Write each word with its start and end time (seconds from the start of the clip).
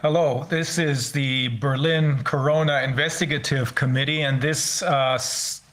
Hello, 0.00 0.46
this 0.48 0.78
is 0.78 1.10
the 1.10 1.48
Berlin 1.58 2.22
Corona 2.22 2.82
Investigative 2.84 3.74
Committee, 3.74 4.22
and 4.22 4.40
this 4.40 4.80
uh, 4.80 5.20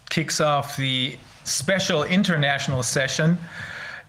kicks 0.09 0.42
off 0.42 0.75
the 0.78 1.20
special 1.43 2.03
international 2.05 2.82
session. 2.82 3.38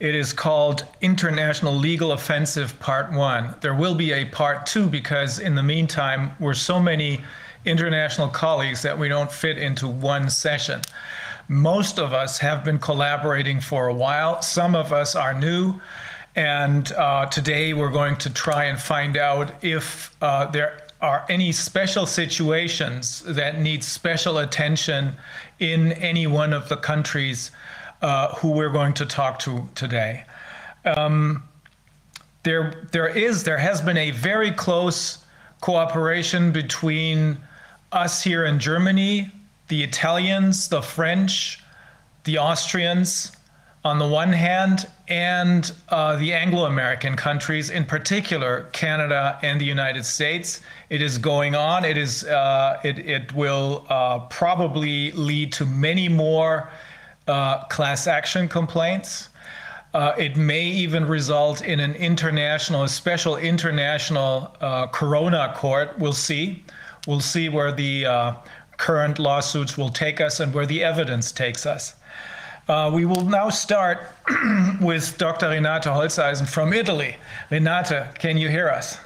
It 0.00 0.14
is 0.14 0.32
called 0.32 0.86
International 1.02 1.74
Legal 1.74 2.12
Offensive 2.12 2.80
Part 2.80 3.12
1. 3.12 3.56
There 3.60 3.74
will 3.74 3.94
be 3.94 4.14
a 4.14 4.24
Part 4.24 4.64
2 4.64 4.86
because, 4.86 5.38
in 5.38 5.54
the 5.54 5.62
meantime, 5.62 6.34
we're 6.40 6.54
so 6.54 6.80
many 6.80 7.22
international 7.66 8.28
colleagues 8.28 8.80
that 8.80 8.98
we 8.98 9.08
don't 9.08 9.30
fit 9.30 9.58
into 9.58 9.86
one 9.86 10.30
session. 10.30 10.80
Most 11.48 11.98
of 11.98 12.14
us 12.14 12.38
have 12.38 12.64
been 12.64 12.78
collaborating 12.78 13.60
for 13.60 13.88
a 13.88 13.94
while, 13.94 14.40
some 14.40 14.74
of 14.74 14.94
us 14.94 15.14
are 15.14 15.34
new. 15.34 15.78
And 16.36 16.92
uh, 16.92 17.26
today 17.26 17.72
we're 17.72 17.90
going 17.90 18.16
to 18.18 18.30
try 18.30 18.64
and 18.64 18.78
find 18.78 19.16
out 19.16 19.64
if 19.64 20.14
uh, 20.20 20.46
there 20.46 20.86
are 21.00 21.24
any 21.30 21.50
special 21.50 22.04
situations 22.04 23.22
that 23.22 23.58
need 23.58 23.82
special 23.82 24.38
attention 24.38 25.16
in 25.60 25.92
any 25.92 26.26
one 26.26 26.52
of 26.52 26.68
the 26.68 26.76
countries 26.76 27.52
uh, 28.02 28.34
who 28.34 28.50
we're 28.50 28.70
going 28.70 28.92
to 28.94 29.06
talk 29.06 29.38
to 29.40 29.66
today. 29.74 30.24
Um, 30.84 31.42
there, 32.42 32.86
there 32.92 33.08
is, 33.08 33.44
there 33.44 33.58
has 33.58 33.80
been 33.80 33.96
a 33.96 34.10
very 34.10 34.52
close 34.52 35.18
cooperation 35.62 36.52
between 36.52 37.38
us 37.92 38.22
here 38.22 38.44
in 38.44 38.58
Germany, 38.58 39.30
the 39.68 39.82
Italians, 39.82 40.68
the 40.68 40.82
French, 40.82 41.64
the 42.24 42.38
Austrians, 42.38 43.32
on 43.86 44.00
the 44.00 44.08
one 44.08 44.32
hand, 44.32 44.88
and 45.06 45.70
uh, 45.90 46.16
the 46.16 46.32
Anglo 46.32 46.64
American 46.64 47.14
countries, 47.14 47.70
in 47.70 47.84
particular 47.84 48.68
Canada 48.72 49.38
and 49.42 49.60
the 49.60 49.64
United 49.64 50.04
States. 50.04 50.60
It 50.90 51.00
is 51.00 51.18
going 51.18 51.54
on. 51.54 51.84
It 51.84 51.96
is. 51.96 52.24
Uh, 52.24 52.80
it, 52.82 52.98
it 52.98 53.32
will 53.32 53.86
uh, 53.88 54.18
probably 54.26 55.12
lead 55.12 55.52
to 55.52 55.64
many 55.64 56.08
more 56.08 56.68
uh, 57.28 57.62
class 57.66 58.08
action 58.08 58.48
complaints. 58.48 59.28
Uh, 59.94 60.14
it 60.18 60.36
may 60.36 60.64
even 60.64 61.06
result 61.06 61.62
in 61.62 61.78
an 61.78 61.94
international, 61.94 62.82
a 62.82 62.88
special 62.88 63.36
international 63.36 64.56
uh, 64.60 64.88
Corona 64.88 65.54
court. 65.56 65.96
We'll 65.96 66.12
see. 66.12 66.64
We'll 67.06 67.20
see 67.20 67.48
where 67.48 67.70
the 67.70 68.34
current 68.78 69.20
lawsuits 69.20 69.78
will 69.78 69.90
take 69.90 70.20
us 70.20 70.40
and 70.40 70.52
where 70.52 70.66
the 70.66 70.82
evidence 70.82 71.30
takes 71.30 71.66
us. 71.66 71.94
Uh, 72.68 72.90
we 72.92 73.04
will 73.04 73.24
now 73.24 73.48
start 73.48 74.10
with 74.80 75.16
Dr. 75.18 75.46
Renate 75.46 75.84
Holzeisen 75.84 76.48
from 76.48 76.72
Italy. 76.72 77.16
Renate, 77.50 78.18
can 78.18 78.36
you 78.36 78.48
hear 78.48 78.68
us? 78.68 78.98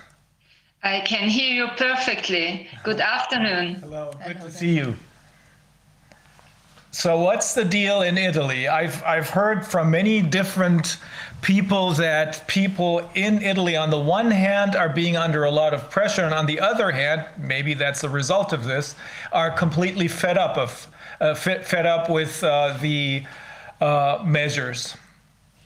I 0.83 1.00
can 1.00 1.28
hear 1.28 1.53
you 1.53 1.69
perfectly. 1.77 2.69
Good 2.83 3.00
afternoon. 3.00 3.75
Hello, 3.75 4.12
good 4.27 4.41
to 4.41 4.50
see 4.50 4.77
you. 4.77 4.97
So, 6.91 7.20
what's 7.20 7.55
the 7.55 7.64
deal 7.64 8.00
in 8.00 8.16
Italy? 8.16 8.66
I've, 8.66 9.05
I've 9.05 9.28
heard 9.28 9.64
from 9.64 9.91
many 9.91 10.22
different 10.22 10.97
people 11.42 11.92
that 11.92 12.48
people 12.48 13.08
in 13.14 13.42
Italy, 13.42 13.77
on 13.77 13.91
the 13.91 14.00
one 14.00 14.31
hand, 14.31 14.75
are 14.75 14.88
being 14.88 15.16
under 15.19 15.44
a 15.44 15.50
lot 15.50 15.75
of 15.75 15.91
pressure, 15.91 16.25
and 16.25 16.34
on 16.34 16.47
the 16.47 16.58
other 16.58 16.91
hand, 16.91 17.27
maybe 17.38 17.75
that's 17.75 18.00
the 18.00 18.08
result 18.08 18.55
of 18.55 18.64
this, 18.64 18.97
are 19.33 19.50
completely 19.50 20.08
fed 20.08 20.38
up 20.38 20.56
of 20.56 20.88
uh, 21.20 21.34
fed, 21.34 21.66
fed 21.66 21.86
up 21.86 22.08
with 22.08 22.42
uh, 22.42 22.77
the 22.81 23.22
uh, 23.80 24.22
measures. 24.24 24.96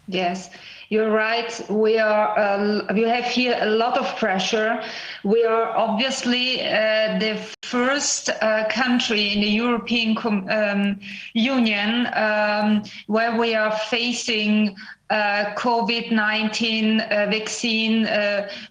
Yes, 0.06 0.50
you're 0.90 1.10
right. 1.10 1.50
We 1.70 1.98
are. 1.98 2.38
Uh, 2.38 2.92
we 2.92 3.02
have 3.02 3.24
here 3.24 3.56
a 3.60 3.66
lot 3.66 3.96
of 3.96 4.16
pressure. 4.16 4.82
We 5.24 5.44
are 5.44 5.76
obviously 5.76 6.60
uh, 6.60 7.18
the 7.18 7.40
first 7.62 8.28
uh, 8.28 8.68
country 8.68 9.32
in 9.32 9.40
the 9.40 9.48
European 9.48 10.16
um, 10.50 11.00
Union 11.32 12.08
um, 12.14 12.84
where 13.06 13.36
we 13.38 13.54
are 13.54 13.72
facing 13.90 14.76
uh, 15.08 15.54
COVID-19 15.56 17.00
uh, 17.00 17.30
vaccine, 17.30 18.06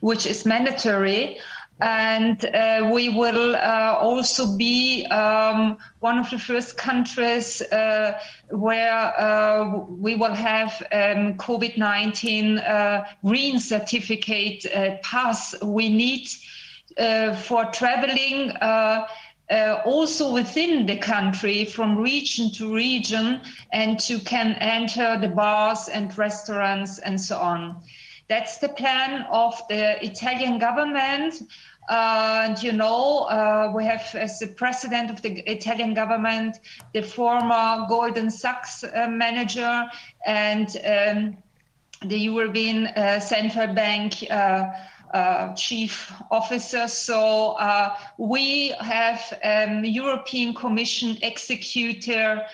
which 0.02 0.26
is 0.26 0.46
mandatory 0.46 1.40
and 1.82 2.46
uh, 2.46 2.90
we 2.94 3.10
will 3.10 3.56
uh, 3.56 3.98
also 4.00 4.56
be 4.56 5.06
um, 5.08 5.78
one 6.00 6.20
of 6.20 6.30
the 6.30 6.38
first 6.38 6.78
countries 6.78 7.62
uh, 7.62 8.20
where 8.50 9.20
uh, 9.20 9.80
we 9.90 10.16
will 10.16 10.34
have 10.34 10.72
um, 10.92 11.34
COVID-19 11.36 12.70
uh, 12.70 13.04
green 13.26 13.60
certificate 13.60 14.66
uh, 14.74 14.98
pass. 15.02 15.56
We 15.62 15.90
need 15.90 16.28
for 17.42 17.66
traveling 17.72 18.52
also 19.86 20.32
within 20.32 20.86
the 20.86 20.98
country 20.98 21.66
from 21.66 21.98
region 21.98 22.52
to 22.52 22.74
region 22.74 23.42
and 23.72 24.00
to 24.02 24.20
can 24.20 24.54
enter 24.60 25.18
the 25.20 25.28
bars 25.28 25.90
and 25.90 26.16
restaurants 26.18 27.00
and 27.00 27.20
so 27.20 27.38
on. 27.40 27.82
That's 28.30 28.58
the 28.58 28.70
plan 28.70 29.26
of 29.32 29.62
the 29.70 30.04
Italian 30.04 30.58
government. 30.60 31.44
Uh, 31.90 32.46
and 32.48 32.64
you 32.64 32.72
know, 32.72 33.24
uh, 33.24 33.72
we 33.76 33.84
have 33.84 34.04
as 34.16 34.40
the 34.40 34.48
president 34.48 35.12
of 35.12 35.22
the 35.22 35.40
Italian 35.52 35.94
government, 35.94 36.60
the 36.94 37.02
former 37.02 37.86
Goldman 37.90 38.32
Sachs 38.32 38.84
uh, 38.84 39.08
manager 39.10 39.86
and 40.26 40.78
um, 40.86 41.38
the 42.08 42.18
European 42.18 42.88
uh, 42.88 43.20
Central 43.20 43.74
Bank 43.74 44.26
uh, 44.30 44.68
uh, 45.14 45.54
chief 45.56 46.12
officer. 46.32 46.88
So 46.88 47.58
we 48.18 48.70
have 48.80 49.22
um, 49.44 49.84
European 49.84 50.54
Commission 50.54 51.18
executor 51.22 52.46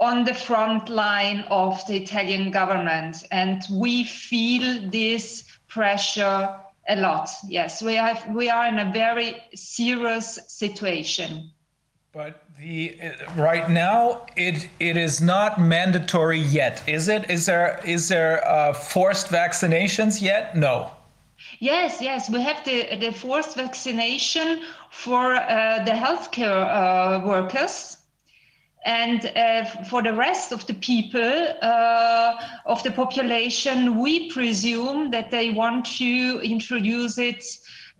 on 0.00 0.24
the 0.24 0.34
front 0.34 0.88
line 0.88 1.44
of 1.50 1.84
the 1.86 1.96
Italian 1.96 2.50
government. 2.50 3.24
And 3.30 3.62
we 3.70 4.04
feel 4.04 4.88
this 4.90 5.44
pressure 5.66 6.56
a 6.88 6.96
lot. 6.96 7.28
Yes, 7.46 7.82
we 7.82 7.94
have 7.94 8.26
we 8.34 8.48
are 8.48 8.66
in 8.66 8.78
a 8.78 8.90
very 8.92 9.36
serious 9.54 10.38
situation. 10.48 11.50
But 12.12 12.42
the 12.58 12.98
right 13.36 13.68
now 13.68 14.26
it 14.36 14.68
it 14.80 14.96
is 14.96 15.20
not 15.20 15.60
mandatory 15.60 16.40
yet, 16.40 16.82
is 16.86 17.08
it? 17.08 17.30
Is 17.30 17.44
there 17.46 17.80
is 17.84 18.08
there 18.08 18.46
uh, 18.48 18.72
forced 18.72 19.28
vaccinations 19.28 20.22
yet? 20.22 20.56
No. 20.56 20.90
Yes, 21.60 22.00
yes, 22.00 22.30
we 22.30 22.40
have 22.40 22.64
the 22.64 22.96
the 22.96 23.12
forced 23.12 23.54
vaccination 23.56 24.62
for 24.90 25.34
uh, 25.34 25.84
the 25.84 25.92
healthcare 25.92 26.64
uh, 26.66 27.26
workers 27.26 27.97
and 28.88 29.26
uh, 29.36 29.64
for 29.84 30.02
the 30.02 30.14
rest 30.14 30.50
of 30.50 30.66
the 30.66 30.72
people 30.72 31.54
uh, 31.60 32.34
of 32.64 32.82
the 32.84 32.90
population, 32.90 33.98
we 34.00 34.30
presume 34.30 35.10
that 35.10 35.30
they 35.30 35.50
want 35.50 35.84
to 35.98 36.40
introduce 36.42 37.18
it 37.18 37.44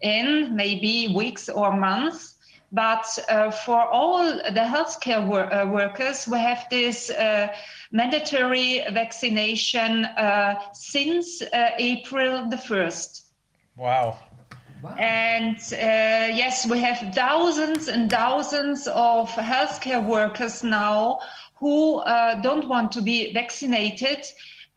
in 0.00 0.56
maybe 0.56 1.12
weeks 1.14 1.50
or 1.50 1.76
months. 1.76 2.36
But 2.72 3.06
uh, 3.28 3.50
for 3.50 3.86
all 3.86 4.24
the 4.24 4.66
healthcare 4.74 5.26
wor- 5.26 5.52
uh, 5.52 5.66
workers, 5.66 6.26
we 6.26 6.38
have 6.38 6.64
this 6.70 7.10
uh, 7.10 7.48
mandatory 7.92 8.82
vaccination 8.90 10.06
uh, 10.06 10.54
since 10.72 11.42
April 11.52 12.48
the 12.48 12.56
1st. 12.56 13.24
Wow. 13.76 14.18
Wow. 14.82 14.94
And 14.96 15.56
uh, 15.72 16.30
yes, 16.32 16.66
we 16.66 16.78
have 16.80 17.12
thousands 17.14 17.88
and 17.88 18.08
thousands 18.08 18.86
of 18.86 19.28
healthcare 19.30 20.04
workers 20.04 20.62
now 20.62 21.18
who 21.56 21.96
uh, 21.96 22.40
don't 22.42 22.68
want 22.68 22.92
to 22.92 23.02
be 23.02 23.32
vaccinated. 23.32 24.24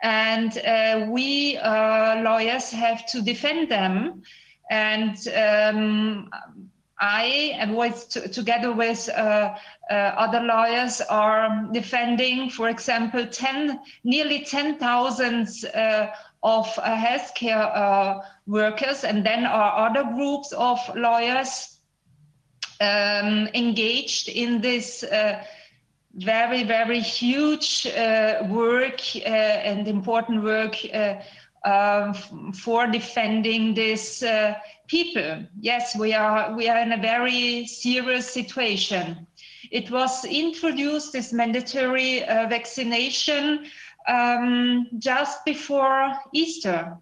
And 0.02 0.58
uh, 0.58 1.06
we 1.10 1.58
uh, 1.58 2.22
lawyers 2.24 2.72
have 2.72 3.06
to 3.08 3.22
defend 3.22 3.70
them. 3.70 4.24
And 4.72 5.16
um, 5.28 6.30
I, 7.00 7.56
and 7.60 7.76
with, 7.76 8.10
together 8.32 8.72
with 8.74 9.08
uh, 9.10 9.56
uh, 9.90 9.94
other 9.94 10.40
lawyers, 10.40 11.02
are 11.02 11.68
defending, 11.72 12.50
for 12.50 12.70
example, 12.70 13.28
10, 13.28 13.80
nearly 14.04 14.46
10,000 14.46 15.48
of 16.44 16.66
healthcare 16.68 18.24
workers, 18.52 19.04
and 19.04 19.26
then 19.26 19.46
are 19.46 19.88
other 19.90 20.04
groups 20.04 20.52
of 20.52 20.78
lawyers 20.96 21.80
um, 22.82 23.48
engaged 23.54 24.28
in 24.28 24.60
this 24.60 25.04
uh, 25.04 25.44
very, 26.16 26.64
very 26.64 27.00
huge 27.00 27.88
uh, 27.88 28.44
work 28.50 29.00
uh, 29.16 29.30
and 29.30 29.88
important 29.88 30.44
work 30.44 30.76
uh, 30.94 32.14
for 32.54 32.88
defending 32.88 33.74
these 33.74 34.24
people. 34.88 35.46
Yes, 35.60 35.96
we 35.96 36.14
are 36.14 36.54
we 36.56 36.68
are 36.68 36.80
in 36.80 36.92
a 36.92 36.98
very 36.98 37.66
serious 37.68 38.30
situation. 38.30 39.28
It 39.72 39.90
was 39.90 40.26
introduced 40.26 41.14
this 41.14 41.32
mandatory 41.32 42.20
vaccination 42.50 43.68
um, 44.08 44.88
just 44.98 45.46
before 45.46 46.14
Easter. 46.34 46.98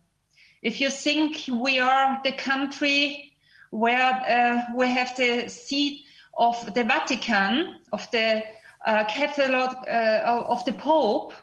If 0.62 0.82
you 0.82 0.90
think 0.90 1.46
we 1.52 1.80
are 1.80 2.20
the 2.24 2.34
country 2.34 3.34
where 3.72 4.12
uh, 4.28 4.74
we 4.76 4.88
have 4.88 5.16
the 5.16 5.48
seat 5.48 6.06
of 6.38 6.74
the 6.74 6.84
Vatican, 6.84 7.76
of 7.94 8.10
the 8.12 8.44
uh, 8.86 9.06
catalog 9.06 9.76
uh, 9.88 10.44
of 10.48 10.64
the 10.66 10.74
Pope, 10.74 11.34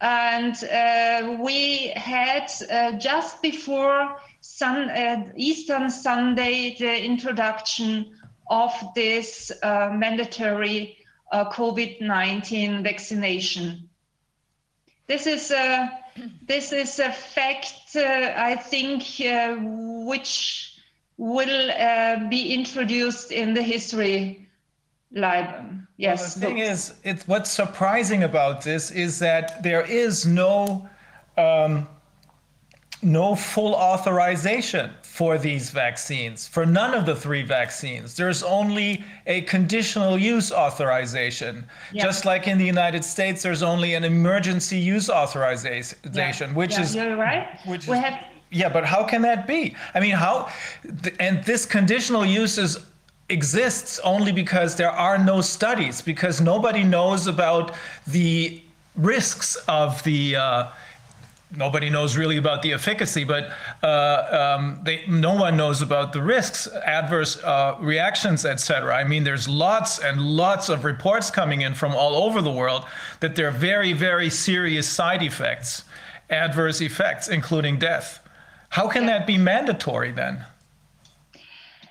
and 0.00 0.62
uh, 0.64 1.36
we 1.40 1.88
had 1.96 2.50
uh, 2.70 2.92
just 2.92 3.40
before 3.42 4.16
sun, 4.40 4.90
uh, 4.90 5.24
Eastern 5.36 5.90
Sunday 5.90 6.76
the 6.78 7.04
introduction 7.04 8.14
of 8.50 8.72
this 8.94 9.50
mandatory 9.62 10.98
COVID-19 11.32 12.84
vaccination. 12.84 13.88
This 15.08 15.26
is 15.26 15.50
a 15.50 15.90
this 16.46 16.72
is 16.72 16.98
a 16.98 17.12
fact 17.12 17.96
I 17.96 18.56
think 18.56 19.02
which 20.06 20.74
will 21.18 21.70
uh, 21.70 22.28
be 22.28 22.52
introduced 22.52 23.32
in 23.32 23.54
the 23.54 23.62
history 23.62 24.46
lab. 25.12 25.86
Yes. 25.96 26.20
Well, 26.20 26.28
the 26.28 26.40
thing 26.40 26.58
is, 26.58 26.94
it's 27.04 27.26
what's 27.26 27.50
surprising 27.50 28.24
about 28.24 28.62
this 28.62 28.90
is 28.90 29.18
that 29.20 29.62
there 29.62 29.82
is 29.82 30.26
no 30.26 30.88
um, 31.38 31.88
no 33.02 33.34
full 33.34 33.74
authorization 33.74 34.90
for 35.16 35.38
these 35.38 35.70
vaccines, 35.70 36.46
for 36.46 36.66
none 36.66 36.92
of 36.92 37.06
the 37.06 37.16
three 37.16 37.42
vaccines. 37.42 38.14
There's 38.14 38.42
only 38.42 39.02
a 39.26 39.40
conditional 39.54 40.18
use 40.18 40.52
authorization. 40.52 41.64
Yeah. 41.90 42.02
Just 42.02 42.26
like 42.26 42.46
in 42.48 42.58
the 42.58 42.66
United 42.66 43.02
States, 43.02 43.42
there's 43.42 43.62
only 43.62 43.94
an 43.94 44.04
emergency 44.04 44.78
use 44.78 45.08
authorization, 45.08 45.96
yeah. 46.12 46.52
which 46.52 46.72
yeah, 46.72 46.82
is 46.82 46.94
you're 46.94 47.16
right. 47.16 47.48
Which 47.64 47.86
we 47.86 47.96
is, 47.96 48.04
have 48.04 48.24
yeah, 48.50 48.68
but 48.68 48.84
how 48.84 49.04
can 49.04 49.22
that 49.22 49.46
be? 49.46 49.74
I 49.94 50.00
mean, 50.00 50.16
how, 50.16 50.50
and 51.18 51.42
this 51.44 51.64
conditional 51.64 52.26
uses 52.26 52.78
exists 53.30 53.98
only 54.04 54.32
because 54.32 54.76
there 54.76 54.90
are 54.90 55.16
no 55.16 55.40
studies, 55.40 56.02
because 56.02 56.42
nobody 56.42 56.84
knows 56.84 57.26
about 57.26 57.74
the 58.06 58.62
risks 58.96 59.56
of 59.66 60.02
the, 60.04 60.36
uh, 60.36 60.68
nobody 61.56 61.90
knows 61.90 62.16
really 62.16 62.36
about 62.36 62.62
the 62.62 62.72
efficacy, 62.72 63.24
but 63.24 63.50
uh, 63.82 64.56
um, 64.58 64.80
they, 64.82 65.04
no 65.06 65.34
one 65.34 65.56
knows 65.56 65.82
about 65.82 66.12
the 66.12 66.22
risks, 66.22 66.68
adverse 66.84 67.36
uh, 67.42 67.76
reactions, 67.80 68.44
etc. 68.44 68.94
I 68.94 69.04
mean, 69.04 69.24
there's 69.24 69.48
lots 69.48 69.98
and 69.98 70.20
lots 70.20 70.68
of 70.68 70.84
reports 70.84 71.30
coming 71.30 71.62
in 71.62 71.74
from 71.74 71.94
all 71.94 72.16
over 72.16 72.42
the 72.42 72.52
world 72.52 72.84
that 73.20 73.36
there 73.36 73.48
are 73.48 73.52
very, 73.52 73.92
very 73.92 74.30
serious 74.30 74.88
side 74.88 75.22
effects, 75.22 75.84
adverse 76.30 76.80
effects, 76.80 77.28
including 77.28 77.78
death. 77.78 78.20
How 78.68 78.88
can 78.88 79.06
that 79.06 79.26
be 79.26 79.38
mandatory 79.38 80.12
then? 80.12 80.44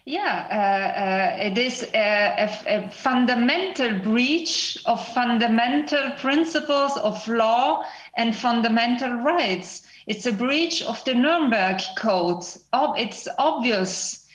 Yeah, 0.07 0.45
uh, 0.51 1.41
uh, 1.41 1.47
it 1.47 1.57
is 1.57 1.81
a, 1.95 1.97
a, 1.97 2.77
a, 2.77 2.89
fundamental 2.91 3.97
breach 3.97 4.77
of 4.85 5.03
fundamental 5.15 6.11
principles 6.19 6.95
of 6.97 7.27
law 7.27 7.83
and 8.17 8.35
fundamental 8.35 9.13
rights. 9.15 9.83
It's 10.07 10.25
a 10.25 10.31
breach 10.31 10.83
of 10.83 11.03
the 11.03 11.13
Nuremberg 11.13 11.81
Code. 11.97 12.43
It's 12.73 13.27
obvious, 13.37 14.25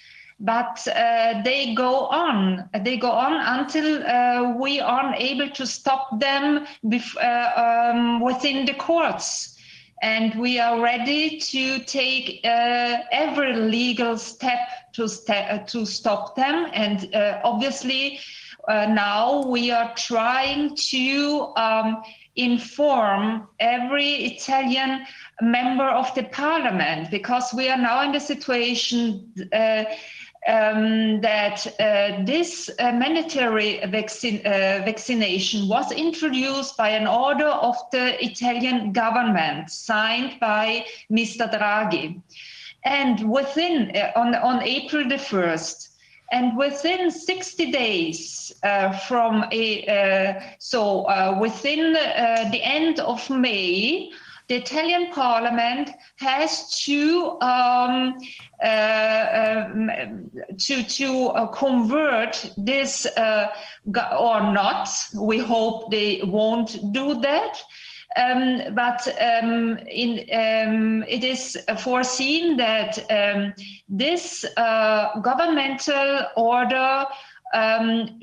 but 0.41 0.87
uh, 0.89 1.43
they 1.43 1.75
go 1.75 2.07
on. 2.07 2.69
They 2.81 2.97
go 2.97 3.11
on 3.11 3.61
until 3.61 4.07
uh, 4.07 4.57
we 4.57 4.81
are 4.81 5.15
able 5.15 5.51
to 5.51 5.67
stop 5.67 6.19
them 6.19 6.67
uh, 7.21 7.93
um, 7.95 8.21
within 8.21 8.67
the 8.67 8.75
courts 8.75 9.57
and 10.03 10.35
we 10.37 10.59
are 10.59 10.81
ready 10.81 11.39
to 11.39 11.79
take 11.81 12.41
uh, 12.45 12.99
every 13.13 13.55
legal 13.55 14.17
step 14.17 14.59
to, 14.95 15.05
uh, 15.29 15.59
to 15.59 15.85
stop 15.85 16.35
them. 16.37 16.71
And 16.73 17.15
uh, 17.15 17.41
obviously, 17.45 18.19
now 18.67 19.45
we 19.47 19.71
are 19.71 19.93
trying 19.97 20.75
to 20.77 21.53
um, 21.57 22.03
inform 22.37 23.49
every 23.59 24.11
Italian 24.25 25.07
member 25.41 25.89
of 25.89 26.15
the 26.15 26.25
parliament 26.25 27.11
because 27.11 27.53
we 27.53 27.69
are 27.69 27.79
now 27.79 28.03
in 28.03 28.13
the 28.13 28.21
situation 28.21 29.33
uh, 29.53 29.85
um, 30.49 31.21
that 31.21 31.67
uh, 31.79 32.25
this 32.25 32.71
uh, 32.79 32.93
mandatory 32.93 33.81
vaccine, 33.87 34.39
uh, 34.47 34.83
vaccination 34.85 35.69
was 35.69 35.93
introduced 35.93 36.77
by 36.77 36.89
an 36.89 37.07
order 37.07 37.49
of 37.49 37.77
the 37.93 38.25
Italian 38.25 38.93
government 38.93 39.71
signed 39.71 40.41
by 40.41 40.87
Mr. 41.13 41.51
Draghi. 41.53 42.23
And 42.85 43.31
within, 43.31 43.95
uh, 43.95 44.13
on, 44.17 44.35
on 44.35 44.63
April 44.63 45.07
the 45.07 45.17
1st, 45.17 45.90
and 46.33 46.57
within 46.57 47.11
60 47.11 47.71
days 47.73 48.53
uh, 48.63 48.93
from 48.93 49.45
a, 49.53 49.87
uh, 49.87 50.41
so 50.59 51.39
within 51.39 51.93
the 51.93 52.61
end 52.63 53.01
of 53.01 53.29
May, 53.31 54.11
the 54.51 54.57
Italian 54.57 55.13
parliament 55.13 55.91
has 56.17 56.77
to 56.85 57.41
um, 57.41 58.19
uh, 58.65 59.27
um, 59.33 59.91
to 60.59 60.83
to 60.83 61.29
uh, 61.29 61.47
convert 61.47 62.51
this 62.57 63.07
uh, 63.07 63.47
or 63.87 64.53
not. 64.53 64.89
We 65.15 65.39
hope 65.39 65.93
they 65.93 66.23
won't 66.25 66.93
do 66.93 67.21
that. 67.21 67.63
Um, 68.17 68.75
but 68.75 69.07
um, 69.21 69.79
in, 69.89 70.27
um, 70.33 71.05
it 71.09 71.23
is 71.23 71.57
foreseen 71.79 72.57
that 72.57 72.99
um, 73.11 73.55
this 73.89 74.45
uh, 74.57 75.21
governmental 75.21 76.27
order 76.37 77.05
um, 77.55 78.21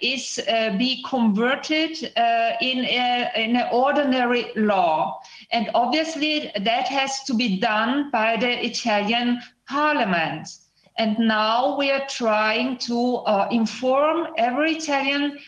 is 0.00 0.40
uh, 0.48 0.76
be 0.76 1.04
converted 1.08 2.12
uh, 2.16 2.52
in, 2.60 2.84
a, 2.84 3.30
in 3.36 3.56
an 3.56 3.68
ordinary 3.72 4.50
law. 4.56 5.20
And 5.50 5.70
obviously 5.74 6.50
that 6.60 6.88
has 6.88 7.22
to 7.24 7.34
be 7.34 7.58
done 7.58 8.10
by 8.10 8.36
the 8.36 8.64
Italian 8.64 9.40
parliament. 9.68 10.48
And 10.98 11.18
now 11.18 11.76
we 11.78 11.90
are 11.90 12.06
trying 12.08 12.78
to 12.78 13.16
uh, 13.26 13.48
inform 13.50 14.28
every 14.36 14.76
Italian 14.76 15.38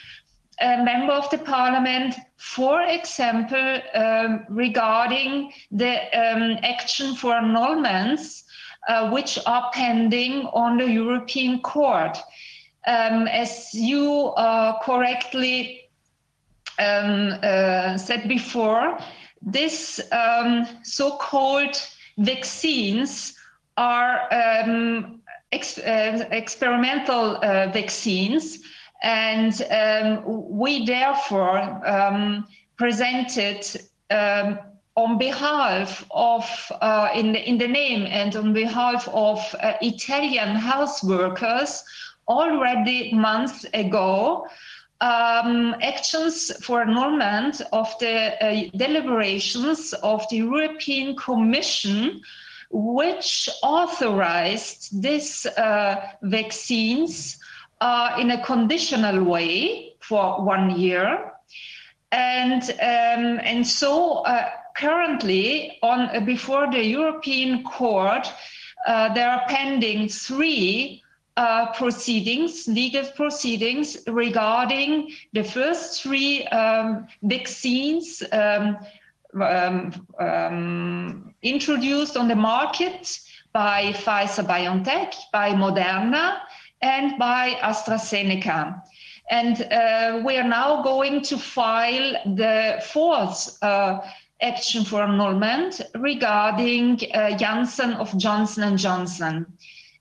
uh, 0.60 0.82
member 0.84 1.12
of 1.12 1.28
the 1.30 1.38
parliament, 1.38 2.14
for 2.36 2.82
example, 2.82 3.80
um, 3.94 4.44
regarding 4.48 5.52
the 5.70 5.94
um, 6.16 6.58
action 6.62 7.14
for 7.14 7.32
annulments, 7.34 8.44
uh, 8.88 9.10
which 9.10 9.38
are 9.46 9.70
pending 9.72 10.46
on 10.52 10.78
the 10.78 10.88
European 10.88 11.60
Court. 11.60 12.18
Um, 12.86 13.26
as 13.28 13.72
you 13.72 14.34
uh, 14.36 14.78
correctly 14.80 15.88
um, 16.78 17.38
uh, 17.42 17.96
said 17.96 18.28
before, 18.28 18.98
this 19.40 20.00
um, 20.12 20.66
so-called 20.82 21.80
vaccines 22.18 23.34
are 23.76 24.28
um, 24.32 25.20
ex 25.52 25.78
uh, 25.78 26.26
experimental 26.30 27.36
uh, 27.36 27.68
vaccines, 27.72 28.58
and 29.04 29.62
um, 29.70 30.22
we 30.58 30.84
therefore 30.84 31.58
um, 31.86 32.46
presented 32.76 33.64
on 34.96 35.18
behalf 35.18 36.06
of, 36.12 36.72
uh, 36.80 37.08
in, 37.14 37.32
the, 37.32 37.48
in 37.48 37.58
the 37.58 37.66
name 37.66 38.06
and 38.08 38.36
on 38.36 38.52
behalf 38.52 39.08
of 39.08 39.38
uh, 39.60 39.74
Italian 39.82 40.54
health 40.54 41.02
workers, 41.02 41.82
already 42.28 43.12
months 43.12 43.66
ago 43.74 44.46
um, 45.00 45.74
actions 45.82 46.52
for 46.64 46.82
annulment 46.82 47.60
of 47.72 47.92
the 47.98 48.42
uh, 48.42 48.70
deliberations 48.76 49.92
of 50.02 50.24
the 50.30 50.36
European 50.36 51.16
Commission, 51.16 52.22
which 52.70 53.48
authorized 53.62 55.02
these 55.02 55.44
uh, 55.44 55.96
vaccines 56.22 57.36
uh, 57.84 58.16
in 58.18 58.30
a 58.30 58.42
conditional 58.42 59.22
way 59.22 59.92
for 60.00 60.42
one 60.42 60.70
year. 60.70 61.32
And, 62.12 62.62
um, 62.62 63.40
and 63.44 63.66
so 63.66 64.24
uh, 64.24 64.48
currently 64.74 65.78
on 65.82 66.24
before 66.24 66.70
the 66.70 66.82
European 66.82 67.62
Court, 67.62 68.26
uh, 68.86 69.12
there 69.12 69.28
are 69.28 69.42
pending 69.48 70.08
three 70.08 71.02
uh, 71.36 71.72
proceedings, 71.72 72.66
legal 72.68 73.04
proceedings 73.16 73.98
regarding 74.06 75.12
the 75.34 75.44
first 75.44 76.02
three 76.02 76.46
um, 76.46 77.06
vaccines 77.22 78.22
um, 78.32 78.78
um, 79.38 80.06
um, 80.18 81.34
introduced 81.42 82.16
on 82.16 82.28
the 82.28 82.36
market 82.36 83.20
by 83.52 83.92
Pfizer 83.92 84.46
BioNTech, 84.46 85.14
by 85.32 85.50
Moderna, 85.50 86.38
and 86.82 87.18
by 87.18 87.54
AstraZeneca. 87.62 88.82
And 89.30 89.62
uh, 89.72 90.22
we 90.24 90.36
are 90.36 90.48
now 90.48 90.82
going 90.82 91.22
to 91.22 91.38
file 91.38 92.12
the 92.36 92.82
fourth 92.92 93.56
uh, 93.62 94.00
action 94.42 94.84
for 94.84 95.02
annulment 95.02 95.80
regarding 95.94 97.00
uh, 97.14 97.36
Janssen 97.36 97.94
of 97.94 98.16
Johnson 98.18 98.64
and 98.64 98.78
Johnson. 98.78 99.46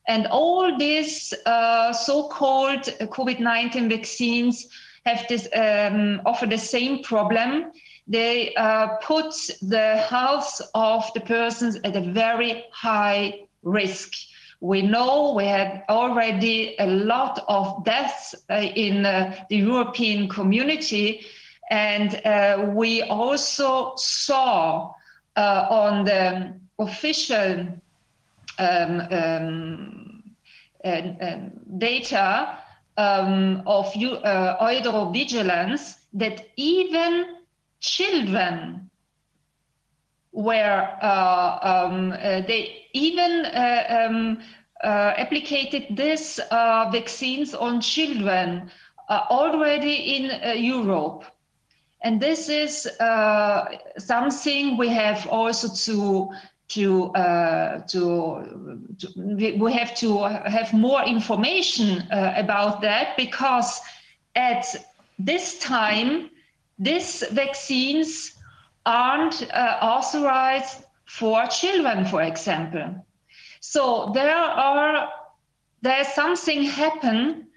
And 0.08 0.28
all 0.28 0.78
these 0.78 1.34
uh, 1.46 1.94
so-called 1.94 2.82
COVID-19 3.00 3.90
vaccines 3.90 4.68
have 5.06 5.26
this 5.30 5.48
um, 5.56 6.22
offer 6.26 6.46
the 6.46 6.58
same 6.58 7.04
problem. 7.04 7.72
They 8.08 8.54
uh, 8.56 8.88
put 9.02 9.34
the 9.62 9.98
health 10.10 10.62
of 10.74 11.10
the 11.14 11.22
persons 11.22 11.78
at 11.86 11.96
a 11.96 12.02
very 12.02 12.66
high 12.74 13.40
risk. 13.64 14.14
We 14.64 14.82
know 14.82 15.34
we 15.34 15.44
had 15.44 15.84
already 15.90 16.78
a 16.80 16.88
lot 16.88 17.44
of 17.50 17.84
deaths 17.84 18.34
uh, 18.50 18.54
in 18.54 19.06
uh, 19.06 19.36
the 19.50 19.58
European 19.58 20.30
community, 20.30 21.26
and 21.70 22.16
uh, 22.26 22.72
we 22.74 23.02
also 23.02 23.92
saw 23.98 24.94
uh, 25.36 25.68
on 25.70 26.06
the 26.06 26.54
official 26.80 27.68
um, 28.58 29.02
um, 29.12 30.24
data 31.78 32.58
um, 32.96 33.64
of 33.66 33.88
uh, 33.88 34.66
EudraVigilance 34.66 35.98
that 36.14 36.48
even 36.56 37.36
children 37.82 38.90
were 40.32 40.90
uh, 41.02 41.60
um, 41.62 42.12
they 42.48 42.83
even 42.94 43.46
uh, 43.46 44.08
um, 44.08 44.40
uh, 44.84 45.14
applied 45.18 45.88
this 45.92 46.40
uh, 46.52 46.90
vaccines 46.92 47.54
on 47.54 47.82
children 47.82 48.72
already 49.10 50.16
in 50.16 50.64
Europe. 50.64 51.26
And 52.04 52.22
this 52.22 52.50
is 52.50 52.90
something 53.98 54.78
we 54.78 54.88
have 54.90 55.28
also 55.28 55.68
to 55.86 56.32
to, 56.70 57.12
uh, 57.14 57.80
to, 57.88 58.88
to, 59.00 59.08
we 59.58 59.74
have 59.74 59.96
to 59.96 60.24
have 60.24 60.74
more 60.74 61.04
information 61.04 62.02
uh, 62.12 62.34
about 62.36 62.82
that 62.82 63.16
because 63.16 63.80
at 64.36 64.66
this 65.20 65.60
time 65.60 66.32
these 66.80 67.24
vaccines 67.32 68.34
aren't 68.86 69.48
uh, 69.54 69.78
authorized 69.82 70.83
for 71.06 71.46
children 71.48 72.06
for 72.06 72.22
example 72.22 73.06
so 73.60 74.12
there 74.14 74.36
are 74.36 75.10
there's 75.82 76.08
something 76.08 76.64
happen 76.64 77.48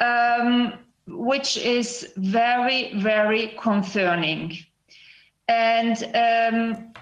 um, 0.00 0.74
which 1.06 1.56
is 1.56 2.12
very 2.16 2.94
very 3.00 3.54
concerning 3.60 4.56
and 5.48 6.04
um, 6.14 6.92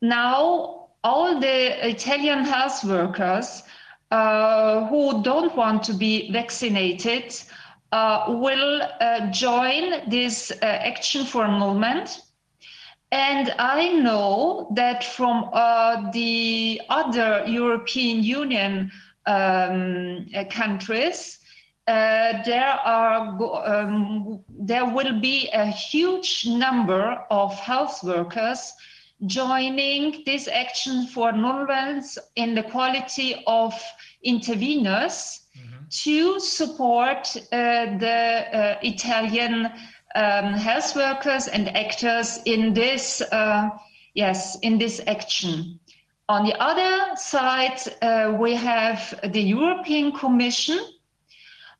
now 0.00 0.88
all 1.04 1.40
the 1.40 1.88
Italian 1.88 2.44
health 2.44 2.84
workers 2.84 3.62
uh, 4.10 4.86
who 4.86 5.22
don't 5.22 5.56
want 5.56 5.82
to 5.84 5.94
be 5.94 6.30
vaccinated 6.32 7.34
uh, 7.92 8.24
will 8.28 8.82
uh, 9.00 9.30
join 9.30 10.08
this 10.08 10.50
uh, 10.50 10.64
action 10.64 11.24
for 11.24 11.44
annulment. 11.44 12.22
And 13.12 13.54
I 13.58 13.92
know 13.92 14.72
that 14.74 15.04
from 15.04 15.50
uh, 15.52 16.10
the 16.12 16.80
other 16.88 17.44
European 17.46 18.24
Union 18.24 18.90
um, 19.26 20.26
uh, 20.34 20.44
countries, 20.50 21.38
there 21.86 22.78
are 22.84 23.18
um, 23.66 24.40
there 24.48 24.86
will 24.86 25.20
be 25.20 25.50
a 25.52 25.66
huge 25.66 26.46
number 26.46 27.22
of 27.30 27.52
health 27.60 28.02
workers 28.02 28.72
joining 29.26 30.22
this 30.24 30.48
action 30.48 31.06
for 31.06 31.32
annulments 31.32 32.16
in 32.36 32.54
the 32.54 32.62
quality 32.62 33.42
of 33.46 33.74
interveners 34.26 35.40
mm-hmm. 35.56 35.84
to 35.90 36.40
support 36.40 37.36
uh, 37.36 37.98
the 37.98 38.46
uh, 38.52 38.78
Italian 38.82 39.70
um, 40.14 40.54
health 40.54 40.94
workers 40.96 41.48
and 41.48 41.74
actors 41.76 42.40
in 42.44 42.74
this, 42.74 43.20
uh, 43.32 43.70
yes, 44.14 44.58
in 44.60 44.78
this 44.78 45.00
action. 45.06 45.78
On 46.28 46.44
the 46.44 46.54
other 46.62 47.16
side, 47.16 47.78
uh, 48.00 48.36
we 48.38 48.54
have 48.54 49.18
the 49.32 49.40
European 49.42 50.12
Commission, 50.12 50.78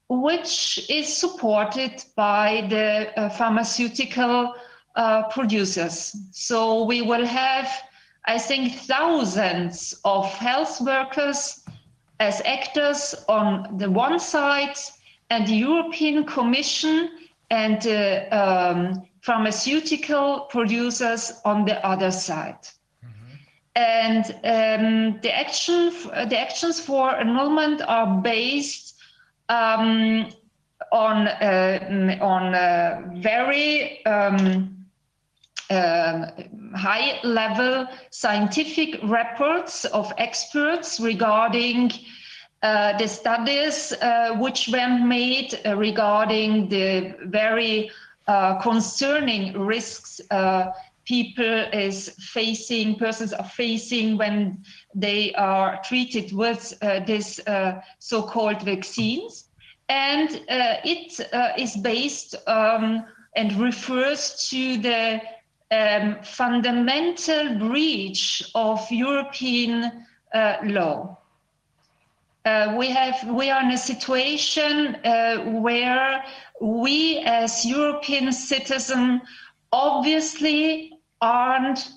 which 0.09 0.91
is 0.91 1.17
supported 1.17 2.05
by 2.17 2.67
the 2.69 3.19
uh, 3.19 3.29
pharmaceutical 3.31 4.55
uh, 4.97 5.23
producers. 5.29 6.15
So 6.33 6.85
we 6.85 7.01
will 7.03 7.25
have, 7.25 7.71
I 8.27 8.39
think, 8.39 8.75
thousands 8.81 9.95
of 10.05 10.27
health 10.35 10.81
workers 10.81 11.65
as 12.21 12.43
actors 12.45 13.15
on 13.29 13.79
the 13.79 13.91
one 13.91 14.19
side 14.21 14.77
and 15.31 15.47
the 15.47 15.55
European 15.57 16.25
Commission 16.25 17.11
and 17.53 17.87
uh, 17.87 18.35
um, 18.35 19.03
pharmaceutical 19.21 20.41
producers 20.49 21.33
on 21.45 21.67
the 21.67 21.87
other 21.87 22.11
side. 22.11 22.67
Mm-hmm. 23.05 23.35
And 23.77 24.25
um, 24.43 25.21
the 25.21 25.39
action, 25.39 25.93
the 26.31 26.39
actions 26.39 26.81
for 26.81 27.15
annulment 27.15 27.83
are 27.83 28.21
based 28.23 28.95
um, 29.51 30.33
on 30.91 31.29
uh, 31.29 32.19
on 32.23 32.55
uh, 32.55 33.03
very 33.17 34.05
um, 34.07 34.87
um, 35.69 36.27
high 36.75 37.21
level 37.23 37.87
scientific 38.11 38.99
reports 39.03 39.85
of 39.85 40.11
experts 40.17 41.01
regarding 41.01 41.93
uh, 42.63 42.97
the 42.97 43.09
studies 43.09 43.93
uh, 43.93 44.37
which 44.39 44.69
were 44.69 44.99
made 44.99 45.61
regarding 45.77 46.69
the 46.69 47.15
very 47.25 47.91
uh, 48.29 48.61
concerning 48.61 49.59
risks 49.59 50.21
uh, 50.31 50.71
people 51.05 51.67
is 51.73 52.11
facing, 52.21 52.97
persons 52.97 53.33
are 53.33 53.49
facing 53.49 54.17
when 54.17 54.65
they 54.95 55.35
are 55.35 55.81
treated 55.85 56.33
with 56.33 56.79
this 57.09 57.41
so-called 57.99 58.63
vaccines. 58.63 59.49
And 59.89 60.41
it 60.49 61.19
is 61.59 61.77
based 61.79 62.37
um, 62.47 63.05
and 63.35 63.53
refers 63.61 64.49
to 64.51 64.79
the 64.79 65.21
um, 65.73 66.19
fundamental 66.23 67.59
breach 67.59 68.45
of 68.55 68.87
European 68.91 70.05
uh, 70.33 70.57
law. 70.63 71.19
Uh, 72.45 72.75
we 72.77 72.89
have 72.89 73.23
we 73.29 73.51
are 73.51 73.63
in 73.63 73.71
a 73.71 73.79
situation 73.79 74.97
uh, 75.05 75.37
where 75.61 76.25
we 76.61 77.19
as 77.19 77.65
European 77.65 78.33
citizens 78.33 79.23
obviously 79.71 80.93
aren't 81.21 81.89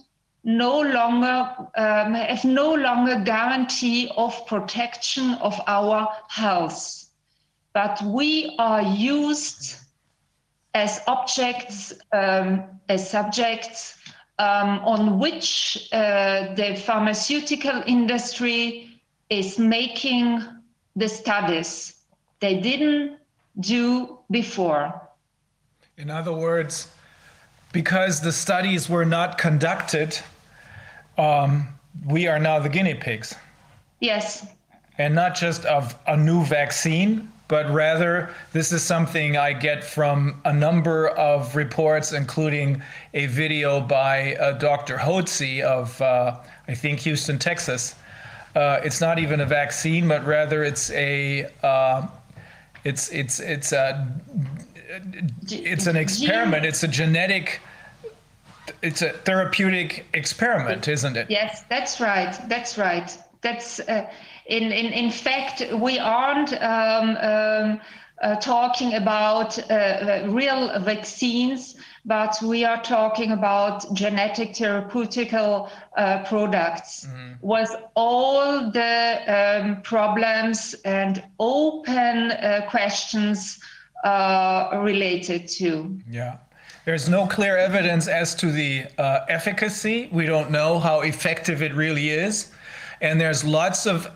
no 0.44 0.80
longer 0.80 1.56
um, 1.76 2.14
have 2.14 2.46
no 2.46 2.76
longer 2.76 3.20
guarantee 3.20 4.12
of 4.18 4.46
protection 4.46 5.34
of 5.36 5.60
our 5.66 6.08
health, 6.30 7.08
but 7.74 8.00
we 8.04 8.56
are 8.60 8.84
used 8.84 9.78
as 10.76 11.02
objects, 11.08 11.94
um, 12.12 12.64
as 12.90 13.10
subjects 13.10 13.98
um, 14.38 14.80
on 14.84 15.18
which 15.18 15.90
uh, 15.92 16.54
the 16.54 16.76
pharmaceutical 16.86 17.82
industry 17.88 18.95
is 19.30 19.58
making 19.58 20.44
the 20.96 21.08
studies 21.08 21.96
they 22.40 22.60
didn't 22.60 23.18
do 23.60 24.20
before. 24.32 25.02
In 25.98 26.10
other 26.10 26.34
words, 26.34 26.90
because 27.72 28.22
the 28.22 28.32
studies 28.32 28.90
were 28.90 29.06
not 29.06 29.38
conducted, 29.38 30.18
um, 31.18 31.68
we 32.06 32.28
are 32.28 32.40
now 32.40 32.60
the 32.60 32.70
guinea 32.70 32.94
pigs. 32.94 33.36
Yes. 34.00 34.46
And 34.98 35.16
not 35.16 35.36
just 35.36 35.66
of 35.66 35.98
a 36.08 36.16
new 36.16 36.44
vaccine, 36.46 37.32
but 37.48 37.70
rather 37.72 38.34
this 38.54 38.72
is 38.72 38.82
something 38.82 39.38
I 39.38 39.54
get 39.54 39.84
from 39.84 40.42
a 40.46 40.54
number 40.54 41.10
of 41.10 41.56
reports, 41.56 42.12
including 42.12 42.82
a 43.14 43.28
video 43.28 43.80
by 43.82 44.36
uh, 44.36 44.54
Dr. 44.54 44.98
Hotze 44.98 45.62
of, 45.62 46.02
uh, 46.02 46.40
I 46.68 46.74
think, 46.74 47.00
Houston, 47.02 47.38
Texas. 47.38 47.96
Uh, 48.56 48.80
it's 48.84 49.02
not 49.02 49.20
even 49.20 49.42
a 49.42 49.46
vaccine, 49.46 50.08
but 50.08 50.26
rather 50.26 50.64
it's 50.64 50.90
a, 50.92 51.50
uh, 51.62 52.08
it's 52.86 53.10
it's 53.10 53.40
it's 53.40 53.74
a, 53.74 54.08
it's 55.50 55.88
an 55.88 55.98
experiment. 55.98 56.66
It's 56.66 56.84
a 56.84 56.88
genetic. 56.88 57.60
It's 58.82 59.02
a 59.02 59.10
therapeutic 59.10 60.06
experiment, 60.14 60.88
isn't 60.88 61.18
it? 61.18 61.30
Yes, 61.30 61.64
that's 61.70 62.00
right. 62.00 62.34
That's 62.48 62.78
right. 62.78 63.16
That's 63.42 63.80
uh, 63.82 64.10
in, 64.48 64.72
in, 64.72 64.94
in 64.94 65.12
fact, 65.12 65.64
we 65.74 66.00
aren't 66.00 66.54
um, 66.62 67.18
um, 67.18 67.82
uh, 68.22 68.36
talking 68.38 68.94
about 68.96 69.58
uh, 69.70 69.74
uh, 69.74 70.28
real 70.30 70.80
vaccines, 70.80 71.76
but 72.06 72.38
we 72.44 72.64
are 72.64 72.82
talking 72.82 73.32
about 73.32 73.92
genetic 73.94 74.54
therapeutical 74.54 75.70
uh, 75.98 76.24
products 76.24 77.08
with 77.42 77.76
all 77.96 78.70
the 78.72 79.22
um, 79.28 79.82
problems 79.82 80.76
and 80.86 81.24
open 81.40 82.32
uh, 82.32 82.66
questions 82.70 83.60
uh, 84.04 84.80
related 84.84 85.48
to. 85.48 86.00
Yeah. 86.10 86.38
There's 86.86 87.10
no 87.10 87.26
clear 87.26 87.58
evidence 87.58 88.08
as 88.08 88.36
to 88.36 88.52
the 88.52 88.86
uh, 89.00 89.26
efficacy. 89.28 90.08
We 90.12 90.28
don't 90.28 90.52
know 90.52 90.78
how 90.78 91.02
effective 91.02 91.64
it 91.64 91.74
really 91.74 92.12
is. 92.12 92.52
And 93.02 93.20
there's 93.20 93.44
lots 93.44 93.88
of 93.88 94.12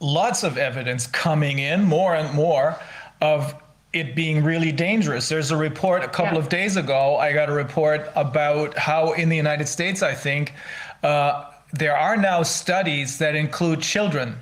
lots 0.00 0.42
of 0.42 0.58
evidence 0.58 1.06
coming 1.06 1.60
in, 1.60 1.84
more 1.84 2.16
and 2.16 2.34
more, 2.34 2.76
of 3.20 3.54
it 3.92 4.14
being 4.14 4.42
really 4.42 4.72
dangerous. 4.72 5.28
There's 5.28 5.50
a 5.50 5.56
report 5.56 6.02
a 6.02 6.08
couple 6.08 6.34
Yeah. 6.34 6.44
of 6.44 6.48
days 6.48 6.76
ago. 6.76 7.16
I 7.16 7.32
got 7.32 7.48
a 7.48 7.52
report 7.52 8.10
about 8.14 8.76
how 8.78 9.12
in 9.12 9.28
the 9.28 9.36
United 9.36 9.68
States, 9.68 10.02
I 10.02 10.14
think, 10.14 10.54
uh, 11.02 11.44
there 11.72 11.96
are 11.96 12.16
now 12.16 12.42
studies 12.42 13.18
that 13.18 13.34
include 13.34 13.82
children. 13.82 14.36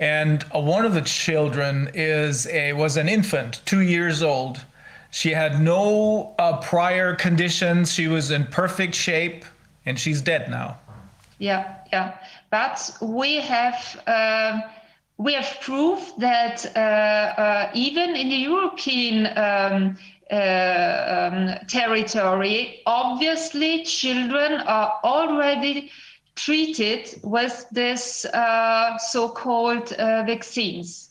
And 0.00 0.44
uh, 0.54 0.60
one 0.60 0.84
of 0.86 0.94
the 0.94 1.02
children 1.02 1.90
is 1.92 2.46
a 2.48 2.72
was 2.72 2.96
an 2.96 3.08
infant, 3.08 3.60
two 3.64 3.80
years 3.80 4.22
old. 4.22 4.64
She 5.10 5.30
had 5.30 5.60
no 5.60 6.34
uh, 6.38 6.58
prior 6.58 7.14
conditions. 7.14 7.92
She 7.92 8.06
was 8.06 8.30
in 8.30 8.46
perfect 8.46 8.94
shape, 8.94 9.44
and 9.86 9.98
she's 9.98 10.20
dead 10.22 10.50
now. 10.50 10.78
Yeah, 11.38 11.74
yeah. 11.92 12.12
But 12.50 12.90
we 13.00 13.40
have 13.40 14.00
um 14.06 14.62
we 15.18 15.34
have 15.34 15.58
proof 15.60 16.12
that 16.18 16.64
uh, 16.76 16.78
uh, 16.78 17.70
even 17.74 18.14
in 18.14 18.28
the 18.28 18.36
European 18.36 19.26
um, 19.36 19.98
uh, 20.30 21.30
um, 21.32 21.66
territory, 21.66 22.82
obviously 22.86 23.82
children 23.82 24.60
are 24.60 25.00
already 25.02 25.90
treated 26.36 27.18
with 27.24 27.66
this 27.72 28.24
uh, 28.26 28.96
so-called 28.98 29.92
uh, 29.94 30.22
vaccines. 30.22 31.10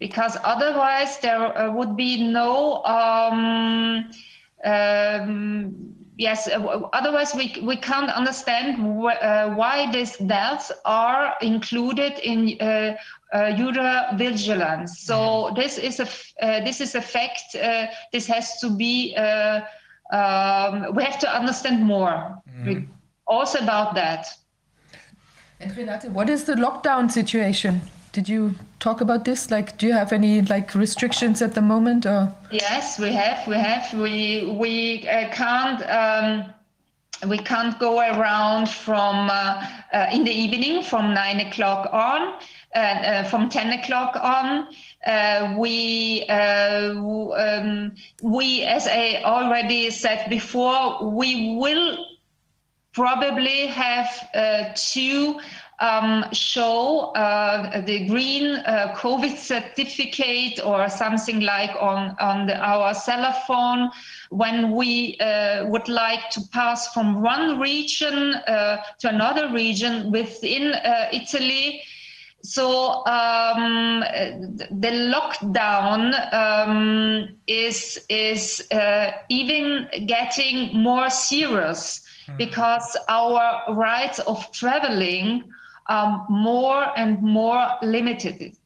Because 0.00 0.36
otherwise 0.42 1.18
there 1.18 1.56
uh, 1.56 1.70
would 1.70 1.96
be 1.96 2.20
no 2.24 2.82
um, 2.84 4.10
um, 4.64 6.01
yes 6.18 6.46
uh, 6.48 6.58
otherwise 6.92 7.34
we, 7.34 7.56
we 7.62 7.76
can't 7.76 8.10
understand 8.10 8.76
wh- 8.76 9.16
uh, 9.24 9.48
why 9.54 9.90
these 9.92 10.16
deaths 10.18 10.70
are 10.84 11.34
included 11.40 12.12
in 12.22 12.56
uh, 12.60 12.94
uh, 13.34 13.46
euro 13.56 14.04
vigilance 14.16 15.00
so 15.00 15.50
this 15.56 15.78
is 15.78 16.00
a 16.00 16.04
f- 16.04 16.32
uh, 16.42 16.60
this 16.64 16.80
is 16.80 16.94
a 16.94 17.00
fact 17.00 17.54
uh, 17.56 17.86
this 18.12 18.26
has 18.26 18.60
to 18.60 18.68
be 18.70 19.14
uh, 19.16 19.60
um, 20.12 20.94
we 20.94 21.02
have 21.02 21.18
to 21.18 21.28
understand 21.40 21.82
more 21.84 22.36
We- 22.66 22.88
also 23.26 23.58
about 23.60 23.94
that. 23.94 24.26
And 25.60 25.70
Renate, 25.72 26.10
what 26.10 26.28
is 26.28 26.44
the 26.44 26.54
lockdown 26.54 27.10
situation? 27.10 27.80
Did 28.12 28.28
you 28.28 28.54
talk 28.78 29.00
about 29.00 29.24
this? 29.24 29.50
Like, 29.50 29.78
do 29.78 29.86
you 29.86 29.94
have 29.94 30.12
any 30.12 30.42
like 30.42 30.74
restrictions 30.74 31.40
at 31.40 31.54
the 31.54 31.62
moment, 31.62 32.04
or? 32.04 32.32
Yes, 32.50 32.98
we 32.98 33.10
have. 33.12 33.46
We 33.48 33.54
have. 33.54 33.92
We 33.94 34.54
we 34.58 35.08
uh, 35.08 35.30
can't. 35.30 35.82
Um, 35.88 36.52
we 37.26 37.38
can't 37.38 37.78
go 37.78 38.00
around 38.00 38.68
from 38.68 39.30
uh, 39.30 39.66
uh, 39.92 40.06
in 40.12 40.24
the 40.24 40.30
evening 40.30 40.82
from 40.82 41.14
nine 41.14 41.40
o'clock 41.40 41.88
on, 41.92 42.34
uh, 42.74 43.24
from 43.24 43.48
ten 43.48 43.78
o'clock 43.78 44.16
on. 44.16 44.68
Uh, 45.06 45.54
we 45.56 46.26
uh, 46.28 46.94
um, 46.94 47.94
we, 48.22 48.62
as 48.64 48.86
I 48.86 49.22
already 49.24 49.90
said 49.90 50.28
before, 50.28 51.10
we 51.10 51.56
will 51.56 52.04
probably 52.92 53.66
have 53.68 54.28
uh, 54.34 54.64
to 54.74 55.40
um, 55.80 56.24
show 56.32 57.12
uh, 57.14 57.80
the 57.82 58.06
green 58.06 58.56
uh, 58.56 58.94
COVID 58.96 59.36
certificate 59.36 60.64
or 60.64 60.88
something 60.88 61.40
like 61.40 61.70
on, 61.80 62.14
on 62.20 62.46
the, 62.46 62.56
our 62.56 62.94
cell 62.94 63.32
phone 63.46 63.90
when 64.30 64.72
we 64.72 65.16
uh, 65.18 65.66
would 65.66 65.88
like 65.88 66.30
to 66.30 66.40
pass 66.52 66.92
from 66.92 67.20
one 67.22 67.58
region 67.58 68.34
uh, 68.34 68.82
to 69.00 69.08
another 69.08 69.52
region 69.52 70.10
within 70.12 70.72
uh, 70.72 71.08
Italy. 71.12 71.82
So 72.44 73.06
um, 73.06 74.00
the 74.00 75.12
lockdown 75.14 76.32
um, 76.34 77.28
is 77.46 78.04
is 78.08 78.66
uh, 78.72 79.12
even 79.28 79.88
getting 80.06 80.76
more 80.76 81.08
serious 81.08 82.04
because 82.36 82.96
our 83.08 83.62
rights 83.74 84.18
of 84.20 84.50
traveling 84.50 85.44
are 85.86 86.26
more 86.28 86.92
and 86.96 87.22
more 87.22 87.66
limited. 87.82 88.56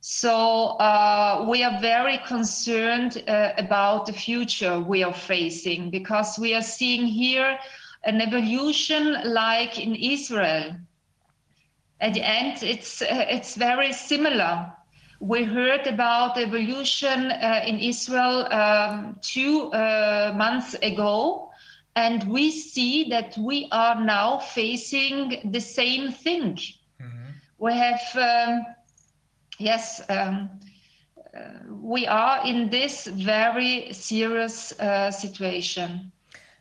So 0.00 0.76
uh, 0.80 1.46
we 1.48 1.62
are 1.62 1.80
very 1.80 2.18
concerned 2.26 3.22
uh, 3.26 3.52
about 3.56 4.06
the 4.06 4.12
future 4.12 4.78
we 4.78 5.02
are 5.02 5.14
facing 5.14 5.90
because 5.90 6.38
we 6.38 6.54
are 6.54 6.62
seeing 6.62 7.06
here 7.06 7.58
an 8.04 8.20
evolution 8.20 9.16
like 9.24 9.80
in 9.80 9.94
Israel. 9.94 10.76
At 12.00 12.12
the 12.12 12.22
end 12.22 12.62
it's 12.62 13.00
uh, 13.00 13.24
it's 13.30 13.54
very 13.54 13.92
similar. 13.94 14.70
We 15.20 15.44
heard 15.44 15.86
about 15.86 16.36
evolution 16.36 17.30
uh, 17.30 17.62
in 17.66 17.78
israel 17.78 18.52
um, 18.52 19.18
two 19.22 19.72
uh, 19.72 20.34
months 20.36 20.74
ago 20.82 21.50
and 21.96 22.24
we 22.24 22.50
see 22.50 23.08
that 23.08 23.36
we 23.38 23.68
are 23.70 24.00
now 24.04 24.38
facing 24.38 25.50
the 25.52 25.60
same 25.60 26.12
thing 26.12 26.58
we 27.58 27.72
have 27.72 28.00
um, 28.16 28.64
yes 29.58 30.02
um, 30.08 30.50
uh, 31.36 31.40
we 31.80 32.06
are 32.06 32.46
in 32.46 32.70
this 32.70 33.06
very 33.06 33.92
serious 33.92 34.72
uh, 34.80 35.10
situation 35.10 36.12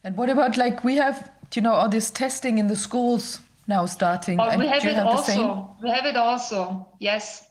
And 0.04 0.17
what 0.17 0.30
about 0.30 0.58
like 0.58 0.84
we 0.84 0.96
have, 0.98 1.32
you 1.54 1.62
know, 1.62 1.74
all 1.74 1.89
this 1.89 2.12
testing 2.12 2.58
in 2.58 2.67
the 2.67 2.76
schools 2.76 3.39
now 3.67 3.86
starting? 3.86 4.39
Oh, 4.39 4.43
and 4.43 4.62
we 4.62 4.67
have 4.67 4.86
it 4.86 4.96
have 4.96 5.08
also. 5.08 5.76
We 5.82 5.89
have 5.89 6.06
it 6.06 6.17
also. 6.17 6.88
Yes, 7.00 7.48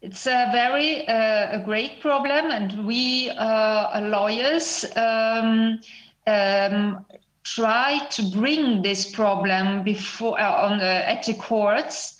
it's 0.00 0.26
a 0.26 0.48
very 0.52 1.06
uh, 1.08 1.58
a 1.58 1.62
great 1.64 2.00
problem, 2.00 2.52
and 2.52 2.86
we 2.86 3.30
uh, 3.30 4.00
lawyers 4.02 4.84
um, 4.96 5.80
um, 6.28 7.04
try 7.42 8.06
to 8.10 8.22
bring 8.30 8.82
this 8.82 9.10
problem 9.10 9.82
before 9.82 10.38
uh, 10.40 10.66
on 10.66 10.80
uh, 10.80 10.84
at 10.84 11.24
the 11.24 11.34
courts. 11.34 12.14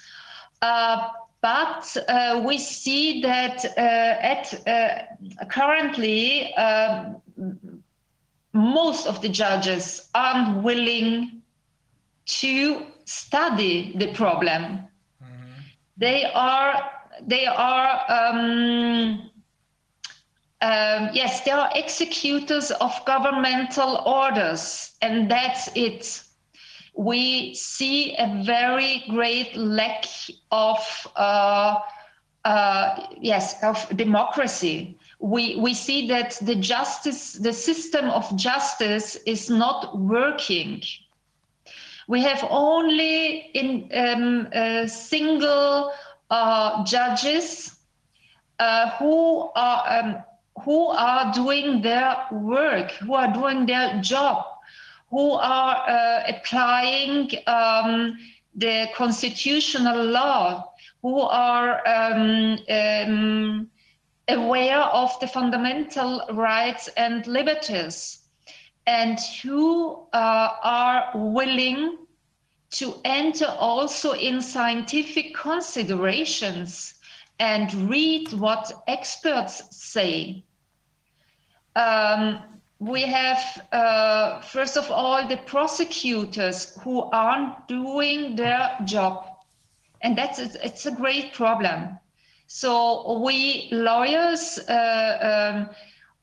Uh, 0.62 1.08
but 1.40 1.96
uh, 2.08 2.42
we 2.44 2.58
see 2.58 3.22
that 3.22 3.64
uh, 3.64 3.80
at 3.80 4.66
uh, 4.66 5.44
currently 5.46 6.52
um 6.54 7.20
most 8.52 9.06
of 9.06 9.22
the 9.22 9.28
judges 9.28 10.08
aren't 10.14 10.62
willing 10.62 11.42
to 12.26 12.86
study 13.04 13.94
the 13.96 14.12
problem. 14.12 14.80
They 15.96 16.24
are 16.34 16.90
they 17.26 17.46
are 17.46 18.04
um, 18.08 19.27
um, 20.60 21.10
yes 21.12 21.42
they 21.42 21.50
are 21.50 21.70
executors 21.74 22.70
of 22.70 22.92
governmental 23.06 24.02
orders, 24.06 24.92
and 25.02 25.30
that's 25.30 25.68
it. 25.74 26.22
We 26.96 27.54
see 27.54 28.16
a 28.16 28.42
very 28.44 29.04
great 29.08 29.56
lack 29.56 30.04
of 30.50 31.06
uh, 31.16 31.78
uh, 32.44 33.06
yes 33.20 33.62
of 33.62 33.88
democracy. 33.96 34.98
We 35.20 35.56
we 35.56 35.74
see 35.74 36.08
that 36.08 36.38
the 36.42 36.54
justice 36.56 37.34
the 37.34 37.52
system 37.52 38.10
of 38.10 38.34
justice 38.36 39.16
is 39.26 39.48
not 39.50 39.98
working 39.98 40.82
we 42.08 42.22
have 42.22 42.44
only 42.50 43.50
in 43.54 43.88
um, 43.94 44.48
uh, 44.54 44.86
single 44.86 45.92
uh, 46.30 46.82
judges 46.84 47.76
uh, 48.58 48.90
who 48.98 49.50
are 49.54 49.84
um, 49.86 50.16
who 50.64 50.88
are 50.88 51.32
doing 51.32 51.82
their 51.82 52.16
work, 52.32 52.90
who 52.92 53.14
are 53.14 53.32
doing 53.32 53.66
their 53.66 54.00
job, 54.00 54.44
who 55.10 55.32
are 55.32 55.76
uh, 55.88 56.22
applying 56.28 57.30
um, 57.46 58.18
the 58.54 58.88
constitutional 58.94 60.04
law, 60.04 60.72
who 61.02 61.20
are 61.20 61.86
um, 61.86 62.58
um, 62.68 63.70
aware 64.28 64.80
of 64.80 65.18
the 65.20 65.26
fundamental 65.26 66.22
rights 66.32 66.88
and 66.96 67.26
liberties 67.26 68.18
and 68.86 69.18
who 69.42 70.06
uh, 70.12 70.48
are 70.62 71.10
willing 71.14 71.98
to 72.70 72.94
enter 73.04 73.46
also 73.58 74.12
in 74.12 74.40
scientific 74.40 75.34
considerations 75.34 76.94
and 77.38 77.72
read 77.90 78.32
what 78.32 78.72
experts 78.86 79.62
say. 79.70 80.42
Um, 81.78 82.42
we 82.80 83.02
have, 83.02 83.66
uh, 83.72 84.40
first 84.40 84.76
of 84.76 84.90
all, 84.90 85.26
the 85.26 85.36
prosecutors 85.36 86.76
who 86.82 87.02
aren't 87.12 87.66
doing 87.68 88.36
their 88.36 88.76
job. 88.84 89.26
And 90.02 90.18
that's 90.18 90.38
it's 90.38 90.86
a 90.86 90.92
great 90.92 91.32
problem. 91.32 91.98
So 92.46 93.20
we 93.20 93.68
lawyers 93.72 94.58
uh, 94.68 95.52
um, 95.54 95.70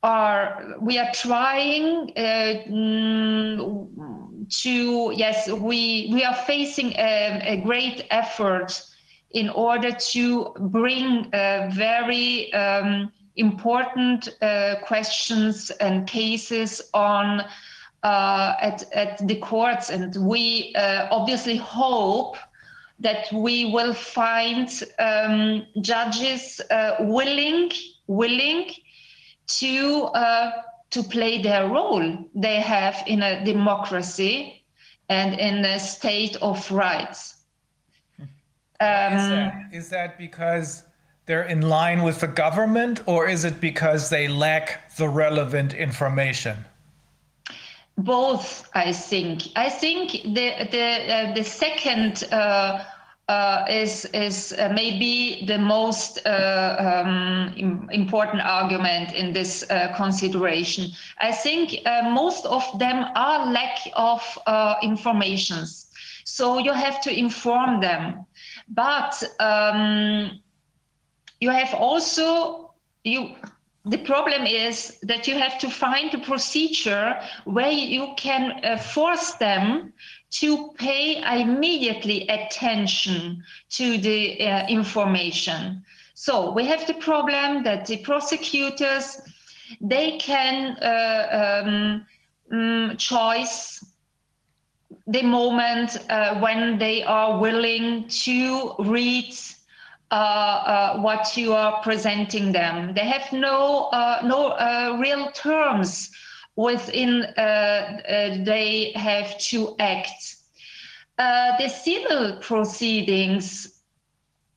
are 0.02 0.76
we 0.80 0.98
are 0.98 1.12
trying 1.12 2.10
uh, 2.16 2.64
mm, 2.68 4.50
to 4.62 5.12
yes 5.14 5.48
we 5.48 6.10
we 6.12 6.24
are 6.24 6.34
facing 6.34 6.92
a, 6.96 7.40
a 7.44 7.56
great 7.58 8.06
effort 8.10 8.82
in 9.32 9.50
order 9.50 9.92
to 9.92 10.54
bring 10.58 11.30
very 11.30 12.52
um, 12.54 13.12
important 13.36 14.28
uh, 14.42 14.76
questions 14.82 15.70
and 15.80 16.06
cases 16.06 16.82
on 16.94 17.44
uh, 18.02 18.54
at, 18.60 18.84
at 18.92 19.26
the 19.26 19.36
courts. 19.36 19.90
And 19.90 20.14
we 20.16 20.74
uh, 20.76 21.08
obviously 21.10 21.56
hope 21.56 22.36
that 22.98 23.30
we 23.32 23.72
will 23.72 23.92
find 23.92 24.68
um, 24.98 25.66
judges 25.80 26.60
uh, 26.70 26.96
willing, 27.00 27.70
willing 28.06 28.70
to, 29.48 30.04
uh, 30.14 30.52
to 30.90 31.02
play 31.02 31.42
their 31.42 31.68
role 31.68 32.26
they 32.34 32.60
have 32.60 33.02
in 33.06 33.22
a 33.22 33.44
democracy 33.44 34.64
and 35.08 35.38
in 35.38 35.64
a 35.64 35.78
state 35.78 36.36
of 36.36 36.70
rights. 36.70 37.34
is, 39.14 39.28
that, 39.28 39.68
is 39.72 39.88
that 39.90 40.18
because 40.18 40.85
they're 41.26 41.42
in 41.42 41.62
line 41.62 42.02
with 42.02 42.20
the 42.20 42.28
government 42.28 43.02
or 43.06 43.28
is 43.28 43.44
it 43.44 43.60
because 43.60 44.08
they 44.08 44.28
lack 44.28 44.96
the 44.96 45.08
relevant 45.08 45.74
information? 45.74 46.64
Both, 47.98 48.68
I 48.74 48.92
think. 48.92 49.48
I 49.56 49.68
think 49.68 50.12
the 50.34 50.68
the 50.70 51.14
uh, 51.14 51.34
the 51.34 51.42
second 51.42 52.24
uh, 52.30 52.84
uh, 53.28 53.64
is 53.70 54.04
is 54.12 54.52
uh, 54.52 54.70
maybe 54.74 55.44
the 55.46 55.58
most 55.58 56.20
uh, 56.26 56.76
um, 56.78 57.54
im- 57.56 57.88
important 57.90 58.42
argument 58.42 59.14
in 59.14 59.32
this 59.32 59.64
uh, 59.70 59.94
consideration. 59.96 60.90
I 61.20 61.32
think 61.32 61.80
most 62.04 62.44
of 62.44 62.62
them 62.78 63.06
are 63.16 63.50
lack 63.50 63.78
of 63.94 64.20
informations, 64.82 65.86
so 66.24 66.58
you 66.58 66.74
have 66.74 67.00
to 67.00 67.10
inform 67.10 67.80
them. 67.80 68.26
But 68.68 69.22
um, 69.40 70.38
you 71.40 71.50
have 71.50 71.74
also 71.74 72.74
you 73.04 73.34
the 73.88 73.98
problem 73.98 74.46
is 74.46 74.98
that 75.02 75.28
you 75.28 75.38
have 75.38 75.60
to 75.60 75.70
find 75.70 76.12
a 76.12 76.18
procedure 76.18 77.20
where 77.44 77.70
you 77.70 78.14
can 78.16 78.64
uh, 78.64 78.76
force 78.76 79.34
them 79.34 79.92
to 80.30 80.72
pay 80.76 81.22
immediately 81.40 82.26
attention 82.28 83.44
to 83.70 83.96
the 83.98 84.42
uh, 84.42 84.66
information. 84.66 85.84
So 86.14 86.50
we 86.50 86.64
have 86.64 86.84
the 86.88 86.94
problem 86.94 87.62
that 87.62 87.86
the 87.86 87.98
prosecutors 87.98 89.20
they 89.80 90.18
can 90.18 90.76
uh, 90.82 91.62
um, 91.64 92.06
um, 92.50 92.96
choice 92.96 93.84
the 95.06 95.22
moment 95.22 95.98
uh, 96.10 96.40
when 96.40 96.78
they 96.78 97.04
are 97.04 97.38
willing 97.38 98.08
to 98.08 98.74
read 98.80 99.32
what 100.10 101.36
you 101.36 101.52
are 101.52 101.80
presenting 101.82 102.52
them. 102.52 102.94
They 102.94 103.06
have 103.06 103.32
no 103.32 103.88
uh, 103.92 104.20
no 104.24 104.48
uh, 104.48 104.96
real 105.00 105.30
terms 105.32 106.10
within 106.56 107.24
uh, 107.36 108.00
uh, 108.08 108.44
they 108.44 108.92
have 108.94 109.38
to 109.38 109.76
act. 109.78 110.36
the 111.18 111.68
civil 111.68 112.36
proceedings 112.40 113.72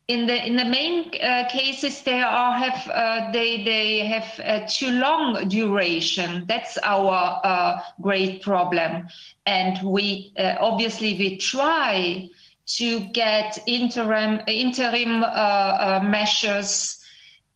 in 0.07 0.25
the 0.25 0.45
in 0.45 0.55
the 0.55 0.65
main 0.65 1.11
cases 1.49 2.01
they 2.01 2.21
are 2.21 2.53
have 2.57 3.31
they 3.33 3.63
they 3.63 3.99
have 3.99 4.39
a 4.39 4.67
too 4.67 4.91
long 4.91 5.47
duration. 5.47 6.45
That's 6.47 6.77
our 6.83 7.81
great 8.01 8.41
problem, 8.41 9.07
and 9.45 9.77
we 9.83 10.33
obviously 10.59 11.17
we 11.17 11.37
try 11.37 12.29
to 12.77 12.99
get 13.11 13.57
interim 13.67 14.41
interim 14.47 15.23
uh, 15.23 15.27
uh, 15.27 15.99
measures 16.03 16.99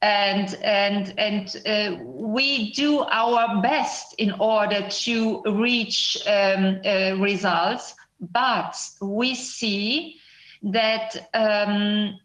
and 0.01 0.55
and 0.63 1.13
and 1.17 1.61
uh, 1.65 2.03
we 2.03 2.71
do 2.73 2.99
our 2.99 3.61
best 3.61 4.15
in 4.17 4.31
order 4.39 4.87
to 4.89 5.41
reach 5.45 6.17
um, 6.27 6.81
uh, 6.85 7.15
results 7.19 7.95
but 8.19 8.75
we 9.01 9.35
see 9.35 10.19
that 10.63 11.29
um, 11.33 12.19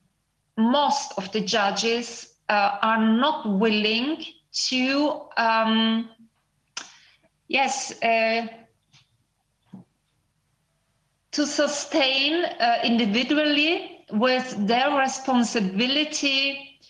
most 0.56 1.12
of 1.18 1.30
the 1.32 1.40
judges 1.40 2.34
uh, 2.48 2.78
are 2.82 3.02
not 3.02 3.48
willing 3.48 4.24
to 4.52 5.20
um, 5.36 6.08
yes 7.48 7.92
uh, 8.02 8.46
to 11.32 11.46
sustain 11.46 12.44
uh, 12.44 12.78
individually 12.84 14.04
with 14.10 14.66
their 14.66 14.90
responsibility 14.98 16.80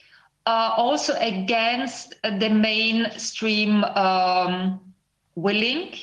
uh, 0.46 0.72
also 0.76 1.14
against 1.20 2.14
the 2.22 2.48
mainstream 2.48 3.84
um, 3.84 4.80
willing, 5.34 5.94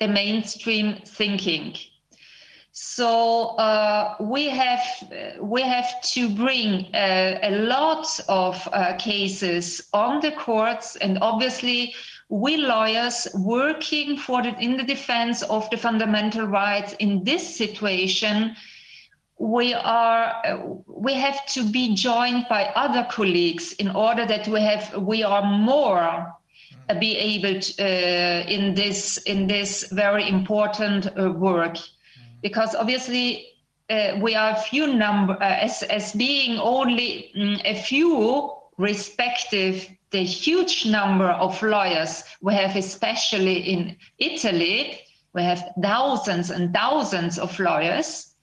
the 0.00 0.08
mainstream 0.08 1.00
thinking. 1.06 1.74
So 2.72 3.56
uh, 3.56 4.16
we 4.20 4.48
have 4.48 4.80
we 5.40 5.62
have 5.62 6.00
to 6.14 6.34
bring 6.34 6.94
uh, 6.94 7.38
a 7.42 7.50
lot 7.50 8.06
of 8.28 8.68
uh, 8.72 8.94
cases 8.98 9.88
on 9.92 10.20
the 10.20 10.32
courts, 10.32 10.96
and 10.96 11.18
obviously 11.20 11.94
we 12.28 12.56
lawyers 12.56 13.26
working 13.34 14.16
for 14.16 14.42
the, 14.42 14.56
in 14.58 14.76
the 14.76 14.82
defense 14.84 15.42
of 15.42 15.68
the 15.70 15.76
fundamental 15.76 16.46
rights 16.46 16.94
in 16.98 17.22
this 17.24 17.56
situation 17.56 18.56
we 19.38 19.74
are 19.74 20.84
we 20.86 21.14
have 21.14 21.44
to 21.46 21.64
be 21.64 21.94
joined 21.94 22.46
by 22.48 22.64
other 22.76 23.06
colleagues 23.10 23.72
in 23.74 23.90
order 23.90 24.24
that 24.24 24.46
we 24.46 24.60
have 24.60 24.94
we 25.02 25.24
are 25.24 25.42
more 25.42 26.32
uh, 26.88 26.98
be 26.98 27.16
able 27.16 27.60
to, 27.60 27.82
uh, 27.82 28.44
in 28.48 28.74
this 28.74 29.18
in 29.18 29.46
this 29.46 29.88
very 29.92 30.28
important 30.28 31.06
uh, 31.18 31.32
work. 31.32 31.76
Because 32.40 32.74
obviously 32.74 33.46
uh, 33.90 34.18
we 34.20 34.34
are 34.34 34.52
a 34.52 34.60
few 34.60 34.86
number 34.86 35.34
uh, 35.34 35.66
as 35.66 35.82
as 35.84 36.12
being 36.12 36.58
only 36.58 37.32
mm, 37.36 37.60
a 37.64 37.82
few 37.82 38.52
respective 38.78 39.88
the 40.12 40.22
huge 40.22 40.86
number 40.86 41.28
of 41.28 41.60
lawyers 41.62 42.22
we 42.40 42.54
have, 42.54 42.76
especially 42.76 43.58
in 43.60 43.96
Italy. 44.18 45.00
We 45.34 45.42
have 45.42 45.72
thousands 45.82 46.50
and 46.50 46.72
thousands 46.74 47.38
of 47.38 47.58
lawyers, 47.58 48.34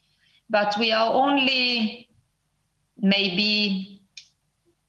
but 0.50 0.76
we 0.80 0.92
are 0.92 1.14
only 1.14 2.10
maybe 2.98 4.02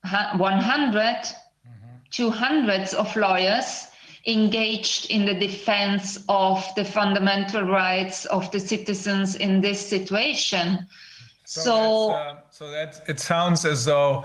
100, 0.03 0.93
mm-hmm. 0.95 1.97
200 2.11 2.95
of 2.95 3.15
lawyers 3.15 3.87
engaged 4.27 5.11
in 5.11 5.27
the 5.27 5.35
defense 5.35 6.19
of 6.29 6.67
the 6.77 6.85
fundamental 6.85 7.63
rights 7.63 8.25
of 8.27 8.51
the 8.51 8.61
citizens 8.61 9.37
in 9.37 9.61
this 9.61 9.87
situation. 9.87 10.87
So, 11.45 11.61
so, 11.61 12.11
uh, 12.13 12.37
so 12.51 12.71
that 12.71 13.03
it 13.09 13.19
sounds 13.19 13.65
as 13.65 13.85
though 13.85 14.25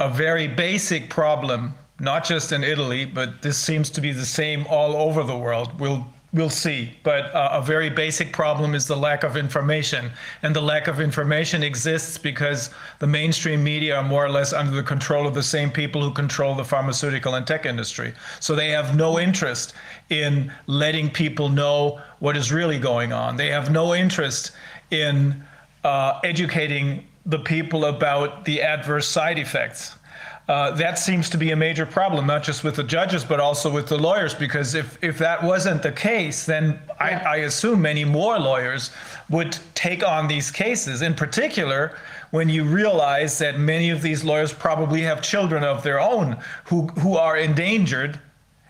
a 0.00 0.08
very 0.08 0.48
basic 0.48 1.10
problem, 1.10 1.74
not 2.00 2.24
just 2.24 2.52
in 2.52 2.64
Italy, 2.64 3.04
but 3.04 3.42
this 3.42 3.58
seems 3.58 3.90
to 3.90 4.00
be 4.00 4.12
the 4.12 4.26
same 4.26 4.66
all 4.68 4.96
over 4.96 5.22
the 5.22 5.36
world. 5.36 5.78
We'll 5.78 6.06
we'll 6.32 6.48
see. 6.48 6.96
But 7.02 7.34
uh, 7.34 7.50
a 7.52 7.62
very 7.62 7.90
basic 7.90 8.32
problem 8.32 8.74
is 8.74 8.86
the 8.86 8.96
lack 8.96 9.24
of 9.24 9.36
information, 9.36 10.12
and 10.42 10.56
the 10.56 10.62
lack 10.62 10.86
of 10.86 11.00
information 11.00 11.62
exists 11.62 12.16
because 12.16 12.70
the 12.98 13.06
mainstream 13.06 13.62
media 13.62 13.96
are 13.96 14.04
more 14.04 14.24
or 14.24 14.30
less 14.30 14.52
under 14.52 14.74
the 14.74 14.82
control 14.82 15.26
of 15.26 15.34
the 15.34 15.42
same 15.42 15.70
people 15.70 16.02
who 16.02 16.12
control 16.12 16.54
the 16.54 16.64
pharmaceutical 16.64 17.34
and 17.34 17.46
tech 17.46 17.66
industry. 17.66 18.14
So 18.38 18.54
they 18.54 18.68
have 18.70 18.96
no 18.96 19.18
interest 19.18 19.74
in 20.08 20.52
letting 20.66 21.10
people 21.10 21.48
know 21.48 22.00
what 22.20 22.36
is 22.36 22.52
really 22.52 22.78
going 22.78 23.12
on. 23.12 23.36
They 23.36 23.50
have 23.50 23.70
no 23.70 23.94
interest 23.94 24.52
in 24.90 25.44
uh, 25.84 26.20
educating 26.24 27.04
the 27.26 27.38
people 27.38 27.84
about 27.84 28.44
the 28.44 28.62
adverse 28.62 29.06
side 29.08 29.38
effects. 29.38 29.96
uh, 30.50 30.72
that 30.72 30.98
seems 30.98 31.30
to 31.30 31.38
be 31.38 31.52
a 31.52 31.56
major 31.56 31.86
problem, 31.86 32.26
not 32.26 32.42
just 32.42 32.64
with 32.64 32.74
the 32.74 32.82
judges, 32.82 33.24
but 33.24 33.38
also 33.38 33.70
with 33.70 33.86
the 33.86 33.96
lawyers. 33.96 34.34
Because 34.34 34.74
if, 34.74 34.98
if 35.00 35.16
that 35.18 35.40
wasn't 35.44 35.80
the 35.80 35.92
case, 35.92 36.44
then 36.44 36.80
I, 36.98 37.10
I 37.12 37.36
assume 37.36 37.80
many 37.80 38.04
more 38.04 38.36
lawyers 38.36 38.90
would 39.28 39.56
take 39.74 40.04
on 40.04 40.26
these 40.26 40.50
cases. 40.50 41.02
In 41.02 41.14
particular, 41.14 41.96
when 42.32 42.48
you 42.48 42.64
realize 42.64 43.38
that 43.38 43.60
many 43.60 43.90
of 43.90 44.02
these 44.02 44.24
lawyers 44.24 44.52
probably 44.52 45.02
have 45.02 45.22
children 45.22 45.62
of 45.62 45.84
their 45.84 46.00
own 46.00 46.36
who, 46.64 46.88
who 46.98 47.16
are 47.16 47.36
endangered 47.36 48.18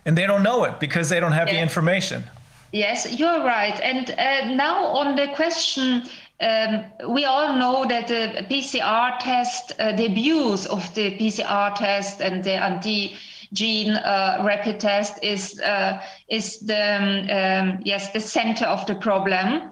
and 0.05 0.19
they 0.19 0.27
don't 0.27 0.43
know 0.43 0.65
it 0.65 0.81
because 0.81 1.09
they 1.09 1.19
don't 1.19 1.33
have 1.33 1.49
the 1.49 1.59
information. 1.59 2.25
Yes, 2.73 3.19
you're 3.19 3.43
right. 3.43 3.79
And 3.81 4.11
uh, 4.11 4.55
now 4.55 4.85
on 4.85 5.17
the 5.17 5.29
question, 5.35 6.09
um, 6.40 6.85
we 7.09 7.24
all 7.24 7.55
know 7.55 7.87
that 7.87 8.09
the 8.09 8.46
PCR 8.48 9.18
test, 9.18 9.72
uh, 9.79 9.92
the 9.92 10.07
abuse 10.07 10.66
of 10.66 10.94
the 10.94 11.16
PCR 11.18 11.74
test 11.74 12.20
and 12.20 12.42
the 12.42 12.50
antigen 12.50 14.00
uh, 14.05 14.42
rapid 14.42 14.81
test 14.81 15.22
is 15.22 15.61
uh, 15.61 16.00
is 16.29 16.61
the 16.61 16.96
um, 16.96 17.31
um, 17.31 17.81
yes 17.85 18.11
the 18.12 18.20
center 18.20 18.64
of 18.64 18.87
the 18.87 18.94
problem. 18.94 19.70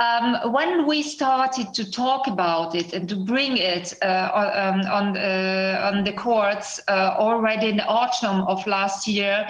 Um, 0.00 0.52
when 0.52 0.86
we 0.86 1.02
started 1.02 1.74
to 1.74 1.90
talk 1.90 2.28
about 2.28 2.76
it 2.76 2.92
and 2.92 3.08
to 3.08 3.16
bring 3.16 3.56
it 3.56 3.92
uh, 4.00 4.30
on 4.32 4.86
on, 4.86 5.16
uh, 5.16 5.90
on 5.92 6.04
the 6.04 6.12
courts 6.12 6.80
uh, 6.88 7.16
already 7.18 7.68
in 7.68 7.76
the 7.78 7.86
autumn 7.86 8.42
of 8.42 8.64
last 8.66 9.08
year, 9.08 9.46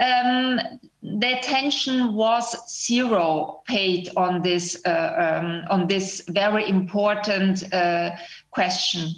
um, 0.00 0.60
the 1.02 1.38
attention 1.38 2.14
was 2.14 2.56
zero 2.70 3.62
paid 3.66 4.10
on 4.16 4.40
this 4.40 4.80
uh, 4.86 5.40
um, 5.42 5.64
on 5.68 5.88
this 5.88 6.22
very 6.28 6.68
important 6.68 7.72
uh, 7.74 8.10
question 8.50 9.08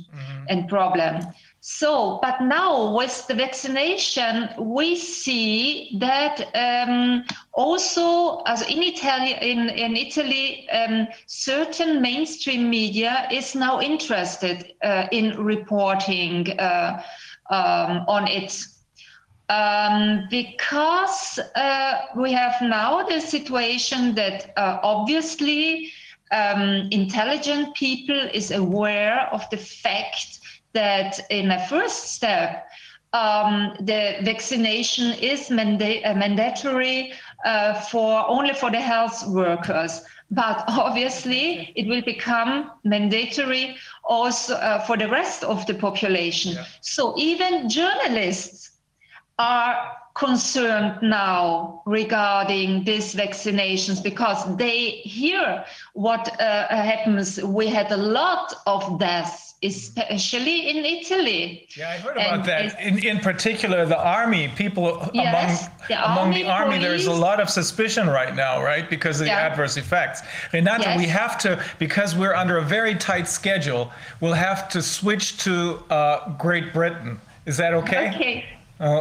and 0.49 0.69
problem. 0.69 1.27
So, 1.67 2.19
but 2.21 2.43
now 2.43 2.95
with 2.95 3.27
the 3.27 3.35
vaccination, 3.35 4.51
we 4.59 4.97
see 4.97 5.97
that 5.99 6.51
um, 6.55 7.25
also, 7.55 8.43
as 8.43 8.61
in 8.69 8.83
Italy, 8.83 9.33
in, 9.41 9.71
in 9.71 9.97
Italy, 9.97 10.69
um, 10.69 11.09
certain 11.27 12.03
mainstream 12.03 12.69
media 12.69 13.27
is 13.33 13.55
now 13.55 13.81
interested 13.81 14.75
uh, 14.83 15.07
in 15.11 15.43
reporting 15.43 16.51
uh, 16.61 17.03
um, 17.49 18.05
on 18.09 18.29
it 18.29 18.67
um, 19.49 20.27
because 20.31 21.39
uh, 21.55 21.99
we 22.17 22.33
have 22.33 22.61
now 22.63 23.03
the 23.03 23.21
situation 23.21 24.15
that 24.15 24.53
uh, 24.57 24.79
obviously 24.83 25.93
um, 26.33 26.89
intelligent 26.91 27.75
people 27.75 28.19
is 28.33 28.51
aware 28.51 29.29
of 29.33 29.49
the 29.51 29.57
fact 29.57 30.41
that 30.73 31.21
in 31.31 31.51
a 31.51 31.67
first 31.67 32.15
step 32.15 32.67
um, 33.13 33.77
the 33.81 34.17
vaccination 34.23 35.13
is 35.15 35.49
manda- 35.51 36.03
uh, 36.03 36.15
mandatory 36.15 37.13
uh, 37.45 37.75
for 37.75 38.29
only 38.29 38.53
for 38.55 38.71
the 38.71 38.81
health 38.81 39.27
workers. 39.29 40.03
But 40.31 40.65
obviously 40.69 41.73
it 41.77 41.87
will 41.87 42.03
become 42.03 42.73
mandatory 42.83 43.77
also 44.05 44.55
uh, 44.55 44.81
for 44.81 44.97
the 44.97 45.09
rest 45.09 45.45
of 45.45 45.65
the 45.67 45.75
population. 45.75 46.57
So 46.81 47.15
even 47.17 47.69
journalists 47.69 48.74
are 49.39 49.97
concerned 50.15 50.97
now 51.03 51.83
regarding 51.87 52.85
these 52.85 53.15
vaccinations 53.15 54.01
because 54.03 54.57
they 54.57 54.91
hear 54.91 55.65
what 55.95 56.41
uh, 56.41 56.69
happens. 56.69 57.43
We 57.43 57.67
had 57.67 57.91
a 57.91 57.97
lot 57.97 58.55
of 58.69 59.01
deaths, 59.01 59.55
especially 59.65 60.69
in 60.71 60.85
Italy. 60.85 61.67
Yeah, 61.77 61.91
I 61.91 61.97
heard 61.97 62.17
And 62.17 62.27
about 62.43 62.47
that. 62.47 62.81
In, 62.81 63.05
in 63.05 63.19
particular, 63.19 63.85
the 63.87 63.99
army, 63.99 64.53
people 64.55 65.11
Yes, 65.13 65.67
among, 65.67 65.79
the 65.89 66.13
among 66.13 66.31
the 66.31 66.45
army, 66.45 66.75
army, 66.77 66.79
there's 66.79 67.07
a 67.07 67.13
lot 67.13 67.41
of 67.41 67.51
suspicion 67.51 68.07
right 68.09 68.37
now, 68.37 68.63
right? 68.63 68.89
Because 68.89 69.21
of 69.21 69.25
the 69.27 69.33
Yeah. 69.33 69.49
adverse 69.49 69.77
effects. 69.77 70.23
Renata, 70.53 70.85
Yes. 70.91 70.99
we 70.99 71.07
have 71.07 71.39
to, 71.39 71.61
because 71.81 72.15
we're 72.15 72.35
under 72.35 72.59
a 72.59 72.63
very 72.63 72.95
tight 72.95 73.27
schedule, 73.27 73.91
we'll 74.21 74.33
have 74.33 74.69
to 74.69 74.81
switch 74.81 75.39
to 75.39 75.83
uh, 75.91 76.29
Great 76.39 76.73
Britain. 76.73 77.21
Is 77.47 77.57
that 77.57 77.75
okay? 77.75 78.11
Okay. 78.15 78.45
Uh, 78.79 79.01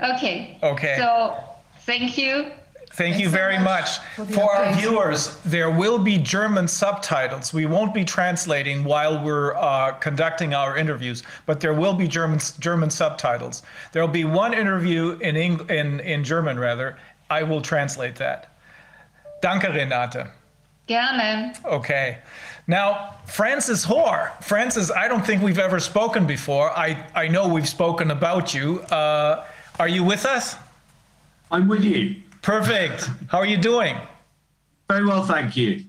Okay. 0.00 0.58
Okay. 0.62 0.96
So 0.98 1.36
thank 1.80 2.18
you. 2.18 2.50
Thank 2.94 3.18
you 3.18 3.28
very 3.28 3.58
much. 3.58 3.98
for 4.30 4.54
our 4.54 4.72
viewers, 4.74 5.36
there 5.44 5.68
will 5.68 5.98
be 5.98 6.16
German 6.16 6.68
subtitles. 6.68 7.52
We 7.52 7.66
won't 7.66 7.92
be 7.92 8.04
translating 8.04 8.84
while 8.84 9.20
we're 9.20 9.56
uh, 9.56 9.92
conducting 9.94 10.54
our 10.54 10.76
interviews, 10.76 11.24
but 11.44 11.58
there 11.58 11.74
will 11.74 11.94
be 11.94 12.06
German 12.06 12.38
German 12.60 12.90
subtitles. 12.90 13.64
There 13.90 14.00
will 14.00 14.12
be 14.12 14.24
one 14.24 14.54
interview 14.54 15.18
in 15.20 15.36
Eng, 15.36 15.68
in 15.70 15.98
in 16.00 16.22
German 16.22 16.56
rather. 16.58 16.96
I 17.30 17.42
will 17.42 17.60
translate 17.60 18.14
that. 18.16 18.54
Danke, 19.42 19.64
Renate. 19.64 20.30
Gerne. 20.86 21.54
Okay. 21.64 22.18
Now, 22.66 23.16
Francis 23.26 23.84
Hoar. 23.84 24.32
Francis, 24.40 24.90
I 24.90 25.08
don't 25.08 25.26
think 25.26 25.42
we've 25.42 25.58
ever 25.58 25.80
spoken 25.80 26.26
before. 26.26 26.70
I, 26.70 27.06
I 27.14 27.28
know 27.28 27.46
we've 27.48 27.68
spoken 27.68 28.10
about 28.10 28.54
you. 28.54 28.80
Uh, 28.82 29.44
are 29.78 29.88
you 29.88 30.04
with 30.04 30.24
us? 30.24 30.56
I'm 31.50 31.68
with 31.68 31.84
you. 31.84 32.16
Perfect. 32.42 33.08
How 33.28 33.38
are 33.38 33.46
you 33.46 33.56
doing? 33.56 33.96
Very 34.88 35.06
well, 35.06 35.24
thank 35.24 35.56
you. 35.56 35.84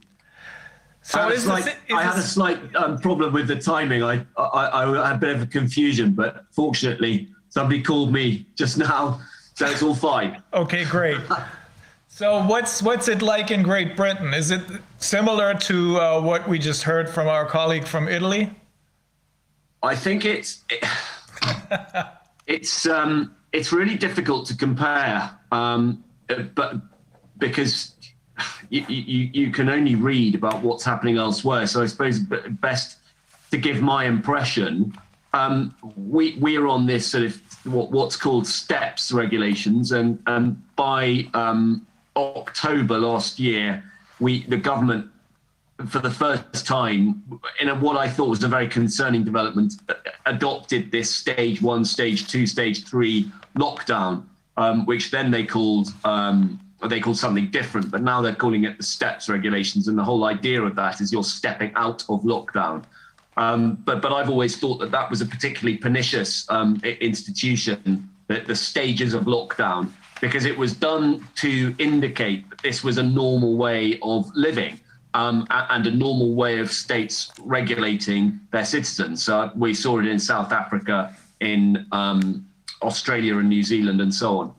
So 1.02 1.20
I 1.20 1.24
had 1.24 1.32
a 1.32 1.36
the 1.36 1.42
slight, 1.42 1.76
I 1.94 2.04
had 2.04 2.18
a 2.18 2.22
slight 2.22 2.76
um, 2.76 2.98
problem 2.98 3.34
with 3.34 3.48
the 3.48 3.58
timing. 3.58 4.02
I, 4.04 4.26
I, 4.38 4.84
I 4.84 5.08
had 5.08 5.18
a 5.18 5.20
bit 5.20 5.36
of 5.36 5.42
a 5.44 5.46
confusion, 5.46 6.14
but 6.14 6.46
fortunately, 6.52 7.28
somebody 7.50 7.82
called 7.82 8.12
me 8.12 8.48
just 8.56 8.78
now, 8.80 9.22
so 9.54 9.68
it's 9.68 9.84
all 9.84 9.96
fine. 9.96 10.42
Okay, 10.54 10.86
great. 10.86 11.20
So 12.08 12.42
what's 12.46 12.82
what's 12.82 13.10
it 13.10 13.22
like 13.22 13.52
in 13.52 13.62
Great 13.62 13.98
Britain? 13.98 14.34
Is 14.34 14.50
it 14.50 14.62
similar 15.00 15.54
to 15.54 16.00
uh, 16.00 16.22
what 16.22 16.48
we 16.48 16.58
just 16.58 16.84
heard 16.84 17.10
from 17.10 17.28
our 17.28 17.46
colleague 17.46 17.86
from 17.86 18.08
Italy? 18.08 18.50
I 19.84 19.98
think 19.98 20.24
it's 20.24 20.64
it's 22.48 22.88
um, 22.88 23.36
it's 23.56 23.72
really 23.72 23.96
difficult 23.96 24.46
to 24.48 24.58
compare, 24.58 25.32
um, 25.52 26.04
uh, 26.30 26.44
but 26.54 26.76
because 27.38 27.96
you, 28.70 28.86
you 28.88 29.30
you 29.34 29.52
can 29.52 29.70
only 29.70 29.96
read 29.96 30.36
about 30.36 30.62
what's 30.62 30.84
happening 30.84 31.18
elsewhere. 31.18 31.66
So 31.66 31.82
I 31.82 31.86
suppose 31.86 32.20
best 32.20 32.98
to 33.52 33.58
give 33.58 33.82
my 33.82 34.06
impression. 34.06 34.94
Um, 35.34 35.74
we 35.96 36.38
we're 36.38 36.68
on 36.68 36.86
this 36.86 37.08
sort 37.08 37.24
of 37.24 37.42
what, 37.64 37.92
what's 37.92 38.18
called 38.18 38.46
steps 38.46 39.14
regulations, 39.14 39.94
and 39.94 40.22
and 40.28 40.62
by 40.76 41.30
um, 41.34 41.88
October 42.18 42.98
last 42.98 43.40
year, 43.40 43.84
we 44.20 44.44
the 44.48 44.58
government 44.58 45.10
for 45.88 46.00
the 46.00 46.12
first 46.12 46.66
time, 46.66 47.22
in 47.60 47.68
a, 47.68 47.76
what 47.76 47.98
I 47.98 48.08
thought 48.10 48.30
was 48.30 48.44
a 48.44 48.48
very 48.48 48.70
concerning 48.70 49.26
development, 49.26 49.74
adopted 50.26 50.90
this 50.90 51.14
stage 51.14 51.62
one, 51.62 51.84
stage 51.84 52.30
two, 52.30 52.48
stage 52.48 52.86
three 52.86 53.30
lockdown, 53.58 54.26
um, 54.58 54.86
which 54.86 55.12
then 55.12 55.32
they 55.32 55.46
called 55.46 55.90
um, 56.04 56.60
they 56.88 57.00
called 57.00 57.18
something 57.18 57.50
different, 57.50 57.90
but 57.90 58.02
now 58.02 58.22
they're 58.22 58.36
calling 58.36 58.66
it 58.66 58.78
the 58.78 58.84
steps 58.84 59.30
regulations. 59.30 59.88
And 59.88 59.98
the 59.98 60.04
whole 60.04 60.26
idea 60.26 60.62
of 60.62 60.76
that 60.76 61.02
is 61.02 61.12
you're 61.12 61.24
stepping 61.24 61.72
out 61.76 62.04
of 62.10 62.22
lockdown. 62.22 62.84
Um, 63.38 63.76
but 63.86 64.02
but 64.02 64.14
I've 64.14 64.30
always 64.30 64.58
thought 64.58 64.78
that 64.80 64.92
that 64.92 65.10
was 65.10 65.22
a 65.22 65.26
particularly 65.26 65.78
pernicious 65.78 66.50
um, 66.50 66.80
institution, 66.84 68.10
the, 68.28 68.42
the 68.42 68.56
stages 68.56 69.14
of 69.14 69.24
lockdown, 69.24 69.92
because 70.22 70.46
it 70.46 70.58
was 70.58 70.74
done 70.74 71.28
to 71.36 71.76
indicate 71.80 72.50
that 72.50 72.62
this 72.62 72.84
was 72.84 72.98
a 72.98 73.04
normal 73.04 73.58
way 73.58 74.00
of 74.02 74.30
living 74.36 74.80
um, 75.14 75.48
and 75.50 75.88
a 75.88 75.92
normal 75.92 76.34
way 76.34 76.60
of 76.60 76.72
states 76.72 77.32
regulating 77.40 78.40
their 78.52 78.66
citizens. 78.66 79.24
So 79.24 79.52
we 79.56 79.74
saw 79.74 80.00
it 80.00 80.08
in 80.08 80.20
South 80.20 80.52
Africa, 80.52 81.16
in 81.40 81.86
um, 81.92 82.46
Australia 82.86 83.38
and 83.38 83.50
New 83.50 83.64
Zealand, 83.64 84.02
and 84.02 84.14
so 84.14 84.40
on. 84.40 84.54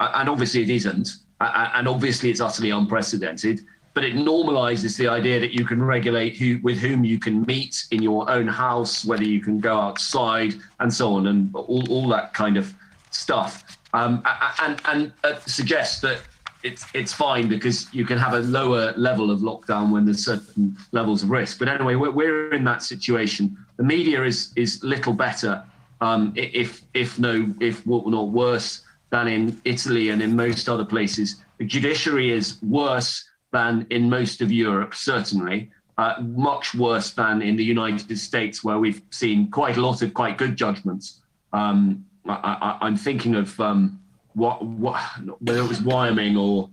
And 0.00 0.28
obviously, 0.28 0.62
it 0.62 0.70
isn't. 0.70 1.08
And 1.40 1.88
obviously, 1.88 2.30
it's 2.30 2.40
utterly 2.40 2.70
unprecedented. 2.70 3.60
But 3.94 4.04
it 4.04 4.14
normalizes 4.14 4.96
the 4.96 5.08
idea 5.08 5.40
that 5.40 5.52
you 5.52 5.64
can 5.64 5.82
regulate 5.82 6.36
who, 6.36 6.60
with 6.62 6.78
whom 6.78 7.04
you 7.04 7.18
can 7.18 7.42
meet 7.46 7.86
in 7.90 8.00
your 8.00 8.30
own 8.30 8.46
house, 8.46 9.04
whether 9.04 9.24
you 9.24 9.40
can 9.40 9.58
go 9.58 9.76
outside, 9.76 10.54
and 10.78 10.92
so 10.92 11.14
on, 11.14 11.26
and 11.26 11.52
all, 11.54 11.84
all 11.90 12.08
that 12.08 12.32
kind 12.32 12.56
of 12.56 12.72
stuff. 13.10 13.64
Um, 13.94 14.22
and 14.60 14.80
and 14.84 15.12
uh, 15.24 15.40
suggests 15.46 16.00
that 16.00 16.20
it's 16.62 16.86
it's 16.94 17.12
fine 17.12 17.48
because 17.48 17.92
you 17.92 18.04
can 18.04 18.18
have 18.18 18.34
a 18.34 18.40
lower 18.40 18.92
level 18.96 19.30
of 19.30 19.40
lockdown 19.40 19.90
when 19.90 20.04
there's 20.04 20.24
certain 20.24 20.76
levels 20.92 21.22
of 21.22 21.30
risk. 21.30 21.58
But 21.58 21.68
anyway, 21.68 21.94
we're, 21.94 22.10
we're 22.10 22.54
in 22.54 22.64
that 22.64 22.82
situation. 22.82 23.56
The 23.76 23.84
media 23.84 24.24
is 24.24 24.52
is 24.56 24.82
little 24.82 25.12
better, 25.12 25.64
um, 26.00 26.32
if 26.36 26.82
if 26.94 27.18
no 27.18 27.52
if 27.60 27.86
not 27.86 28.28
worse 28.28 28.82
than 29.10 29.28
in 29.28 29.60
Italy 29.64 30.10
and 30.10 30.20
in 30.22 30.36
most 30.36 30.68
other 30.68 30.84
places. 30.84 31.36
The 31.58 31.64
judiciary 31.64 32.30
is 32.30 32.58
worse 32.62 33.24
than 33.52 33.86
in 33.90 34.08
most 34.10 34.42
of 34.42 34.52
Europe, 34.52 34.94
certainly. 34.94 35.70
uh, 35.98 36.14
much 36.20 36.74
worse 36.74 37.10
than 37.10 37.42
in 37.42 37.56
the 37.56 37.64
United 37.64 38.16
States, 38.18 38.62
where 38.62 38.78
we've 38.78 39.02
seen 39.10 39.50
quite 39.50 39.76
a 39.76 39.80
lot 39.80 40.00
of 40.00 40.14
quite 40.14 40.38
good 40.38 40.56
judgments. 40.56 41.20
Um, 41.52 42.04
I, 42.28 42.78
am 42.82 42.96
thinking 42.96 43.34
of 43.34 43.58
um, 43.60 44.00
what, 44.34 44.64
what, 44.64 45.00
whether 45.40 45.60
it 45.60 45.68
was 45.68 45.82
Wyoming 45.82 46.36
or 46.36 46.70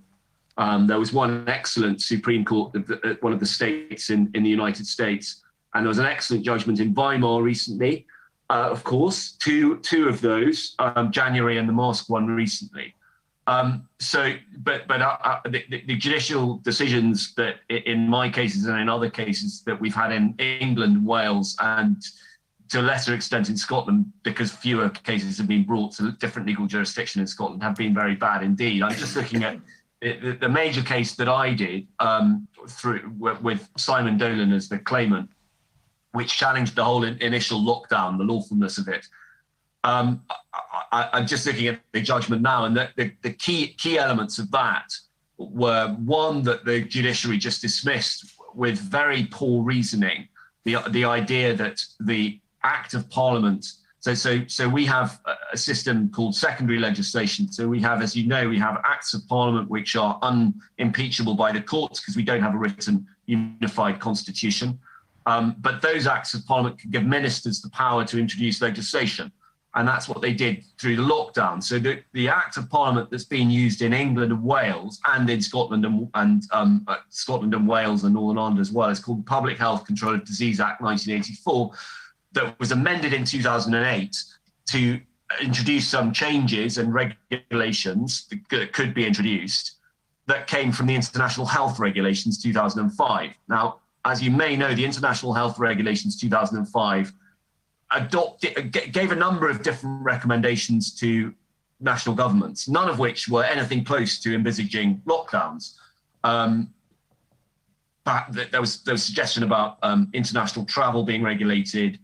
um, 0.57 0.85
there 0.85 0.99
was 0.99 1.11
one 1.11 1.43
excellent 1.49 2.01
Supreme 2.01 2.45
Court, 2.45 2.75
one 3.21 3.33
of 3.33 3.39
the 3.39 3.45
states 3.45 4.11
in, 4.11 4.29
in 4.35 4.43
the 4.43 4.49
United 4.49 4.85
States, 4.85 5.41
and 5.73 5.83
there 5.83 5.89
was 5.89 5.99
an 5.99 6.05
excellent 6.05 6.45
judgment 6.45 6.79
in 6.79 6.93
Weimar 6.93 7.41
recently. 7.41 8.05
Uh, 8.49 8.69
of 8.69 8.83
course, 8.83 9.31
two 9.33 9.77
two 9.79 10.07
of 10.07 10.21
those, 10.21 10.75
um, 10.79 11.11
January 11.11 11.57
and 11.57 11.67
the 11.67 11.73
mosque 11.73 12.09
one 12.09 12.27
recently. 12.27 12.93
Um, 13.47 13.87
so, 13.99 14.35
but 14.59 14.87
but 14.87 15.01
uh, 15.01 15.17
uh, 15.23 15.39
the, 15.45 15.63
the, 15.69 15.95
judicial 15.95 16.57
decisions 16.57 17.33
that, 17.35 17.57
in 17.69 18.07
my 18.07 18.27
cases 18.29 18.65
and 18.65 18.79
in 18.79 18.89
other 18.89 19.09
cases 19.09 19.61
that 19.65 19.79
we've 19.79 19.93
had 19.93 20.11
in 20.11 20.33
England, 20.39 21.05
Wales, 21.05 21.55
and 21.59 22.03
to 22.69 22.81
a 22.81 22.81
lesser 22.81 23.13
extent 23.13 23.49
in 23.49 23.57
Scotland, 23.57 24.05
because 24.23 24.51
fewer 24.51 24.89
cases 24.89 25.37
have 25.37 25.47
been 25.47 25.63
brought 25.63 25.93
to 25.93 26.11
different 26.13 26.47
legal 26.47 26.65
jurisdiction 26.65 27.21
in 27.21 27.27
Scotland, 27.27 27.61
have 27.61 27.75
been 27.75 27.93
very 27.93 28.15
bad 28.15 28.41
indeed. 28.41 28.81
I'm 28.81 28.95
just 28.95 29.15
looking 29.15 29.43
at 29.43 29.59
the, 30.01 30.37
the 30.41 30.49
major 30.49 30.81
case 30.81 31.13
that 31.15 31.29
I 31.29 31.53
did 31.53 31.87
um, 31.99 32.47
through 32.67 33.11
with 33.19 33.69
Simon 33.77 34.17
Dolan 34.17 34.51
as 34.51 34.69
the 34.69 34.79
claimant, 34.79 35.29
which 36.15 36.37
challenged 36.37 36.75
the 36.75 36.83
whole 36.83 37.03
in, 37.03 37.17
initial 37.21 37.59
lockdown, 37.59 38.17
the 38.17 38.23
lawfulness 38.23 38.77
of 38.77 38.87
it. 38.87 39.07
Um, 39.83 40.23
I, 40.91 41.19
am 41.19 41.27
just 41.27 41.45
looking 41.45 41.67
at 41.67 41.79
the 41.91 42.01
judgment 42.01 42.41
now, 42.41 42.65
and 42.65 42.75
the, 42.75 42.89
the, 42.95 43.11
the, 43.21 43.33
key 43.33 43.75
key 43.77 43.99
elements 43.99 44.39
of 44.39 44.49
that 44.51 44.91
were 45.37 45.89
one 45.99 46.41
that 46.43 46.65
the 46.65 46.81
judiciary 46.81 47.37
just 47.37 47.61
dismissed 47.61 48.33
with 48.55 48.79
very 48.79 49.27
poor 49.29 49.61
reasoning 49.61 50.27
the 50.63 50.77
the 50.89 51.05
idea 51.05 51.53
that 51.53 51.81
the 51.99 52.39
Act 52.63 52.93
of 52.95 53.09
Parliament. 53.09 53.65
So 53.99 54.13
so 54.13 54.45
so 54.47 54.67
we 54.67 54.85
have 54.85 55.19
a 55.51 55.57
system 55.57 56.09
called 56.09 56.35
secondary 56.35 56.79
legislation. 56.79 57.51
So 57.51 57.67
we 57.67 57.79
have, 57.81 58.01
as 58.01 58.15
you 58.15 58.27
know, 58.27 58.49
we 58.49 58.59
have 58.59 58.81
Acts 58.83 59.13
of 59.13 59.27
Parliament 59.27 59.69
which 59.69 59.95
are 59.95 60.19
unimpeachable 60.21 61.35
by 61.35 61.51
the 61.51 61.61
courts 61.61 61.99
because 61.99 62.15
we 62.15 62.23
don't 62.23 62.41
have 62.41 62.55
a 62.55 62.57
written 62.57 63.05
unified 63.27 63.99
constitution. 63.99 64.79
Um, 65.25 65.55
but 65.59 65.81
those 65.81 66.05
Acts 66.07 66.33
of 66.33 66.45
Parliament 66.45 66.79
can 66.79 66.91
give 66.91 67.03
ministers 67.03 67.61
the 67.61 67.69
power 67.69 68.05
to 68.05 68.19
introduce 68.19 68.61
legislation 68.61 69.31
and 69.75 69.85
that's 69.85 70.07
what 70.07 70.21
they 70.21 70.33
did 70.33 70.63
through 70.79 70.95
the 70.95 71.01
lockdown. 71.03 71.61
So 71.61 71.79
the, 71.79 72.01
the 72.13 72.29
Act 72.29 72.55
of 72.57 72.69
Parliament 72.69 73.11
that's 73.11 73.25
been 73.25 73.49
used 73.49 73.81
in 73.81 73.91
England 73.91 74.31
and 74.31 74.41
Wales 74.41 74.99
and 75.05 75.29
in 75.29 75.41
Scotland 75.41 75.85
and, 75.85 76.09
and 76.13 76.43
um, 76.51 76.85
uh, 76.87 76.97
Scotland 77.09 77.53
and 77.53 77.67
Wales 77.67 78.05
and 78.05 78.13
Northern 78.13 78.37
Ireland 78.37 78.59
as 78.59 78.71
well 78.71 78.89
is 78.89 78.99
called 78.99 79.19
the 79.19 79.29
Public 79.29 79.57
Health 79.57 79.85
Control 79.85 80.15
of 80.15 80.23
Disease 80.23 80.61
Act 80.61 80.81
1984, 80.81 81.71
that 82.31 82.57
was 82.59 82.71
amended 82.71 83.13
in 83.13 83.25
2008 83.25 84.15
to 84.69 84.99
introduce 85.41 85.87
some 85.87 86.13
changes 86.13 86.77
and 86.77 86.93
regulations 86.93 88.27
that 88.49 88.71
could 88.71 88.93
be 88.93 89.05
introduced 89.05 89.73
that 90.27 90.47
came 90.47 90.71
from 90.71 90.87
the 90.87 90.95
International 90.95 91.45
Health 91.45 91.79
Regulations 91.79 92.41
2005. 92.41 93.31
Now, 93.47 93.81
as 94.05 94.21
you 94.21 94.31
may 94.31 94.55
know, 94.55 94.73
the 94.73 94.85
International 94.85 95.33
Health 95.33 95.57
Regulations 95.59 96.19
2005 96.19 97.13
adopted, 97.91 98.71
gave 98.71 99.11
a 99.11 99.15
number 99.15 99.49
of 99.49 99.63
different 99.63 100.03
recommendations 100.03 100.93
to 100.99 101.33
national 101.79 102.15
governments, 102.15 102.69
none 102.69 102.87
of 102.87 102.99
which 102.99 103.27
were 103.27 103.43
anything 103.43 103.83
close 103.83 104.19
to 104.19 104.33
envisaging 104.33 105.01
lockdowns. 105.05 105.73
Um, 106.23 106.71
there 108.31 108.61
was 108.61 108.83
there 108.83 108.93
was 108.93 109.03
suggestion 109.03 109.41
about 109.41 109.79
um, 109.81 110.09
international 110.13 110.63
travel 110.65 111.03
being 111.03 111.23
regulated, 111.23 111.99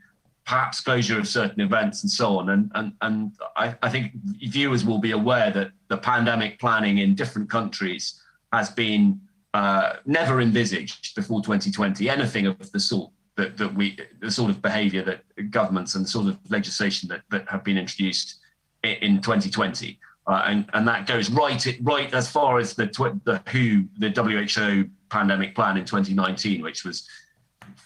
perhaps 0.46 0.82
closure 0.82 1.20
of 1.20 1.28
certain 1.28 1.62
events, 1.62 2.02
and 2.02 2.12
so 2.12 2.40
on. 2.40 2.50
And 2.50 2.72
and 2.74 2.94
and 3.02 3.32
I, 3.56 3.76
I 3.84 3.90
think 3.90 4.14
viewers 4.16 4.84
will 4.84 4.98
be 4.98 5.12
aware 5.12 5.52
that 5.52 5.72
the 5.90 5.98
pandemic 5.98 6.60
planning 6.60 6.98
in 7.00 7.14
different 7.14 7.52
countries 7.52 8.20
has 8.52 8.72
been 8.72 9.22
uh, 9.54 9.94
never 10.06 10.42
envisaged 10.42 11.14
before 11.16 11.42
2020 11.42 12.10
anything 12.10 12.48
of 12.48 12.72
the 12.72 12.80
sort 12.80 13.12
that, 13.38 13.58
that 13.58 13.74
we 13.74 13.98
the 14.20 14.32
sort 14.32 14.50
of 14.50 14.62
behaviour 14.62 15.04
that 15.04 15.52
governments 15.52 15.96
and 15.96 16.06
the 16.06 16.10
sort 16.10 16.28
of 16.28 16.38
legislation 16.50 17.10
that, 17.10 17.22
that 17.30 17.48
have 17.50 17.64
been 17.64 17.78
introduced 17.78 18.40
in, 18.84 18.92
in 19.02 19.22
2020. 19.22 20.00
Uh, 20.28 20.44
and 20.46 20.66
and 20.74 20.88
that 20.88 21.08
goes 21.08 21.30
right 21.32 21.66
it 21.66 21.78
right 21.82 22.14
as 22.14 22.30
far 22.30 22.60
as 22.60 22.76
the 22.76 22.86
the 23.26 23.42
WHO 23.52 23.88
the 23.98 24.10
WHO 24.10 24.90
pandemic 25.10 25.56
plan 25.56 25.78
in 25.78 25.86
2019, 25.86 26.62
which 26.62 26.86
was 26.86 27.08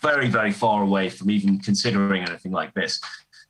very 0.02 0.28
very 0.28 0.52
far 0.52 0.84
away 0.84 1.10
from 1.10 1.30
even 1.30 1.60
considering 1.60 2.24
anything 2.24 2.52
like 2.52 2.74
this. 2.74 3.00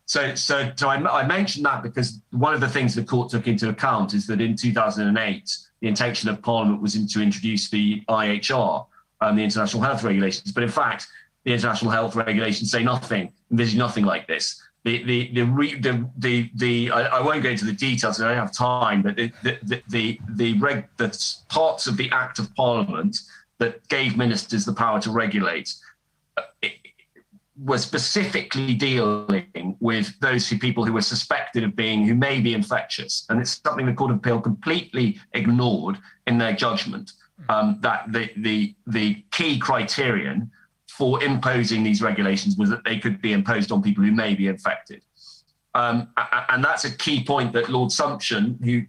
So 0.05 0.35
so 0.35 0.71
so 0.75 0.87
I, 0.87 1.21
I 1.21 1.25
mentioned 1.25 1.65
that 1.65 1.81
because 1.81 2.21
one 2.31 2.53
of 2.53 2.61
the 2.61 2.69
things 2.69 2.93
the 2.93 3.03
court 3.03 3.31
took 3.31 3.47
into 3.47 3.69
account 3.69 4.13
is 4.13 4.27
that 4.27 4.39
in 4.39 4.55
2008 4.55 5.57
the 5.85 5.89
intention 5.89 6.29
of 6.29 6.41
Parliament 6.41 6.81
was 6.81 6.95
in, 6.95 7.07
to 7.09 7.21
introduce 7.21 7.69
the 7.69 8.01
IHR, 8.09 8.87
um, 9.21 9.35
the 9.35 9.43
International 9.43 9.83
Health 9.83 10.01
Regulations, 10.01 10.51
but 10.51 10.63
in 10.63 10.69
fact 10.69 11.05
the 11.43 11.53
international 11.53 11.91
health 11.91 12.15
regulations 12.15 12.71
say 12.71 12.81
nothing, 12.81 13.31
envisage 13.51 13.77
nothing 13.77 14.03
like 14.03 14.25
this. 14.25 14.59
The 14.83 15.03
the 15.03 15.31
the 15.31 15.45
the 15.79 16.09
the, 16.17 16.49
the 16.55 16.89
I, 16.89 17.21
won't 17.21 17.43
go 17.43 17.49
into 17.49 17.65
the 17.65 17.71
details. 17.71 18.19
I 18.19 18.29
don't 18.29 18.35
have 18.35 18.51
time. 18.51 19.03
But 19.03 19.15
the 19.15 19.31
the 19.43 19.59
the 19.61 19.83
the, 19.89 20.19
the, 20.29 20.57
reg, 20.57 20.87
the 20.97 21.15
parts 21.49 21.85
of 21.85 21.97
the 21.97 22.09
Act 22.09 22.39
of 22.39 22.53
Parliament 22.55 23.17
that 23.59 23.87
gave 23.87 24.17
ministers 24.17 24.65
the 24.65 24.73
power 24.73 24.99
to 25.01 25.11
regulate 25.11 25.75
uh, 26.35 26.41
were 27.63 27.77
specifically 27.77 28.73
dealing 28.73 29.77
with 29.79 30.17
those 30.19 30.47
who, 30.49 30.59
people 30.59 30.85
who 30.85 30.93
were 30.93 31.01
suspected 31.01 31.63
of 31.63 31.75
being 31.75 32.05
who 32.05 32.13
may 32.13 32.41
be 32.41 32.53
infectious, 32.53 33.25
and 33.29 33.39
it's 33.39 33.61
something 33.63 33.85
the 33.85 33.93
Court 33.93 34.11
of 34.11 34.17
Appeal 34.17 34.41
completely 34.41 35.19
ignored 35.33 35.97
in 36.27 36.37
their 36.37 36.53
judgment. 36.53 37.13
Um, 37.49 37.79
that 37.81 38.11
the 38.11 38.31
the 38.37 38.75
the 38.87 39.23
key 39.31 39.59
criterion 39.59 40.49
for 40.87 41.21
imposing 41.21 41.83
these 41.83 42.01
regulations 42.01 42.55
was 42.55 42.69
that 42.69 42.83
they 42.85 42.97
could 42.97 43.21
be 43.21 43.33
imposed 43.33 43.71
on 43.71 43.81
people 43.81 44.03
who 44.03 44.11
may 44.11 44.33
be 44.33 44.47
infected. 44.47 45.01
Um, 45.73 46.07
and 46.49 46.63
that's 46.63 46.85
a 46.85 46.95
key 46.95 47.25
point 47.25 47.51
that 47.51 47.69
Lord 47.69 47.89
Sumption, 47.89 48.63
who 48.63 48.83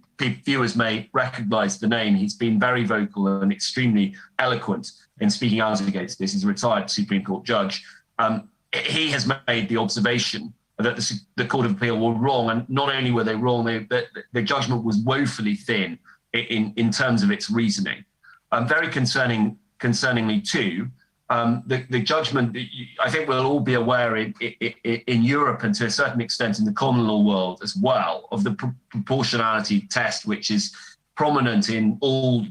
viewers 0.45 0.77
may 0.77 1.11
recognise 1.13 1.81
the 1.81 1.89
name, 1.89 2.15
he's 2.15 2.35
been 2.35 2.61
very 2.61 2.85
vocal 2.85 3.27
and 3.27 3.51
extremely 3.51 4.15
eloquent 4.39 4.93
in 5.21 5.29
speaking 5.29 5.59
out 5.59 5.81
against 5.81 6.21
this. 6.21 6.33
He's 6.33 6.45
a 6.45 6.47
retired 6.47 6.89
Supreme 6.89 7.25
Court 7.25 7.45
judge. 7.45 7.85
Um, 8.21 8.49
he 8.85 9.11
has 9.11 9.31
made 9.47 9.69
the 9.69 9.77
observation 9.77 10.53
that 10.79 10.97
the, 10.97 11.21
the, 11.37 11.45
Court 11.45 11.67
of 11.67 11.73
Appeal 11.73 11.99
were 11.99 12.13
wrong, 12.13 12.51
and 12.51 12.69
not 12.69 12.95
only 12.95 13.11
were 13.11 13.25
they 13.25 13.35
wrong, 13.35 13.65
they, 13.65 13.79
the, 13.79 14.07
the 14.33 14.43
judgment 14.43 14.85
was 14.85 14.99
woefully 14.99 15.55
thin 15.55 15.99
in, 16.35 16.73
in 16.77 16.91
terms 16.91 17.23
of 17.23 17.31
its 17.31 17.51
reasoning. 17.51 18.05
Um, 18.53 18.69
very 18.69 18.89
concerning, 18.89 19.59
concerningly 19.81 20.47
too, 20.49 20.89
um, 21.29 21.63
the, 21.67 21.85
the, 21.91 22.01
judgment, 22.01 22.57
I 23.01 23.11
think 23.11 23.29
we'll 23.29 23.47
all 23.47 23.61
be 23.61 23.75
aware 23.75 24.17
in, 24.17 24.33
in, 24.41 25.03
in, 25.09 25.23
Europe 25.25 25.65
and 25.65 25.75
to 25.75 25.87
a 25.87 25.91
certain 25.91 26.21
extent 26.21 26.61
in 26.61 26.65
the 26.65 26.73
common 26.73 27.09
law 27.09 27.21
world 27.21 27.61
as 27.65 27.75
well 27.75 28.29
of 28.31 28.45
the 28.45 28.53
pr- 28.53 28.67
proportionality 28.91 29.89
test, 29.91 30.25
which 30.25 30.53
is 30.53 30.73
prominent 31.17 31.69
in 31.69 31.99
all 32.01 32.47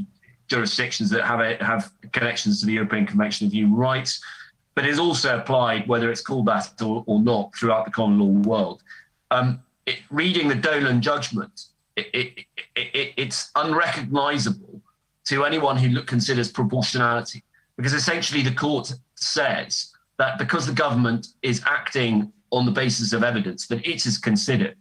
jurisdictions 0.47 1.09
that 1.11 1.23
have 1.23 1.39
a, 1.39 1.55
have 1.63 1.89
connections 2.11 2.59
to 2.59 2.65
the 2.65 2.73
European 2.73 3.05
Convention 3.05 3.47
of 3.47 3.53
Human 3.53 3.77
Rights, 3.77 4.21
but 4.75 4.85
is 4.85 4.99
also 4.99 5.37
applied, 5.39 5.87
whether 5.87 6.11
it's 6.11 6.21
called 6.21 6.45
that 6.47 6.81
or, 6.81 7.03
or 7.07 7.19
not, 7.19 7.55
throughout 7.55 7.85
the 7.85 7.91
common 7.91 8.19
law 8.19 8.49
world. 8.49 8.83
Um, 9.31 9.61
it, 9.85 9.99
reading 10.11 10.47
the 10.47 10.55
Dolan 10.55 11.01
judgment, 11.01 11.67
it, 11.95 12.45
it's 12.75 13.51
unrecognizable 13.55 14.81
to 15.25 15.45
anyone 15.45 15.77
who 15.77 15.89
look, 15.89 16.07
considers 16.07 16.51
proportionality 16.51 17.43
because 17.77 17.93
essentially 17.93 18.41
the 18.41 18.53
court 18.53 18.93
says 19.15 19.91
that 20.17 20.37
because 20.37 20.67
the 20.67 20.73
government 20.73 21.27
is 21.41 21.61
acting 21.65 22.31
on 22.51 22.65
the 22.65 22.71
basis 22.71 23.13
of 23.13 23.23
evidence 23.23 23.67
that 23.67 23.85
it 23.85 24.05
is 24.05 24.17
considered, 24.17 24.77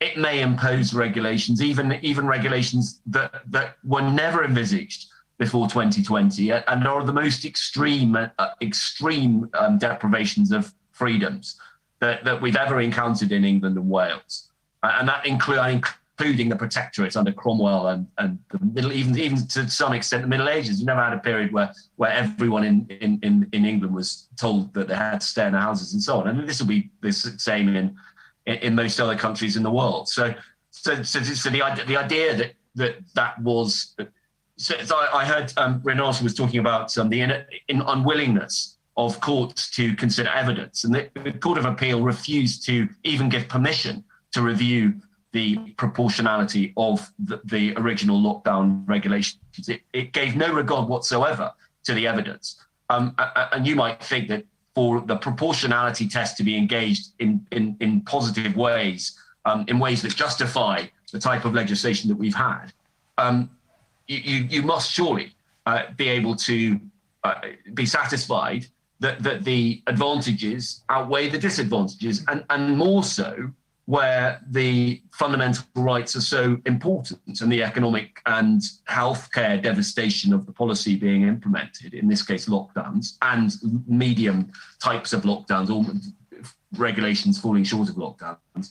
it 0.00 0.16
may 0.16 0.40
impose 0.40 0.94
regulations, 0.94 1.62
even 1.62 1.98
even 2.02 2.26
regulations 2.26 3.00
that 3.06 3.42
that 3.50 3.76
were 3.84 4.02
never 4.02 4.44
envisaged 4.44 5.06
before 5.40 5.66
2020 5.66 6.50
and 6.50 6.86
are 6.86 7.02
the 7.02 7.12
most 7.14 7.46
extreme 7.46 8.14
uh, 8.14 8.28
extreme 8.60 9.48
um, 9.54 9.78
deprivations 9.78 10.52
of 10.52 10.72
freedoms 10.92 11.58
that, 12.00 12.22
that 12.24 12.40
we've 12.42 12.56
ever 12.56 12.82
encountered 12.82 13.32
in 13.32 13.42
England 13.42 13.76
and 13.78 13.88
Wales. 13.88 14.50
And 14.82 15.08
that 15.08 15.24
include, 15.26 15.82
including 16.18 16.50
the 16.50 16.56
protectorates 16.56 17.16
under 17.16 17.32
Cromwell 17.32 17.88
and, 17.88 18.06
and 18.18 18.38
the 18.50 18.58
middle, 18.66 18.92
even 18.92 19.18
even 19.18 19.46
to 19.48 19.68
some 19.70 19.94
extent 19.94 20.22
the 20.22 20.28
Middle 20.28 20.50
Ages. 20.50 20.78
You 20.78 20.84
never 20.84 21.02
had 21.02 21.14
a 21.14 21.18
period 21.18 21.52
where 21.52 21.72
where 21.96 22.12
everyone 22.12 22.64
in, 22.64 22.86
in, 23.00 23.48
in, 23.52 23.64
England 23.64 23.94
was 23.94 24.28
told 24.36 24.74
that 24.74 24.88
they 24.88 24.94
had 24.94 25.22
to 25.22 25.26
stay 25.26 25.46
in 25.46 25.52
their 25.52 25.62
houses 25.62 25.94
and 25.94 26.02
so 26.02 26.20
on. 26.20 26.28
And 26.28 26.46
this 26.46 26.60
will 26.60 26.68
be 26.68 26.90
the 27.00 27.12
same 27.12 27.74
in, 27.74 27.96
in, 28.44 28.54
in 28.56 28.74
most 28.74 29.00
other 29.00 29.16
countries 29.16 29.56
in 29.56 29.62
the 29.62 29.70
world. 29.70 30.10
So 30.10 30.34
so 30.70 31.02
so, 31.02 31.22
so 31.22 31.48
the 31.48 31.84
the 31.86 31.96
idea 31.96 32.36
that 32.36 32.52
that 32.74 32.96
that 33.14 33.40
was 33.40 33.94
so, 34.60 34.74
so 34.84 34.96
I, 34.96 35.20
I 35.20 35.24
heard 35.24 35.52
um, 35.56 35.82
was 35.82 36.34
talking 36.34 36.60
about 36.60 36.96
um, 36.98 37.08
the 37.08 37.22
in, 37.22 37.44
in 37.68 37.80
unwillingness 37.80 38.76
of 38.96 39.20
courts 39.20 39.70
to 39.70 39.94
consider 39.96 40.28
evidence. 40.28 40.84
And 40.84 40.94
the, 40.94 41.08
the 41.24 41.32
Court 41.32 41.58
of 41.58 41.64
Appeal 41.64 42.02
refused 42.02 42.66
to 42.66 42.88
even 43.02 43.30
give 43.30 43.48
permission 43.48 44.04
to 44.32 44.42
review 44.42 44.94
the 45.32 45.56
proportionality 45.76 46.74
of 46.76 47.10
the, 47.18 47.40
the 47.44 47.74
original 47.76 48.20
lockdown 48.20 48.86
regulations. 48.86 49.40
It, 49.68 49.80
it, 49.92 50.12
gave 50.12 50.36
no 50.36 50.52
regard 50.52 50.88
whatsoever 50.88 51.52
to 51.84 51.94
the 51.94 52.06
evidence. 52.06 52.62
Um, 52.90 53.14
and 53.52 53.66
you 53.66 53.76
might 53.76 54.02
think 54.02 54.28
that 54.28 54.44
for 54.74 55.00
the 55.00 55.16
proportionality 55.16 56.08
test 56.08 56.36
to 56.38 56.42
be 56.42 56.56
engaged 56.56 57.12
in, 57.20 57.46
in, 57.52 57.76
in 57.80 58.00
positive 58.02 58.56
ways, 58.56 59.16
um, 59.44 59.64
in 59.68 59.78
ways 59.78 60.02
that 60.02 60.14
justify 60.14 60.84
the 61.12 61.18
type 61.18 61.44
of 61.44 61.54
legislation 61.54 62.08
that 62.08 62.16
we've 62.16 62.34
had, 62.34 62.72
um, 63.16 63.50
you, 64.18 64.46
you, 64.50 64.62
must 64.62 64.90
surely 64.90 65.32
uh, 65.66 65.84
be 65.96 66.08
able 66.08 66.34
to 66.34 66.80
uh, 67.24 67.34
be 67.74 67.86
satisfied 67.86 68.66
that, 68.98 69.22
that 69.22 69.44
the 69.44 69.82
advantages 69.86 70.82
outweigh 70.88 71.28
the 71.28 71.38
disadvantages, 71.38 72.24
and, 72.28 72.44
and 72.50 72.76
more 72.76 73.02
so 73.02 73.50
where 73.86 74.40
the 74.50 75.02
fundamental 75.12 75.64
rights 75.74 76.14
are 76.14 76.20
so 76.20 76.56
important 76.66 77.40
and 77.40 77.50
the 77.50 77.62
economic 77.62 78.20
and 78.26 78.62
healthcare 78.88 79.60
devastation 79.60 80.32
of 80.32 80.46
the 80.46 80.52
policy 80.52 80.94
being 80.94 81.22
implemented, 81.22 81.94
in 81.94 82.06
this 82.06 82.22
case 82.22 82.46
lockdowns, 82.46 83.16
and 83.22 83.52
medium 83.88 84.52
types 84.80 85.12
of 85.12 85.22
lockdowns, 85.22 85.70
or 85.70 85.84
regulations 86.78 87.40
falling 87.40 87.64
short 87.64 87.88
of 87.88 87.96
lockdowns, 87.96 88.70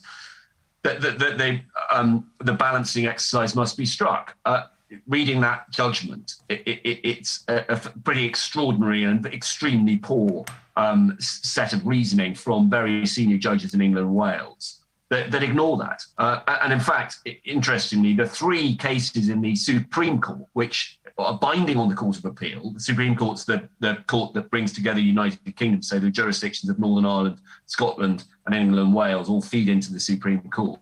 that, 0.84 1.02
that, 1.02 1.36
they, 1.36 1.62
um, 1.92 2.30
the 2.38 2.54
balancing 2.54 3.06
exercise 3.06 3.54
must 3.54 3.76
be 3.76 3.84
struck. 3.84 4.34
Uh, 4.46 4.62
reading 5.06 5.40
that 5.40 5.70
judgment, 5.70 6.36
it, 6.48 6.62
it, 6.66 7.00
it's 7.04 7.44
a, 7.48 7.64
a, 7.68 7.76
pretty 7.76 8.24
extraordinary 8.24 9.04
and 9.04 9.24
extremely 9.26 9.96
poor 9.96 10.44
um, 10.76 11.16
set 11.20 11.72
of 11.72 11.86
reasoning 11.86 12.34
from 12.34 12.70
very 12.70 13.06
senior 13.06 13.38
judges 13.38 13.74
in 13.74 13.80
England 13.80 14.06
and 14.06 14.16
Wales 14.16 14.80
that, 15.10 15.30
that 15.32 15.42
ignore 15.42 15.76
that. 15.76 16.02
Uh, 16.18 16.40
and 16.62 16.72
in 16.72 16.80
fact, 16.80 17.18
interestingly, 17.44 18.14
the 18.14 18.26
three 18.26 18.76
cases 18.76 19.28
in 19.28 19.40
the 19.40 19.54
Supreme 19.56 20.20
Court, 20.20 20.48
which 20.52 20.98
are 21.18 21.36
binding 21.38 21.76
on 21.76 21.88
the 21.88 21.94
Court 21.94 22.16
of 22.16 22.24
Appeal, 22.24 22.70
the 22.70 22.80
Supreme 22.80 23.16
Court's 23.16 23.44
the, 23.44 23.68
the 23.80 23.98
court 24.06 24.32
that 24.34 24.50
brings 24.50 24.72
together 24.72 25.00
the 25.00 25.06
United 25.06 25.56
Kingdom, 25.56 25.82
so 25.82 25.98
the 25.98 26.10
jurisdictions 26.10 26.70
of 26.70 26.78
Northern 26.78 27.04
Ireland, 27.04 27.40
Scotland, 27.66 28.24
and 28.46 28.54
England 28.54 28.80
and 28.80 28.94
Wales 28.94 29.28
all 29.28 29.42
feed 29.42 29.68
into 29.68 29.92
the 29.92 30.00
Supreme 30.00 30.40
Court. 30.50 30.80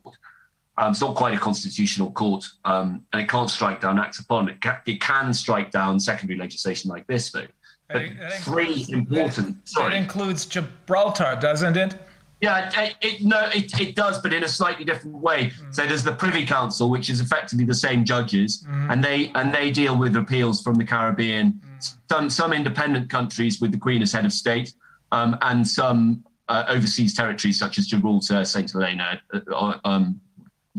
Um, 0.79 0.93
it's 0.93 1.01
not 1.01 1.17
quite 1.17 1.35
a 1.35 1.39
constitutional 1.39 2.13
court, 2.13 2.45
um, 2.65 3.05
and 3.13 3.21
it 3.21 3.29
can't 3.29 3.51
strike 3.51 3.81
down 3.81 3.99
acts 3.99 4.21
upon 4.21 4.49
it. 4.49 4.61
Can, 4.61 4.77
it 4.87 5.01
can 5.01 5.35
strike 5.35 5.73
down 5.73 5.99
secondary 5.99 6.39
legislation 6.39 6.89
like 6.89 7.05
this, 7.09 7.33
though. 7.33 7.49
But 7.89 8.03
three 8.43 8.87
important. 8.91 9.65
That, 9.65 9.69
sorry. 9.69 9.91
That 9.95 9.97
includes 9.99 10.47
Gibraltar, 10.47 11.37
doesn't 11.41 11.77
it? 11.77 11.97
Yeah, 12.41 12.71
it, 12.81 12.97
it, 13.01 13.23
no, 13.25 13.51
it, 13.53 13.81
it 13.81 13.97
does, 13.97 14.21
but 14.21 14.33
in 14.33 14.45
a 14.45 14.49
slightly 14.49 14.85
different 14.85 15.17
way. 15.17 15.47
Mm. 15.47 15.75
So 15.75 15.85
there's 15.85 16.05
the 16.05 16.13
Privy 16.13 16.47
Council, 16.47 16.89
which 16.89 17.11
is 17.11 17.21
effectively 17.21 17.65
the 17.65 17.75
same 17.75 18.05
judges, 18.05 18.65
mm. 18.69 18.93
and 18.93 19.03
they 19.03 19.33
and 19.35 19.53
they 19.53 19.73
deal 19.73 19.99
with 19.99 20.15
appeals 20.15 20.63
from 20.63 20.77
the 20.77 20.85
Caribbean. 20.85 21.55
Mm. 21.55 21.97
Some 22.09 22.31
some 22.31 22.53
independent 22.53 23.11
countries 23.11 23.61
with 23.61 23.73
the 23.73 23.79
Queen 23.79 24.03
as 24.03 24.13
head 24.13 24.25
of 24.25 24.33
state, 24.33 24.73
um, 25.11 25.37
and 25.43 25.67
some 25.67 26.25
uh, 26.49 26.65
overseas 26.69 27.15
territories 27.17 27.59
such 27.59 27.79
as 27.79 27.89
Gibraltar, 27.89 28.45
Saint 28.45 28.71
Helena, 28.71 29.21
uh, 29.33 29.79
um, 29.85 30.21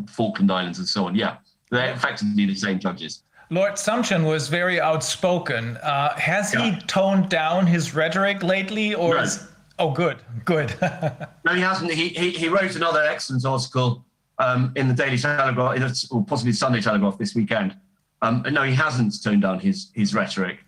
Falkland 0.08 0.52
Islands, 0.52 0.80
and 0.80 0.88
so 0.88 1.06
on. 1.06 1.16
Yeah, 1.16 1.38
they're 1.72 1.94
effectively 1.94 2.46
the 2.46 2.56
same 2.56 2.80
judges. 2.80 3.24
Lord 3.52 3.74
Sumption 3.74 4.28
was 4.28 4.48
very 4.48 4.80
outspoken. 4.80 5.78
Uh, 5.78 6.16
has 6.18 6.54
yeah. 6.54 6.72
he 6.72 6.82
toned 6.82 7.30
down 7.30 7.66
his 7.66 7.96
rhetoric 7.96 8.44
lately, 8.44 8.94
or 8.94 9.16
no. 9.16 9.22
is, 9.22 9.48
oh, 9.80 9.92
good, 9.92 10.18
good. 10.46 10.76
no, 11.46 11.54
he 11.54 11.62
hasn't. 11.62 11.92
He, 11.92 12.10
he, 12.10 12.32
he 12.32 12.48
wrote 12.48 12.76
another 12.76 13.04
excellent 13.04 13.46
article 13.46 14.06
um, 14.38 14.72
in 14.76 14.88
the 14.88 14.94
Daily 14.94 15.18
Telegraph, 15.18 15.82
or 16.12 16.24
possibly 16.24 16.54
Sunday 16.54 16.82
Telegraph 16.82 17.18
this 17.18 17.34
weekend. 17.34 17.76
Um, 18.22 18.46
no, 18.52 18.64
he 18.64 18.76
hasn't 18.76 19.16
toned 19.24 19.42
down 19.42 19.60
his 19.60 19.92
his 19.94 20.14
rhetoric 20.14 20.60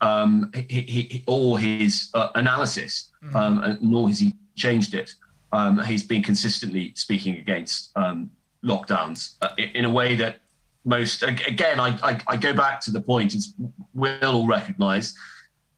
um, 0.00 0.50
he, 0.68 0.82
he, 0.82 1.24
or 1.26 1.58
his 1.58 2.10
uh, 2.14 2.28
analysis, 2.34 3.10
mm-hmm. 3.24 3.76
nor 3.88 4.08
has 4.08 4.20
he 4.20 4.34
changed 4.56 4.94
it. 4.94 5.12
Um, 5.52 5.82
he's 5.84 6.02
been 6.02 6.22
consistently 6.22 6.92
speaking 6.96 7.38
against 7.38 7.90
um, 7.96 8.30
lockdowns 8.66 9.34
uh, 9.42 9.48
in 9.56 9.84
a 9.84 9.90
way 9.90 10.16
that 10.16 10.40
most 10.84 11.22
again 11.22 11.80
I, 11.80 11.98
I, 12.02 12.20
I, 12.26 12.36
go 12.36 12.52
back 12.52 12.80
to 12.82 12.90
the 12.90 13.00
point 13.00 13.34
is 13.34 13.54
we'll 13.94 14.18
all 14.22 14.46
recognize 14.46 15.14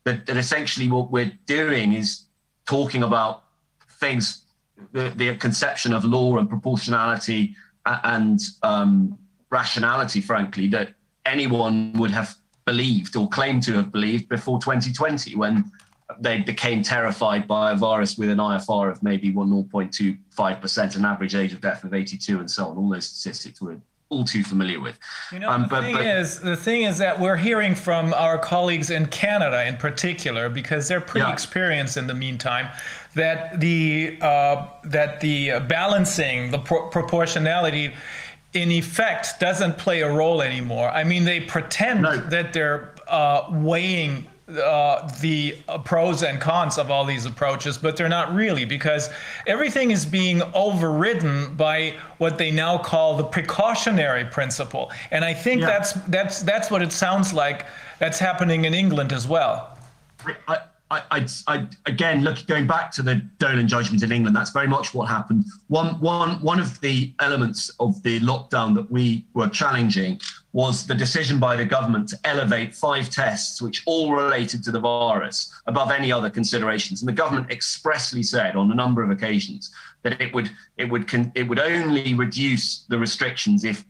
that, 0.05 0.26
that 0.26 0.36
essentially 0.36 0.89
what 0.89 1.11
we're 1.11 1.32
doing 1.47 1.93
is 1.93 2.24
talking 2.66 3.03
about 3.03 3.45
things 4.01 4.45
the, 4.93 5.11
the 5.16 5.36
conception 5.36 5.93
of 5.93 6.05
law 6.05 6.39
and 6.39 6.49
proportionality 6.49 7.55
and 7.86 8.41
um, 8.62 9.18
rationality 9.51 10.20
frankly 10.20 10.68
that 10.68 10.95
anyone 11.26 11.93
would 11.95 12.11
have 12.11 12.34
believed 12.64 13.16
or 13.16 13.28
claimed 13.28 13.62
to 13.62 13.72
have 13.74 13.91
believed 13.91 14.28
before 14.28 14.59
2020 14.61 15.36
when 15.36 15.70
they 16.21 16.41
became 16.41 16.83
terrified 16.83 17.47
by 17.47 17.73
a 17.73 17.77
virus 17.77 18.17
with 18.17 18.31
an 18.31 18.39
IFR 18.39 18.91
of 18.91 19.03
maybe 19.03 19.33
0.25%, 19.33 20.97
an 20.97 21.05
average 21.05 21.35
age 21.35 21.53
of 21.53 21.61
death 21.61 21.85
of 21.85 21.93
82, 21.93 22.41
and 22.41 22.51
so 22.51 22.67
on. 22.67 22.79
All 22.79 22.89
those 22.89 23.07
statistics 23.07 23.61
we're 23.61 23.79
all 24.11 24.25
too 24.25 24.43
familiar 24.43 24.81
with. 24.81 24.99
You 25.31 25.41
know, 25.41 25.51
um, 25.51 25.63
the 25.63 25.69
but, 25.69 25.81
thing 25.83 25.95
but, 25.97 26.07
is, 26.07 26.41
the 26.41 26.57
thing 26.57 26.85
is 26.85 26.97
that 26.99 27.19
we're 27.21 27.37
hearing 27.37 27.75
from 27.75 28.15
our 28.15 28.39
colleagues 28.39 28.91
in 28.91 29.07
Canada, 29.07 29.67
in 29.67 29.77
particular, 29.77 30.49
because 30.49 30.89
they're 30.89 31.01
pretty 31.01 31.27
yeah. 31.27 31.33
experienced 31.33 31.99
in 31.99 32.07
the 32.07 32.15
meantime, 32.15 32.69
that 33.15 33.61
the 33.61 34.19
uh, 34.23 34.67
that 34.85 35.21
the 35.21 35.59
balancing, 35.69 36.51
the 36.51 36.59
pro- 36.59 36.89
proportionality 36.89 37.93
in 38.55 38.71
effect 38.71 39.39
doesn't 39.41 39.77
play 39.77 40.01
a 40.01 40.11
role 40.11 40.41
anymore. 40.41 40.89
I 40.89 41.05
mean, 41.05 41.25
they 41.25 41.41
pretend 41.41 42.03
no. 42.03 42.17
that 42.17 42.55
they're 42.55 42.95
uh, 43.09 43.47
weighing 43.51 44.27
uh, 44.49 45.07
the 45.20 45.57
pros 45.84 46.22
and 46.22 46.40
cons 46.40 46.78
of 46.78 46.90
all 46.90 47.05
these 47.05 47.26
approaches, 47.26 47.76
but 47.76 47.96
they're 47.96 48.09
not 48.09 48.34
really 48.34 48.64
because 48.64 49.11
everything 49.46 49.90
is 49.90 50.07
being 50.07 50.42
overridden 50.55 51.55
by 51.55 51.94
what 52.18 52.38
they 52.38 52.51
now 52.51 52.78
call 52.78 53.16
the 53.16 53.24
precautionary 53.24 54.24
principle. 54.24 54.90
And 55.11 55.24
I 55.24 55.34
think 55.34 55.61
yeah. 55.61 55.66
that's 55.66 55.92
that's 56.09 56.42
that's 56.42 56.70
what 56.70 56.82
it 56.82 56.92
sounds 56.92 57.32
like 57.32 57.66
that's 57.99 58.18
happening 58.18 58.64
in 58.64 58.74
England 58.74 59.12
as 59.12 59.28
well. 59.28 59.76
I, 60.49 60.59
I, 60.90 61.03
I, 61.11 61.26
I, 61.46 61.66
again, 61.84 62.22
look, 62.24 62.46
going 62.46 62.66
back 62.66 62.90
to 62.92 63.03
the 63.03 63.16
Dolan 63.38 63.68
judgment 63.68 64.03
in 64.03 64.11
England, 64.11 64.34
that's 64.34 64.51
very 64.51 64.66
much 64.66 64.94
what 64.94 65.07
happened. 65.07 65.44
One, 65.68 66.01
one, 66.01 66.40
one 66.40 66.59
of 66.59 66.80
the 66.80 67.12
elements 67.20 67.70
of 67.78 68.03
the 68.03 68.20
lockdown 68.20 68.74
that 68.76 68.90
we 68.90 69.24
were 69.34 69.49
challenging 69.49 70.20
was 70.53 70.86
the 70.86 70.94
decision 70.94 71.38
by 71.38 71.57
the 71.57 71.64
government 71.64 72.09
to 72.09 72.18
elevate 72.24 72.74
five 72.74 73.11
tests, 73.11 73.61
which 73.61 73.82
all 73.86 74.12
related 74.12 74.64
to 74.64 74.70
the 74.70 74.80
virus, 74.80 75.53
above 75.66 75.90
any 75.90 76.11
other 76.11 76.30
considerations. 76.30 77.03
And 77.03 77.09
the 77.09 77.12
government 77.12 77.51
expressly 77.51 78.22
said 78.22 78.57
on 78.57 78.70
a 78.72 78.74
number 78.74 79.03
of 79.03 79.11
occasions 79.11 79.70
that 80.03 80.20
it 80.20 80.32
would, 80.34 80.51
it 80.78 80.86
would, 80.86 81.11
it 81.34 81.42
would 81.42 81.59
only 81.59 82.14
reduce 82.14 82.84
the 82.88 82.99
restrictions 82.99 83.64
if 83.64 83.84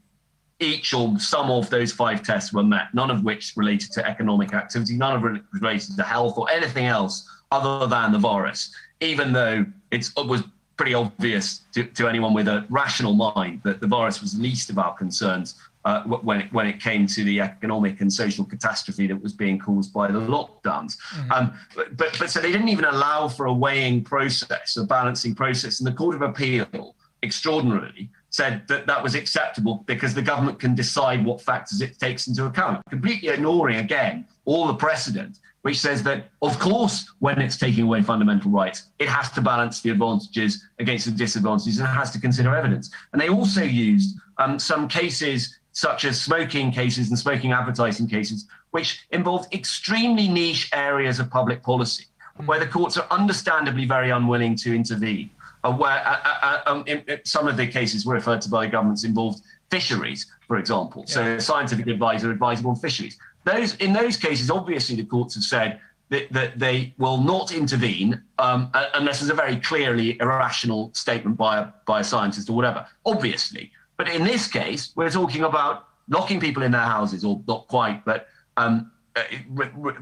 each 0.60 0.92
or 0.92 1.16
some 1.20 1.50
of 1.50 1.70
those 1.70 1.92
five 1.92 2.24
tests 2.24 2.52
were 2.52 2.64
met, 2.64 2.92
none 2.92 3.10
of 3.10 3.22
which 3.22 3.52
related 3.56 3.92
to 3.92 4.04
economic 4.04 4.52
activity, 4.52 4.96
none 4.96 5.14
of 5.14 5.36
it 5.36 5.42
related 5.60 5.94
to 5.96 6.02
health 6.02 6.36
or 6.36 6.50
anything 6.50 6.86
else 6.86 7.28
other 7.52 7.86
than 7.86 8.10
the 8.10 8.18
virus, 8.18 8.74
even 9.00 9.32
though 9.32 9.64
it 9.92 10.10
was 10.16 10.42
pretty 10.76 10.94
obvious 10.94 11.62
to, 11.72 11.84
to 11.84 12.08
anyone 12.08 12.34
with 12.34 12.48
a 12.48 12.64
rational 12.70 13.12
mind 13.12 13.60
that 13.64 13.80
the 13.80 13.86
virus 13.86 14.20
was 14.20 14.38
least 14.38 14.70
of 14.70 14.78
our 14.78 14.94
concerns 14.94 15.56
uh, 15.84 16.02
when, 16.04 16.40
it, 16.42 16.52
when 16.52 16.66
it 16.66 16.80
came 16.80 17.06
to 17.06 17.24
the 17.24 17.40
economic 17.40 18.00
and 18.00 18.12
social 18.12 18.44
catastrophe 18.44 19.06
that 19.06 19.20
was 19.22 19.32
being 19.32 19.58
caused 19.58 19.92
by 19.92 20.10
the 20.10 20.18
lockdowns. 20.18 20.98
Mm-hmm. 21.14 21.32
Um, 21.32 21.58
but, 21.74 22.18
but 22.18 22.30
so 22.30 22.40
they 22.40 22.52
didn't 22.52 22.68
even 22.68 22.84
allow 22.84 23.28
for 23.28 23.46
a 23.46 23.52
weighing 23.52 24.04
process, 24.04 24.76
a 24.76 24.84
balancing 24.84 25.34
process. 25.34 25.80
And 25.80 25.86
the 25.86 25.92
Court 25.92 26.14
of 26.14 26.22
Appeal, 26.22 26.94
extraordinarily, 27.22 28.10
said 28.30 28.66
that 28.68 28.86
that 28.86 29.02
was 29.02 29.14
acceptable 29.14 29.84
because 29.86 30.14
the 30.14 30.22
government 30.22 30.58
can 30.58 30.74
decide 30.74 31.24
what 31.24 31.40
factors 31.40 31.80
it 31.80 31.98
takes 31.98 32.26
into 32.26 32.44
account, 32.44 32.84
completely 32.90 33.28
ignoring 33.28 33.76
again 33.78 34.26
all 34.44 34.66
the 34.66 34.74
precedent, 34.74 35.40
which 35.62 35.78
says 35.78 36.02
that, 36.02 36.28
of 36.42 36.58
course, 36.58 37.10
when 37.18 37.40
it's 37.40 37.56
taking 37.56 37.84
away 37.84 38.02
fundamental 38.02 38.50
rights, 38.50 38.84
it 38.98 39.08
has 39.08 39.30
to 39.32 39.40
balance 39.40 39.80
the 39.80 39.90
advantages 39.90 40.64
against 40.78 41.06
the 41.06 41.12
disadvantages 41.12 41.78
and 41.78 41.88
it 41.88 41.92
has 41.92 42.10
to 42.10 42.20
consider 42.20 42.54
evidence. 42.54 42.90
And 43.12 43.20
they 43.20 43.28
also 43.28 43.62
used 43.62 44.16
um, 44.38 44.58
some 44.58 44.88
cases, 44.88 45.57
such 45.78 46.04
as 46.04 46.20
smoking 46.20 46.72
cases 46.72 47.08
and 47.08 47.16
smoking 47.16 47.52
advertising 47.52 48.08
cases, 48.08 48.48
which 48.72 49.06
involved 49.12 49.54
extremely 49.54 50.26
niche 50.26 50.68
areas 50.72 51.20
of 51.20 51.30
public 51.30 51.62
policy, 51.62 52.06
where 52.46 52.58
the 52.58 52.66
courts 52.66 52.96
are 52.96 53.06
understandably 53.12 53.84
very 53.84 54.10
unwilling 54.10 54.56
to 54.56 54.74
intervene 54.74 55.30
uh, 55.62 55.72
where 55.72 56.02
uh, 56.04 56.18
uh, 56.24 56.60
um, 56.66 56.82
in, 56.88 56.98
in 57.06 57.20
some 57.24 57.46
of 57.46 57.56
the 57.56 57.64
cases 57.64 58.04
were 58.04 58.14
referred 58.14 58.40
to 58.40 58.48
by 58.48 58.66
governments 58.66 59.04
involved 59.04 59.40
fisheries, 59.70 60.26
for 60.48 60.58
example. 60.58 61.04
Yeah. 61.06 61.14
So 61.14 61.38
scientific 61.38 61.86
advisor 61.86 62.32
advising 62.32 62.66
on 62.66 62.74
fisheries. 62.74 63.16
Those 63.44 63.76
in 63.76 63.92
those 63.92 64.16
cases, 64.16 64.50
obviously, 64.50 64.96
the 64.96 65.04
courts 65.04 65.36
have 65.36 65.44
said 65.44 65.78
that, 66.08 66.32
that 66.32 66.58
they 66.58 66.92
will 66.98 67.18
not 67.18 67.52
intervene 67.52 68.20
um, 68.40 68.68
uh, 68.74 68.86
unless 68.94 69.20
there's 69.20 69.30
a 69.30 69.34
very 69.34 69.58
clearly 69.60 70.18
irrational 70.18 70.90
statement 70.92 71.36
by 71.36 71.58
a, 71.58 71.68
by 71.86 72.00
a 72.00 72.04
scientist 72.04 72.50
or 72.50 72.56
whatever, 72.56 72.84
obviously. 73.06 73.70
But 73.98 74.08
in 74.08 74.24
this 74.24 74.46
case, 74.46 74.92
we're 74.94 75.10
talking 75.10 75.42
about 75.42 75.88
locking 76.08 76.40
people 76.40 76.62
in 76.62 76.72
their 76.72 76.80
houses, 76.80 77.24
or 77.24 77.42
not 77.46 77.66
quite, 77.66 78.04
but 78.04 78.28
um, 78.56 78.90
uh, 79.16 79.24
re- 79.50 79.70
re- 79.76 79.94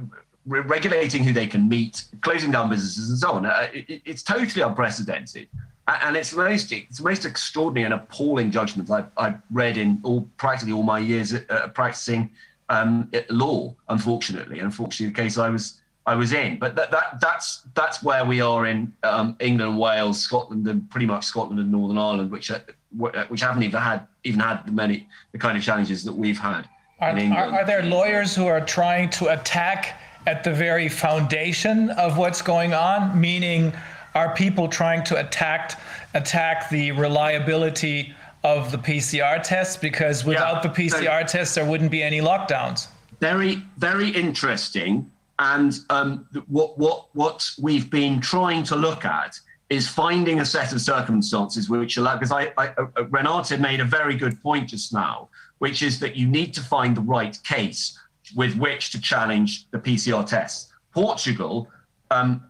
re- 0.45 0.61
regulating 0.61 1.25
who 1.25 1.33
they 1.33 1.47
can 1.47 1.69
meet, 1.69 2.05
closing 2.21 2.53
down 2.53 2.69
businesses, 2.69 3.11
and 3.11 3.19
so 3.19 3.33
on. 3.33 3.47
Uh, 3.47 3.69
it, 3.73 4.03
it's 4.05 4.23
totally 4.23 4.63
unprecedented. 4.63 5.49
And 5.89 6.17
it's 6.17 6.33
most 6.35 6.73
it's 6.73 6.99
the 6.99 7.05
most 7.05 7.25
extraordinary 7.25 7.85
and 7.85 7.95
appalling 7.95 8.51
judgment 8.51 8.91
I've, 8.91 9.07
I've 9.17 9.41
read 9.53 9.77
in 9.77 10.01
all 10.03 10.29
practically 10.37 10.73
all 10.73 10.83
my 10.83 10.99
years 10.99 11.33
uh, 11.33 11.69
practicing 11.75 12.33
um, 12.69 13.09
law. 13.31 13.73
Unfortunately, 13.89 14.59
unfortunately, 14.59 15.15
the 15.15 15.23
case 15.23 15.39
I 15.39 15.49
was 15.49 15.81
I 16.05 16.17
was 16.17 16.33
in. 16.33 16.59
But 16.59 16.75
that, 16.75 16.91
that 16.91 17.21
that's 17.21 17.63
that's 17.75 18.03
where 18.03 18.25
we 18.25 18.41
are 18.41 18.67
in 18.67 18.93
um, 19.05 19.37
England, 19.39 19.79
Wales, 19.79 20.21
Scotland, 20.21 20.67
and 20.67 20.91
pretty 20.91 21.07
much 21.07 21.25
Scotland 21.25 21.61
and 21.61 21.71
Northern 21.71 21.99
Ireland, 21.99 22.33
which 22.33 22.51
are, 22.51 22.65
which 22.97 23.41
haven't 23.41 23.63
even 23.63 23.81
had 23.81 24.07
even 24.25 24.41
had 24.41 24.65
the 24.67 24.73
many 24.73 25.09
the 25.33 25.39
kind 25.39 25.57
of 25.57 25.63
challenges 25.63 26.05
that 26.05 26.13
we've 26.13 26.39
had 26.39 26.69
Are, 27.01 27.11
are, 27.11 27.61
are 27.61 27.65
there 27.65 27.83
lawyers 27.83 28.35
who 28.35 28.47
are 28.47 28.65
trying 28.65 29.11
to 29.11 29.33
attack 29.33 30.01
at 30.27 30.43
the 30.43 30.53
very 30.53 30.89
foundation 30.89 31.91
of 31.91 32.19
what's 32.19 32.43
going 32.43 32.75
on? 32.75 33.19
Meaning, 33.21 33.73
are 34.15 34.35
people 34.35 34.69
trying 34.69 35.05
to 35.05 35.21
attack 35.21 35.81
attack 36.15 36.71
the 36.71 36.93
reliability 36.93 38.15
of 38.43 38.73
the 38.73 38.79
PCR 38.79 39.43
tests? 39.43 39.77
Because 39.77 40.25
without 40.25 40.63
the 40.63 40.89
so- 40.89 40.99
PCR 40.99 41.27
tests, 41.27 41.55
there 41.55 41.67
wouldn't 41.67 41.91
be 41.91 42.03
any 42.03 42.21
lockdowns. 42.21 42.89
very 43.21 43.63
very 43.79 44.11
interesting 44.11 45.11
and 45.39 45.81
um, 45.91 46.27
what 46.49 46.79
what 46.79 47.07
what 47.13 47.51
we've 47.61 47.91
been 47.91 48.21
trying 48.21 48.63
to 48.65 48.77
look 48.77 49.05
at 49.05 49.39
is 49.69 49.89
finding 49.89 50.41
a 50.41 50.45
set 50.45 50.73
of 50.73 50.81
circumstances 50.81 51.69
which 51.69 51.97
allow 51.97 52.17
because 52.17 52.33
I, 52.33 52.53
I 52.57 52.69
uh, 52.69 52.87
Renate 53.11 53.59
made 53.59 53.81
a 53.81 53.85
very 53.85 54.17
good 54.17 54.41
point 54.43 54.69
just 54.69 54.93
now 54.93 55.29
which 55.59 55.83
is 55.83 55.99
that 56.01 56.15
you 56.15 56.29
need 56.29 56.53
to 56.55 56.61
find 56.61 56.97
the 56.97 57.01
right 57.01 57.39
case 57.43 57.99
with 58.35 58.55
which 58.57 58.91
to 58.91 59.01
challenge 59.01 59.69
the 59.71 59.79
PCR 59.79 60.25
tests 60.25 60.73
Portugal 60.93 61.69
um, 62.11 62.43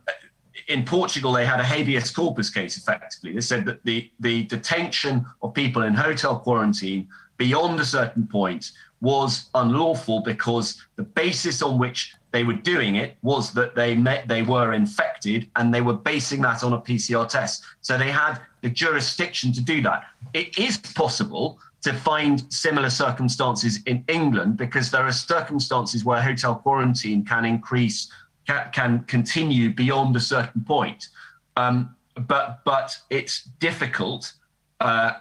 in 0.69 0.85
Portugal, 0.85 1.33
they 1.33 1.47
had 1.47 1.61
a 1.61 1.65
habeas 1.65 2.11
corpus 2.11 2.51
case 2.51 2.77
effectively. 2.77 3.33
They 3.33 3.41
said 3.41 3.65
that 3.67 3.85
the, 3.85 4.11
the 4.21 4.45
detention 4.45 5.25
of 5.43 5.55
people 5.55 5.83
in 5.83 5.95
hotel 5.95 6.39
quarantine 6.39 7.09
beyond 7.37 7.79
a 7.79 7.85
certain 7.85 8.27
point 8.27 8.73
was 9.01 9.51
unlawful 9.55 10.21
because 10.21 10.83
the 10.97 11.03
basis 11.03 11.63
on 11.63 11.79
which 11.79 12.15
they 12.37 12.45
were 12.45 12.53
doing 12.53 12.97
it 12.97 13.17
was 13.23 13.51
that 13.55 13.75
they 13.75 13.95
met, 13.95 14.29
they 14.29 14.43
were 14.43 14.75
infected 14.75 15.49
and 15.57 15.73
they 15.73 15.81
were 15.81 15.95
basing 15.95 16.43
that 16.43 16.63
on 16.63 16.75
a 16.75 16.79
PCR 16.79 17.27
test. 17.27 17.65
So 17.81 17.97
they 17.97 18.11
had 18.11 18.35
the 18.61 18.69
jurisdiction 18.69 19.55
to 19.55 19.63
do 19.63 19.81
that. 19.81 20.05
It 20.35 20.59
is 20.59 20.77
possible 20.77 21.59
to 21.81 21.95
find 21.95 22.45
similar 22.53 22.91
circumstances 22.91 23.81
in 23.87 24.05
England 24.09 24.59
because 24.59 24.91
there 24.91 25.07
are 25.07 25.13
circumstances 25.13 26.05
where 26.05 26.21
hotel 26.21 26.57
quarantine 26.57 27.25
can 27.25 27.47
increase 27.47 28.11
can, 28.47 28.71
can 28.71 29.05
continue 29.05 29.73
beyond 29.73 30.15
a 30.15 30.21
certain 30.21 30.63
point. 30.63 31.09
Um, 31.57 31.97
but 32.29 32.61
but 32.67 32.99
it's 33.09 33.45
difficult, 33.61 34.35
uh, 34.81 35.13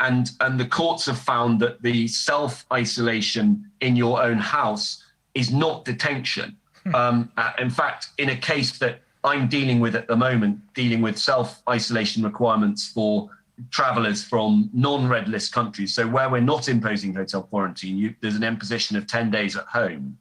and 0.00 0.32
and 0.40 0.58
the 0.58 0.66
courts 0.66 1.06
have 1.06 1.18
found 1.18 1.60
that 1.60 1.80
the 1.82 2.08
self 2.08 2.66
isolation 2.72 3.70
in 3.80 3.94
your 3.94 4.20
own 4.20 4.38
house 4.38 5.04
is 5.36 5.52
not 5.52 5.84
detention. 5.84 6.56
Um, 6.94 7.30
uh, 7.36 7.52
in 7.58 7.68
fact, 7.68 8.10
in 8.18 8.30
a 8.30 8.36
case 8.36 8.78
that 8.78 9.00
I'm 9.24 9.48
dealing 9.48 9.80
with 9.80 9.96
at 9.96 10.06
the 10.06 10.16
moment, 10.16 10.60
dealing 10.74 11.02
with 11.02 11.18
self 11.18 11.60
isolation 11.68 12.22
requirements 12.22 12.86
for 12.88 13.28
travelers 13.70 14.22
from 14.22 14.70
non-red 14.72 15.28
list 15.28 15.52
countries. 15.52 15.94
So 15.94 16.06
where 16.06 16.28
we're 16.30 16.40
not 16.40 16.68
imposing 16.68 17.14
hotel 17.14 17.42
quarantine, 17.42 17.96
you, 17.96 18.14
there's 18.20 18.36
an 18.36 18.44
imposition 18.44 18.96
of 18.96 19.06
10 19.06 19.30
days 19.30 19.56
at 19.56 19.64
home. 19.64 20.16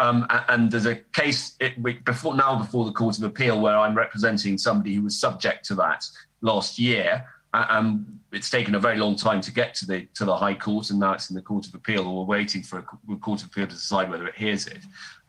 Um, 0.00 0.26
and 0.48 0.70
there's 0.70 0.86
a 0.86 0.96
case 1.12 1.56
it, 1.60 1.82
before 2.04 2.34
now 2.34 2.56
before 2.58 2.84
the 2.84 2.92
Court 2.92 3.18
of 3.18 3.24
Appeal 3.24 3.60
where 3.60 3.76
I'm 3.76 3.96
representing 3.96 4.56
somebody 4.56 4.94
who 4.94 5.02
was 5.02 5.18
subject 5.18 5.64
to 5.66 5.74
that 5.76 6.04
last 6.40 6.78
year. 6.78 7.26
Um, 7.54 8.20
it's 8.30 8.50
taken 8.50 8.74
a 8.74 8.78
very 8.78 8.98
long 8.98 9.16
time 9.16 9.40
to 9.40 9.50
get 9.52 9.74
to 9.76 9.86
the 9.86 10.06
to 10.14 10.24
the 10.26 10.36
High 10.36 10.54
Court, 10.54 10.90
and 10.90 11.00
now 11.00 11.12
it's 11.12 11.30
in 11.30 11.36
the 11.36 11.42
Court 11.42 11.66
of 11.66 11.74
Appeal. 11.74 12.02
and 12.06 12.14
We're 12.16 12.24
waiting 12.24 12.62
for 12.62 12.78
a 12.78 12.82
Court 13.16 13.42
of 13.42 13.48
Appeal 13.48 13.66
to 13.66 13.74
decide 13.74 14.10
whether 14.10 14.26
it 14.26 14.34
hears 14.34 14.66
it. 14.66 14.78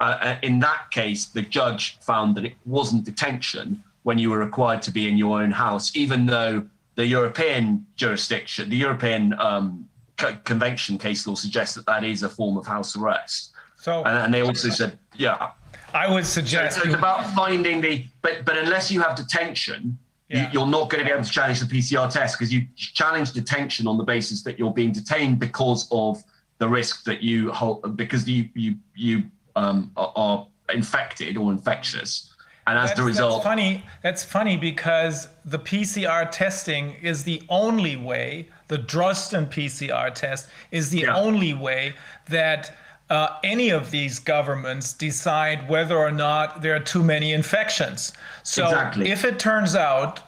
Uh, 0.01 0.17
uh, 0.21 0.37
in 0.43 0.59
that 0.59 0.91
case, 0.91 1.25
the 1.27 1.41
judge 1.41 1.97
found 2.01 2.35
that 2.35 2.43
it 2.45 2.55
wasn't 2.65 3.05
detention 3.05 3.81
when 4.03 4.17
you 4.17 4.29
were 4.29 4.39
required 4.39 4.81
to 4.83 4.91
be 4.91 5.07
in 5.07 5.17
your 5.17 5.41
own 5.41 5.51
house, 5.51 5.95
even 5.95 6.25
though 6.25 6.65
the 6.95 7.05
European 7.05 7.85
jurisdiction, 7.95 8.69
the 8.69 8.75
European 8.77 9.33
um, 9.39 9.87
co- 10.17 10.35
Convention 10.43 10.97
case 10.97 11.25
law 11.25 11.35
suggests 11.35 11.75
that 11.75 11.85
that 11.85 12.03
is 12.03 12.23
a 12.23 12.29
form 12.29 12.57
of 12.57 12.65
house 12.67 12.97
arrest. 12.97 13.51
So 13.77 14.03
And, 14.03 14.17
and 14.17 14.33
they 14.33 14.41
also 14.41 14.69
said, 14.69 14.99
yeah. 15.15 15.51
I 15.93 16.11
would 16.13 16.25
suggest 16.25 16.75
so 16.75 16.81
it's 16.81 16.89
you- 16.91 16.97
about 16.97 17.25
finding 17.33 17.79
the, 17.81 18.05
but 18.21 18.43
but 18.45 18.57
unless 18.57 18.91
you 18.91 19.01
have 19.01 19.15
detention, 19.15 19.97
Yeah. 20.29 20.43
you, 20.43 20.49
you're 20.53 20.67
not 20.67 20.89
going 20.89 20.99
to 20.99 21.05
be 21.05 21.11
able 21.11 21.23
to 21.23 21.29
challenge 21.29 21.59
the 21.59 21.65
PCR 21.65 22.11
test 22.11 22.37
because 22.37 22.53
you 22.53 22.65
challenge 22.75 23.31
detention 23.33 23.87
on 23.87 23.97
the 23.97 24.03
basis 24.03 24.43
that 24.43 24.59
you're 24.59 24.73
being 24.73 24.91
detained 24.91 25.39
because 25.39 25.87
of 25.91 26.23
the 26.59 26.67
risk 26.69 27.03
that 27.05 27.21
you 27.21 27.51
hold, 27.51 27.97
because 27.97 28.27
you 28.27 28.49
you 28.53 28.75
you 28.95 29.23
um, 29.55 29.91
are, 29.97 30.11
are 30.15 30.47
infected 30.73 31.35
or 31.37 31.51
infectious, 31.51 32.33
and 32.67 32.77
as 32.77 32.89
That's, 32.89 32.99
the 32.99 33.05
result, 33.05 33.31
that's 33.31 33.43
funny. 33.45 33.83
That's 34.03 34.23
funny 34.23 34.55
because 34.57 35.29
the 35.45 35.57
PCR 35.57 36.29
testing 36.31 36.93
is 37.01 37.23
the 37.23 37.41
only 37.49 37.95
way. 37.95 38.49
The 38.67 38.77
Drosten 38.77 39.49
PCR 39.49 40.13
test 40.13 40.47
is 40.69 40.91
the 40.91 40.99
Yeah. 40.99 41.15
only 41.15 41.55
way 41.55 41.95
that 42.27 42.77
uh, 43.09 43.37
any 43.43 43.69
of 43.69 43.91
these 43.91 44.19
governments 44.19 44.93
decide 44.93 45.67
whether 45.67 45.97
or 45.97 46.11
not 46.11 46.61
there 46.61 46.75
are 46.75 46.79
too 46.79 47.03
many 47.03 47.33
infections. 47.33 48.13
So 48.43 48.65
Exactly. 48.65 49.09
if 49.09 49.25
it 49.25 49.39
turns 49.39 49.75
out 49.75 50.21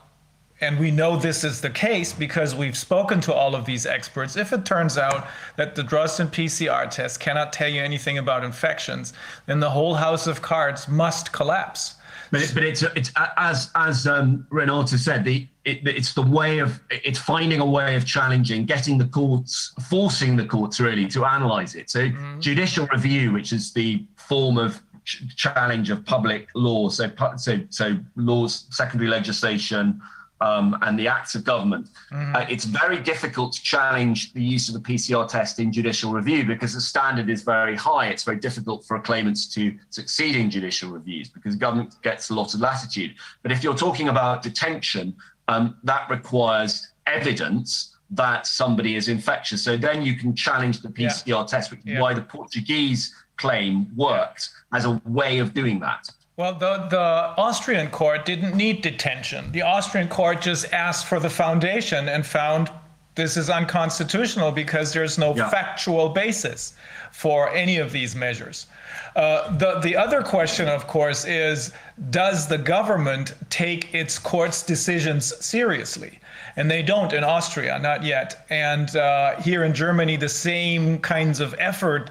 and 0.62 0.80
we 0.80 0.92
know 0.92 1.18
this 1.18 1.44
is 1.44 1.60
the 1.60 1.70
case 1.70 2.14
because 2.14 2.54
we've 2.54 2.78
spoken 2.78 3.20
to 3.22 3.34
all 3.34 3.56
of 3.56 3.66
these 3.66 3.88
experts. 3.88 4.36
If 4.38 4.54
it 4.54 4.64
turns 4.64 4.96
out 4.98 5.28
that 5.58 5.74
the 5.74 5.82
Drosten 5.82 6.28
PCR 6.28 6.90
test 6.90 7.20
cannot 7.20 7.52
tell 7.52 7.68
you 7.68 7.82
anything 7.82 8.20
about 8.20 8.44
infections, 8.44 9.14
then 9.48 9.60
the 9.60 9.72
whole 9.72 9.96
house 9.96 10.28
of 10.28 10.44
cards 10.44 10.88
must 10.88 11.32
collapse. 11.32 11.96
But, 12.30 12.44
it, 12.44 12.52
but 12.54 12.64
it's 12.64 12.84
it's 12.96 13.12
as 13.38 13.72
as 13.76 14.08
um, 14.08 14.46
Renata 14.52 14.98
said, 14.98 15.26
the 15.26 15.48
it, 15.64 15.88
it's 15.88 16.14
the 16.14 16.22
way 16.22 16.60
of 16.60 16.80
it's 16.90 17.20
finding 17.20 17.60
a 17.60 17.66
way 17.66 17.96
of 17.96 18.06
challenging, 18.06 18.66
getting 18.66 18.98
the 18.98 19.06
courts, 19.06 19.74
forcing 19.90 20.36
the 20.36 20.46
courts 20.46 20.80
really 20.80 21.08
to 21.10 21.26
analyze 21.26 21.76
it. 21.76 21.90
So 21.90 22.10
judicial 22.40 22.88
review, 22.88 23.32
which 23.34 23.54
is 23.54 23.72
the 23.72 24.04
form 24.16 24.58
of 24.58 24.82
ch- 25.06 25.24
challenge 25.36 25.90
of 25.92 26.04
public 26.06 26.48
law, 26.56 26.90
so 26.90 27.12
so 27.38 27.60
so 27.70 27.98
laws, 28.16 28.66
secondary 28.72 29.10
legislation. 29.10 30.02
Um, 30.44 30.76
and 30.82 30.98
the 30.98 31.08
acts 31.08 31.36
of 31.36 31.44
government. 31.44 31.90
Uh, 32.12 32.48
it's 32.50 32.66
very 32.66 33.00
difficult 33.00 33.54
to 33.54 33.62
challenge 33.62 34.34
the 34.34 34.42
use 34.42 34.70
of 34.70 34.74
the 34.74 34.80
PCR 34.80 35.28
test 35.30 35.60
in 35.60 35.72
judicial 35.72 36.12
review 36.12 36.44
because 36.44 36.74
the 36.74 36.82
standard 36.82 37.30
is 37.30 37.44
very 37.44 37.76
high. 37.76 38.08
It's 38.08 38.24
very 38.24 38.40
difficult 38.40 38.84
for 38.84 39.00
claimants 39.00 39.46
to 39.54 39.78
succeed 39.92 40.36
in 40.36 40.50
judicial 40.50 40.90
reviews 40.90 41.30
because 41.30 41.56
government 41.56 41.94
gets 42.02 42.32
a 42.32 42.34
lot 42.34 42.56
of 42.56 42.60
latitude. 42.60 43.14
But 43.44 43.52
if 43.52 43.64
you're 43.64 43.76
talking 43.78 44.08
about 44.10 44.42
detention, 44.42 45.16
um, 45.52 45.78
that 45.84 46.10
requires 46.10 46.88
evidence 47.08 47.96
that 48.10 48.46
somebody 48.48 48.96
is 48.96 49.08
infectious. 49.08 49.62
So 49.64 49.78
then 49.78 50.02
you 50.02 50.16
can 50.16 50.36
challenge 50.36 50.82
the 50.82 50.90
PCR 50.90 51.48
test, 51.48 51.72
which 51.72 51.80
is 51.82 51.86
Yeah. 51.86 52.02
why 52.02 52.14
the 52.14 52.22
Portuguese 52.22 53.14
claim 53.38 53.88
worked 53.96 54.50
as 54.74 54.86
a 54.86 55.02
way 55.06 55.40
of 55.40 55.54
doing 55.54 55.80
that. 55.80 56.10
Well, 56.38 56.54
the, 56.54 56.88
the 56.90 57.00
Austrian 57.38 57.90
court 57.90 58.26
didn't 58.26 58.56
need 58.56 58.82
detention. 58.82 59.52
The 59.52 59.62
Austrian 59.62 60.08
court 60.08 60.42
just 60.42 60.72
asked 60.74 61.06
for 61.08 61.20
the 61.20 61.30
foundation 61.30 62.10
and 62.10 62.26
found 62.26 62.70
this 63.16 63.36
is 63.38 63.50
unconstitutional 63.50 64.52
because 64.52 64.94
there's 64.94 65.18
no 65.18 65.36
Yeah. 65.36 65.50
factual 65.50 66.10
basis 66.10 66.74
for 67.12 67.50
any 67.54 67.78
of 67.78 67.92
these 67.92 68.16
measures. 68.16 68.68
Uh, 69.16 69.56
the, 69.58 69.80
the 69.80 69.96
other 69.96 70.22
question, 70.22 70.68
of 70.68 70.88
course, 70.88 71.26
is 71.26 71.74
does 72.10 72.48
the 72.48 72.58
government 72.58 73.34
take 73.50 73.94
its 73.94 74.18
court's 74.18 74.64
decisions 74.64 75.34
seriously? 75.46 76.20
And 76.56 76.70
they 76.70 76.82
don't 76.82 77.14
in 77.14 77.24
Austria, 77.24 77.80
not 77.80 78.04
yet. 78.04 78.46
And 78.50 78.96
uh, 78.96 79.40
here 79.42 79.64
in 79.64 79.74
Germany, 79.74 80.18
the 80.18 80.30
same 80.30 81.00
kinds 81.00 81.40
of 81.40 81.56
effort 81.60 82.10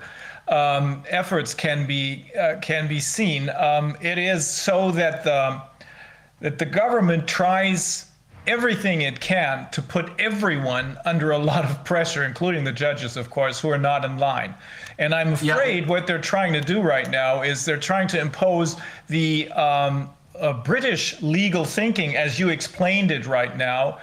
um, 0.48 1.04
efforts 1.08 1.54
can 1.54 1.86
be 1.86 2.30
uh, 2.38 2.56
can 2.60 2.88
be 2.88 3.00
seen. 3.00 3.50
Um, 3.50 3.96
it 4.00 4.18
is 4.18 4.48
so 4.48 4.90
that 4.92 5.22
the 5.22 5.62
that 6.40 6.58
the 6.58 6.66
government 6.66 7.28
tries 7.28 8.06
everything 8.46 9.02
it 9.02 9.20
can 9.20 9.68
to 9.70 9.82
put 9.82 10.10
everyone 10.18 10.98
under 11.04 11.30
a 11.30 11.38
lot 11.38 11.64
of 11.64 11.84
pressure, 11.84 12.24
including 12.24 12.64
the 12.64 12.72
judges, 12.72 13.16
of 13.16 13.30
course, 13.30 13.60
who 13.60 13.70
are 13.70 13.78
not 13.78 14.04
in 14.04 14.18
line. 14.18 14.54
And 15.00 15.14
I'm 15.14 15.34
Yeah. 15.40 15.54
afraid 15.54 15.88
what 15.88 16.06
they're 16.06 16.18
trying 16.18 16.52
to 16.52 16.60
do 16.60 16.80
right 16.82 17.10
now 17.10 17.40
is 17.42 17.64
they're 17.64 17.78
trying 17.78 18.06
to 18.08 18.20
impose 18.20 18.76
the 19.08 19.50
um, 19.52 20.10
uh, 20.38 20.52
British 20.52 21.20
legal 21.22 21.64
thinking, 21.64 22.16
as 22.16 22.38
you 22.38 22.50
explained 22.50 23.10
it 23.10 23.26
right 23.26 23.56
now, 23.56 23.98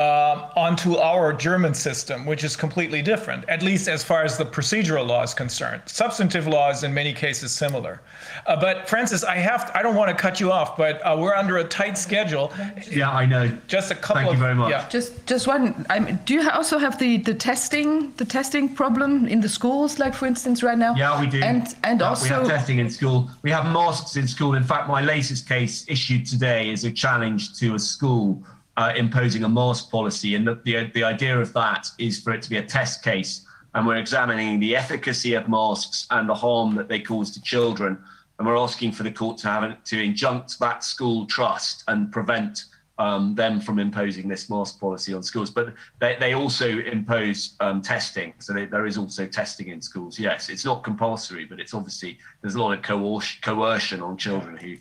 uh, 0.00 0.48
onto 0.56 0.96
our 0.96 1.32
German 1.32 1.74
system, 1.74 2.24
which 2.24 2.42
is 2.44 2.56
completely 2.56 3.02
different, 3.02 3.46
at 3.48 3.62
least 3.62 3.86
as 3.88 4.02
far 4.02 4.22
as 4.24 4.38
the 4.38 4.44
procedural 4.44 5.06
law 5.06 5.22
is 5.22 5.34
concerned. 5.34 5.82
Substantive 5.86 6.46
law 6.46 6.70
is 6.70 6.84
in 6.84 6.92
many 6.94 7.12
cases 7.12 7.52
similar. 7.52 8.00
Uh, 8.46 8.56
but 8.66 8.88
Francis, 8.88 9.22
I 9.24 9.36
have 9.36 9.70
I 9.74 9.82
don't 9.82 9.96
want 9.96 10.10
to 10.14 10.16
cut 10.26 10.40
you 10.40 10.50
off, 10.52 10.76
but 10.76 10.94
uh, 11.04 11.16
we're 11.20 11.34
under 11.34 11.58
a 11.58 11.64
tight 11.64 11.98
schedule. 11.98 12.52
Yeah, 12.90 13.10
I 13.10 13.26
know. 13.26 13.44
Just 13.66 13.90
a 13.90 13.94
couple 13.94 14.22
Thank 14.22 14.32
you 14.32 14.38
very 14.38 14.54
much. 14.54 14.70
yeah. 14.70 14.88
Just, 14.88 15.26
just 15.26 15.46
one. 15.46 15.86
I 15.90 15.98
mean, 15.98 16.18
do 16.24 16.34
you 16.34 16.48
also 16.50 16.78
have 16.78 16.98
the, 16.98 17.18
the 17.18 17.34
testing, 17.34 18.12
the 18.16 18.24
testing 18.24 18.74
problem 18.74 19.26
in 19.26 19.40
the 19.40 19.48
schools, 19.48 19.98
like 19.98 20.14
for 20.14 20.26
instance, 20.26 20.62
right 20.62 20.78
now? 20.78 20.94
Yeah, 20.94 21.20
we 21.20 21.26
do. 21.26 21.42
And 21.42 21.74
and 21.84 22.00
Yeah, 22.00 22.08
also, 22.08 22.24
we 22.24 22.30
have 22.30 22.46
testing 22.46 22.78
in 22.78 22.90
school. 22.90 23.30
We 23.42 23.50
have 23.50 23.64
masks 23.66 24.16
in 24.16 24.26
school. 24.26 24.54
In 24.54 24.64
fact, 24.64 24.88
my 24.88 25.02
latest 25.02 25.48
case 25.48 25.84
issued 25.88 26.24
today 26.26 26.70
is 26.70 26.84
a 26.84 26.92
challenge 27.04 27.58
to 27.58 27.74
a 27.74 27.78
school 27.78 28.42
uh, 28.76 28.92
imposing 28.96 29.44
a 29.44 29.48
mask 29.48 29.90
policy, 29.90 30.34
and 30.34 30.46
the, 30.46 30.54
the 30.64 30.90
the 30.94 31.04
idea 31.04 31.38
of 31.38 31.52
that 31.54 31.88
is 31.98 32.20
for 32.20 32.32
it 32.32 32.42
to 32.42 32.50
be 32.50 32.56
a 32.58 32.62
test 32.64 33.02
case, 33.02 33.44
and 33.74 33.86
we're 33.86 33.96
examining 33.96 34.58
the 34.60 34.74
efficacy 34.76 35.34
of 35.34 35.48
masks 35.48 36.06
and 36.10 36.28
the 36.28 36.34
harm 36.34 36.74
that 36.76 36.88
they 36.88 37.00
cause 37.00 37.30
to 37.32 37.42
children, 37.42 37.98
and 38.38 38.46
we're 38.46 38.56
asking 38.56 38.92
for 38.92 39.02
the 39.02 39.10
court 39.12 39.38
to 39.38 39.48
have 39.48 39.64
it- 39.64 39.84
to 39.84 40.02
injunct 40.02 40.58
that 40.60 40.82
school 40.84 41.26
trust 41.26 41.84
and 41.88 42.10
prevent. 42.12 42.64
Um, 42.98 43.34
them 43.34 43.62
from 43.62 43.78
imposing 43.78 44.28
this 44.28 44.50
mask 44.50 44.78
policy 44.78 45.14
on 45.14 45.22
schools, 45.22 45.48
but 45.50 45.72
they, 46.00 46.18
they 46.20 46.34
also 46.34 46.68
impose 46.80 47.54
um, 47.60 47.80
testing. 47.80 48.34
So 48.40 48.52
they, 48.52 48.66
there 48.66 48.84
is 48.84 48.98
also 48.98 49.26
testing 49.26 49.68
in 49.68 49.80
schools. 49.80 50.18
Yes, 50.18 50.50
it's 50.50 50.66
not 50.66 50.84
compulsory, 50.84 51.46
but 51.46 51.58
it's 51.60 51.72
obviously 51.72 52.18
there's 52.42 52.56
a 52.56 52.60
lot 52.62 52.72
of 52.76 52.82
coercion, 52.82 53.40
coercion 53.40 54.02
on 54.02 54.18
children 54.18 54.54
who 54.58 54.76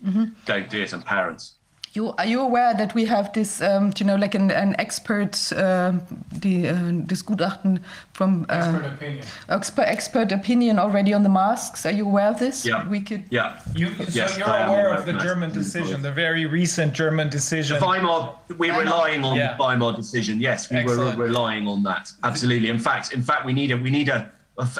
don't 0.45 0.69
do 0.69 0.81
it 0.81 0.91
and 0.91 1.05
parents. 1.05 1.53
You 1.93 2.13
are 2.17 2.25
you 2.25 2.39
aware 2.41 2.73
that 2.75 2.93
we 2.93 3.05
have 3.05 3.33
this, 3.33 3.61
um, 3.61 3.91
you 3.97 4.05
know, 4.05 4.15
like 4.15 4.35
an 4.35 4.51
an 4.51 4.75
expert, 4.79 5.51
um 5.53 6.01
the 6.31 6.69
uh, 6.69 6.75
this 7.07 7.23
Gutachten 7.23 7.79
from 8.13 8.45
um, 8.49 8.83
opinion. 8.85 9.25
expert 9.49 9.87
expert 9.87 10.31
opinion 10.31 10.77
already 10.79 11.13
on 11.13 11.23
the 11.23 11.29
masks. 11.29 11.85
Are 11.85 11.91
you 11.91 12.05
aware 12.05 12.27
of 12.29 12.39
this? 12.39 12.65
Yeah. 12.65 12.87
We 12.87 13.01
could. 13.01 13.23
Yeah. 13.29 13.59
You, 13.75 13.89
Yes, 14.11 14.31
so 14.33 14.37
you're 14.39 14.47
I 14.49 14.61
aware 14.65 14.87
aware 14.87 14.99
of 14.99 15.05
the. 15.05 15.13
German 15.19 15.51
decision, 15.51 16.01
the 16.01 16.11
very 16.11 16.45
recent 16.45 16.93
German 16.93 17.29
decision. 17.29 17.77
Weimar, 17.81 18.35
we're 18.57 18.79
relying 18.79 19.23
on 19.25 19.35
Yeah. 19.35 19.55
the 19.57 19.63
Weimar 19.63 19.93
decision. 19.95 20.39
Yes, 20.39 20.69
we 20.69 20.77
Excellent. 20.77 21.17
were 21.17 21.25
relying 21.25 21.67
on 21.67 21.83
that. 21.83 22.11
Absolutely. 22.23 22.69
In 22.69 22.79
fact, 22.79 23.11
in 23.13 23.21
fact, 23.23 23.45
we 23.45 23.53
need 23.53 23.71
a 23.71 23.77
we 23.77 23.89
need 23.89 24.09
a, 24.09 24.29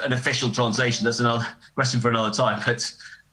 an 0.04 0.12
official 0.12 0.50
translation. 0.50 1.04
That's 1.04 1.20
another 1.20 1.46
question 1.74 2.00
for 2.00 2.08
another 2.10 2.30
time. 2.34 2.62
But 2.64 2.80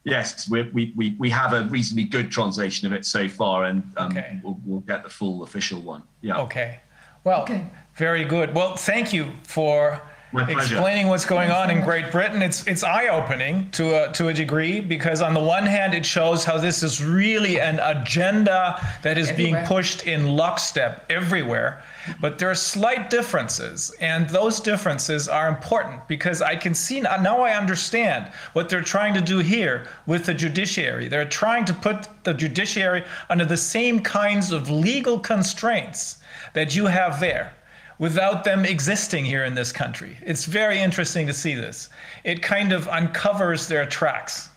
yes, 0.08 0.50
we 0.50 0.64
we 0.64 0.94
we, 0.96 1.16
we 1.20 1.30
have 1.30 1.54
a 1.54 1.64
reasonably 1.66 2.06
good 2.06 2.32
translation 2.32 2.88
of 2.88 2.94
it 2.94 3.06
so 3.06 3.28
far, 3.28 3.66
and 3.66 3.84
um, 3.98 4.12
Okay. 4.12 4.40
we'll, 4.44 4.60
we'll 4.66 4.80
get 4.82 5.04
the 5.04 5.10
full 5.10 5.44
official 5.44 5.82
one. 5.82 6.04
Yeah. 6.22 6.40
Okay. 6.40 6.80
Well, 7.24 7.42
Okay. 7.44 7.66
very 7.96 8.24
good. 8.24 8.54
Well, 8.56 8.76
thank 8.76 9.12
you 9.14 9.32
for 9.44 10.02
My 10.34 10.44
pleasure. 10.44 10.76
explaining 10.76 11.08
what's 11.08 11.26
going 11.26 11.52
on 11.52 11.70
in 11.70 11.82
Great 11.82 12.12
Britain. 12.12 12.42
It's 12.42 12.68
it's 12.68 12.84
eye-opening 12.84 13.70
to 13.72 14.10
a 14.10 14.12
to 14.12 14.28
a 14.28 14.34
degree 14.34 14.82
because 14.82 15.22
on 15.22 15.34
the 15.34 15.40
one 15.40 15.66
hand 15.66 15.94
it 15.94 16.06
shows 16.06 16.44
how 16.44 16.58
this 16.58 16.84
is 16.84 17.02
really 17.02 17.62
an 17.62 17.80
agenda 17.80 18.86
that 19.04 19.18
is 19.18 19.32
being 19.32 19.56
pushed 19.66 20.06
in 20.06 20.36
lockstep 20.36 21.06
everywhere. 21.10 21.82
But 22.20 22.40
there 22.40 22.50
are 22.50 22.56
slight 22.56 23.10
differences, 23.10 23.94
and 24.02 24.30
those 24.30 24.60
differences 24.60 25.30
are 25.30 25.48
important 25.48 26.06
because 26.10 26.42
I 26.42 26.58
can 26.58 26.74
see 26.74 27.00
now 27.00 27.16
now 27.18 27.42
I 27.42 27.54
understand 27.54 28.28
what 28.52 28.68
they're 28.68 28.82
trying 28.82 29.14
to 29.14 29.22
do 29.22 29.40
here 29.40 29.88
with 30.08 30.26
the 30.26 30.34
judiciary. 30.34 31.08
They're 31.08 31.26
trying 31.26 31.64
to 31.66 31.74
put 31.74 32.10
the 32.26 32.34
judiciary 32.34 33.06
under 33.30 33.46
the 33.46 33.58
same 33.58 34.02
kinds 34.02 34.52
of 34.52 34.70
legal 34.70 35.20
constraints 35.20 36.18
that 36.54 36.76
you 36.76 36.86
have 36.86 37.22
there 37.22 37.54
without 38.00 38.44
them 38.44 38.66
existing 38.66 39.26
here 39.26 39.46
in 39.46 39.54
this 39.54 39.72
country. 39.72 40.18
It's 40.22 40.46
very 40.46 40.80
interesting 40.80 41.28
to 41.28 41.34
see 41.34 41.56
this. 41.56 41.90
It 42.24 42.42
kind 42.42 42.72
of 42.72 42.88
uncovers 42.88 43.68
their 43.68 43.86
tracks. 43.86 44.50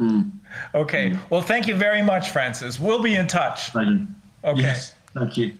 okay. 0.74 1.16
Well, 1.28 1.42
thank 1.42 1.66
you 1.66 1.74
very 1.74 2.02
much, 2.02 2.30
Francis. 2.30 2.80
We'll 2.80 3.02
be 3.02 3.16
in 3.16 3.26
touch. 3.26 3.72
Brendan. 3.72 4.14
Okay. 4.44 4.62
Yes. 4.62 4.94
Thank 5.14 5.36
you. 5.36 5.54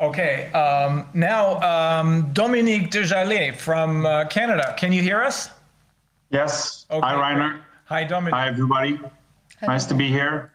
Okay. 0.00 0.50
Um, 0.52 1.08
now, 1.14 1.60
um, 1.62 2.30
Dominic 2.32 2.90
Desjarlais 2.90 3.56
from 3.56 4.04
uh, 4.04 4.24
Canada. 4.26 4.74
Can 4.76 4.92
you 4.92 5.02
hear 5.02 5.22
us? 5.22 5.50
Yes. 6.30 6.86
Okay, 6.90 7.06
Hi, 7.06 7.14
Reiner. 7.14 7.60
Hi, 7.86 8.04
Dominique. 8.04 8.34
Hi, 8.34 8.48
everybody. 8.48 9.00
Nice 9.62 9.86
to 9.86 9.94
be 9.94 10.08
here. 10.08 10.52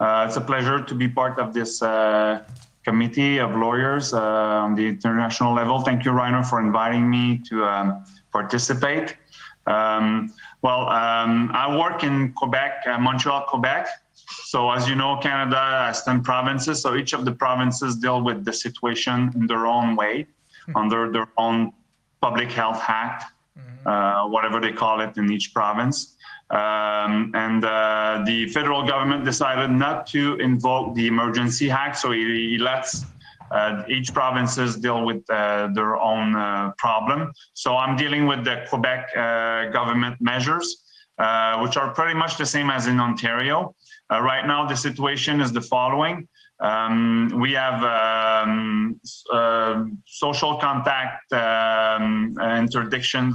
Uh, 0.00 0.24
it's 0.26 0.36
a 0.36 0.40
pleasure 0.40 0.82
to 0.82 0.94
be 0.94 1.08
part 1.08 1.38
of 1.38 1.54
this 1.54 1.80
uh, 1.80 2.42
committee 2.86 3.38
of 3.38 3.50
lawyers 3.56 4.14
uh, 4.14 4.64
on 4.64 4.74
the 4.76 4.86
international 4.86 5.52
level. 5.52 5.80
Thank 5.80 6.04
you, 6.04 6.12
Reiner, 6.12 6.44
for 6.46 6.60
inviting 6.60 7.10
me 7.10 7.42
to 7.48 7.64
um, 7.64 8.04
participate. 8.32 9.16
Um, 9.66 10.32
well, 10.62 10.82
um, 10.88 11.50
I 11.52 11.76
work 11.76 12.04
in 12.04 12.32
Quebec, 12.32 12.84
uh, 12.86 12.98
Montreal, 12.98 13.42
Quebec. 13.48 13.88
So, 14.52 14.70
as 14.70 14.88
you 14.88 14.94
know, 14.94 15.16
Canada 15.16 15.60
has 15.86 16.04
10 16.04 16.22
provinces. 16.22 16.80
So, 16.82 16.94
each 16.94 17.12
of 17.12 17.24
the 17.24 17.32
provinces 17.32 17.96
deal 17.96 18.22
with 18.22 18.44
the 18.44 18.52
situation 18.52 19.32
in 19.34 19.46
their 19.48 19.66
own 19.66 19.96
way, 19.96 20.26
under 20.76 21.10
their 21.10 21.28
own 21.36 21.72
public 22.20 22.50
health 22.52 22.80
act, 22.86 23.24
uh, 23.84 24.26
whatever 24.26 24.60
they 24.60 24.72
call 24.72 25.00
it 25.00 25.16
in 25.16 25.30
each 25.30 25.52
province. 25.52 26.15
Um, 26.50 27.32
and 27.34 27.64
uh, 27.64 28.22
the 28.24 28.48
federal 28.50 28.86
government 28.86 29.24
decided 29.24 29.70
not 29.70 30.06
to 30.08 30.36
invoke 30.36 30.94
the 30.94 31.08
emergency 31.08 31.70
act, 31.70 31.98
so 31.98 32.12
he, 32.12 32.50
he 32.50 32.58
lets 32.58 33.04
uh, 33.50 33.82
each 33.88 34.12
provinces 34.12 34.76
deal 34.76 35.04
with 35.04 35.28
uh, 35.30 35.68
their 35.74 35.96
own 35.96 36.36
uh, 36.36 36.72
problem. 36.78 37.32
So 37.54 37.76
I'm 37.76 37.96
dealing 37.96 38.26
with 38.26 38.44
the 38.44 38.64
Quebec 38.68 39.08
uh, 39.16 39.70
government 39.70 40.20
measures, 40.20 40.84
uh, 41.18 41.58
which 41.60 41.76
are 41.76 41.92
pretty 41.92 42.14
much 42.14 42.36
the 42.36 42.46
same 42.46 42.70
as 42.70 42.86
in 42.86 43.00
Ontario. 43.00 43.74
Right 44.08 44.46
now, 44.46 44.66
the 44.66 44.76
situation 44.76 45.40
is 45.40 45.52
the 45.52 45.60
following. 45.60 46.28
Um, 46.60 47.32
we 47.40 47.52
have 47.52 47.82
um, 47.82 49.00
social 50.06 50.56
contact 50.58 51.32
um, 51.32 52.36
interdictions 52.38 53.34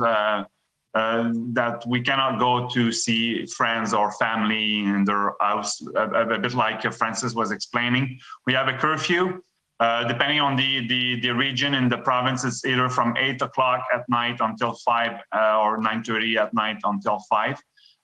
uh, 0.93 0.97
uh, 0.99 1.31
that 1.53 1.83
we 1.87 2.01
cannot 2.01 2.39
go 2.39 2.67
to 2.69 2.91
see 2.91 3.45
friends 3.45 3.93
or 3.93 4.11
family 4.13 4.79
in 4.79 5.03
their 5.05 5.33
house, 5.39 5.81
a, 5.95 6.09
a- 6.09 6.39
bit 6.39 6.53
like 6.53 6.81
Francis 6.93 7.33
was 7.33 7.51
explaining. 7.51 8.19
We 8.47 8.53
have 8.53 8.67
a 8.67 8.77
curfew. 8.77 9.41
Uh, 9.79 10.03
depending 10.07 10.39
on 10.39 10.55
the, 10.55 10.87
the, 10.87 11.19
the 11.21 11.31
region 11.31 11.73
in 11.73 11.89
the 11.89 11.97
province, 11.97 12.43
it's 12.43 12.63
either 12.65 12.87
from 12.87 13.17
8 13.17 13.41
o'clock 13.41 13.83
at 13.91 14.07
night 14.09 14.37
until 14.39 14.73
5 14.73 15.11
uh, 15.35 15.59
or 15.59 15.79
9.30 15.79 16.37
at 16.37 16.53
night 16.53 16.77
until 16.83 17.17
5. 17.27 17.57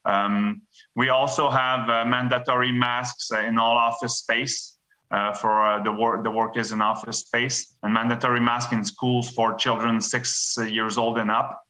Um, 0.05 0.61
we 0.95 1.09
also 1.09 1.51
have 1.51 1.88
uh, 1.88 2.03
mandatory 2.05 2.71
masks 2.71 3.29
uh, 3.31 3.41
in 3.41 3.59
all 3.59 3.77
office 3.77 4.17
space 4.17 4.77
uh, 5.11 5.33
for 5.33 5.61
uh, 5.63 5.83
the, 5.83 5.91
wor- 5.91 6.23
the 6.23 6.31
workers 6.31 6.71
in 6.71 6.81
office 6.81 7.19
space 7.19 7.75
and 7.83 7.93
mandatory 7.93 8.39
mask 8.39 8.71
in 8.71 8.83
schools 8.83 9.29
for 9.29 9.53
children 9.53 10.01
six 10.01 10.57
years 10.67 10.97
old 10.97 11.19
and 11.19 11.29
up 11.29 11.49
uh, 11.51 11.66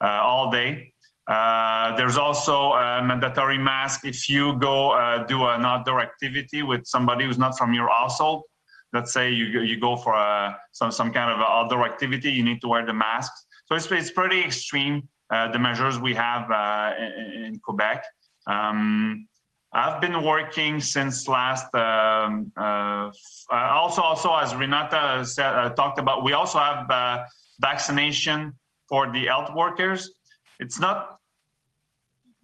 all 0.00 0.50
day. 0.50 0.92
Uh, 1.26 1.94
there's 1.96 2.16
also 2.16 2.72
a 2.72 3.02
mandatory 3.04 3.58
mask 3.58 4.04
if 4.04 4.28
you 4.28 4.58
go 4.58 4.90
uh, 4.90 5.24
do 5.24 5.46
an 5.46 5.64
outdoor 5.64 6.00
activity 6.00 6.62
with 6.62 6.84
somebody 6.86 7.24
who's 7.24 7.38
not 7.38 7.56
from 7.56 7.72
your 7.72 7.88
household. 7.88 8.42
Let's 8.92 9.12
say 9.12 9.30
you, 9.30 9.52
go- 9.52 9.60
you 9.60 9.78
go 9.78 9.96
for 9.96 10.14
some, 10.72 10.90
some 10.90 11.12
kind 11.12 11.30
of 11.30 11.38
outdoor 11.40 11.84
activity, 11.84 12.32
you 12.32 12.42
need 12.42 12.60
to 12.62 12.68
wear 12.68 12.84
the 12.84 12.94
mask. 12.94 13.32
So 13.66 13.76
it's, 13.76 13.86
it's 13.92 14.10
pretty 14.10 14.40
extreme, 14.40 15.08
uh, 15.32 15.52
the 15.52 15.58
measures 15.58 16.00
we 16.00 16.14
have 16.14 16.50
uh, 16.50 16.92
in, 16.98 17.44
in 17.44 17.60
Quebec. 17.60 18.04
Um, 18.48 19.28
I've 19.72 20.00
been 20.00 20.24
working 20.24 20.80
since 20.80 21.28
last. 21.28 21.72
Um, 21.74 22.50
uh, 22.56 22.60
uh, 22.60 23.10
also, 23.52 24.02
also 24.02 24.34
as 24.34 24.54
Renata 24.56 25.24
said, 25.24 25.46
uh, 25.46 25.70
talked 25.70 26.00
about, 26.00 26.24
we 26.24 26.32
also 26.32 26.58
have 26.58 26.90
uh, 26.90 27.24
vaccination 27.60 28.58
for 28.90 29.10
the 29.10 29.24
health 29.26 29.50
workers. 29.54 30.10
It's 30.58 30.78
not 30.78 31.16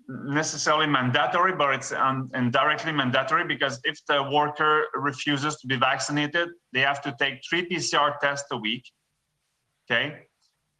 necessarily 0.09 0.87
mandatory, 0.87 1.53
but 1.53 1.75
it's 1.75 1.93
um, 1.93 2.31
indirectly 2.35 2.93
mandatory 2.93 3.45
because 3.45 3.79
if 3.85 3.99
the 4.07 4.23
worker 4.23 4.85
refuses 4.95 5.57
to 5.57 5.67
be 5.67 5.77
vaccinated, 5.77 6.49
they 6.73 6.81
have 6.81 7.03
to 7.03 7.15
take 7.19 7.43
three 7.49 7.69
PCR 7.69 8.19
tests 8.21 8.49
a 8.53 8.57
week. 8.57 8.85
Okay, 9.85 10.07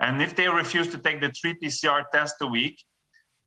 and 0.01 0.23
if 0.23 0.35
they 0.35 0.49
refuse 0.49 0.89
to 0.89 0.99
take 0.99 1.21
the 1.21 1.31
three 1.39 1.55
PCR 1.63 2.05
tests 2.15 2.41
a 2.41 2.47
week, 2.47 2.83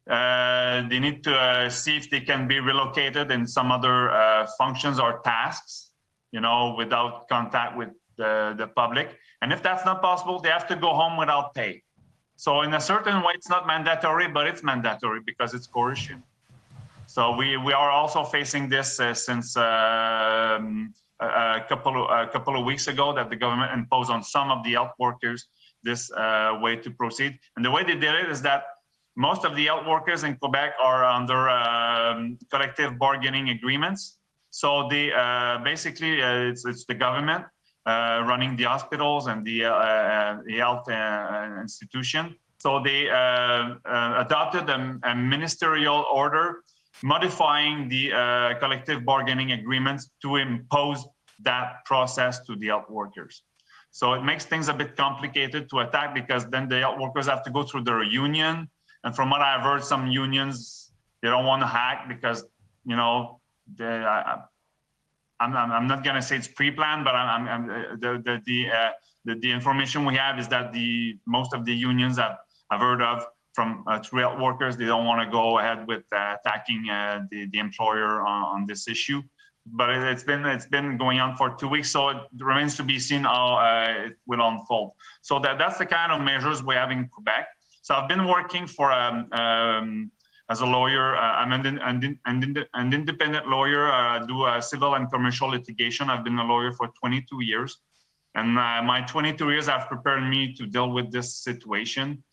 uh, 0.10 0.88
they 0.90 1.00
need 1.00 1.24
to 1.24 1.36
uh, 1.36 1.70
see 1.70 1.98
if 1.98 2.10
they 2.10 2.22
can 2.22 2.48
be 2.48 2.60
relocated 2.60 3.32
in 3.32 3.48
some 3.48 3.72
other 3.72 4.12
uh, 4.12 4.48
functions 4.58 5.00
or 5.00 5.22
tasks. 5.24 5.90
you 6.32 6.42
know, 6.42 6.76
without 6.78 7.28
contact 7.28 7.76
with 7.78 7.90
the, 8.18 8.54
the 8.58 8.68
public. 8.68 9.18
And 9.42 9.52
if 9.52 9.64
that's 9.64 9.86
not 9.86 10.02
possible, 10.02 10.40
they 10.40 10.50
have 10.50 10.68
to 10.68 10.76
go 10.76 10.94
home 10.94 11.18
without 11.18 11.54
pay. 11.56 11.82
So 12.40 12.62
in 12.62 12.74
a 12.74 12.80
certain 12.80 13.18
way, 13.22 13.34
it's 13.36 13.50
not 13.50 13.68
mandatory, 13.68 14.30
but 14.30 14.48
it's 14.48 14.64
mandatory 14.64 15.20
because 15.26 15.54
it's 15.54 15.68
coercion. 15.68 16.24
So 17.06 17.36
we, 17.36 17.58
we 17.58 17.74
are 17.74 17.92
also 17.92 18.24
facing 18.24 18.70
this 18.70 18.98
uh, 18.98 19.14
since 19.14 19.58
um, 19.58 20.94
a, 21.20 21.26
a 21.26 21.66
couple 21.68 22.02
of, 22.02 22.10
a 22.10 22.32
couple 22.32 22.58
of 22.58 22.64
weeks 22.64 22.88
ago 22.88 23.12
that 23.14 23.30
the 23.30 23.36
government 23.36 23.74
imposed 23.74 24.10
on 24.10 24.24
some 24.24 24.52
of 24.52 24.64
the 24.64 24.72
health 24.72 24.94
workers 25.00 25.50
this 25.84 26.10
uh, 26.14 26.58
way 26.62 26.78
to 26.78 26.90
proceed. 26.90 27.38
And 27.58 27.66
the 27.66 27.72
way 27.72 27.84
they 27.84 27.96
did 27.96 28.16
it 28.16 28.30
is 28.30 28.42
that 28.44 28.64
most 29.18 29.44
of 29.44 29.58
the 29.58 29.66
health 29.66 29.86
workers 29.86 30.24
in 30.24 30.38
Quebec 30.38 30.76
are 30.82 31.04
under 31.04 31.50
um, 31.50 32.38
collective 32.50 32.98
bargaining 32.98 33.50
agreements. 33.50 34.18
So 34.52 34.88
they 34.90 35.12
uh, 35.12 35.58
basically 35.58 36.22
uh, 36.22 36.52
it's, 36.52 36.64
it's 36.64 36.86
the 36.86 36.96
government 36.96 37.44
uh, 37.44 37.59
running 37.86 38.56
the 38.56 38.64
hospitals 38.64 39.28
and 39.28 39.46
the, 39.46 39.66
uh, 39.66 39.72
uh, 39.72 40.38
the 40.46 40.58
health 40.58 40.90
uh, 40.90 41.58
institution. 41.62 42.36
So 42.60 42.82
they 42.84 43.10
uh, 43.10 43.16
uh, 43.16 44.26
adopted 44.26 44.70
a, 44.70 45.00
a 45.04 45.16
ministerial 45.16 46.06
order 46.12 46.64
modifying 47.02 47.88
the 47.88 48.12
uh, 48.12 48.60
collective 48.60 49.06
bargaining 49.06 49.54
agreements 49.54 50.10
to 50.22 50.36
impose 50.36 51.06
that 51.42 51.86
process 51.86 52.42
to 52.46 52.56
the 52.58 52.68
health 52.68 52.90
workers. 52.90 53.44
So 53.92 54.14
it 54.14 54.24
makes 54.24 54.46
things 54.46 54.68
a 54.68 54.74
bit 54.74 54.98
complicated 54.98 55.70
to 55.70 55.80
attack 55.80 56.14
because 56.14 56.46
then 56.48 56.68
the 56.68 56.80
health 56.80 57.00
workers 57.00 57.28
have 57.28 57.44
to 57.44 57.52
go 57.52 57.64
through 57.64 57.84
their 57.86 58.04
union. 58.04 58.70
And 59.04 59.16
from 59.16 59.30
what 59.30 59.42
I've 59.42 59.62
heard, 59.62 59.84
some 59.84 60.08
unions, 60.08 60.92
they 61.22 61.30
don't 61.30 61.46
want 61.46 61.62
to 61.62 61.68
hack 61.68 62.08
because, 62.10 62.44
you 62.86 62.98
know, 62.98 63.40
they, 63.78 63.86
I'm, 65.40 65.56
I'm, 65.56 65.72
I'm 65.72 65.88
not 65.88 66.04
gonna 66.04 66.22
say 66.22 66.38
it's 66.38 66.48
pre-planned, 66.48 67.04
but 67.06 67.16
I'm, 67.16 67.48
I'm, 67.48 67.48
I'm 67.48 67.70
uh, 67.70 67.84
the, 68.00 68.22
the, 68.26 68.42
the, 68.46 68.70
uh, 68.70 68.90
the, 69.26 69.36
the 69.36 69.52
information 69.52 70.06
we 70.06 70.16
have 70.16 70.40
is 70.40 70.48
that 70.50 70.74
the, 70.74 71.18
most 71.26 71.54
of 71.54 71.66
the 71.66 71.74
unions 71.74 72.18
have, 72.18 72.38
I've 72.72 72.82
heard 72.82 73.02
of 73.02 73.26
from 73.54 73.84
uh, 73.88 74.00
through 74.00 74.42
workers, 74.42 74.78
they 74.78 74.86
don't 74.86 75.06
want 75.06 75.22
to 75.22 75.30
go 75.30 75.60
ahead 75.60 75.88
with 75.88 76.04
uh, 76.16 76.36
attacking 76.40 76.90
uh, 76.90 77.26
the, 77.32 77.48
the 77.52 77.60
employer 77.60 78.22
on, 78.22 78.44
on 78.44 78.66
this 78.68 78.88
issue. 78.88 79.22
But 79.66 79.90
it, 79.90 80.04
it's 80.04 80.24
been 80.24 80.46
it's 80.46 80.66
been 80.66 80.98
going 80.98 81.20
on 81.20 81.36
for 81.36 81.56
two 81.56 81.68
weeks, 81.68 81.92
so 81.92 82.10
it 82.10 82.18
remains 82.40 82.76
to 82.78 82.84
be 82.84 82.98
seen 83.00 83.24
how 83.24 83.56
uh, 83.56 84.06
it 84.08 84.14
will 84.26 84.42
unfold. 84.48 84.94
So 85.22 85.40
that 85.40 85.58
that's 85.58 85.78
the 85.78 85.86
kind 85.86 86.12
of 86.12 86.22
measures 86.22 86.64
we 86.64 86.76
have 86.76 86.92
in 86.92 87.08
Quebec. 87.08 87.48
So 87.82 87.96
I've 87.96 88.08
been 88.08 88.28
working 88.28 88.66
for 88.68 88.92
um, 88.92 89.32
um, 89.34 90.12
as 90.50 90.62
a 90.62 90.66
lawyer. 90.66 91.16
Uh, 91.16 91.20
I'm 91.20 91.52
an, 91.54 91.66
an, 91.80 92.20
an, 92.26 92.66
an 92.74 92.94
independent 92.94 93.48
lawyer. 93.48 93.92
I 93.92 94.26
do 94.26 94.44
uh, 94.44 94.62
civil 94.62 94.96
and 94.96 95.12
commercial 95.12 95.50
litigation. 95.50 96.10
I've 96.10 96.24
been 96.24 96.40
a 96.40 96.44
lawyer 96.44 96.72
for 96.74 96.88
22 97.00 97.44
years, 97.44 97.78
and 98.36 98.58
uh, 98.58 98.82
my 98.84 99.02
22 99.02 99.52
years 99.52 99.68
have 99.68 99.88
prepared 99.88 100.24
me 100.24 100.54
to 100.56 100.66
deal 100.66 100.92
with 100.92 101.12
this 101.12 101.36
situation 101.36 102.24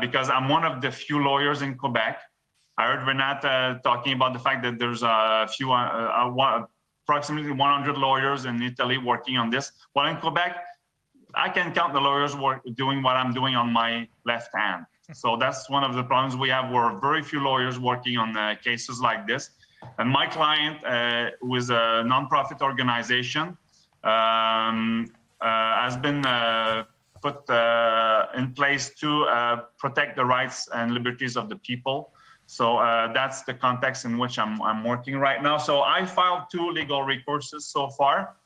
because 0.00 0.28
I'm 0.30 0.48
one 0.48 0.64
of 0.64 0.80
the 0.82 0.90
few 0.90 1.22
lawyers 1.22 1.62
in 1.62 1.76
Quebec. 1.76 2.18
I 2.76 2.86
heard 2.86 3.00
Renat 3.00 3.44
uh, 3.44 3.78
talking 3.80 4.14
about 4.14 4.32
the 4.32 4.38
fact 4.38 4.62
that 4.62 4.78
there's 4.78 5.02
a 5.02 5.46
few, 5.52 5.70
uh, 5.70 6.66
approximately 7.04 7.50
100 7.50 7.98
lawyers 7.98 8.46
in 8.46 8.62
Italy 8.62 8.96
working 8.96 9.36
on 9.36 9.50
this. 9.50 9.72
Well, 9.94 10.06
in 10.06 10.16
Quebec, 10.16 10.56
I 11.34 11.48
can 11.50 11.72
count 11.72 11.92
the 11.92 12.00
lawyers 12.00 12.34
work, 12.34 12.62
doing 12.74 13.02
what 13.02 13.16
I'm 13.16 13.34
doing 13.34 13.54
on 13.54 13.72
my 13.72 14.08
left 14.24 14.50
hand. 14.54 14.86
So 15.12 15.36
that's 15.36 15.68
one 15.68 15.84
of 15.84 15.94
the 15.94 16.02
problems 16.02 16.36
we 16.36 16.48
have. 16.50 16.70
We're 16.70 16.98
very 16.98 17.22
few 17.22 17.40
lawyers 17.40 17.78
working 17.78 18.16
on 18.16 18.36
uh, 18.36 18.54
cases 18.62 19.00
like 19.00 19.26
this. 19.26 19.50
And 19.98 20.08
my 20.10 20.26
client, 20.26 20.84
uh, 20.84 21.30
who 21.40 21.56
is 21.56 21.70
a 21.70 22.04
nonprofit 22.06 22.60
organization, 22.60 23.56
um, 24.04 25.06
uh, 25.40 25.46
has 25.82 25.96
been 25.96 26.24
uh, 26.26 26.84
put 27.22 27.48
uh, 27.48 28.26
in 28.36 28.52
place 28.52 28.94
to 29.00 29.26
protect 29.78 30.16
the 30.16 30.24
rights 30.24 30.68
and 30.74 30.92
liberties 30.92 31.36
of 31.36 31.48
the 31.48 31.56
people. 31.56 32.12
So 32.46 32.78
that's 33.14 33.42
the 33.42 33.54
context 33.54 34.04
in 34.04 34.18
which 34.18 34.38
I'm, 34.38 34.60
I'm 34.62 34.84
working 34.84 35.16
right 35.18 35.42
now. 35.42 35.56
So 35.56 35.82
I 35.82 36.04
filed 36.04 36.44
two 36.50 36.70
legal 36.70 37.02
recourses 37.02 37.62
so 37.62 37.88
far. 37.88 38.36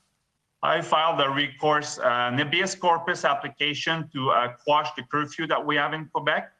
I 0.64 0.80
filed 0.80 1.20
a 1.20 1.28
recourse, 1.28 1.98
uh, 1.98 2.30
an 2.32 2.38
habeas 2.38 2.74
corpus 2.74 3.26
application 3.26 4.08
to 4.14 4.30
uh, 4.30 4.54
quash 4.64 4.88
the 4.96 5.02
curfew 5.12 5.46
that 5.46 5.64
we 5.64 5.76
have 5.76 5.92
in 5.92 6.06
Quebec. 6.06 6.50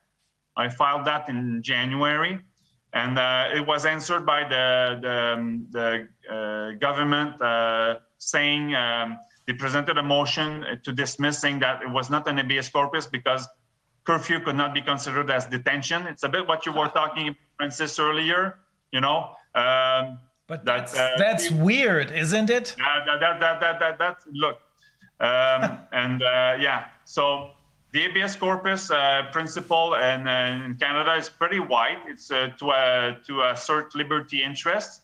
I 0.56 0.68
filed 0.68 1.04
that 1.06 1.28
in 1.28 1.62
January, 1.62 2.38
and 2.92 3.18
uh, 3.18 3.48
it 3.54 3.66
was 3.66 3.86
answered 3.86 4.24
by 4.24 4.40
the 4.48 4.98
the, 5.02 5.16
um, 5.34 5.66
the 5.70 6.08
uh, 6.30 6.78
government 6.78 7.40
uh, 7.42 7.96
saying 8.18 8.74
um, 8.74 9.18
they 9.46 9.52
presented 9.54 9.98
a 9.98 10.02
motion 10.02 10.64
to 10.82 10.92
dismiss, 10.92 11.38
saying 11.38 11.58
that 11.60 11.82
it 11.82 11.90
was 11.90 12.08
not 12.10 12.26
an 12.28 12.38
habeas 12.38 12.68
corpus 12.68 13.06
because 13.06 13.46
curfew 14.04 14.40
could 14.40 14.56
not 14.56 14.72
be 14.74 14.82
considered 14.82 15.30
as 15.30 15.46
detention. 15.46 16.06
It's 16.06 16.22
a 16.22 16.28
bit 16.28 16.46
what 16.46 16.66
you 16.66 16.72
were 16.72 16.88
talking, 16.88 17.34
Francis, 17.56 17.98
earlier. 17.98 18.58
You 18.92 19.00
know. 19.00 19.34
Um, 19.54 20.18
But 20.46 20.64
That, 20.66 20.88
that's, 20.92 20.98
uh, 20.98 21.14
that's 21.16 21.50
weird, 21.50 22.10
isn't 22.12 22.50
it? 22.50 22.76
yeah, 22.78 23.04
that, 23.06 23.18
that, 23.20 23.40
that, 23.40 23.60
that, 23.60 23.78
that, 23.80 23.98
that 23.98 24.16
look. 24.30 24.58
Um, 25.20 25.78
and 25.92 26.22
uh, 26.22 26.56
yeah, 26.60 26.86
so 27.04 27.52
the 27.94 28.00
habeas 28.00 28.34
corpus 28.34 28.90
uh, 28.90 29.22
principle 29.30 29.94
in, 29.94 30.26
uh, 30.26 30.64
in 30.66 30.74
Canada 30.74 31.14
is 31.14 31.28
pretty 31.28 31.60
wide. 31.60 31.98
It's 32.08 32.28
uh, 32.28 32.48
to, 32.58 32.70
uh, 32.70 33.14
to 33.24 33.42
assert 33.42 33.94
liberty 33.94 34.42
interests. 34.42 35.02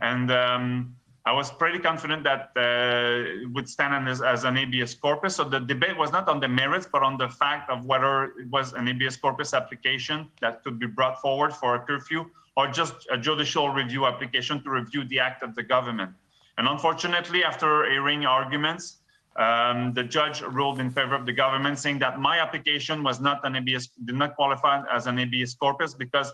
And 0.00 0.32
um, 0.32 0.96
I 1.24 1.32
was 1.32 1.52
pretty 1.52 1.78
confident 1.78 2.24
that 2.24 2.50
uh, 2.56 3.42
it 3.42 3.52
would 3.52 3.68
stand 3.68 4.08
as, 4.08 4.22
as 4.22 4.42
an 4.42 4.56
habeas 4.56 4.92
corpus. 4.92 5.36
So 5.36 5.44
the 5.44 5.60
debate 5.60 5.96
was 5.96 6.10
not 6.10 6.28
on 6.28 6.40
the 6.40 6.48
merits, 6.48 6.88
but 6.90 7.04
on 7.04 7.16
the 7.16 7.28
fact 7.28 7.70
of 7.70 7.84
whether 7.84 8.24
it 8.24 8.50
was 8.50 8.72
an 8.72 8.88
habeas 8.88 9.16
corpus 9.16 9.54
application 9.54 10.28
that 10.40 10.64
could 10.64 10.80
be 10.80 10.88
brought 10.88 11.20
forward 11.20 11.54
for 11.54 11.76
a 11.76 11.78
curfew 11.78 12.28
or 12.56 12.66
just 12.66 13.06
a 13.12 13.16
judicial 13.16 13.70
review 13.70 14.04
application 14.04 14.60
to 14.64 14.70
review 14.70 15.04
the 15.04 15.20
act 15.20 15.44
of 15.44 15.54
the 15.54 15.62
government. 15.62 16.10
And 16.58 16.66
unfortunately, 16.66 17.44
after 17.44 17.88
hearing 17.88 18.26
arguments, 18.26 18.96
um, 19.38 19.92
the 19.92 20.02
judge 20.02 20.40
ruled 20.40 20.80
in 20.80 20.90
favor 20.90 21.14
of 21.14 21.26
the 21.26 21.32
government, 21.32 21.78
saying 21.78 21.98
that 21.98 22.18
my 22.18 22.38
application 22.38 23.02
was 23.02 23.20
not 23.20 23.44
an 23.44 23.54
habeas, 23.54 23.88
did 24.04 24.14
not 24.14 24.34
qualify 24.34 24.82
as 24.90 25.06
an 25.06 25.18
habeas 25.18 25.54
corpus 25.54 25.94
because 25.94 26.32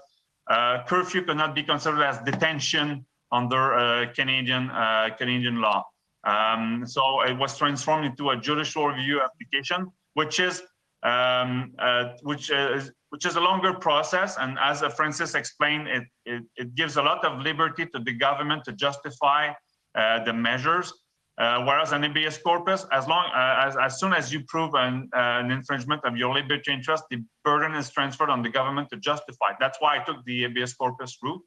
uh, 0.50 0.84
curfew 0.86 1.22
could 1.22 1.36
not 1.36 1.54
be 1.54 1.62
considered 1.62 2.02
as 2.02 2.18
detention 2.20 3.04
under 3.32 3.74
uh, 3.74 4.12
Canadian 4.12 4.70
uh, 4.70 5.08
Canadian 5.18 5.60
law. 5.60 5.84
Um, 6.24 6.84
so 6.86 7.22
it 7.22 7.36
was 7.36 7.58
transformed 7.58 8.04
into 8.06 8.30
a 8.30 8.36
judicial 8.36 8.86
review 8.86 9.20
application, 9.20 9.90
which 10.14 10.38
is 10.38 10.62
um, 11.02 11.72
uh, 11.78 12.10
which 12.22 12.50
is 12.50 12.92
which 13.10 13.26
is 13.26 13.36
a 13.36 13.40
longer 13.40 13.74
process. 13.74 14.36
And 14.38 14.58
as 14.60 14.80
Francis 14.94 15.34
explained, 15.34 15.88
it, 15.88 16.04
it, 16.24 16.42
it 16.56 16.74
gives 16.74 16.96
a 16.96 17.02
lot 17.02 17.24
of 17.24 17.40
liberty 17.40 17.86
to 17.86 17.98
the 17.98 18.12
government 18.12 18.64
to 18.64 18.72
justify 18.72 19.52
uh, 19.94 20.24
the 20.24 20.32
measures. 20.32 20.92
Uh, 21.38 21.64
whereas 21.64 21.92
an 21.92 22.02
habeas 22.02 22.36
corpus, 22.38 22.84
as 22.92 23.08
long 23.08 23.24
uh, 23.34 23.66
as 23.66 23.76
as 23.78 23.98
soon 23.98 24.12
as 24.12 24.30
you 24.32 24.40
prove 24.48 24.74
an, 24.74 25.08
uh, 25.16 25.40
an 25.42 25.50
infringement 25.50 26.04
of 26.04 26.14
your 26.14 26.34
liberty 26.34 26.70
interest, 26.70 27.04
the 27.10 27.24
burden 27.42 27.74
is 27.74 27.88
transferred 27.90 28.28
on 28.28 28.42
the 28.42 28.50
government 28.50 28.88
to 28.90 28.98
justify. 28.98 29.50
That's 29.58 29.78
why 29.80 29.96
I 29.98 30.04
took 30.04 30.22
the 30.26 30.42
habeas 30.42 30.74
corpus 30.74 31.16
route. 31.22 31.40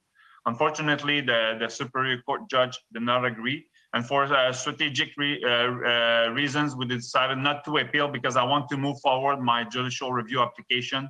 Unfortunately, 0.48 1.22
the, 1.22 1.58
the 1.60 1.70
Superior 1.70 2.20
Court 2.24 2.42
judge 2.50 2.78
did 2.94 3.04
not 3.04 3.26
agree. 3.26 3.68
And 3.94 4.06
for 4.06 4.24
uh, 4.26 4.52
strategic 4.52 5.10
re, 5.18 5.42
uh, 5.44 5.48
uh, 5.48 6.30
reasons, 6.34 6.76
we 6.76 6.86
decided 6.88 7.38
not 7.38 7.64
to 7.66 7.78
appeal 7.78 8.08
because 8.08 8.36
I 8.38 8.44
want 8.44 8.70
to 8.70 8.78
move 8.78 9.00
forward 9.02 9.40
my 9.40 9.64
judicial 9.64 10.12
review 10.12 10.42
application 10.42 11.10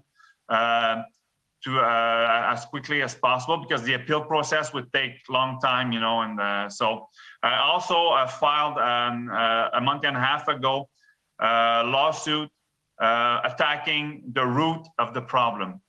to 1.66 1.80
uh, 1.80 2.54
as 2.54 2.66
quickly 2.66 3.02
as 3.02 3.16
possible 3.16 3.58
because 3.58 3.84
the 3.84 3.94
appeal 3.94 4.22
process 4.22 4.74
would 4.74 4.92
take 4.94 5.14
long 5.30 5.60
time, 5.60 5.92
you 5.92 6.00
know. 6.00 6.22
And 6.22 6.40
uh, 6.40 6.70
so 6.70 7.08
I 7.44 7.58
also 7.58 8.10
uh, 8.10 8.28
filed 8.28 8.78
um, 8.78 9.30
uh, 9.30 9.70
a 9.74 9.82
month 9.82 10.06
and 10.06 10.16
a 10.16 10.20
half 10.20 10.48
ago 10.48 10.88
uh, 11.42 11.84
lawsuit 11.86 12.50
uh, 13.02 13.42
attacking 13.44 14.24
the 14.34 14.46
root 14.46 14.86
of 15.00 15.14
the 15.14 15.22
problem. 15.22 15.82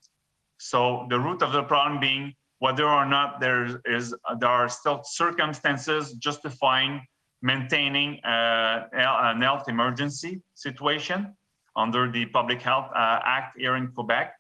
So 0.59 1.07
the 1.11 1.21
root 1.21 1.43
of 1.43 1.53
the 1.53 1.63
problem 1.63 2.01
being 2.01 2.35
whether 2.59 2.89
or 2.89 3.05
not 3.05 3.39
there 3.39 3.81
is 3.85 4.15
there 4.41 4.49
are 4.49 4.69
still 4.69 5.03
circumstances 5.05 6.15
justifying 6.15 7.03
maintaining 7.43 8.19
uh, 8.25 8.89
an 8.93 9.43
health 9.43 9.69
emergency 9.69 10.41
situation 10.55 11.37
under 11.77 12.11
the 12.11 12.25
Public 12.27 12.63
Health 12.63 12.91
uh, 12.95 13.21
Act 13.25 13.59
here 13.59 13.77
in 13.77 13.89
Quebec, 13.89 14.33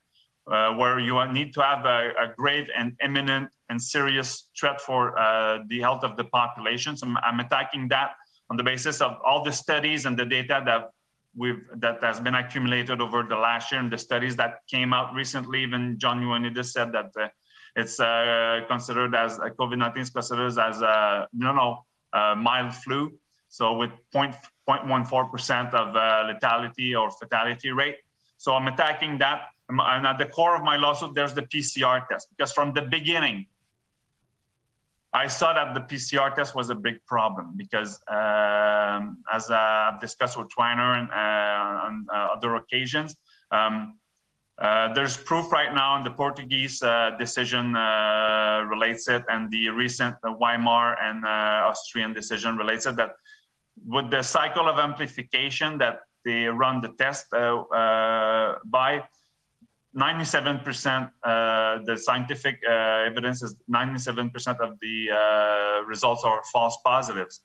uh, 0.50 0.72
where 0.74 0.98
you 0.98 1.14
need 1.32 1.52
to 1.54 1.62
have 1.62 1.84
a, 1.84 2.12
a 2.18 2.34
grave 2.36 2.68
and 2.76 2.96
imminent 3.02 3.48
and 3.68 3.82
serious 3.82 4.48
threat 4.58 4.80
for 4.80 5.18
uh, 5.18 5.58
the 5.68 5.80
health 5.80 6.04
of 6.04 6.16
the 6.16 6.24
population. 6.24 6.96
So 6.96 7.06
I'm, 7.06 7.16
I'm 7.18 7.40
attacking 7.40 7.88
that 7.88 8.12
on 8.50 8.56
the 8.56 8.62
basis 8.62 9.00
of 9.00 9.18
all 9.24 9.42
the 9.42 9.52
studies 9.52 10.06
and 10.06 10.16
the 10.16 10.24
data 10.24 10.62
that 10.64 10.90
we've 11.36 11.62
that 11.76 12.02
has 12.02 12.20
been 12.20 12.34
accumulated 12.34 13.00
over 13.00 13.22
the 13.22 13.36
last 13.36 13.70
year 13.70 13.80
and 13.80 13.92
the 13.92 13.98
studies 13.98 14.36
that 14.36 14.60
came 14.70 14.92
out 14.92 15.14
recently. 15.14 15.62
Even 15.62 15.98
John 15.98 16.22
Ioannidis 16.22 16.66
said 16.66 16.92
that 16.92 17.10
uh, 17.20 17.28
it's 17.74 18.00
uh, 18.00 18.60
considered 18.68 19.14
as 19.14 19.38
uh, 19.38 19.50
COVID-19 19.58 19.98
is 19.98 20.10
considered 20.10 20.58
as 20.58 20.80
a 20.80 21.28
no 21.32 21.52
no 21.52 21.84
uh, 22.12 22.34
mild 22.34 22.74
flu. 22.74 23.12
So 23.48 23.74
with 23.74 23.90
0.14% 24.14 25.74
of 25.74 25.96
uh, 25.96 26.32
lethality 26.32 26.98
or 26.98 27.10
fatality 27.10 27.70
rate. 27.70 27.96
So 28.38 28.54
I'm 28.54 28.66
attacking 28.66 29.18
that. 29.18 29.48
And 29.68 30.06
at 30.06 30.18
the 30.18 30.26
core 30.26 30.54
of 30.54 30.62
my 30.62 30.76
lawsuit, 30.76 31.14
there's 31.14 31.34
the 31.34 31.42
PCR 31.42 32.06
test 32.08 32.28
because 32.30 32.52
from 32.52 32.72
the 32.72 32.82
beginning, 32.82 33.46
I 35.12 35.28
saw 35.28 35.54
that 35.54 35.74
the 35.74 35.80
PCR 35.80 36.34
test 36.34 36.54
was 36.54 36.68
a 36.68 36.74
big 36.74 37.04
problem 37.06 37.54
because, 37.56 38.00
um, 38.08 39.24
as 39.32 39.50
uh, 39.50 39.54
I've 39.54 40.00
discussed 40.00 40.36
with 40.36 40.48
Twiner 40.56 40.98
and 41.00 41.08
uh, 41.10 41.86
on 41.86 42.06
uh, 42.12 42.34
other 42.34 42.56
occasions, 42.56 43.16
um, 43.50 43.98
uh, 44.58 44.92
there's 44.92 45.16
proof 45.16 45.52
right 45.52 45.74
now, 45.74 45.96
and 45.96 46.04
the 46.04 46.10
Portuguese 46.10 46.82
uh, 46.82 47.10
decision 47.18 47.76
uh, 47.76 48.64
relates 48.68 49.08
it, 49.08 49.22
and 49.28 49.50
the 49.50 49.68
recent 49.70 50.16
Weimar 50.22 50.96
and 51.00 51.24
Austrian 51.24 52.12
decision 52.12 52.56
relates 52.56 52.86
it. 52.86 52.96
That 52.96 53.12
with 53.86 54.10
the 54.10 54.22
cycle 54.22 54.68
of 54.68 54.78
amplification 54.78 55.78
that 55.78 56.00
they 56.24 56.44
run 56.44 56.80
the 56.80 56.88
test 56.98 57.30
by, 57.30 59.02
97% 59.96 61.10
uh, 61.24 61.78
the 61.84 61.96
scientific 61.96 62.60
uh, 62.68 62.72
evidence 63.06 63.42
is 63.42 63.56
97% 63.70 64.60
of 64.60 64.78
the 64.80 65.10
uh, 65.10 65.84
results 65.86 66.22
are 66.24 66.42
false 66.52 66.76
positives. 66.84 67.40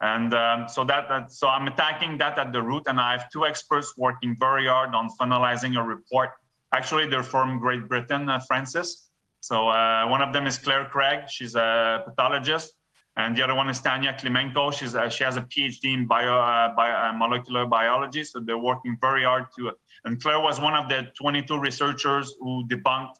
And 0.00 0.34
um, 0.34 0.66
so 0.68 0.82
that, 0.84 1.08
that 1.08 1.30
so 1.30 1.46
i'm 1.46 1.68
attacking 1.68 2.18
that 2.18 2.36
at 2.36 2.52
the 2.52 2.60
root 2.60 2.82
and 2.86 3.00
i 3.00 3.12
have 3.12 3.30
two 3.30 3.46
experts 3.46 3.94
working 3.96 4.36
very 4.40 4.66
hard 4.66 4.96
on 4.96 5.08
finalizing 5.20 5.78
a 5.78 5.82
report. 5.82 6.30
Actually 6.74 7.06
they're 7.06 7.22
from 7.22 7.60
great 7.60 7.88
britain 7.88 8.28
uh, 8.28 8.40
francis. 8.48 9.08
So 9.38 9.68
uh, 9.68 10.06
one 10.08 10.22
of 10.22 10.32
them 10.32 10.46
is 10.46 10.58
clare 10.58 10.86
craig. 10.86 11.20
She's 11.28 11.54
a 11.54 12.02
pathologist 12.04 12.74
and 13.16 13.36
the 13.36 13.42
other 13.42 13.54
one 13.54 13.68
is 13.68 13.80
Tanya 13.80 14.14
Klymenko. 14.14 14.72
She's 14.72 14.94
uh, 14.94 15.08
she 15.08 15.24
has 15.24 15.36
a 15.36 15.42
PhD 15.42 15.92
in 15.92 16.06
bio, 16.06 16.38
uh, 16.38 16.74
bio 16.74 17.10
uh, 17.10 17.12
molecular 17.12 17.66
biology, 17.66 18.24
so 18.24 18.40
they're 18.40 18.58
working 18.58 18.96
very 19.00 19.24
hard 19.24 19.46
to. 19.56 19.72
And 20.04 20.20
Clare 20.20 20.40
was 20.40 20.60
one 20.60 20.74
of 20.74 20.88
the 20.88 21.08
22 21.18 21.58
researchers 21.58 22.34
who 22.40 22.66
debunked 22.68 23.14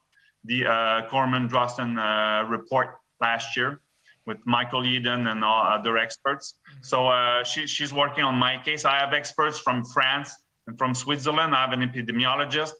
the 0.45 0.67
uh, 0.67 1.09
Corman 1.09 1.49
Drosten 1.49 1.99
uh, 1.99 2.49
report 2.49 2.97
last 3.21 3.57
year 3.57 3.81
with 4.27 4.39
Michael 4.45 4.83
Yeadon 4.83 5.31
and 5.31 5.45
all 5.45 5.63
other 5.63 5.99
experts. 5.99 6.55
So 6.81 7.09
uh, 7.09 7.45
she, 7.45 7.67
she's 7.67 7.93
working 7.93 8.25
on 8.25 8.35
my 8.37 8.61
case. 8.63 8.85
I 8.85 8.99
have 8.99 9.13
experts 9.13 9.59
from 9.59 9.85
France 9.85 10.35
and 10.67 10.79
from 10.79 10.95
Switzerland. 10.95 11.55
I 11.55 11.61
have 11.61 11.73
an 11.73 11.81
epidemiologist. 11.81 12.73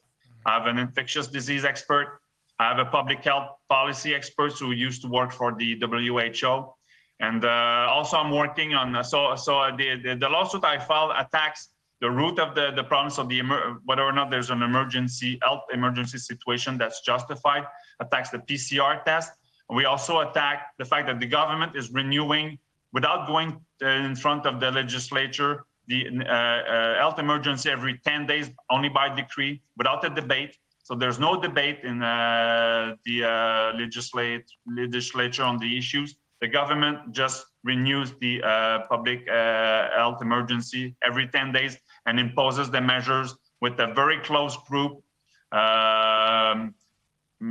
I 0.45 0.53
have 0.57 0.67
an 0.67 0.77
infectious 0.77 1.27
disease 1.27 1.65
expert. 1.65 2.19
I 2.59 2.69
have 2.69 2.79
a 2.79 2.85
public 2.85 3.23
health 3.23 3.49
policy 3.69 4.13
expert 4.13 4.53
who 4.53 4.71
used 4.71 5.01
to 5.01 5.07
work 5.07 5.31
for 5.31 5.53
the 5.53 5.77
WHO. 5.79 6.73
And 7.25 7.45
uh, 7.45 7.95
also, 7.95 8.17
I'm 8.17 8.31
working 8.31 8.69
on 8.73 8.87
so 9.11 9.19
so 9.45 9.51
the, 9.79 9.87
the 10.03 10.11
the 10.23 10.29
lawsuit 10.35 10.63
I 10.73 10.77
filed 10.89 11.13
attacks 11.23 11.61
the 12.01 12.11
root 12.19 12.37
of 12.45 12.49
the 12.57 12.65
the 12.79 12.85
problem. 12.91 13.11
So 13.17 13.23
the 13.23 13.39
whether 13.87 14.03
or 14.03 14.15
not 14.19 14.27
there's 14.33 14.51
an 14.57 14.61
emergency 14.61 15.31
health 15.45 15.63
emergency 15.79 16.19
situation 16.29 16.71
that's 16.81 16.99
justified 17.11 17.63
attacks 18.03 18.29
the 18.35 18.41
PCR 18.49 18.93
test. 19.09 19.31
We 19.79 19.85
also 19.85 20.13
attack 20.25 20.57
the 20.81 20.85
fact 20.91 21.07
that 21.09 21.19
the 21.23 21.29
government 21.39 21.71
is 21.81 21.85
renewing 22.01 22.47
without 22.97 23.21
going 23.31 23.49
uh, 23.81 23.87
in 24.09 24.15
front 24.15 24.45
of 24.45 24.59
the 24.59 24.69
legislature 24.81 25.53
the 25.87 25.99
uh, 26.07 26.33
uh, 26.33 26.97
health 27.01 27.19
emergency 27.19 27.69
every 27.69 27.95
10 28.05 28.25
days 28.25 28.49
only 28.69 28.89
by 28.89 29.13
decree 29.13 29.61
without 29.77 30.03
a 30.05 30.09
debate. 30.09 30.55
So 30.83 30.95
there's 30.95 31.19
no 31.19 31.41
debate 31.41 31.79
in 31.83 32.01
uh, 32.01 32.95
the 33.05 33.23
uh, 33.23 33.77
legislate, 33.77 34.45
legislature 34.65 35.43
on 35.43 35.57
the 35.57 35.77
issues. 35.77 36.15
The 36.43 36.49
government 36.49 37.13
just 37.13 37.45
renews 37.63 38.11
the 38.19 38.43
uh, 38.43 38.79
public 38.89 39.25
uh, 39.29 39.87
health 39.95 40.21
emergency 40.21 40.93
every 41.01 41.25
10 41.29 41.53
days 41.53 41.77
and 42.05 42.19
imposes 42.19 42.69
the 42.69 42.81
measures 42.81 43.33
with 43.61 43.79
a 43.79 43.93
very 43.93 44.19
close 44.19 44.57
group 44.67 45.01
um, 45.53 46.75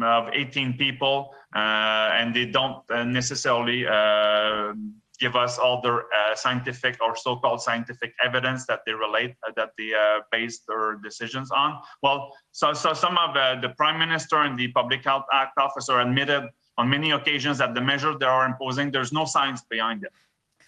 of 0.03 0.29
18 0.35 0.77
people, 0.77 1.31
uh, 1.57 2.11
and 2.19 2.37
they 2.37 2.45
don't 2.45 2.85
uh, 2.91 3.03
necessarily 3.05 3.87
uh, 3.87 4.75
give 5.19 5.37
us 5.37 5.59
all 5.59 5.81
their 5.81 6.05
scientific 6.35 6.99
or 7.01 7.17
so-called 7.17 7.63
scientific 7.63 8.13
evidence 8.23 8.67
that 8.67 8.81
they 8.85 8.93
relate 8.93 9.35
that 9.57 9.71
they 9.79 9.93
base 10.31 10.61
their 10.69 10.97
decisions 11.03 11.51
on. 11.51 11.81
Well, 12.03 12.37
so 12.51 12.75
so 12.75 12.93
some 12.93 13.17
of 13.17 13.33
the 13.63 13.71
prime 13.71 13.99
minister 13.99 14.37
and 14.43 14.59
the 14.59 14.69
public 14.73 15.03
health 15.03 15.25
act 15.33 15.57
officer 15.57 16.01
admitted 16.01 16.45
on 16.79 16.89
many 16.89 17.11
occasions 17.11 17.59
that 17.59 17.75
the 17.75 17.81
measures 17.81 18.17
they 18.19 18.27
are 18.27 18.47
imposing 18.47 18.91
there's 18.91 19.13
no 19.13 19.25
science 19.25 19.63
behind 19.69 20.05
it, 20.05 20.13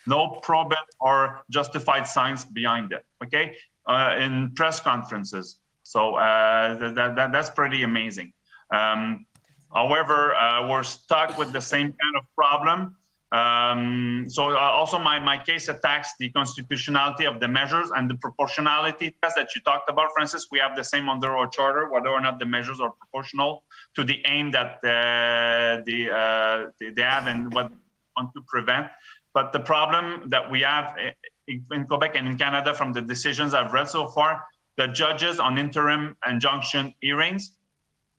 no 0.07 0.39
probed 0.43 0.75
or 1.01 1.43
justified 1.51 2.07
science 2.07 2.45
behind 2.45 2.93
it. 2.93 3.05
Okay, 3.23 3.57
uh, 3.87 4.17
in 4.19 4.53
press 4.55 4.81
conferences. 4.81 5.59
So 5.83 6.15
uh, 6.17 6.93
that, 6.95 7.17
that 7.17 7.33
that's 7.33 7.51
pretty 7.51 7.83
amazing. 7.83 8.33
Um, 8.71 9.27
however, 9.73 10.35
uh, 10.35 10.67
we're 10.69 10.83
stuck 10.83 11.37
with 11.39 11.53
the 11.53 11.61
same 11.61 11.89
kind 12.01 12.17
of 12.17 12.25
problem. 12.35 12.97
Um, 13.33 14.27
so 14.29 14.53
uh, 14.53 14.59
also 14.59 14.97
my, 14.97 15.19
my 15.19 15.37
case 15.37 15.69
attacks 15.69 16.11
the 16.21 16.31
constitutionality 16.31 17.27
of 17.27 17.41
the 17.41 17.49
measures 17.49 17.91
and 17.97 18.09
the 18.09 18.15
proportionality 18.15 19.17
test 19.21 19.35
that 19.35 19.57
you 19.57 19.61
talked 19.63 19.91
about, 19.91 20.11
Francis. 20.15 20.47
We 20.53 20.61
have 20.61 20.77
the 20.77 20.85
same 20.85 21.09
under 21.09 21.37
our 21.37 21.49
charter, 21.49 21.91
whether 21.91 22.11
or 22.11 22.21
not 22.21 22.39
the 22.39 22.47
measures 22.47 22.81
are 22.81 22.91
proportional 22.91 23.65
to 23.97 24.05
the 24.05 24.21
aim 24.27 24.51
that 24.53 24.71
uh, 24.85 25.83
the, 25.87 26.11
uh, 26.11 26.71
they, 26.81 26.91
they 26.91 27.03
have 27.03 27.27
and 27.27 27.53
what 27.55 27.71
want 28.17 28.31
to 28.35 28.43
prevent. 28.47 28.87
But 29.33 29.53
the 29.53 29.61
problem 29.61 30.29
that 30.31 30.51
we 30.51 30.61
have 30.63 30.95
i- 30.99 31.15
in 31.49 31.85
Quebec 31.87 32.13
and 32.17 32.27
in 32.29 32.39
Canada 32.39 32.73
from 32.75 32.93
the 32.93 33.03
decisions 33.03 33.53
I've 33.55 33.73
read 33.73 33.89
so 33.89 34.09
far, 34.09 34.45
the 34.77 34.89
judges 34.89 35.39
on 35.39 35.59
interim 35.59 36.17
injunction 36.29 36.95
hearings, 37.01 37.53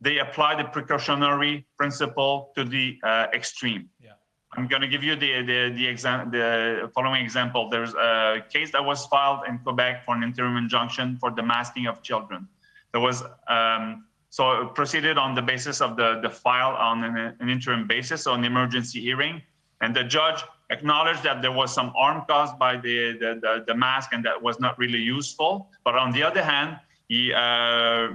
they 0.02 0.20
apply 0.20 0.56
the 0.62 0.66
precautionary 0.66 1.66
principle 1.78 2.52
to 2.56 2.64
the 2.64 2.98
uh, 3.04 3.28
extreme. 3.34 3.90
Yeah. 4.02 4.12
I'm 4.58 4.68
going 4.68 4.82
to 4.82 4.88
give 4.88 5.04
you 5.04 5.16
the 5.16 5.42
the 5.42 5.74
the, 5.76 5.86
exam, 5.88 6.32
the 6.32 6.90
following 6.96 7.24
example. 7.24 7.70
There's 7.70 7.94
a 7.96 8.42
case 8.54 8.72
that 8.72 8.84
was 8.86 9.06
filed 9.08 9.42
in 9.50 9.58
Quebec 9.60 10.06
for 10.06 10.16
an 10.16 10.24
interim 10.24 10.56
injunction 10.56 11.18
for 11.18 11.30
the 11.32 11.44
masking 11.44 11.88
of 11.88 12.02
children. 12.04 12.48
There 12.94 13.02
was 13.02 13.24
um, 13.50 14.06
so 14.36 14.42
it 14.62 14.76
proceeded 14.76 15.18
on 15.18 15.34
the 15.34 15.42
basis 15.52 15.78
of 15.86 15.96
the 15.96 16.10
the 16.26 16.30
file 16.44 16.76
on 16.90 16.98
an, 17.06 17.16
an 17.40 17.48
interim 17.56 17.84
basis, 17.88 18.24
so 18.26 18.34
an 18.34 18.44
emergency 18.44 19.00
hearing, 19.00 19.36
and 19.80 19.96
the 19.96 20.04
judge 20.04 20.40
acknowledged 20.76 21.24
that 21.24 21.38
there 21.42 21.56
was 21.62 21.70
some 21.80 21.90
harm 22.00 22.18
caused 22.28 22.56
by 22.66 22.74
the 22.86 22.98
the, 23.22 23.30
the, 23.44 23.54
the 23.70 23.76
mask 23.86 24.08
and 24.12 24.26
that 24.26 24.38
was 24.48 24.60
not 24.60 24.78
really 24.78 25.04
useful. 25.18 25.52
But 25.86 25.96
on 25.96 26.12
the 26.12 26.22
other 26.30 26.44
hand, 26.44 26.72
he, 27.08 27.32
uh, 27.32 27.38
uh, 27.38 28.12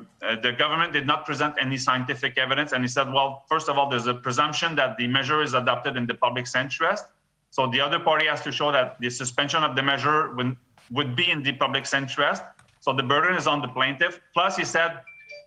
the 0.46 0.52
government 0.62 0.92
did 0.92 1.06
not 1.06 1.24
present 1.24 1.54
any 1.58 1.78
scientific 1.78 2.36
evidence, 2.36 2.72
and 2.72 2.84
he 2.84 2.88
said, 2.96 3.06
well, 3.16 3.30
first 3.48 3.70
of 3.70 3.78
all, 3.78 3.88
there's 3.88 4.08
a 4.16 4.18
presumption 4.26 4.76
that 4.76 4.98
the 4.98 5.06
measure 5.06 5.40
is 5.40 5.54
adopted 5.54 5.96
in 5.96 6.04
the 6.06 6.16
public's 6.26 6.54
interest. 6.54 7.04
So 7.50 7.66
the 7.66 7.80
other 7.80 7.98
party 7.98 8.26
has 8.26 8.42
to 8.42 8.52
show 8.52 8.70
that 8.72 9.00
the 9.00 9.08
suspension 9.08 9.62
of 9.68 9.74
the 9.74 9.82
measure 9.82 10.34
would, 10.34 10.54
would 10.90 11.16
be 11.16 11.30
in 11.30 11.42
the 11.42 11.52
public's 11.52 11.94
interest. 11.94 12.42
So 12.80 12.92
the 12.92 13.06
burden 13.12 13.36
is 13.36 13.46
on 13.46 13.62
the 13.62 13.68
plaintiff. 13.68 14.20
Plus, 14.34 14.56
he 14.56 14.66
said, 14.66 15.00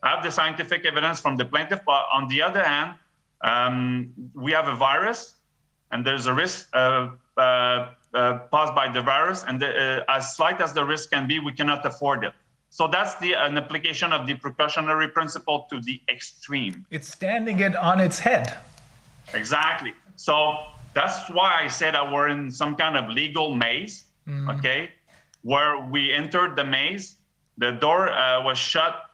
have 0.03 0.23
the 0.23 0.31
scientific 0.31 0.85
evidence 0.85 1.19
from 1.19 1.37
the 1.37 1.45
plaintiff, 1.45 1.79
but 1.85 2.05
on 2.11 2.27
the 2.27 2.41
other 2.41 2.63
hand, 2.63 2.95
um, 3.41 4.13
we 4.33 4.51
have 4.51 4.67
a 4.67 4.75
virus, 4.75 5.35
and 5.91 6.05
there's 6.05 6.25
a 6.25 6.33
risk 6.33 6.69
uh, 6.73 7.09
uh, 7.37 7.89
uh, 8.13 8.39
caused 8.51 8.75
by 8.75 8.91
the 8.91 9.01
virus, 9.01 9.43
and 9.47 9.61
the, 9.61 10.03
uh, 10.07 10.15
as 10.15 10.35
slight 10.35 10.61
as 10.61 10.73
the 10.73 10.83
risk 10.83 11.11
can 11.11 11.27
be, 11.27 11.39
we 11.39 11.51
cannot 11.51 11.85
afford 11.85 12.23
it. 12.23 12.33
So 12.69 12.87
that's 12.87 13.15
the 13.15 13.33
an 13.33 13.57
application 13.57 14.11
of 14.11 14.25
the 14.25 14.33
precautionary 14.33 15.07
principle 15.07 15.67
to 15.69 15.79
the 15.79 16.01
extreme. 16.09 16.85
It's 16.89 17.07
standing 17.07 17.59
it 17.59 17.75
on 17.75 17.99
its 17.99 18.17
head. 18.17 18.57
Exactly. 19.33 19.93
So 20.15 20.57
that's 20.95 21.29
why 21.29 21.61
I 21.63 21.67
said 21.67 21.93
that 21.93 22.11
we're 22.11 22.29
in 22.29 22.51
some 22.51 22.75
kind 22.75 22.97
of 22.97 23.09
legal 23.09 23.55
maze, 23.55 24.05
okay, 24.49 24.89
where 25.43 25.79
we 25.79 26.11
entered 26.11 26.55
the 26.55 26.63
maze. 26.63 27.17
The 27.59 27.73
door 27.73 28.09
uh, 28.09 28.43
was 28.43 28.57
shut 28.57 29.05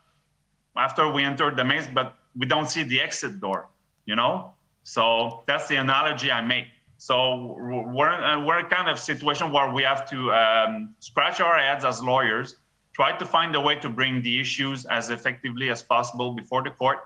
after 0.77 1.11
we 1.11 1.23
entered 1.23 1.55
the 1.55 1.63
maze, 1.63 1.87
but 1.93 2.15
we 2.37 2.45
don't 2.45 2.69
see 2.69 2.83
the 2.83 3.01
exit 3.01 3.39
door, 3.39 3.67
you 4.05 4.15
know? 4.15 4.53
So 4.83 5.43
that's 5.47 5.67
the 5.67 5.75
analogy 5.75 6.31
I 6.31 6.41
make. 6.41 6.67
So 6.97 7.55
we're, 7.57 8.09
uh, 8.09 8.43
we're 8.43 8.59
in 8.59 8.65
kind 8.65 8.89
of 8.89 8.99
situation 8.99 9.51
where 9.51 9.71
we 9.71 9.83
have 9.83 10.09
to 10.09 10.33
um, 10.33 10.95
scratch 10.99 11.39
our 11.39 11.57
heads 11.57 11.85
as 11.85 12.01
lawyers, 12.01 12.57
try 12.93 13.17
to 13.17 13.25
find 13.25 13.55
a 13.55 13.61
way 13.61 13.75
to 13.75 13.89
bring 13.89 14.21
the 14.21 14.39
issues 14.39 14.85
as 14.85 15.09
effectively 15.09 15.69
as 15.69 15.81
possible 15.81 16.33
before 16.33 16.63
the 16.63 16.71
court 16.71 16.99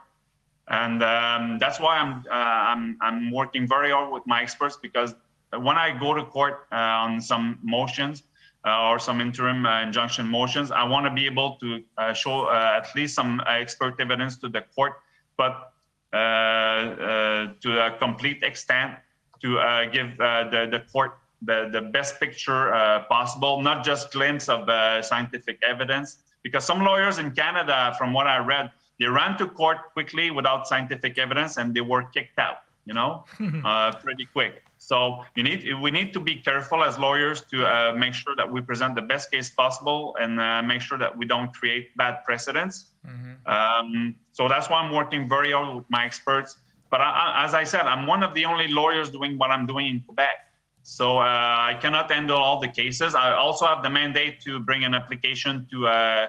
and 0.70 1.03
um, 1.03 1.57
that's 1.59 1.80
why 1.80 1.97
I'm, 1.97 2.24
uh, 2.30 2.34
I'm 2.34 2.97
I'm 3.01 3.32
working 3.32 3.68
very 3.68 3.91
hard 3.91 4.14
with 4.14 4.24
my 4.26 4.41
experts 4.41 4.78
because 4.82 5.14
when 5.51 5.78
I 5.78 5.97
go 5.97 6.14
to 6.14 6.24
court 6.24 6.68
uh, 6.72 6.76
on 6.76 7.22
some 7.22 7.59
motions 7.61 8.24
uh, 8.66 8.89
or 8.89 8.99
some 8.99 9.20
interim 9.20 9.66
uh, 9.66 9.82
injunction 9.82 10.28
motions, 10.28 10.72
I 10.72 10.84
want 10.84 11.05
to 11.05 11.11
be 11.11 11.26
able 11.26 11.57
to 11.57 11.84
uh, 11.97 12.14
show 12.14 12.45
uh, 12.45 12.82
at 12.82 12.95
least 12.95 13.16
some 13.16 13.39
uh, 13.41 13.51
expert 13.51 13.99
evidence 13.99 14.38
to 14.38 14.49
the 14.49 14.61
court, 14.76 14.93
but 15.38 15.74
uh, 16.14 16.16
uh, 16.16 17.47
to 17.59 17.86
a 17.86 17.97
complete 17.97 18.43
extent 18.43 18.93
to 19.41 19.57
uh, 19.57 19.86
give 19.86 20.20
uh, 20.20 20.47
the 20.49 20.68
the 20.72 20.80
court 20.91 21.18
the, 21.41 21.70
the 21.74 21.82
best 21.82 22.20
picture 22.20 22.74
uh, 22.74 23.03
possible, 23.09 23.61
not 23.61 23.84
just 23.84 24.11
glimpse 24.11 24.47
of 24.47 24.70
scientific 25.03 25.59
evidence. 25.68 26.20
Because 26.43 26.66
some 26.66 26.86
lawyers 26.86 27.18
in 27.18 27.32
Canada, 27.32 27.95
from 27.97 28.14
what 28.14 28.28
I 28.28 28.38
read, 28.38 28.72
they 28.99 29.07
ran 29.07 29.38
to 29.39 29.47
court 29.47 29.91
quickly 29.93 30.30
without 30.30 30.68
scientific 30.68 31.18
evidence 31.18 31.57
and 31.57 31.74
they 31.74 31.82
were 31.82 32.03
kicked 32.03 32.38
out, 32.38 32.57
you 32.86 32.93
know, 32.93 33.26
uh, 33.66 33.93
pretty 33.93 34.26
quick. 34.26 34.64
So 34.90 35.24
you 35.36 35.44
need 35.44 35.60
we 35.82 35.92
need 35.92 36.12
to 36.14 36.20
be 36.20 36.36
careful 36.36 36.84
as 36.84 37.00
lawyers 37.00 37.40
to 37.52 37.58
uh, 37.66 37.94
make 38.04 38.14
sure 38.14 38.36
that 38.36 38.50
we 38.54 38.60
present 38.62 38.96
the 38.96 39.06
best 39.14 39.32
case 39.32 39.50
possible 39.50 40.02
and 40.20 40.32
uh, 40.40 40.62
make 40.62 40.82
sure 40.82 40.98
that 40.98 41.18
we 41.20 41.26
don't 41.26 41.54
create 41.54 41.96
bad 41.96 42.16
precedents. 42.26 42.76
Um, 43.46 44.16
so 44.34 44.48
that's 44.48 44.70
why 44.70 44.78
I'm 44.82 44.94
working 44.94 45.30
very 45.30 45.52
hard 45.54 45.76
with 45.78 45.86
my 45.90 46.04
experts. 46.06 46.58
But 46.92 47.00
I, 47.02 47.10
I, 47.24 47.46
as 47.46 47.54
I 47.54 47.64
said, 47.64 47.84
I'm 47.94 48.06
one 48.08 48.24
of 48.24 48.34
the 48.34 48.46
only 48.46 48.68
lawyers 48.68 49.10
doing 49.10 49.38
what 49.38 49.50
I'm 49.52 49.66
doing 49.66 49.88
in 49.88 50.02
Quebec. 50.02 50.38
So 50.84 51.18
uh, 51.18 51.72
I 51.72 51.78
cannot 51.82 52.12
handle 52.12 52.38
all 52.38 52.60
the 52.60 52.68
cases. 52.68 53.16
I 53.16 53.34
also 53.34 53.66
have 53.66 53.84
the 53.84 53.90
mandate 53.90 54.42
to 54.42 54.60
bring 54.60 54.84
an 54.84 54.94
application 54.94 55.66
to 55.72 55.88
uh, 55.88 56.28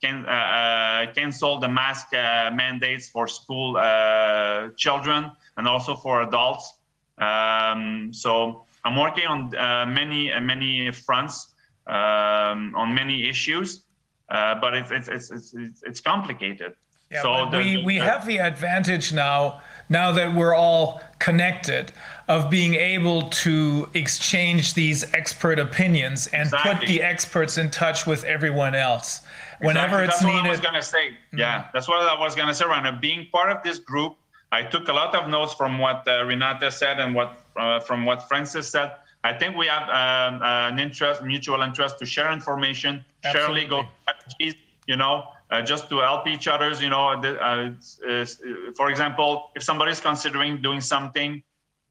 can, 0.00 0.24
uh, 0.26 0.30
uh, 0.30 1.12
cancel 1.12 1.58
the 1.58 1.68
mask 1.68 2.14
uh, 2.14 2.50
mandates 2.54 3.08
for 3.08 3.26
school 3.26 3.76
uh, 3.76 4.68
children 4.76 5.32
and 5.56 5.66
also 5.66 5.96
for 5.96 6.22
adults. 6.22 6.74
Um, 7.18 8.12
so 8.12 8.64
I'm 8.84 8.96
working 8.96 9.26
on 9.26 9.54
uh, 9.56 9.86
many 9.86 10.32
uh, 10.32 10.40
many 10.40 10.90
fronts 10.92 11.54
um, 11.86 12.74
on 12.76 12.94
many 12.94 13.28
issues, 13.28 13.82
uh, 14.28 14.56
but 14.60 14.74
it's 14.74 14.90
it's 14.90 15.08
it's 15.08 15.30
it's, 15.30 15.54
it's- 15.82 16.00
complicated. 16.00 16.74
Yeah, 17.10 17.22
so 17.22 17.48
the- 17.50 17.58
we, 17.58 17.84
we 17.84 17.98
the- 17.98 18.04
have 18.04 18.26
the 18.26 18.38
advantage 18.38 19.12
now, 19.12 19.60
now 19.88 20.10
that 20.12 20.34
we're 20.34 20.54
all 20.54 21.00
connected, 21.20 21.92
of 22.28 22.50
being 22.50 22.74
able 22.74 23.28
to 23.30 23.88
exchange 23.94 24.74
these 24.74 25.04
expert 25.14 25.58
opinions 25.60 26.26
and 26.28 26.50
put 26.50 26.80
the 26.80 27.00
experts 27.02 27.58
in 27.58 27.70
touch 27.70 28.06
with 28.06 28.24
everyone 28.24 28.74
else. 28.74 29.20
Whenever 29.60 30.02
Exactly. 30.02 30.04
it's 30.04 30.14
That's 30.14 30.24
what 30.24 30.32
I 30.32 30.34
was 30.36 30.42
needed. 30.42 30.56
Mm-hmm. 30.56 30.64
gonna 30.64 30.82
say. 30.82 31.16
Yeah, 31.32 31.68
that's 31.72 31.88
what 31.88 32.06
I 32.06 32.18
was 32.20 32.34
gonna 32.34 32.52
say. 32.54 32.66
Rana, 32.66 32.98
being 33.00 33.28
part 33.32 33.50
of 33.50 33.62
this 33.62 33.78
group, 33.78 34.16
I 34.58 34.62
took 34.74 34.88
a 34.88 34.92
lot 35.02 35.12
of 35.14 35.28
notes 35.36 35.52
from 35.60 35.72
what 35.84 35.98
uh, 36.08 36.24
Renata 36.30 36.70
said 36.70 36.96
and 37.02 37.10
what 37.18 37.30
uh, 37.56 37.80
from 37.88 37.98
what 38.08 38.18
Francis 38.30 38.66
said. 38.74 38.88
I 39.30 39.32
think 39.40 39.50
we 39.62 39.66
have 39.76 39.86
um, 40.02 40.34
an 40.42 40.78
interest, 40.86 41.18
mutual 41.34 41.60
interest 41.68 41.94
to 42.00 42.06
share 42.14 42.30
information, 42.38 42.92
share 43.32 43.50
legal 43.62 43.80
strategies. 44.02 44.54
You 44.92 44.96
know, 45.02 45.16
uh, 45.50 45.62
just 45.72 45.84
to 45.92 45.96
help 46.08 46.22
each 46.34 46.46
other's. 46.54 46.76
You 46.84 46.90
know, 46.94 47.04
uh, 47.08 47.18
it's- 47.70 47.98
it's- 48.14 48.36
for 48.78 48.86
example, 48.92 49.30
if 49.58 49.62
somebody's 49.70 50.00
considering 50.10 50.52
doing 50.68 50.80
something 50.94 51.30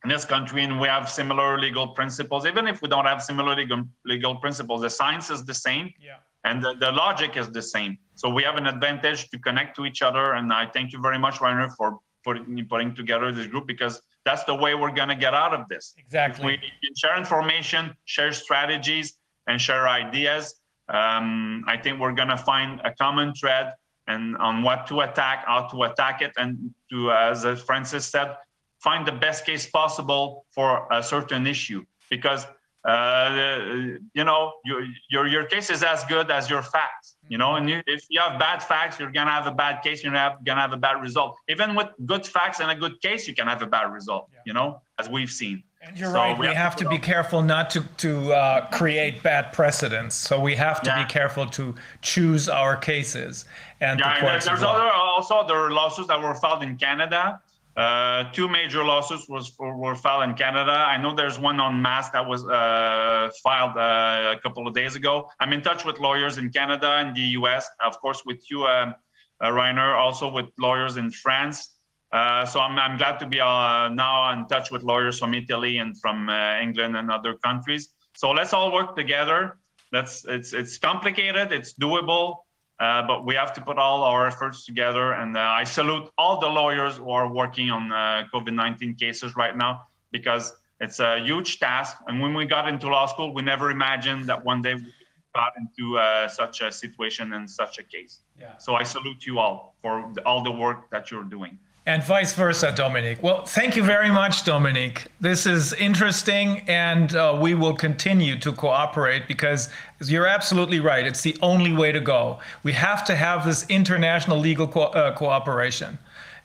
in 0.04 0.08
this 0.14 0.26
country 0.34 0.62
and 0.68 0.74
we 0.84 0.88
have 0.96 1.06
similar 1.22 1.50
legal 1.68 1.86
principles, 2.00 2.42
even 2.52 2.64
if 2.72 2.78
we 2.84 2.88
don't 2.94 3.08
have 3.12 3.20
similar 3.32 3.54
legal, 3.62 3.82
legal 4.14 4.34
principles, 4.44 4.80
the 4.88 4.94
science 5.02 5.28
is 5.36 5.42
the 5.52 5.58
same 5.68 5.86
Yeah. 6.10 6.20
and 6.48 6.56
the, 6.64 6.72
the 6.84 6.92
logic 7.04 7.32
is 7.42 7.48
the 7.60 7.66
same. 7.76 7.92
So 8.22 8.26
we 8.38 8.42
have 8.48 8.56
an 8.64 8.68
advantage 8.76 9.20
to 9.32 9.36
connect 9.48 9.72
to 9.78 9.82
each 9.90 10.02
other. 10.08 10.26
And 10.38 10.46
I 10.62 10.64
thank 10.76 10.88
you 10.94 11.00
very 11.08 11.20
much, 11.26 11.36
Reiner, 11.44 11.70
for 11.80 11.88
putting, 12.26 12.66
putting 12.66 12.96
together 12.96 13.32
this 13.32 13.48
group 13.48 13.68
because 13.68 14.02
that's 14.26 14.44
the 14.44 14.56
way 14.56 14.76
we're 14.76 14.92
going 14.92 15.10
to 15.10 15.16
get 15.16 15.34
out 15.34 15.54
of 15.54 15.68
this. 15.70 15.94
Exactly. 15.98 16.60
We 16.62 16.90
share 16.98 17.18
information, 17.18 17.96
share 18.06 18.34
strategies, 18.34 19.14
and 19.48 19.62
share 19.62 19.88
ideas. 19.88 20.56
Um, 20.90 21.64
I 21.68 21.78
think 21.78 22.00
we're 22.00 22.14
going 22.14 22.30
to 22.30 22.38
find 22.38 22.82
a 22.84 22.92
common 22.94 23.34
thread 23.34 23.74
and 24.08 24.36
on 24.38 24.64
what 24.64 24.88
to 24.88 25.02
attack, 25.02 25.46
how 25.48 25.68
to 25.68 25.84
attack 25.84 26.22
it, 26.22 26.32
and 26.38 26.74
to, 26.92 27.12
as 27.12 27.46
Francis 27.62 28.06
said, 28.06 28.36
find 28.80 29.06
the 29.06 29.12
best 29.12 29.46
case 29.46 29.66
possible 29.68 30.46
for 30.52 30.88
a 30.92 31.02
certain 31.02 31.48
issue. 31.48 31.84
Because 32.10 32.46
uh, 32.88 33.98
you 34.14 34.24
know 34.24 34.54
your, 34.64 34.86
your 35.10 35.26
your 35.28 35.46
case 35.46 35.72
is 35.72 35.82
as 35.82 36.04
good 36.06 36.30
as 36.30 36.50
your 36.50 36.62
facts. 36.62 37.15
You 37.28 37.40
know, 37.40 37.56
and 37.56 37.68
you, 37.70 37.82
if 37.88 38.06
you 38.10 38.20
have 38.20 38.38
bad 38.40 38.62
facts, 38.62 39.00
you're 39.00 39.12
gonna 39.12 39.32
have 39.32 39.48
a 39.48 39.52
bad 39.52 39.82
case. 39.84 40.04
You're 40.04 40.12
gonna 40.14 40.20
have, 40.30 40.44
gonna 40.46 40.62
have 40.62 40.74
a 40.74 40.78
bad 40.78 41.02
result. 41.02 41.38
Even 41.50 41.74
with 41.74 41.88
good 42.06 42.26
facts 42.26 42.60
and 42.60 42.70
a 42.70 42.76
good 42.76 43.02
case, 43.02 43.28
you 43.28 43.34
can 43.34 43.48
have 43.48 43.62
a 43.64 43.66
bad 43.66 43.92
result. 43.92 44.30
You 44.46 44.54
know, 44.54 44.82
as 45.00 45.10
we've 45.10 45.32
seen. 45.32 45.64
And 45.82 45.98
you're 45.98 46.10
So 46.12 46.16
right, 46.18 46.38
we 46.38 46.48
have 46.48 46.76
to 46.78 46.90
be 46.90 46.98
careful 47.00 47.42
not 47.42 47.70
to, 47.72 47.82
to 47.98 48.34
uh, 48.34 48.68
create 48.70 49.22
bad 49.24 49.54
precedents. 49.54 50.16
So 50.16 50.40
we 50.40 50.56
have 50.56 50.82
to 50.82 50.90
Yeah. 50.90 51.04
be 51.04 51.10
careful 51.10 51.46
to 51.48 51.76
choose 52.02 52.48
our 52.50 52.76
cases 52.78 53.46
and 53.82 54.00
Yeah, 54.00 54.06
the 54.08 54.16
and 54.16 54.28
there- 54.28 54.40
there's 54.40 54.62
law. 54.62 54.76
other 54.76 54.92
also 54.92 55.36
other 55.36 55.72
lawsuits 55.72 56.08
that 56.10 56.22
were 56.22 56.34
filed 56.36 56.64
in 56.64 56.78
Canada. 56.78 57.40
Uh, 57.76 58.32
two 58.32 58.48
major 58.48 58.86
lawsuits 58.86 59.28
was 59.28 59.50
for, 59.50 59.76
were 59.76 59.96
filed 59.96 60.24
in 60.30 60.36
Canada. 60.36 60.72
I 60.72 60.98
know 60.98 61.14
there's 61.14 61.38
one 61.38 61.60
on 61.60 61.82
mass 61.82 62.10
that 62.12 62.26
was 62.26 62.46
uh, 62.46 63.30
filed 63.44 63.76
uh, 63.76 64.36
a 64.38 64.40
couple 64.42 64.66
of 64.66 64.74
days 64.74 64.96
ago. 64.96 65.30
I'm 65.42 65.52
in 65.52 65.62
touch 65.62 65.84
with 65.84 66.00
lawyers 66.00 66.38
in 66.38 66.52
Canada 66.52 66.90
and 67.00 67.16
the 67.16 67.28
U.S. 67.40 67.68
Of 67.86 68.00
course, 68.00 68.24
with 68.26 68.40
you, 68.50 68.66
um, 68.66 68.96
uh, 69.42 69.48
Reiner, 69.48 69.98
also 69.98 70.32
with 70.32 70.46
lawyers 70.58 70.96
in 70.96 71.12
France. 71.12 71.72
Uh, 72.14 72.46
so 72.46 72.62
I'm, 72.62 72.80
I'm 72.80 72.98
glad 72.98 73.20
to 73.20 73.28
be 73.28 73.42
uh, 73.42 73.90
now 73.90 74.32
in 74.32 74.48
touch 74.48 74.72
with 74.72 74.84
lawyers 74.84 75.20
from 75.20 75.34
Italy 75.34 75.80
and 75.80 76.00
from 76.00 76.30
England 76.30 76.96
and 76.96 77.12
other 77.12 77.36
countries. 77.44 77.90
So 78.16 78.32
let's 78.32 78.54
all 78.54 78.72
work 78.72 78.96
together. 78.96 79.58
That's 79.92 80.26
it's 80.26 80.54
it's 80.54 80.78
complicated. 80.78 81.52
It's 81.52 81.74
doable. 81.74 82.38
Uh, 82.80 83.08
but 83.08 83.26
we 83.26 83.34
have 83.36 83.54
to 83.54 83.62
put 83.62 83.78
all 83.78 84.04
our 84.04 84.28
efforts 84.28 84.66
together. 84.66 85.14
And 85.14 85.38
uh, 85.38 85.40
I 85.40 85.64
salute 85.64 86.10
all 86.18 86.40
the 86.40 86.48
lawyers 86.48 86.98
who 86.98 87.10
are 87.10 87.32
working 87.32 87.70
on 87.70 87.92
uh, 87.92 88.26
COVID 88.34 88.54
19 88.54 88.96
cases 88.96 89.36
right 89.36 89.56
now 89.56 89.88
because 90.12 90.54
it's 90.82 91.00
a 91.00 91.20
huge 91.20 91.60
task. 91.60 91.98
And 92.08 92.20
when 92.22 92.34
we 92.34 92.46
got 92.46 92.68
into 92.68 92.88
law 92.88 93.06
school, 93.06 93.34
we 93.34 93.42
never 93.42 93.72
imagined 93.72 94.28
that 94.28 94.44
one 94.44 94.62
day 94.62 94.76
we 94.76 94.94
got 95.34 95.54
into 95.58 95.98
uh, 95.98 96.28
such 96.28 96.62
a 96.62 96.72
situation 96.72 97.34
and 97.34 97.50
such 97.50 97.80
a 97.80 97.84
case. 97.84 98.20
Yeah. 98.40 98.58
So 98.58 98.76
I 98.76 98.84
salute 98.84 99.26
you 99.26 99.40
all 99.40 99.76
for 99.82 100.10
the, 100.14 100.22
all 100.26 100.44
the 100.44 100.52
work 100.52 100.90
that 100.92 101.12
you're 101.12 101.24
doing. 101.24 101.58
And 101.88 102.04
vice 102.04 102.34
versa, 102.34 102.74
Dominic. 102.76 103.22
Well, 103.22 103.46
thank 103.46 103.76
you 103.76 103.84
very 103.84 104.10
much, 104.10 104.44
Dominic. 104.44 105.06
This 105.22 105.46
is 105.46 105.72
interesting, 105.74 106.62
and 106.68 107.16
uh, 107.16 107.38
we 107.40 107.54
will 107.54 107.76
continue 107.76 108.40
to 108.40 108.52
cooperate 108.52 109.28
because 109.28 109.70
you're 110.02 110.28
absolutely 110.28 110.80
right. 110.80 111.06
It's 111.06 111.22
the 111.22 111.38
only 111.42 111.74
way 111.74 111.92
to 111.92 112.00
go. 112.00 112.40
We 112.64 112.74
have 112.74 113.06
to 113.06 113.16
have 113.16 113.46
this 113.46 113.66
international 113.70 114.38
legal 114.40 114.68
co- 114.68 114.84
uh, 114.84 115.16
cooperation, 115.16 115.98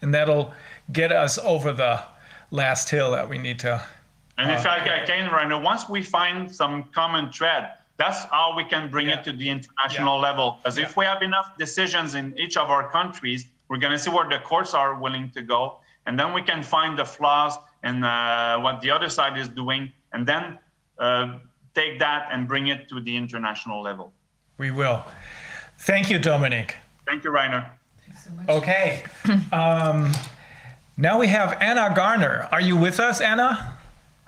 and 0.03 0.14
that'll 0.14 0.53
get 0.92 1.12
us 1.12 1.38
over 1.38 1.72
the 1.72 2.03
last 2.51 2.88
hill 2.88 3.11
that 3.12 3.28
we 3.28 3.38
need 3.38 3.59
to. 3.61 3.82
And 4.38 4.51
if 4.51 4.64
I, 4.66 5.05
can, 5.07 5.28
Reiner, 5.30 5.62
once 5.62 5.88
we 5.88 6.03
find 6.03 6.53
some 6.55 6.84
common 6.94 7.30
thread, 7.30 7.72
that's 7.98 8.24
how 8.30 8.55
we 8.57 8.64
can 8.64 8.90
bring 8.90 9.09
Yeah. 9.09 9.18
it 9.18 9.24
to 9.24 9.32
the 9.32 9.48
international 9.51 10.18
level. 10.18 10.59
Because 10.62 10.78
if 10.78 10.96
we 10.96 11.05
have 11.05 11.20
enough 11.22 11.59
decisions 11.59 12.14
in 12.14 12.36
each 12.38 12.57
of 12.57 12.70
our 12.70 12.90
countries, 12.90 13.46
we're 13.68 13.76
going 13.76 13.92
to 13.92 13.98
see 13.98 14.11
where 14.11 14.28
the 14.28 14.38
courts 14.38 14.72
are 14.72 14.94
willing 14.94 15.30
to 15.32 15.42
go. 15.42 15.80
And 16.07 16.18
then 16.18 16.32
we 16.32 16.40
can 16.42 16.62
find 16.62 16.98
the 16.98 17.05
flaws 17.05 17.59
and 17.82 18.05
uh, 18.05 18.59
what 18.59 18.80
the 18.80 18.90
other 18.90 19.09
side 19.11 19.38
is 19.38 19.48
doing, 19.48 19.92
and 20.12 20.26
then 20.26 20.59
uh, 20.98 21.38
take 21.75 21.99
that 21.99 22.29
and 22.33 22.49
bring 22.49 22.68
it 22.68 22.89
to 22.89 23.01
the 23.01 23.16
international 23.16 23.83
level. 23.83 24.12
We 24.59 24.71
will. 24.71 25.05
Thank 25.79 26.11
you, 26.11 26.18
Dominic. 26.18 26.77
Thank 27.07 27.25
you, 27.25 27.31
Reiner. 27.31 27.71
Okay. 28.49 29.03
um, 29.53 30.12
now 30.97 31.18
we 31.18 31.27
have 31.29 31.61
Ana 31.61 31.93
Garner. 31.95 32.49
Are 32.53 32.61
you 32.61 32.77
with 32.77 33.01
us, 33.01 33.21
Ana? 33.21 33.77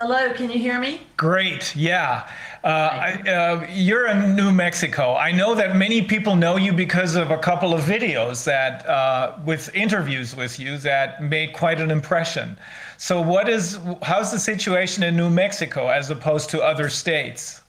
Hello, 0.01 0.33
can 0.33 0.49
you 0.49 0.59
hear 0.59 0.79
me? 0.79 1.01
Great, 1.15 1.73
yeah. 1.75 2.27
Uh, 2.63 2.67
I, 2.67 3.29
uh, 3.29 3.67
you're 3.71 4.07
in 4.07 4.35
New 4.35 4.51
Mexico. 4.51 5.15
I 5.15 5.31
know 5.31 5.55
that 5.55 5.75
many 5.75 6.01
people 6.01 6.35
know 6.35 6.57
you 6.57 6.73
because 6.73 7.15
of 7.15 7.31
a 7.31 7.37
couple 7.37 7.73
of 7.73 7.81
videos 7.81 8.43
that, 8.43 8.85
uh, 8.87 9.37
with 9.45 9.73
interviews 9.75 10.35
with 10.35 10.59
you, 10.59 10.77
that 10.79 11.23
made 11.23 11.53
quite 11.53 11.79
an 11.79 11.91
impression. 11.91 12.57
So, 12.97 13.21
what 13.21 13.49
is, 13.49 13.79
how's 14.01 14.31
the 14.31 14.39
situation 14.39 15.03
in 15.03 15.15
New 15.15 15.29
Mexico 15.29 15.89
as 15.89 16.09
opposed 16.09 16.49
to 16.51 16.61
other 16.61 16.89
states? 16.89 17.61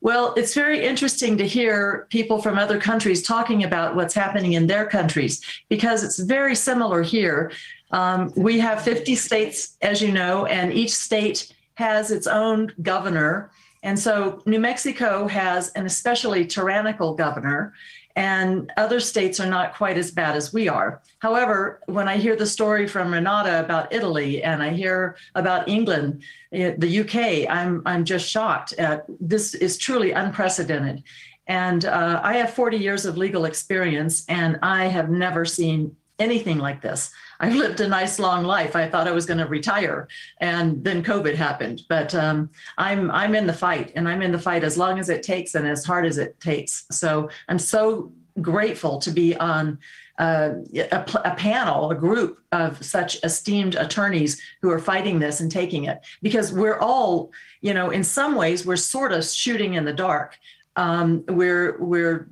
Well, 0.00 0.32
it's 0.36 0.54
very 0.54 0.84
interesting 0.84 1.36
to 1.38 1.46
hear 1.46 2.06
people 2.10 2.40
from 2.40 2.56
other 2.56 2.78
countries 2.80 3.22
talking 3.22 3.64
about 3.64 3.96
what's 3.96 4.14
happening 4.14 4.52
in 4.52 4.66
their 4.66 4.86
countries 4.86 5.42
because 5.68 6.04
it's 6.04 6.20
very 6.20 6.54
similar 6.54 7.02
here. 7.02 7.50
Um, 7.90 8.32
we 8.36 8.60
have 8.60 8.82
50 8.82 9.16
states, 9.16 9.76
as 9.82 10.00
you 10.00 10.12
know, 10.12 10.46
and 10.46 10.72
each 10.72 10.94
state 10.94 11.52
has 11.74 12.10
its 12.12 12.26
own 12.28 12.72
governor. 12.82 13.50
And 13.82 13.98
so 13.98 14.42
New 14.46 14.60
Mexico 14.60 15.26
has 15.26 15.70
an 15.70 15.86
especially 15.86 16.46
tyrannical 16.46 17.14
governor, 17.14 17.74
and 18.18 18.72
other 18.76 18.98
states 18.98 19.38
are 19.38 19.48
not 19.48 19.76
quite 19.76 19.96
as 19.96 20.10
bad 20.10 20.34
as 20.34 20.52
we 20.52 20.68
are. 20.68 21.00
However, 21.20 21.80
when 21.86 22.08
I 22.08 22.16
hear 22.16 22.34
the 22.34 22.46
story 22.46 22.88
from 22.88 23.12
Renata 23.12 23.60
about 23.60 23.92
Italy 23.92 24.42
and 24.42 24.60
I 24.60 24.70
hear 24.70 25.16
about 25.36 25.68
England, 25.68 26.24
eh, 26.52 26.74
the 26.76 27.00
UK, 27.02 27.48
I'm 27.48 27.80
I'm 27.86 28.04
just 28.04 28.28
shocked. 28.28 28.72
At, 28.72 29.04
this 29.20 29.54
is 29.54 29.78
truly 29.78 30.10
unprecedented. 30.10 31.04
And 31.46 31.84
uh, 31.84 32.20
I 32.24 32.38
have 32.38 32.52
40 32.52 32.76
years 32.76 33.06
of 33.06 33.16
legal 33.16 33.44
experience, 33.44 34.24
and 34.28 34.58
I 34.62 34.86
have 34.86 35.10
never 35.10 35.44
seen 35.44 35.94
anything 36.18 36.58
like 36.58 36.82
this. 36.82 37.12
I've 37.40 37.54
lived 37.54 37.80
a 37.80 37.88
nice 37.88 38.18
long 38.18 38.44
life. 38.44 38.74
I 38.74 38.88
thought 38.88 39.08
I 39.08 39.12
was 39.12 39.26
going 39.26 39.38
to 39.38 39.46
retire, 39.46 40.08
and 40.40 40.82
then 40.82 41.04
COVID 41.04 41.34
happened. 41.34 41.82
But 41.88 42.14
um, 42.14 42.50
I'm 42.76 43.10
I'm 43.10 43.34
in 43.34 43.46
the 43.46 43.52
fight, 43.52 43.92
and 43.94 44.08
I'm 44.08 44.22
in 44.22 44.32
the 44.32 44.38
fight 44.38 44.64
as 44.64 44.76
long 44.76 44.98
as 44.98 45.08
it 45.08 45.22
takes 45.22 45.54
and 45.54 45.66
as 45.66 45.84
hard 45.84 46.06
as 46.06 46.18
it 46.18 46.38
takes. 46.40 46.84
So 46.90 47.30
I'm 47.48 47.58
so 47.58 48.12
grateful 48.40 48.98
to 48.98 49.10
be 49.10 49.36
on 49.36 49.78
uh, 50.18 50.50
a, 50.74 51.04
a 51.24 51.34
panel, 51.36 51.90
a 51.90 51.94
group 51.94 52.38
of 52.50 52.84
such 52.84 53.22
esteemed 53.22 53.76
attorneys 53.76 54.40
who 54.60 54.70
are 54.70 54.80
fighting 54.80 55.20
this 55.20 55.40
and 55.40 55.50
taking 55.50 55.84
it, 55.84 55.98
because 56.22 56.52
we're 56.52 56.78
all, 56.78 57.30
you 57.60 57.72
know, 57.72 57.90
in 57.90 58.02
some 58.02 58.34
ways, 58.34 58.66
we're 58.66 58.76
sort 58.76 59.12
of 59.12 59.24
shooting 59.24 59.74
in 59.74 59.84
the 59.84 59.92
dark. 59.92 60.36
Um, 60.74 61.24
we're 61.28 61.78
we're 61.78 62.28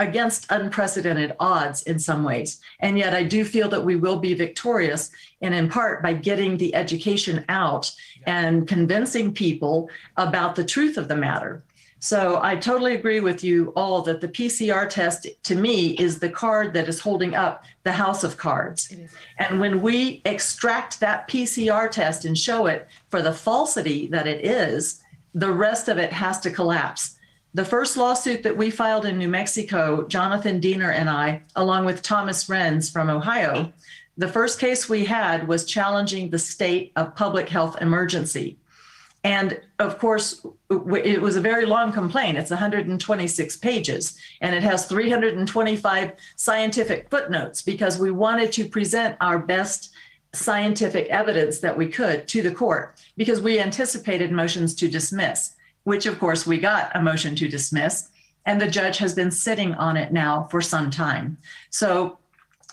against 0.00 0.46
unprecedented 0.50 1.36
odds 1.38 1.82
in 1.82 1.98
some 1.98 2.24
ways. 2.24 2.58
And 2.80 2.98
yet 2.98 3.14
I 3.14 3.22
do 3.22 3.44
feel 3.44 3.68
that 3.68 3.84
we 3.84 3.96
will 3.96 4.18
be 4.18 4.32
victorious 4.34 5.10
and 5.42 5.54
in 5.54 5.68
part 5.68 6.02
by 6.02 6.14
getting 6.14 6.56
the 6.56 6.74
education 6.74 7.44
out 7.50 7.92
and 8.26 8.66
convincing 8.66 9.32
people 9.32 9.90
about 10.16 10.56
the 10.56 10.64
truth 10.64 10.96
of 10.96 11.06
the 11.06 11.16
matter. 11.16 11.62
So 11.98 12.40
I 12.42 12.56
totally 12.56 12.94
agree 12.94 13.20
with 13.20 13.44
you 13.44 13.74
all 13.76 14.00
that 14.02 14.22
the 14.22 14.28
PCR 14.28 14.88
test 14.88 15.26
to 15.42 15.54
me 15.54 15.90
is 15.98 16.18
the 16.18 16.30
card 16.30 16.72
that 16.72 16.88
is 16.88 16.98
holding 16.98 17.34
up 17.34 17.64
the 17.82 17.92
house 17.92 18.24
of 18.24 18.38
cards. 18.38 18.94
And 19.36 19.60
when 19.60 19.82
we 19.82 20.22
extract 20.24 20.98
that 21.00 21.28
PCR 21.28 21.90
test 21.90 22.24
and 22.24 22.36
show 22.38 22.66
it 22.66 22.88
for 23.10 23.20
the 23.20 23.34
falsity 23.34 24.06
that 24.06 24.26
it 24.26 24.46
is, 24.46 25.02
the 25.34 25.52
rest 25.52 25.88
of 25.88 25.98
it 25.98 26.10
has 26.10 26.40
to 26.40 26.50
collapse. 26.50 27.16
The 27.52 27.64
first 27.64 27.96
lawsuit 27.96 28.44
that 28.44 28.56
we 28.56 28.70
filed 28.70 29.06
in 29.06 29.18
New 29.18 29.28
Mexico, 29.28 30.06
Jonathan 30.06 30.60
Diener 30.60 30.92
and 30.92 31.10
I, 31.10 31.42
along 31.56 31.84
with 31.84 32.00
Thomas 32.00 32.44
Renz 32.44 32.92
from 32.92 33.10
Ohio, 33.10 33.72
the 34.16 34.28
first 34.28 34.60
case 34.60 34.88
we 34.88 35.04
had 35.04 35.48
was 35.48 35.64
challenging 35.64 36.30
the 36.30 36.38
state 36.38 36.92
of 36.94 37.16
public 37.16 37.48
health 37.48 37.80
emergency. 37.80 38.56
And 39.24 39.60
of 39.80 39.98
course, 39.98 40.46
it 40.70 41.20
was 41.20 41.36
a 41.36 41.40
very 41.40 41.66
long 41.66 41.92
complaint. 41.92 42.38
It's 42.38 42.50
126 42.50 43.56
pages 43.56 44.16
and 44.40 44.54
it 44.54 44.62
has 44.62 44.86
325 44.86 46.12
scientific 46.36 47.10
footnotes 47.10 47.62
because 47.62 47.98
we 47.98 48.12
wanted 48.12 48.52
to 48.52 48.68
present 48.68 49.16
our 49.20 49.38
best 49.38 49.90
scientific 50.32 51.08
evidence 51.08 51.58
that 51.58 51.76
we 51.76 51.88
could 51.88 52.28
to 52.28 52.42
the 52.42 52.54
court 52.54 52.96
because 53.16 53.40
we 53.40 53.58
anticipated 53.58 54.30
motions 54.30 54.74
to 54.76 54.88
dismiss 54.88 55.56
which 55.84 56.06
of 56.06 56.18
course 56.18 56.46
we 56.46 56.58
got 56.58 56.90
a 56.94 57.02
motion 57.02 57.34
to 57.36 57.48
dismiss, 57.48 58.08
and 58.46 58.60
the 58.60 58.66
judge 58.68 58.98
has 58.98 59.14
been 59.14 59.30
sitting 59.30 59.74
on 59.74 59.96
it 59.96 60.12
now 60.12 60.48
for 60.50 60.60
some 60.60 60.90
time. 60.90 61.36
So 61.70 62.18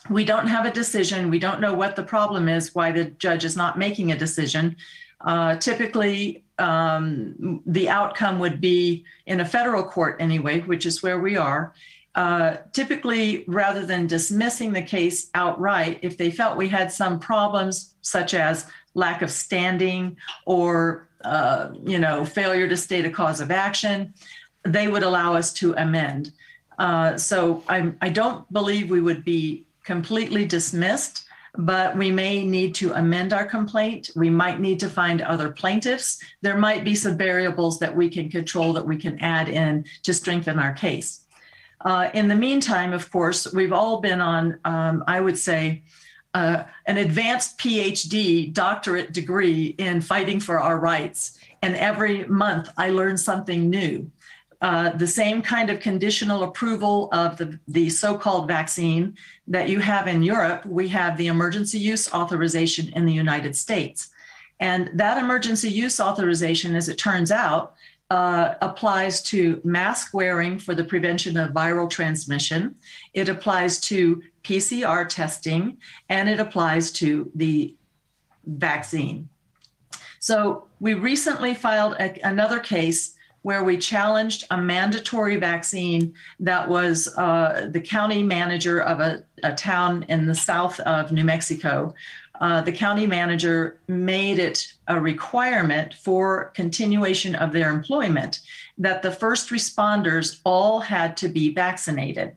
we 0.10 0.24
don't 0.24 0.48
have 0.48 0.66
a 0.66 0.72
decision. 0.72 1.30
We 1.30 1.40
don't 1.40 1.60
know 1.60 1.74
what 1.74 1.96
the 1.96 2.04
problem 2.04 2.48
is, 2.48 2.74
why 2.74 2.92
the 2.92 3.06
judge 3.06 3.44
is 3.46 3.58
not 3.58 3.78
making 3.78 4.12
a 4.12 4.18
decision. 4.18 4.78
Uh, 5.22 5.56
typically, 5.58 6.44
um, 6.60 7.62
the 7.66 7.90
outcome 7.90 8.40
would 8.40 8.62
be 8.62 9.06
in 9.26 9.42
a 9.42 9.46
federal 9.46 9.84
court 9.84 10.18
anyway, 10.20 10.62
which 10.62 10.86
is 10.86 11.04
where 11.04 11.20
we 11.20 11.38
are. 11.38 11.74
Uh, 12.16 12.58
typically, 12.74 13.44
rather 13.48 13.86
than 13.86 14.08
dismissing 14.08 14.74
the 14.74 14.82
case 14.82 15.30
outright, 15.36 16.00
if 16.02 16.18
they 16.18 16.32
felt 16.32 16.58
we 16.58 16.68
had 16.68 16.92
some 16.92 17.20
problems, 17.20 17.94
such 18.02 18.34
as 18.34 18.66
lack 18.96 19.22
of 19.22 19.30
standing 19.30 20.18
or 20.46 21.07
uh, 21.24 21.70
you 21.84 22.00
know, 22.00 22.26
failure 22.26 22.68
to 22.68 22.78
state 22.78 23.06
a 23.06 23.10
cause 23.10 23.42
of 23.42 23.52
action, 23.52 24.14
they 24.64 24.88
would 24.88 25.04
allow 25.04 25.34
us 25.34 25.54
to 25.54 25.74
amend. 25.76 26.32
Uh, 26.78 27.18
so 27.18 27.64
I, 27.68 27.92
I 28.02 28.10
don't 28.10 28.52
believe 28.54 28.90
we 28.90 29.02
would 29.02 29.24
be 29.24 29.66
completely 29.84 30.46
dismissed, 30.46 31.26
but 31.58 31.98
we 31.98 32.12
may 32.12 32.46
need 32.46 32.76
to 32.76 32.94
amend 32.94 33.34
our 33.34 33.46
complaint. 33.46 34.12
We 34.16 34.30
might 34.30 34.60
need 34.60 34.80
to 34.82 34.90
find 34.90 35.22
other 35.22 35.50
plaintiffs. 35.50 36.20
There 36.42 36.58
might 36.58 36.84
be 36.84 36.94
some 36.94 37.18
variables 37.18 37.80
that 37.80 37.96
we 37.96 38.10
can 38.10 38.30
control 38.30 38.74
that 38.74 38.86
we 38.86 38.98
can 38.98 39.18
add 39.20 39.50
in 39.50 39.86
to 40.04 40.14
strengthen 40.14 40.60
our 40.60 40.74
case. 40.74 41.22
Uh, 41.82 42.10
in 42.14 42.28
the 42.28 42.36
meantime, 42.36 42.94
of 42.94 43.12
course, 43.12 43.52
we've 43.54 43.74
all 43.74 44.02
been 44.02 44.22
on, 44.22 44.60
um, 44.66 45.04
I 45.08 45.20
would 45.20 45.38
say, 45.38 45.84
uh, 46.38 46.64
an 46.86 46.98
advanced 46.98 47.58
PhD 47.58 48.54
doctorate 48.54 49.12
degree 49.12 49.74
in 49.80 50.02
fighting 50.02 50.40
for 50.40 50.60
our 50.60 50.78
rights. 50.80 51.40
And 51.64 51.76
every 51.76 52.26
month 52.28 52.70
I 52.78 52.92
learn 52.92 53.18
something 53.18 53.72
new. 53.72 54.12
Uh, 54.62 54.90
the 54.92 55.08
same 55.08 55.42
kind 55.42 55.72
of 55.72 55.80
conditional 55.80 56.44
approval 56.44 57.10
of 57.12 57.38
the, 57.38 57.60
the 57.68 57.90
so 57.90 58.16
called 58.16 58.48
vaccine 58.48 59.16
that 59.48 59.68
you 59.68 59.80
have 59.80 60.08
in 60.08 60.22
Europe, 60.22 60.64
we 60.66 60.88
have 60.88 61.18
the 61.18 61.28
emergency 61.28 61.80
use 61.80 62.14
authorization 62.14 62.90
in 62.96 63.08
the 63.08 63.14
United 63.26 63.56
States. 63.56 64.10
And 64.60 64.92
that 64.94 65.18
emergency 65.18 65.70
use 65.70 66.00
authorization, 66.00 66.76
as 66.76 66.88
it 66.88 67.00
turns 67.00 67.32
out, 67.32 67.74
uh, 68.10 68.54
applies 68.62 69.22
to 69.22 69.60
mask 69.64 70.14
wearing 70.14 70.58
for 70.60 70.74
the 70.74 70.84
prevention 70.84 71.36
of 71.38 71.52
viral 71.52 71.90
transmission. 71.90 72.76
It 73.14 73.28
applies 73.28 73.80
to 73.82 74.22
PCR 74.48 75.08
testing, 75.10 75.78
and 76.08 76.30
it 76.30 76.40
applies 76.40 76.92
to 76.94 77.30
the 77.36 77.76
vaccine. 78.46 79.28
So 80.20 80.68
we 80.80 80.94
recently 80.94 81.54
filed 81.54 81.96
a, 82.00 82.18
another 82.26 82.60
case 82.60 83.14
where 83.42 83.64
we 83.64 83.78
challenged 83.78 84.46
a 84.52 84.58
mandatory 84.58 85.38
vaccine 85.38 86.14
that 86.40 86.68
was 86.68 87.08
uh, 87.18 87.70
the 87.72 87.82
county 87.82 88.24
manager 88.24 88.82
of 88.82 89.00
a, 89.00 89.24
a, 89.44 89.54
town 89.54 90.04
in 90.10 90.26
the 90.26 90.36
south 90.36 90.80
of 90.82 91.12
New 91.12 91.24
Mexico. 91.24 91.94
Uh, 92.40 92.62
the 92.62 92.72
county 92.72 93.08
manager 93.08 93.80
made 93.88 94.40
it 94.40 94.74
a 94.88 95.00
requirement 95.00 95.94
for 95.94 96.52
continuation 96.56 97.36
of 97.36 97.52
their 97.52 97.70
employment 97.70 98.42
that 98.78 99.02
the 99.02 99.12
first 99.12 99.50
responders 99.50 100.40
all 100.44 100.80
had 100.80 101.18
to 101.18 101.28
be 101.30 101.54
vaccinated. 101.54 102.36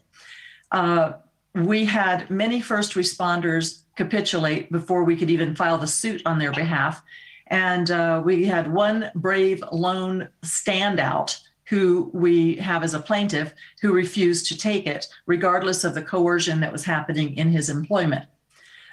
Uh, 0.70 1.12
we 1.54 1.84
had 1.84 2.30
many 2.30 2.60
first 2.60 2.94
responders 2.94 3.82
capitulate 3.96 4.70
before 4.70 5.04
we 5.04 5.16
could 5.16 5.30
even 5.30 5.56
file 5.56 5.78
the 5.78 5.86
suit 5.86 6.22
on 6.24 6.38
their 6.38 6.52
behalf. 6.52 7.02
And 7.48 7.90
uh, 7.90 8.22
we 8.24 8.46
had 8.46 8.72
one 8.72 9.10
brave 9.14 9.62
lone 9.72 10.28
standout 10.42 11.40
who 11.68 12.10
we 12.12 12.56
have 12.56 12.82
as 12.82 12.94
a 12.94 13.00
plaintiff 13.00 13.52
who 13.80 13.92
refused 13.92 14.46
to 14.46 14.58
take 14.58 14.86
it, 14.86 15.06
regardless 15.26 15.84
of 15.84 15.94
the 15.94 16.02
coercion 16.02 16.60
that 16.60 16.72
was 16.72 16.84
happening 16.84 17.36
in 17.36 17.50
his 17.50 17.68
employment. 17.68 18.26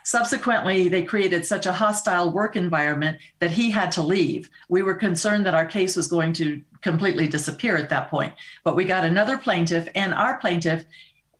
Subsequently, 0.03 0.87
they 0.87 1.03
created 1.03 1.45
such 1.45 1.65
a 1.65 1.73
hostile 1.73 2.31
work 2.31 2.55
environment 2.55 3.17
that 3.39 3.51
he 3.51 3.69
had 3.69 3.91
to 3.91 4.01
leave. 4.01 4.49
We 4.69 4.81
were 4.81 4.93
concerned 4.93 5.45
that 5.45 5.53
our 5.53 5.65
case 5.65 5.95
was 5.95 6.07
going 6.07 6.33
to 6.33 6.61
completely 6.81 7.27
disappear 7.27 7.75
at 7.75 7.89
that 7.89 8.09
point. 8.09 8.33
But 8.63 8.75
we 8.75 8.85
got 8.85 9.03
another 9.03 9.37
plaintiff, 9.37 9.89
and 9.95 10.13
our 10.13 10.37
plaintiff 10.37 10.85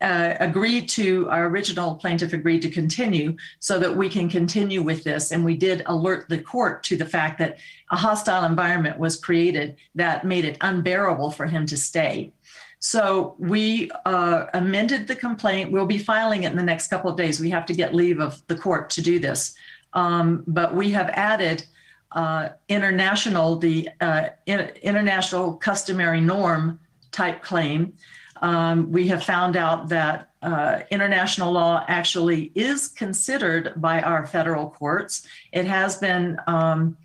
uh, 0.01 0.35
agreed 0.39 0.87
to, 0.89 1.27
our 1.29 1.47
original 1.47 1.95
plaintiff 1.95 2.33
agreed 2.33 2.61
to 2.61 2.69
continue 2.69 3.35
so 3.59 3.79
that 3.79 3.95
we 3.95 4.09
can 4.09 4.29
continue 4.29 4.81
with 4.81 5.03
this. 5.03 5.31
And 5.31 5.43
we 5.43 5.57
did 5.57 5.83
alert 5.87 6.29
the 6.29 6.37
court 6.37 6.83
to 6.83 6.97
the 6.97 7.05
fact 7.05 7.39
that 7.39 7.57
a 7.91 7.95
hostile 7.95 8.45
environment 8.45 8.99
was 8.99 9.19
created 9.19 9.77
that 9.95 10.23
made 10.23 10.45
it 10.45 10.57
unbearable 10.61 11.31
for 11.31 11.47
him 11.47 11.65
to 11.67 11.77
stay. 11.77 12.31
So 12.79 13.35
we 13.39 13.89
uh, 14.05 14.45
amended 14.53 15.07
the 15.07 15.15
complaint. 15.15 15.71
We'll 15.71 15.87
be 15.87 15.97
filing 15.97 16.43
it 16.43 16.51
in 16.51 16.57
the 16.57 16.63
next 16.63 16.89
couple 16.89 17.09
of 17.09 17.17
days. 17.17 17.39
We 17.39 17.49
have 17.49 17.65
to 17.65 17.73
get 17.73 17.95
leave 17.95 18.19
of 18.19 18.45
the 18.47 18.55
court 18.55 18.91
to 18.91 19.01
do 19.01 19.17
this. 19.19 19.55
Um, 19.93 20.43
but 20.45 20.75
we 20.75 20.91
have 20.91 21.09
added 21.09 21.65
uh, 22.11 22.49
international, 22.69 23.57
the 23.57 23.89
uh, 23.99 24.29
in, 24.45 24.71
international 24.83 25.55
customary 25.55 26.21
norm 26.21 26.79
type 27.11 27.41
claim 27.41 27.93
um, 28.41 28.91
we 28.91 29.07
have 29.07 29.23
found 29.23 29.55
out 29.55 29.89
that 29.89 30.29
uh, 30.41 30.79
international 30.91 31.51
law 31.51 31.83
actually 31.87 32.51
is 32.55 32.89
considered 32.89 33.73
by 33.77 34.01
our 34.01 34.25
federal 34.27 34.69
courts. 34.69 35.27
It 35.51 35.65
has 35.65 35.97
been 35.97 36.37
um, 36.47 36.97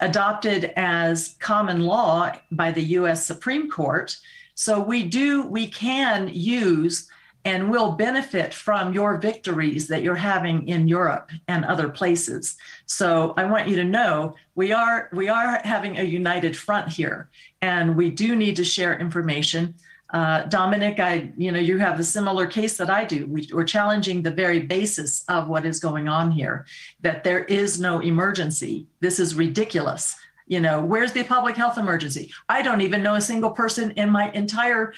adopted 0.00 0.72
as 0.76 1.36
common 1.38 1.80
law 1.80 2.32
by 2.50 2.72
the 2.72 2.82
US 2.82 3.24
Supreme 3.24 3.70
Court. 3.70 4.16
So 4.54 4.80
we 4.80 5.04
do, 5.04 5.42
we 5.42 5.66
can 5.66 6.28
use 6.32 7.08
and 7.44 7.70
will 7.70 7.92
benefit 7.92 8.52
from 8.52 8.92
your 8.92 9.16
victories 9.16 9.88
that 9.88 10.02
you're 10.02 10.14
having 10.14 10.68
in 10.68 10.86
Europe 10.86 11.30
and 11.48 11.64
other 11.64 11.88
places. 11.88 12.56
So 12.86 13.32
I 13.36 13.44
want 13.44 13.68
you 13.68 13.76
to 13.76 13.84
know 13.84 14.34
we 14.54 14.72
are 14.72 15.08
we 15.12 15.28
are 15.28 15.60
having 15.64 15.98
a 15.98 16.02
united 16.02 16.56
front 16.56 16.92
here 16.92 17.30
and 17.62 17.96
we 17.96 18.10
do 18.10 18.36
need 18.36 18.56
to 18.56 18.64
share 18.64 18.98
information. 18.98 19.74
Uh, 20.12 20.42
Dominic, 20.44 20.98
I, 20.98 21.30
you 21.36 21.52
know, 21.52 21.60
you 21.60 21.78
have 21.78 22.00
a 22.00 22.04
similar 22.04 22.46
case 22.46 22.76
that 22.78 22.90
I 22.90 23.04
do. 23.04 23.26
We, 23.26 23.48
we're 23.52 23.64
challenging 23.64 24.22
the 24.22 24.30
very 24.30 24.60
basis 24.60 25.24
of 25.28 25.48
what 25.48 25.64
is 25.64 25.78
going 25.78 26.08
on 26.08 26.32
here, 26.32 26.66
that 27.00 27.22
there 27.22 27.44
is 27.44 27.78
no 27.78 28.00
emergency. 28.00 28.86
This 29.00 29.20
is 29.20 29.34
ridiculous. 29.34 30.16
You 30.48 30.60
know, 30.60 30.84
where's 30.84 31.12
the 31.12 31.22
public 31.22 31.56
health 31.56 31.78
emergency? 31.78 32.32
I 32.48 32.62
don't 32.62 32.80
even 32.80 33.04
know 33.04 33.14
a 33.14 33.20
single 33.20 33.50
person 33.50 33.92
in 33.92 34.10
my 34.10 34.32
entire 34.32 34.94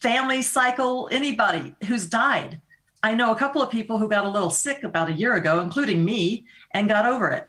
family 0.00 0.42
cycle, 0.42 1.08
anybody 1.10 1.74
who's 1.86 2.06
died. 2.06 2.60
I 3.02 3.14
know 3.14 3.32
a 3.32 3.36
couple 3.36 3.62
of 3.62 3.70
people 3.70 3.96
who 3.96 4.08
got 4.08 4.26
a 4.26 4.28
little 4.28 4.50
sick 4.50 4.82
about 4.82 5.08
a 5.08 5.14
year 5.14 5.36
ago, 5.36 5.60
including 5.60 6.04
me, 6.04 6.44
and 6.72 6.86
got 6.86 7.06
over 7.06 7.30
it. 7.30 7.48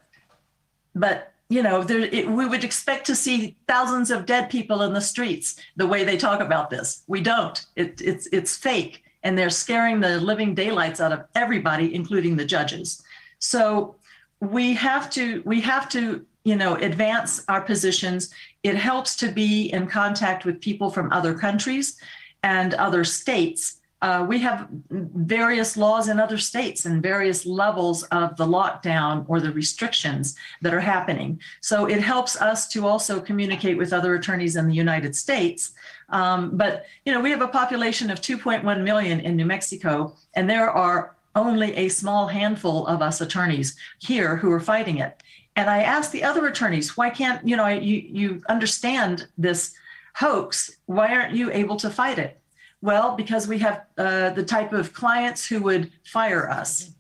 But 0.96 1.31
you 1.52 1.62
know, 1.62 1.84
there, 1.84 2.00
it, 2.00 2.30
we 2.30 2.46
would 2.46 2.64
expect 2.64 3.06
to 3.08 3.16
see 3.16 3.58
thousands 3.68 4.10
of 4.10 4.26
dead 4.26 4.50
people 4.50 4.84
in 4.84 4.94
the 4.94 5.02
streets 5.02 5.58
the 5.76 5.86
way 5.86 6.06
they 6.06 6.16
talk 6.16 6.40
about 6.40 6.70
this. 6.70 7.04
We 7.08 7.20
don't. 7.20 7.66
It, 7.76 8.02
it's 8.02 8.28
it's 8.32 8.56
fake, 8.56 9.04
and 9.24 9.38
they're 9.38 9.50
scaring 9.50 10.00
the 10.00 10.22
living 10.22 10.56
daylights 10.56 11.02
out 11.02 11.12
of 11.12 11.26
everybody, 11.36 11.94
including 11.94 12.38
the 12.38 12.46
judges. 12.46 13.04
So 13.40 13.96
we 14.40 14.74
have 14.76 15.10
to 15.10 15.44
we 15.46 15.60
have 15.60 15.90
to 15.90 16.26
you 16.46 16.56
know 16.56 16.76
advance 16.76 17.44
our 17.50 17.60
positions. 17.60 18.34
It 18.64 18.76
helps 18.76 19.18
to 19.18 19.30
be 19.30 19.74
in 19.74 19.88
contact 19.88 20.46
with 20.46 20.62
people 20.62 20.90
from 20.90 21.12
other 21.12 21.34
countries 21.34 21.98
and 22.44 22.76
other 22.76 23.04
states. 23.04 23.81
Uh, 24.02 24.26
we 24.28 24.40
have 24.40 24.68
various 24.90 25.78
laws 25.78 26.10
in 26.10 26.20
other 26.20 26.38
states 26.38 26.86
and 26.86 27.04
various 27.04 27.46
levels 27.46 28.02
of 28.04 28.36
the 28.36 28.46
lockdown 28.46 29.24
or 29.28 29.40
the 29.40 29.52
restrictions 29.52 30.36
that 30.62 30.74
are 30.74 30.80
happening. 30.80 31.40
So 31.62 31.86
it 31.86 32.02
helps 32.02 32.36
us 32.36 32.68
to 32.70 32.88
also 32.88 33.22
communicate 33.22 33.78
with 33.78 33.94
other 33.94 34.16
attorneys 34.16 34.56
in 34.56 34.68
the 34.68 34.74
United 34.74 35.16
States. 35.16 35.74
Um, 36.10 36.58
but 36.58 36.86
you 37.06 37.14
know, 37.14 37.22
we 37.22 37.30
have 37.30 37.44
a 37.44 37.48
population 37.48 38.10
of 38.10 38.22
2.1 38.22 38.84
million 38.84 39.20
in 39.20 39.36
New 39.36 39.46
Mexico, 39.46 40.16
and 40.34 40.50
there 40.50 40.72
are 40.72 41.16
only 41.36 41.76
a 41.76 41.88
small 41.88 42.28
handful 42.28 42.88
of 42.88 43.02
us 43.02 43.22
attorneys 43.22 43.76
here 44.00 44.36
who 44.36 44.52
are 44.52 44.60
fighting 44.60 44.98
it. 44.98 45.22
And 45.56 45.70
I 45.70 45.84
asked 45.84 46.12
the 46.12 46.24
other 46.24 46.48
attorneys, 46.48 46.98
why 46.98 47.10
can't 47.10 47.46
you 47.48 47.56
know 47.56 47.68
you 47.68 47.98
you 47.98 48.42
understand 48.50 49.28
this 49.38 49.74
hoax? 50.16 50.72
Why 50.88 51.14
aren't 51.14 51.36
you 51.36 51.52
able 51.52 51.78
to 51.78 51.90
fight 51.90 52.18
it? 52.18 52.41
Well, 52.82 53.16
because 53.16 53.48
we 53.48 53.60
have 53.60 53.86
uh, 53.98 54.32
the 54.32 54.44
type 54.44 54.74
of 54.74 54.94
clients 54.94 55.48
who 55.48 55.62
would 55.62 55.92
fire 56.04 56.50
us, 56.50 56.92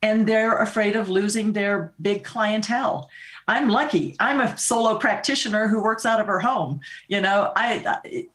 and 0.00 0.26
they're 0.26 0.58
afraid 0.58 0.94
of 0.94 1.08
losing 1.08 1.52
their 1.52 1.92
big 2.00 2.22
clientele. 2.22 3.10
I'm 3.48 3.68
lucky. 3.68 4.14
I'm 4.20 4.40
a 4.40 4.56
solo 4.56 4.98
practitioner 4.98 5.68
who 5.68 5.82
works 5.82 6.04
out 6.04 6.20
of 6.20 6.26
her 6.26 6.38
home. 6.38 6.80
You 7.08 7.20
know, 7.22 7.52
I 7.56 8.26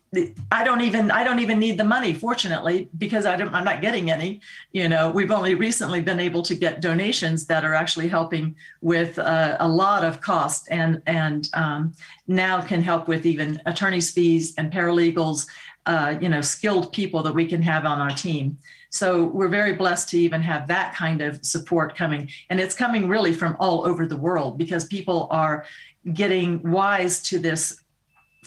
I 0.52 0.64
don't 0.64 0.82
even 0.82 1.12
I 1.12 1.24
don't 1.24 1.40
even 1.40 1.60
need 1.60 1.78
the 1.78 1.84
money, 1.84 2.14
fortunately, 2.14 2.90
because 2.98 3.26
I 3.26 3.38
don't 3.38 3.54
I'm 3.54 3.64
not 3.64 3.82
getting 3.82 4.12
any. 4.12 4.42
You 4.72 4.90
know, 4.90 5.12
we've 5.12 5.32
only 5.32 5.56
recently 5.56 6.02
been 6.02 6.20
able 6.20 6.42
to 6.44 6.56
get 6.56 6.82
donations 6.82 7.46
that 7.46 7.64
are 7.64 7.76
actually 7.76 8.08
helping 8.08 8.56
with 8.82 9.18
uh, 9.20 9.58
a 9.60 9.68
lot 9.68 10.04
of 10.04 10.20
cost, 10.20 10.68
and 10.72 11.02
and 11.06 11.48
um, 11.54 11.94
now 12.28 12.62
can 12.62 12.82
help 12.82 13.08
with 13.08 13.26
even 13.26 13.62
attorneys' 13.68 14.12
fees 14.12 14.54
and 14.58 14.74
paralegals 14.74 15.48
uh, 15.86 16.16
you 16.22 16.30
know, 16.30 16.42
skilled 16.42 16.92
people 16.94 17.24
that 17.24 17.34
we 17.34 17.46
can 17.46 17.62
have 17.62 17.86
on 17.86 18.00
our 18.00 18.12
team. 18.12 18.58
So 18.90 19.26
we're 19.26 19.48
very 19.50 19.74
blessed 19.74 20.10
to 20.10 20.20
even 20.20 20.42
have 20.42 20.68
that 20.68 20.94
kind 20.96 21.22
of 21.22 21.44
support 21.44 21.96
coming. 21.96 22.30
And 22.50 22.60
it's 22.60 22.76
coming 22.76 23.08
really 23.08 23.34
from 23.34 23.58
all 23.60 23.86
over 23.86 24.06
the 24.06 24.18
world 24.18 24.58
because 24.58 24.86
people 24.86 25.28
are 25.32 25.66
getting 26.14 26.62
wise 26.72 27.22
to 27.24 27.40
this 27.40 27.82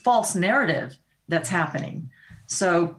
false 0.05 0.35
narrative 0.35 0.97
that's 1.29 1.49
happening. 1.49 2.09
So 2.47 2.97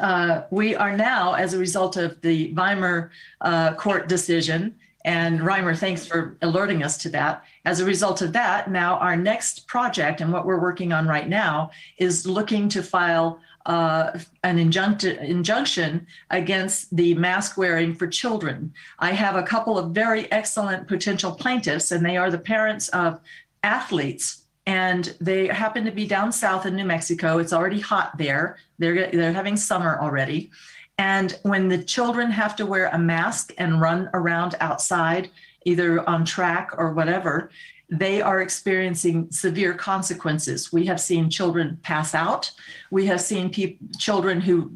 uh, 0.00 0.42
we 0.50 0.74
are 0.74 0.96
now, 0.96 1.34
as 1.34 1.52
a 1.52 1.58
result 1.58 1.96
of 1.96 2.20
the 2.22 2.52
Weimar 2.54 3.10
uh, 3.42 3.74
court 3.74 4.08
decision, 4.08 4.76
and 5.04 5.40
Reiner, 5.40 5.76
thanks 5.76 6.06
for 6.06 6.36
alerting 6.42 6.82
us 6.82 6.96
to 6.98 7.08
that. 7.10 7.44
As 7.64 7.80
a 7.80 7.84
result 7.84 8.22
of 8.22 8.32
that, 8.34 8.70
now 8.70 8.98
our 8.98 9.16
next 9.16 9.66
project 9.66 10.20
and 10.20 10.32
what 10.32 10.46
we're 10.46 10.60
working 10.60 10.92
on 10.92 11.08
right 11.08 11.28
now 11.28 11.70
is 11.98 12.24
looking 12.24 12.68
to 12.68 12.82
file 12.82 13.40
uh, 13.66 14.18
an 14.42 14.58
injunct- 14.58 15.04
injunction 15.04 16.06
against 16.30 16.94
the 16.96 17.14
mask 17.14 17.56
wearing 17.56 17.94
for 17.94 18.06
children. 18.06 18.72
I 18.98 19.12
have 19.12 19.36
a 19.36 19.42
couple 19.42 19.78
of 19.78 19.92
very 19.92 20.30
excellent 20.32 20.88
potential 20.88 21.32
plaintiffs, 21.32 21.92
and 21.92 22.04
they 22.04 22.16
are 22.16 22.30
the 22.30 22.38
parents 22.38 22.88
of 22.90 23.20
athletes. 23.62 24.42
And 24.66 25.14
they 25.20 25.48
happen 25.48 25.84
to 25.84 25.90
be 25.90 26.06
down 26.06 26.32
south 26.32 26.66
in 26.66 26.76
New 26.76 26.84
Mexico. 26.84 27.38
It's 27.38 27.52
already 27.52 27.80
hot 27.80 28.16
there. 28.16 28.58
They're, 28.78 29.10
they're 29.10 29.32
having 29.32 29.56
summer 29.56 29.98
already. 30.00 30.50
And 30.98 31.38
when 31.42 31.68
the 31.68 31.82
children 31.82 32.30
have 32.30 32.54
to 32.56 32.66
wear 32.66 32.88
a 32.92 32.98
mask 32.98 33.52
and 33.58 33.80
run 33.80 34.08
around 34.14 34.54
outside, 34.60 35.30
either 35.64 36.08
on 36.08 36.24
track 36.24 36.70
or 36.76 36.92
whatever, 36.92 37.50
they 37.92 38.22
are 38.22 38.40
experiencing 38.40 39.30
severe 39.30 39.74
consequences. 39.74 40.72
We 40.72 40.86
have 40.86 40.98
seen 40.98 41.28
children 41.28 41.78
pass 41.82 42.14
out. 42.14 42.50
We 42.90 43.04
have 43.06 43.20
seen 43.20 43.50
pe- 43.50 43.76
children 43.98 44.40
who 44.40 44.72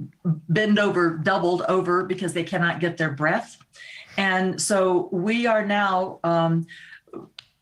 bend 0.50 0.78
over, 0.78 1.16
doubled 1.16 1.62
over 1.62 2.04
because 2.04 2.34
they 2.34 2.44
cannot 2.44 2.78
get 2.78 2.98
their 2.98 3.10
breath. 3.10 3.56
And 4.18 4.60
so 4.60 5.08
we 5.12 5.46
are 5.46 5.64
now 5.64 6.20
um, 6.24 6.66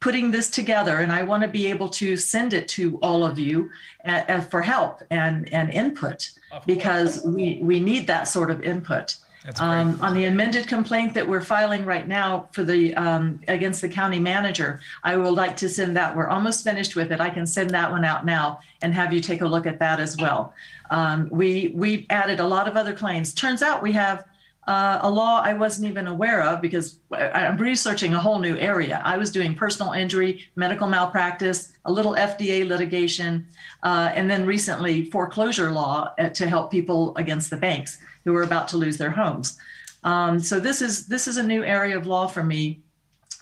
putting 0.01 0.33
this 0.33 0.51
together, 0.51 0.99
and 0.99 1.13
I 1.13 1.23
want 1.23 1.45
to 1.45 1.49
be 1.49 1.69
able 1.69 1.89
to 1.91 2.17
send 2.17 2.53
it 2.53 2.67
to 2.69 2.99
all 2.99 3.25
of 3.25 3.39
you 3.39 3.71
uh, 4.05 4.23
uh, 4.29 4.41
for 4.41 4.61
help 4.61 5.03
and, 5.11 5.53
and 5.53 5.71
input 5.71 6.31
because 6.67 7.23
we, 7.25 7.61
we 7.63 7.79
need 7.79 8.09
that 8.09 8.25
sort 8.25 8.51
of 8.51 8.61
input. 8.63 9.17
Um, 9.59 9.99
on 10.01 10.15
the 10.15 10.25
amended 10.25 10.67
complaint 10.69 11.13
that 11.15 11.29
we're 11.29 11.43
filing 11.43 11.85
right 11.85 12.09
now 12.09 12.49
for 12.53 12.65
the, 12.65 12.95
um, 12.95 13.41
against 13.47 13.83
the 13.83 13.89
county 13.89 14.19
manager, 14.19 14.81
I 15.03 15.19
would 15.19 15.35
like 15.35 15.55
to 15.59 15.69
send 15.69 15.95
that, 15.99 16.17
we're 16.17 16.29
almost 16.29 16.65
finished 16.65 16.97
with 16.97 17.13
it. 17.13 17.21
I 17.21 17.29
can 17.29 17.47
send 17.47 17.71
that 17.71 17.91
one 17.91 18.07
out 18.07 18.25
now 18.25 18.61
and 18.81 18.95
have 18.95 19.13
you 19.13 19.21
take 19.21 19.43
a 19.43 19.47
look 19.47 19.67
at 19.67 19.79
that 19.81 20.01
as 20.01 20.17
well. 20.17 20.55
Um, 20.91 21.29
we, 21.31 21.73
we 21.75 22.07
added 22.09 22.41
a 22.41 22.47
lot 22.47 22.69
of 22.69 22.77
other 22.77 22.95
claims. 22.95 23.35
Turns 23.35 23.61
out 23.61 23.83
we 23.83 23.93
have, 23.93 24.25
uh, 24.67 24.99
a 25.03 25.11
law 25.11 25.43
I 25.45 25.53
wasn't 25.53 25.91
even 25.91 26.07
aware 26.07 26.43
of 26.43 26.63
because 26.63 26.99
I'm 27.13 27.59
researching 27.59 28.15
a 28.15 28.19
whole 28.19 28.39
new 28.39 28.57
area. 28.57 29.03
I 29.05 29.19
was 29.19 29.31
doing 29.31 29.55
personal 29.55 29.93
injury, 29.93 30.47
medical 30.57 30.87
malpractice, 30.87 31.73
a 31.85 31.93
little 31.93 32.15
FDA 32.15 32.67
litigation, 32.67 33.47
uh, 33.83 34.11
and 34.15 34.31
then 34.31 34.47
recently 34.47 35.11
foreclosure 35.11 35.71
law 35.71 36.15
uh, 36.19 36.31
to 36.31 36.49
help 36.49 36.71
people 36.71 37.15
against 37.17 37.51
the 37.51 37.59
banks 37.59 37.99
who 38.25 38.35
are 38.35 38.43
about 38.43 38.69
to 38.69 38.77
lose 38.77 38.97
their 38.97 39.11
homes. 39.11 39.59
Um, 40.03 40.41
so 40.41 40.61
this 40.61 40.83
is 40.83 41.07
this 41.07 41.27
is 41.27 41.37
a 41.37 41.43
new 41.43 41.65
area 41.65 41.97
of 41.97 42.07
law 42.07 42.27
for 42.27 42.43
me, 42.43 42.83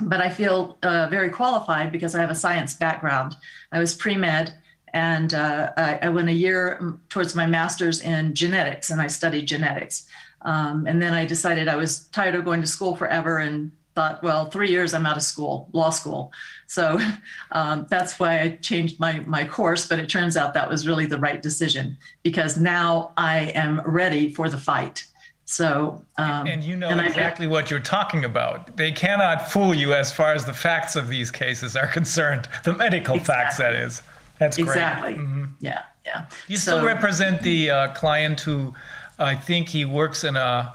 but 0.01 0.21
I 0.21 0.31
feel 0.31 0.79
uh, 0.83 1.09
very 1.09 1.31
qualified 1.31 1.91
because 1.93 2.15
I 2.15 2.21
have 2.21 2.31
a 2.31 2.35
science 2.35 2.75
background. 2.75 3.37
I 3.73 3.79
was 3.79 3.95
pre 3.95 4.17
med. 4.17 4.55
And 4.95 5.33
uh, 5.33 5.73
I, 5.79 6.01
I 6.03 6.09
went 6.11 6.29
a 6.29 6.35
year 6.35 6.99
towards 7.09 7.35
my 7.35 7.47
master's 7.47 8.03
in 8.03 8.35
genetics, 8.35 8.91
and 8.91 9.01
I 9.01 9.07
studied 9.07 9.47
genetics. 9.47 10.05
Um, 10.43 10.87
and 10.87 11.01
then 11.01 11.15
I 11.15 11.25
decided 11.25 11.67
I 11.67 11.77
was 11.77 12.09
tired 12.09 12.35
of 12.35 12.45
going 12.45 12.61
to 12.61 12.67
school 12.67 12.95
forever 12.95 13.39
and 13.39 13.73
thought, 13.95 14.23
well, 14.23 14.51
three 14.51 14.71
years 14.71 14.95
I'm 14.95 15.07
out 15.07 15.17
of 15.17 15.23
school, 15.23 15.69
law 15.73 15.91
school. 15.91 16.33
So 16.73 16.99
um, 17.53 17.86
that's 17.90 18.19
why 18.19 18.40
I 18.40 18.49
changed 18.62 18.99
my, 18.99 19.20
my 19.20 19.47
course. 19.47 19.86
But 19.86 19.99
it 19.99 20.09
turns 20.09 20.36
out 20.36 20.55
that 20.55 20.69
was 20.69 20.86
really 20.86 21.07
the 21.07 21.19
right 21.19 21.43
decision 21.43 21.99
because 22.23 22.57
now 22.57 23.12
I 23.16 23.53
am 23.55 23.82
ready 23.85 24.32
for 24.32 24.49
the 24.49 24.57
fight. 24.57 25.05
So, 25.44 26.03
um, 26.16 26.47
And 26.47 26.65
you 26.65 26.77
know 26.77 26.89
and 26.89 26.99
I- 27.01 27.07
exactly 27.07 27.47
what 27.47 27.70
you're 27.70 27.81
talking 27.81 28.24
about. 28.24 28.74
They 28.74 28.90
cannot 28.90 29.51
fool 29.51 29.74
you 29.74 29.93
as 29.93 30.11
far 30.11 30.32
as 30.32 30.47
the 30.47 30.55
facts 30.55 30.97
of 30.97 31.09
these 31.09 31.31
cases 31.31 31.77
are 31.77 31.89
concerned, 31.89 32.49
the 32.65 32.73
medical 32.73 33.19
facts, 33.19 33.59
that 33.59 33.74
is. 33.74 34.03
That's 34.39 34.57
great. 34.57 34.69
exactly. 34.69 35.20
Yeah. 35.61 35.82
Yeah. 36.07 36.24
You 36.49 36.57
still 36.57 36.85
represent 36.85 37.43
the 37.43 37.70
uh, 37.70 37.89
client 37.93 38.40
who, 38.40 38.74
I 39.19 39.35
think 39.36 39.69
he 39.69 39.85
works 39.85 40.24
in 40.24 40.36
a, 40.36 40.74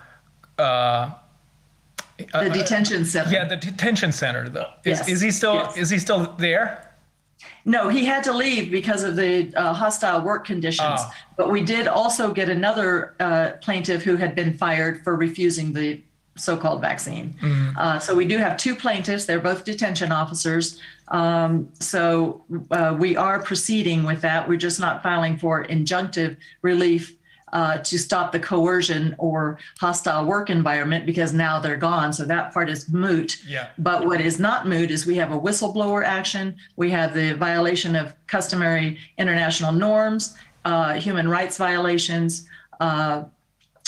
uh, 0.60 1.10
the 2.18 2.50
detention 2.50 3.06
center. 3.06 3.32
yeah, 3.32 3.46
the 3.46 3.56
detention 3.56 4.12
center 4.12 4.50
though. 4.50 4.72
Is, 4.84 5.00
Yes, 5.00 5.10
is 5.10 5.22
he 5.22 5.32
still, 5.32 5.56
yes. 5.56 5.78
is 5.78 5.90
he 5.90 6.00
still 6.00 6.34
there? 6.38 6.84
No, 7.66 7.90
he 7.90 8.06
had 8.06 8.24
to 8.24 8.34
leave 8.34 8.72
because 8.72 9.04
of 9.04 9.16
the 9.18 9.54
uh, 9.56 9.74
hostile 9.74 10.22
work 10.22 10.46
conditions. 10.46 10.88
Ah. 10.90 11.14
But 11.36 11.52
we 11.52 11.62
did 11.62 11.88
also 11.88 12.32
get 12.34 12.50
another 12.50 13.14
uh, 13.20 13.52
plaintiff 13.62 14.04
who 14.04 14.16
had 14.16 14.36
been 14.36 14.58
fired 14.58 15.04
for 15.04 15.16
refusing 15.16 15.74
the 15.74 16.02
so-called 16.38 16.82
vaccine. 16.82 17.36
Uh, 17.78 18.00
so 18.00 18.16
we 18.16 18.26
do 18.26 18.38
have 18.38 18.58
two 18.58 18.76
plaintiffs. 18.76 19.26
They're 19.26 19.40
both 19.40 19.66
detention 19.66 20.12
officers. 20.12 20.80
Um, 21.10 21.70
so 21.80 22.46
uh, 22.72 22.96
we 22.98 23.18
are 23.18 23.42
proceeding 23.42 24.04
with 24.04 24.22
that. 24.22 24.48
We're 24.48 24.58
just 24.58 24.80
not 24.80 25.02
filing 25.02 25.38
for 25.38 25.66
injunctive 25.66 26.38
relief 26.62 27.17
uh, 27.58 27.80
to 27.80 27.98
stop 27.98 28.32
the 28.32 28.40
coercion 28.40 29.16
or 29.18 29.58
hostile 29.80 30.24
work 30.26 30.52
environment 30.52 31.08
because 31.08 31.34
now 31.34 31.60
they're 31.60 31.76
gone. 31.76 32.14
So 32.14 32.24
that 32.24 32.54
part 32.54 32.70
is 32.70 32.88
moot. 32.88 33.42
Yeah. 33.48 33.70
But 33.80 34.06
what 34.06 34.22
is 34.22 34.40
not 34.40 34.68
moot 34.68 34.92
is 34.92 35.08
we 35.08 35.16
have 35.16 35.32
a 35.32 35.40
whistleblower 35.40 36.04
action, 36.06 36.56
we 36.76 36.92
have 36.92 37.16
the 37.16 37.34
violation 37.34 37.96
of 37.96 38.14
customary 38.28 39.00
international 39.18 39.72
norms, 39.72 40.36
uh, 40.66 40.94
human 40.94 41.28
rights 41.28 41.58
violations. 41.58 42.48
Uh, 42.80 43.24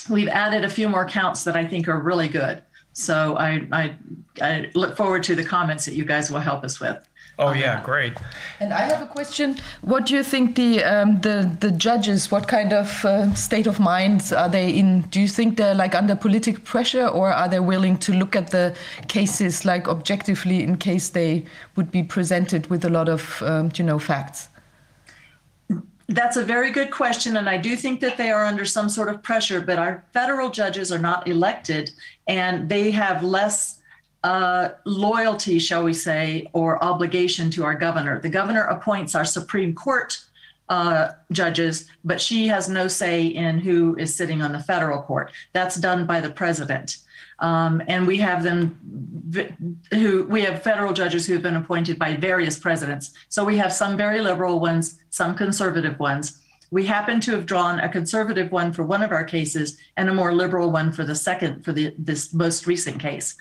we've 0.09 0.29
added 0.29 0.65
a 0.65 0.69
few 0.69 0.89
more 0.89 1.07
counts 1.07 1.43
that 1.43 1.55
I 1.55 1.63
think 1.63 1.87
are 1.87 1.99
really 1.99 2.27
good. 2.27 2.63
So 2.93 3.37
I, 3.37 3.67
I, 3.71 3.95
I 4.41 4.71
look 4.73 4.97
forward 4.97 5.21
to 5.25 5.35
the 5.35 5.43
comments 5.43 5.85
that 5.85 5.93
you 5.93 6.05
guys 6.05 6.31
will 6.31 6.39
help 6.39 6.63
us 6.63 6.79
with. 6.79 6.97
Oh 7.39 7.53
yeah, 7.53 7.81
great. 7.81 8.17
And 8.59 8.73
I 8.73 8.81
have 8.81 9.01
a 9.01 9.05
question. 9.05 9.57
What 9.81 10.05
do 10.07 10.13
you 10.13 10.23
think 10.23 10.55
the 10.57 10.83
um, 10.83 11.21
the 11.21 11.49
the 11.61 11.71
judges? 11.71 12.29
What 12.29 12.49
kind 12.49 12.73
of 12.73 13.05
uh, 13.05 13.33
state 13.33 13.65
of 13.65 13.79
mind 13.79 14.33
are 14.33 14.49
they 14.49 14.69
in? 14.69 15.03
Do 15.03 15.21
you 15.21 15.29
think 15.29 15.55
they're 15.55 15.73
like 15.73 15.95
under 15.95 16.17
political 16.17 16.61
pressure, 16.63 17.07
or 17.07 17.31
are 17.31 17.47
they 17.47 17.61
willing 17.61 17.97
to 17.99 18.13
look 18.13 18.35
at 18.35 18.51
the 18.51 18.75
cases 19.07 19.63
like 19.63 19.87
objectively 19.87 20.63
in 20.63 20.75
case 20.75 21.09
they 21.09 21.45
would 21.77 21.91
be 21.91 22.03
presented 22.03 22.67
with 22.69 22.83
a 22.83 22.89
lot 22.89 23.07
of 23.07 23.41
um, 23.41 23.71
you 23.77 23.85
know 23.85 23.99
facts? 23.99 24.49
That's 26.09 26.37
a 26.37 26.43
very 26.43 26.71
good 26.71 26.91
question. 26.91 27.37
And 27.37 27.47
I 27.47 27.57
do 27.57 27.77
think 27.77 28.01
that 28.01 28.17
they 28.17 28.31
are 28.31 28.43
under 28.43 28.65
some 28.65 28.89
sort 28.89 29.09
of 29.09 29.23
pressure, 29.23 29.61
but 29.61 29.77
our 29.77 30.03
federal 30.11 30.49
judges 30.49 30.91
are 30.91 30.99
not 30.99 31.27
elected 31.27 31.91
and 32.27 32.67
they 32.67 32.91
have 32.91 33.23
less 33.23 33.78
uh, 34.23 34.69
loyalty, 34.85 35.59
shall 35.59 35.83
we 35.83 35.93
say, 35.93 36.47
or 36.53 36.83
obligation 36.83 37.49
to 37.51 37.63
our 37.63 37.75
governor. 37.75 38.19
The 38.19 38.29
governor 38.29 38.63
appoints 38.63 39.15
our 39.15 39.25
Supreme 39.25 39.73
Court 39.73 40.19
uh, 40.67 41.11
judges, 41.31 41.87
but 42.03 42.21
she 42.21 42.47
has 42.47 42.69
no 42.69 42.87
say 42.87 43.25
in 43.25 43.59
who 43.59 43.95
is 43.97 44.15
sitting 44.15 44.41
on 44.41 44.51
the 44.51 44.59
federal 44.59 45.01
court. 45.01 45.31
That's 45.53 45.75
done 45.77 46.05
by 46.05 46.21
the 46.21 46.29
president. 46.29 46.97
Um, 47.39 47.81
and 47.87 48.05
we 48.05 48.17
have 48.17 48.43
them 48.43 48.77
who 49.93 50.23
we 50.25 50.41
have 50.41 50.61
federal 50.61 50.91
judges 50.91 51.25
who 51.25 51.33
have 51.33 51.41
been 51.41 51.55
appointed 51.55 51.97
by 51.97 52.15
various 52.15 52.59
presidents. 52.59 53.11
So 53.29 53.45
we 53.45 53.57
have 53.57 53.71
some 53.71 53.95
very 53.95 54.19
liberal 54.19 54.59
ones, 54.59 54.99
some 55.09 55.35
conservative 55.35 55.97
ones. 55.99 56.39
We 56.71 56.85
happen 56.85 57.19
to 57.21 57.31
have 57.31 57.45
drawn 57.45 57.79
a 57.79 57.89
conservative 57.89 58.51
one 58.51 58.73
for 58.73 58.83
one 58.83 59.01
of 59.01 59.11
our 59.11 59.23
cases 59.23 59.77
and 59.97 60.09
a 60.09 60.13
more 60.13 60.33
liberal 60.33 60.69
one 60.69 60.91
for 60.91 61.05
the 61.05 61.15
second, 61.15 61.63
for 61.63 61.71
the 61.71 61.93
this 61.97 62.33
most 62.33 62.67
recent 62.67 62.99
case. 62.99 63.35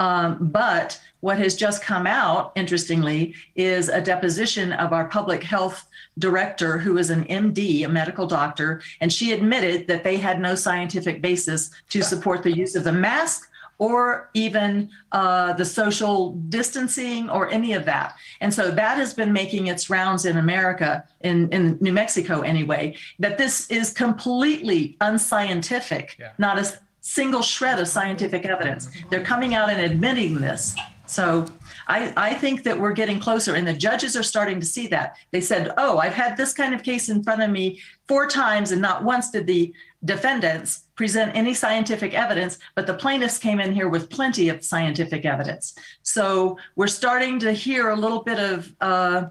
Um, 0.00 0.38
but 0.40 1.00
what 1.20 1.38
has 1.38 1.54
just 1.54 1.82
come 1.82 2.06
out, 2.06 2.52
interestingly, 2.56 3.34
is 3.54 3.88
a 3.88 4.00
deposition 4.00 4.72
of 4.72 4.92
our 4.92 5.04
public 5.06 5.42
health 5.42 5.86
director, 6.18 6.78
who 6.78 6.98
is 6.98 7.10
an 7.10 7.24
MD, 7.26 7.84
a 7.84 7.88
medical 7.88 8.26
doctor, 8.26 8.82
and 9.00 9.12
she 9.12 9.32
admitted 9.32 9.86
that 9.86 10.02
they 10.04 10.16
had 10.16 10.40
no 10.40 10.54
scientific 10.54 11.22
basis 11.22 11.70
to 11.90 12.02
support 12.02 12.42
the 12.42 12.50
use 12.50 12.74
of 12.74 12.84
the 12.84 12.92
mask 12.92 13.48
or 13.78 14.30
even 14.34 14.88
uh, 15.12 15.52
the 15.54 15.64
social 15.64 16.32
distancing 16.48 17.28
or 17.30 17.50
any 17.50 17.72
of 17.72 17.84
that. 17.84 18.14
And 18.40 18.52
so 18.52 18.70
that 18.70 18.96
has 18.98 19.12
been 19.14 19.32
making 19.32 19.68
its 19.68 19.90
rounds 19.90 20.24
in 20.24 20.36
America, 20.36 21.04
in, 21.22 21.48
in 21.50 21.78
New 21.80 21.92
Mexico 21.92 22.42
anyway, 22.42 22.96
that 23.18 23.38
this 23.38 23.68
is 23.70 23.92
completely 23.92 24.96
unscientific, 25.00 26.16
Yeah. 26.20 26.30
not 26.38 26.58
a 26.58 26.72
single 27.02 27.42
shred 27.42 27.78
of 27.78 27.86
scientific 27.88 28.46
evidence. 28.46 28.88
They're 29.10 29.24
coming 29.24 29.54
out 29.54 29.68
and 29.68 29.80
admitting 29.80 30.36
this. 30.36 30.74
So 31.06 31.44
I, 31.88 32.12
I 32.16 32.32
think 32.32 32.62
that 32.62 32.78
we're 32.78 32.92
getting 32.94 33.20
closer, 33.20 33.54
and 33.56 33.66
the 33.68 33.74
judges 33.74 34.16
are 34.16 34.22
starting 34.22 34.58
to 34.60 34.64
see 34.66 34.86
that. 34.86 35.16
They 35.30 35.42
said, 35.42 35.72
Oh, 35.76 35.98
I've 35.98 36.14
had 36.14 36.36
this 36.38 36.54
kind 36.54 36.74
of 36.74 36.82
case 36.82 37.10
in 37.10 37.22
front 37.22 37.42
of 37.42 37.50
me 37.50 37.80
four 38.08 38.26
times, 38.28 38.72
and 38.72 38.80
not 38.80 39.04
once 39.04 39.30
did 39.30 39.46
the 39.46 39.74
defendants 40.04 40.84
present 40.94 41.32
any 41.34 41.54
scientific 41.54 42.14
evidence, 42.14 42.58
but 42.76 42.86
the 42.86 42.94
plaintiffs 42.94 43.36
came 43.36 43.60
in 43.60 43.72
here 43.74 43.88
with 43.88 44.08
plenty 44.08 44.48
of 44.48 44.64
scientific 44.64 45.24
evidence. 45.24 45.74
So 46.02 46.56
we're 46.76 46.86
starting 46.86 47.38
to 47.40 47.52
hear 47.52 47.90
a 47.90 47.96
little 47.96 48.22
bit 48.22 48.38
of 48.38 48.72
uh, 48.80 49.26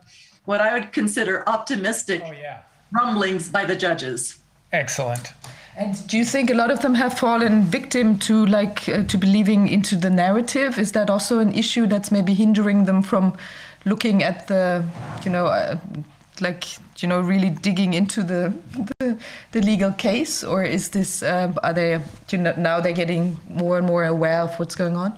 what 0.46 0.62
I 0.62 0.74
would 0.74 0.92
consider 0.92 1.48
optimistic 1.50 2.22
Oh 2.26 2.32
yeah. 2.32 2.62
rumblings 2.92 3.50
by 3.50 3.66
the 3.66 3.76
judges. 3.76 4.38
Excellent. 4.74 5.34
And 5.78 6.08
do 6.08 6.18
you 6.18 6.26
think 6.26 6.50
a 6.50 6.54
lot 6.54 6.70
of 6.70 6.82
them 6.82 6.94
have 6.96 7.18
fallen 7.18 7.64
victim 7.64 8.20
to 8.20 8.46
like 8.46 8.88
uh, 8.90 9.04
to 9.04 9.18
believing 9.18 9.68
into 9.68 9.96
the 9.96 10.10
narrative? 10.10 10.78
Is 10.78 10.92
that 10.92 11.10
also 11.10 11.40
an 11.40 11.54
issue 11.54 11.88
that's 11.88 12.12
maybe 12.12 12.34
hindering 12.34 12.86
them 12.86 13.02
from 13.02 13.38
looking 13.86 14.22
at 14.22 14.48
the, 14.48 14.86
you 15.24 15.32
know, 15.32 15.46
uh, 15.48 15.78
like 16.40 16.66
you 17.00 17.08
know, 17.08 17.22
really 17.22 17.50
digging 17.50 17.94
into 17.94 18.22
the 18.22 18.54
the, 19.00 19.18
the 19.54 19.62
legal 19.62 19.92
case, 19.94 20.44
or 20.44 20.64
is 20.64 20.90
this 20.90 21.24
um, 21.24 21.58
are 21.64 21.74
they 21.74 22.00
you 22.30 22.38
know 22.38 22.54
now 22.58 22.82
they're 22.82 22.92
getting 22.92 23.40
more 23.50 23.78
and 23.78 23.88
more 23.88 24.06
aware 24.06 24.42
of 24.42 24.60
what's 24.60 24.76
going 24.76 24.98
on? 24.98 25.18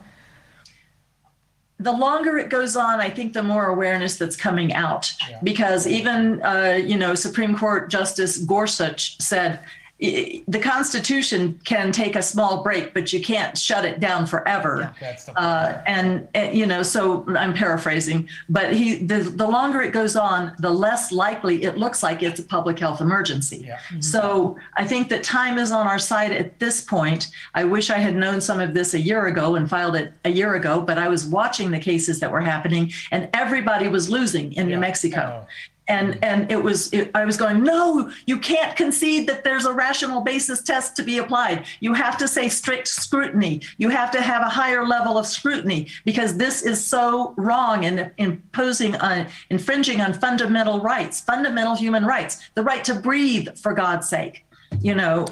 The 1.84 1.92
longer 1.92 2.38
it 2.38 2.50
goes 2.50 2.76
on, 2.76 3.00
I 3.00 3.10
think 3.10 3.34
the 3.34 3.44
more 3.44 3.68
awareness 3.68 4.18
that's 4.18 4.36
coming 4.36 4.74
out. 4.74 5.12
Because 5.44 5.86
even, 5.86 6.42
uh, 6.44 6.80
you 6.84 6.98
know, 6.98 7.14
Supreme 7.16 7.58
Court 7.58 7.90
Justice 7.90 8.38
Gorsuch 8.38 9.20
said 9.22 9.60
"I- 9.60 9.83
the 10.04 10.60
Constitution 10.60 11.60
can 11.64 11.94
take 11.94 12.18
a 12.18 12.22
small 12.22 12.62
break, 12.62 12.94
but 12.94 13.14
you 13.14 13.22
can't 13.22 13.58
shut 13.58 13.86
it 13.86 14.02
down 14.02 14.26
forever. 14.26 14.94
That's 15.00 15.26
the 15.26 15.40
Uh, 15.40 15.82
and, 15.86 16.28
and, 16.34 16.58
you 16.58 16.66
know, 16.66 16.84
so 16.84 17.26
I'm 17.38 17.54
paraphrasing, 17.54 18.28
but 18.50 18.74
he 18.74 18.96
the, 18.96 19.20
the 19.20 19.48
longer 19.48 19.82
it 19.82 19.92
goes 19.92 20.18
on, 20.18 20.54
the 20.60 20.70
less 20.70 21.14
likely 21.14 21.64
it 21.64 21.78
looks 21.78 22.04
like 22.04 22.22
it's 22.22 22.40
a 22.40 22.44
public 22.44 22.80
health 22.80 23.00
emergency. 23.00 23.64
Yeah. 23.66 23.80
So 24.02 24.58
I 24.76 24.86
think 24.86 25.08
that 25.10 25.24
time 25.24 25.58
is 25.58 25.72
on 25.72 25.88
our 25.88 26.00
side 26.00 26.34
at 26.34 26.60
this 26.60 26.82
point. 26.82 27.30
I 27.54 27.64
wish 27.64 27.90
I 27.90 27.98
had 27.98 28.16
known 28.16 28.42
some 28.42 28.60
of 28.60 28.74
this 28.74 28.94
a 28.94 29.00
year 29.00 29.28
ago 29.28 29.56
and 29.56 29.70
filed 29.70 29.96
it 29.96 30.12
a 30.26 30.30
year 30.30 30.56
ago, 30.56 30.82
but 30.82 30.98
I 30.98 31.08
was 31.08 31.26
watching 31.26 31.72
the 31.72 31.80
cases 31.80 32.20
that 32.20 32.30
were 32.30 32.42
happening 32.42 32.92
and 33.12 33.30
everybody 33.34 33.88
was 33.88 34.10
losing 34.10 34.52
in 34.54 34.68
New 34.68 34.80
Mexico. 34.80 35.48
And 35.88 36.18
and 36.24 36.50
it 36.52 36.64
was 36.64 36.92
it, 36.94 37.12
I 37.14 37.26
was 37.26 37.36
going 37.36 37.62
no 37.64 38.10
you 38.26 38.38
can't 38.38 38.76
concede 38.76 39.28
that 39.28 39.44
there's 39.44 39.66
a 39.66 39.74
rational 39.74 40.22
basis 40.22 40.62
test 40.62 40.96
to 40.96 41.04
be 41.04 41.18
applied. 41.18 41.66
You 41.82 41.94
have 41.94 42.18
to 42.18 42.28
say 42.28 42.48
strict 42.48 42.88
scrutiny. 42.88 43.62
You 43.78 43.90
have 43.90 44.10
to 44.12 44.22
have 44.22 44.42
a 44.42 44.50
higher 44.50 44.86
level 44.86 45.18
of 45.18 45.28
scrutiny 45.28 45.88
because 46.06 46.38
this 46.38 46.62
is 46.62 46.84
so 46.84 47.34
wrong 47.38 47.86
and 47.86 48.12
imposing 48.18 48.96
on 48.98 49.28
infringing 49.50 50.00
on 50.00 50.14
fundamental 50.14 50.80
rights 50.80 51.22
fundamental 51.22 51.76
human 51.76 52.06
rights 52.06 52.40
the 52.56 52.64
right 52.64 52.84
to 52.86 52.96
breathe 52.96 53.50
for 53.58 53.74
God's 53.74 54.08
sake. 54.08 54.46
You 54.82 54.96
know 54.96 55.28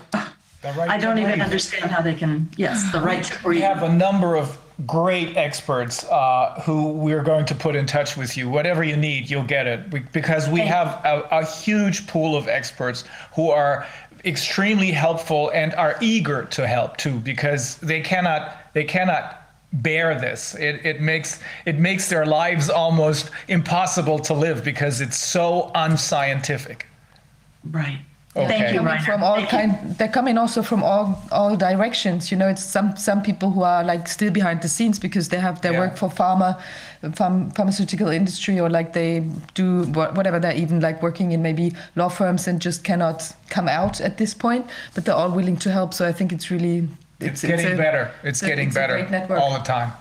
right 0.64 0.90
I 0.90 0.98
don't 0.98 1.18
even 1.18 1.32
breathe. 1.32 1.44
understand 1.44 1.92
how 1.92 2.02
they 2.02 2.14
can 2.14 2.50
yes 2.58 2.92
the 2.92 3.00
right 3.00 3.24
to 3.24 3.48
We 3.48 3.62
have 3.62 3.84
a 3.84 3.92
number 3.92 4.36
of 4.36 4.58
great 4.86 5.38
experts 5.38 6.04
uh, 6.06 6.62
who 6.66 6.94
we're 6.94 7.24
going 7.24 7.46
to 7.46 7.56
put 7.56 7.76
in 7.76 7.86
touch 7.86 8.18
with 8.18 8.38
you. 8.38 8.50
Whatever 8.50 8.84
you 8.84 8.96
need, 8.96 9.30
you'll 9.30 9.44
get 9.44 9.68
it 9.68 9.92
We- 9.92 10.00
because 10.12 10.50
we 10.50 10.62
have 10.62 10.88
a, 11.06 11.28
a 11.32 11.46
huge 11.46 12.08
pool 12.08 12.36
of 12.36 12.48
experts 12.48 13.04
who 13.36 13.50
are 13.50 13.86
extremely 14.24 14.92
helpful 14.92 15.52
and 15.54 15.74
are 15.76 15.98
eager 16.00 16.46
to 16.46 16.68
help 16.68 16.98
too 16.98 17.20
because 17.20 17.78
they 17.78 18.02
cannot 18.02 18.56
they 18.74 18.84
cannot 18.84 19.38
bear 19.74 20.20
this 20.20 20.54
it, 20.56 20.86
it 20.86 21.02
makes 21.02 21.40
it 21.66 21.80
makes 21.80 22.08
their 22.08 22.26
lives 22.26 22.70
almost 22.70 23.32
impossible 23.48 24.20
to 24.20 24.34
live 24.34 24.64
because 24.64 25.02
it's 25.02 25.18
so 25.18 25.72
unscientific 25.74 26.86
right. 27.72 28.02
Thank 28.34 28.72
you 28.74 28.80
coming 28.80 28.94
Reiner. 28.94 29.06
from 29.06 29.24
all 29.24 29.36
Thank 29.36 29.52
you. 29.52 29.58
kind 29.58 29.98
they're 29.98 30.08
coming 30.08 30.38
also 30.38 30.62
from 30.62 30.84
all 30.84 31.22
all 31.32 31.56
directions 31.58 32.32
you 32.32 32.38
know 32.38 32.48
it's 32.48 32.64
some 32.64 32.96
some 32.96 33.22
people 33.22 33.52
who 33.52 33.62
are 33.64 33.84
like 33.84 34.08
still 34.08 34.32
behind 34.32 34.62
the 34.62 34.70
scenes 34.70 34.98
because 35.00 35.28
they 35.30 35.40
have 35.40 35.60
they 35.62 35.72
Yeah. 35.72 35.80
work 35.80 35.98
for 35.98 36.10
pharma 36.10 36.58
pharm, 37.04 37.54
pharmaceutical 37.56 38.08
industry 38.10 38.60
or 38.60 38.70
like 38.70 38.94
they 38.94 39.28
do 39.54 39.84
what, 39.98 40.16
whatever 40.16 40.40
they're 40.40 40.56
even 40.56 40.80
like 40.80 41.02
working 41.04 41.32
in 41.34 41.42
maybe 41.42 41.74
law 41.96 42.08
firms 42.10 42.48
and 42.48 42.62
just 42.62 42.84
cannot 42.84 43.34
come 43.50 43.68
out 43.68 44.00
at 44.02 44.18
this 44.18 44.34
point 44.34 44.66
but 44.94 45.04
they're 45.04 45.16
all 45.16 45.32
willing 45.32 45.58
to 45.58 45.70
help 45.72 45.94
so 45.94 46.08
i 46.08 46.12
think 46.14 46.32
it's 46.32 46.50
really 46.52 46.88
it's, 47.20 47.42
getting 47.42 47.74
a- 47.74 47.76
better 47.78 48.12
it's 48.24 48.42
a- 48.44 48.48
getting 48.48 48.68
it's 48.68 48.76
a 48.78 48.80
better 48.80 48.94
great 48.98 49.12
network. 49.12 49.40
all 49.42 49.54
the 49.54 49.64
time 49.66 49.92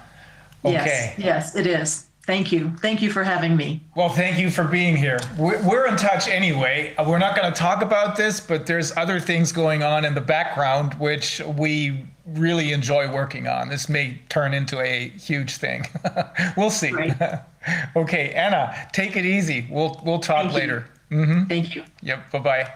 okay 0.64 1.14
yes 1.16 1.18
yes 1.18 1.56
it 1.56 1.66
is 1.66 2.06
thank 2.30 2.52
you 2.52 2.70
thank 2.80 3.02
you 3.02 3.10
for 3.10 3.24
having 3.24 3.56
me 3.56 3.80
Well, 3.96 4.08
thank 4.08 4.38
you 4.38 4.50
for 4.50 4.62
being 4.64 4.96
here. 4.96 5.18
We're 5.36 5.60
we're 5.68 5.86
in 5.88 5.96
touch 5.96 6.28
anyway. 6.28 6.94
Uh, 6.96 7.04
We're 7.08 7.18
not 7.18 7.34
going 7.36 7.52
to 7.52 7.58
talk 7.58 7.82
about 7.82 8.16
this, 8.16 8.38
but 8.38 8.66
there's 8.66 8.96
other 8.96 9.18
things 9.18 9.50
going 9.50 9.82
on 9.82 10.04
in 10.04 10.14
the 10.14 10.20
background 10.20 10.94
which 10.94 11.40
we 11.56 12.06
really 12.26 12.72
enjoy 12.72 13.12
working 13.12 13.48
on. 13.48 13.68
This 13.68 13.88
may 13.88 14.20
turn 14.28 14.54
into 14.54 14.78
a 14.80 15.08
huge 15.18 15.56
thing. 15.56 15.84
we'll 16.56 16.70
see. 16.70 16.92
Right. 16.92 17.40
okay, 17.96 18.32
Ana, 18.34 18.88
take 18.92 19.16
it 19.16 19.24
easy. 19.26 19.66
We'll 19.68 20.00
we'll 20.04 20.20
talk 20.20 20.52
Thank 20.52 20.52
you. 20.54 20.58
later. 20.60 21.46
thank 21.48 21.74
you 21.74 21.82
Yep. 22.02 22.30
Bye 22.30 22.38
bye. 22.38 22.72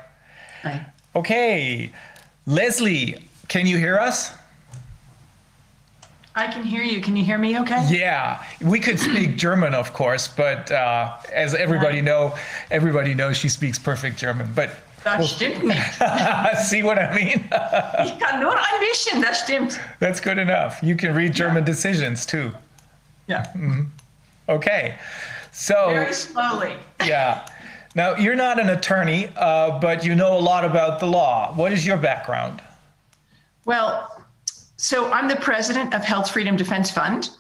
Bye. 0.65 0.87
Okay, 1.15 1.93
Leslie, 2.47 3.29
can 3.47 3.67
you 3.69 3.79
hear 3.79 3.99
us? 3.99 4.33
I 6.37 6.49
can 6.49 6.65
hear 6.65 6.83
you. 6.83 7.01
Can 7.01 7.15
you 7.17 7.25
hear 7.25 7.39
me 7.39 7.59
okay? 7.61 7.87
Yeah, 7.89 8.43
we 8.61 8.81
could 8.81 8.99
speak 8.99 9.37
German, 9.37 9.73
of 9.75 9.93
course, 9.93 10.27
but 10.27 10.71
uh, 10.73 11.17
as 11.33 11.55
everybody 11.55 12.01
know, 12.01 12.35
everybody 12.73 13.15
knows 13.15 13.37
she 13.37 13.49
speaks 13.49 13.79
perfect 13.79 14.19
German. 14.19 14.51
But 14.55 14.71
Das 15.05 15.33
stimmt 15.33 15.63
nicht. 15.65 16.65
see 16.67 16.83
what 16.83 16.99
I 16.99 17.15
mean? 17.15 17.45
Ich 18.05 18.19
kann 18.19 18.41
nur 18.41 18.57
ein 18.57 18.81
bisschen, 18.81 19.21
das 19.23 19.43
stimmt. 19.43 19.79
That's 20.01 20.19
good 20.21 20.39
enough. 20.39 20.83
You 20.83 20.97
can 20.97 21.15
read 21.15 21.35
German 21.35 21.63
decisions 21.65 22.25
too. 22.27 22.51
Yeah. 23.29 23.47
Okay, 24.49 24.97
so 25.53 25.91
Very 25.91 26.13
slowly. 26.13 26.77
yeah. 27.07 27.47
Now 27.95 28.17
you're 28.17 28.35
not 28.35 28.59
an 28.59 28.71
attorney, 28.71 29.29
uh, 29.37 29.79
but 29.79 30.05
you 30.05 30.15
know 30.17 30.37
a 30.37 30.41
lot 30.41 30.65
about 30.65 30.99
the 31.01 31.07
law. 31.07 31.53
What 31.55 31.71
is 31.73 31.87
your 31.87 31.97
background? 31.97 32.61
Well, 33.67 34.14
so 34.85 35.11
I'm 35.11 35.29
the 35.29 35.37
president 35.37 35.95
of 35.95 36.05
Health 36.05 36.31
Freedom 36.31 36.57
Defense 36.57 36.91
Fund, 36.91 37.31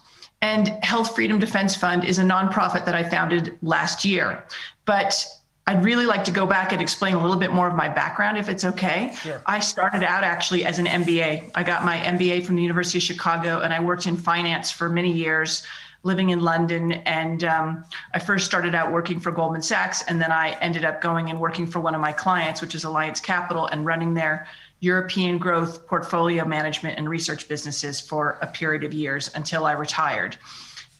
And 0.40 0.68
Health 0.82 1.14
Freedom 1.14 1.38
Defense 1.38 1.76
Fund 1.76 2.02
is 2.02 2.18
a 2.18 2.22
nonprofit 2.22 2.86
that 2.86 2.94
I 2.94 3.06
founded 3.06 3.58
last 3.60 4.02
year. 4.02 4.46
But 4.86 5.26
I'd 5.66 5.84
really 5.84 6.06
like 6.06 6.24
to 6.24 6.30
go 6.30 6.46
back 6.46 6.72
and 6.72 6.80
explain 6.80 7.12
a 7.12 7.20
little 7.20 7.36
bit 7.36 7.52
more 7.52 7.68
of 7.68 7.74
my 7.74 7.86
background, 7.86 8.38
if 8.38 8.48
it's 8.48 8.64
okay. 8.64 9.14
Sure. 9.22 9.42
I 9.44 9.60
started 9.60 10.02
out 10.02 10.24
actually 10.24 10.64
as 10.64 10.78
an 10.78 10.86
MBA. 10.86 11.50
I 11.54 11.62
got 11.62 11.84
my 11.84 11.98
MBA 11.98 12.46
from 12.46 12.56
the 12.56 12.62
University 12.62 12.96
of 12.96 13.02
Chicago, 13.02 13.60
and 13.60 13.74
I 13.74 13.80
worked 13.80 14.06
in 14.06 14.16
finance 14.16 14.70
for 14.70 14.88
many 14.88 15.12
years, 15.12 15.64
living 16.02 16.30
in 16.30 16.40
London. 16.40 16.92
And 16.92 17.44
um, 17.44 17.84
I 18.14 18.20
first 18.20 18.46
started 18.46 18.74
out 18.74 18.90
working 18.90 19.20
for 19.20 19.30
Goldman 19.30 19.60
Sachs, 19.60 20.02
and 20.04 20.18
then 20.18 20.32
I 20.32 20.52
ended 20.62 20.86
up 20.86 21.02
going 21.02 21.28
and 21.28 21.38
working 21.38 21.66
for 21.66 21.80
one 21.80 21.94
of 21.94 22.00
my 22.00 22.12
clients, 22.12 22.62
which 22.62 22.74
is 22.74 22.84
Alliance 22.84 23.20
Capital, 23.20 23.66
and 23.66 23.84
running 23.84 24.14
their 24.14 24.46
European 24.80 25.38
growth 25.38 25.86
portfolio 25.86 26.44
management 26.44 26.98
and 26.98 27.08
research 27.08 27.48
businesses 27.48 28.00
for 28.00 28.38
a 28.42 28.46
period 28.46 28.84
of 28.84 28.92
years 28.92 29.30
until 29.34 29.64
I 29.64 29.72
retired. 29.72 30.36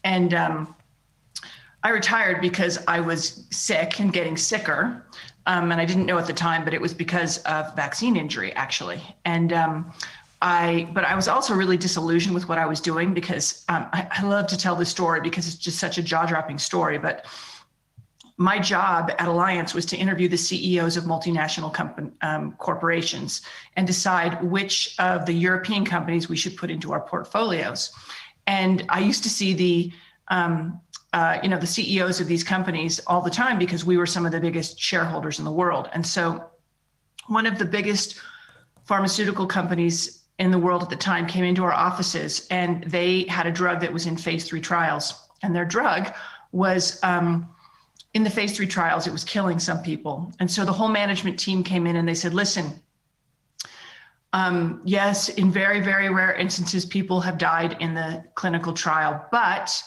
And 0.03 0.33
um, 0.33 0.75
I 1.83 1.89
retired 1.89 2.41
because 2.41 2.79
I 2.87 2.99
was 2.99 3.45
sick 3.51 3.99
and 3.99 4.11
getting 4.11 4.37
sicker. 4.37 5.05
Um, 5.45 5.71
and 5.71 5.79
I 5.79 5.85
didn't 5.85 6.07
know 6.07 6.17
at 6.17 6.25
the 6.25 6.33
time, 6.33 6.63
but 6.63 6.73
it 6.73 6.81
was 6.81 6.93
because 6.93 7.37
of 7.39 7.75
vaccine 7.75 8.15
injury, 8.17 8.51
actually. 8.53 9.01
And 9.25 9.53
um, 9.53 9.93
I, 10.41 10.89
but 10.93 11.03
I 11.03 11.15
was 11.15 11.27
also 11.27 11.53
really 11.53 11.77
disillusioned 11.77 12.33
with 12.33 12.49
what 12.49 12.57
I 12.57 12.65
was 12.65 12.81
doing 12.81 13.13
because 13.13 13.63
um, 13.69 13.87
I, 13.93 14.07
I 14.11 14.23
love 14.23 14.47
to 14.47 14.57
tell 14.57 14.75
this 14.75 14.89
story 14.89 15.21
because 15.21 15.47
it's 15.47 15.57
just 15.57 15.77
such 15.77 15.99
a 15.99 16.01
jaw 16.01 16.25
dropping 16.25 16.57
story. 16.57 16.97
But 16.97 17.25
my 18.37 18.59
job 18.59 19.11
at 19.17 19.27
Alliance 19.27 19.73
was 19.73 19.85
to 19.87 19.97
interview 19.97 20.27
the 20.27 20.37
CEOs 20.37 20.97
of 20.97 21.05
multinational 21.05 21.73
company, 21.73 22.11
um, 22.21 22.51
corporations 22.53 23.41
and 23.77 23.87
decide 23.87 24.43
which 24.43 24.95
of 24.99 25.25
the 25.25 25.33
European 25.33 25.85
companies 25.85 26.27
we 26.27 26.35
should 26.35 26.57
put 26.57 26.69
into 26.69 26.91
our 26.91 26.99
portfolios. 26.99 27.91
And 28.45 28.85
I 28.89 28.99
used 28.99 29.23
to 29.23 29.29
see 29.29 29.53
the 29.53 29.91
um, 30.27 30.81
uh, 31.13 31.39
you 31.41 31.47
know 31.47 31.57
the 31.57 31.67
CEOs 31.67 32.19
of 32.19 32.27
these 32.27 32.43
companies 32.43 32.99
all 33.07 33.21
the 33.21 33.29
time 33.29 33.57
because 33.57 33.85
we 33.85 33.95
were 33.95 34.05
some 34.05 34.25
of 34.25 34.33
the 34.33 34.39
biggest 34.39 34.79
shareholders 34.79 35.39
in 35.39 35.45
the 35.45 35.51
world. 35.51 35.89
And 35.93 36.05
so, 36.05 36.43
one 37.27 37.45
of 37.45 37.57
the 37.57 37.65
biggest 37.65 38.19
pharmaceutical 38.83 39.47
companies 39.47 40.23
in 40.39 40.51
the 40.51 40.59
world 40.59 40.83
at 40.83 40.89
the 40.89 40.95
time 40.97 41.25
came 41.25 41.45
into 41.45 41.63
our 41.63 41.71
offices, 41.71 42.47
and 42.51 42.83
they 42.83 43.23
had 43.23 43.47
a 43.47 43.51
drug 43.51 43.79
that 43.79 43.93
was 43.93 44.07
in 44.07 44.17
phase 44.17 44.45
three 44.45 44.59
trials, 44.59 45.13
and 45.41 45.55
their 45.55 45.65
drug 45.65 46.13
was. 46.51 46.99
Um, 47.01 47.49
in 48.15 48.23
the 48.23 48.29
phase 48.29 48.55
three 48.55 48.65
trials, 48.65 49.07
it 49.07 49.11
was 49.11 49.25
killing 49.25 49.59
some 49.59 49.83
people. 49.83 50.31
And 50.39 50.49
so 50.49 50.63
the 50.63 50.71
whole 50.71 50.87
management 50.87 51.37
team 51.37 51.61
came 51.61 51.85
in 51.85 51.97
and 51.97 52.07
they 52.07 52.15
said, 52.15 52.33
listen, 52.33 52.81
um, 54.31 54.81
yes, 54.85 55.27
in 55.29 55.51
very, 55.51 55.81
very 55.81 56.09
rare 56.09 56.33
instances, 56.33 56.85
people 56.85 57.19
have 57.19 57.37
died 57.37 57.75
in 57.81 57.93
the 57.93 58.23
clinical 58.35 58.71
trial, 58.71 59.25
but 59.31 59.83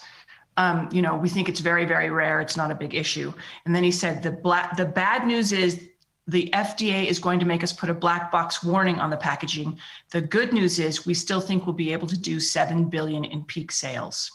um, 0.59 0.89
you 0.93 1.01
know, 1.01 1.17
we 1.17 1.29
think 1.29 1.49
it's 1.49 1.61
very, 1.61 1.87
very 1.87 2.11
rare. 2.11 2.41
It's 2.41 2.57
not 2.57 2.71
a 2.71 2.75
big 2.75 2.95
issue. 2.95 3.33
And 3.65 3.75
then 3.75 3.85
he 3.85 3.93
said, 3.93 4.23
the 4.23 4.33
black, 4.33 4.77
the 4.77 4.85
bad 4.85 5.27
news 5.27 5.53
is 5.53 5.81
the 6.27 6.51
FDA 6.53 7.07
is 7.07 7.19
going 7.19 7.39
to 7.39 7.47
make 7.47 7.63
us 7.63 7.73
put 7.73 7.89
a 7.89 7.95
black 7.95 8.31
box 8.31 8.63
warning 8.63 8.99
on 8.99 9.09
the 9.09 9.17
packaging. 9.17 9.79
The 10.11 10.21
good 10.21 10.53
news 10.53 10.79
is 10.81 11.07
we 11.07 11.15
still 11.15 11.41
think 11.41 11.65
we'll 11.65 11.75
be 11.75 11.93
able 11.93 12.09
to 12.09 12.19
do 12.19 12.41
7 12.41 12.91
billion 12.91 13.25
in 13.25 13.45
peak 13.45 13.73
sales. 13.73 14.31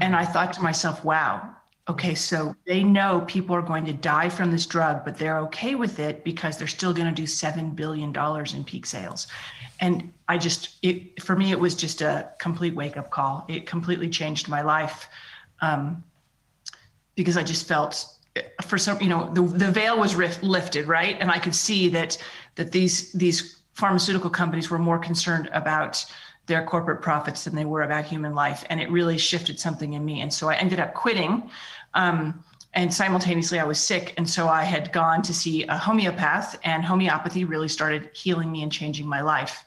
And 0.00 0.14
I 0.14 0.24
thought 0.24 0.52
to 0.52 0.62
myself, 0.62 1.04
wow, 1.04 1.56
okay, 1.88 2.14
so 2.14 2.54
they 2.66 2.84
know 2.84 3.24
people 3.26 3.54
are 3.56 3.62
going 3.62 3.84
to 3.86 3.92
die 3.92 4.28
from 4.28 4.50
this 4.50 4.66
drug, 4.66 5.04
but 5.04 5.16
they're 5.16 5.38
okay 5.38 5.74
with 5.74 5.98
it 5.98 6.22
because 6.24 6.56
they're 6.56 6.68
still 6.68 6.92
going 6.92 7.12
to 7.12 7.14
do 7.14 7.24
$7 7.26 7.74
billion 7.74 8.14
in 8.54 8.64
peak 8.64 8.86
sales. 8.86 9.26
And 9.80 10.12
I 10.28 10.38
just, 10.38 10.76
it, 10.82 11.20
for 11.22 11.34
me, 11.34 11.50
it 11.50 11.58
was 11.58 11.74
just 11.74 12.02
a 12.02 12.30
complete 12.38 12.74
wake 12.74 12.96
up 12.96 13.10
call. 13.10 13.44
It 13.48 13.66
completely 13.66 14.08
changed 14.08 14.48
my 14.48 14.62
life 14.62 15.08
um, 15.62 16.04
because 17.16 17.36
I 17.36 17.42
just 17.42 17.66
felt 17.66 18.06
for 18.62 18.78
some, 18.78 19.00
you 19.00 19.08
know, 19.08 19.30
the, 19.32 19.42
the 19.42 19.70
veil 19.70 19.98
was 19.98 20.14
lifted, 20.42 20.86
right? 20.86 21.16
And 21.18 21.30
I 21.30 21.38
could 21.38 21.54
see 21.54 21.88
that, 21.88 22.18
that 22.54 22.70
these, 22.70 23.10
these 23.12 23.62
pharmaceutical 23.74 24.30
companies 24.30 24.70
were 24.70 24.78
more 24.78 24.98
concerned 24.98 25.48
about 25.52 26.04
their 26.50 26.64
corporate 26.64 27.00
profits 27.00 27.44
than 27.44 27.54
they 27.54 27.64
were 27.64 27.82
about 27.82 28.04
human 28.04 28.34
life. 28.34 28.64
And 28.68 28.80
it 28.80 28.90
really 28.90 29.16
shifted 29.16 29.58
something 29.60 29.92
in 29.92 30.04
me. 30.04 30.20
And 30.20 30.34
so 30.34 30.48
I 30.48 30.56
ended 30.56 30.80
up 30.80 30.92
quitting. 30.94 31.48
Um, 31.94 32.44
and 32.74 32.92
simultaneously, 32.92 33.60
I 33.60 33.64
was 33.64 33.78
sick. 33.78 34.14
And 34.16 34.28
so 34.28 34.48
I 34.48 34.64
had 34.64 34.92
gone 34.92 35.22
to 35.22 35.32
see 35.32 35.62
a 35.64 35.76
homeopath, 35.76 36.58
and 36.64 36.84
homeopathy 36.84 37.44
really 37.44 37.68
started 37.68 38.10
healing 38.12 38.50
me 38.50 38.64
and 38.64 38.70
changing 38.70 39.06
my 39.06 39.20
life. 39.22 39.64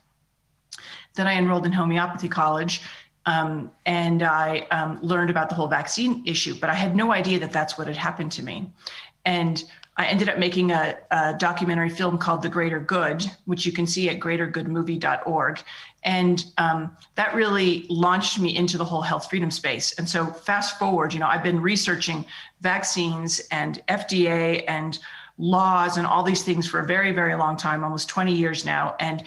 Then 1.15 1.25
I 1.25 1.35
enrolled 1.35 1.65
in 1.65 1.71
homeopathy 1.71 2.27
college. 2.27 2.81
Um, 3.25 3.71
and 3.85 4.21
I 4.21 4.67
um, 4.71 4.99
learned 5.01 5.29
about 5.29 5.47
the 5.47 5.55
whole 5.55 5.69
vaccine 5.69 6.21
issue, 6.25 6.55
but 6.59 6.69
I 6.69 6.73
had 6.73 6.93
no 6.93 7.13
idea 7.13 7.39
that 7.39 7.53
that's 7.53 7.77
what 7.77 7.87
had 7.87 7.95
happened 7.95 8.33
to 8.33 8.43
me. 8.43 8.69
And 9.23 9.63
I 9.95 10.07
ended 10.07 10.27
up 10.27 10.39
making 10.39 10.71
a, 10.71 10.97
a, 11.11 11.33
documentary 11.37 11.89
film 11.89 12.17
called 12.17 12.41
The 12.41 12.49
Greater 12.49 12.79
Good, 12.79 13.29
which 13.45 13.65
you 13.65 13.71
can 13.71 13.85
see 13.85 14.09
at 14.09 14.19
greatergoodmovie.org. 14.19 15.63
And 16.05 16.43
um, 16.57 16.95
that 17.15 17.33
really 17.33 17.85
launched 17.89 18.39
me 18.39 18.55
into 18.55 18.77
the 18.77 18.85
whole 18.85 19.01
health 19.01 19.29
freedom 19.29 19.49
space. 19.49 19.93
And 19.93 20.07
so, 20.07 20.27
fast 20.27 20.77
forward, 20.77 21.13
you 21.13 21.19
know, 21.19 21.27
I've 21.27 21.43
been 21.43 21.61
researching 21.61 22.25
vaccines 22.61 23.41
and 23.51 23.81
FDA 23.87 24.63
and 24.67 24.99
laws 25.37 25.97
and 25.97 26.05
all 26.05 26.23
these 26.23 26.43
things 26.43 26.67
for 26.67 26.79
a 26.79 26.85
very, 26.85 27.11
very 27.11 27.35
long 27.35 27.57
time, 27.57 27.83
almost 27.83 28.09
20 28.09 28.33
years 28.33 28.65
now. 28.65 28.95
And 28.99 29.23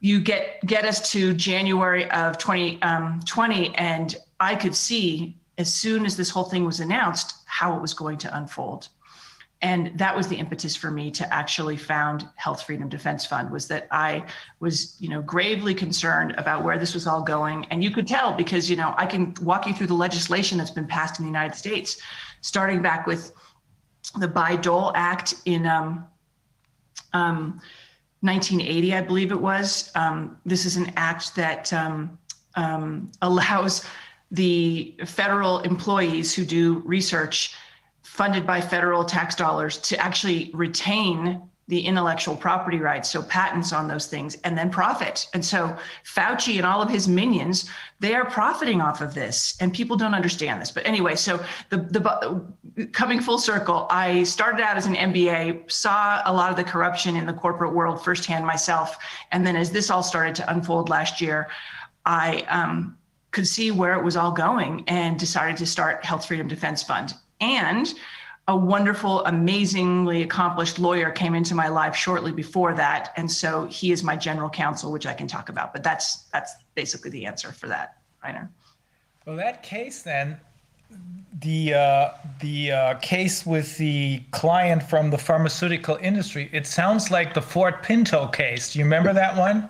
you 0.00 0.20
get 0.20 0.64
get 0.66 0.84
us 0.84 1.10
to 1.12 1.34
January 1.34 2.10
of 2.10 2.38
2020, 2.38 3.68
um, 3.68 3.74
and 3.76 4.16
I 4.40 4.54
could 4.54 4.74
see 4.74 5.36
as 5.58 5.72
soon 5.72 6.04
as 6.04 6.16
this 6.16 6.28
whole 6.28 6.44
thing 6.44 6.64
was 6.64 6.80
announced 6.80 7.34
how 7.46 7.74
it 7.76 7.80
was 7.80 7.94
going 7.94 8.18
to 8.18 8.36
unfold 8.36 8.88
and 9.62 9.98
that 9.98 10.14
was 10.14 10.28
the 10.28 10.36
impetus 10.36 10.76
for 10.76 10.90
me 10.90 11.10
to 11.10 11.32
actually 11.32 11.76
found 11.76 12.28
health 12.36 12.62
freedom 12.62 12.88
defense 12.88 13.24
fund 13.24 13.50
was 13.50 13.66
that 13.68 13.86
i 13.90 14.24
was 14.60 14.96
you 15.00 15.08
know 15.08 15.22
gravely 15.22 15.74
concerned 15.74 16.34
about 16.36 16.62
where 16.62 16.78
this 16.78 16.94
was 16.94 17.06
all 17.06 17.22
going. 17.22 17.64
And 17.66 17.82
you 17.82 17.90
could 17.90 18.06
tell 18.06 18.32
because 18.32 18.68
you 18.68 18.76
know 18.76 18.94
i 18.96 19.06
can 19.06 19.34
walk 19.42 19.66
you 19.66 19.74
through 19.74 19.86
the 19.88 19.94
legislation 19.94 20.58
that's 20.58 20.70
been 20.70 20.86
passed 20.86 21.18
in 21.18 21.24
the 21.24 21.30
united 21.30 21.56
states 21.56 21.98
starting 22.40 22.82
back 22.82 23.06
with 23.06 23.32
the 24.18 24.28
Bayh-Dole 24.28 24.92
act 24.94 25.34
in 25.46 25.66
um, 25.66 26.06
um, 27.12 27.60
1980 28.20 28.94
i 28.94 29.00
believe 29.00 29.32
it 29.32 29.40
was. 29.40 29.90
Um, 29.94 30.38
this 30.44 30.64
is 30.64 30.76
an 30.76 30.92
act 30.96 31.34
that 31.36 31.72
um, 31.72 32.18
um, 32.56 33.10
allows 33.22 33.84
the 34.30 34.94
federal 35.06 35.60
employees 35.60 36.34
who 36.34 36.44
do 36.44 36.82
research 36.84 37.54
funded 38.16 38.46
by 38.46 38.60
federal 38.60 39.04
tax 39.04 39.34
dollars 39.34 39.76
to 39.76 39.98
actually 39.98 40.50
retain 40.54 41.42
the 41.68 41.80
intellectual 41.80 42.36
property 42.36 42.78
rights, 42.78 43.10
so 43.10 43.20
patents 43.22 43.72
on 43.72 43.88
those 43.88 44.06
things, 44.06 44.36
and 44.44 44.56
then 44.56 44.70
profit. 44.70 45.28
And 45.34 45.44
so 45.44 45.76
Fauci 46.04 46.56
and 46.58 46.64
all 46.64 46.80
of 46.80 46.88
his 46.88 47.08
minions, 47.08 47.68
they 47.98 48.14
are 48.14 48.24
profiting 48.24 48.80
off 48.80 49.00
of 49.00 49.14
this, 49.14 49.56
and 49.60 49.74
people 49.74 49.96
don't 49.96 50.14
understand 50.14 50.62
this. 50.62 50.70
But 50.70 50.86
anyway, 50.86 51.16
so 51.16 51.44
the 51.70 51.78
the 51.78 52.86
coming 52.92 53.20
full 53.20 53.38
circle, 53.38 53.86
I 53.90 54.22
started 54.22 54.62
out 54.62 54.76
as 54.76 54.86
an 54.86 54.94
MBA, 54.94 55.70
saw 55.70 56.22
a 56.24 56.32
lot 56.32 56.50
of 56.50 56.56
the 56.56 56.64
corruption 56.64 57.16
in 57.16 57.26
the 57.26 57.34
corporate 57.34 57.74
world 57.74 58.02
firsthand 58.02 58.46
myself, 58.46 58.96
and 59.32 59.44
then 59.44 59.56
as 59.56 59.72
this 59.72 59.90
all 59.90 60.04
started 60.04 60.36
to 60.36 60.50
unfold 60.50 60.88
last 60.88 61.20
year, 61.20 61.48
I 62.06 62.42
um, 62.48 62.96
could 63.32 63.46
see 63.46 63.72
where 63.72 63.98
it 63.98 64.04
was 64.04 64.16
all 64.16 64.30
going 64.30 64.84
and 64.86 65.18
decided 65.18 65.56
to 65.56 65.66
start 65.66 66.04
Health 66.04 66.26
Freedom 66.26 66.46
Defense 66.46 66.82
Fund 66.84 67.12
and 67.40 67.92
a 68.48 68.56
wonderful, 68.56 69.24
amazingly 69.24 70.22
accomplished 70.22 70.78
lawyer 70.78 71.10
came 71.10 71.34
into 71.34 71.54
my 71.54 71.68
life 71.68 71.96
shortly 71.96 72.30
before 72.30 72.74
that, 72.74 73.12
and 73.16 73.30
so 73.30 73.66
he 73.66 73.90
is 73.90 74.04
my 74.04 74.16
general 74.16 74.48
counsel, 74.48 74.92
which 74.92 75.06
I 75.06 75.14
can 75.14 75.26
talk 75.26 75.48
about. 75.48 75.72
But 75.72 75.82
that's 75.82 76.24
that's 76.32 76.54
basically 76.74 77.10
the 77.10 77.26
answer 77.26 77.50
for 77.50 77.66
that, 77.68 77.96
Reiner. 78.24 78.48
Well, 79.24 79.36
that 79.36 79.64
case 79.64 80.02
then, 80.02 80.38
the 81.40 81.74
uh, 81.74 82.10
the 82.40 82.70
uh, 82.70 82.94
case 82.98 83.44
with 83.44 83.76
the 83.78 84.22
client 84.30 84.82
from 84.84 85.10
the 85.10 85.18
pharmaceutical 85.18 85.96
industry, 86.00 86.48
it 86.52 86.68
sounds 86.68 87.10
like 87.10 87.34
the 87.34 87.42
Ford 87.42 87.82
Pinto 87.82 88.28
case. 88.28 88.72
Do 88.72 88.78
you 88.78 88.84
remember 88.84 89.12
that 89.12 89.36
one? 89.36 89.68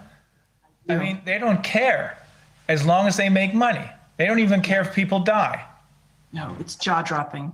I 0.88 0.97
mean, 0.97 1.20
they 1.24 1.38
don't 1.38 1.64
care 1.64 2.18
as 2.68 2.84
long 2.84 3.06
as 3.06 3.16
they 3.16 3.28
make 3.28 3.55
money. 3.55 3.90
They 4.18 4.26
don't 4.26 4.38
even 4.38 4.60
care 4.60 4.82
if 4.82 4.94
people 4.94 5.20
die. 5.20 5.64
No, 6.36 6.46
it's 6.60 6.76
jaw 6.76 7.00
dropping. 7.10 7.46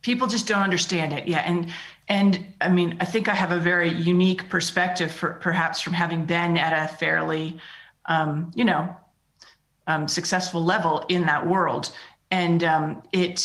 People 0.00 0.26
just 0.26 0.46
don't 0.48 0.62
understand 0.62 1.12
it. 1.12 1.28
Yeah. 1.28 1.42
And, 1.50 1.60
and 2.08 2.30
I 2.66 2.68
mean, 2.78 2.90
I 3.04 3.04
think 3.12 3.28
I 3.28 3.34
have 3.34 3.52
a 3.52 3.60
very 3.72 3.92
unique 4.12 4.42
perspective 4.48 5.10
for 5.12 5.34
perhaps 5.34 5.76
from 5.82 5.92
having 5.92 6.24
been 6.24 6.56
at 6.66 6.72
a 6.72 6.84
fairly, 7.00 7.46
um, 8.06 8.50
you 8.54 8.64
know, 8.64 8.82
um, 9.86 10.08
successful 10.08 10.64
level 10.64 11.04
in 11.08 11.22
that 11.26 11.46
world. 11.46 11.84
And 12.30 12.64
um, 12.64 13.02
it, 13.12 13.36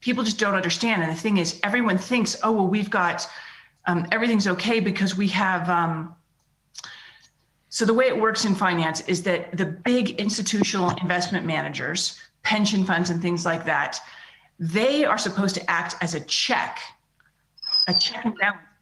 people 0.00 0.24
just 0.24 0.40
don't 0.40 0.56
understand. 0.62 1.02
And 1.04 1.10
the 1.16 1.20
thing 1.26 1.36
is, 1.38 1.60
everyone 1.62 1.98
thinks, 1.98 2.36
oh, 2.42 2.52
well, 2.56 2.70
we've 2.76 2.90
got, 2.90 3.18
um, 3.86 4.06
everything's 4.10 4.48
okay 4.54 4.80
because 4.80 5.16
we 5.16 5.28
have, 5.28 5.70
um, 5.70 6.16
So 7.68 7.84
the 7.84 7.94
way 8.00 8.06
it 8.06 8.18
works 8.26 8.44
in 8.44 8.54
finance 8.54 9.00
is 9.08 9.22
that 9.22 9.40
the 9.56 9.66
big 9.66 10.04
institutional 10.24 10.90
investment 11.02 11.44
managers, 11.46 12.18
pension 12.44 12.84
funds 12.84 13.10
and 13.10 13.20
things 13.20 13.44
like 13.44 13.64
that, 13.64 14.00
they 14.58 15.04
are 15.04 15.18
supposed 15.18 15.54
to 15.56 15.70
act 15.70 15.96
as 16.00 16.14
a 16.14 16.20
check, 16.20 16.78
a 17.88 17.94
check 17.94 18.24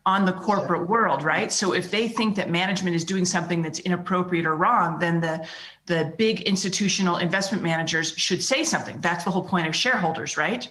on 0.05 0.27
the 0.27 0.33
corporate 0.33 0.89
world, 0.89 1.23
right? 1.23 1.53
So 1.53 1.73
if 1.73 1.91
they 1.91 2.09
think 2.09 2.35
that 2.37 2.51
management 2.51 2.97
is 2.97 3.05
doing 3.05 3.25
something 3.25 3.63
that's 3.63 3.79
inappropriate 3.81 4.45
or 4.45 4.57
wrong, 4.57 4.99
then 4.99 5.21
the 5.21 5.47
the 5.87 6.13
big 6.19 6.43
institutional 6.43 7.17
investment 7.17 7.63
managers 7.63 8.13
should 8.17 8.43
say 8.43 8.65
something. 8.65 9.01
That's 9.01 9.25
the 9.25 9.31
whole 9.31 9.45
point 9.45 9.67
of 9.67 9.75
shareholders, 9.75 10.37
right? 10.37 10.71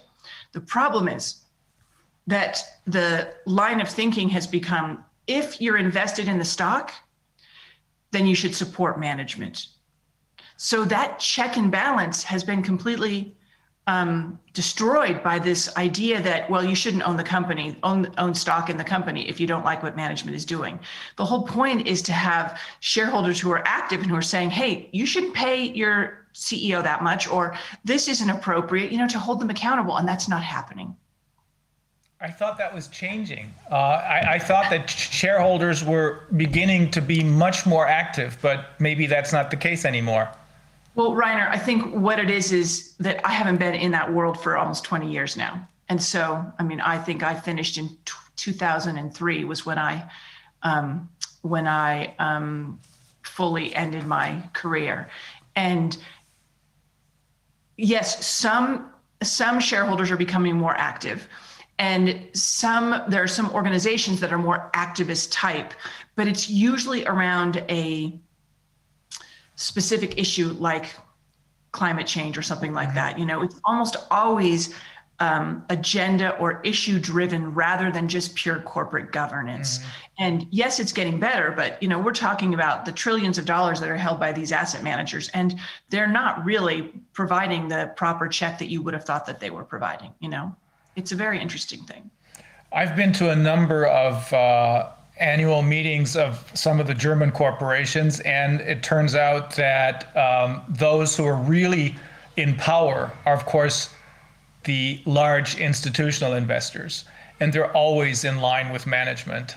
The 0.52 0.60
problem 0.60 1.08
is 1.08 1.42
that 2.26 2.62
the 2.86 3.34
line 3.46 3.80
of 3.80 3.88
thinking 3.88 4.28
has 4.30 4.46
become 4.46 5.04
if 5.26 5.60
you're 5.60 5.78
invested 5.78 6.28
in 6.28 6.38
the 6.38 6.44
stock, 6.44 6.92
then 8.10 8.26
you 8.26 8.34
should 8.34 8.54
support 8.54 8.98
management. 8.98 9.66
So 10.64 10.84
that 10.84 11.18
check 11.18 11.56
and 11.56 11.72
balance 11.72 12.22
has 12.22 12.44
been 12.44 12.62
completely 12.62 13.34
um, 13.88 14.38
destroyed 14.52 15.20
by 15.20 15.40
this 15.40 15.76
idea 15.76 16.22
that 16.22 16.48
well 16.48 16.62
you 16.62 16.76
shouldn't 16.76 17.02
own 17.02 17.16
the 17.16 17.24
company 17.24 17.76
own 17.82 18.14
own 18.16 18.32
stock 18.32 18.70
in 18.70 18.76
the 18.76 18.84
company 18.84 19.28
if 19.28 19.40
you 19.40 19.48
don't 19.48 19.64
like 19.64 19.82
what 19.82 19.96
management 19.96 20.36
is 20.36 20.44
doing 20.44 20.78
the 21.16 21.24
whole 21.24 21.42
point 21.42 21.88
is 21.88 22.00
to 22.02 22.12
have 22.12 22.60
shareholders 22.78 23.40
who 23.40 23.50
are 23.50 23.66
active 23.66 24.02
and 24.02 24.08
who 24.08 24.14
are 24.14 24.22
saying 24.22 24.50
hey 24.50 24.88
you 24.92 25.04
shouldn't 25.04 25.34
pay 25.34 25.64
your 25.64 26.28
ceo 26.32 26.80
that 26.80 27.02
much 27.02 27.26
or 27.26 27.58
this 27.84 28.06
isn't 28.06 28.30
appropriate 28.30 28.92
you 28.92 28.98
know 28.98 29.08
to 29.08 29.18
hold 29.18 29.40
them 29.40 29.50
accountable 29.50 29.96
and 29.96 30.06
that's 30.06 30.28
not 30.28 30.44
happening 30.44 30.94
I 32.20 32.30
thought 32.30 32.56
that 32.58 32.72
was 32.72 32.86
changing. 32.86 33.52
Uh, 33.68 33.74
I, 33.74 34.34
I 34.34 34.38
thought 34.38 34.70
that 34.70 34.88
shareholders 34.88 35.84
were 35.84 36.28
beginning 36.36 36.88
to 36.92 37.00
be 37.00 37.24
much 37.24 37.66
more 37.66 37.88
active, 37.88 38.38
but 38.40 38.78
maybe 38.78 39.08
that's 39.08 39.32
not 39.32 39.50
the 39.50 39.56
case 39.56 39.84
anymore. 39.84 40.30
Well, 40.94 41.12
Reiner, 41.12 41.48
I 41.48 41.58
think 41.58 41.94
what 41.94 42.18
it 42.18 42.30
is 42.30 42.52
is 42.52 42.94
that 42.98 43.24
I 43.26 43.30
haven't 43.30 43.56
been 43.56 43.74
in 43.74 43.92
that 43.92 44.12
world 44.12 44.40
for 44.42 44.56
almost 44.56 44.84
20 44.84 45.10
years 45.10 45.36
now. 45.36 45.66
And 45.88 46.02
so, 46.02 46.44
I 46.58 46.62
mean, 46.62 46.80
I 46.80 46.98
think 46.98 47.22
I 47.22 47.34
finished 47.34 47.78
in 47.78 47.88
t- 48.04 48.12
2003 48.36 49.44
was 49.44 49.66
when 49.66 49.78
I 49.78 50.10
um, 50.62 51.08
when 51.42 51.66
I 51.66 52.14
um, 52.18 52.78
fully 53.22 53.74
ended 53.74 54.06
my 54.06 54.42
career. 54.52 55.10
And 55.56 55.96
yes, 57.76 58.24
some 58.24 58.90
some 59.22 59.60
shareholders 59.60 60.10
are 60.10 60.16
becoming 60.16 60.56
more 60.56 60.74
active. 60.76 61.28
And 61.78 62.28
some 62.32 63.02
there 63.08 63.22
are 63.22 63.28
some 63.28 63.50
organizations 63.50 64.20
that 64.20 64.32
are 64.32 64.38
more 64.38 64.70
activist 64.74 65.28
type, 65.30 65.74
but 66.16 66.28
it's 66.28 66.48
usually 66.48 67.04
around 67.06 67.64
a 67.68 68.18
specific 69.62 70.18
issue 70.18 70.48
like 70.58 70.94
climate 71.70 72.06
change 72.06 72.36
or 72.36 72.42
something 72.42 72.74
like 72.74 72.94
that. 72.94 73.18
You 73.18 73.26
know, 73.26 73.42
it's 73.42 73.58
almost 73.64 73.96
always 74.10 74.74
um, 75.20 75.64
agenda 75.70 76.36
or 76.38 76.60
issue 76.62 76.98
driven 76.98 77.54
rather 77.54 77.92
than 77.92 78.08
just 78.08 78.34
pure 78.34 78.60
corporate 78.60 79.12
governance. 79.12 79.80
And 80.18 80.46
yes, 80.50 80.80
it's 80.80 80.92
getting 80.92 81.20
better, 81.20 81.52
but 81.52 81.80
you 81.82 81.88
know, 81.88 81.98
we're 81.98 82.12
talking 82.12 82.54
about 82.54 82.84
the 82.84 82.92
trillions 82.92 83.38
of 83.38 83.44
dollars 83.44 83.78
that 83.80 83.88
are 83.88 83.96
held 83.96 84.18
by 84.18 84.32
these 84.32 84.52
asset 84.52 84.82
managers, 84.82 85.28
and 85.28 85.58
they're 85.90 86.08
not 86.08 86.44
really 86.44 86.92
providing 87.12 87.68
the 87.68 87.92
proper 87.96 88.26
check 88.28 88.58
that 88.58 88.68
you 88.68 88.82
would 88.82 88.94
have 88.94 89.04
thought 89.04 89.24
that 89.26 89.38
they 89.38 89.50
were 89.50 89.64
providing. 89.64 90.12
You 90.18 90.28
know, 90.28 90.56
it's 90.96 91.12
a 91.12 91.16
very 91.16 91.40
interesting 91.40 91.84
thing. 91.84 92.10
I've 92.72 92.96
been 92.96 93.12
to 93.14 93.30
a 93.30 93.36
number 93.36 93.86
of 93.86 94.32
uh, 94.32 94.90
annual 95.22 95.62
meetings 95.62 96.16
of 96.16 96.50
some 96.54 96.80
of 96.80 96.86
the 96.86 96.94
German 96.94 97.30
corporations, 97.30 98.20
and 98.20 98.60
it 98.60 98.82
turns 98.82 99.14
out 99.14 99.54
that 99.56 100.14
um, 100.16 100.62
those 100.68 101.16
who 101.16 101.24
are 101.24 101.36
really 101.36 101.94
in 102.36 102.56
power 102.56 103.12
are, 103.24 103.34
of 103.34 103.46
course, 103.46 103.90
the 104.64 105.00
large 105.06 105.56
institutional 105.56 106.34
investors, 106.34 107.04
and 107.40 107.52
they're 107.52 107.72
always 107.72 108.24
in 108.24 108.38
line 108.38 108.72
with 108.72 108.86
management. 108.86 109.54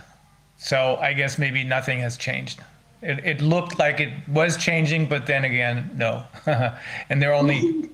So 0.57 0.97
I 0.97 1.13
guess 1.13 1.37
maybe 1.37 1.63
nothing 1.63 1.99
has 1.99 2.15
changed. 2.17 2.61
It, 3.01 3.23
it 3.25 3.41
looked 3.41 3.77
like 3.77 3.99
it 3.99 4.13
was 4.27 4.57
changing, 4.57 5.07
but 5.07 5.25
then 5.25 5.45
again, 5.45 5.91
no. 5.95 6.23
and 7.09 7.21
they're 7.21 7.33
only 7.33 7.89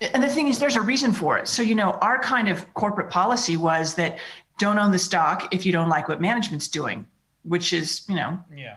And 0.00 0.22
the 0.22 0.28
thing 0.28 0.48
is, 0.48 0.58
there's 0.58 0.76
a 0.76 0.80
reason 0.80 1.12
for 1.12 1.36
it. 1.38 1.46
So, 1.46 1.62
you 1.62 1.74
know, 1.74 1.92
our 2.00 2.18
kind 2.20 2.48
of 2.48 2.72
corporate 2.74 3.10
policy 3.10 3.56
was 3.56 3.94
that 3.94 4.18
don't 4.60 4.78
own 4.78 4.92
the 4.92 4.98
stock 4.98 5.52
if 5.52 5.66
you 5.66 5.72
don't 5.72 5.88
like 5.88 6.08
what 6.08 6.20
management's 6.20 6.68
doing, 6.68 7.06
which 7.42 7.72
is, 7.72 8.02
you 8.08 8.14
know, 8.14 8.38
yeah. 8.54 8.76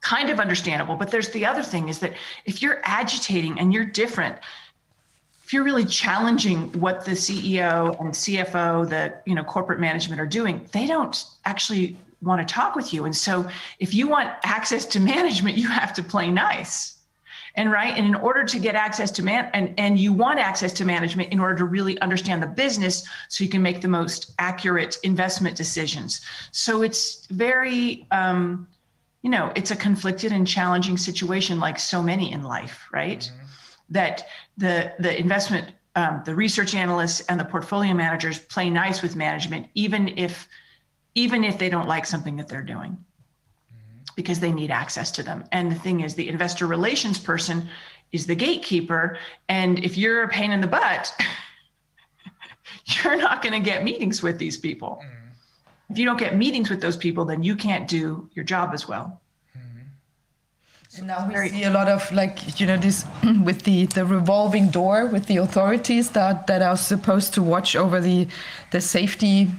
kind 0.00 0.30
of 0.30 0.40
understandable. 0.40 0.96
But 0.96 1.10
there's 1.10 1.28
the 1.28 1.44
other 1.46 1.62
thing 1.62 1.88
is 1.88 2.00
that 2.00 2.14
if 2.46 2.62
you're 2.62 2.80
agitating 2.84 3.60
and 3.60 3.72
you're 3.72 3.84
different, 3.84 4.36
if 5.44 5.52
you're 5.52 5.62
really 5.62 5.84
challenging 5.84 6.72
what 6.80 7.04
the 7.04 7.12
CEO 7.12 8.00
and 8.00 8.12
CFO, 8.12 8.88
the 8.88 9.14
you 9.26 9.34
know 9.34 9.44
corporate 9.44 9.78
management 9.78 10.20
are 10.20 10.26
doing, 10.26 10.66
they 10.72 10.86
don't 10.86 11.24
actually 11.44 11.98
want 12.22 12.46
to 12.46 12.54
talk 12.54 12.74
with 12.74 12.92
you. 12.94 13.04
And 13.04 13.14
so 13.14 13.48
if 13.78 13.92
you 13.92 14.08
want 14.08 14.30
access 14.42 14.86
to 14.86 15.00
management, 15.14 15.58
you 15.58 15.68
have 15.68 15.92
to 15.94 16.02
play 16.02 16.30
nice. 16.30 16.96
And 17.56 17.70
right. 17.70 17.96
And 17.96 18.06
in 18.06 18.14
order 18.14 18.44
to 18.44 18.58
get 18.58 18.74
access 18.74 19.10
to 19.12 19.22
man 19.22 19.50
and, 19.54 19.74
and 19.78 19.98
you 19.98 20.12
want 20.12 20.38
access 20.38 20.72
to 20.74 20.84
management 20.84 21.32
in 21.32 21.40
order 21.40 21.56
to 21.56 21.64
really 21.64 22.00
understand 22.00 22.42
the 22.42 22.46
business 22.46 23.06
so 23.28 23.42
you 23.42 23.50
can 23.50 23.62
make 23.62 23.80
the 23.80 23.88
most 23.88 24.32
accurate 24.38 24.98
investment 25.02 25.56
decisions. 25.56 26.20
So 26.52 26.82
it's 26.82 27.26
very 27.26 28.06
um, 28.10 28.68
you 29.22 29.30
know, 29.30 29.52
it's 29.54 29.70
a 29.70 29.76
conflicted 29.76 30.32
and 30.32 30.46
challenging 30.46 30.96
situation 30.96 31.60
like 31.60 31.78
so 31.78 32.02
many 32.02 32.32
in 32.32 32.42
life, 32.42 32.86
right? 32.92 33.30
That 33.90 34.28
the 34.56 34.92
the 34.98 35.18
investment 35.18 35.74
um, 35.96 36.22
the 36.24 36.34
research 36.34 36.74
analysts 36.74 37.20
and 37.22 37.38
the 37.38 37.44
portfolio 37.44 37.92
managers 37.92 38.38
play 38.38 38.70
nice 38.70 39.02
with 39.02 39.16
management, 39.16 39.66
even 39.74 40.16
if 40.16 40.48
even 41.14 41.44
if 41.44 41.58
they 41.58 41.68
don't 41.68 41.88
like 41.88 42.06
something 42.06 42.36
that 42.36 42.48
they're 42.48 42.62
doing 42.62 42.96
because 44.20 44.40
they 44.40 44.52
need 44.52 44.70
access 44.70 45.10
to 45.12 45.22
them. 45.22 45.44
And 45.50 45.72
the 45.72 45.76
thing 45.76 46.00
is, 46.00 46.14
the 46.14 46.28
investor 46.28 46.66
relations 46.66 47.18
person 47.18 47.68
is 48.12 48.26
the 48.26 48.34
gatekeeper. 48.34 49.16
And 49.48 49.78
if 49.78 49.96
you're 49.96 50.24
a 50.24 50.28
pain 50.28 50.50
in 50.50 50.60
the 50.60 50.66
butt, 50.66 51.12
you're 52.86 53.16
not 53.16 53.40
going 53.42 53.54
to 53.54 53.70
get 53.70 53.82
meetings 53.82 54.22
with 54.22 54.38
these 54.38 54.58
people. 54.58 55.00
Mm-hmm. 55.02 55.92
If 55.92 55.98
you 55.98 56.04
don't 56.04 56.18
get 56.18 56.36
meetings 56.36 56.68
with 56.68 56.80
those 56.80 56.96
people, 56.96 57.24
then 57.24 57.42
you 57.42 57.56
can't 57.56 57.88
do 57.88 58.28
your 58.34 58.44
job 58.44 58.70
as 58.74 58.86
well. 58.86 59.20
Mm-hmm. 59.56 60.98
And 60.98 61.06
now 61.06 61.26
we 61.26 61.48
see 61.48 61.64
a 61.64 61.70
lot 61.70 61.88
of 61.88 62.12
like 62.12 62.60
you 62.60 62.66
know 62.66 62.76
this 62.76 63.06
with 63.44 63.62
the 63.62 63.86
the 63.86 64.04
revolving 64.04 64.70
door 64.70 65.06
with 65.06 65.26
the 65.26 65.38
authorities 65.38 66.10
that 66.10 66.46
that 66.46 66.62
are 66.62 66.76
supposed 66.76 67.34
to 67.34 67.42
watch 67.42 67.74
over 67.74 68.00
the 68.00 68.28
the 68.70 68.80
safety 68.80 69.50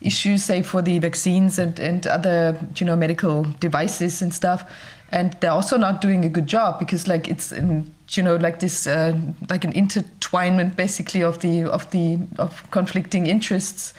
issues, 0.00 0.44
say 0.44 0.62
for 0.62 0.82
the 0.82 0.98
vaccines 0.98 1.58
and 1.58 1.78
and 1.78 2.06
other 2.06 2.58
you 2.76 2.86
know 2.86 2.96
medical 2.96 3.44
devices 3.60 4.22
and 4.22 4.34
stuff, 4.34 4.64
and 5.12 5.36
they're 5.40 5.52
also 5.52 5.76
not 5.76 6.00
doing 6.00 6.24
a 6.24 6.28
good 6.28 6.46
job 6.46 6.78
because 6.78 7.06
like 7.08 7.28
it's 7.28 7.52
in, 7.52 7.92
you 8.10 8.22
know 8.22 8.36
like 8.36 8.60
this 8.60 8.86
uh, 8.86 9.16
like 9.48 9.64
an 9.64 9.72
intertwinement 9.72 10.76
basically 10.76 11.22
of 11.22 11.38
the 11.40 11.64
of 11.64 11.90
the 11.90 12.18
of 12.38 12.68
conflicting 12.70 13.26
interests 13.26 13.94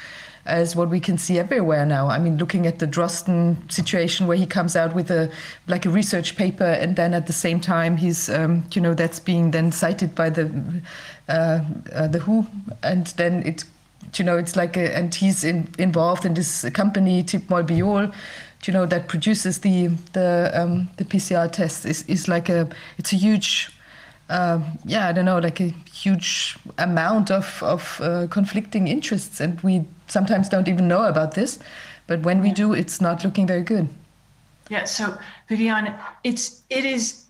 as 0.45 0.75
what 0.75 0.89
we 0.89 0.99
can 0.99 1.17
see 1.17 1.37
everywhere 1.37 1.85
now. 1.85 2.07
I 2.07 2.17
mean, 2.17 2.37
looking 2.37 2.65
at 2.65 2.79
the 2.79 2.87
Drosten 2.87 3.71
situation, 3.71 4.27
where 4.27 4.37
he 4.37 4.45
comes 4.45 4.75
out 4.75 4.95
with 4.95 5.11
a 5.11 5.31
like 5.67 5.85
a 5.85 5.89
research 5.89 6.35
paper, 6.35 6.65
and 6.65 6.95
then 6.95 7.13
at 7.13 7.27
the 7.27 7.33
same 7.33 7.59
time 7.59 7.97
he's, 7.97 8.29
um, 8.29 8.65
you 8.73 8.81
know, 8.81 8.93
that's 8.93 9.19
being 9.19 9.51
then 9.51 9.71
cited 9.71 10.15
by 10.15 10.29
the 10.29 10.51
uh, 11.29 11.59
uh, 11.93 12.07
the 12.07 12.19
WHO, 12.19 12.47
and 12.83 13.07
then 13.17 13.43
it, 13.45 13.63
you 14.17 14.25
know, 14.25 14.37
it's 14.37 14.55
like 14.55 14.77
a, 14.77 14.95
and 14.95 15.13
he's 15.13 15.43
in, 15.43 15.67
involved 15.77 16.25
in 16.25 16.33
this 16.33 16.65
company 16.73 17.23
TIB 17.23 17.47
Molbiol, 17.47 18.13
you 18.65 18.73
know, 18.73 18.85
that 18.85 19.07
produces 19.07 19.59
the 19.59 19.87
the 20.13 20.51
um, 20.53 20.89
the 20.97 21.05
PCR 21.05 21.51
test 21.51 21.85
is 21.85 22.03
is 22.03 22.27
like 22.27 22.49
a 22.49 22.67
it's 22.97 23.13
a 23.13 23.15
huge. 23.15 23.71
Uh, 24.29 24.61
yeah, 24.85 25.09
I 25.09 25.11
don't 25.11 25.25
know, 25.25 25.39
like 25.39 25.59
a 25.59 25.73
huge 25.91 26.57
amount 26.77 27.31
of 27.31 27.61
of 27.63 27.99
uh, 28.01 28.27
conflicting 28.27 28.87
interests, 28.87 29.41
and 29.41 29.59
we 29.61 29.83
sometimes 30.07 30.47
don't 30.47 30.69
even 30.69 30.87
know 30.87 31.03
about 31.03 31.33
this. 31.33 31.59
But 32.07 32.21
when 32.21 32.41
we 32.41 32.51
do, 32.51 32.73
it's 32.73 33.01
not 33.01 33.25
looking 33.25 33.45
very 33.45 33.63
good. 33.63 33.89
Yeah. 34.69 34.85
So 34.85 35.17
Viviane, 35.49 35.99
it's 36.23 36.61
it 36.69 36.85
is 36.85 37.25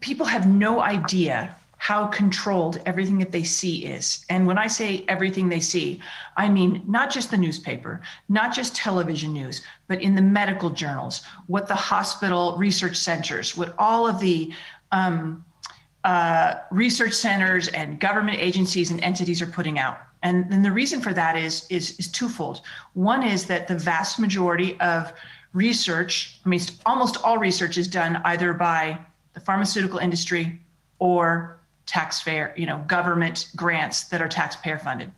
people 0.00 0.24
have 0.24 0.46
no 0.46 0.80
idea 0.80 1.54
how 1.80 2.06
controlled 2.08 2.78
everything 2.84 3.18
that 3.18 3.32
they 3.32 3.42
see 3.42 3.86
is. 3.86 4.26
And 4.28 4.46
when 4.46 4.58
I 4.58 4.66
say 4.66 5.02
everything 5.08 5.48
they 5.48 5.60
see, 5.60 5.98
I 6.36 6.46
mean 6.46 6.82
not 6.86 7.10
just 7.10 7.30
the 7.30 7.38
newspaper, 7.38 8.02
not 8.28 8.54
just 8.54 8.76
television 8.76 9.32
news, 9.32 9.62
but 9.88 10.02
in 10.02 10.14
the 10.14 10.20
medical 10.20 10.68
journals, 10.68 11.22
what 11.46 11.66
the 11.66 11.74
hospital 11.74 12.54
research 12.58 12.96
centers, 12.96 13.56
what 13.56 13.74
all 13.78 14.06
of 14.06 14.20
the 14.20 14.52
um, 14.92 15.42
uh, 16.04 16.56
research 16.70 17.14
centers 17.14 17.68
and 17.68 17.98
government 17.98 18.36
agencies 18.38 18.90
and 18.90 19.02
entities 19.02 19.40
are 19.40 19.46
putting 19.46 19.78
out. 19.78 20.00
And, 20.22 20.52
and 20.52 20.62
the 20.62 20.72
reason 20.72 21.00
for 21.00 21.14
that 21.14 21.34
is, 21.34 21.66
is, 21.70 21.98
is 21.98 22.08
twofold. 22.08 22.60
One 22.92 23.22
is 23.22 23.46
that 23.46 23.68
the 23.68 23.78
vast 23.78 24.18
majority 24.18 24.78
of 24.80 25.14
research, 25.54 26.40
I 26.44 26.50
mean, 26.50 26.60
almost 26.84 27.16
all 27.24 27.38
research 27.38 27.78
is 27.78 27.88
done 27.88 28.20
either 28.26 28.52
by 28.52 28.98
the 29.32 29.40
pharmaceutical 29.40 29.98
industry 29.98 30.60
or 30.98 31.59
taxpayer, 31.90 32.54
you 32.56 32.66
know, 32.66 32.78
government 32.86 33.48
grants 33.56 34.04
that 34.04 34.22
are 34.22 34.28
taxpayer 34.28 34.78
funded. 34.78 35.10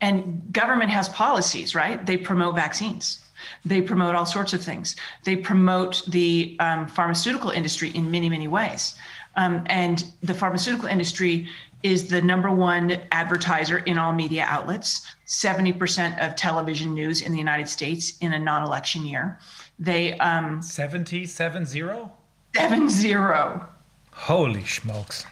And 0.00 0.42
government 0.52 0.90
has 0.90 1.08
policies, 1.08 1.74
right? 1.74 2.04
They 2.04 2.16
promote 2.16 2.56
vaccines. 2.56 3.20
They 3.64 3.80
promote 3.80 4.14
all 4.14 4.26
sorts 4.26 4.52
of 4.52 4.62
things. 4.62 4.96
They 5.24 5.36
promote 5.36 6.02
the 6.08 6.56
um, 6.60 6.88
pharmaceutical 6.88 7.50
industry 7.50 7.90
in 7.90 8.10
many, 8.10 8.28
many 8.28 8.48
ways. 8.48 8.96
Um, 9.36 9.64
and 9.66 10.04
the 10.22 10.34
pharmaceutical 10.34 10.88
industry 10.88 11.48
is 11.82 12.08
the 12.08 12.20
number 12.20 12.50
one 12.50 13.00
advertiser 13.12 13.78
in 13.78 13.98
all 13.98 14.12
media 14.12 14.44
outlets, 14.48 15.06
70% 15.26 16.18
of 16.26 16.34
television 16.34 16.94
news 16.94 17.22
in 17.22 17.30
the 17.30 17.38
United 17.38 17.68
States 17.68 18.14
in 18.20 18.32
a 18.32 18.38
non 18.38 18.62
election 18.64 19.04
year. 19.06 19.38
They, 19.78 20.18
um, 20.18 20.62
70, 20.62 21.26
70? 21.26 22.10
seven 22.54 22.88
zero. 22.88 23.68
Holy 24.12 24.64
smokes. 24.64 25.26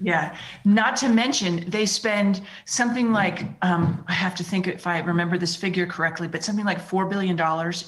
Yeah. 0.00 0.36
Not 0.64 0.96
to 0.98 1.08
mention, 1.08 1.68
they 1.68 1.86
spend 1.86 2.42
something 2.64 3.12
like, 3.12 3.46
um, 3.62 4.04
I 4.08 4.12
have 4.12 4.34
to 4.36 4.44
think 4.44 4.66
if 4.66 4.86
I 4.86 5.00
remember 5.00 5.38
this 5.38 5.56
figure 5.56 5.86
correctly, 5.86 6.28
but 6.28 6.44
something 6.44 6.64
like 6.64 6.78
$4 6.78 7.08
billion 7.10 7.38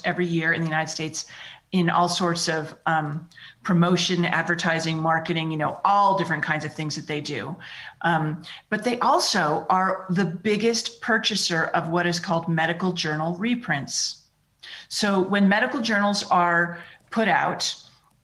every 0.03 0.25
year 0.25 0.53
in 0.53 0.61
the 0.61 0.67
United 0.67 0.91
States 0.91 1.25
in 1.71 1.89
all 1.89 2.09
sorts 2.09 2.49
of 2.49 2.75
um, 2.85 3.29
promotion, 3.63 4.25
advertising, 4.25 4.97
marketing, 4.97 5.51
you 5.51 5.57
know, 5.57 5.79
all 5.85 6.17
different 6.17 6.43
kinds 6.43 6.65
of 6.65 6.73
things 6.73 6.95
that 6.95 7.07
they 7.07 7.21
do. 7.21 7.55
Um, 8.01 8.43
but 8.69 8.83
they 8.83 8.99
also 8.99 9.65
are 9.69 10.05
the 10.09 10.25
biggest 10.25 10.99
purchaser 11.01 11.65
of 11.67 11.87
what 11.87 12.05
is 12.05 12.19
called 12.19 12.49
medical 12.49 12.91
journal 12.91 13.37
reprints. 13.37 14.23
So 14.89 15.21
when 15.21 15.47
medical 15.47 15.79
journals 15.79 16.25
are 16.29 16.79
put 17.09 17.29
out, 17.29 17.73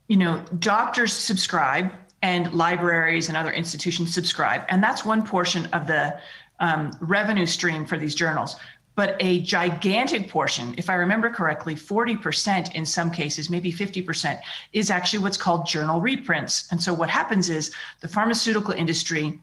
you 0.09 0.17
know, 0.17 0.43
doctors 0.59 1.13
subscribe 1.13 1.93
and 2.27 2.53
libraries 2.53 3.29
and 3.29 3.37
other 3.37 3.53
institutions 3.53 4.13
subscribe. 4.13 4.63
And 4.67 4.83
that's 4.83 5.05
one 5.05 5.25
portion 5.25 5.65
of 5.67 5.87
the 5.87 6.19
um, 6.59 6.91
revenue 6.99 7.45
stream 7.45 7.85
for 7.85 7.97
these 7.97 8.15
journals. 8.15 8.57
But 8.95 9.15
a 9.21 9.39
gigantic 9.41 10.29
portion, 10.29 10.75
if 10.77 10.89
I 10.89 10.95
remember 10.95 11.29
correctly, 11.29 11.73
40% 11.73 12.75
in 12.75 12.85
some 12.85 13.11
cases, 13.11 13.49
maybe 13.49 13.71
50%, 13.71 14.41
is 14.73 14.89
actually 14.91 15.19
what's 15.19 15.37
called 15.37 15.65
journal 15.65 16.01
reprints. 16.01 16.67
And 16.71 16.83
so 16.83 16.93
what 16.93 17.09
happens 17.09 17.49
is 17.49 17.73
the 18.01 18.09
pharmaceutical 18.09 18.73
industry 18.73 19.39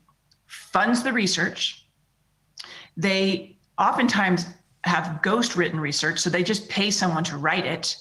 funds 0.47 1.03
the 1.03 1.13
research. 1.13 1.87
They 2.99 3.57
oftentimes 3.79 4.45
have 4.83 5.23
ghost 5.23 5.57
written 5.57 5.81
research, 5.81 6.19
so 6.19 6.29
they 6.29 6.43
just 6.43 6.69
pay 6.69 6.91
someone 6.91 7.25
to 7.25 7.39
write 7.39 7.65
it 7.65 7.97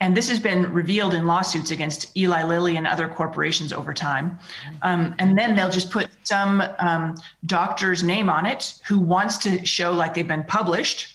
and 0.00 0.16
this 0.16 0.28
has 0.30 0.40
been 0.40 0.72
revealed 0.72 1.12
in 1.12 1.26
lawsuits 1.26 1.70
against 1.70 2.16
Eli 2.16 2.42
Lilly 2.42 2.76
and 2.76 2.86
other 2.86 3.06
corporations 3.06 3.72
over 3.72 3.92
time. 3.92 4.38
Um, 4.80 5.14
and 5.18 5.36
then 5.36 5.54
they'll 5.54 5.70
just 5.70 5.90
put 5.90 6.08
some 6.22 6.62
um, 6.78 7.16
doctor's 7.44 8.02
name 8.02 8.30
on 8.30 8.46
it 8.46 8.80
who 8.86 8.98
wants 8.98 9.36
to 9.38 9.64
show 9.66 9.92
like 9.92 10.14
they've 10.14 10.26
been 10.26 10.44
published. 10.44 11.14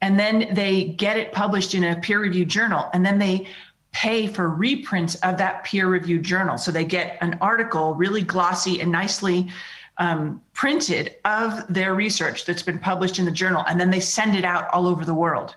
And 0.00 0.18
then 0.18 0.48
they 0.52 0.84
get 0.84 1.18
it 1.18 1.32
published 1.32 1.74
in 1.74 1.84
a 1.84 1.96
peer 1.96 2.20
reviewed 2.20 2.48
journal. 2.48 2.88
And 2.94 3.04
then 3.04 3.18
they 3.18 3.46
pay 3.92 4.26
for 4.26 4.48
reprints 4.48 5.14
of 5.16 5.36
that 5.36 5.64
peer 5.64 5.86
reviewed 5.86 6.22
journal. 6.22 6.56
So 6.56 6.72
they 6.72 6.86
get 6.86 7.18
an 7.20 7.36
article 7.42 7.94
really 7.94 8.22
glossy 8.22 8.80
and 8.80 8.90
nicely 8.90 9.50
um, 9.98 10.40
printed 10.54 11.16
of 11.26 11.66
their 11.68 11.94
research 11.94 12.46
that's 12.46 12.62
been 12.62 12.78
published 12.78 13.18
in 13.18 13.26
the 13.26 13.30
journal. 13.30 13.62
And 13.68 13.78
then 13.78 13.90
they 13.90 14.00
send 14.00 14.34
it 14.34 14.44
out 14.44 14.72
all 14.72 14.86
over 14.86 15.04
the 15.04 15.14
world. 15.14 15.54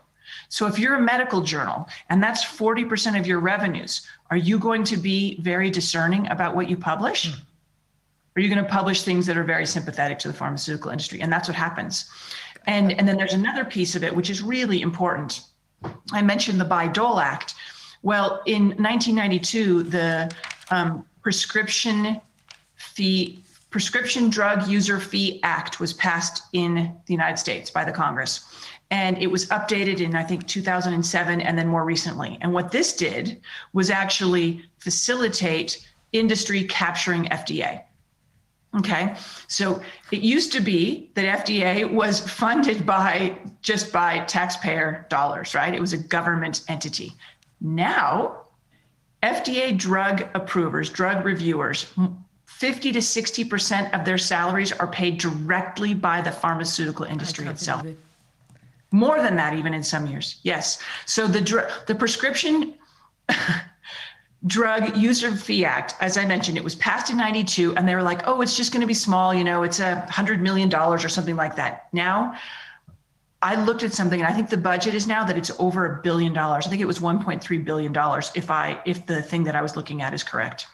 So 0.49 0.67
if 0.67 0.79
you're 0.79 0.95
a 0.95 1.01
medical 1.01 1.41
journal 1.41 1.87
and 2.09 2.21
that's 2.21 2.43
40% 2.43 3.19
of 3.19 3.27
your 3.27 3.39
revenues, 3.39 4.07
are 4.29 4.37
you 4.37 4.59
going 4.59 4.83
to 4.85 4.97
be 4.97 5.39
very 5.41 5.69
discerning 5.69 6.27
about 6.27 6.55
what 6.55 6.69
you 6.69 6.77
publish? 6.77 7.31
Hmm. 7.31 7.39
Are 8.35 8.41
you 8.41 8.49
going 8.49 8.63
to 8.63 8.69
publish 8.69 9.03
things 9.03 9.25
that 9.27 9.37
are 9.37 9.43
very 9.43 9.65
sympathetic 9.65 10.19
to 10.19 10.27
the 10.27 10.33
pharmaceutical 10.33 10.91
industry? 10.91 11.21
And 11.21 11.31
that's 11.31 11.47
what 11.47 11.55
happens. 11.55 12.09
And, 12.67 12.91
and 12.93 13.07
then 13.07 13.17
there's 13.17 13.33
another 13.33 13.63
piece 13.63 13.95
of 13.95 14.03
it, 14.03 14.13
which 14.13 14.29
is 14.29 14.41
really 14.41 14.81
important. 14.81 15.41
I 16.11 16.21
mentioned 16.21 16.59
the 16.59 16.65
Bayh-Dole 16.65 17.19
Act. 17.19 17.53
Well, 18.01 18.41
in 18.45 18.69
1992, 18.77 19.83
the 19.83 20.31
um, 20.69 21.05
prescription 21.21 22.19
fee 22.75 23.41
prescription 23.71 24.29
drug 24.29 24.67
user 24.67 25.01
fee 25.01 25.39
act 25.43 25.81
was 25.81 25.91
passed 25.93 26.43
in 26.53 26.95
the 27.07 27.13
united 27.13 27.37
states 27.37 27.69
by 27.69 27.83
the 27.83 27.91
congress 27.91 28.45
and 28.91 29.17
it 29.17 29.27
was 29.27 29.47
updated 29.47 29.99
in 29.99 30.15
i 30.15 30.23
think 30.23 30.47
2007 30.47 31.41
and 31.41 31.57
then 31.57 31.67
more 31.67 31.85
recently. 31.85 32.37
And 32.41 32.53
what 32.53 32.71
this 32.71 32.93
did 32.93 33.41
was 33.73 33.89
actually 33.89 34.63
facilitate 34.79 35.87
industry 36.11 36.63
capturing 36.65 37.25
fda 37.25 37.81
okay? 38.77 39.15
So 39.47 39.81
it 40.11 40.19
used 40.19 40.51
to 40.51 40.59
be 40.59 41.09
that 41.15 41.45
fda 41.45 41.91
was 41.91 42.19
funded 42.41 42.85
by 42.85 43.37
just 43.61 43.91
by 43.91 44.19
taxpayer 44.25 45.05
dollars 45.09 45.55
right? 45.55 45.73
It 45.73 45.81
was 45.81 45.93
a 45.93 45.97
government 45.97 46.61
entity. 46.67 47.13
Now 47.61 48.41
fda 49.23 49.77
drug 49.77 50.27
approvers 50.35 50.89
drug 50.89 51.25
reviewers 51.25 51.87
50 52.45 52.93
to 52.93 52.99
60% 52.99 53.99
of 53.99 54.05
their 54.05 54.17
salaries 54.17 54.71
are 54.71 54.87
paid 54.87 55.17
directly 55.17 55.93
by 55.93 56.21
the 56.21 56.31
pharmaceutical 56.31 57.03
industry 57.03 57.47
itself 57.47 57.85
more 58.91 59.21
than 59.21 59.35
that 59.35 59.53
even 59.53 59.73
in 59.73 59.83
some 59.83 60.07
years. 60.07 60.37
Yes. 60.43 60.79
So 61.05 61.27
the 61.27 61.41
dr- 61.41 61.69
the 61.87 61.95
prescription 61.95 62.75
drug 64.45 64.95
user 64.95 65.35
fee 65.35 65.65
act 65.65 65.95
as 66.01 66.17
i 66.17 66.25
mentioned 66.25 66.55
it 66.55 66.63
was 66.63 66.75
passed 66.75 67.09
in 67.09 67.17
92 67.17 67.75
and 67.75 67.87
they 67.87 67.95
were 67.95 68.03
like 68.03 68.21
oh 68.27 68.41
it's 68.41 68.55
just 68.55 68.71
going 68.71 68.81
to 68.81 68.85
be 68.85 68.93
small 68.93 69.33
you 69.33 69.43
know 69.43 69.63
it's 69.63 69.79
a 69.79 70.01
hundred 70.01 70.39
million 70.39 70.69
dollars 70.69 71.03
or 71.03 71.09
something 71.09 71.35
like 71.35 71.55
that. 71.55 71.87
Now 71.93 72.37
i 73.41 73.55
looked 73.55 73.81
at 73.83 73.91
something 73.91 74.19
and 74.19 74.29
i 74.29 74.33
think 74.33 74.49
the 74.49 74.57
budget 74.57 74.93
is 74.93 75.07
now 75.07 75.23
that 75.23 75.37
it's 75.37 75.51
over 75.57 75.85
a 75.97 76.01
billion 76.01 76.31
dollars. 76.31 76.67
I 76.67 76.69
think 76.69 76.81
it 76.81 76.85
was 76.85 76.99
1.3 76.99 77.65
billion 77.65 77.91
dollars 77.91 78.31
if 78.35 78.51
i 78.51 78.79
if 78.85 79.05
the 79.07 79.21
thing 79.21 79.43
that 79.45 79.55
i 79.55 79.61
was 79.61 79.75
looking 79.75 80.01
at 80.01 80.13
is 80.13 80.23
correct. 80.23 80.67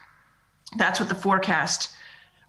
That's 0.78 1.00
what 1.00 1.08
the 1.08 1.16
forecast 1.16 1.92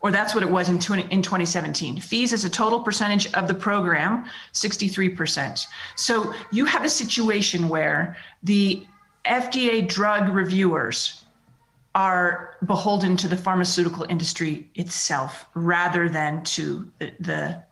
or 0.02 0.10
that's 0.10 0.34
what 0.34 0.42
it 0.42 0.50
was 0.50 0.68
in, 0.68 0.78
20, 0.78 1.06
in 1.12 1.22
2017. 1.22 2.00
Fees 2.00 2.32
as 2.32 2.44
a 2.44 2.50
total 2.50 2.80
percentage 2.80 3.32
of 3.34 3.46
the 3.46 3.54
program, 3.54 4.24
63%. 4.52 5.66
So 5.96 6.34
you 6.50 6.64
have 6.64 6.84
a 6.84 6.88
situation 6.88 7.68
where 7.68 8.16
the 8.42 8.84
FDA 9.24 9.88
drug 9.88 10.28
reviewers 10.28 11.24
are 11.94 12.56
beholden 12.66 13.16
to 13.18 13.28
the 13.28 13.36
pharmaceutical 13.36 14.04
industry 14.08 14.68
itself 14.74 15.46
rather 15.54 16.08
than 16.08 16.42
to 16.42 16.90
the, 16.98 17.12
the, 17.20 17.62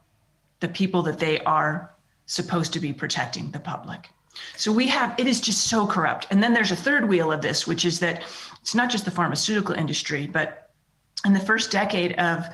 the 0.61 0.69
people 0.69 1.03
that 1.03 1.19
they 1.19 1.41
are 1.41 1.93
supposed 2.27 2.73
to 2.73 2.81
be 2.81 2.93
protecting 2.93 3.51
the 3.51 3.59
public. 3.59 4.09
So 4.57 4.71
we 4.71 4.87
have, 4.87 5.19
it 5.19 5.27
is 5.27 5.41
just 5.41 5.69
so 5.69 5.87
corrupt. 5.87 6.29
And 6.31 6.43
then 6.43 6.53
there's 6.53 6.71
a 6.71 6.77
third 6.77 7.09
wheel 7.09 7.33
of 7.33 7.43
this, 7.43 7.67
which 7.67 7.85
is 7.85 7.99
that 8.01 8.23
it's 8.61 8.75
not 8.75 8.91
just 8.91 9.05
the 9.05 9.11
pharmaceutical 9.11 9.75
industry, 9.75 10.27
but 10.27 10.60
in 11.25 11.33
the 11.33 11.41
first 11.41 11.71
decade 11.71 12.13
of 12.19 12.47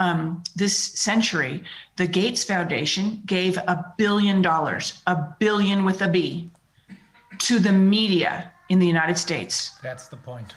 um, 0.00 0.42
this 0.54 0.76
century, 0.76 1.62
the 1.96 2.06
Gates 2.06 2.44
Foundation 2.44 3.22
gave 3.26 3.56
a 3.56 3.94
billion 3.98 4.42
dollars, 4.42 5.02
a 5.06 5.16
billion 5.38 5.84
with 5.84 6.02
a 6.02 6.08
B, 6.08 6.50
to 7.38 7.58
the 7.58 7.72
media 7.72 8.52
in 8.68 8.78
the 8.78 8.86
United 8.86 9.18
States. 9.18 9.72
That's 9.82 10.08
the 10.08 10.16
point. 10.16 10.54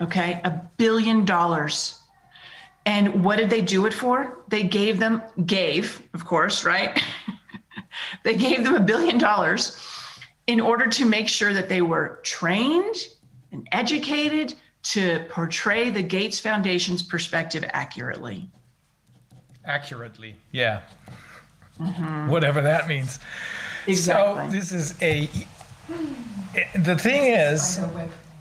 Okay, 0.00 0.40
a 0.44 0.50
billion 0.76 1.24
dollars. 1.24 2.00
And 2.86 3.24
what 3.24 3.36
did 3.36 3.48
they 3.48 3.62
do 3.62 3.86
it 3.86 3.94
for? 3.94 4.38
They 4.48 4.62
gave 4.62 4.98
them, 4.98 5.22
gave, 5.46 6.02
of 6.12 6.24
course, 6.24 6.64
right? 6.64 7.02
they 8.22 8.34
gave 8.36 8.62
them 8.62 8.74
a 8.74 8.80
billion 8.80 9.18
dollars 9.18 9.80
in 10.46 10.60
order 10.60 10.86
to 10.86 11.06
make 11.06 11.28
sure 11.28 11.54
that 11.54 11.68
they 11.68 11.80
were 11.80 12.20
trained 12.22 12.96
and 13.52 13.66
educated 13.72 14.54
to 14.84 15.24
portray 15.30 15.90
the 15.90 16.02
Gates 16.02 16.38
Foundation's 16.38 17.02
perspective 17.02 17.64
accurately. 17.72 18.48
Accurately, 19.64 20.36
yeah. 20.52 20.80
Whatever 22.28 22.60
that 22.60 22.86
means. 22.86 23.18
Exactly. 23.86 24.46
So 24.46 24.50
this 24.56 24.72
is 24.72 24.94
a. 25.02 25.28
The 26.76 26.96
thing 26.96 27.32
is, 27.34 27.80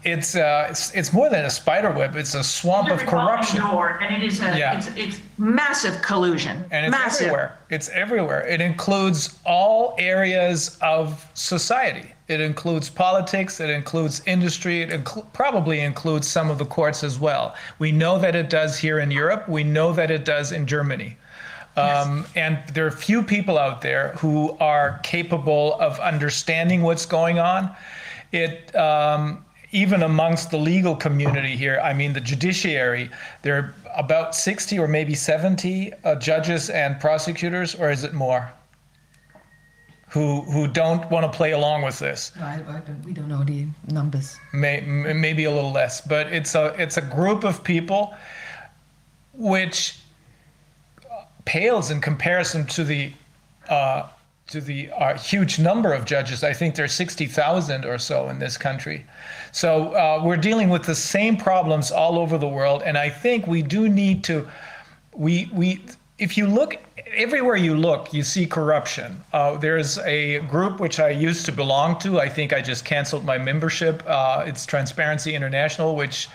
it's 0.03 0.35
uh, 0.35 0.67
it's 0.69 0.93
it's 0.93 1.11
more 1.13 1.29
than 1.29 1.45
a 1.45 1.49
spider 1.49 1.91
web. 1.91 2.15
It's 2.15 2.35
a 2.35 2.43
swamp 2.43 2.89
of 2.91 2.99
corruption. 2.99 3.61
Door, 3.61 3.99
and 4.03 4.15
it 4.21 4.25
is 4.27 4.41
a, 4.41 4.57
Yeah. 4.57 4.77
it's, 4.77 4.87
it's 4.95 5.21
massive 5.37 6.01
collusion. 6.01 6.63
And 6.71 6.85
it's 6.85 6.91
massive. 6.91 7.27
everywhere. 7.27 7.57
It's 7.69 7.89
everywhere. 7.89 8.45
It 8.45 8.61
includes 8.61 9.39
all 9.45 9.95
areas 9.97 10.77
of 10.81 11.25
society. 11.33 12.12
It 12.27 12.39
includes 12.39 12.89
politics. 12.89 13.59
It 13.59 13.69
includes 13.69 14.21
industry. 14.25 14.81
It 14.81 15.07
probably 15.33 15.81
includes 15.81 16.27
some 16.27 16.49
of 16.49 16.57
the 16.57 16.65
courts 16.65 17.03
as 17.03 17.19
well. 17.19 17.55
We 17.79 17.91
know 17.91 18.17
that 18.19 18.35
it 18.35 18.49
does 18.49 18.77
here 18.77 18.99
in 18.99 19.11
Europe. 19.11 19.47
We 19.49 19.63
know 19.63 19.91
that 19.93 20.09
it 20.09 20.23
does 20.23 20.51
in 20.51 20.65
Germany. 20.65 21.17
Um, 21.75 22.27
and 22.35 22.59
there 22.73 22.85
are 22.85 22.91
few 22.91 23.23
people 23.23 23.57
out 23.57 23.81
there 23.81 24.09
who 24.09 24.55
are 24.59 24.99
capable 25.03 25.73
of 25.79 25.99
understanding 25.99 26.83
what's 26.83 27.05
going 27.05 27.39
on. 27.39 27.75
It 28.31 28.73
um, 28.75 29.43
even 29.73 30.03
amongst 30.03 30.51
the 30.51 30.57
legal 30.57 30.95
community 30.95 31.57
here, 31.57 31.81
I 31.83 31.93
mean, 31.93 32.13
the 32.13 32.21
judiciary, 32.21 33.09
there 33.41 33.55
are 33.55 33.75
about 33.97 34.35
60 34.35 34.77
or 34.77 34.87
maybe 34.87 35.15
70 35.15 35.91
uh, 36.03 36.15
judges 36.15 36.69
and 36.69 36.99
prosecutors, 36.99 37.73
or 37.73 37.89
is 37.89 38.03
it 38.03 38.13
more? 38.13 38.53
Who, 40.13 40.41
who 40.41 40.67
don't 40.67 41.09
want 41.09 41.23
to 41.25 41.35
play 41.35 41.53
along 41.53 41.81
with 41.81 41.97
this? 41.97 42.31
I, 42.39 42.61
I 42.67 42.79
don't, 42.85 43.03
we 43.03 43.13
don't 43.13 43.27
know 43.27 43.43
the 43.43 43.65
numbers. 43.87 44.37
may, 44.53 44.77
m- 44.77 45.19
maybe 45.19 45.45
a 45.45 45.51
little 45.51 45.71
less, 45.71 46.01
but 46.01 46.31
it's 46.31 46.53
a 46.53 46.75
it's 46.77 46.97
a 46.97 47.01
group 47.01 47.43
of 47.43 47.63
people 47.63 48.13
which 49.33 49.97
pales 51.45 51.89
in 51.89 51.99
comparison 51.99 52.65
to 52.67 52.83
the 52.83 53.11
uh, 53.69 54.07
to 54.47 54.61
the 54.61 54.91
uh, 54.91 55.17
huge 55.17 55.57
number 55.57 55.93
of 55.93 56.05
judges. 56.05 56.43
I 56.43 56.53
think 56.53 56.75
there's 56.75 56.93
sixty 56.93 57.25
thousand 57.25 57.83
or 57.83 57.97
so 57.97 58.29
in 58.29 58.37
this 58.37 58.55
country. 58.55 59.05
So 59.51 59.93
uh, 59.95 60.21
we're 60.23 60.37
dealing 60.37 60.69
with 60.69 60.83
the 60.83 60.95
same 60.95 61.37
problems 61.37 61.91
all 61.91 62.19
over 62.19 62.37
the 62.37 62.47
world, 62.47 62.83
and 62.85 62.99
I 62.99 63.09
think 63.09 63.47
we 63.47 63.63
do 63.63 63.89
need 63.89 64.23
to 64.25 64.47
we 65.15 65.49
we 65.51 65.81
if 66.17 66.37
you 66.37 66.47
look 66.47 66.77
everywhere 67.15 67.55
you 67.55 67.75
look 67.75 68.13
you 68.13 68.23
see 68.23 68.45
corruption. 68.45 69.23
Uh, 69.33 69.57
there's 69.57 69.97
a 69.99 70.39
group 70.41 70.79
which 70.79 70.99
i 70.99 71.09
used 71.09 71.45
to 71.45 71.51
belong 71.51 71.97
to. 71.99 72.19
I 72.19 72.29
think 72.29 72.53
i 72.53 72.61
just 72.61 72.85
canceled 72.85 73.25
my 73.25 73.37
membership. 73.37 74.03
Uh, 74.05 74.43
it's 74.45 74.65
transparency 74.65 75.35
international 75.35 75.95
which 75.95 76.29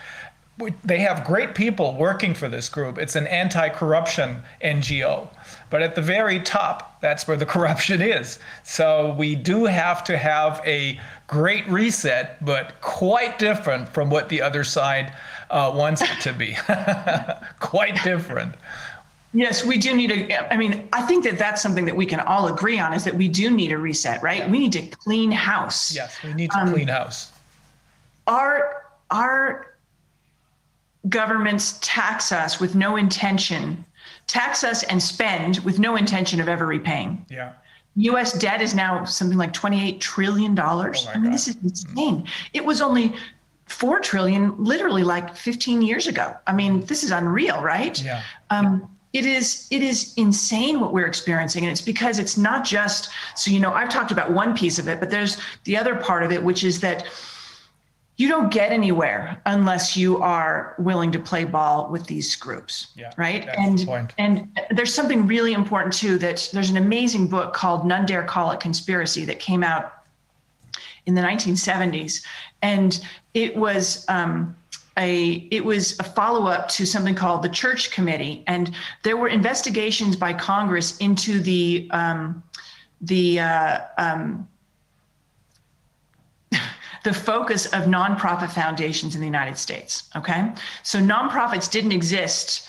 they 0.84 0.98
have 0.98 1.24
great 1.24 1.54
people 1.54 1.94
working 1.94 2.34
for 2.34 2.48
this 2.48 2.68
group. 2.68 2.98
It's 2.98 3.14
an 3.14 3.28
anti-corruption 3.28 4.42
ngo 4.62 5.28
but 5.70 5.82
at 5.82 5.94
the 5.94 6.02
very 6.02 6.40
top 6.40 7.00
that's 7.00 7.28
where 7.28 7.36
the 7.36 7.46
corruption 7.56 8.02
is. 8.02 8.38
So 8.64 9.14
we 9.16 9.36
do 9.36 9.64
have 9.64 10.02
to 10.04 10.18
have 10.18 10.60
a 10.64 10.98
great 11.28 11.68
reset 11.68 12.44
but 12.44 12.80
quite 12.80 13.38
different 13.38 13.88
from 13.88 14.10
what 14.10 14.28
the 14.28 14.42
other 14.42 14.64
side 14.64 15.12
uh, 15.50 15.72
wants 15.74 16.02
it 16.02 16.20
to 16.20 16.32
be. 16.32 16.56
Quite 17.60 18.02
different 18.04 18.54
Yes, 19.34 19.64
we 19.64 19.76
do 19.76 19.94
need 19.94 20.10
a, 20.10 20.52
I 20.52 20.56
mean, 20.56 20.88
I 20.92 21.02
think 21.02 21.24
that 21.24 21.38
that's 21.38 21.60
something 21.60 21.84
that 21.84 21.94
we 21.94 22.06
can 22.06 22.20
all 22.20 22.48
agree 22.48 22.78
on 22.78 22.94
is 22.94 23.04
that 23.04 23.14
we 23.14 23.28
do 23.28 23.50
need 23.50 23.72
a 23.72 23.78
reset, 23.78 24.22
right? 24.22 24.48
We 24.48 24.58
need 24.58 24.72
to 24.72 24.82
clean 24.82 25.30
house. 25.30 25.94
Yes, 25.94 26.16
we 26.24 26.32
need 26.32 26.50
to 26.52 26.58
Um, 26.58 26.72
clean 26.72 26.88
house. 26.88 27.30
Our, 28.26 28.84
our 29.10 29.74
governments 31.08 31.78
tax 31.82 32.32
us 32.32 32.58
with 32.58 32.74
no 32.74 32.96
intention, 32.96 33.84
tax 34.26 34.64
us 34.64 34.82
and 34.84 35.02
spend 35.02 35.58
with 35.58 35.78
no 35.78 35.96
intention 35.96 36.40
of 36.40 36.48
ever 36.48 36.66
repaying. 36.66 37.24
Yeah. 37.28 37.52
US 37.96 38.32
debt 38.32 38.62
is 38.62 38.74
now 38.74 39.04
something 39.04 39.38
like 39.38 39.52
28 39.52 40.00
trillion 40.00 40.54
dollars. 40.54 41.04
Oh 41.06 41.10
I 41.10 41.14
mean, 41.16 41.24
God. 41.24 41.34
this 41.34 41.48
is 41.48 41.56
insane. 41.62 42.26
It 42.54 42.64
was 42.64 42.80
only 42.80 43.14
4 43.66 44.00
trillion 44.00 44.54
literally 44.62 45.02
like 45.02 45.36
15 45.36 45.82
years 45.82 46.06
ago. 46.06 46.34
I 46.46 46.52
mean, 46.52 46.84
this 46.86 47.02
is 47.02 47.10
unreal, 47.10 47.60
right? 47.62 48.02
Yeah. 48.02 48.22
Um, 48.50 48.88
it 49.12 49.24
is 49.24 49.66
it 49.70 49.82
is 49.82 50.12
insane 50.16 50.80
what 50.80 50.92
we're 50.92 51.06
experiencing. 51.06 51.64
And 51.64 51.72
it's 51.72 51.80
because 51.80 52.18
it's 52.18 52.36
not 52.36 52.64
just 52.64 53.08
so 53.34 53.50
you 53.50 53.60
know 53.60 53.72
I've 53.72 53.88
talked 53.88 54.10
about 54.12 54.32
one 54.32 54.56
piece 54.56 54.78
of 54.78 54.88
it 54.88 55.00
but 55.00 55.10
there's 55.10 55.38
the 55.64 55.76
other 55.76 55.96
part 55.96 56.22
of 56.22 56.32
it 56.32 56.42
which 56.42 56.64
is 56.64 56.80
that 56.80 57.06
you 58.18 58.26
don't 58.28 58.50
get 58.52 58.72
anywhere 58.72 59.40
unless 59.46 59.96
you 59.96 60.18
are 60.20 60.74
willing 60.78 61.12
to 61.12 61.20
play 61.20 61.44
ball 61.44 61.88
with 61.88 62.04
these 62.06 62.34
groups 62.34 62.88
Yeah, 62.96 63.12
right? 63.16 63.46
the 63.46 63.58
and 63.58 63.86
point. 63.86 64.12
and 64.18 64.60
there's 64.70 64.92
something 64.92 65.26
really 65.26 65.52
important 65.52 65.94
too 65.94 66.18
that 66.18 66.50
there's 66.52 66.68
an 66.70 66.76
amazing 66.76 67.28
book 67.28 67.54
called 67.54 67.86
none 67.86 68.04
dare 68.06 68.24
call 68.24 68.50
it 68.50 68.60
conspiracy 68.60 69.24
that 69.24 69.38
came 69.38 69.62
out 69.62 69.92
in 71.06 71.14
the 71.14 71.22
1970s 71.22 72.22
and 72.60 73.00
it 73.34 73.56
was 73.56 74.04
um, 74.08 74.54
a 74.98 75.48
it 75.50 75.64
was 75.64 75.98
a 76.00 76.04
follow-up 76.04 76.68
to 76.68 76.84
something 76.84 77.14
called 77.14 77.42
the 77.42 77.48
church 77.48 77.90
committee 77.90 78.42
and 78.46 78.74
there 79.02 79.16
were 79.16 79.28
investigations 79.28 80.16
by 80.16 80.32
congress 80.32 80.96
into 80.98 81.40
the 81.40 81.88
um, 81.92 82.42
the 83.00 83.40
uh, 83.40 83.80
um, 83.96 84.48
the 87.04 87.12
focus 87.12 87.66
of 87.66 87.84
nonprofit 87.84 88.50
foundations 88.50 89.14
in 89.14 89.20
the 89.20 89.26
United 89.26 89.56
States. 89.56 90.08
Okay. 90.16 90.52
So 90.82 90.98
nonprofits 90.98 91.70
didn't 91.70 91.92
exist 91.92 92.68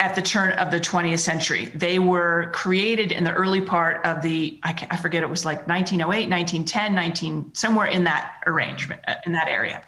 at 0.00 0.16
the 0.16 0.22
turn 0.22 0.52
of 0.54 0.72
the 0.72 0.80
20th 0.80 1.20
century. 1.20 1.66
They 1.66 2.00
were 2.00 2.50
created 2.52 3.12
in 3.12 3.22
the 3.22 3.32
early 3.32 3.60
part 3.60 4.04
of 4.04 4.20
the, 4.20 4.58
I, 4.64 4.88
I 4.90 4.96
forget, 4.96 5.22
it 5.22 5.30
was 5.30 5.44
like 5.44 5.68
1908, 5.68 6.28
1910, 6.28 6.94
19, 6.94 7.54
somewhere 7.54 7.86
in 7.86 8.02
that 8.04 8.42
arrangement, 8.46 9.00
uh, 9.06 9.14
in 9.26 9.32
that 9.32 9.46
area. 9.46 9.82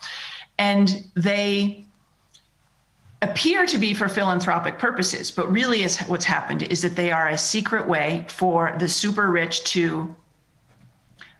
And 0.59 1.05
they 1.15 1.85
appear 3.23 3.67
to 3.67 3.79
be 3.79 3.95
for 3.95 4.09
philanthropic 4.09 4.79
purposes, 4.79 5.31
but 5.31 5.51
really 5.51 5.83
is 5.83 5.99
what's 6.01 6.25
happened 6.25 6.63
is 6.65 6.83
that 6.83 6.95
they 6.95 7.11
are 7.11 7.29
a 7.29 7.39
secret 7.39 7.89
way 7.89 8.25
for 8.29 8.77
the 8.79 8.89
super 8.89 9.31
rich 9.31 9.65
to 9.65 10.15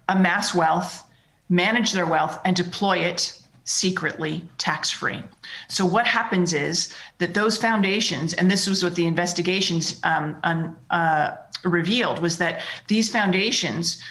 amass 0.09 0.55
wealth, 0.55 1.05
manage 1.49 1.93
their 1.93 2.07
wealth, 2.07 2.41
and 2.45 2.57
deploy 2.57 2.99
it 2.99 3.39
secretly 3.65 4.47
tax 4.59 4.91
free. 4.91 5.23
So, 5.69 5.85
what 5.86 6.07
happens 6.07 6.53
is 6.53 6.95
that 7.19 7.35
those 7.35 7.57
foundations, 7.57 8.35
and 8.35 8.51
this 8.51 8.66
was 8.66 8.82
what 8.82 8.95
the 8.95 9.07
investigations 9.07 10.01
um, 10.05 10.36
un, 10.45 10.77
uh, 10.91 11.36
revealed, 11.65 12.19
was 12.20 12.39
that 12.39 12.62
these 12.89 13.11
foundations 13.11 14.03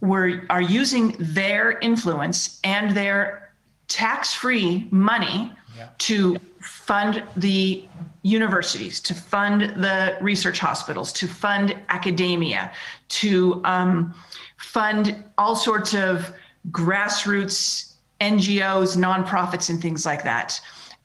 were 0.00 0.42
are 0.50 0.62
using 0.62 1.16
their 1.18 1.78
influence 1.78 2.60
and 2.64 2.96
their 2.96 3.45
tax 3.88 4.34
free 4.34 4.88
money 4.90 5.52
to 5.98 6.36
fund 6.60 7.22
the 7.36 7.86
universities, 8.22 9.00
to 9.00 9.14
fund 9.14 9.62
the 9.82 10.16
research 10.20 10.58
hospitals, 10.58 11.12
to 11.12 11.28
fund 11.28 11.76
academia, 11.88 12.72
to 13.08 13.60
um, 13.64 14.14
fund 14.56 15.24
all 15.38 15.54
sorts 15.54 15.94
of 15.94 16.32
grassroots 16.70 17.94
NGOs, 18.20 18.96
nonprofits, 18.96 19.70
and 19.70 19.80
things 19.80 20.06
like 20.06 20.24
that. 20.24 20.60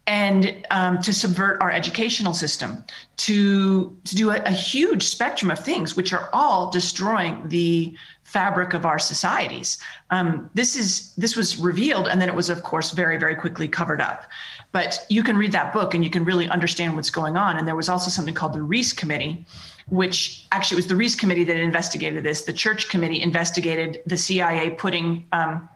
And 0.08 0.66
um, 0.72 1.02
to 1.02 1.14
subvert 1.14 1.62
our 1.62 1.72
educational 1.72 2.34
system, 2.34 2.84
to, 3.18 3.96
to 4.06 4.16
do 4.16 4.32
a, 4.32 4.42
a 4.44 4.52
huge 4.52 5.04
spectrum 5.04 5.52
of 5.52 5.60
things, 5.60 5.96
which 5.96 6.12
are 6.12 6.30
all 6.34 6.72
destroying 6.72 7.48
the 7.48 7.96
fabric 8.32 8.74
of 8.74 8.86
our 8.86 8.98
societies. 8.98 9.78
Um, 10.10 10.50
this 10.54 10.76
is 10.76 11.14
this 11.16 11.36
was 11.36 11.58
revealed, 11.58 12.08
and 12.08 12.22
then 12.22 12.30
it 12.30 12.36
was, 12.36 12.50
of 12.50 12.64
course, 12.64 12.92
very 12.92 13.18
very 13.18 13.36
quickly 13.36 13.68
covered 13.68 14.02
up. 14.02 14.24
But 14.72 15.06
you 15.10 15.22
can 15.22 15.38
read 15.38 15.52
that 15.52 15.74
book, 15.74 15.94
and 15.94 16.04
you 16.04 16.10
can 16.10 16.24
really 16.24 16.48
understand 16.48 16.96
what's 16.96 17.10
going 17.10 17.36
on. 17.36 17.58
And 17.58 17.68
there 17.68 17.76
was 17.76 17.90
also 17.90 18.10
something 18.10 18.34
called 18.34 18.54
the 18.54 18.62
Reece 18.62 18.94
Committee, 18.94 19.46
which 19.88 20.48
actually 20.54 20.78
was 20.78 20.88
the 20.88 20.96
Reece 20.96 21.16
Committee 21.16 21.44
that 21.44 21.58
investigated 21.58 22.24
this. 22.24 22.44
The 22.44 22.54
Church 22.54 22.88
Committee 22.88 23.22
investigated 23.22 24.02
the 24.06 24.16
CIA 24.16 24.70
putting 24.72 25.26
um, 25.34 25.70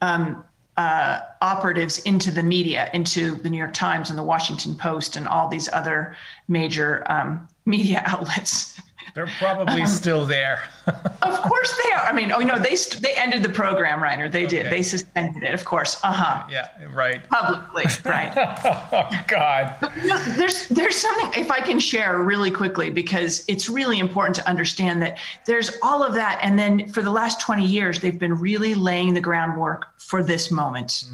um, 0.00 0.44
uh, 0.76 1.20
operatives 1.42 1.98
into 2.00 2.30
the 2.30 2.42
media, 2.42 2.88
into 2.94 3.34
the 3.34 3.50
New 3.50 3.58
York 3.58 3.74
Times 3.74 4.08
and 4.08 4.18
the 4.18 4.22
Washington 4.22 4.76
Post 4.76 5.16
and 5.16 5.26
all 5.26 5.48
these 5.48 5.68
other 5.72 6.16
major 6.48 7.02
um, 7.10 7.48
media 7.66 8.02
outlets. 8.06 8.80
They're 9.26 9.34
probably 9.38 9.86
still 9.86 10.24
there. 10.26 10.62
Of 11.22 11.42
course 11.42 11.78
they 11.84 11.92
are. 11.92 12.00
I 12.00 12.12
mean, 12.12 12.32
oh 12.32 12.38
no, 12.38 12.58
they 12.58 12.74
st- 12.74 13.00
they 13.02 13.12
ended 13.12 13.44
the 13.44 13.48
program, 13.48 14.00
Reiner. 14.00 14.32
They 14.32 14.46
did. 14.46 14.66
Okay. 14.66 14.76
They 14.78 14.82
suspended 14.82 15.42
it, 15.44 15.54
of 15.54 15.64
course. 15.64 16.00
Uh 16.02 16.12
huh. 16.12 16.46
yeah, 16.50 16.68
right. 16.92 17.20
Publicly, 17.28 17.84
right. 18.04 18.32
Oh, 18.92 19.08
God. 19.28 19.76
No, 20.04 20.18
there's 20.34 20.66
there's 20.68 20.96
something 20.96 21.40
if 21.40 21.50
I 21.50 21.60
can 21.60 21.78
share 21.78 22.18
really 22.18 22.50
quickly 22.50 22.90
because 22.90 23.44
it's 23.46 23.68
really 23.68 24.00
important 24.00 24.34
to 24.36 24.48
understand 24.48 25.00
that 25.02 25.18
there's 25.46 25.70
all 25.82 26.02
of 26.02 26.14
that, 26.14 26.40
and 26.42 26.58
then 26.58 26.90
for 26.90 27.02
the 27.02 27.10
last 27.10 27.40
20 27.40 27.64
years 27.64 28.00
they've 28.00 28.18
been 28.18 28.36
really 28.36 28.74
laying 28.74 29.14
the 29.14 29.20
groundwork 29.20 29.86
for 30.00 30.22
this 30.24 30.50
moment. 30.50 31.04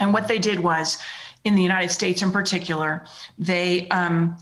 And 0.00 0.12
what 0.12 0.28
they 0.28 0.38
did 0.38 0.60
was, 0.60 0.98
in 1.44 1.54
the 1.54 1.62
United 1.62 1.90
States 1.92 2.20
in 2.20 2.32
particular, 2.32 3.04
they 3.38 3.88
um, 3.88 4.36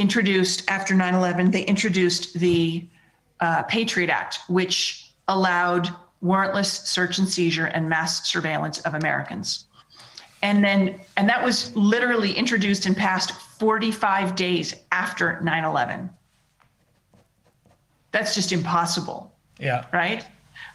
introduced 0.00 0.68
after 0.68 0.94
9/11 0.94 1.52
they 1.52 1.62
introduced 1.62 2.34
the 2.38 2.86
uh, 3.40 3.62
Patriot 3.64 4.10
Act, 4.10 4.40
which 4.48 5.12
allowed 5.28 5.88
warrantless 6.22 6.86
search 6.86 7.18
and 7.18 7.28
seizure 7.28 7.66
and 7.66 7.88
mass 7.88 8.28
surveillance 8.28 8.80
of 8.80 8.94
Americans. 8.94 9.64
And 10.42 10.64
then 10.64 11.00
and 11.16 11.28
that 11.28 11.44
was 11.44 11.74
literally 11.76 12.32
introduced 12.32 12.86
and 12.86 12.96
passed 12.96 13.32
45 13.32 14.34
days 14.34 14.74
after 14.90 15.40
9-11 15.42 16.10
that's 18.12 18.34
just 18.34 18.52
impossible. 18.52 19.32
Yeah. 19.58 19.84
right? 19.92 20.24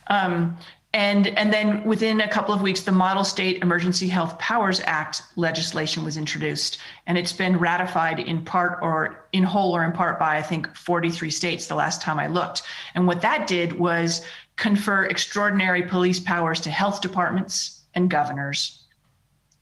Um, 0.08 0.58
And, 0.96 1.28
and 1.38 1.52
then 1.52 1.84
within 1.84 2.22
a 2.22 2.28
couple 2.28 2.56
of 2.56 2.62
weeks, 2.62 2.84
the 2.84 2.92
Model 2.94 3.26
State 3.26 3.62
Emergency 3.62 4.08
Health 4.08 4.40
Powers 4.40 4.80
Act 4.86 5.24
legislation 5.36 6.06
was 6.06 6.16
introduced. 6.16 6.78
And 7.06 7.18
it's 7.18 7.34
been 7.34 7.58
ratified 7.60 8.18
in 8.22 8.46
part 8.46 8.80
or 8.82 9.26
in 9.34 9.44
whole 9.44 9.76
or 9.76 9.84
in 9.84 9.92
part 9.92 10.18
by, 10.18 10.38
I 10.38 10.42
think, 10.42 10.74
43 10.74 11.30
states 11.32 11.68
the 11.68 11.76
last 11.76 12.02
time 12.02 12.18
I 12.18 12.28
looked. 12.28 12.62
And 12.96 13.06
what 13.06 13.20
that 13.22 13.46
did 13.46 13.78
was 13.78 14.26
confer 14.56 15.04
extraordinary 15.08 15.84
police 15.84 16.22
powers 16.22 16.62
to 16.62 16.72
health 16.72 17.02
departments 17.02 17.82
and 17.94 18.10
governors 18.10 18.80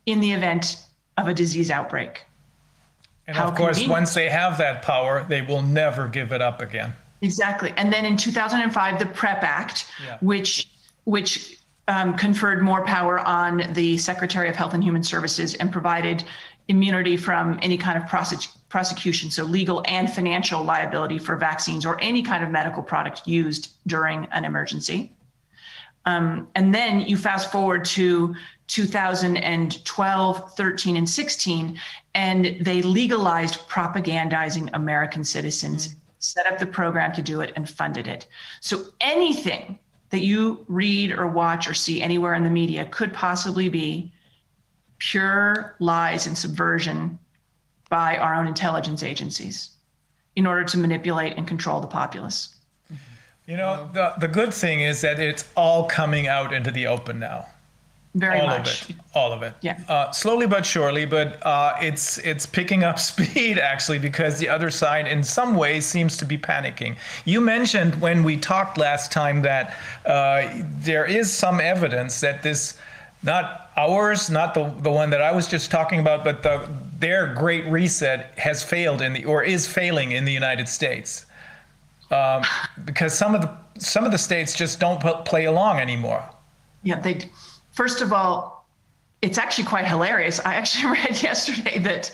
in 0.05 0.19
the 0.19 0.31
event 0.33 0.77
of 1.17 1.27
a 1.27 1.33
disease 1.33 1.71
outbreak. 1.71 2.25
And 3.25 3.35
How 3.35 3.47
of 3.47 3.55
course, 3.55 3.77
convenient. 3.77 3.91
once 3.91 4.13
they 4.13 4.29
have 4.29 4.59
that 4.59 4.83
power, 4.83 5.25
they 5.27 5.41
will 5.41 5.63
never 5.63 6.07
give 6.07 6.31
it 6.31 6.43
up 6.43 6.61
again. 6.61 6.93
Exactly. 7.23 7.73
And 7.77 7.91
then 7.91 8.05
in 8.05 8.17
2005, 8.17 8.99
the 8.99 9.05
PrEP 9.07 9.41
Act, 9.41 9.85
Yeah. 10.05 10.17
which 10.21 10.67
which 11.05 11.59
um, 11.87 12.15
conferred 12.15 12.61
more 12.61 12.85
power 12.85 13.19
on 13.19 13.73
the 13.73 13.97
Secretary 13.97 14.49
of 14.49 14.55
Health 14.55 14.73
and 14.73 14.83
Human 14.83 15.03
Services 15.03 15.55
and 15.55 15.71
provided 15.71 16.23
immunity 16.69 17.17
from 17.17 17.59
any 17.61 17.77
kind 17.77 18.01
of 18.01 18.09
prosec- 18.09 18.55
prosecution, 18.69 19.29
so 19.29 19.43
legal 19.43 19.83
and 19.87 20.11
financial 20.11 20.63
liability 20.63 21.19
for 21.19 21.35
vaccines 21.35 21.85
or 21.85 21.99
any 22.01 22.21
kind 22.23 22.43
of 22.43 22.49
medical 22.49 22.81
product 22.81 23.27
used 23.27 23.73
during 23.85 24.25
an 24.31 24.45
emergency. 24.45 25.11
Um, 26.05 26.47
and 26.55 26.73
then 26.73 27.01
you 27.01 27.17
fast 27.17 27.51
forward 27.51 27.85
to 27.85 28.35
2012, 28.67 30.53
13, 30.55 30.97
and 30.97 31.09
16, 31.09 31.79
and 32.15 32.57
they 32.61 32.81
legalized 32.81 33.67
propagandizing 33.67 34.69
American 34.73 35.23
citizens, 35.23 35.95
set 36.19 36.47
up 36.47 36.59
the 36.59 36.65
program 36.65 37.13
to 37.13 37.21
do 37.21 37.41
it, 37.41 37.51
and 37.55 37.69
funded 37.69 38.07
it. 38.07 38.27
So 38.61 38.85
anything 39.01 39.79
that 40.13 40.21
you 40.21 40.63
read 40.67 41.11
or 41.11 41.25
watch 41.25 41.67
or 41.67 41.73
see 41.73 41.99
anywhere 41.99 42.35
in 42.35 42.43
the 42.43 42.49
media 42.49 42.85
could 42.91 43.11
possibly 43.11 43.67
be 43.67 44.11
pure 44.99 45.75
lies 45.79 46.27
and 46.27 46.37
subversion 46.37 47.17
by 47.89 48.17
our 48.17 48.35
own 48.35 48.45
intelligence 48.45 49.01
agencies 49.01 49.71
in 50.35 50.45
order 50.45 50.63
to 50.63 50.77
manipulate 50.77 51.35
and 51.35 51.47
control 51.47 51.81
the 51.81 51.87
populace. 51.87 52.57
You 53.47 53.57
know, 53.57 53.89
the, 53.91 54.13
the 54.19 54.27
good 54.27 54.53
thing 54.53 54.81
is 54.81 55.01
that 55.01 55.19
it's 55.19 55.45
all 55.57 55.85
coming 55.85 56.27
out 56.27 56.53
into 56.53 56.69
the 56.69 56.85
open 56.85 57.17
now. 57.17 57.47
Very 58.15 58.39
all 58.39 58.47
much. 58.47 58.83
of 58.83 58.89
it 58.91 58.95
all 59.15 59.31
of 59.33 59.41
it 59.43 59.53
Yeah. 59.61 59.79
uh, 59.87 60.11
slowly 60.11 60.45
but 60.47 60.65
surely 60.65 61.05
but 61.05 61.43
uh, 61.45 61.75
it's 61.81 62.19
it's 62.19 62.45
picking 62.45 62.83
up 62.83 62.99
speed 63.11 63.57
actually 63.57 63.99
because 63.99 64.37
the 64.37 64.47
other 64.49 64.69
side 64.69 65.07
in 65.07 65.23
some 65.23 65.55
ways 65.55 65.85
seems 65.85 66.15
to 66.17 66.25
be 66.25 66.37
panicking 66.37 66.95
you 67.25 67.41
mentioned 67.41 67.99
when 68.01 68.23
we 68.23 68.37
talked 68.37 68.77
last 68.77 69.11
time 69.11 69.41
that 69.41 69.75
uh, 70.05 70.47
there 70.79 71.05
is 71.05 71.31
some 71.33 71.59
evidence 71.59 72.19
that 72.21 72.43
this 72.43 72.77
not 73.23 73.71
ours 73.77 74.29
not 74.29 74.53
the, 74.53 74.71
the 74.81 74.91
one 74.91 75.09
that 75.09 75.21
i 75.21 75.31
was 75.31 75.47
just 75.47 75.71
talking 75.71 75.99
about 75.99 76.23
but 76.23 76.43
the 76.43 76.67
their 76.99 77.33
great 77.33 77.65
reset 77.65 78.37
has 78.37 78.61
failed 78.63 79.01
in 79.01 79.13
the 79.13 79.25
or 79.25 79.43
is 79.43 79.65
failing 79.67 80.11
in 80.11 80.23
the 80.25 80.31
united 80.33 80.67
states 80.69 81.25
um, 82.11 82.43
because 82.85 83.13
some 83.17 83.33
of 83.33 83.41
the 83.41 83.49
some 83.79 84.05
of 84.05 84.11
the 84.11 84.17
states 84.19 84.53
just 84.53 84.79
don't 84.79 85.01
play 85.25 85.45
along 85.45 85.79
anymore 85.79 86.23
Yeah, 86.83 86.99
they. 86.99 87.17
First 87.73 88.01
of 88.01 88.13
all, 88.13 88.67
it's 89.21 89.37
actually 89.37 89.65
quite 89.65 89.85
hilarious. 89.85 90.39
I 90.39 90.55
actually 90.55 90.93
read 90.99 91.21
yesterday 91.21 91.79
that, 91.79 92.11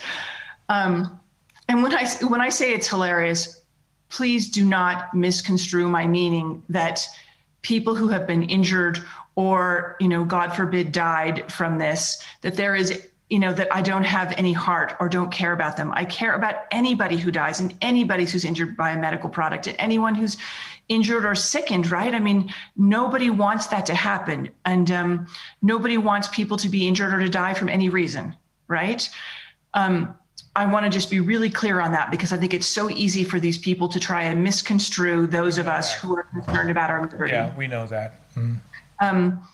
um, 0.68 1.20
and 1.68 1.82
when 1.82 1.94
I 1.94 2.08
when 2.26 2.40
I 2.40 2.48
say 2.48 2.72
it's 2.72 2.88
hilarious, 2.88 3.60
please 4.08 4.50
do 4.50 4.64
not 4.64 5.14
misconstrue 5.14 5.88
my 5.88 6.06
meaning 6.06 6.62
that 6.68 7.06
people 7.62 7.94
who 7.94 8.08
have 8.08 8.26
been 8.26 8.42
injured 8.44 9.04
or 9.36 9.96
you 10.00 10.08
know, 10.08 10.24
God 10.24 10.54
forbid, 10.54 10.92
died 10.92 11.50
from 11.52 11.78
this, 11.78 12.22
that 12.42 12.54
there 12.54 12.74
is 12.74 13.06
you 13.28 13.38
know 13.38 13.52
that 13.52 13.72
I 13.72 13.80
don't 13.80 14.02
have 14.04 14.34
any 14.36 14.52
heart 14.52 14.96
or 14.98 15.08
don't 15.08 15.30
care 15.30 15.52
about 15.52 15.76
them. 15.76 15.92
I 15.94 16.04
care 16.04 16.34
about 16.34 16.64
anybody 16.72 17.16
who 17.16 17.30
dies 17.30 17.60
and 17.60 17.74
anybody 17.80 18.24
who's 18.24 18.44
injured 18.44 18.76
by 18.76 18.90
a 18.90 18.98
medical 18.98 19.30
product 19.30 19.68
and 19.68 19.76
anyone 19.78 20.14
who's 20.14 20.36
injured 20.90 21.24
or 21.24 21.34
sickened, 21.34 21.90
right? 21.90 22.14
I 22.14 22.18
mean, 22.18 22.52
nobody 22.76 23.30
wants 23.30 23.68
that 23.68 23.86
to 23.86 23.94
happen. 23.94 24.50
And 24.66 24.90
um, 24.90 25.26
nobody 25.62 25.96
wants 25.96 26.28
people 26.28 26.58
to 26.58 26.68
be 26.68 26.86
injured 26.86 27.14
or 27.14 27.20
to 27.20 27.28
die 27.30 27.54
from 27.54 27.70
any 27.70 27.88
reason, 27.88 28.36
right? 28.68 29.08
Um, 29.72 30.14
I 30.56 30.66
want 30.66 30.84
to 30.84 30.90
just 30.90 31.08
be 31.10 31.20
really 31.20 31.48
clear 31.48 31.80
on 31.80 31.92
that 31.92 32.10
because 32.10 32.32
I 32.32 32.36
think 32.36 32.52
it's 32.52 32.66
so 32.66 32.90
easy 32.90 33.22
for 33.22 33.38
these 33.38 33.56
people 33.56 33.88
to 33.88 34.00
try 34.00 34.24
and 34.24 34.42
misconstrue 34.42 35.28
those 35.28 35.58
of 35.58 35.68
us 35.68 35.94
who 35.94 36.16
are 36.16 36.24
concerned 36.24 36.70
about 36.70 36.90
our 36.90 37.02
liberty. 37.02 37.32
yeah 37.32 37.54
we 37.56 37.68
know 37.68 37.86
that 37.86 38.20
Um, 39.00 39.46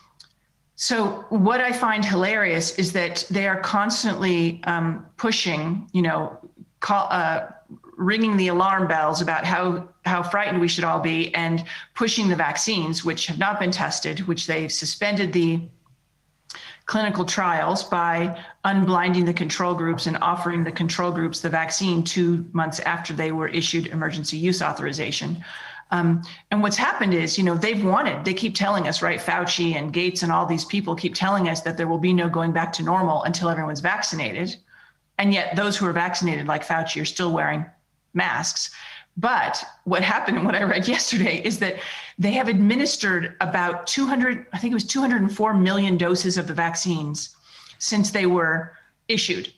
so 0.74 1.24
what 1.28 1.60
I 1.60 1.72
find 1.72 2.04
hilarious 2.04 2.74
is 2.78 2.92
that 2.92 3.26
they 3.30 3.46
are 3.46 3.60
constantly 3.60 4.60
um, 4.64 5.06
pushing, 5.16 5.88
you 5.92 6.02
know, 6.02 6.38
call, 6.80 7.08
uh, 7.10 7.46
ringing 7.96 8.36
the 8.36 8.48
alarm 8.48 8.86
bells 8.86 9.20
about 9.20 9.44
how 9.44 9.88
how 10.04 10.22
frightened 10.22 10.60
we 10.60 10.68
should 10.68 10.84
all 10.84 11.00
be, 11.00 11.34
and 11.34 11.64
pushing 11.94 12.28
the 12.28 12.36
vaccines, 12.36 13.04
which 13.04 13.26
have 13.26 13.38
not 13.38 13.58
been 13.58 13.70
tested, 13.70 14.20
which 14.26 14.46
they've 14.46 14.72
suspended 14.72 15.32
the 15.32 15.60
clinical 16.86 17.24
trials 17.24 17.82
by 17.82 18.40
unblinding 18.64 19.24
the 19.24 19.34
control 19.34 19.74
groups 19.74 20.06
and 20.06 20.16
offering 20.18 20.62
the 20.62 20.70
control 20.70 21.10
groups 21.10 21.40
the 21.40 21.50
vaccine 21.50 22.02
two 22.02 22.48
months 22.52 22.78
after 22.80 23.12
they 23.12 23.32
were 23.32 23.48
issued 23.48 23.88
emergency 23.88 24.36
use 24.36 24.62
authorization. 24.62 25.44
Um, 25.90 26.22
and 26.50 26.62
what's 26.62 26.76
happened 26.76 27.14
is, 27.14 27.38
you 27.38 27.44
know, 27.44 27.56
they've 27.56 27.84
wanted, 27.84 28.24
they 28.24 28.34
keep 28.34 28.54
telling 28.54 28.88
us, 28.88 29.02
right? 29.02 29.20
Fauci 29.20 29.74
and 29.74 29.92
Gates 29.92 30.22
and 30.22 30.32
all 30.32 30.46
these 30.46 30.64
people 30.64 30.96
keep 30.96 31.14
telling 31.14 31.48
us 31.48 31.60
that 31.62 31.76
there 31.76 31.86
will 31.86 31.98
be 31.98 32.12
no 32.12 32.28
going 32.28 32.52
back 32.52 32.72
to 32.74 32.82
normal 32.82 33.22
until 33.24 33.48
everyone's 33.48 33.80
vaccinated. 33.80 34.56
And 35.18 35.32
yet 35.32 35.56
those 35.56 35.76
who 35.76 35.86
are 35.86 35.92
vaccinated, 35.92 36.46
like 36.46 36.66
Fauci, 36.66 37.00
are 37.00 37.06
still 37.06 37.32
wearing 37.32 37.66
masks. 38.14 38.70
But 39.16 39.64
what 39.84 40.02
happened, 40.02 40.36
and 40.36 40.44
what 40.44 40.54
I 40.54 40.62
read 40.62 40.86
yesterday, 40.88 41.42
is 41.42 41.58
that 41.60 41.76
they 42.18 42.32
have 42.32 42.48
administered 42.48 43.36
about 43.40 43.86
200, 43.86 44.46
I 44.52 44.58
think 44.58 44.72
it 44.72 44.74
was 44.74 44.84
204 44.84 45.54
million 45.54 45.96
doses 45.96 46.36
of 46.36 46.46
the 46.46 46.54
vaccines 46.54 47.34
since 47.78 48.10
they 48.10 48.26
were 48.26 48.72
issued. 49.08 49.52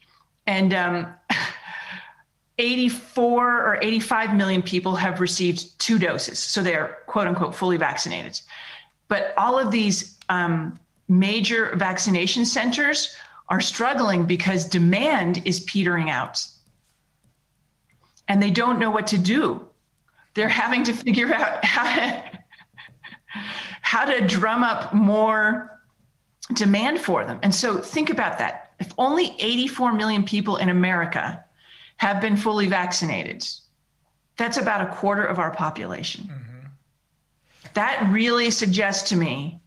And 0.47 0.75
um, 0.75 1.15
84 2.59 3.67
or 3.67 3.79
85 3.83 4.37
million 4.37 4.63
people 4.63 4.95
have 4.97 5.21
received 5.21 5.79
two 5.79 5.99
doses. 5.99 6.39
So 6.39 6.63
they're 6.63 6.99
quote 7.07 7.27
unquote 7.27 7.55
fully 7.55 7.77
vaccinated. 7.77 8.41
But 9.09 9.35
all 9.37 9.59
of 9.59 9.71
these 9.71 10.17
um, 10.29 10.79
major 11.09 11.75
vaccination 11.77 12.45
centers 12.45 13.17
are 13.49 13.61
struggling 13.61 14.25
because 14.25 14.65
demand 14.67 15.43
is 15.45 15.61
petering 15.61 16.11
out 16.11 16.45
and 18.29 18.43
they 18.43 18.51
don't 18.51 18.79
know 18.79 18.91
what 18.91 19.07
to 19.09 19.19
do. 19.19 19.67
They're 20.35 20.49
having 20.49 20.85
to 20.85 20.93
figure 20.93 21.33
out 21.35 21.65
how 21.65 21.85
to, 21.95 22.25
how 23.81 24.05
to 24.05 24.27
drum 24.27 24.63
up 24.63 24.93
more 24.93 25.81
demand 26.55 27.01
for 27.01 27.25
them. 27.25 27.39
And 27.43 27.55
so 27.55 27.79
think 27.79 28.11
about 28.11 28.39
that. 28.39 28.73
If 28.79 28.93
only 28.99 29.35
84 29.39 29.93
million 29.93 30.23
people 30.23 30.57
in 30.57 30.69
America 30.69 31.45
have 31.97 32.21
been 32.21 32.37
fully 32.37 32.67
vaccinated, 32.67 33.47
that's 34.37 34.57
about 34.57 34.83
a 34.83 34.95
quarter 34.95 35.25
of 35.25 35.39
our 35.39 35.51
population. 35.51 36.25
Mm-hmm. 36.25 36.67
That 37.75 38.09
really 38.11 38.51
suggests 38.51 39.09
to 39.11 39.17
me 39.17 39.61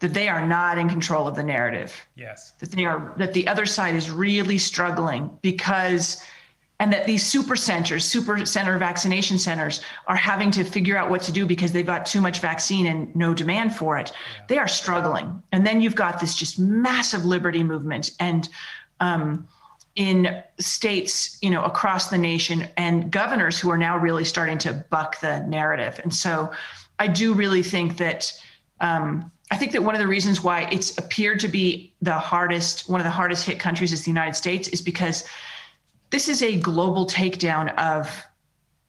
that 0.00 0.14
they 0.14 0.28
are 0.28 0.46
not 0.46 0.78
in 0.78 0.88
control 0.88 1.28
of 1.28 1.36
the 1.36 1.42
narrative. 1.42 1.94
Yes. 2.16 2.54
That 2.58 2.72
they 2.72 2.84
are 2.84 3.14
that 3.18 3.32
the 3.32 3.46
other 3.46 3.66
side 3.66 3.94
is 3.94 4.10
really 4.10 4.58
struggling 4.58 5.30
because 5.42 6.22
and 6.80 6.90
that 6.94 7.06
these 7.06 7.24
super 7.24 7.54
centers 7.54 8.04
super 8.04 8.44
center 8.46 8.78
vaccination 8.78 9.38
centers 9.38 9.82
are 10.06 10.16
having 10.16 10.50
to 10.52 10.64
figure 10.64 10.96
out 10.96 11.10
what 11.10 11.22
to 11.22 11.32
do 11.32 11.46
because 11.46 11.70
they've 11.70 11.86
got 11.86 12.06
too 12.06 12.22
much 12.22 12.40
vaccine 12.40 12.86
and 12.86 13.14
no 13.14 13.34
demand 13.34 13.76
for 13.76 13.98
it. 13.98 14.12
They 14.48 14.56
are 14.56 14.68
struggling. 14.68 15.42
And 15.52 15.66
then 15.66 15.82
you've 15.82 15.94
got 15.94 16.18
this 16.18 16.34
just 16.34 16.58
massive 16.58 17.26
liberty 17.26 17.62
movement 17.62 18.12
and 18.18 18.48
um, 19.00 19.46
in 19.96 20.42
states 20.58 21.36
you 21.42 21.50
know 21.50 21.62
across 21.64 22.08
the 22.08 22.16
nation 22.16 22.68
and 22.78 23.10
governors 23.10 23.58
who 23.58 23.70
are 23.70 23.76
now 23.76 23.98
really 23.98 24.24
starting 24.24 24.56
to 24.56 24.72
buck 24.88 25.20
the 25.20 25.40
narrative. 25.40 26.00
And 26.02 26.14
so 26.14 26.50
i 26.98 27.06
do 27.06 27.34
really 27.34 27.62
think 27.62 27.96
that 27.98 28.32
um, 28.80 29.30
I 29.50 29.56
think 29.56 29.72
that 29.72 29.82
one 29.82 29.94
of 29.94 30.00
the 30.00 30.06
reasons 30.06 30.42
why 30.42 30.68
it's 30.70 30.96
appeared 30.96 31.40
to 31.40 31.48
be 31.48 31.92
the 32.00 32.18
hardest, 32.18 32.88
one 32.88 33.00
of 33.00 33.04
the 33.04 33.10
hardest 33.10 33.44
hit 33.44 33.58
countries 33.58 33.92
is 33.92 34.04
the 34.04 34.10
United 34.10 34.36
States, 34.36 34.68
is 34.68 34.80
because 34.80 35.24
this 36.10 36.28
is 36.28 36.42
a 36.42 36.56
global 36.56 37.06
takedown 37.06 37.74
of 37.76 38.10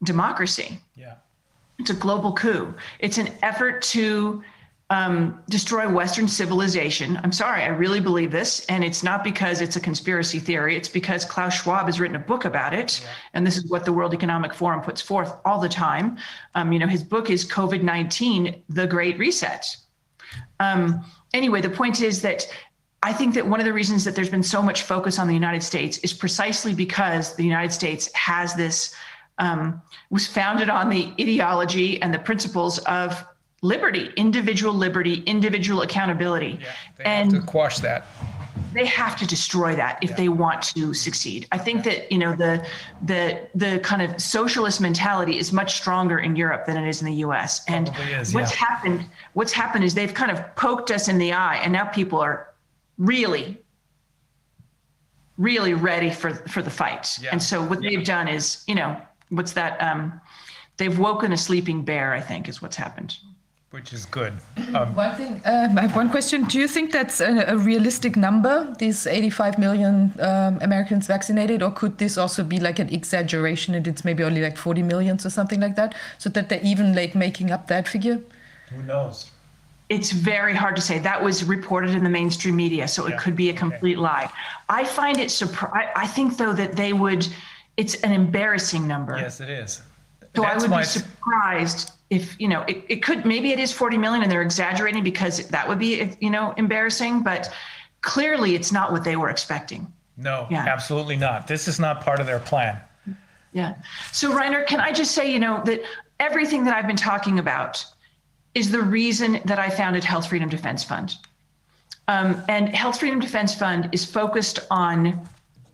democracy. 0.03 0.79
yeah 0.95 1.15
It's 1.79 1.89
a 1.89 1.95
global 1.95 2.33
coup. 2.33 2.73
It's 2.99 3.17
an 3.17 3.29
effort 3.41 3.81
to 3.83 4.43
um, 4.91 5.41
destroy 5.47 5.89
Western 5.89 6.27
civilization. 6.27 7.17
I'm 7.23 7.31
sorry, 7.31 7.63
I 7.63 7.67
really 7.67 8.01
believe 8.01 8.29
this. 8.29 8.65
And 8.65 8.83
it's 8.83 9.03
not 9.03 9.23
because 9.23 9.61
it's 9.61 9.77
a 9.77 9.79
conspiracy 9.79 10.37
theory, 10.39 10.75
it's 10.75 10.89
because 10.89 11.23
Klaus 11.23 11.61
Schwab 11.61 11.85
has 11.85 11.99
written 11.99 12.17
a 12.17 12.19
book 12.19 12.43
about 12.43 12.73
it. 12.73 13.03
And 13.33 13.47
this 13.47 13.55
is 13.57 13.67
what 13.67 13.85
the 13.85 13.93
World 13.93 14.13
Economic 14.13 14.53
Forum 14.53 14.81
puts 14.81 15.01
forth 15.01 15.33
all 15.45 15.59
the 15.59 15.69
time. 15.69 16.17
Um, 16.55 16.73
you 16.73 16.79
know, 16.79 16.87
his 16.87 17.03
book 17.03 17.29
is 17.29 17.45
COVID 17.45 17.83
19, 17.83 18.63
The 18.67 18.85
Great 18.85 19.17
Reset. 19.17 19.65
Um, 20.59 21.03
anyway, 21.33 21.61
the 21.61 21.69
point 21.69 22.01
is 22.01 22.21
that 22.21 22.47
I 23.03 23.13
think 23.13 23.33
that 23.33 23.45
one 23.45 23.59
of 23.59 23.65
the 23.65 23.73
reasons 23.73 24.03
that 24.03 24.15
there's 24.15 24.29
been 24.29 24.43
so 24.43 24.61
much 24.61 24.83
focus 24.83 25.17
on 25.17 25.27
the 25.27 25.33
United 25.33 25.63
States 25.63 25.97
is 25.99 26.13
precisely 26.13 26.73
because 26.73 27.35
the 27.35 27.43
United 27.43 27.71
States 27.73 28.13
has 28.13 28.53
this 28.53 28.93
um, 29.39 29.81
was 30.11 30.27
founded 30.27 30.69
on 30.69 30.89
the 30.89 31.13
ideology 31.19 31.99
and 32.01 32.13
the 32.13 32.19
principles 32.19 32.77
of 32.79 33.25
liberty, 33.63 34.11
individual 34.15 34.73
liberty, 34.73 35.23
individual 35.25 35.81
accountability, 35.81 36.59
to 36.97 37.07
and 37.07 37.45
quash 37.47 37.79
that. 37.79 38.05
They 38.73 38.85
have 38.85 39.17
to 39.17 39.27
destroy 39.27 39.75
that 39.75 39.99
if 40.01 40.15
they 40.15 40.29
want 40.29 40.61
to 40.61 40.93
succeed. 40.93 41.47
I 41.51 41.57
think 41.57 41.83
that 41.83 42.11
you 42.11 42.17
know 42.17 42.35
the 42.35 42.65
the 43.01 43.47
the 43.55 43.79
kind 43.79 44.01
of 44.01 44.21
socialist 44.21 44.81
mentality 44.81 45.37
is 45.37 45.51
much 45.51 45.75
stronger 45.77 46.19
in 46.19 46.35
Europe 46.35 46.65
than 46.65 46.77
it 46.77 46.87
is 46.87 47.01
in 47.01 47.07
the 47.07 47.15
U.S. 47.15 47.61
And 47.67 47.91
is, 48.09 48.33
what's 48.33 48.51
yeah. 48.51 48.67
happened 48.67 49.09
what's 49.33 49.51
happened 49.51 49.83
is 49.83 49.93
they've 49.93 50.13
kind 50.13 50.31
of 50.31 50.55
poked 50.55 50.91
us 50.91 51.07
in 51.07 51.17
the 51.17 51.33
eye, 51.33 51.57
and 51.57 51.73
now 51.73 51.85
people 51.85 52.19
are 52.19 52.53
really 52.97 53.57
really 55.37 55.73
ready 55.73 56.09
for 56.09 56.33
for 56.33 56.61
the 56.61 56.69
fight. 56.69 57.17
Yeah. 57.21 57.29
And 57.31 57.41
so 57.41 57.63
what 57.63 57.81
they've 57.81 58.05
done 58.05 58.27
is 58.27 58.63
you 58.67 58.75
know 58.75 58.99
what's 59.29 59.53
that 59.53 59.81
um, 59.81 60.21
they've 60.77 60.97
woken 60.97 61.31
a 61.33 61.37
sleeping 61.37 61.83
bear. 61.83 62.13
I 62.13 62.21
think 62.21 62.47
is 62.47 62.61
what's 62.61 62.75
happened. 62.75 63.17
Which 63.71 63.93
is 63.93 64.05
good. 64.05 64.33
Um, 64.73 64.95
One 64.95 65.15
thing, 65.15 65.41
um, 65.43 65.77
I 65.77 65.81
have 65.81 65.97
one 65.97 66.09
question. 66.09 66.45
Do 66.45 66.57
you 66.57 66.65
think 66.65 66.93
that's 66.93 67.19
a, 67.19 67.43
a 67.47 67.57
realistic 67.57 68.15
number, 68.15 68.73
these 68.79 69.05
85 69.05 69.59
million 69.59 70.13
um, 70.21 70.59
Americans 70.61 71.07
vaccinated, 71.07 71.61
or 71.61 71.71
could 71.71 71.97
this 71.97 72.17
also 72.17 72.41
be 72.41 72.57
like 72.57 72.79
an 72.79 72.87
exaggeration 72.87 73.75
and 73.75 73.85
it's 73.85 74.05
maybe 74.05 74.23
only 74.23 74.41
like 74.41 74.55
40 74.55 74.83
millions 74.83 75.25
or 75.25 75.29
something 75.29 75.59
like 75.59 75.75
that, 75.75 75.93
so 76.19 76.29
that 76.29 76.47
they're 76.47 76.63
even 76.63 76.95
like 76.95 77.15
making 77.15 77.51
up 77.51 77.67
that 77.67 77.85
figure? 77.87 78.21
who 78.69 78.81
knows? 78.83 79.29
it's 79.89 80.11
very 80.11 80.55
hard 80.55 80.73
to 80.77 80.81
say. 80.81 80.99
That 80.99 81.21
was 81.21 81.43
reported 81.43 81.91
in 81.91 82.01
the 82.05 82.09
mainstream 82.09 82.55
media, 82.55 82.87
so 82.87 83.07
it 83.07 83.17
could 83.17 83.35
be 83.35 83.49
a 83.49 83.53
complete 83.53 83.97
lie. 83.97 84.31
I 84.69 84.85
find 84.85 85.19
it 85.19 85.27
surpri 85.27 85.89
I 85.97 86.07
think 86.07 86.37
though 86.37 86.53
that 86.53 86.77
they 86.77 86.93
would. 86.93 87.27
It's 87.75 87.95
an 87.95 88.13
embarrassing 88.13 88.87
number. 88.87 89.17
Yes, 89.17 89.41
it 89.41 89.49
is. 89.49 89.81
So 90.33 90.45
I 90.45 90.57
would 90.57 90.71
be 90.71 90.83
surprised 90.83 91.91
if 92.11 92.35
you 92.39 92.47
know 92.47 92.61
it, 92.67 92.83
it 92.89 92.97
could 93.03 93.25
maybe 93.25 93.51
it 93.51 93.59
is 93.59 93.71
40 93.71 93.97
million 93.97 94.21
and 94.21 94.31
they're 94.31 94.41
exaggerating 94.43 95.03
because 95.03 95.47
that 95.47 95.67
would 95.67 95.79
be 95.79 96.11
you 96.19 96.29
know 96.29 96.53
embarrassing, 96.57 97.23
but 97.23 97.51
clearly 98.01 98.53
it's 98.53 98.71
not 98.71 98.91
what 98.91 99.03
they 99.03 99.15
were 99.15 99.29
expecting. 99.29 99.91
No, 100.17 100.45
Yeah. 100.51 100.65
absolutely 100.67 101.15
not. 101.15 101.47
This 101.47 101.67
is 101.67 101.79
not 101.79 102.01
part 102.01 102.19
of 102.19 102.27
their 102.27 102.39
plan. 102.39 102.79
Yeah. 103.53 103.75
So 104.11 104.31
Reiner, 104.31 104.67
can 104.67 104.79
I 104.79 104.91
just 104.91 105.11
say, 105.11 105.31
you 105.31 105.39
know, 105.39 105.61
that 105.65 105.81
everything 106.19 106.63
that 106.65 106.75
I've 106.75 106.87
been 106.87 106.95
talking 106.95 107.39
about 107.39 107.83
is 108.53 108.69
the 108.71 108.81
reason 108.81 109.39
that 109.45 109.57
I 109.59 109.69
founded 109.69 110.03
Health 110.03 110.27
Freedom 110.27 110.49
Defense 110.49 110.83
Fund. 110.83 111.15
Um, 112.07 112.43
and 112.49 112.75
Health 112.75 112.99
Freedom 112.99 113.19
Defense 113.19 113.55
Fund 113.55 113.89
is 113.93 114.05
focused 114.05 114.59
on. 114.69 115.27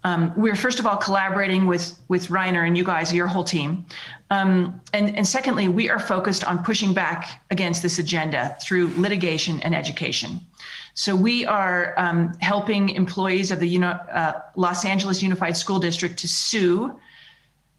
Um, 0.03 0.31
we're 0.37 0.55
first 0.55 0.79
of 0.79 0.85
all 0.85 0.97
collaborating 0.97 1.65
with 1.65 1.97
with 2.07 2.27
Reiner 2.27 2.65
and 2.67 2.77
you 2.77 2.83
guys, 2.83 3.11
your 3.13 3.27
whole 3.27 3.43
team, 3.43 3.85
um, 4.29 4.81
and 4.93 5.15
and 5.15 5.27
secondly, 5.27 5.67
we 5.67 5.89
are 5.89 5.99
focused 5.99 6.43
on 6.43 6.63
pushing 6.63 6.93
back 6.93 7.41
against 7.49 7.81
this 7.81 7.99
agenda 7.99 8.57
through 8.61 8.91
litigation 8.97 9.61
and 9.61 9.73
education. 9.73 10.41
So 10.93 11.15
we 11.15 11.45
are 11.45 11.93
um, 11.97 12.33
helping 12.41 12.89
employees 12.89 13.51
of 13.51 13.59
the 13.59 13.67
Uni- 13.67 13.85
uh, 13.85 14.33
Los 14.55 14.83
Angeles 14.83 15.21
Unified 15.21 15.55
School 15.55 15.79
District 15.79 16.17
to 16.17 16.27
sue 16.27 16.99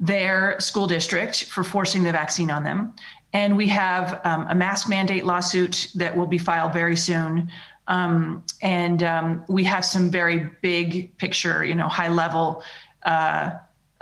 their 0.00 0.58
school 0.60 0.86
district 0.86 1.44
for 1.44 1.64
forcing 1.64 2.04
the 2.04 2.12
vaccine 2.12 2.50
on 2.50 2.62
them. 2.62 2.94
And 3.32 3.56
we 3.56 3.66
have 3.68 4.20
um, 4.24 4.46
a 4.48 4.54
mask 4.54 4.88
mandate 4.88 5.26
lawsuit 5.26 5.88
that 5.96 6.16
will 6.16 6.26
be 6.26 6.38
filed 6.38 6.72
very 6.72 6.96
soon. 6.96 7.50
Um, 7.88 8.44
and 8.62 9.02
um, 9.02 9.44
we 9.48 9.64
have 9.64 9.84
some 9.84 10.10
very 10.10 10.48
big 10.62 11.16
picture, 11.18 11.64
you 11.64 11.74
know, 11.74 11.88
high 11.88 12.08
level 12.08 12.62
uh, 13.02 13.50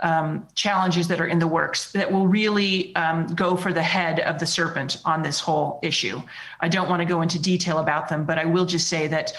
um, 0.01 0.47
challenges 0.53 1.07
that 1.07 1.19
are 1.19 1.27
in 1.27 1.39
the 1.39 1.47
works 1.47 1.91
that 1.91 2.11
will 2.11 2.27
really 2.27 2.95
um, 2.95 3.27
go 3.27 3.55
for 3.55 3.73
the 3.73 3.81
head 3.81 4.19
of 4.21 4.39
the 4.39 4.45
serpent 4.45 4.97
on 5.05 5.23
this 5.23 5.39
whole 5.39 5.79
issue. 5.81 6.21
I 6.59 6.69
don't 6.69 6.89
want 6.89 7.01
to 7.01 7.05
go 7.05 7.21
into 7.21 7.39
detail 7.39 7.79
about 7.79 8.07
them, 8.07 8.23
but 8.23 8.37
I 8.37 8.45
will 8.45 8.65
just 8.65 8.87
say 8.87 9.07
that 9.07 9.33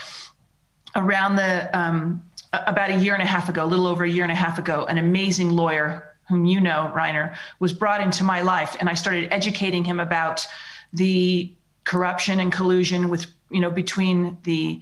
around 0.97 1.37
the 1.37 1.79
um, 1.79 2.23
about 2.53 2.91
a 2.91 2.97
year 2.97 3.15
and 3.15 3.23
a 3.23 3.27
half 3.27 3.49
ago, 3.49 3.65
a 3.65 3.67
little 3.67 3.87
over 3.87 4.05
a 4.05 4.11
year 4.11 4.25
and 4.25 4.33
a 4.33 4.37
half 4.37 4.59
ago, 4.59 4.85
an 4.87 4.99
amazing 4.99 5.51
lawyer 5.51 6.17
whom 6.29 6.45
you 6.45 6.61
know, 6.61 6.93
Reiner, 6.95 7.35
was 7.59 7.73
brought 7.73 8.03
into 8.03 8.23
my 8.23 8.43
life, 8.43 8.77
and 8.81 8.89
I 8.89 8.95
started 8.95 9.33
educating 9.33 9.85
him 9.85 9.99
about 9.99 10.47
the 10.93 11.53
corruption 11.85 12.41
and 12.41 12.53
collusion 12.53 13.09
with 13.09 13.27
you 13.51 13.61
know 13.61 13.71
between 13.71 14.37
the 14.43 14.81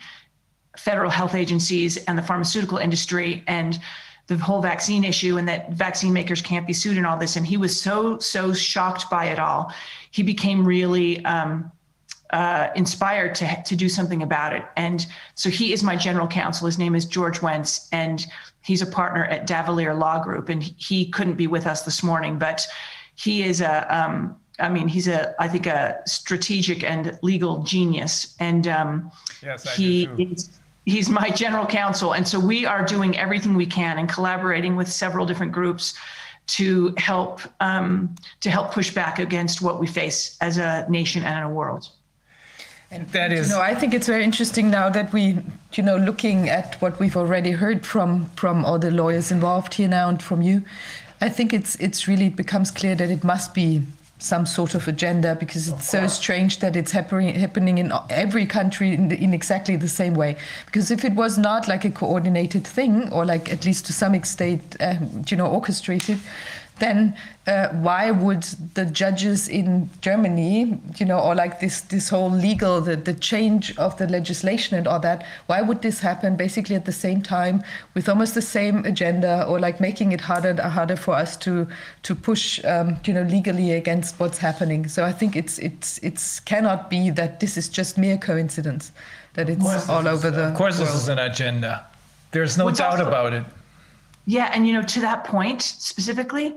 federal 0.76 1.10
health 1.10 1.34
agencies 1.34 1.96
and 1.96 2.18
the 2.18 2.22
pharmaceutical 2.22 2.78
industry 2.78 3.42
and 3.46 3.78
the 4.26 4.36
whole 4.36 4.60
vaccine 4.60 5.04
issue 5.04 5.38
and 5.38 5.48
that 5.48 5.70
vaccine 5.72 6.12
makers 6.12 6.42
can't 6.42 6.66
be 6.66 6.72
sued 6.72 6.96
and 6.96 7.06
all 7.06 7.16
this 7.16 7.36
and 7.36 7.46
he 7.46 7.56
was 7.56 7.80
so 7.80 8.18
so 8.18 8.52
shocked 8.52 9.08
by 9.10 9.26
it 9.26 9.38
all 9.38 9.72
he 10.10 10.22
became 10.22 10.64
really 10.64 11.24
um, 11.24 11.70
uh, 12.30 12.68
inspired 12.74 13.34
to 13.34 13.62
to 13.64 13.76
do 13.76 13.88
something 13.88 14.22
about 14.22 14.52
it. 14.52 14.64
And 14.76 15.06
so 15.34 15.48
he 15.48 15.72
is 15.72 15.82
my 15.82 15.96
general 15.96 16.26
counsel. 16.26 16.66
His 16.66 16.78
name 16.78 16.94
is 16.94 17.04
George 17.04 17.40
Wentz, 17.42 17.88
and 17.92 18.26
he's 18.62 18.82
a 18.82 18.86
partner 18.86 19.24
at 19.26 19.46
Davillier 19.46 19.98
Law 19.98 20.22
Group. 20.22 20.48
And 20.48 20.62
he 20.62 21.08
couldn't 21.10 21.34
be 21.34 21.46
with 21.46 21.66
us 21.66 21.82
this 21.82 22.02
morning, 22.02 22.38
but 22.38 22.66
he 23.14 23.44
is 23.44 23.60
a 23.60 23.86
um, 23.96 24.36
I 24.58 24.68
mean, 24.68 24.88
he's 24.88 25.08
a 25.08 25.34
I 25.40 25.48
think 25.48 25.66
a 25.66 26.00
strategic 26.06 26.82
and 26.82 27.18
legal 27.22 27.62
genius. 27.62 28.34
And 28.40 28.66
um, 28.66 29.12
Yes, 29.42 29.66
I 29.66 29.70
he 29.70 30.04
is 30.18 30.50
he's 30.86 31.10
my 31.10 31.28
general 31.30 31.66
counsel. 31.66 32.14
And 32.14 32.26
so 32.26 32.40
we 32.40 32.64
are 32.64 32.84
doing 32.84 33.18
everything 33.18 33.54
we 33.54 33.66
can 33.66 33.98
and 33.98 34.08
collaborating 34.08 34.76
with 34.76 34.90
several 34.90 35.26
different 35.26 35.52
groups 35.52 35.94
to 36.46 36.94
help 36.96 37.40
um, 37.60 38.14
to 38.40 38.50
help 38.50 38.72
push 38.72 38.94
back 38.94 39.18
against 39.18 39.60
what 39.60 39.80
we 39.80 39.86
face 39.86 40.38
as 40.40 40.58
a 40.58 40.86
nation 40.88 41.24
and 41.24 41.44
a 41.44 41.48
world. 41.48 41.90
That 43.10 43.32
You 43.32 43.38
is, 43.38 43.50
know, 43.50 43.60
I 43.60 43.74
think 43.74 43.94
it's 43.94 44.06
very 44.06 44.22
interesting 44.22 44.70
now 44.70 44.88
that 44.90 45.12
we, 45.12 45.38
you 45.72 45.82
know, 45.82 45.96
looking 45.96 46.48
at 46.48 46.80
what 46.80 47.00
we've 47.00 47.16
already 47.16 47.50
heard 47.50 47.84
from 47.84 48.30
from 48.36 48.64
all 48.64 48.78
the 48.78 48.92
lawyers 48.92 49.32
involved 49.32 49.74
here 49.74 49.88
now 49.88 50.08
and 50.08 50.22
from 50.22 50.40
you, 50.40 50.62
I 51.20 51.28
think 51.28 51.52
it's 51.52 51.74
it's 51.76 52.06
really 52.06 52.28
becomes 52.28 52.70
clear 52.70 52.94
that 52.94 53.10
it 53.10 53.24
must 53.24 53.54
be 53.54 53.82
some 54.18 54.46
sort 54.46 54.74
of 54.74 54.88
agenda 54.88 55.34
because 55.34 55.68
it's 55.68 55.88
so 55.88 56.06
strange 56.06 56.60
that 56.60 56.74
it's 56.74 56.90
happening 56.90 57.34
happening 57.34 57.78
in 57.78 57.92
every 58.08 58.46
country 58.46 58.94
in, 58.94 59.08
the, 59.08 59.22
in 59.22 59.34
exactly 59.34 59.76
the 59.76 59.88
same 59.88 60.14
way. 60.14 60.36
Because 60.64 60.90
if 60.90 61.04
it 61.04 61.14
was 61.14 61.36
not 61.36 61.68
like 61.68 61.84
a 61.84 61.90
coordinated 61.90 62.66
thing 62.66 63.12
or 63.12 63.26
like 63.26 63.52
at 63.52 63.66
least 63.66 63.84
to 63.86 63.92
some 63.92 64.14
extent, 64.14 64.76
um, 64.80 65.22
you 65.28 65.36
know, 65.36 65.46
orchestrated, 65.46 66.18
then 66.78 67.16
uh, 67.46 67.68
why 67.68 68.10
would 68.10 68.42
the 68.74 68.84
judges 68.84 69.48
in 69.48 69.88
Germany, 70.02 70.78
you 70.98 71.06
know, 71.06 71.18
or 71.18 71.34
like 71.34 71.58
this 71.60 71.80
this 71.82 72.08
whole 72.08 72.30
legal 72.30 72.80
the, 72.80 72.96
the 72.96 73.14
change 73.14 73.74
of 73.78 73.96
the 73.96 74.06
legislation 74.08 74.76
and 74.76 74.86
all 74.86 75.00
that, 75.00 75.24
why 75.46 75.62
would 75.62 75.80
this 75.80 76.00
happen 76.00 76.36
basically 76.36 76.76
at 76.76 76.84
the 76.84 76.92
same 76.92 77.22
time 77.22 77.62
with 77.94 78.08
almost 78.08 78.34
the 78.34 78.42
same 78.42 78.84
agenda 78.84 79.44
or 79.46 79.58
like 79.58 79.80
making 79.80 80.12
it 80.12 80.20
harder 80.20 80.50
and 80.50 80.60
harder 80.60 80.96
for 80.96 81.14
us 81.14 81.36
to 81.38 81.66
to 82.02 82.14
push 82.14 82.62
um, 82.64 82.98
you 83.06 83.14
know 83.14 83.22
legally 83.22 83.72
against 83.72 84.20
what's 84.20 84.38
happening? 84.38 84.86
So 84.88 85.04
I 85.04 85.12
think 85.12 85.34
it's 85.36 85.58
it's 85.58 85.98
it's 86.02 86.40
cannot 86.40 86.90
be 86.90 87.10
that 87.10 87.40
this 87.40 87.56
is 87.56 87.68
just 87.68 87.96
mere 87.96 88.18
coincidence 88.18 88.92
that 89.34 89.48
it's 89.48 89.88
all 89.88 90.06
over 90.08 90.30
the 90.30 90.48
of 90.48 90.54
course, 90.54 90.78
this 90.78 90.94
is 90.94 91.08
an 91.08 91.18
agenda. 91.18 91.86
There's 92.32 92.58
no 92.58 92.64
What's 92.66 92.78
doubt 92.80 92.98
also- 92.98 93.08
about 93.08 93.32
it. 93.32 93.44
Yeah, 94.26 94.50
and 94.52 94.66
you 94.66 94.72
know, 94.74 94.82
to 94.82 95.00
that 95.00 95.24
point 95.24 95.62
specifically, 95.62 96.56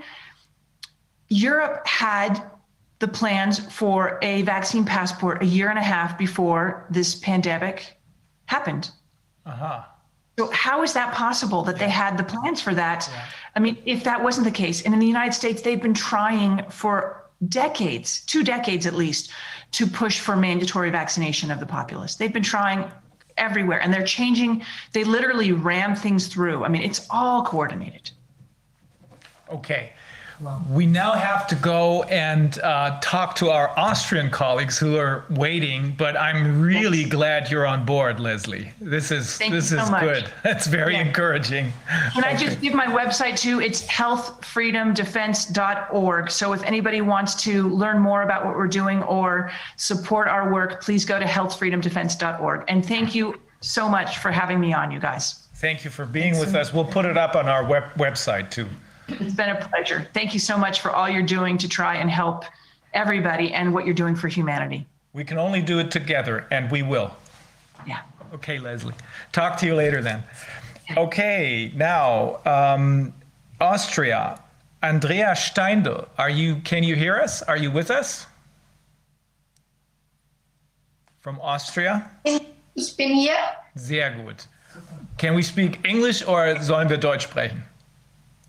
Europe 1.30 1.86
had 1.88 2.42
the 2.98 3.08
plans 3.08 3.60
for 3.74 4.20
a 4.22 4.42
vaccine 4.42 4.84
passport 4.84 5.42
a 5.42 5.46
year 5.46 5.70
and 5.70 5.80
a 5.80 5.84
half 5.84 6.18
before 6.18 6.86
this 6.90 7.16
pandemic 7.16 7.98
happened. 8.48 8.92
Uh-huh. 9.46 9.84
So 10.38 10.50
how 10.52 10.84
is 10.84 10.94
that 10.94 11.14
possible 11.14 11.64
that 11.64 11.78
they 11.78 11.90
had 11.90 12.18
the 12.18 12.24
plans 12.24 12.62
for 12.62 12.74
that? 12.74 13.10
I 13.56 13.60
mean, 13.60 13.78
if 13.86 14.04
that 14.04 14.22
wasn't 14.22 14.46
the 14.46 14.52
case, 14.52 14.82
and 14.82 14.94
in 14.94 15.00
the 15.00 15.08
United 15.08 15.34
States, 15.34 15.62
they've 15.62 15.82
been 15.82 15.94
trying 15.94 16.64
for 16.70 17.26
decades, 17.48 18.22
two 18.26 18.44
decades 18.44 18.86
at 18.86 18.96
least, 18.96 19.32
to 19.72 19.86
push 19.86 20.20
for 20.20 20.36
mandatory 20.36 20.90
vaccination 20.90 21.52
of 21.52 21.60
the 21.60 21.66
populace. 21.66 22.16
They've 22.16 22.34
been 22.34 22.44
trying 22.44 22.90
everywhere 23.40 23.82
and 23.82 23.94
they're 23.94 24.04
changing, 24.04 24.64
they 24.94 25.04
literally 25.04 25.52
ram 25.52 25.96
things 25.96 26.28
through. 26.28 26.64
I 26.64 26.68
mean, 26.68 26.84
it's 26.84 27.08
all 27.10 27.44
coordinated. 27.44 28.12
Okay. 29.52 29.94
We 30.70 30.86
now 30.86 31.14
have 31.14 31.48
to 31.48 31.56
go 31.56 32.04
and 32.04 32.60
uh, 32.60 32.98
talk 33.02 33.36
to 33.36 33.50
our 33.50 33.72
Austrian 33.78 34.30
colleagues 34.30 34.78
who 34.78 34.96
are 34.98 35.26
waiting. 35.30 35.94
But 35.98 36.16
I'm 36.18 36.62
really 36.62 37.04
glad 37.04 37.52
you're 37.52 37.66
on 37.68 37.86
board, 37.86 38.20
Leslie. 38.20 38.72
This 38.80 39.12
is 39.12 39.38
Thank 39.38 39.54
this 39.54 39.72
you 39.72 39.78
so 39.80 39.84
is 39.84 39.90
good. 40.02 40.32
That's 40.44 40.68
very 40.68 40.94
Yeah. 40.94 41.02
encouraging. 41.02 41.74
Can 42.14 42.24
I 42.24 42.36
just 42.36 42.62
give 42.62 42.74
my 42.74 42.86
website 42.86 43.38
too? 43.38 43.60
It's 43.60 43.86
healthfreedomdefense.org. 43.88 46.32
So 46.32 46.54
if 46.54 46.64
anybody 46.64 47.02
wants 47.02 47.36
to 47.44 47.68
learn 47.70 48.00
more 48.00 48.22
about 48.24 48.46
what 48.46 48.56
we're 48.56 48.68
doing 48.68 49.04
or 49.04 49.52
support 49.76 50.28
our 50.28 50.52
work, 50.54 50.82
please 50.82 51.06
go 51.06 51.20
to 51.20 51.26
healthfreedomdefense.org. 51.26 52.64
And 52.68 52.86
thank 52.86 53.14
you 53.14 53.40
so 53.62 53.90
much 53.90 54.18
for 54.20 54.32
having 54.32 54.60
me 54.60 54.74
on, 54.74 54.90
you 54.92 55.00
guys. 55.00 55.48
Thank 55.56 55.84
you 55.84 55.90
for 55.92 56.06
being 56.06 56.40
with 56.40 56.56
us. 56.56 56.74
We'll 56.74 56.86
put 56.86 57.06
it 57.06 57.18
up 57.18 57.36
on 57.36 57.50
our 57.50 57.66
web- 57.66 57.94
website 57.98 58.50
too. 58.50 58.68
It's 59.20 59.34
been 59.34 59.50
a 59.50 59.68
pleasure. 59.68 60.08
Thank 60.14 60.34
you 60.34 60.40
so 60.40 60.58
much 60.58 60.82
for 60.82 60.92
all 60.92 61.10
you're 61.10 61.22
doing 61.24 61.58
to 61.58 61.68
try 61.68 61.96
and 61.96 62.10
help 62.10 62.46
everybody 62.94 63.54
and 63.54 63.74
what 63.74 63.86
you're 63.86 63.94
doing 63.94 64.16
for 64.16 64.28
humanity. 64.28 64.88
We 65.14 65.24
can 65.24 65.38
only 65.38 65.62
do 65.62 65.80
it 65.80 65.92
together, 65.92 66.48
and 66.52 66.70
we 66.70 66.84
will. 66.84 67.16
Yeah. 67.88 68.02
Okay, 68.34 68.60
Leslie. 68.60 68.94
Talk 69.32 69.58
to 69.58 69.66
you 69.66 69.76
later 69.76 70.02
then. 70.02 70.24
Okay, 70.98 71.72
now 71.76 72.40
um, 72.46 73.14
Austria. 73.60 74.40
Andrea 74.82 75.34
Steindl, 75.36 76.08
are 76.18 76.30
you? 76.30 76.56
Can 76.58 76.84
you 76.84 76.96
hear 76.96 77.20
us? 77.20 77.42
Are 77.42 77.58
you 77.58 77.70
with 77.70 77.92
us? 77.92 78.28
From 81.20 81.40
Austria? 81.42 82.10
Ich 82.24 82.96
bin 82.96 83.14
hier. 83.14 83.38
Sehr 83.76 84.12
gut. 84.12 84.48
Can 85.18 85.36
we 85.36 85.42
speak 85.42 85.86
English 85.86 86.26
or 86.26 86.56
sollen 86.62 86.90
wir 86.90 86.98
Deutsch 86.98 87.24
sprechen? 87.24 87.64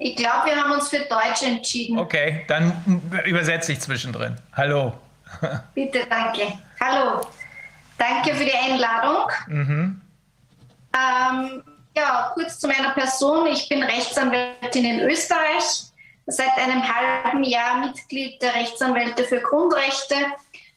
Ich 0.03 0.17
glaube, 0.17 0.47
wir 0.47 0.57
haben 0.57 0.73
uns 0.73 0.89
für 0.89 1.01
Deutsch 1.01 1.43
entschieden. 1.43 1.99
Okay, 1.99 2.43
dann 2.49 3.03
übersetze 3.27 3.73
ich 3.73 3.81
zwischendrin. 3.81 4.35
Hallo. 4.55 4.95
Bitte, 5.75 6.07
danke. 6.09 6.59
Hallo. 6.81 7.21
Danke 7.99 8.35
für 8.35 8.47
die 8.47 8.55
Einladung. 8.55 9.31
Ähm, 9.47 10.01
ja, 11.95 12.31
kurz 12.33 12.59
zu 12.59 12.67
meiner 12.67 12.93
Person. 12.93 13.47
Ich 13.49 13.69
bin 13.69 13.83
Rechtsanwältin 13.83 14.87
in 14.87 15.01
Österreich. 15.01 15.83
Seit 16.27 16.57
einem 16.57 16.83
halben 16.83 17.45
Jahr 17.45 17.81
Mitglied 17.81 18.41
der 18.41 18.55
Rechtsanwälte 18.55 19.25
für 19.25 19.43
Grundrechte 19.43 20.15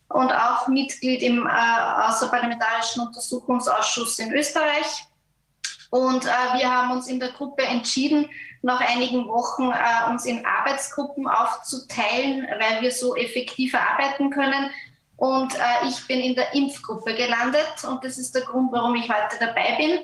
und 0.09 0.33
auch 0.33 0.67
Mitglied 0.67 1.21
im 1.21 1.47
äh, 1.47 2.09
Außerparlamentarischen 2.09 3.07
Untersuchungsausschuss 3.07 4.19
in 4.19 4.33
Österreich. 4.33 5.07
Und 5.93 6.25
äh, 6.25 6.57
wir 6.57 6.71
haben 6.71 6.89
uns 6.89 7.07
in 7.07 7.19
der 7.19 7.29
Gruppe 7.33 7.61
entschieden, 7.61 8.27
nach 8.63 8.79
einigen 8.79 9.27
Wochen 9.27 9.69
äh, 9.69 10.09
uns 10.09 10.25
in 10.25 10.43
Arbeitsgruppen 10.43 11.27
aufzuteilen, 11.27 12.47
weil 12.47 12.81
wir 12.81 12.89
so 12.89 13.15
effektiver 13.15 13.79
arbeiten 13.79 14.31
können. 14.31 14.71
Und 15.17 15.53
äh, 15.53 15.87
ich 15.87 16.07
bin 16.07 16.19
in 16.19 16.33
der 16.33 16.51
Impfgruppe 16.55 17.13
gelandet 17.13 17.83
und 17.87 18.03
das 18.03 18.17
ist 18.17 18.33
der 18.33 18.41
Grund, 18.41 18.71
warum 18.71 18.95
ich 18.95 19.07
heute 19.07 19.37
dabei 19.39 19.75
bin. 19.77 19.99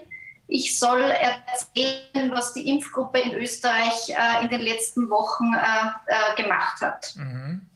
Ich 0.46 0.78
soll 0.78 1.02
erzählen, 1.02 2.30
was 2.30 2.54
die 2.54 2.70
Impfgruppe 2.70 3.22
in 3.22 3.34
Österreich 3.34 4.10
äh, 4.10 4.44
in 4.44 4.50
den 4.50 4.62
letzten 4.62 5.10
Wochen 5.10 5.56
äh, 5.56 5.88
äh, 6.06 6.40
gemacht 6.40 6.82
hat. 6.82 7.16
I'll 7.18 7.69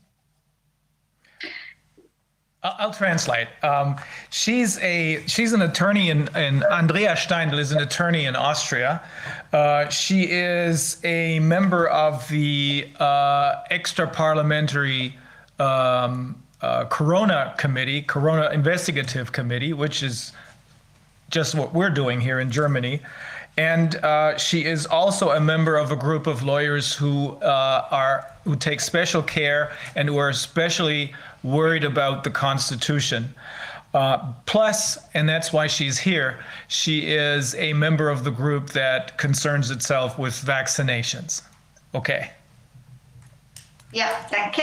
I'll 2.64 2.94
translate. 2.94 3.48
Um, 3.62 3.96
she's 4.30 4.78
a 4.78 5.22
she's 5.26 5.52
an 5.52 5.60
attorney 5.60 6.08
in, 6.08 6.34
in 6.34 6.62
Andrea 6.62 7.14
Steindl 7.14 7.58
is 7.58 7.72
an 7.72 7.82
attorney 7.82 8.24
in 8.24 8.34
Austria. 8.34 9.02
Uh, 9.52 9.90
she 9.90 10.22
is 10.30 10.98
a 11.04 11.40
member 11.40 11.86
of 11.88 12.26
the 12.30 12.88
uh, 12.98 13.56
extra 13.70 14.08
parliamentary 14.08 15.18
um, 15.58 16.42
uh, 16.62 16.86
Corona 16.86 17.54
committee, 17.58 18.00
Corona 18.00 18.48
investigative 18.50 19.30
committee, 19.30 19.74
which 19.74 20.02
is 20.02 20.32
just 21.28 21.54
what 21.54 21.74
we're 21.74 21.90
doing 21.90 22.18
here 22.18 22.40
in 22.40 22.50
Germany. 22.50 23.00
And 23.58 23.96
uh, 23.96 24.38
she 24.38 24.64
is 24.64 24.86
also 24.86 25.30
a 25.30 25.40
member 25.40 25.76
of 25.76 25.92
a 25.92 25.96
group 25.96 26.26
of 26.26 26.42
lawyers 26.42 26.94
who 26.94 27.32
uh, 27.34 27.86
are 27.90 28.26
who 28.44 28.56
take 28.56 28.80
special 28.80 29.22
care 29.22 29.72
and 29.94 30.08
who 30.08 30.16
are 30.16 30.30
especially 30.30 31.14
worried 31.44 31.84
about 31.84 32.24
the 32.24 32.30
Constitution. 32.30 33.34
Uh, 33.92 34.32
plus, 34.46 34.98
and 35.14 35.28
that's 35.28 35.52
why 35.52 35.68
she's 35.68 35.98
here, 35.98 36.40
she 36.66 37.06
is 37.06 37.54
a 37.54 37.72
member 37.74 38.10
of 38.10 38.24
the 38.24 38.30
group 38.30 38.70
that 38.70 39.16
concerns 39.18 39.70
itself 39.70 40.18
with 40.18 40.34
vaccinations. 40.34 41.42
Okay. 41.94 42.32
Ja, 43.92 44.08
danke. 44.32 44.62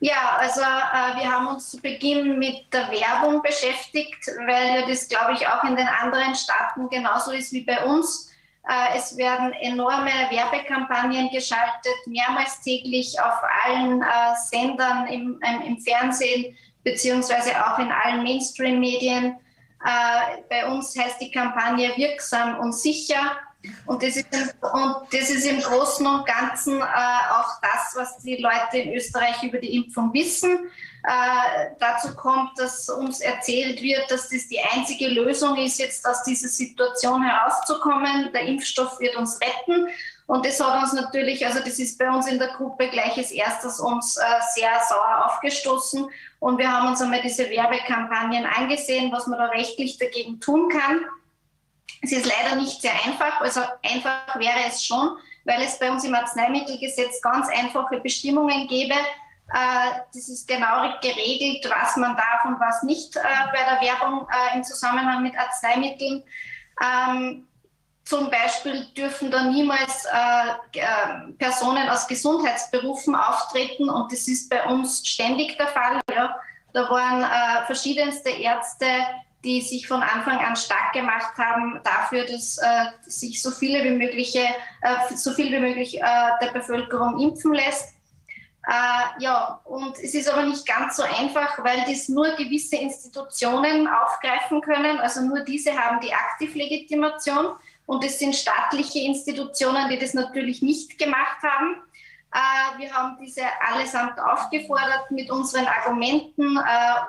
Ja, 0.00 0.36
also 0.38 0.60
äh, 0.60 1.16
wir 1.16 1.30
haben 1.30 1.46
uns 1.46 1.70
zu 1.70 1.80
Beginn 1.80 2.38
mit 2.38 2.70
der 2.72 2.90
Werbung 2.90 3.40
beschäftigt, 3.40 4.26
weil 4.46 4.84
das, 4.86 5.08
glaube 5.08 5.32
ich, 5.32 5.46
auch 5.46 5.62
in 5.64 5.76
den 5.76 5.86
anderen 5.86 6.34
Staaten 6.34 6.90
genauso 6.90 7.30
ist 7.30 7.52
wie 7.52 7.62
bei 7.62 7.82
uns. 7.84 8.31
Äh, 8.68 8.96
es 8.96 9.16
werden 9.16 9.52
enorme 9.54 10.10
Werbekampagnen 10.30 11.30
geschaltet, 11.30 12.06
mehrmals 12.06 12.60
täglich 12.60 13.18
auf 13.20 13.34
allen 13.64 14.02
äh, 14.02 14.06
Sendern 14.50 15.08
im, 15.08 15.40
im, 15.42 15.62
im 15.62 15.78
Fernsehen, 15.78 16.56
beziehungsweise 16.84 17.50
auch 17.64 17.78
in 17.78 17.90
allen 17.90 18.22
Mainstream-Medien. 18.22 19.36
Äh, 19.84 20.42
bei 20.48 20.66
uns 20.68 20.96
heißt 20.96 21.20
die 21.20 21.32
Kampagne 21.32 21.96
wirksam 21.96 22.60
und 22.60 22.72
sicher. 22.72 23.36
Und 23.86 24.02
das, 24.02 24.16
ist 24.16 24.26
im, 24.32 24.48
und 24.60 24.96
das 25.12 25.30
ist 25.30 25.46
im 25.46 25.60
Großen 25.60 26.06
und 26.06 26.26
Ganzen 26.26 26.80
äh, 26.80 26.82
auch 26.82 27.60
das, 27.60 27.94
was 27.94 28.18
die 28.18 28.36
Leute 28.36 28.78
in 28.78 28.94
Österreich 28.94 29.42
über 29.42 29.58
die 29.58 29.76
Impfung 29.76 30.12
wissen. 30.12 30.70
Äh, 31.04 31.70
dazu 31.78 32.14
kommt, 32.14 32.58
dass 32.58 32.88
uns 32.88 33.20
erzählt 33.20 33.80
wird, 33.82 34.10
dass 34.10 34.28
das 34.28 34.48
die 34.48 34.60
einzige 34.60 35.08
Lösung 35.08 35.56
ist, 35.56 35.78
jetzt 35.78 36.06
aus 36.06 36.22
dieser 36.24 36.48
Situation 36.48 37.22
herauszukommen. 37.22 38.30
Der 38.32 38.42
Impfstoff 38.42 38.98
wird 39.00 39.16
uns 39.16 39.38
retten. 39.40 39.88
Und 40.26 40.46
das 40.46 40.60
hat 40.60 40.82
uns 40.82 40.92
natürlich, 40.92 41.44
also 41.44 41.58
das 41.58 41.78
ist 41.78 41.98
bei 41.98 42.08
uns 42.08 42.26
in 42.26 42.38
der 42.38 42.48
Gruppe 42.54 42.88
gleich 42.88 43.16
als 43.16 43.32
erstes 43.32 43.80
uns 43.80 44.16
äh, 44.16 44.22
sehr 44.54 44.70
sauer 44.88 45.26
aufgestoßen. 45.26 46.08
Und 46.38 46.58
wir 46.58 46.72
haben 46.72 46.88
uns 46.88 47.00
einmal 47.00 47.20
diese 47.22 47.50
Werbekampagnen 47.50 48.46
angesehen, 48.46 49.12
was 49.12 49.26
man 49.26 49.38
da 49.38 49.46
rechtlich 49.46 49.98
dagegen 49.98 50.40
tun 50.40 50.68
kann. 50.68 51.00
Es 52.02 52.12
ist 52.12 52.26
leider 52.26 52.56
nicht 52.56 52.80
sehr 52.82 52.94
einfach, 53.04 53.40
also 53.40 53.60
einfach 53.82 54.36
wäre 54.36 54.58
es 54.68 54.84
schon, 54.84 55.16
weil 55.44 55.62
es 55.62 55.78
bei 55.78 55.90
uns 55.90 56.04
im 56.04 56.14
Arzneimittelgesetz 56.14 57.20
ganz 57.22 57.48
einfache 57.48 58.00
Bestimmungen 58.00 58.66
gäbe. 58.68 58.94
Äh, 58.94 60.00
Das 60.14 60.28
ist 60.28 60.48
genau 60.48 60.98
geregelt, 61.00 61.64
was 61.68 61.96
man 61.96 62.16
darf 62.16 62.44
und 62.44 62.58
was 62.58 62.82
nicht 62.82 63.16
äh, 63.16 63.20
bei 63.52 63.64
der 63.64 63.80
Werbung 63.80 64.26
äh, 64.28 64.56
im 64.56 64.64
Zusammenhang 64.64 65.22
mit 65.22 65.38
Arzneimitteln. 65.38 66.22
Ähm, 66.82 67.46
Zum 68.04 68.30
Beispiel 68.30 68.86
dürfen 68.96 69.30
da 69.30 69.44
niemals 69.44 70.08
Personen 71.38 71.88
aus 71.88 72.08
Gesundheitsberufen 72.08 73.14
auftreten 73.14 73.88
und 73.88 74.10
das 74.10 74.26
ist 74.26 74.50
bei 74.50 74.64
uns 74.64 75.06
ständig 75.06 75.56
der 75.56 75.68
Fall. 75.68 76.00
Da 76.72 76.90
waren 76.90 77.24
verschiedenste 77.66 78.30
Ärzte, 78.30 78.86
die 79.44 79.60
sich 79.60 79.88
von 79.88 80.02
Anfang 80.02 80.38
an 80.38 80.54
stark 80.56 80.92
gemacht 80.92 81.36
haben 81.36 81.80
dafür, 81.82 82.24
dass 82.24 82.58
äh, 82.58 82.86
sich 83.06 83.42
so 83.42 83.50
viele 83.50 83.82
wie 83.84 83.90
mögliche, 83.90 84.40
äh, 84.82 85.14
so 85.14 85.32
viel 85.32 85.50
wie 85.52 85.58
möglich 85.58 86.00
äh, 86.00 86.00
der 86.40 86.52
Bevölkerung 86.52 87.18
impfen 87.18 87.52
lässt. 87.54 87.94
Äh, 88.68 89.22
ja, 89.22 89.60
und 89.64 89.98
es 89.98 90.14
ist 90.14 90.30
aber 90.30 90.44
nicht 90.44 90.64
ganz 90.64 90.96
so 90.96 91.02
einfach, 91.02 91.62
weil 91.64 91.84
dies 91.88 92.08
nur 92.08 92.30
gewisse 92.36 92.76
Institutionen 92.76 93.88
aufgreifen 93.88 94.60
können. 94.60 94.98
Also 94.98 95.22
nur 95.22 95.40
diese 95.40 95.76
haben 95.76 96.00
die 96.00 96.12
Aktivlegitimation 96.12 97.56
und 97.86 98.04
es 98.04 98.20
sind 98.20 98.36
staatliche 98.36 99.00
Institutionen, 99.00 99.88
die 99.88 99.98
das 99.98 100.14
natürlich 100.14 100.62
nicht 100.62 100.96
gemacht 100.96 101.42
haben. 101.42 101.82
Äh, 102.32 102.78
wir 102.78 102.90
haben 102.92 103.18
diese 103.20 103.42
allesamt 103.60 104.18
aufgefordert 104.18 105.10
mit 105.10 105.30
unseren 105.30 105.66
Argumenten, 105.66 106.56
äh, 106.56 106.60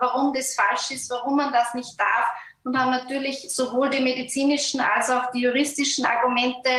warum 0.01 0.33
das 0.33 0.53
falsch 0.53 0.91
ist, 0.91 1.09
warum 1.09 1.37
man 1.37 1.53
das 1.53 1.73
nicht 1.73 1.97
darf 1.97 2.27
und 2.65 2.77
haben 2.77 2.91
natürlich 2.91 3.49
sowohl 3.53 3.89
die 3.89 4.01
medizinischen 4.01 4.81
als 4.81 5.09
auch 5.09 5.31
die 5.31 5.41
juristischen 5.41 6.05
Argumente 6.05 6.69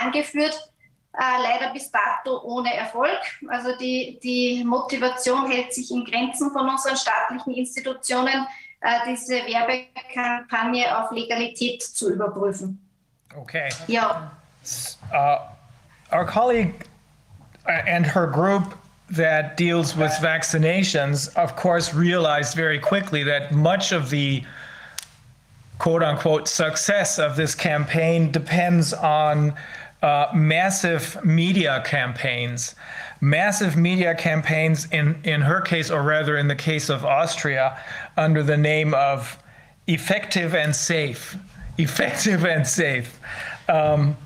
angeführt. 0.00 0.56
Äh, 1.14 1.42
leider 1.42 1.72
bis 1.72 1.90
dato 1.90 2.42
ohne 2.42 2.74
Erfolg. 2.74 3.20
Also 3.48 3.76
die, 3.76 4.18
die 4.22 4.64
Motivation 4.64 5.50
hält 5.50 5.74
sich 5.74 5.90
in 5.90 6.04
Grenzen 6.04 6.50
von 6.52 6.68
unseren 6.68 6.96
staatlichen 6.96 7.54
Institutionen, 7.54 8.46
diese 9.06 9.34
Werbekampagne 9.46 10.98
auf 10.98 11.12
Legalität 11.12 11.82
zu 11.82 12.12
überprüfen. 12.12 12.90
Okay. 13.36 13.68
Ja. 13.86 14.32
Uh, 15.12 15.38
our 16.12 16.26
colleague 16.26 16.84
and 17.66 18.06
her 18.06 18.26
group 18.26 18.74
that 19.10 19.56
deals 19.56 19.94
with 19.94 20.10
vaccinations, 20.12 21.34
of 21.36 21.54
course, 21.54 21.92
realized 21.92 22.54
very 22.54 22.78
quickly 22.78 23.22
that 23.22 23.52
much 23.52 23.92
of 23.92 24.10
the 24.10 24.42
quote 25.78 26.02
unquote 26.02 26.48
success 26.48 27.18
of 27.18 27.36
this 27.36 27.54
campaign 27.54 28.30
depends 28.30 28.92
on 28.94 29.54
uh, 30.02 30.26
massive 30.34 31.22
media 31.24 31.82
campaigns, 31.84 32.74
massive 33.20 33.76
media 33.76 34.14
campaigns 34.14 34.86
in, 34.86 35.20
in 35.24 35.40
her 35.40 35.60
case, 35.60 35.90
or 35.90 36.02
rather 36.02 36.36
in 36.36 36.48
the 36.48 36.56
case 36.56 36.88
of 36.88 37.04
Austria, 37.04 37.78
under 38.16 38.42
the 38.42 38.56
name 38.56 38.94
of 38.94 39.38
effective 39.86 40.54
and 40.54 40.74
safe. 40.74 41.36
Effective 41.78 42.44
and 42.44 42.66
safe. 42.66 43.18
Um, 43.68 44.16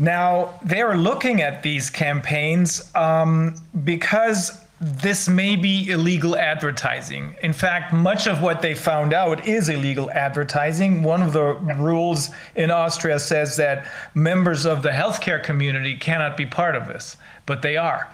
now, 0.00 0.58
they're 0.64 0.96
looking 0.96 1.42
at 1.42 1.62
these 1.62 1.90
campaigns 1.90 2.90
um, 2.94 3.54
because 3.84 4.58
this 4.80 5.28
may 5.28 5.56
be 5.56 5.90
illegal 5.90 6.38
advertising. 6.38 7.36
In 7.42 7.52
fact, 7.52 7.92
much 7.92 8.26
of 8.26 8.40
what 8.40 8.62
they 8.62 8.74
found 8.74 9.12
out 9.12 9.46
is 9.46 9.68
illegal 9.68 10.10
advertising. 10.12 11.02
One 11.02 11.20
of 11.20 11.34
the 11.34 11.52
rules 11.76 12.30
in 12.54 12.70
Austria 12.70 13.18
says 13.18 13.58
that 13.58 13.86
members 14.14 14.64
of 14.64 14.82
the 14.82 14.88
healthcare 14.88 15.42
community 15.42 15.96
cannot 15.96 16.34
be 16.34 16.46
part 16.46 16.76
of 16.76 16.88
this, 16.88 17.18
but 17.44 17.60
they 17.60 17.76
are. 17.76 18.08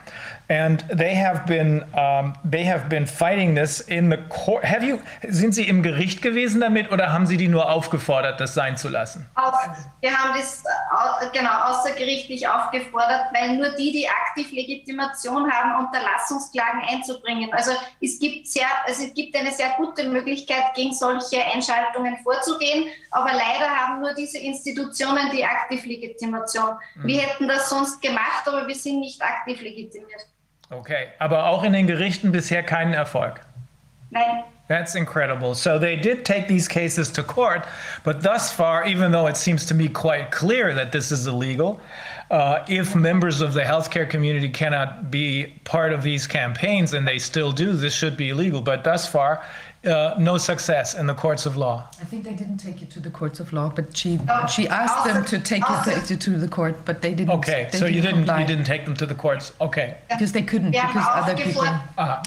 And 0.48 0.84
they 0.96 1.16
have 1.16 1.44
been 1.46 1.84
um, 1.94 2.34
they 2.48 2.64
have 2.64 2.88
been 2.88 3.04
fighting 3.04 3.56
this 3.56 3.80
in 3.80 4.10
the 4.10 4.18
court. 4.28 4.62
Have 4.64 4.84
you 4.86 5.00
sind 5.28 5.54
Sie 5.56 5.66
im 5.66 5.82
Gericht 5.82 6.22
gewesen 6.22 6.60
damit 6.60 6.92
oder 6.92 7.12
haben 7.12 7.26
Sie 7.26 7.36
die 7.36 7.48
nur 7.48 7.68
aufgefordert, 7.68 8.38
das 8.38 8.54
sein 8.54 8.76
zu 8.76 8.88
lassen? 8.88 9.28
Auf, 9.34 9.54
wir 10.00 10.16
haben 10.16 10.38
das 10.38 10.62
äh, 10.64 10.68
au- 10.94 11.30
genau 11.32 11.50
außergerichtlich 11.70 12.46
aufgefordert, 12.46 13.26
weil 13.34 13.56
nur 13.56 13.70
die, 13.70 13.90
die 13.90 14.08
aktiv 14.08 14.52
Legitimation 14.52 15.50
haben, 15.50 15.84
Unterlassungsklagen 15.84 16.82
einzubringen. 16.88 17.52
Also 17.52 17.72
es 18.00 18.16
gibt 18.20 18.46
sehr, 18.46 18.68
also 18.86 19.02
es 19.02 19.14
gibt 19.14 19.36
eine 19.36 19.50
sehr 19.50 19.70
gute 19.76 20.04
Möglichkeit, 20.08 20.74
gegen 20.76 20.94
solche 20.94 21.44
Einschaltungen 21.52 22.18
vorzugehen, 22.18 22.86
aber 23.10 23.32
leider 23.32 23.68
haben 23.68 24.00
nur 24.00 24.14
diese 24.14 24.38
Institutionen 24.38 25.28
die 25.32 25.44
Aktivlegitimation. 25.44 26.76
Wir 27.02 27.22
hätten 27.22 27.48
das 27.48 27.68
sonst 27.68 28.00
gemacht, 28.00 28.46
aber 28.46 28.66
wir 28.68 28.74
sind 28.76 29.00
nicht 29.00 29.20
aktiv 29.20 29.60
legitimiert. 29.60 30.24
Okay, 30.70 31.08
aber 31.18 31.46
auch 31.46 31.62
in 31.64 31.72
den 31.72 31.86
Gerichten 31.86 32.32
bisher 32.32 32.62
keinen 32.62 32.92
Erfolg. 32.92 33.40
Nein. 34.10 34.44
That's 34.68 34.96
incredible. 34.96 35.54
So 35.54 35.78
they 35.78 35.94
did 35.94 36.24
take 36.24 36.48
these 36.48 36.66
cases 36.66 37.08
to 37.12 37.22
court, 37.22 37.66
but 38.02 38.20
thus 38.20 38.52
far, 38.52 38.84
even 38.84 39.12
though 39.12 39.28
it 39.28 39.36
seems 39.36 39.64
to 39.66 39.74
me 39.74 39.88
quite 39.88 40.32
clear 40.32 40.74
that 40.74 40.90
this 40.90 41.12
is 41.12 41.28
illegal, 41.28 41.80
uh, 42.32 42.64
if 42.66 42.96
members 42.96 43.40
of 43.40 43.54
the 43.54 43.60
healthcare 43.60 44.10
community 44.10 44.48
cannot 44.48 45.08
be 45.08 45.54
part 45.62 45.92
of 45.92 46.02
these 46.02 46.26
campaigns, 46.26 46.94
and 46.94 47.06
they 47.06 47.18
still 47.18 47.52
do, 47.52 47.74
this 47.74 47.94
should 47.94 48.16
be 48.16 48.30
illegal. 48.30 48.60
But 48.60 48.82
thus 48.82 49.06
far, 49.06 49.44
uh, 49.86 50.14
no 50.18 50.38
success 50.38 50.94
in 50.94 51.06
the 51.06 51.14
courts 51.14 51.46
of 51.46 51.56
law. 51.56 51.84
I 52.02 52.04
think 52.04 52.24
they 52.24 52.34
didn't 52.34 52.58
take 52.58 52.82
it 52.82 52.90
to 52.94 53.00
the 53.00 53.10
courts 53.10 53.40
of 53.40 53.52
law, 53.52 53.68
but 53.74 53.96
she 53.96 54.18
Oh, 54.28 54.46
she 54.46 54.68
asked 54.68 55.04
them 55.04 55.24
to 55.24 55.38
take 55.38 55.62
it 55.70 56.04
to, 56.06 56.16
to 56.16 56.30
the 56.38 56.48
court, 56.48 56.74
but 56.84 57.00
they 57.00 57.14
didn't. 57.14 57.30
Okay, 57.38 57.68
they 57.70 57.78
so 57.78 57.86
you 57.86 58.00
didn't 58.02 58.24
comply 58.26 58.40
you 58.40 58.46
didn't 58.46 58.66
take 58.66 58.84
them 58.84 58.94
to 58.96 59.06
the 59.06 59.14
courts. 59.14 59.52
Okay. 59.60 59.96
because 60.08 60.32
they 60.32 60.42
couldn't 60.42 60.74
haben 60.74 60.92
because 60.94 61.08
other 61.22 61.36
people. 61.36 61.62
aufgefordert, 61.62 61.98
Uh, 61.98 62.22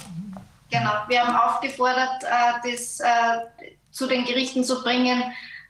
Genau, 0.72 0.92
wir 1.08 1.20
haben 1.26 1.36
aufgefordert, 1.36 2.24
äh, 2.24 2.72
das 2.72 3.00
äh, 3.00 3.08
zu 3.92 4.06
den 4.06 4.24
Gerichten 4.24 4.64
zu 4.64 4.84
bringen 4.84 5.24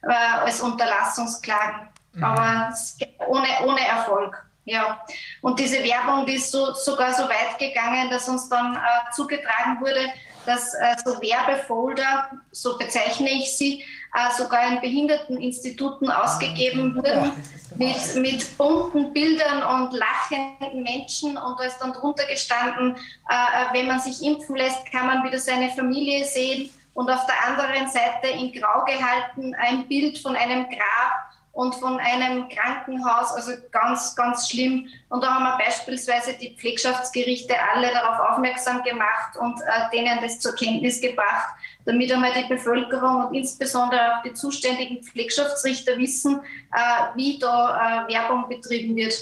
äh, 0.03 0.13
als 0.45 0.59
Unterlassungsklagen, 0.61 1.87
aber 2.21 2.69
es- 2.71 2.97
ohne, 3.27 3.47
ohne 3.65 3.87
Erfolg. 3.87 4.45
Ja, 4.65 4.99
und 5.41 5.57
diese 5.57 5.77
Werbung, 5.83 6.25
die 6.25 6.33
ist 6.33 6.51
so, 6.51 6.73
sogar 6.73 7.13
so 7.13 7.23
weit 7.23 7.57
gegangen, 7.57 8.09
dass 8.11 8.27
uns 8.27 8.49
dann 8.49 8.75
äh, 8.75 8.79
zugetragen 9.15 9.79
wurde, 9.79 10.09
dass 10.49 10.73
äh, 10.73 10.95
so 11.05 11.21
Werbefolder, 11.21 12.31
so 12.51 12.75
bezeichne 12.77 13.29
ich 13.29 13.55
sie, 13.55 13.83
äh, 14.15 14.35
sogar 14.35 14.67
in 14.67 14.81
Behinderteninstituten 14.81 16.09
ausgegeben 16.09 16.95
wurden 16.95 17.31
mit, 17.75 18.15
mit 18.15 18.57
bunten 18.57 19.13
Bildern 19.13 19.61
und 19.61 19.93
lachenden 19.93 20.81
Menschen. 20.81 21.37
Und 21.37 21.59
da 21.59 21.65
ist 21.65 21.77
dann 21.77 21.93
drunter 21.93 22.25
gestanden, 22.25 22.95
äh, 23.29 23.73
wenn 23.73 23.85
man 23.85 23.99
sich 23.99 24.23
impfen 24.23 24.55
lässt, 24.55 24.91
kann 24.91 25.05
man 25.05 25.23
wieder 25.23 25.37
seine 25.37 25.69
Familie 25.69 26.25
sehen. 26.25 26.71
Und 26.95 27.09
auf 27.11 27.25
der 27.27 27.35
anderen 27.47 27.87
Seite 27.87 28.27
in 28.27 28.51
Grau 28.51 28.83
gehalten 28.85 29.55
ein 29.55 29.87
Bild 29.87 30.17
von 30.17 30.35
einem 30.35 30.65
Grab 30.65 31.29
und 31.51 31.75
von 31.75 31.99
einem 31.99 32.47
Krankenhaus, 32.49 33.33
also 33.33 33.51
ganz, 33.71 34.15
ganz 34.15 34.49
schlimm. 34.49 34.87
Und 35.09 35.23
da 35.23 35.33
haben 35.33 35.43
wir 35.43 35.57
beispielsweise 35.65 36.33
die 36.33 36.55
Pflegschaftsgerichte 36.55 37.53
alle 37.73 37.91
darauf 37.91 38.31
aufmerksam 38.31 38.83
gemacht 38.83 39.35
und 39.37 39.59
äh, 39.61 39.89
denen 39.91 40.19
das 40.21 40.39
zur 40.39 40.55
Kenntnis 40.55 41.01
gebracht, 41.01 41.49
damit 41.85 42.11
einmal 42.11 42.31
die 42.33 42.47
Bevölkerung 42.47 43.25
und 43.25 43.35
insbesondere 43.35 43.99
auch 43.99 44.23
die 44.23 44.33
zuständigen 44.33 45.03
Pflegschaftsrichter 45.03 45.97
wissen, 45.97 46.39
äh, 46.73 47.15
wie 47.15 47.39
da 47.39 48.05
äh, 48.07 48.13
Werbung 48.13 48.47
betrieben 48.47 48.95
wird. 48.95 49.13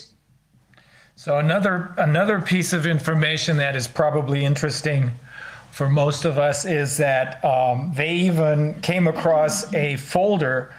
So 1.16 1.34
another 1.34 1.96
another 1.98 2.40
piece 2.40 2.74
of 2.74 2.86
information 2.86 3.58
that 3.58 3.76
is 3.76 3.88
probably 3.88 4.46
interesting 4.46 5.12
for 5.72 5.90
most 5.90 6.26
of 6.26 6.38
us 6.38 6.64
is 6.64 6.98
that 6.98 7.44
um, 7.44 7.92
they 7.96 8.12
even 8.12 8.80
came 8.82 9.08
across 9.08 9.74
a 9.74 9.96
folder 9.96 10.70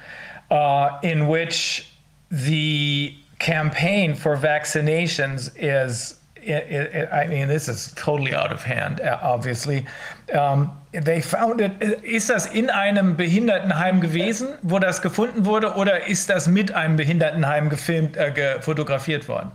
uh, 0.51 0.99
in 1.03 1.29
which 1.29 1.87
the 2.31 3.15
campaign 3.39 4.15
for 4.15 4.37
vaccinations 4.37 5.51
is. 5.57 6.15
i 6.47 7.09
I 7.25 7.27
mean, 7.29 7.49
this 7.49 7.69
is 7.69 7.93
totally 7.95 8.35
out 8.35 8.53
of 8.53 8.63
hand, 8.65 9.01
uh, 9.01 9.19
obviously. 9.23 9.85
Um, 10.33 10.71
they 10.93 11.21
found 11.21 11.61
it. 11.61 11.73
Ist 12.03 12.31
das 12.31 12.47
in 12.47 12.71
einem 12.71 13.17
Behindertenheim 13.17 14.01
gewesen, 14.01 14.49
wo 14.63 14.79
das 14.79 15.03
gefunden 15.03 15.45
wurde, 15.45 15.75
oder 15.75 16.07
ist 16.07 16.31
das 16.31 16.47
mit 16.47 16.73
einem 16.73 16.97
Behindertenheim 16.97 17.69
gefilmt, 17.69 18.17
äh, 18.17 18.61
fotografiert 18.63 19.29
worden? 19.29 19.51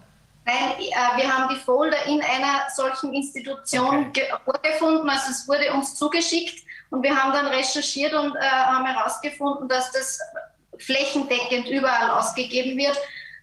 Nein, 0.46 0.56
äh, 0.78 1.22
wir 1.22 1.32
haben 1.32 1.48
die 1.56 1.60
Folder 1.62 1.98
in 2.06 2.22
einer 2.22 2.70
solchen 2.76 3.14
Institution 3.14 4.12
ge- 4.12 4.26
vorgefunden, 4.44 5.10
also 5.10 5.32
es 5.32 5.48
wurde 5.48 5.72
uns 5.74 5.96
zugeschickt 5.96 6.64
und 6.92 7.02
wir 7.02 7.16
haben 7.16 7.32
dann 7.32 7.48
recherchiert 7.48 8.14
und 8.14 8.36
äh, 8.36 8.40
haben 8.42 8.86
herausgefunden, 8.86 9.68
dass 9.70 9.92
das 9.94 10.20
flächendeckend 10.80 11.68
überall 11.68 12.10
ausgegeben 12.12 12.78
wird. 12.78 12.98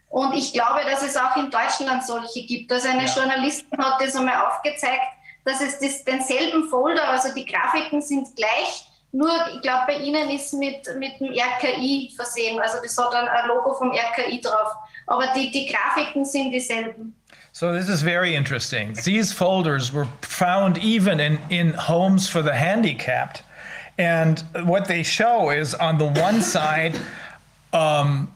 Und 0.09 0.35
ich 0.35 0.53
glaube, 0.53 0.81
dass 0.91 1.03
es 1.03 1.17
auch 1.17 1.37
in 1.37 1.51
Deutschland 1.51 2.05
solche 2.05 2.45
gibt. 2.45 2.73
Also 2.73 2.89
eine 2.89 3.05
Ja. 3.07 3.15
Journalistin 3.15 3.79
hat 3.79 4.01
das 4.01 4.17
einmal 4.17 4.47
aufgezeigt, 4.47 5.03
dass 5.45 5.61
es 5.61 5.79
das, 5.79 6.05
denselben 6.05 6.69
Folder, 6.69 7.09
also 7.09 7.33
die 7.35 7.45
Grafiken 7.45 8.03
sind 8.03 8.29
gleich, 8.37 8.87
nur 9.13 9.31
ich 9.55 9.61
glaube, 9.63 9.85
bei 9.89 9.95
Ihnen 9.97 10.31
ist 10.31 10.53
mit, 10.55 10.87
mit 10.99 11.19
dem 11.19 11.33
RKI 11.33 12.13
versehen. 12.15 12.61
Also 12.61 12.79
das 12.83 12.97
hat 12.97 13.13
dann 13.13 13.27
ein 13.27 13.49
Logo 13.49 13.75
vom 13.75 13.91
RKI 13.91 14.41
drauf. 14.41 14.73
Aber 15.07 15.27
die, 15.35 15.51
die 15.51 15.67
Grafiken 15.67 16.25
sind 16.25 16.53
dieselben. 16.53 17.15
So 17.53 17.73
this 17.73 17.89
is 17.89 18.01
very 18.03 18.37
interesting. 18.37 18.95
These 18.95 19.33
folders 19.33 19.93
were 19.93 20.07
found 20.21 20.79
even 20.79 21.19
in, 21.19 21.41
in 21.49 21.75
homes 21.75 22.29
for 22.29 22.43
the 22.43 22.53
handicapped. 22.53 23.43
And 23.99 24.45
what 24.65 24.87
they 24.87 25.03
show 25.03 25.51
is 25.51 25.75
on 25.75 25.99
the 25.99 26.07
one 26.23 26.41
side, 26.41 26.95
um, 27.73 28.33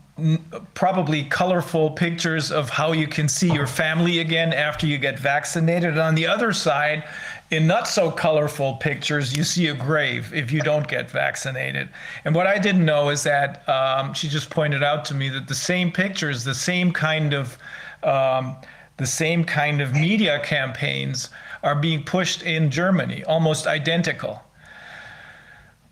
probably 0.74 1.24
colorful 1.24 1.90
pictures 1.90 2.52
of 2.52 2.70
how 2.70 2.92
you 2.92 3.08
can 3.08 3.28
see 3.28 3.52
your 3.52 3.66
family 3.66 4.20
again 4.20 4.52
after 4.52 4.86
you 4.86 4.96
get 4.96 5.18
vaccinated. 5.18 5.90
And 5.90 5.98
on 5.98 6.14
the 6.14 6.26
other 6.26 6.52
side, 6.52 7.04
in 7.50 7.66
not 7.66 7.88
so 7.88 8.10
colorful 8.10 8.74
pictures, 8.74 9.36
you 9.36 9.42
see 9.42 9.68
a 9.68 9.74
grave 9.74 10.32
if 10.32 10.52
you 10.52 10.60
don't 10.60 10.86
get 10.86 11.10
vaccinated. 11.10 11.88
And 12.24 12.34
what 12.34 12.46
I 12.46 12.58
didn't 12.58 12.84
know 12.84 13.10
is 13.10 13.24
that 13.24 13.68
um, 13.68 14.14
she 14.14 14.28
just 14.28 14.50
pointed 14.50 14.82
out 14.82 15.04
to 15.06 15.14
me 15.14 15.28
that 15.30 15.48
the 15.48 15.54
same 15.54 15.90
pictures, 15.90 16.44
the 16.44 16.54
same 16.54 16.92
kind 16.92 17.32
of 17.32 17.58
um, 18.04 18.56
the 18.96 19.06
same 19.06 19.44
kind 19.44 19.80
of 19.80 19.92
media 19.92 20.40
campaigns 20.44 21.30
are 21.64 21.74
being 21.74 22.04
pushed 22.04 22.42
in 22.42 22.70
Germany, 22.70 23.24
almost 23.24 23.66
identical. 23.66 24.42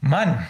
Man, 0.03 0.47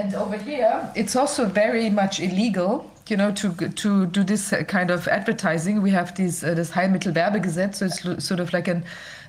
And 0.00 0.14
over 0.14 0.36
here, 0.36 0.90
it's 0.94 1.14
also 1.14 1.44
very 1.44 1.90
much 1.90 2.20
illegal, 2.20 2.90
you 3.08 3.16
know, 3.16 3.32
to 3.32 3.52
to 3.52 4.06
do 4.06 4.24
this 4.24 4.52
uh, 4.52 4.62
kind 4.64 4.90
of 4.90 5.06
advertising. 5.08 5.82
We 5.82 5.90
have 5.90 6.14
these 6.14 6.42
uh, 6.42 6.54
this 6.54 6.70
Heilmittelwerbegesetz, 6.70 7.74
so 7.74 7.86
it's 7.86 8.24
sort 8.24 8.40
of 8.40 8.52
like 8.52 8.68
an 8.68 8.82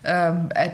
um, 0.05 0.49
a, 0.55 0.71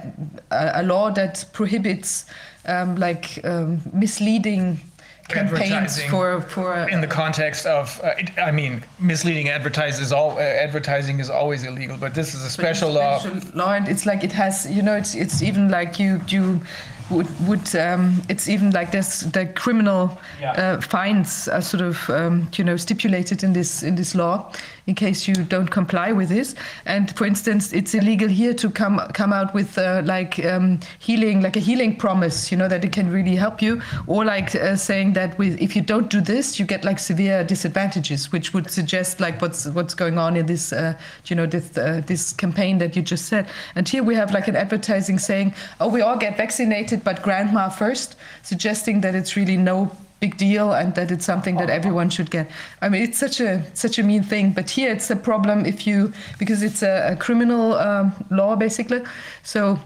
a 0.52 0.84
law 0.84 1.10
that 1.12 1.46
prohibits 1.52 2.26
um, 2.66 2.96
like 2.96 3.40
um, 3.44 3.82
misleading 3.92 4.80
campaigns 5.28 5.72
Advertising 5.72 6.10
for 6.10 6.42
for 6.42 6.90
in 6.90 7.02
the 7.02 7.08
context 7.08 7.66
of, 7.66 8.00
uh, 8.04 8.14
it, 8.18 8.32
I 8.38 8.52
mean, 8.52 8.84
misleading 9.00 9.50
advertise 9.50 10.00
is 10.00 10.12
all, 10.12 10.38
uh, 10.38 10.42
advertising 10.42 11.20
is 11.20 11.30
always 11.30 11.64
illegal, 11.64 11.98
but 11.98 12.14
this 12.14 12.34
is 12.34 12.44
a 12.44 12.50
special 12.50 12.92
law. 12.92 13.20
special 13.20 13.42
law, 13.54 13.74
and 13.74 13.88
it's 13.88 14.06
like 14.06 14.24
it 14.24 14.32
has, 14.32 14.70
you 14.70 14.82
know, 14.82 14.96
it's 14.96 15.16
it's 15.16 15.42
even 15.42 15.70
like 15.70 16.00
you 16.00 16.22
you 16.28 16.62
would 17.10 17.28
would 17.48 17.76
um, 17.76 18.22
it's 18.30 18.48
even 18.50 18.72
like 18.72 18.92
there's 18.92 19.22
the 19.32 19.46
criminal 19.46 20.18
Yeah. 20.42 20.52
uh, 20.52 20.82
fines 20.82 21.48
are 21.48 21.62
sort 21.62 21.82
of 21.82 22.10
um, 22.10 22.48
you 22.58 22.64
know 22.64 22.78
stipulated 22.78 23.44
in 23.44 23.54
this 23.54 23.84
in 23.84 23.96
this 23.96 24.14
law 24.16 24.52
in 24.88 24.96
case 24.96 25.28
you 25.28 25.36
don't 25.36 25.68
comply 25.68 26.12
with 26.14 26.30
this. 26.30 26.56
And 26.86 27.16
for 27.16 27.26
instance, 27.26 27.74
it's 27.74 27.94
illegal 27.94 28.30
here 28.30 28.54
to 28.54 28.70
come 28.70 29.00
come 29.14 29.34
out 29.34 29.54
with 29.54 29.78
uh, 29.78 30.02
like 30.06 30.44
um, 30.46 30.80
healing, 31.00 31.42
like 31.42 31.58
a 31.58 31.60
healing 31.60 31.96
promise, 31.98 32.52
you 32.52 32.58
know, 32.58 32.70
that 32.70 32.84
it 32.84 32.94
can 32.94 33.12
really 33.12 33.36
help 33.36 33.62
you, 33.62 33.82
or 34.08 34.26
like 34.26 34.56
uh, 34.56 34.76
saying 34.76 35.14
that 35.14 35.38
with 35.38 35.62
if 35.62 35.76
you 35.76 35.82
don't 35.82 36.10
do 36.10 36.22
this, 36.22 36.58
you 36.60 36.66
get 36.66 36.86
like 36.86 37.00
severe 37.00 37.44
disadvantages, 37.44 38.32
which 38.32 38.54
would 38.54 38.72
suggest 38.72 39.20
like 39.20 39.42
what's 39.42 39.66
what's 39.68 39.94
going 39.94 40.18
on 40.18 40.38
in 40.38 40.46
this, 40.46 40.72
uh, 40.72 40.94
you 41.26 41.36
know, 41.36 41.46
this 41.46 41.78
uh, 41.78 42.02
this 42.06 42.34
campaign 42.34 42.78
that 42.78 42.96
you 42.96 43.02
just 43.02 43.26
said. 43.26 43.48
And 43.76 43.88
here 43.88 44.04
we 44.04 44.16
have 44.16 44.32
like 44.32 44.48
an 44.48 44.56
advertising 44.56 45.20
saying, 45.20 45.54
oh, 45.80 45.90
we 45.90 46.02
all 46.02 46.18
get 46.18 46.38
vaccinated, 46.38 47.04
but 47.04 47.22
grandma 47.22 47.70
first, 47.70 48.16
suggesting 48.42 49.02
that 49.02 49.16
it's 49.16 49.36
really 49.36 49.58
no 49.58 49.92
big 50.20 50.38
deal 50.38 50.74
and 50.74 50.96
that 50.96 51.12
it's 51.12 51.26
something 51.26 51.58
that 51.58 51.70
everyone 51.70 52.10
should 52.10 52.32
get. 52.32 52.50
I 52.82 52.90
mean, 52.90 53.04
it's 53.04 53.18
such 53.18 53.40
a 53.40 53.64
such 53.74 54.00
a 54.00 54.04
mean 54.04 54.24
thing. 54.24 54.52
But 54.52 54.70
here 54.70 54.92
it's 54.92 55.10
a 55.10 55.16
problem 55.16 55.66
if 55.66 55.86
you 55.86 56.12
because 56.40 56.64
it's 56.64 56.84
a, 56.84 57.12
a 57.12 57.16
criminal 57.16 57.76
um, 57.76 58.14
law 58.30 58.56
basically. 58.56 59.02
So 59.44 59.80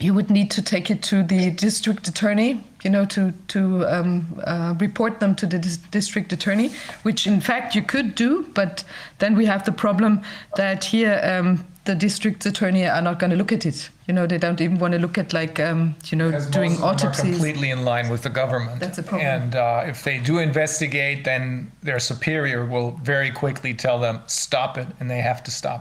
you 0.00 0.14
would 0.14 0.30
need 0.30 0.50
to 0.50 0.62
take 0.62 0.90
it 0.90 1.02
to 1.02 1.22
the 1.22 1.50
district 1.50 2.08
attorney, 2.08 2.64
you 2.82 2.90
know, 2.90 3.04
to 3.06 3.32
to 3.48 3.86
um, 3.86 4.40
uh, 4.44 4.74
report 4.78 5.20
them 5.20 5.34
to 5.36 5.46
the 5.46 5.58
dis- 5.58 5.76
district 5.90 6.32
attorney, 6.32 6.70
which 7.02 7.26
in 7.26 7.40
fact 7.40 7.74
you 7.74 7.82
could 7.82 8.14
do, 8.14 8.46
but 8.54 8.84
then 9.18 9.36
we 9.36 9.46
have 9.46 9.64
the 9.64 9.72
problem 9.72 10.22
that 10.56 10.84
here 10.84 11.20
um, 11.22 11.64
the 11.90 11.96
district 11.96 12.46
attorney 12.46 12.86
are 12.86 13.02
not 13.02 13.18
going 13.18 13.30
to 13.30 13.36
look 13.36 13.52
at 13.52 13.66
it. 13.66 13.90
You 14.06 14.14
know, 14.14 14.26
they 14.26 14.38
don't 14.38 14.60
even 14.60 14.78
want 14.78 14.92
to 14.92 14.98
look 15.00 15.18
at 15.18 15.32
like 15.32 15.58
um, 15.58 15.96
you 16.10 16.16
know 16.18 16.30
Because 16.30 16.46
doing 16.46 16.72
most 16.72 16.76
of 16.76 16.80
them 16.80 16.88
are 16.88 16.92
autopsies. 16.94 17.30
completely 17.36 17.70
in 17.70 17.84
line 17.84 18.08
with 18.08 18.22
the 18.22 18.30
government. 18.30 18.78
That's 18.80 18.98
a 18.98 19.02
problem. 19.02 19.26
And 19.26 19.56
uh, 19.56 19.92
if 19.92 20.02
they 20.04 20.18
do 20.18 20.38
investigate, 20.38 21.24
then 21.24 21.72
their 21.82 21.98
superior 21.98 22.64
will 22.64 22.92
very 23.02 23.30
quickly 23.30 23.74
tell 23.74 23.98
them 23.98 24.20
stop 24.26 24.78
it, 24.78 24.86
and 25.00 25.10
they 25.10 25.20
have 25.20 25.42
to 25.44 25.50
stop. 25.50 25.80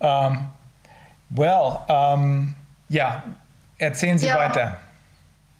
Um, 0.00 0.32
well, 1.34 1.84
um, 1.88 2.54
ja, 2.88 3.22
erzählen 3.80 4.18
Sie 4.18 4.26
Ja. 4.28 4.36
weiter. 4.38 4.78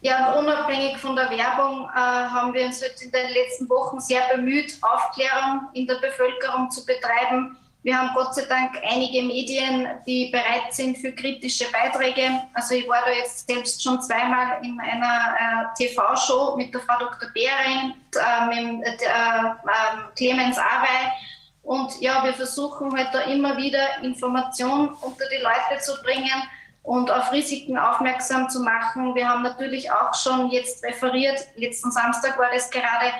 Ja, 0.01 0.31
und 0.33 0.45
unabhängig 0.45 0.97
von 0.99 1.15
der 1.15 1.29
Werbung 1.31 1.89
äh, 1.95 1.97
haben 1.97 2.53
wir 2.53 2.65
uns 2.67 2.81
in 2.83 3.11
den 3.11 3.29
letzten 3.33 3.67
Wochen 3.69 3.99
sehr 3.99 4.21
bemüht, 4.35 4.77
Aufklärung 4.81 5.61
in 5.73 5.87
der 5.87 5.95
Bevölkerung 5.95 6.69
zu 6.69 6.85
betreiben. 6.85 7.57
Wir 7.85 7.99
haben 7.99 8.15
Gott 8.15 8.33
sei 8.33 8.45
Dank 8.45 8.71
einige 8.81 9.21
Medien, 9.21 9.87
die 10.07 10.31
bereit 10.31 10.73
sind 10.73 10.97
für 10.97 11.11
kritische 11.11 11.65
Beiträge. 11.71 12.41
Also 12.55 12.73
ich 12.73 12.87
war 12.87 13.03
da 13.05 13.11
jetzt 13.11 13.47
selbst 13.47 13.83
schon 13.83 14.01
zweimal 14.01 14.57
in 14.63 14.79
einer 14.79 15.35
äh, 15.39 15.77
TV-Show 15.77 16.55
mit 16.57 16.73
der 16.73 16.81
Frau 16.81 16.97
Dr. 16.97 17.29
Behrendt, 17.31 17.95
äh, 18.15 18.73
mit 18.73 18.87
äh, 18.87 19.05
äh, 19.05 20.13
Clemens 20.15 20.57
Awey. 20.57 21.11
Und 21.61 22.01
ja, 22.01 22.23
wir 22.23 22.33
versuchen 22.33 22.91
halt 22.97 23.09
da 23.13 23.19
immer 23.19 23.55
wieder 23.55 24.01
Information 24.01 24.95
unter 25.01 25.25
die 25.29 25.43
Leute 25.43 25.79
zu 25.79 25.93
bringen 26.01 26.41
und 26.81 27.11
auf 27.11 27.31
Risiken 27.31 27.77
aufmerksam 27.77 28.49
zu 28.49 28.61
machen. 28.61 29.13
Wir 29.13 29.29
haben 29.29 29.43
natürlich 29.43 29.91
auch 29.91 30.15
schon 30.15 30.49
jetzt 30.49 30.83
referiert, 30.83 31.37
letzten 31.55 31.91
Samstag 31.91 32.35
war 32.39 32.49
das 32.51 32.67
gerade 32.71 33.11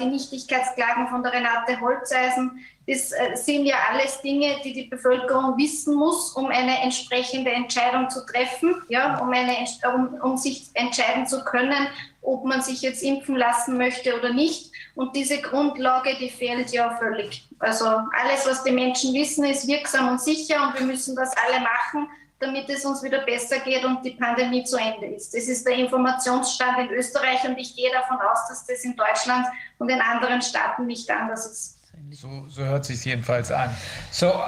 die 0.00 0.06
Nichtigkeitsklagen 0.06 1.08
von 1.08 1.22
der 1.22 1.32
Renate 1.32 1.80
Holzeisen. 1.80 2.64
Das 2.86 3.12
äh, 3.12 3.36
sind 3.36 3.66
ja 3.66 3.76
alles 3.90 4.20
Dinge, 4.20 4.56
die 4.64 4.72
die 4.72 4.88
Bevölkerung 4.88 5.56
wissen 5.56 5.94
muss, 5.94 6.32
um 6.32 6.46
eine 6.46 6.80
entsprechende 6.82 7.52
Entscheidung 7.52 8.10
zu 8.10 8.26
treffen, 8.26 8.82
ja, 8.88 9.18
um, 9.18 9.30
eine, 9.30 9.54
um, 9.94 10.14
um 10.22 10.36
sich 10.36 10.70
entscheiden 10.74 11.26
zu 11.26 11.44
können, 11.44 11.86
ob 12.22 12.44
man 12.44 12.62
sich 12.62 12.82
jetzt 12.82 13.02
impfen 13.02 13.36
lassen 13.36 13.76
möchte 13.78 14.16
oder 14.18 14.32
nicht. 14.32 14.72
Und 14.96 15.14
diese 15.14 15.40
Grundlage, 15.40 16.16
die 16.18 16.30
fehlt 16.30 16.72
ja 16.72 16.96
völlig. 16.96 17.46
Also 17.60 17.86
alles, 17.86 18.46
was 18.46 18.64
die 18.64 18.72
Menschen 18.72 19.14
wissen, 19.14 19.44
ist 19.44 19.68
wirksam 19.68 20.08
und 20.08 20.20
sicher 20.20 20.66
und 20.66 20.78
wir 20.78 20.86
müssen 20.86 21.14
das 21.14 21.32
alle 21.36 21.60
machen, 21.60 22.08
damit 22.40 22.70
es 22.70 22.84
uns 22.84 23.02
wieder 23.02 23.20
besser 23.20 23.58
geht 23.60 23.84
und 23.84 24.02
die 24.02 24.12
Pandemie 24.12 24.64
zu 24.64 24.78
Ende 24.78 25.06
ist. 25.14 25.34
Das 25.34 25.44
ist 25.44 25.66
der 25.66 25.74
Informationsstand 25.74 26.78
in 26.78 26.96
Österreich 26.96 27.44
und 27.44 27.58
ich 27.58 27.76
gehe 27.76 27.92
davon 27.92 28.16
aus, 28.16 28.48
dass 28.48 28.66
das 28.66 28.82
in 28.82 28.96
Deutschland 28.96 29.46
und 29.78 29.90
in 29.90 30.00
anderen 30.00 30.40
Staaten 30.40 30.86
nicht 30.86 31.08
anders 31.10 31.46
ist. 31.46 31.76
So, 32.12 32.46
so 32.48 32.64
hört 32.64 32.84
sich 32.84 33.04
jedenfalls 33.04 33.52
an. 33.52 33.70
So 34.10 34.42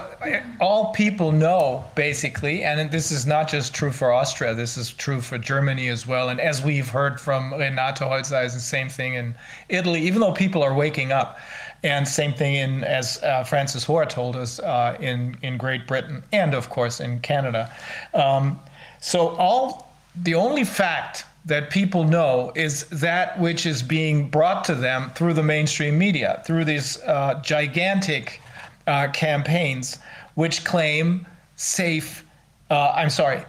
all 0.58 0.90
people 0.92 1.30
know 1.30 1.84
basically, 1.94 2.64
and 2.64 2.90
this 2.90 3.12
is 3.12 3.26
not 3.26 3.48
just 3.48 3.74
true 3.74 3.92
for 3.92 4.10
Austria. 4.10 4.54
This 4.54 4.76
is 4.76 4.92
true 4.92 5.20
for 5.20 5.38
Germany 5.38 5.88
as 5.88 6.06
well. 6.06 6.30
And 6.30 6.40
as 6.40 6.62
we've 6.64 6.88
heard 6.88 7.20
from 7.20 7.52
Renato 7.52 8.08
Holzeisen, 8.08 8.58
same 8.58 8.88
thing 8.88 9.14
in 9.14 9.36
Italy. 9.68 10.00
Even 10.00 10.20
though 10.20 10.32
people 10.32 10.62
are 10.62 10.74
waking 10.74 11.12
up, 11.12 11.38
and 11.82 12.06
same 12.06 12.32
thing 12.32 12.54
in 12.54 12.84
as 12.84 13.22
uh, 13.22 13.44
Francis 13.44 13.84
Hoar 13.84 14.06
told 14.06 14.36
us 14.36 14.60
uh, 14.60 14.96
in 15.00 15.36
in 15.42 15.56
Great 15.56 15.86
Britain, 15.86 16.22
and 16.32 16.54
of 16.54 16.70
course 16.70 17.00
in 17.00 17.20
Canada. 17.20 17.74
Um, 18.14 18.60
so 19.00 19.30
all 19.30 19.92
the 20.14 20.34
only 20.34 20.64
fact 20.64 21.24
that 21.44 21.70
people 21.70 22.04
know 22.04 22.52
is 22.54 22.84
that 22.84 23.38
which 23.40 23.66
is 23.66 23.82
being 23.82 24.28
brought 24.28 24.62
to 24.64 24.74
them 24.74 25.10
through 25.14 25.34
the 25.34 25.42
mainstream 25.42 25.98
media, 25.98 26.40
through 26.46 26.64
these 26.64 27.00
uh, 27.02 27.40
gigantic 27.42 28.40
uh, 28.86 29.08
campaigns 29.08 29.98
which 30.34 30.64
claim 30.64 31.26
safe, 31.56 32.24
uh, 32.70 32.92
I'm 32.94 33.10
sorry, 33.10 33.44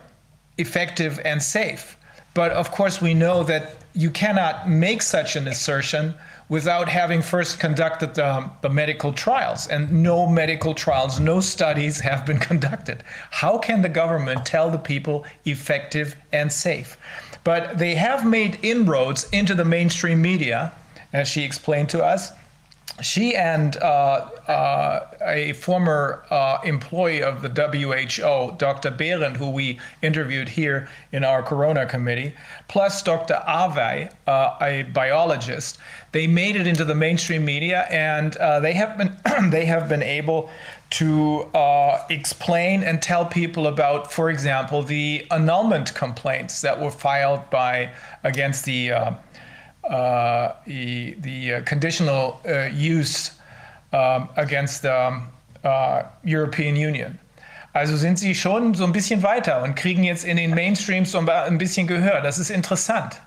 effective 0.58 1.20
and 1.24 1.42
safe. 1.42 1.98
But 2.34 2.52
of 2.52 2.72
course, 2.72 3.00
we 3.00 3.14
know 3.14 3.44
that 3.44 3.76
you 3.94 4.10
cannot 4.10 4.68
make 4.68 5.02
such 5.04 5.36
an 5.36 5.48
assertion 5.48 6.16
without 6.54 6.88
having 6.88 7.20
first 7.20 7.60
conducted 7.60 8.14
the, 8.14 8.48
the 8.62 8.70
medical 8.70 9.12
trials. 9.12 9.66
And 9.70 9.92
no 9.92 10.28
medical 10.28 10.76
trials, 10.76 11.20
no 11.20 11.40
studies 11.40 12.00
have 12.02 12.28
been 12.28 12.38
conducted. 12.52 13.04
How 13.32 13.58
can 13.58 13.82
the 13.82 13.90
government 13.90 14.46
tell 14.46 14.70
the 14.70 14.78
people 14.78 15.26
effective 15.46 16.16
and 16.32 16.52
safe? 16.52 16.96
But 17.44 17.80
they 17.80 17.96
have 17.96 18.24
made 18.24 18.60
inroads 18.62 19.28
into 19.32 19.56
the 19.56 19.66
mainstream 19.66 20.22
media, 20.22 20.72
as 21.12 21.28
she 21.28 21.42
explained 21.42 21.90
to 21.90 22.04
us. 22.04 22.34
She 23.02 23.36
and 23.36 23.76
uh, 23.78 24.30
uh, 24.48 25.08
a 25.22 25.54
former 25.54 26.24
uh, 26.30 26.60
employee 26.64 27.24
of 27.24 27.42
the 27.42 27.50
WHO, 27.50 28.56
Dr. 28.58 28.92
Behrendt, 28.92 29.36
who 29.36 29.50
we 29.50 29.80
interviewed 30.04 30.48
here 30.48 30.88
in 31.12 31.24
our 31.24 31.42
Corona 31.42 31.88
committee, 31.88 32.36
plus 32.68 33.02
Dr. 33.02 33.42
Arvay, 33.48 34.12
uh, 34.28 34.58
a 34.62 34.84
biologist, 34.94 35.80
they 36.12 36.28
made 36.28 36.56
it 36.56 36.68
into 36.68 36.86
the 36.86 36.94
mainstream 36.94 37.44
media, 37.44 37.88
and 37.90 38.38
uh, 38.38 38.60
they 38.60 38.74
have 38.74 38.96
been 38.98 39.18
they 39.50 39.66
have 39.66 39.90
been 39.90 40.04
able 40.04 40.52
to 40.92 41.42
uh, 41.56 42.06
explain 42.12 42.84
and 42.84 43.02
tell 43.02 43.26
people 43.26 43.66
about, 43.66 44.14
for 44.14 44.30
example, 44.30 44.84
the 44.84 45.26
annulment 45.32 45.96
complaints 45.96 46.62
that 46.62 46.80
were 46.80 46.92
filed 46.92 47.50
by 47.50 47.90
against 48.24 48.66
the 48.66 48.92
uh, 49.84 49.94
uh, 49.94 50.54
the, 50.66 51.16
the 51.22 51.54
uh, 51.56 51.62
conditional 51.64 52.40
uh, 52.48 52.70
use 52.72 53.32
um, 53.92 54.30
against 54.36 54.82
the 54.82 55.22
uh, 55.64 56.04
European 56.24 56.76
Union. 56.76 57.20
Also 57.74 57.96
sind 57.98 58.20
sie 58.20 58.36
schon 58.36 58.76
so 58.76 58.86
ein 58.86 58.92
bisschen 58.92 59.24
weiter 59.24 59.64
und 59.64 59.76
kriegen 59.76 60.04
jetzt 60.04 60.26
in 60.26 60.38
den 60.38 60.54
Mainstreams 60.54 61.12
so 61.12 61.18
ein 61.18 61.58
bisschen 61.58 61.88
Gehör. 61.88 62.22
Das 62.22 62.38
ist 62.38 62.52
interessant. 62.52 63.20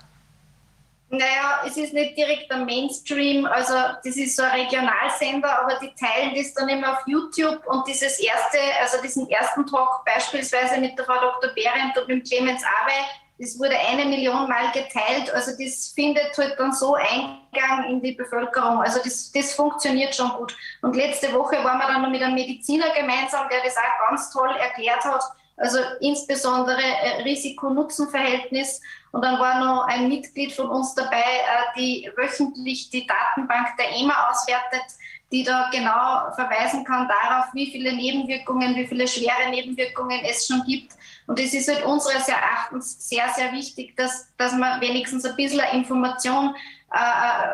Naja, 1.09 1.61
es 1.65 1.77
ist 1.77 1.93
nicht 1.93 2.17
direkt 2.17 2.51
der 2.51 2.65
Mainstream, 2.65 3.45
also 3.45 3.73
das 4.03 4.17
ist 4.17 4.35
so 4.35 4.43
ein 4.43 4.59
Regionalsender, 4.59 5.61
aber 5.61 5.79
die 5.81 5.93
teilen 5.95 6.35
das 6.35 6.53
dann 6.53 6.67
immer 6.67 6.93
auf 6.93 7.07
YouTube 7.07 7.65
und 7.65 7.87
dieses 7.87 8.19
erste, 8.19 8.57
also 8.81 9.01
diesen 9.01 9.29
ersten 9.29 9.65
Talk 9.67 10.03
beispielsweise 10.03 10.81
mit 10.81 10.97
der 10.97 11.05
Frau 11.05 11.15
Dr. 11.15 11.49
Behrendt 11.55 11.97
und 11.97 12.09
dem 12.09 12.21
Clemens 12.23 12.61
Awe, 12.61 13.05
das 13.39 13.59
wurde 13.59 13.77
eine 13.77 14.05
Million 14.05 14.47
Mal 14.47 14.71
geteilt, 14.71 15.33
also 15.33 15.51
das 15.51 15.89
findet 15.89 16.35
halt 16.37 16.59
dann 16.59 16.73
so 16.73 16.95
Eingang 16.95 17.89
in 17.89 18.01
die 18.01 18.13
Bevölkerung, 18.13 18.81
also 18.81 18.99
das, 19.03 19.31
das 19.31 19.53
funktioniert 19.53 20.15
schon 20.15 20.29
gut. 20.31 20.55
Und 20.81 20.95
letzte 20.95 21.31
Woche 21.33 21.63
waren 21.63 21.77
wir 21.77 21.87
dann 21.87 22.01
noch 22.01 22.09
mit 22.09 22.21
einem 22.21 22.35
Mediziner 22.35 22.89
gemeinsam, 22.95 23.47
der 23.49 23.63
das 23.63 23.77
auch 23.77 24.09
ganz 24.09 24.31
toll 24.31 24.55
erklärt 24.57 25.03
hat, 25.03 25.21
also 25.57 25.79
insbesondere 26.01 26.81
äh, 26.81 27.23
Risiko-Nutzen-Verhältnis. 27.23 28.79
Und 29.11 29.23
dann 29.23 29.39
war 29.39 29.59
noch 29.59 29.87
ein 29.87 30.07
Mitglied 30.07 30.53
von 30.53 30.69
uns 30.69 30.93
dabei, 30.93 31.17
äh, 31.17 31.79
die 31.79 32.11
wöchentlich 32.15 32.89
die 32.89 33.07
Datenbank 33.07 33.75
der 33.77 33.91
EMA 33.91 34.29
auswertet, 34.29 34.85
die 35.31 35.43
da 35.43 35.69
genau 35.71 36.31
verweisen 36.35 36.83
kann 36.85 37.07
darauf, 37.07 37.47
wie 37.53 37.69
viele 37.69 37.93
Nebenwirkungen, 37.93 38.75
wie 38.75 38.87
viele 38.87 39.07
schwere 39.07 39.49
Nebenwirkungen 39.49 40.21
es 40.23 40.47
schon 40.47 40.63
gibt. 40.63 40.93
Und 41.27 41.39
es 41.39 41.53
ist 41.53 41.67
halt 41.67 41.83
unseres 41.83 42.27
Erachtens 42.29 43.09
sehr, 43.09 43.27
sehr 43.35 43.51
wichtig, 43.51 43.95
dass, 43.97 44.33
dass 44.37 44.53
man 44.53 44.79
wenigstens 44.79 45.25
ein 45.25 45.35
bisschen 45.35 45.63
Information 45.73 46.55
äh, 46.91 47.47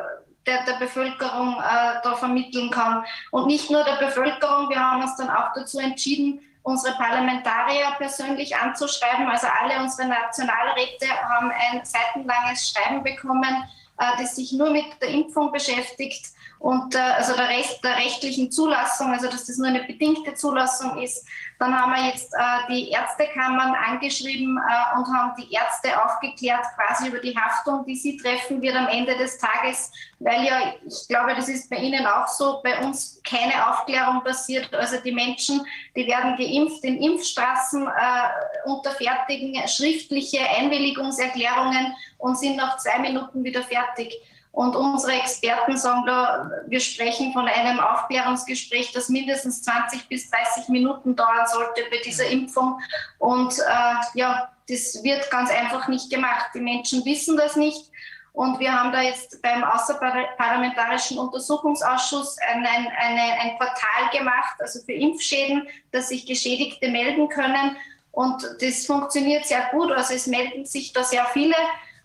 der, 0.45 0.63
der 0.65 0.73
Bevölkerung 0.73 1.55
äh, 1.59 2.01
da 2.03 2.15
vermitteln 2.15 2.69
kann. 2.69 3.03
Und 3.31 3.47
nicht 3.47 3.71
nur 3.71 3.83
der 3.83 3.95
Bevölkerung, 3.95 4.69
wir 4.69 4.79
haben 4.79 5.01
uns 5.01 5.15
dann 5.15 5.29
auch 5.29 5.53
dazu 5.55 5.79
entschieden, 5.79 6.41
unsere 6.61 6.95
Parlamentarier 6.95 7.91
persönlich 7.97 8.55
anzuschreiben. 8.55 9.27
Also 9.27 9.47
alle 9.47 9.81
unsere 9.81 10.07
Nationalräte 10.07 11.07
haben 11.09 11.51
ein 11.51 11.83
seitenlanges 11.83 12.69
Schreiben 12.69 13.03
bekommen, 13.03 13.63
äh, 13.97 14.21
das 14.21 14.35
sich 14.35 14.51
nur 14.51 14.69
mit 14.69 14.85
der 15.01 15.09
Impfung 15.09 15.51
beschäftigt 15.51 16.27
und 16.64 16.95
äh, 16.95 16.98
also 16.98 17.35
der, 17.35 17.49
Rest, 17.49 17.84
der 17.84 17.98
rechtlichen 17.98 18.49
Zulassung, 18.49 19.11
also 19.11 19.27
dass 19.30 19.44
das 19.44 19.57
nur 19.57 19.68
eine 19.68 19.84
bedingte 19.84 20.34
Zulassung 20.34 20.98
ist. 20.98 21.27
Dann 21.60 21.77
haben 21.77 21.91
wir 21.91 22.07
jetzt 22.07 22.34
äh, 22.34 22.72
die 22.72 22.90
Ärztekammern 22.90 23.76
angeschrieben 23.76 24.57
äh, 24.57 24.98
und 24.98 25.06
haben 25.07 25.34
die 25.38 25.53
Ärzte 25.53 25.90
aufgeklärt 26.02 26.64
quasi 26.77 27.10
über 27.10 27.19
die 27.19 27.35
Haftung, 27.38 27.84
die 27.85 27.98
sie 27.98 28.15
treffen 28.15 28.61
wird 28.61 28.77
am 28.77 28.88
Ende 28.88 29.18
des 29.18 29.38
Tages, 29.40 29.91
weil 30.19 30.45
ja, 30.45 30.73
ich 30.88 31.06
glaube, 31.10 31.35
das 31.35 31.49
ist 31.49 31.69
bei 31.69 31.76
Ihnen 31.76 32.07
auch 32.07 32.30
so, 32.30 32.61
bei 32.64 32.80
uns 32.80 33.22
keine 33.26 33.69
Aufklärung 33.69 34.23
passiert. 34.23 34.73
Also 34.73 35.02
die 35.03 35.11
Menschen, 35.11 35.65
die 35.98 36.07
werden 36.07 36.38
geimpft 36.38 36.81
in 36.85 37.03
Impfstraßen, 37.03 37.85
äh, 37.88 38.69
unterfertigen 38.69 39.68
schriftliche 39.68 40.40
Einwilligungserklärungen 40.57 41.94
und 42.19 42.40
sind 42.40 42.56
nach 42.56 42.77
zwei 42.77 42.99
Minuten 42.99 43.44
wieder 43.44 43.64
fertig. 43.64 44.14
Und 44.53 44.75
unsere 44.75 45.13
Experten 45.13 45.75
sagen 45.77 46.03
da, 46.05 46.47
wir 46.67 46.80
sprechen 46.80 47.34
von 47.34 47.47
einem 47.47 47.80
Aufklärungsgespräch, 47.80 48.91
das 48.91 49.09
mindestens 49.09 49.63
20 49.63 50.07
bis 50.07 50.30
30 50.30 50.69
Minuten 50.69 51.15
dauern 51.15 51.47
sollte 51.51 51.81
bei 51.89 51.97
dieser 52.05 52.27
Impfung. 52.27 52.80
Und 53.17 53.57
äh, 53.57 53.95
ja, 54.13 54.51
das 54.69 55.03
wird 55.03 55.31
ganz 55.31 55.49
einfach 55.49 55.88
nicht 55.88 56.11
gemacht. 56.11 56.51
Die 56.53 56.59
Menschen 56.59 57.03
wissen 57.03 57.35
das 57.35 57.55
nicht. 57.55 57.89
Und 58.34 58.59
wir 58.59 58.71
haben 58.71 58.91
da 58.91 59.01
jetzt 59.01 59.41
beim 59.41 59.63
Außerparlamentarischen 59.63 61.17
Untersuchungsausschuss 61.17 62.38
ein, 62.47 62.63
ein, 62.63 62.88
eine, 62.95 63.39
ein 63.39 63.57
Portal 63.57 64.09
gemacht, 64.11 64.55
also 64.59 64.81
für 64.81 64.93
Impfschäden, 64.93 65.67
dass 65.91 66.09
sich 66.09 66.27
Geschädigte 66.27 66.89
melden 66.89 67.27
können. 67.27 67.75
Und 68.11 68.43
das 68.61 68.85
funktioniert 68.85 69.47
sehr 69.47 69.67
gut. 69.71 69.91
Also 69.91 70.13
es 70.13 70.27
melden 70.27 70.63
sich 70.67 70.93
da 70.93 71.03
sehr 71.03 71.25
viele. 71.34 71.55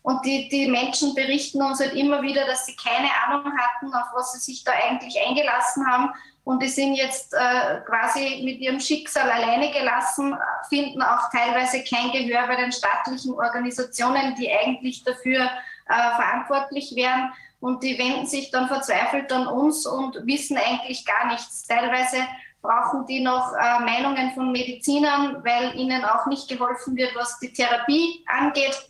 Und 0.03 0.25
die, 0.25 0.49
die 0.49 0.69
Menschen 0.69 1.15
berichten 1.15 1.61
uns 1.63 1.81
halt 1.81 1.95
immer 1.95 2.23
wieder, 2.23 2.47
dass 2.47 2.67
sie 2.67 2.77
keine 2.77 3.09
Ahnung 3.27 3.53
hatten, 3.57 3.93
auf 3.93 4.09
was 4.15 4.33
sie 4.33 4.39
sich 4.39 4.65
da 4.65 4.73
eigentlich 4.73 5.17
eingelassen 5.27 5.87
haben. 5.87 6.11
Und 6.45 6.63
die 6.63 6.69
sind 6.69 6.95
jetzt 6.95 7.35
äh, 7.35 7.81
quasi 7.85 8.41
mit 8.43 8.59
ihrem 8.61 8.81
Schicksal 8.81 9.31
alleine 9.31 9.71
gelassen, 9.71 10.35
finden 10.71 11.03
auch 11.03 11.31
teilweise 11.31 11.85
kein 11.85 12.11
Gehör 12.11 12.47
bei 12.47 12.57
den 12.57 12.73
staatlichen 12.73 13.35
Organisationen, 13.35 14.35
die 14.37 14.51
eigentlich 14.51 15.05
dafür 15.05 15.43
äh, 15.43 15.95
verantwortlich 16.17 16.95
wären. 16.97 17.33
Und 17.61 17.83
die 17.83 17.99
wenden 17.99 18.25
sich 18.25 18.51
dann 18.51 18.69
verzweifelt 18.69 19.31
an 19.33 19.47
uns 19.47 19.85
und 19.85 20.27
wissen 20.27 20.57
eigentlich 20.57 21.05
gar 21.05 21.27
nichts. 21.27 21.67
Teilweise 21.67 22.19
brauchen 22.63 23.05
die 23.07 23.21
noch 23.21 23.53
äh, 23.53 23.81
Meinungen 23.81 24.31
von 24.33 24.53
Medizinern, 24.53 25.45
weil 25.45 25.79
ihnen 25.79 26.05
auch 26.05 26.27
nicht 26.27 26.49
geholfen 26.49 26.97
wird, 26.97 27.15
was 27.15 27.39
die 27.41 27.53
Therapie 27.53 28.25
angeht 28.27 28.89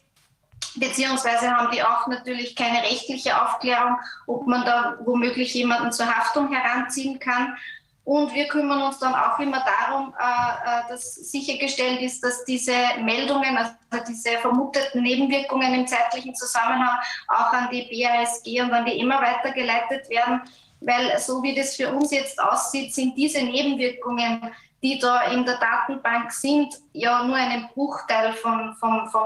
beziehungsweise 0.76 1.50
haben 1.50 1.70
die 1.72 1.82
auch 1.82 2.06
natürlich 2.06 2.54
keine 2.54 2.82
rechtliche 2.82 3.40
Aufklärung, 3.40 3.98
ob 4.26 4.46
man 4.46 4.64
da 4.64 4.96
womöglich 5.04 5.54
jemanden 5.54 5.92
zur 5.92 6.06
Haftung 6.06 6.52
heranziehen 6.52 7.18
kann. 7.18 7.56
Und 8.04 8.32
wir 8.32 8.48
kümmern 8.48 8.80
uns 8.80 8.98
dann 9.00 9.14
auch 9.14 9.38
immer 9.38 9.62
darum, 9.62 10.14
äh, 10.18 10.22
äh, 10.22 10.88
dass 10.88 11.14
sichergestellt 11.14 12.00
ist, 12.00 12.24
dass 12.24 12.42
diese 12.46 12.72
Meldungen, 13.02 13.58
also 13.58 13.74
diese 14.08 14.38
vermuteten 14.38 15.02
Nebenwirkungen 15.02 15.74
im 15.74 15.86
zeitlichen 15.86 16.34
Zusammenhang 16.34 16.98
auch 17.28 17.52
an 17.52 17.68
die 17.70 17.82
BASG 17.82 18.62
und 18.62 18.72
an 18.72 18.86
die 18.86 18.98
EMA 19.00 19.20
weitergeleitet 19.20 20.08
werden. 20.08 20.40
Weil 20.80 21.18
so 21.18 21.42
wie 21.42 21.54
das 21.54 21.76
für 21.76 21.92
uns 21.92 22.10
jetzt 22.10 22.40
aussieht, 22.40 22.94
sind 22.94 23.14
diese 23.14 23.42
Nebenwirkungen 23.42 24.54
die 24.82 24.98
da 24.98 25.22
in 25.32 25.44
der 25.44 25.58
Datenbank 25.58 26.32
sind, 26.32 26.74
ja 26.92 27.22
nur 27.24 27.36
einen 27.36 27.68
Bruchteil 27.74 28.32
vom, 28.32 28.74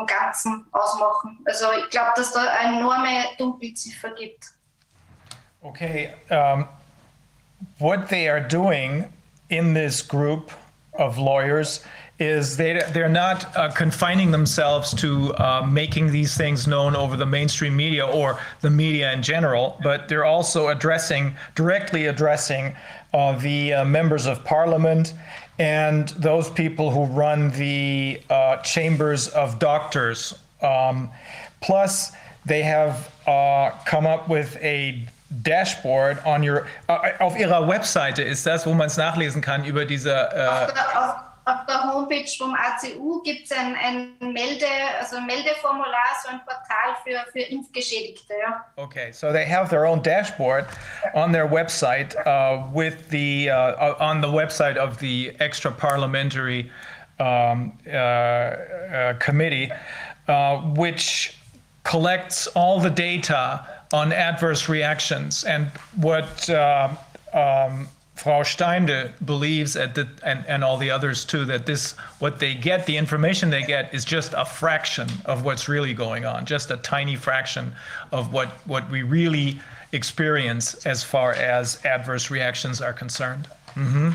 Ganzen 0.07 0.67
ausmachen. 0.73 1.39
Also 1.45 1.67
ich 1.79 1.91
glaube, 1.91 2.13
dass 2.17 2.33
da 2.33 2.47
eine 2.59 2.79
enorme 2.79 3.25
Dunkelziffer 3.39 4.11
gibt. 4.15 4.55
Okay, 5.63 6.13
um, 6.31 6.67
what 7.79 8.09
they 8.09 8.29
are 8.29 8.41
doing 8.41 9.05
in 9.49 9.75
this 9.75 10.03
group 10.03 10.51
of 10.95 11.19
lawyers 11.19 11.85
is 12.19 12.57
they 12.57 12.83
they're 12.93 13.09
not 13.09 13.57
uh, 13.57 13.71
confining 13.71 14.31
themselves 14.31 14.93
to 14.95 15.35
uh, 15.35 15.67
making 15.67 16.11
these 16.11 16.37
things 16.37 16.67
known 16.67 16.95
over 16.95 17.17
the 17.17 17.27
mainstream 17.27 17.77
media 17.77 18.07
or 18.07 18.39
the 18.61 18.71
media 18.71 19.13
in 19.13 19.23
general, 19.23 19.79
but 19.83 20.09
they're 20.09 20.25
also 20.25 20.69
addressing 20.69 21.35
directly 21.55 22.07
addressing 22.07 22.75
uh, 23.13 23.39
the 23.39 23.75
uh, 23.75 23.85
members 23.85 24.27
of 24.27 24.45
parliament 24.45 25.15
and 25.63 26.09
those 26.19 26.51
people 26.51 26.91
who 26.91 27.05
run 27.05 27.53
the 27.53 28.21
uh, 28.29 28.57
chambers 28.63 29.29
of 29.29 29.61
doctors. 29.61 30.35
Um, 30.61 31.09
plus, 31.61 32.11
they 32.45 32.63
have 32.65 33.09
uh, 33.29 33.71
come 33.85 34.05
up 34.05 34.29
with 34.29 34.57
a 34.61 35.07
Dashboard 35.43 36.19
on 36.25 36.43
your, 36.43 36.67
äh, 36.89 37.17
auf 37.21 37.39
ihrer 37.39 37.69
Webseite 37.69 38.23
ist 38.23 38.45
das, 38.45 38.67
wo 38.67 38.75
man 38.75 38.89
es 38.89 38.97
nachlesen 38.97 39.41
kann 39.41 39.65
über 39.65 39.85
diese. 39.85 40.13
Äh, 40.13 40.67
auf, 40.99 41.32
auf, 41.45 41.67
der, 41.67 41.83
Homepage 41.93 42.29
vom 42.39 42.55
ACU 42.55 43.23
gibt 43.23 43.45
es 43.45 43.53
ein, 43.53 43.75
ein, 43.75 44.33
Melde, 44.33 44.67
also 45.01 45.17
ein 45.17 45.27
Meldeformular, 45.27 46.17
so 46.23 46.31
ein 46.31 46.41
Portal 46.45 46.97
für, 47.05 47.31
für 47.33 47.41
Impfgeschädigte. 47.41 48.35
Ja. 48.41 48.65
Okay, 48.77 49.13
so 49.13 49.33
they 49.33 49.45
have 49.45 49.69
their 49.69 49.85
own 49.85 50.01
dashboard 50.03 50.67
on 51.15 51.33
their 51.33 51.47
website 51.47 52.15
uh, 52.27 52.63
with 52.73 53.09
the 53.11 53.51
uh, 53.51 53.95
on 53.99 54.21
the 54.21 54.29
website 54.29 54.77
of 54.77 54.99
the 54.99 55.33
extra 55.41 55.73
parliamentary 55.73 56.71
um, 57.19 57.73
uh, 57.87 57.91
uh 57.91 59.15
committee, 59.19 59.71
uh, 60.29 60.59
which 60.77 61.37
collects 61.85 62.47
all 62.55 62.81
the 62.81 62.91
data 62.91 63.67
on 63.93 64.13
adverse 64.13 64.69
reactions. 64.69 65.45
And 65.45 65.71
what 65.97 66.49
uh, 66.49 66.89
um, 67.33 67.89
Frau 68.23 68.43
Steindl 68.45 69.11
believes, 69.25 69.75
at 69.75 69.97
the, 69.97 70.07
and, 70.23 70.45
and 70.47 70.63
all 70.63 70.77
the 70.77 70.93
others 70.93 71.25
too, 71.25 71.45
that 71.47 71.67
this, 71.67 71.97
what 72.21 72.39
they 72.39 72.55
get, 72.55 72.87
the 72.87 72.97
information 72.97 73.51
they 73.51 73.65
get, 73.65 73.93
is 73.93 74.05
just 74.05 74.33
a 74.37 74.45
fraction 74.45 75.09
of 75.25 75.45
what's 75.45 75.69
really 75.69 75.93
going 75.93 76.25
on, 76.25 76.47
just 76.47 76.71
a 76.71 76.77
tiny 76.77 77.17
fraction 77.17 77.75
of 78.13 78.33
what, 78.33 78.51
what 78.65 78.89
we 78.89 79.03
really 79.03 79.61
experience 79.91 80.87
as 80.87 81.03
far 81.03 81.33
as 81.33 81.85
adverse 81.85 82.31
reactions 82.31 82.81
are 82.81 82.93
concerned. 82.93 83.49
Mm-hmm. 83.75 84.13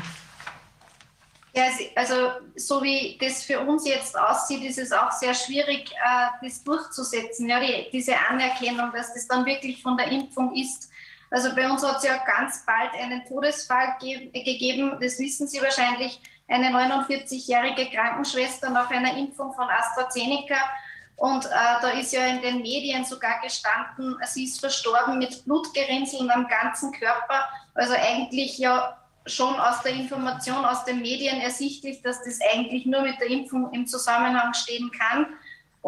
Ja, 1.54 1.70
also 1.94 2.30
so 2.56 2.82
wie 2.82 3.18
das 3.20 3.42
für 3.42 3.60
uns 3.60 3.86
jetzt 3.86 4.18
aussieht, 4.18 4.64
ist 4.64 4.78
es 4.78 4.90
auch 4.90 5.12
sehr 5.12 5.34
schwierig, 5.34 5.90
äh, 5.92 6.28
das 6.40 6.64
durchzusetzen, 6.64 7.46
ja, 7.46 7.60
die, 7.60 7.88
diese 7.92 8.14
Anerkennung, 8.16 8.90
dass 8.90 9.12
das 9.12 9.28
dann 9.28 9.44
wirklich 9.44 9.82
von 9.82 9.98
der 9.98 10.10
Impfung 10.10 10.54
ist. 10.54 10.88
Also 11.30 11.54
bei 11.54 11.70
uns 11.70 11.84
hat 11.84 11.98
es 11.98 12.04
ja 12.04 12.16
ganz 12.24 12.64
bald 12.64 12.94
einen 12.94 13.24
Todesfall 13.26 13.96
ge 14.00 14.30
gegeben, 14.30 14.98
das 15.00 15.18
wissen 15.18 15.46
Sie 15.46 15.60
wahrscheinlich, 15.60 16.20
eine 16.48 16.68
49-jährige 16.68 17.90
Krankenschwester 17.90 18.70
nach 18.70 18.90
einer 18.90 19.16
Impfung 19.16 19.52
von 19.52 19.68
AstraZeneca. 19.68 20.56
Und 21.16 21.44
äh, 21.44 21.48
da 21.82 21.90
ist 21.90 22.12
ja 22.12 22.24
in 22.26 22.40
den 22.40 22.62
Medien 22.62 23.04
sogar 23.04 23.40
gestanden, 23.42 24.16
sie 24.24 24.44
ist 24.44 24.60
verstorben 24.60 25.18
mit 25.18 25.44
Blutgerinnseln 25.44 26.30
am 26.30 26.46
ganzen 26.46 26.92
Körper. 26.92 27.44
Also 27.74 27.94
eigentlich 27.94 28.56
ja 28.56 28.96
schon 29.26 29.58
aus 29.58 29.82
der 29.82 29.92
Information 29.92 30.64
aus 30.64 30.84
den 30.84 31.00
Medien 31.00 31.40
ersichtlich, 31.40 32.02
dass 32.02 32.22
das 32.22 32.38
eigentlich 32.52 32.86
nur 32.86 33.02
mit 33.02 33.20
der 33.20 33.28
Impfung 33.28 33.72
im 33.72 33.86
Zusammenhang 33.86 34.54
stehen 34.54 34.90
kann. 34.92 35.26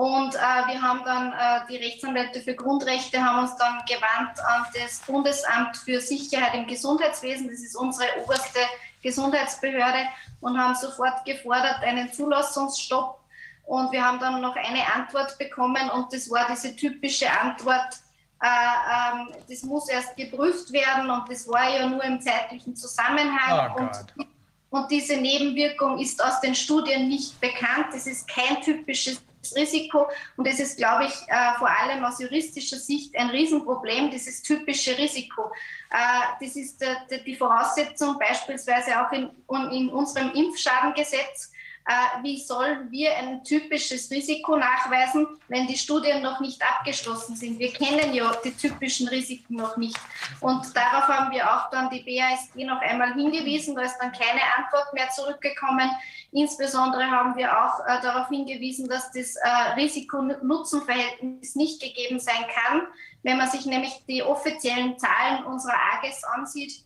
Und 0.01 0.35
äh, 0.35 0.39
wir 0.39 0.81
haben 0.81 1.02
dann, 1.05 1.31
äh, 1.31 1.60
die 1.68 1.77
Rechtsanwälte 1.77 2.40
für 2.40 2.55
Grundrechte 2.55 3.22
haben 3.22 3.40
uns 3.40 3.55
dann 3.56 3.82
gewandt 3.86 4.40
an 4.40 4.64
das 4.72 5.01
Bundesamt 5.01 5.77
für 5.77 6.01
Sicherheit 6.01 6.55
im 6.55 6.66
Gesundheitswesen, 6.66 7.51
das 7.51 7.60
ist 7.60 7.77
unsere 7.77 8.09
oberste 8.24 8.60
Gesundheitsbehörde, 9.02 10.06
und 10.40 10.59
haben 10.59 10.74
sofort 10.74 11.22
gefordert 11.27 11.82
einen 11.82 12.10
Zulassungsstopp. 12.10 13.20
Und 13.66 13.93
wir 13.93 14.02
haben 14.02 14.18
dann 14.20 14.40
noch 14.40 14.56
eine 14.56 14.90
Antwort 14.90 15.36
bekommen 15.36 15.90
und 15.90 16.10
das 16.14 16.31
war 16.31 16.47
diese 16.51 16.74
typische 16.74 17.31
Antwort, 17.31 18.01
äh, 18.43 18.47
ähm, 18.47 19.28
das 19.51 19.62
muss 19.64 19.90
erst 19.90 20.16
geprüft 20.16 20.72
werden 20.72 21.10
und 21.10 21.31
das 21.31 21.47
war 21.47 21.68
ja 21.68 21.86
nur 21.86 22.02
im 22.05 22.22
zeitlichen 22.22 22.74
Zusammenhang. 22.74 23.74
Oh 23.77 23.81
und, 23.81 24.27
und 24.70 24.90
diese 24.90 25.18
Nebenwirkung 25.18 25.98
ist 25.98 26.24
aus 26.24 26.40
den 26.40 26.55
Studien 26.55 27.06
nicht 27.06 27.39
bekannt. 27.39 27.89
Das 27.93 28.06
ist 28.06 28.27
kein 28.27 28.62
typisches 28.62 29.20
Risiko 29.57 30.09
und 30.37 30.47
es 30.47 30.61
ist, 30.61 30.77
glaube 30.77 31.07
ich, 31.07 31.15
äh, 31.29 31.55
vor 31.59 31.69
allem 31.69 32.05
aus 32.05 32.21
juristischer 32.21 32.77
Sicht 32.77 33.17
ein 33.17 33.31
Riesenproblem, 33.31 34.11
dieses 34.11 34.43
typische 34.43 34.97
Risiko. 34.97 35.51
Äh, 35.91 36.45
das 36.45 36.57
ist 36.57 36.85
die 37.27 37.37
Voraussetzung 37.37 38.19
beispielsweise 38.19 39.01
auch 39.01 39.12
in, 39.12 39.31
in 39.73 39.89
unserem 39.89 40.33
Impfschadengesetz, 40.33 41.53
Äh, 41.86 42.23
wie 42.23 42.39
sollen 42.39 42.90
wir 42.90 43.16
ein 43.16 43.43
typisches 43.43 44.11
Risiko 44.11 44.57
nachweisen, 44.57 45.27
wenn 45.48 45.66
die 45.66 45.77
Studien 45.77 46.23
noch 46.23 46.39
nicht 46.39 46.62
abgeschlossen 46.62 47.35
sind? 47.36 47.59
Wir 47.59 47.73
kennen 47.73 48.12
ja 48.12 48.32
die 48.44 48.52
typischen 48.52 49.09
Risiken 49.09 49.57
noch 49.57 49.77
nicht. 49.77 49.98
Und 50.40 50.77
darauf 50.77 51.09
haben 51.09 51.32
wir 51.32 51.51
auch 51.51 51.70
dann 51.70 51.90
die 51.90 52.02
BASG 52.02 52.65
noch 52.65 52.81
einmal 52.81 53.15
hingewiesen. 53.15 53.74
Da 53.74 53.82
ist 53.82 53.98
dann 53.98 54.12
keine 54.12 54.40
Antwort 54.57 54.93
mehr 54.93 55.09
zurückgekommen. 55.11 55.90
Insbesondere 56.32 57.11
haben 57.11 57.35
wir 57.36 57.51
auch 57.51 57.81
äh, 57.81 58.01
darauf 58.02 58.28
hingewiesen, 58.28 58.89
dass 58.89 59.11
das 59.12 59.36
äh, 59.36 59.48
Risiko-Nutzen-Verhältnis 59.77 61.57
nicht 61.57 61.81
gegeben 61.81 62.20
sein 62.20 62.44
kann. 62.55 62.82
Wenn 63.23 63.39
man 63.39 63.51
sich 63.51 63.66
nämlich 63.66 64.05
die 64.07 64.23
offiziellen 64.23 64.98
Zahlen 64.98 65.44
unserer 65.44 65.77
AGES 65.94 66.24
ansieht, 66.24 66.85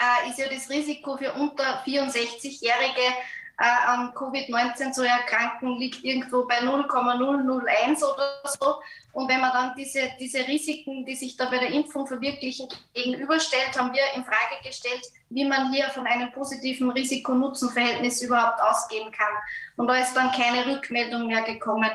äh, 0.00 0.28
ist 0.28 0.38
ja 0.38 0.46
das 0.48 0.68
Risiko 0.68 1.16
für 1.16 1.32
unter 1.32 1.82
64-Jährige 1.84 3.14
äh, 3.60 3.86
an 3.86 4.12
Covid-19 4.14 4.92
zu 4.92 5.06
erkranken, 5.06 5.78
liegt 5.78 6.02
irgendwo 6.02 6.46
bei 6.46 6.60
0,001 6.60 8.02
oder 8.02 8.40
so. 8.44 8.80
Und 9.12 9.28
wenn 9.28 9.40
man 9.40 9.52
dann 9.52 9.74
diese, 9.76 10.10
diese 10.18 10.46
Risiken, 10.48 11.04
die 11.04 11.14
sich 11.14 11.36
da 11.36 11.50
bei 11.50 11.58
der 11.58 11.70
Impfung 11.70 12.06
verwirklichen, 12.06 12.68
gegenüberstellt, 12.94 13.78
haben 13.78 13.92
wir 13.92 14.02
in 14.14 14.24
Frage 14.24 14.62
gestellt, 14.64 15.02
wie 15.28 15.44
man 15.44 15.72
hier 15.72 15.90
von 15.90 16.06
einem 16.06 16.32
positiven 16.32 16.90
Risiko-Nutzen-Verhältnis 16.90 18.22
überhaupt 18.22 18.62
ausgehen 18.62 19.12
kann. 19.12 19.34
Und 19.76 19.88
da 19.88 19.96
ist 19.96 20.14
dann 20.14 20.32
keine 20.32 20.66
Rückmeldung 20.66 21.26
mehr 21.26 21.42
gekommen. 21.42 21.90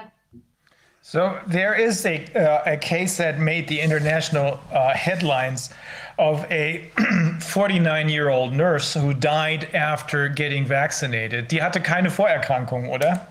So 1.01 1.35
there 1.47 1.75
is 1.75 2.03
a, 2.05 2.25
uh, 2.35 2.63
a 2.65 2.77
case 2.77 3.17
that 3.17 3.37
made 3.37 3.67
the 3.67 3.79
international 3.79 4.59
uh, 4.71 4.89
headlines 4.93 5.69
of 6.17 6.45
a 6.51 6.89
49 7.39 8.09
year 8.09 8.29
old 8.29 8.53
nurse 8.53 8.93
who 8.93 9.13
died 9.13 9.67
after 9.73 10.29
getting 10.29 10.65
vaccinated. 10.65 11.47
Die 11.49 11.61
hatte 11.61 11.79
keine 11.81 12.09
Vorerkrankung, 12.09 12.89
oder? 12.89 13.27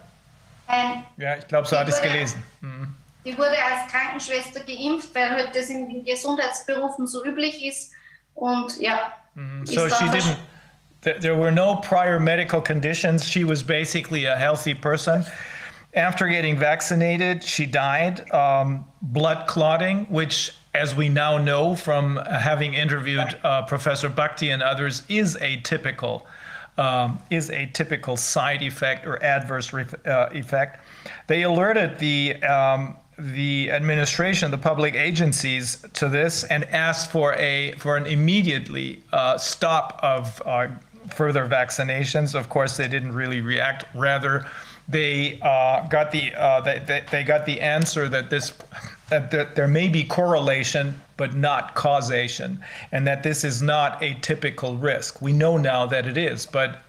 Ein, 0.67 1.05
Ja, 1.17 1.37
ich 1.37 1.47
glaube, 1.49 1.67
so 1.69 1.77
hatte 1.79 1.91
ich 1.91 1.97
es 1.97 2.03
gelesen. 2.03 2.43
die 3.25 3.37
wurde 3.37 3.57
als 3.57 3.91
Krankenschwester 3.91 4.61
geimpft, 4.61 5.15
weil 5.15 5.31
halt 5.31 5.51
das 5.55 5.69
in 5.71 5.89
den 5.89 6.05
Gesundheitsberufen 6.05 7.07
so 7.07 7.25
üblich 7.25 7.65
ist. 7.65 7.93
Und 8.35 8.79
ja, 8.81 9.13
So 9.65 9.89
she 9.89 10.05
didn't, 10.07 10.37
there 11.21 11.37
were 11.37 11.53
no 11.53 11.77
prior 11.77 12.19
medical 12.21 12.61
conditions. 12.61 13.25
She 13.29 13.45
was 13.45 13.63
basically 13.63 14.27
a 14.27 14.37
healthy 14.37 14.75
person. 14.75 15.25
After 15.97 16.27
getting 16.29 16.59
vaccinated, 16.59 17.43
she 17.45 17.67
died. 17.67 18.25
Um, 18.33 18.85
blood 19.03 19.47
clotting, 19.47 20.07
which, 20.11 20.53
as 20.75 20.95
we 20.95 21.09
now 21.09 21.39
know 21.39 21.75
from 21.75 22.17
having 22.17 22.75
interviewed 22.75 23.39
uh, 23.45 23.63
Professor 23.63 24.11
Bhakdi 24.11 24.53
and 24.53 24.63
others, 24.63 25.03
is 25.09 25.37
a 25.41 25.57
typical. 25.61 26.27
Um, 26.77 27.23
is 27.31 27.51
a 27.51 27.67
typical 27.67 28.17
side 28.17 28.61
effect 28.61 29.07
or 29.07 29.23
adverse 29.23 29.73
re- 29.73 29.87
uh, 30.07 30.27
effect. 30.33 30.85
They 31.29 31.43
alerted 31.43 32.01
the 32.01 32.43
um, 32.43 32.97
the 33.17 33.71
administration, 33.71 34.51
the 34.51 34.59
public 34.59 34.97
agencies, 34.97 35.85
to 35.93 36.09
this 36.09 36.43
and 36.43 36.65
asked 36.65 37.13
for 37.13 37.35
a 37.35 37.75
for 37.79 37.97
an 37.97 38.07
immediately 38.07 39.05
uh, 39.13 39.39
stop 39.39 40.01
of 40.03 40.43
uh, 40.45 40.67
further 41.15 41.47
vaccinations. 41.47 42.35
Of 42.35 42.49
course, 42.49 42.77
they 42.77 42.89
didn't 42.89 43.13
really 43.13 43.41
react. 43.41 43.85
Rather, 43.95 44.47
they 44.89 45.39
uh, 45.43 45.87
got 45.87 46.11
the 46.11 46.35
uh, 46.35 46.61
they, 46.61 46.81
they, 46.81 47.05
they 47.11 47.23
got 47.23 47.47
the 47.47 47.61
answer 47.61 48.09
that 48.09 48.31
this 48.31 48.53
that 49.15 49.31
there, 49.31 49.45
there 49.55 49.69
may 49.69 49.89
be 49.89 50.03
correlation 50.05 51.01
but 51.17 51.35
not 51.35 51.75
causation, 51.77 52.61
and 52.91 53.07
that 53.07 53.23
this 53.23 53.45
is 53.45 53.63
not 53.63 54.03
a 54.03 54.15
typical 54.15 54.77
risk. 54.77 55.23
We 55.23 55.33
know 55.33 55.57
now 55.57 55.87
that 55.87 56.07
it 56.07 56.19
is, 56.19 56.45
but 56.45 56.83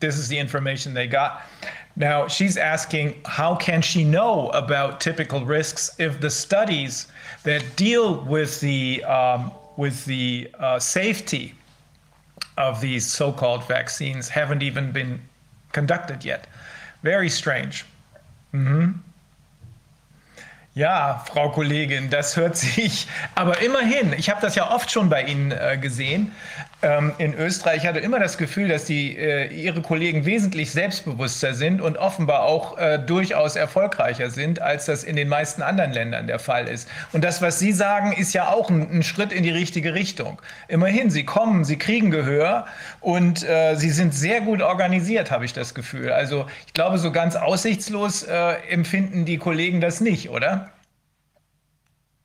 this 0.00 0.18
is 0.18 0.28
the 0.28 0.38
information 0.38 0.92
they 0.92 1.06
got. 1.06 1.42
Now 1.96 2.28
she's 2.28 2.58
asking, 2.58 3.20
how 3.24 3.54
can 3.54 3.80
she 3.80 4.04
know 4.04 4.50
about 4.50 5.00
typical 5.00 5.44
risks 5.44 5.90
if 5.98 6.20
the 6.20 6.30
studies 6.30 7.06
that 7.44 7.64
deal 7.76 8.20
with 8.24 8.60
the 8.60 9.02
um, 9.04 9.52
with 9.76 10.04
the 10.04 10.50
uh, 10.58 10.78
safety 10.78 11.54
of 12.58 12.82
these 12.82 13.06
so-called 13.06 13.64
vaccines 13.66 14.28
haven't 14.28 14.62
even 14.62 14.92
been 14.92 15.20
conducted 15.72 16.24
yet? 16.24 16.46
Very 17.02 17.30
strange. 17.30 17.86
Ja, 20.74 21.24
Frau 21.26 21.50
Kollegin, 21.50 22.10
das 22.10 22.36
hört 22.36 22.56
sich, 22.56 23.08
aber 23.34 23.60
immerhin, 23.60 24.12
ich 24.12 24.30
habe 24.30 24.40
das 24.40 24.54
ja 24.54 24.70
oft 24.70 24.90
schon 24.90 25.08
bei 25.08 25.24
Ihnen 25.24 25.50
äh, 25.50 25.76
gesehen. 25.78 26.32
Ähm, 26.82 27.12
in 27.18 27.34
Österreich 27.34 27.86
hatte 27.86 27.98
immer 27.98 28.18
das 28.18 28.38
Gefühl, 28.38 28.68
dass 28.68 28.86
die, 28.86 29.16
äh, 29.16 29.48
Ihre 29.48 29.82
Kollegen 29.82 30.24
wesentlich 30.24 30.70
selbstbewusster 30.70 31.52
sind 31.52 31.82
und 31.82 31.98
offenbar 31.98 32.44
auch 32.44 32.78
äh, 32.78 32.98
durchaus 32.98 33.54
erfolgreicher 33.54 34.30
sind, 34.30 34.62
als 34.62 34.86
das 34.86 35.04
in 35.04 35.14
den 35.14 35.28
meisten 35.28 35.60
anderen 35.60 35.92
Ländern 35.92 36.26
der 36.26 36.38
Fall 36.38 36.68
ist. 36.68 36.88
Und 37.12 37.22
das, 37.22 37.42
was 37.42 37.58
Sie 37.58 37.72
sagen, 37.72 38.12
ist 38.12 38.32
ja 38.32 38.48
auch 38.48 38.70
ein, 38.70 38.90
ein 38.90 39.02
Schritt 39.02 39.30
in 39.30 39.42
die 39.42 39.50
richtige 39.50 39.92
Richtung. 39.92 40.40
Immerhin, 40.68 41.10
Sie 41.10 41.24
kommen, 41.24 41.64
Sie 41.64 41.76
kriegen 41.76 42.10
Gehör 42.10 42.64
und 43.00 43.46
äh, 43.46 43.74
Sie 43.76 43.90
sind 43.90 44.14
sehr 44.14 44.40
gut 44.40 44.62
organisiert, 44.62 45.30
habe 45.30 45.44
ich 45.44 45.52
das 45.52 45.74
Gefühl. 45.74 46.10
Also 46.10 46.46
ich 46.66 46.72
glaube, 46.72 46.96
so 46.96 47.12
ganz 47.12 47.36
aussichtslos 47.36 48.22
äh, 48.22 48.54
empfinden 48.70 49.26
die 49.26 49.36
Kollegen 49.36 49.82
das 49.82 50.00
nicht, 50.00 50.30
oder? 50.30 50.70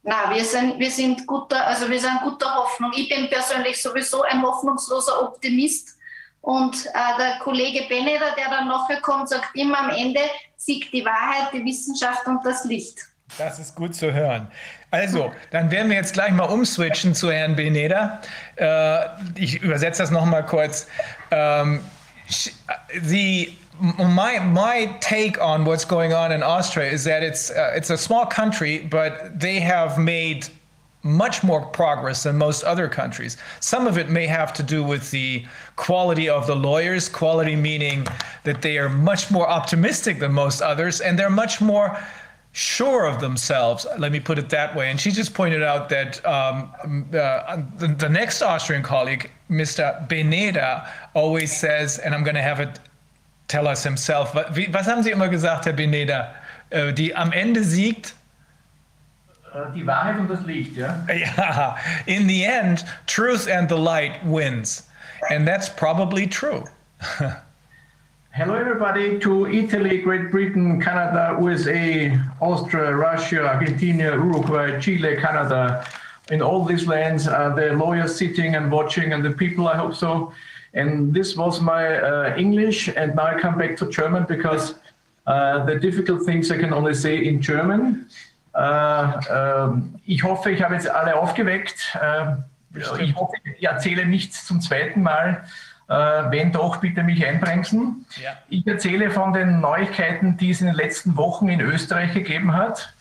Na, 0.07 0.31
wir 0.33 0.45
sind, 0.45 0.77
wir 0.79 0.91
sind 0.91 1.25
guter, 1.25 1.65
also 1.65 1.89
wir 1.89 1.99
sind 1.99 2.21
guter 2.21 2.53
Hoffnung. 2.53 2.91
Ich 2.95 3.09
bin 3.09 3.27
persönlich 3.27 3.81
sowieso 3.81 4.21
ein 4.21 4.41
hoffnungsloser 4.43 5.23
Optimist. 5.23 5.97
Und 6.41 6.85
äh, 6.85 6.91
der 7.17 7.39
Kollege 7.39 7.87
Beneder, 7.89 8.35
der 8.37 8.49
dann 8.51 8.67
nachher 8.67 9.01
kommt, 9.01 9.29
sagt 9.29 9.55
immer 9.55 9.79
am 9.79 9.89
Ende, 9.89 10.19
siegt 10.57 10.93
die 10.93 11.03
Wahrheit, 11.03 11.51
die 11.53 11.65
Wissenschaft 11.65 12.27
und 12.27 12.45
das 12.45 12.65
Licht. 12.65 12.99
Das 13.39 13.57
ist 13.57 13.73
gut 13.73 13.95
zu 13.95 14.13
hören. 14.13 14.51
Also, 14.91 15.33
dann 15.49 15.71
werden 15.71 15.89
wir 15.89 15.97
jetzt 15.97 16.13
gleich 16.13 16.31
mal 16.31 16.45
umswitchen 16.45 17.15
zu 17.15 17.31
Herrn 17.31 17.55
Beneda. 17.55 18.21
Äh, 18.57 19.05
ich 19.39 19.59
übersetze 19.63 20.03
das 20.03 20.11
noch 20.11 20.25
mal 20.25 20.45
kurz. 20.45 20.85
Ähm, 21.31 21.83
sh- 22.29 22.51
the 23.01 23.57
my 23.79 24.39
my 24.39 24.97
take 25.01 25.39
on 25.41 25.65
what's 25.65 25.85
going 25.85 26.13
on 26.13 26.31
in 26.31 26.43
Austria 26.43 26.89
is 26.89 27.03
that 27.03 27.23
it's 27.23 27.51
uh, 27.51 27.73
it's 27.75 27.89
a 27.89 27.97
small 27.97 28.25
country, 28.25 28.79
but 28.79 29.39
they 29.39 29.59
have 29.59 29.97
made 29.97 30.47
much 31.03 31.43
more 31.43 31.63
progress 31.67 32.23
than 32.23 32.35
most 32.35 32.63
other 32.63 32.89
countries. 32.89 33.37
Some 33.59 33.85
of 33.85 33.97
it 33.97 34.09
may 34.09 34.25
have 34.25 34.51
to 34.53 34.63
do 34.63 34.83
with 34.83 35.11
the 35.11 35.45
quality 35.75 36.27
of 36.27 36.47
the 36.47 36.55
lawyers, 36.55 37.07
quality 37.07 37.55
meaning 37.55 38.07
that 38.43 38.63
they 38.63 38.79
are 38.79 38.89
much 38.89 39.29
more 39.29 39.47
optimistic 39.47 40.19
than 40.19 40.31
most 40.31 40.61
others, 40.61 41.01
and 41.01 41.17
they're 41.17 41.29
much 41.29 41.61
more 41.61 41.95
sure 42.53 43.05
of 43.05 43.19
themselves. 43.21 43.85
Let 43.99 44.11
me 44.11 44.19
put 44.19 44.39
it 44.39 44.49
that 44.49 44.75
way. 44.75 44.89
And 44.89 44.99
she 44.99 45.11
just 45.11 45.33
pointed 45.33 45.61
out 45.61 45.89
that 45.89 46.25
um, 46.25 46.71
uh, 47.13 47.61
the, 47.77 47.87
the 47.87 48.09
next 48.09 48.41
Austrian 48.41 48.81
colleague, 48.81 49.29
Mr. 49.49 50.07
Beneder, 50.07 50.89
always 51.13 51.55
says, 51.55 51.99
and 51.99 52.15
I'm 52.15 52.23
going 52.23 52.35
to 52.35 52.41
have 52.41 52.61
it 52.61 52.79
tell 53.47 53.67
us 53.67 53.83
himself. 53.83 54.33
wie- 54.53 54.73
Was 54.73 54.87
haben 54.87 55.03
Sie 55.03 55.11
immer 55.11 55.29
gesagt, 55.29 55.65
Herr 55.65 55.73
Beneder? 55.73 56.33
Äh, 56.69 56.93
Die 56.93 57.15
am 57.15 57.31
Ende 57.31 57.63
siegt? 57.63 58.15
Die 59.73 59.87
Wahrheit 59.87 60.17
und 60.19 60.29
das 60.29 60.41
Licht, 60.45 60.75
ja. 60.75 61.05
Yeah. 61.09 61.77
In 62.07 62.27
the 62.27 62.43
end, 62.43 62.83
truth 63.07 63.47
and 63.49 63.69
the 63.69 63.77
light 63.77 64.13
wins. 64.25 64.85
And 65.29 65.47
that's 65.47 65.69
probably 65.69 66.27
true. 66.27 66.65
Hello, 68.31 68.53
everybody, 68.55 69.17
to 69.19 69.47
Italy, 69.47 69.99
Great 70.01 70.29
Britain, 70.29 70.81
Canada, 70.81 71.37
USA, 71.39 72.19
Austria, 72.41 72.91
Russia, 72.93 73.45
Argentina, 73.47 74.11
Uruguay, 74.11 74.77
Chile, 74.81 75.15
Canada. 75.21 75.85
In 76.31 76.41
all 76.41 76.65
these 76.65 76.85
lands, 76.85 77.27
uh, 77.29 77.53
the 77.55 77.71
lawyers 77.73 78.13
sitting 78.17 78.55
and 78.55 78.69
watching, 78.69 79.13
and 79.13 79.23
the 79.23 79.31
people, 79.31 79.69
I 79.69 79.77
hope 79.77 79.95
so. 79.95 80.33
And 80.75 81.13
this 81.13 81.37
was 81.37 81.61
my 81.61 81.99
uh, 81.99 82.35
English, 82.37 82.89
and 82.89 83.15
now 83.15 83.27
I 83.27 83.39
come 83.39 83.57
back 83.57 83.77
to 83.77 83.89
German 83.89 84.25
because 84.27 84.75
uh, 85.25 85.65
the 85.65 85.79
difficult 85.79 86.25
things 86.25 86.51
I 86.51 86.57
can 86.57 86.73
only 86.73 86.93
say 86.93 87.25
in 87.25 87.41
German. 87.41 88.07
Äh, 88.53 89.03
ähm, 89.29 89.95
ich 90.05 90.23
hoffe, 90.23 90.51
ich 90.51 90.61
habe 90.61 90.75
jetzt 90.75 90.89
alle 90.89 91.15
aufgeweckt. 91.15 91.97
Äh, 92.01 92.35
ich 93.01 93.15
hoffe, 93.15 93.33
ich 93.57 93.63
erzähle 93.63 94.05
nichts 94.05 94.45
zum 94.45 94.61
zweiten 94.61 95.01
Mal. 95.01 95.43
Äh, 95.87 95.93
wenn 95.93 96.51
doch, 96.51 96.77
bitte 96.77 97.03
mich 97.03 97.25
einbremsen. 97.25 98.05
Ja. 98.21 98.31
Ich 98.49 98.65
erzähle 98.65 99.11
von 99.11 99.33
den 99.33 99.59
Neuigkeiten, 99.59 100.37
die 100.37 100.51
es 100.51 100.61
in 100.61 100.67
den 100.67 100.75
letzten 100.75 101.15
Wochen 101.17 101.49
in 101.49 101.61
Österreich 101.61 102.13
gegeben 102.13 102.53
hat. 102.53 102.93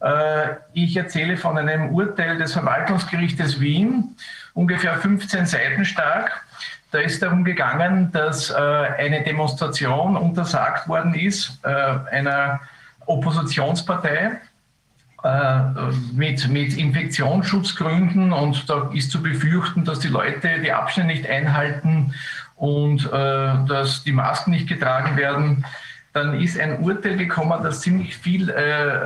Äh, 0.00 0.56
ich 0.72 0.96
erzähle 0.96 1.36
von 1.36 1.56
einem 1.56 1.90
Urteil 1.90 2.38
des 2.38 2.54
Verwaltungsgerichtes 2.54 3.60
Wien, 3.60 4.16
ungefähr 4.54 4.96
15 4.96 5.46
Seiten 5.46 5.84
stark. 5.84 6.44
Da 6.92 6.98
ist 6.98 7.22
darum 7.22 7.42
gegangen, 7.42 8.12
dass 8.12 8.50
äh, 8.50 8.54
eine 8.54 9.24
Demonstration 9.24 10.14
untersagt 10.14 10.88
worden 10.88 11.14
ist 11.14 11.58
äh, 11.64 11.68
einer 11.70 12.60
Oppositionspartei 13.06 14.38
äh, 15.24 15.58
mit, 16.12 16.48
mit 16.50 16.76
Infektionsschutzgründen 16.76 18.32
und 18.32 18.68
da 18.68 18.90
ist 18.92 19.10
zu 19.10 19.22
befürchten, 19.22 19.86
dass 19.86 20.00
die 20.00 20.08
Leute 20.08 20.60
die 20.60 20.70
Abstände 20.70 21.14
nicht 21.14 21.26
einhalten 21.26 22.14
und 22.56 23.10
dass 23.10 24.04
die 24.04 24.12
Masken 24.12 24.52
nicht 24.52 24.68
getragen 24.68 25.16
werden, 25.16 25.64
dann 26.12 26.40
ist 26.40 26.60
ein 26.60 26.78
Urteil 26.80 27.16
gekommen, 27.16 27.60
das 27.62 27.80
ziemlich 27.80 28.16
viel 28.16 28.50
äh, 28.50 29.00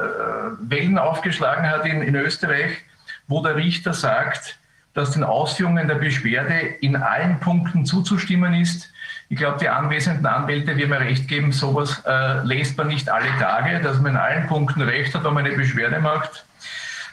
Wellen 0.61 0.99
aufgeschlagen 0.99 1.71
hat 1.71 1.87
in, 1.87 2.03
in 2.03 2.17
Österreich, 2.17 2.85
wo 3.29 3.43
der 3.43 3.57
Richter 3.57 3.95
sagt, 3.95 4.59
dass 4.97 5.11
den 5.11 5.25
Ausführungen 5.25 5.87
der 5.89 5.97
Beschwerde 5.97 6.55
in 6.81 6.97
allen 6.97 7.39
Punkten 7.39 7.85
zuzustimmen 7.85 8.55
ist. 8.55 8.91
Ich 9.29 9.37
glaube, 9.37 9.59
die 9.61 9.69
anwesenden 9.69 10.25
Anwälte 10.25 10.75
werden 10.75 10.89
mir 10.89 11.01
recht 11.01 11.29
geben, 11.29 11.53
sowas 11.53 12.03
äh, 12.07 12.43
lässt 12.45 12.79
man 12.79 12.87
nicht 12.87 13.11
alle 13.11 13.29
Tage, 13.39 13.81
dass 13.83 14.01
man 14.01 14.13
in 14.13 14.17
allen 14.17 14.47
Punkten 14.47 14.81
recht 14.81 15.15
hat, 15.15 15.23
wenn 15.23 15.35
man 15.35 15.45
eine 15.45 15.55
Beschwerde 15.55 16.01
macht. 16.01 16.47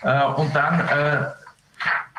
Äh, 0.01 0.23
und 0.23 0.55
dann 0.55 0.79
äh, 0.79 1.25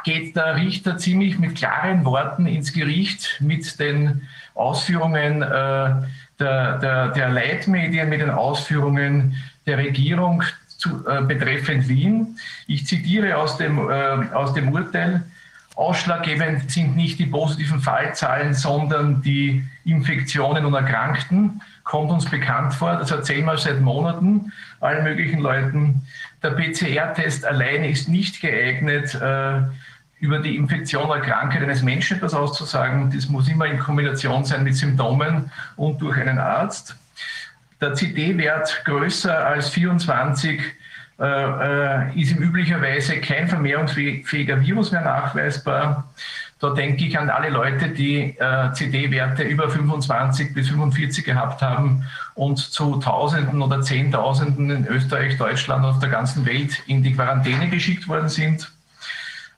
geht 0.05 0.37
der 0.37 0.57
Richter 0.57 0.99
ziemlich 0.99 1.39
mit 1.39 1.57
klaren 1.57 2.05
Worten 2.05 2.47
ins 2.47 2.75
Gericht 2.75 3.41
mit 3.41 3.81
den 3.81 4.29
Ausführungen 4.55 5.41
äh, 5.41 5.47
der, 5.47 6.79
der, 6.79 7.09
der 7.09 7.29
Leitmedien, 7.31 8.11
mit 8.11 8.21
den 8.21 8.31
Ausführungen 8.31 9.43
der 9.67 9.79
Regierung 9.79 10.43
zu, 10.77 11.09
äh, 11.09 11.23
betreffend 11.23 11.89
Wien. 11.89 12.39
Ich 12.67 12.87
zitiere 12.87 13.39
aus 13.39 13.57
dem, 13.57 13.79
äh, 13.79 14.29
aus 14.35 14.53
dem 14.53 14.71
Urteil. 14.71 15.23
Ausschlaggebend 15.77 16.71
sind 16.71 16.95
nicht 16.95 17.19
die 17.19 17.27
positiven 17.27 17.81
Fallzahlen, 17.81 18.55
sondern 18.55 19.23
die 19.23 19.65
Infektionen 19.85 20.65
und 20.65 20.75
Erkrankten. 20.75 21.63
Kommt 21.83 22.11
uns 22.13 22.27
bekannt 22.27 22.75
vor, 22.75 22.97
das 22.97 23.11
erzählen 23.11 23.45
wir 23.45 23.59
seit 23.59 23.81
Monaten 23.81 24.53
allen 24.81 25.03
möglichen 25.03 25.41
Leuten. 25.41 26.07
Der 26.43 26.51
PCR-Test 26.51 27.45
allein 27.45 27.85
ist 27.85 28.09
nicht 28.09 28.41
geeignet, 28.41 29.15
äh, 29.15 29.63
über 30.21 30.39
die 30.39 30.57
Infektion 30.57 31.05
oder 31.05 31.21
Krankheit 31.21 31.63
eines 31.63 31.83
Menschen 31.83 32.17
etwas 32.17 32.35
auszusagen. 32.35 33.11
Das 33.13 33.29
muss 33.29 33.49
immer 33.49 33.67
in 33.67 33.79
Kombination 33.79 34.45
sein 34.45 34.63
mit 34.63 34.77
Symptomen 34.77 35.51
und 35.77 36.01
durch 36.01 36.17
einen 36.17 36.39
Arzt. 36.39 36.97
Der 37.81 37.95
CD-Wert 37.95 38.83
größer 38.85 39.45
als 39.45 39.69
24 39.71 40.63
äh, 41.19 41.25
äh, 41.25 42.21
ist 42.21 42.33
im 42.33 42.43
üblicherweise 42.43 43.21
kein 43.21 43.47
vermehrungsfähiger 43.47 44.61
Virus 44.61 44.91
mehr 44.91 45.03
nachweisbar. 45.03 46.13
Da 46.59 46.71
denke 46.71 47.05
ich 47.05 47.19
an 47.19 47.31
alle 47.31 47.51
Leute, 47.51 47.89
die 47.89 48.37
äh, 48.39 48.73
CD-Werte 48.73 49.43
über 49.45 49.69
25 49.69 50.55
bis 50.55 50.71
45 50.71 51.25
gehabt 51.25 51.63
haben 51.63 52.07
und 52.35 52.59
zu 52.59 52.97
Tausenden 52.97 53.63
oder 53.63 53.81
Zehntausenden 53.81 54.71
in 54.71 54.87
Österreich, 54.89 55.37
Deutschland 55.37 55.85
und 55.85 55.91
auf 55.91 55.99
der 56.01 56.09
ganzen 56.09 56.47
Welt 56.47 56.83
in 56.87 57.03
die 57.03 57.15
Quarantäne 57.15 57.69
geschickt 57.69 58.09
worden 58.09 58.29
sind. 58.29 58.73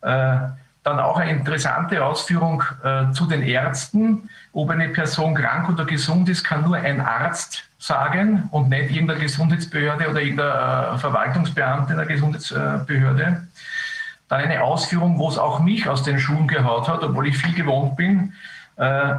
Äh, 0.02 0.38
dann 0.82 1.00
auch 1.00 1.16
eine 1.16 1.32
interessante 1.32 2.04
Ausführung 2.04 2.62
äh, 2.84 3.10
zu 3.12 3.26
den 3.26 3.42
Ärzten. 3.42 4.28
Ob 4.52 4.70
eine 4.70 4.88
Person 4.90 5.34
krank 5.34 5.68
oder 5.68 5.84
gesund 5.84 6.28
ist, 6.28 6.44
kann 6.44 6.62
nur 6.62 6.76
ein 6.76 7.00
Arzt 7.00 7.64
sagen 7.86 8.48
und 8.50 8.68
nicht 8.68 8.90
irgendeine 8.90 9.20
Gesundheitsbehörde 9.20 10.08
oder 10.08 10.20
irgendein 10.20 10.94
äh, 10.94 10.98
Verwaltungsbeamte 10.98 11.94
der 11.94 12.06
Gesundheitsbehörde. 12.06 13.46
Dann 14.28 14.40
eine 14.40 14.62
Ausführung, 14.62 15.18
wo 15.18 15.28
es 15.28 15.38
auch 15.38 15.60
mich 15.60 15.88
aus 15.88 16.02
den 16.02 16.18
Schuhen 16.18 16.48
gehaut 16.48 16.88
hat, 16.88 17.02
obwohl 17.04 17.28
ich 17.28 17.38
viel 17.38 17.54
gewohnt 17.54 17.96
bin, 17.96 18.32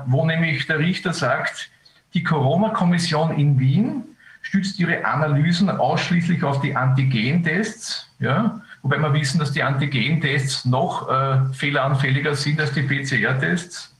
wo 0.06 0.26
nämlich 0.26 0.68
der 0.68 0.80
Richter 0.80 1.14
sagt, 1.14 1.70
die 2.14 2.24
Corona-Kommission 2.24 3.38
in 3.38 3.58
Wien 3.58 4.04
stützt 4.42 4.80
ihre 4.80 5.06
Analysen 5.06 5.70
ausschließlich 5.70 6.44
auf 6.44 6.62
die 6.62 6.76
Antigentests. 6.76 8.10
Ja, 8.20 8.62
wobei 8.82 8.98
wir 8.98 9.14
wissen, 9.14 9.40
dass 9.40 9.52
die 9.52 9.62
Antigen-Tests 9.62 10.66
noch 10.66 11.10
äh, 11.10 11.54
fehleranfälliger 11.54 12.34
sind 12.34 12.60
als 12.60 12.72
die 12.72 12.84
PCR-Tests. 12.84 13.96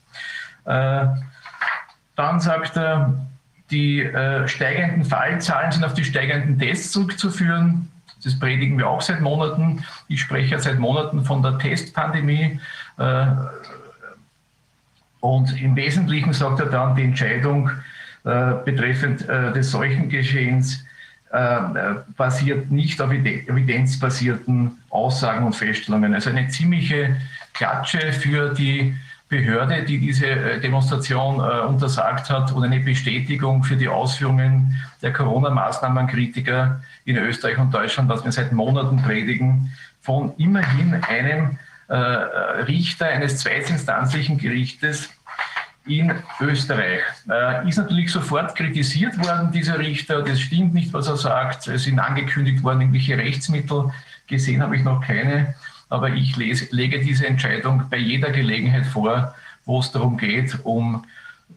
Äh, 0.64 1.06
dann 2.16 2.40
sagt 2.40 2.76
er, 2.76 3.14
die 3.70 4.02
äh, 4.02 4.48
steigenden 4.48 5.04
Fallzahlen 5.04 5.72
sind 5.72 5.84
auf 5.84 5.94
die 5.94 6.04
steigenden 6.04 6.58
Tests 6.58 6.92
zurückzuführen. 6.92 7.90
Das 8.24 8.38
predigen 8.38 8.78
wir 8.78 8.88
auch 8.88 9.00
seit 9.00 9.20
Monaten. 9.20 9.84
Ich 10.08 10.20
spreche 10.20 10.52
ja 10.52 10.58
seit 10.58 10.78
Monaten 10.78 11.24
von 11.24 11.42
der 11.42 11.58
Testpandemie. 11.58 12.60
Äh, 12.98 13.26
und 15.20 15.60
im 15.60 15.76
Wesentlichen 15.76 16.32
sagt 16.32 16.60
er 16.60 16.66
dann, 16.66 16.94
die 16.94 17.04
Entscheidung 17.04 17.70
äh, 18.24 18.54
betreffend 18.64 19.28
äh, 19.28 19.52
des 19.52 19.70
Seuchengeschehens 19.70 20.84
äh, 21.30 21.58
basiert 22.16 22.70
nicht 22.70 23.00
auf 23.00 23.12
evidenzbasierten 23.12 24.78
Aussagen 24.90 25.46
und 25.46 25.54
Feststellungen. 25.54 26.14
Also 26.14 26.30
eine 26.30 26.48
ziemliche 26.48 27.16
Klatsche 27.52 28.12
für 28.12 28.54
die 28.54 28.96
Behörde, 29.28 29.82
die 29.84 29.98
diese 29.98 30.26
äh, 30.26 30.60
Demonstration 30.60 31.40
äh, 31.40 31.66
untersagt 31.66 32.30
hat 32.30 32.50
und 32.52 32.64
eine 32.64 32.80
Bestätigung 32.80 33.62
für 33.62 33.76
die 33.76 33.88
Ausführungen 33.88 34.80
der 35.02 35.12
Corona-Maßnahmenkritiker 35.12 36.80
in 37.04 37.16
Österreich 37.18 37.58
und 37.58 37.72
Deutschland, 37.72 38.08
was 38.08 38.24
wir 38.24 38.32
seit 38.32 38.52
Monaten 38.52 39.02
predigen, 39.02 39.72
von 40.00 40.32
immerhin 40.38 40.94
einem 41.04 41.58
äh, 41.88 41.94
Richter 41.94 43.06
eines 43.06 43.38
zweitinstanzlichen 43.38 44.38
Gerichtes 44.38 45.10
in 45.86 46.12
Österreich. 46.40 47.00
Äh, 47.30 47.68
ist 47.68 47.78
natürlich 47.78 48.12
sofort 48.12 48.54
kritisiert 48.54 49.18
worden, 49.18 49.52
dieser 49.52 49.78
Richter. 49.78 50.22
Das 50.22 50.40
stimmt 50.40 50.74
nicht, 50.74 50.92
was 50.92 51.08
er 51.08 51.16
sagt. 51.16 51.66
Es 51.66 51.84
sind 51.84 51.98
angekündigt 51.98 52.62
worden 52.62 52.82
irgendwelche 52.82 53.16
Rechtsmittel. 53.16 53.90
Gesehen 54.26 54.62
habe 54.62 54.76
ich 54.76 54.84
noch 54.84 55.00
keine. 55.00 55.54
Aber 55.88 56.10
ich 56.10 56.36
lese, 56.36 56.68
lege 56.70 57.00
diese 57.00 57.26
Entscheidung 57.26 57.84
bei 57.88 57.96
jeder 57.96 58.30
Gelegenheit 58.30 58.86
vor, 58.86 59.34
wo 59.64 59.80
es 59.80 59.90
darum 59.90 60.16
geht, 60.16 60.58
um 60.64 61.04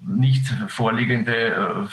nicht 0.04 0.48
vorliegende 0.68 1.36
äh, 1.36 1.84
äh, 1.84 1.88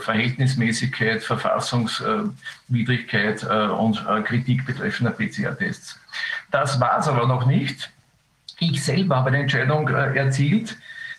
Verhältnismäßigkeit, 0.00 1.22
Verfassungswidrigkeit 1.22 3.44
äh, 3.44 3.68
und 3.68 4.04
Kritik 4.24 4.66
betreffender 4.66 5.12
PCR-Tests. 5.12 6.00
Das 6.50 6.80
war 6.80 6.98
es 6.98 7.06
aber 7.08 7.26
noch 7.26 7.46
nicht. 7.46 7.90
Ich 8.60 8.84
selber 8.84 9.16
habe 9.16 9.28
eine 9.28 9.40
Entscheidung 9.40 9.88
erzielt, 9.88 10.76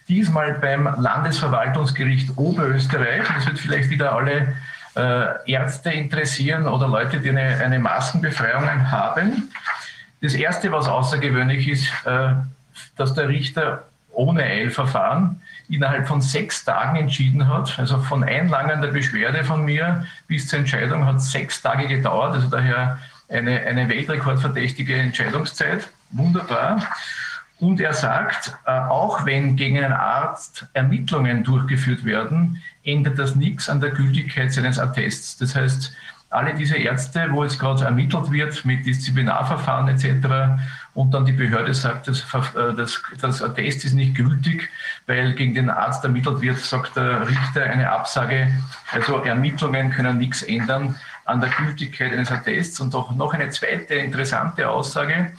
diesmal 0.08 0.54
beim 0.56 0.90
Landesverwaltungsgericht 0.98 2.38
Oberösterreich. 2.38 3.28
Das 3.36 3.46
wird 3.48 3.60
vielleicht 3.60 3.90
wieder 3.90 4.14
alle 4.14 4.56
Ärzte 5.46 5.90
interessieren 5.90 6.68
oder 6.68 6.88
Leute, 6.88 7.20
die 7.20 7.30
eine, 7.30 7.80
Maskenbefreiung 7.80 8.90
haben. 8.90 9.52
Das 10.26 10.34
Erste, 10.34 10.72
was 10.72 10.88
außergewöhnlich 10.88 11.68
ist, 11.68 11.88
äh, 12.03 12.30
dass 12.95 13.14
der 13.14 13.30
Richter 13.30 13.84
ohne 14.11 14.41
Eilverfahren 14.41 15.39
innerhalb 15.69 16.07
von 16.07 16.19
sechs 16.19 16.65
Tagen 16.65 16.95
entschieden 16.95 17.47
hat. 17.47 17.77
Also 17.77 17.99
von 17.99 18.23
Einlangen 18.23 18.81
der 18.81 18.88
Beschwerde 18.88 19.43
von 19.43 19.65
mir 19.65 20.07
bis 20.26 20.47
zur 20.47 20.57
Entscheidung 20.57 21.06
hat 21.06 21.22
sechs 21.22 21.61
Tage 21.61 21.88
gedauert. 21.88 22.34
Also 22.34 22.49
daher 22.49 22.97
eine, 23.30 23.60
eine 23.60 23.88
weltrekordverdächtige 23.88 24.95
Entscheidungszeit. 24.95 25.88
Wunderbar. 26.10 26.81
Und 27.60 27.80
er 27.80 27.93
sagt, 27.93 28.57
äh, 28.65 28.72
auch 28.72 29.27
wenn 29.27 29.56
gegen 29.56 29.77
einen 29.77 29.93
Arzt 29.93 30.65
Ermittlungen 30.73 31.43
durchgeführt 31.43 32.03
werden, 32.03 32.64
ändert 32.84 33.19
das 33.19 33.35
nichts 33.35 33.69
an 33.69 33.80
der 33.80 33.91
Gültigkeit 33.91 34.52
seines 34.52 34.80
Attests. 34.80 35.38
Das 35.38 35.56
heißt, 35.56 35.93
alle 36.30 36.53
diese 36.53 36.77
Ärzte, 36.77 37.27
wo 37.31 37.43
jetzt 37.43 37.60
gerade 37.60 37.85
ermittelt 37.85 38.31
wird 38.31 38.65
mit 38.65 38.85
Disziplinarverfahren 38.85 39.88
etc. 39.88 40.61
und 40.93 41.14
dann 41.14 41.26
die 41.26 41.31
Behörde 41.31 41.73
sagt, 41.73 42.07
das, 42.07 42.22
äh, 42.22 42.73
das, 42.76 43.02
das 43.19 43.41
Attest 43.41 43.85
ist 43.85 43.93
nicht 43.93 44.15
gültig, 44.15 44.69
weil 45.07 45.34
gegen 45.34 45.53
den 45.53 45.69
Arzt 45.69 46.03
ermittelt 46.03 46.41
wird, 46.41 46.60
sagt 46.60 46.95
der 46.95 47.27
Richter 47.27 47.64
eine 47.64 47.91
Absage. 47.91 48.52
Also 48.91 49.18
Ermittlungen 49.23 49.91
können 49.91 50.18
nichts 50.18 50.43
ändern 50.43 50.95
an 51.26 51.41
der 51.41 51.49
Gültigkeit 51.52 52.11
eines 52.11 52.31
Attests. 52.31 52.80
Und 52.80 52.93
auch 52.95 53.11
noch 53.15 53.34
eine 53.34 53.49
zweite 53.49 53.95
interessante 53.95 54.69
Aussage, 54.69 55.31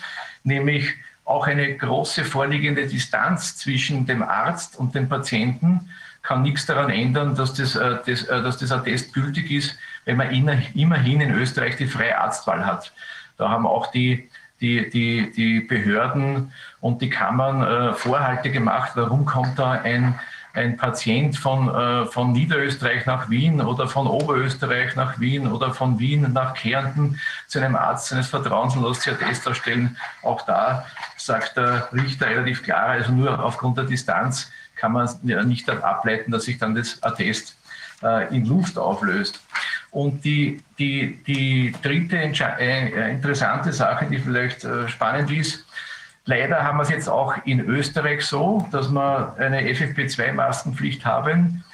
nämlich 0.45 0.95
auch 1.25 1.47
eine 1.47 1.77
große 1.77 2.25
vorliegende 2.25 2.87
Distanz 2.87 3.57
zwischen 3.57 4.07
dem 4.07 4.23
Arzt 4.23 4.77
und 4.77 4.95
dem 4.95 5.09
Patienten 5.09 5.91
kann 6.23 6.43
nichts 6.43 6.67
daran 6.67 6.91
ändern, 6.91 7.35
dass 7.35 7.55
das, 7.55 7.77
äh, 7.77 7.99
das, 8.05 8.25
äh, 8.25 8.43
dass 8.43 8.59
das 8.59 8.73
Attest 8.73 9.13
gültig 9.13 9.51
ist, 9.51 9.79
wenn 10.07 10.17
man 10.17 10.31
immerhin 10.31 11.21
in 11.21 11.35
Österreich 11.35 11.77
die 11.77 11.87
freie 11.87 12.19
Arztwahl 12.19 12.65
hat. 12.65 12.93
Da 13.37 13.51
haben 13.51 13.67
auch 13.67 13.89
die, 13.89 14.31
die, 14.63 14.89
die, 14.89 15.31
die 15.33 15.61
Behörden 15.61 16.53
und 16.81 17.03
die 17.03 17.11
Kammern 17.11 17.63
äh, 17.63 17.93
Vorhalte 17.93 18.51
gemacht, 18.51 18.93
warum 18.95 19.27
kommt 19.27 19.59
da 19.59 19.73
ein 19.73 20.19
ein 20.57 20.77
Patient 20.77 21.37
von, 21.37 21.69
äh, 21.69 22.07
von 22.07 22.33
Niederösterreich 22.33 23.05
nach 23.05 23.29
Wien 23.29 23.61
oder 23.61 23.87
von 23.89 24.07
Oberösterreich 24.07 24.97
nach 24.97 25.21
Wien 25.21 25.47
oder 25.47 25.75
von 25.75 25.99
Wien 25.99 26.33
nach 26.33 26.55
Kärnten 26.55 27.21
zu 27.47 27.59
einem 27.59 27.77
Arzt 27.77 28.09
seines 28.09 28.29
Vertrauens 28.29 28.75
und 28.75 28.83
lässt 28.83 29.03
sich 29.03 29.13
ein 29.13 29.19
Test 29.19 29.47
erstellen. 29.47 29.97
Auch 30.23 30.43
da 30.43 30.87
sagt 31.19 31.59
der 31.59 31.89
Richter 31.93 32.27
relativ 32.27 32.63
klar, 32.63 32.87
also 32.87 33.13
nur 33.13 33.39
aufgrund 33.39 33.77
der 33.77 33.85
Distanz 33.85 34.51
kann 34.77 34.93
man 34.93 35.09
nicht 35.23 35.69
ableiten, 35.69 36.33
dass 36.33 36.45
sich 36.45 36.59
dann 36.59 36.75
das 36.75 37.03
Attest 37.03 37.57
äh, 38.03 38.35
in 38.35 38.47
Luft 38.47 38.79
auflöst. 38.79 39.41
Und 39.97 40.27
die, 40.27 40.61
die, 40.79 41.23
die 41.27 41.75
dritte 41.83 42.19
äh, 42.19 43.11
interessante 43.11 43.73
Sache, 43.73 44.05
die 44.05 44.19
vielleicht 44.19 44.67
spannend 44.89 45.31
ist, 45.31 45.65
Leider 46.29 46.65
haben 46.65 46.79
wir 46.79 46.83
es 46.83 46.91
jetzt 46.91 47.09
auch 47.09 47.35
in 47.45 47.61
Österreich 47.61 48.27
so, 48.27 48.67
dass 48.73 48.91
wir 48.91 49.37
eine 49.39 49.63
FFP2-Maskenpflicht 49.63 51.05
haben. 51.05 51.65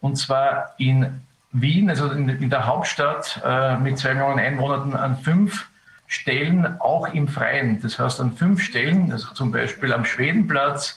Und 0.00 0.14
zwar 0.14 0.74
in 0.78 1.22
Wien, 1.50 1.90
also 1.90 2.10
in, 2.12 2.28
in 2.28 2.48
der 2.48 2.66
Hauptstadt 2.66 3.40
äh, 3.44 3.76
mit 3.78 3.98
zwei 3.98 4.14
Millionen 4.14 4.38
Einwohnern, 4.38 4.94
an 4.94 5.18
fünf 5.18 5.68
Stellen 6.06 6.80
auch 6.80 7.12
im 7.12 7.26
Freien. 7.26 7.82
Das 7.82 7.98
heißt 7.98 8.20
an 8.20 8.36
fünf 8.36 8.62
Stellen, 8.62 9.10
also 9.10 9.34
zum 9.34 9.50
Beispiel 9.50 9.92
am 9.92 10.04
Schwedenplatz 10.04 10.96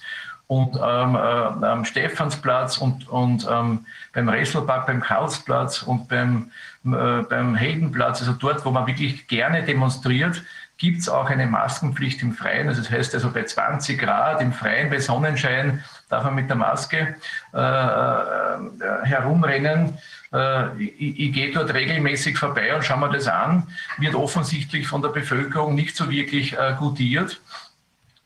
und 0.50 0.78
ähm, 0.78 1.16
äh, 1.16 1.19
am 1.68 1.86
Stephansplatz 1.86 2.80
und, 2.80 3.08
und 3.08 3.48
ähm, 3.50 3.86
beim 4.14 4.30
Resselpark, 4.30 4.88
beim 4.88 5.00
Karlsplatz 5.00 5.84
und 5.84 6.08
beim, 6.08 6.50
äh, 6.86 7.22
beim 7.22 7.53
Heldenplatz, 7.53 8.22
also 8.22 8.34
dort, 8.34 8.66
wo 8.66 8.72
man 8.72 8.88
wirklich 8.88 9.28
gerne 9.28 9.61
demonstriert, 9.61 10.42
gibt 10.80 11.02
es 11.02 11.10
auch 11.10 11.30
eine 11.30 11.45
Maskenpflicht 11.45 12.24
im 12.24 12.34
Freien. 12.34 12.68
Also 12.68 12.82
das 12.82 12.90
heißt 12.90 13.14
also 13.14 13.30
bei 13.32 13.44
20 13.44 14.00
Grad 14.00 14.42
im 14.42 14.52
Freien, 14.52 14.90
bei 14.90 15.00
Sonnenschein 15.00 15.84
darf 16.10 16.24
man 16.24 16.34
mit 16.34 16.50
der 16.50 16.56
Maske 16.56 17.16
äh, 17.53 17.60
äh, 17.60 19.06
herumrennen. 19.06 20.00
Äh, 20.34 20.82
ich, 20.82 21.19
ich 21.19 21.34
gehe 21.34 21.52
dort 21.52 21.72
regelmäßig 21.76 22.40
vorbei 22.40 22.74
und 22.74 22.84
schaue 22.84 23.02
mir 23.02 23.10
das 23.10 23.28
an. 23.28 23.68
Wird 24.00 24.16
offensichtlich 24.16 24.88
von 24.88 25.03
der 25.03 25.10
Bevölkerung 25.10 25.76
nicht 25.76 25.95
so 25.95 26.10
wirklich 26.10 26.53
äh, 26.53 26.74
gutiert. 26.80 27.40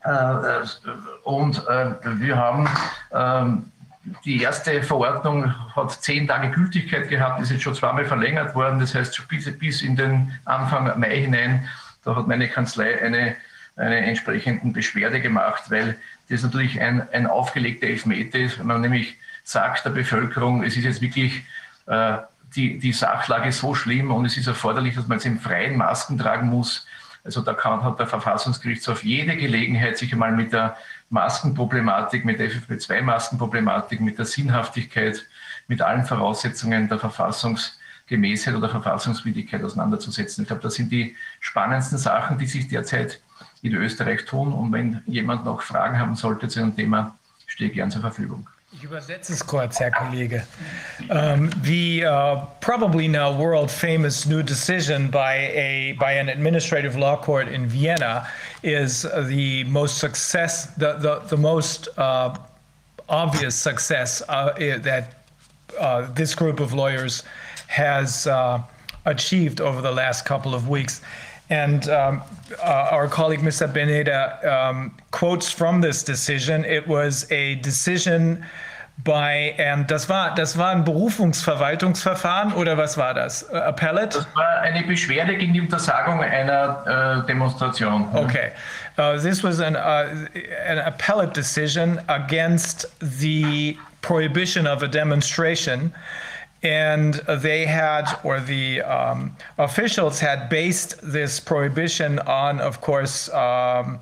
Äh, 0.04 0.10
äh, 0.10 0.64
und 1.24 1.62
wir 1.66 2.36
haben 2.36 2.68
ähm, 3.12 3.72
die 4.24 4.42
erste 4.42 4.82
Verordnung 4.82 5.54
hat 5.74 5.92
zehn 5.92 6.28
Tage 6.28 6.50
Gültigkeit 6.50 7.08
gehabt, 7.08 7.40
ist 7.40 7.50
jetzt 7.50 7.62
schon 7.62 7.74
zweimal 7.74 8.04
verlängert 8.04 8.54
worden. 8.54 8.78
Das 8.78 8.94
heißt, 8.94 9.26
bis, 9.28 9.58
bis 9.58 9.82
in 9.82 9.96
den 9.96 10.38
Anfang 10.44 10.98
Mai 11.00 11.22
hinein 11.22 11.66
da 12.04 12.16
hat 12.16 12.28
meine 12.28 12.48
Kanzlei 12.48 13.00
eine, 13.02 13.36
eine 13.76 13.96
entsprechende 13.96 14.72
Beschwerde 14.72 15.20
gemacht, 15.20 15.70
weil 15.70 15.96
das 16.28 16.42
natürlich 16.42 16.80
ein, 16.80 17.08
ein 17.10 17.26
aufgelegter 17.26 17.86
Elfmeter 17.86 18.38
ist, 18.38 18.58
wenn 18.58 18.66
man 18.66 18.80
nämlich 18.80 19.16
sagt 19.42 19.84
der 19.84 19.90
Bevölkerung, 19.90 20.62
es 20.62 20.76
ist 20.76 20.84
jetzt 20.84 21.02
wirklich 21.02 21.44
äh, 21.86 22.18
die, 22.54 22.78
die 22.78 22.92
Sachlage 22.92 23.52
so 23.52 23.74
schlimm 23.74 24.10
und 24.10 24.26
es 24.26 24.36
ist 24.36 24.46
erforderlich, 24.46 24.94
dass 24.94 25.08
man 25.08 25.18
jetzt 25.18 25.26
im 25.26 25.40
freien 25.40 25.76
Masken 25.76 26.18
tragen 26.18 26.48
muss. 26.48 26.86
Also 27.24 27.40
da 27.40 27.54
kann, 27.54 27.82
hat 27.82 27.98
der 27.98 28.06
Verfassungsgerichtshof 28.06 29.02
jede 29.02 29.36
Gelegenheit, 29.36 29.98
sich 29.98 30.12
einmal 30.12 30.32
mit 30.32 30.52
der 30.52 30.76
Maskenproblematik, 31.10 32.24
mit 32.24 32.38
der 32.38 32.50
FFP2-Maskenproblematik, 32.50 34.00
mit 34.00 34.18
der 34.18 34.26
Sinnhaftigkeit, 34.26 35.26
mit 35.66 35.80
allen 35.80 36.04
Voraussetzungen 36.04 36.88
der 36.88 36.98
Verfassungs- 36.98 37.78
Gemäßheit 38.06 38.54
oder 38.54 38.68
Verfassungswidrigkeit 38.68 39.62
auseinanderzusetzen. 39.62 40.42
Ich 40.42 40.48
glaube, 40.48 40.62
das 40.62 40.74
sind 40.74 40.92
die 40.92 41.16
spannendsten 41.40 41.98
Sachen, 41.98 42.38
die 42.38 42.46
sich 42.46 42.68
derzeit 42.68 43.20
in 43.62 43.74
Österreich 43.74 44.24
tun. 44.26 44.52
Und 44.52 44.72
wenn 44.72 45.02
jemand 45.06 45.44
noch 45.44 45.62
Fragen 45.62 45.98
haben 45.98 46.14
sollte 46.14 46.48
zu 46.48 46.60
einem 46.60 46.76
Thema, 46.76 47.18
stehe 47.46 47.70
ich 47.70 47.74
gern 47.76 47.90
zur 47.90 48.02
Verfügung. 48.02 48.48
Ich 48.76 48.82
übersetze 48.82 49.32
es 49.32 49.46
kurz, 49.46 49.78
Herr 49.78 49.92
Kollege. 49.92 50.44
Um, 51.08 51.48
the 51.62 52.04
uh, 52.04 52.36
probably 52.60 53.06
now 53.06 53.32
world 53.32 53.70
famous 53.70 54.26
new 54.26 54.42
decision 54.42 55.10
by 55.10 55.48
a 55.52 55.92
by 55.92 56.12
an 56.14 56.28
administrative 56.28 56.96
law 56.96 57.16
court 57.16 57.46
in 57.46 57.68
Vienna 57.68 58.26
is 58.64 59.02
the 59.28 59.62
most 59.64 59.98
success, 59.98 60.66
the 60.76 60.94
the, 60.94 61.20
the 61.28 61.36
most 61.36 61.88
uh, 61.96 62.34
obvious 63.08 63.54
success 63.54 64.22
uh, 64.28 64.52
that 64.82 65.24
uh, 65.78 66.08
this 66.12 66.34
group 66.34 66.58
of 66.58 66.72
lawyers 66.72 67.22
has 67.68 68.26
uh, 68.26 68.60
achieved 69.04 69.60
over 69.60 69.82
the 69.82 69.92
last 69.92 70.24
couple 70.24 70.52
of 70.52 70.68
weeks. 70.68 71.00
And 71.50 71.88
um, 71.90 72.22
uh, 72.62 72.88
our 72.92 73.06
colleague, 73.06 73.40
Mr. 73.40 73.70
Beneder, 73.70 74.42
um, 74.44 74.94
quotes 75.10 75.50
from 75.50 75.80
this 75.80 76.02
decision. 76.02 76.64
It 76.64 76.88
was 76.88 77.30
a 77.30 77.56
decision 77.56 78.44
bei, 78.98 79.54
ähm, 79.58 79.86
das, 79.88 80.08
war, 80.08 80.34
das 80.34 80.56
war 80.56 80.70
ein 80.70 80.84
Berufungsverwaltungsverfahren 80.84 82.52
oder 82.52 82.78
was 82.78 82.96
war 82.96 83.12
das? 83.12 83.48
Appellate? 83.50 84.18
Das 84.18 84.36
war 84.36 84.60
eine 84.60 84.84
Beschwerde 84.84 85.36
gegen 85.36 85.52
die 85.52 85.60
Untersagung 85.60 86.22
einer 86.22 87.22
äh, 87.22 87.26
Demonstration. 87.26 88.08
Okay. 88.14 88.52
Uh, 88.96 89.18
this 89.18 89.42
was 89.42 89.60
an, 89.60 89.74
uh, 89.74 90.28
an 90.68 90.78
appellate 90.78 91.34
decision 91.34 92.00
against 92.06 92.86
the 93.00 93.76
prohibition 94.00 94.66
of 94.66 94.82
a 94.82 94.88
demonstration 94.88 95.92
and 96.64 97.14
they 97.28 97.66
had, 97.66 98.18
or 98.24 98.40
the 98.40 98.80
um, 98.82 99.36
officials 99.58 100.18
had 100.18 100.48
based 100.48 100.98
this 101.02 101.38
prohibition 101.38 102.18
on, 102.20 102.58
of 102.58 102.80
course, 102.80 103.28
um, 103.34 104.00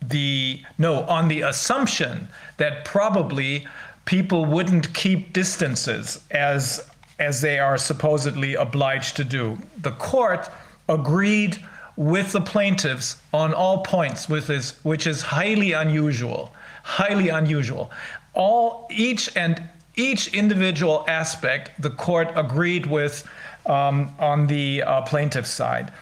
the 0.00 0.62
no, 0.78 1.02
on 1.02 1.26
the 1.26 1.42
assumption 1.42 2.28
that 2.56 2.84
probably 2.84 3.66
people 4.04 4.44
wouldn't 4.44 4.94
keep 4.94 5.32
distances 5.32 6.20
as 6.30 6.88
as 7.18 7.40
they 7.40 7.58
are 7.58 7.76
supposedly 7.76 8.54
obliged 8.54 9.16
to 9.16 9.24
do. 9.24 9.58
The 9.78 9.90
court 9.92 10.48
agreed 10.88 11.62
with 11.96 12.30
the 12.30 12.40
plaintiffs 12.40 13.16
on 13.34 13.52
all 13.52 13.82
points 13.82 14.28
with 14.28 14.46
this, 14.46 14.76
which 14.84 15.08
is 15.08 15.20
highly 15.20 15.72
unusual, 15.72 16.54
highly 16.84 17.28
unusual. 17.28 17.90
All 18.34 18.86
each 18.88 19.34
and 19.34 19.68
each 19.98 20.28
individual 20.28 21.04
aspect 21.08 21.70
the 21.82 21.90
court 21.90 22.30
agreed 22.36 22.86
with 22.86 23.28
um, 23.66 24.14
on 24.18 24.46
the 24.46 24.82
uh, 24.82 25.02
plaintiff's 25.02 25.50
side. 25.50 25.92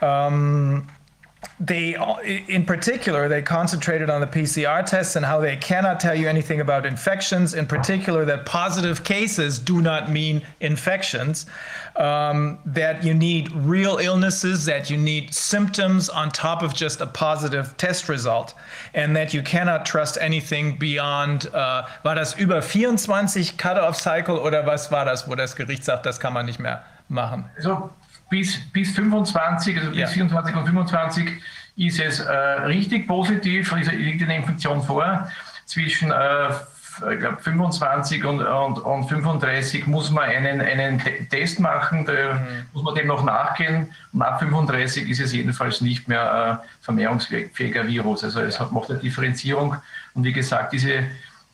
Um, 0.00 0.88
they, 1.58 1.94
in 2.48 2.64
particular, 2.64 3.28
they 3.28 3.42
concentrated 3.42 4.08
on 4.08 4.20
the 4.20 4.26
PCR 4.26 4.84
tests 4.84 5.16
and 5.16 5.24
how 5.24 5.40
they 5.40 5.56
cannot 5.56 6.00
tell 6.00 6.14
you 6.14 6.26
anything 6.26 6.60
about 6.60 6.86
infections. 6.86 7.52
In 7.54 7.66
particular, 7.66 8.24
that 8.24 8.46
positive 8.46 9.04
cases 9.04 9.58
do 9.58 9.82
not 9.82 10.10
mean 10.10 10.42
infections. 10.60 11.46
Um, 11.96 12.60
that 12.64 13.04
you 13.04 13.12
need 13.12 13.52
real 13.52 13.98
illnesses, 13.98 14.64
that 14.66 14.88
you 14.88 14.96
need 14.96 15.34
symptoms 15.34 16.08
on 16.08 16.30
top 16.30 16.62
of 16.62 16.72
just 16.72 17.00
a 17.00 17.06
positive 17.06 17.76
test 17.76 18.08
result, 18.08 18.54
and 18.94 19.14
that 19.16 19.34
you 19.34 19.42
cannot 19.42 19.84
trust 19.84 20.16
anything 20.18 20.78
beyond. 20.78 21.46
Uh, 21.52 21.82
war 22.02 22.14
das 22.14 22.34
über 22.38 22.62
24 22.62 23.58
Cut-off 23.58 23.96
Cycle 23.96 24.38
oder 24.38 24.64
was 24.64 24.90
war 24.90 25.04
das, 25.04 25.28
wo 25.28 25.34
das 25.34 25.56
Gericht 25.56 25.84
sagt, 25.84 26.06
das 26.06 26.20
kann 26.20 26.32
man 26.32 26.46
nicht 26.46 26.60
mehr 26.60 26.84
machen? 27.08 27.50
Also 27.56 27.90
bis, 28.30 28.58
bis 28.72 28.90
25, 28.92 29.76
also 29.76 29.90
bis 29.90 29.98
ja. 29.98 30.06
24 30.06 30.56
und 30.56 30.64
25 30.64 31.42
ist 31.76 32.00
es 32.00 32.20
äh, 32.20 32.32
richtig 32.32 33.06
positiv, 33.06 33.72
also 33.72 33.90
liegt 33.90 34.22
eine 34.22 34.36
Infektion 34.36 34.82
vor. 34.82 35.28
Zwischen 35.66 36.10
äh, 36.10 36.50
ich 37.12 37.18
glaube 37.18 37.38
25 37.40 38.24
und, 38.24 38.42
und, 38.42 38.78
und 38.78 39.04
35 39.08 39.86
muss 39.86 40.10
man 40.10 40.24
einen, 40.24 40.60
einen 40.60 41.00
Test 41.30 41.60
machen, 41.60 42.04
da 42.04 42.34
mhm. 42.34 42.66
muss 42.72 42.82
man 42.82 42.94
dem 42.94 43.06
noch 43.06 43.24
nachgehen. 43.24 43.90
Und 44.12 44.22
ab 44.22 44.38
35 44.40 45.08
ist 45.08 45.20
es 45.20 45.32
jedenfalls 45.32 45.80
nicht 45.80 46.08
mehr 46.08 46.60
äh, 46.62 46.66
vermehrungsfähiger 46.82 47.86
Virus. 47.86 48.24
Also 48.24 48.40
es 48.40 48.60
hat, 48.60 48.72
macht 48.72 48.90
eine 48.90 48.98
Differenzierung. 48.98 49.76
Und 50.14 50.24
wie 50.24 50.32
gesagt, 50.32 50.72
diese, 50.72 51.04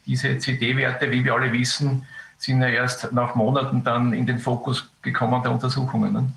diese 0.05 0.39
CD-Werte, 0.39 1.11
wie 1.11 1.25
wir 1.25 1.35
alle 1.35 1.53
wissen, 1.53 2.07
sind 2.39 2.61
ja 2.61 2.69
erst 2.69 3.13
nach 3.13 3.35
Monaten 3.35 3.85
dann 3.85 4.13
in 4.13 4.27
den 4.27 4.39
Fokus 4.39 4.91
gekommen 5.03 5.43
der 5.43 5.53
Untersuchungen. 5.53 6.13
Ne? 6.13 6.33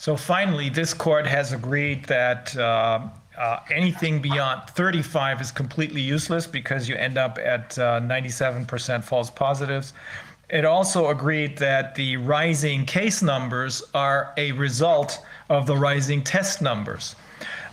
So 0.00 0.16
finally, 0.16 0.70
this 0.70 0.94
court 0.94 1.26
has 1.26 1.52
agreed 1.52 2.06
that 2.06 2.56
uh, 2.56 3.00
uh, 3.36 3.58
anything 3.70 4.22
beyond 4.22 4.62
35 4.70 5.42
is 5.42 5.52
completely 5.52 6.00
useless 6.00 6.46
because 6.46 6.88
you 6.88 6.96
end 6.96 7.18
up 7.18 7.36
at 7.36 7.78
uh, 7.78 8.00
97% 8.00 9.04
false 9.04 9.28
positives. 9.28 9.92
It 10.48 10.64
also 10.64 11.08
agreed 11.08 11.58
that 11.58 11.94
the 11.96 12.16
rising 12.16 12.86
case 12.86 13.20
numbers 13.20 13.82
are 13.92 14.32
a 14.38 14.52
result 14.52 15.22
of 15.50 15.66
the 15.66 15.76
rising 15.76 16.24
test 16.24 16.62
numbers. 16.62 17.14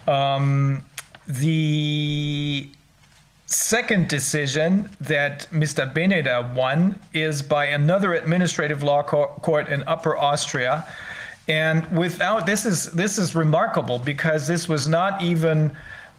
Um, 0.06 0.84
the 1.30 2.70
second 3.46 4.10
decision 4.10 4.90
that 5.00 5.48
Mr. 5.54 5.94
Beneder 5.94 6.54
won 6.54 7.00
is 7.14 7.42
by 7.42 7.68
another 7.68 8.16
administrative 8.16 8.84
law 8.84 9.02
court 9.02 9.70
in 9.70 9.82
Upper 9.88 10.18
Austria 10.18 10.86
and 11.48 11.88
without 11.98 12.46
this 12.46 12.66
is 12.66 12.92
this 12.92 13.18
is 13.18 13.36
remarkable 13.36 14.00
because 14.00 14.48
this 14.48 14.68
was 14.68 14.88
not 14.88 15.22
even 15.22 15.76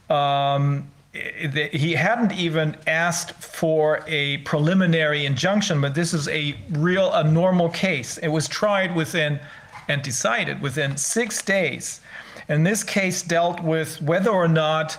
um, 0.08 0.90
he 1.12 1.92
hadn't 1.92 2.32
even 2.32 2.76
asked 2.86 3.32
for 3.32 4.04
a 4.06 4.38
preliminary 4.38 5.26
injunction, 5.26 5.80
but 5.80 5.94
this 5.94 6.14
is 6.14 6.28
a 6.28 6.56
real 6.70 7.12
a 7.12 7.24
normal 7.24 7.68
case. 7.70 8.18
It 8.18 8.28
was 8.28 8.48
tried 8.48 8.94
within 8.94 9.40
and 9.88 10.02
decided 10.02 10.60
within 10.60 10.96
six 10.96 11.42
days. 11.42 12.00
And 12.48 12.66
this 12.66 12.84
case 12.84 13.22
dealt 13.22 13.62
with 13.62 14.00
whether 14.00 14.30
or 14.30 14.48
not 14.48 14.98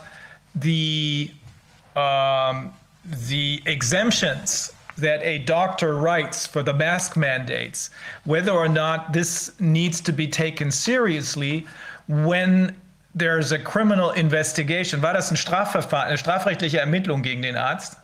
the 0.56 1.32
um, 1.95 2.74
the 3.06 3.61
exemptions 3.66 4.74
that 4.99 5.21
a 5.23 5.39
doctor 5.39 5.95
writes 5.95 6.45
for 6.45 6.63
the 6.63 6.73
mask 6.73 7.17
mandates, 7.17 7.89
whether 8.25 8.51
or 8.51 8.67
not 8.67 9.13
this 9.13 9.51
needs 9.59 10.01
to 10.01 10.11
be 10.11 10.27
taken 10.27 10.71
seriously 10.71 11.65
when 12.07 12.75
there's 13.15 13.51
a 13.51 13.59
criminal 13.59 14.11
investigation. 14.11 15.01
War 15.01 15.13
das 15.13 15.31
ein 15.31 15.37
Strafverfahren, 15.37 16.07
eine 16.07 16.17
strafrechtliche 16.17 16.79
Ermittlung 16.79 17.21
gegen 17.21 17.41
den 17.41 17.55
Arzt? 17.55 17.97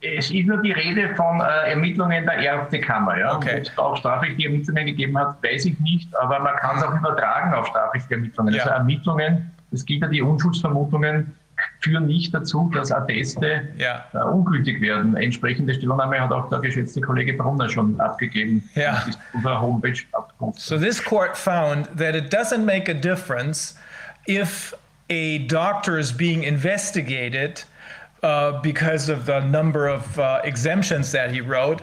Es 0.00 0.30
ist 0.30 0.46
nur 0.46 0.62
die 0.62 0.72
Rede 0.72 1.14
von 1.14 1.40
äh, 1.40 1.70
Ermittlungen 1.70 2.24
der 2.24 2.38
Ärztekammer. 2.38 3.18
Ja? 3.18 3.36
Okay. 3.36 3.58
Ob 3.58 3.62
es 3.62 3.78
auch 3.78 3.96
strafrechtliche 3.98 4.48
Ermittlungen 4.48 4.86
gegeben 4.86 5.18
hat, 5.18 5.36
weiß 5.42 5.66
ich 5.66 5.78
nicht, 5.80 6.08
aber 6.16 6.38
man 6.40 6.56
kann 6.56 6.78
es 6.78 6.82
auch 6.82 6.94
übertragen 6.94 7.52
auf 7.52 7.66
strafrechtliche 7.66 8.14
Ermittlungen. 8.14 8.54
Ja. 8.54 8.62
Also 8.62 8.74
Ermittlungen, 8.74 9.50
es 9.72 9.84
gibt 9.84 10.02
ja 10.02 10.08
die 10.08 10.22
Unschuldsvermutungen, 10.22 11.34
führen 11.80 12.06
nicht 12.06 12.34
dazu, 12.34 12.70
dass 12.74 12.90
Atteste 12.90 13.68
Ja. 13.76 14.04
äh, 14.12 14.18
ungültig 14.18 14.80
werden. 14.80 15.16
Entsprechende 15.16 15.74
Stellungnahme 15.74 16.20
hat 16.20 16.32
auch 16.32 16.48
der 16.50 16.60
geschätzte 16.60 17.00
Kollege 17.00 17.34
Brunner 17.34 17.68
schon 17.68 17.98
abgegeben. 18.00 18.68
Ja. 18.74 19.04
Homepage. 19.44 20.04
So 20.56 20.78
this 20.78 21.02
court 21.02 21.36
found 21.36 21.88
that 21.96 22.14
it 22.14 22.32
doesn't 22.32 22.64
make 22.64 22.88
a 22.90 22.94
difference 22.94 23.76
if 24.26 24.74
a 25.10 25.38
doctor 25.46 25.98
is 25.98 26.12
being 26.12 26.42
investigated 26.44 27.62
uh, 28.22 28.60
because 28.62 29.08
of 29.10 29.26
the 29.26 29.40
number 29.40 29.86
of 29.86 30.18
uh, 30.18 30.40
exemptions 30.44 31.12
that 31.12 31.30
he 31.30 31.40
wrote. 31.40 31.82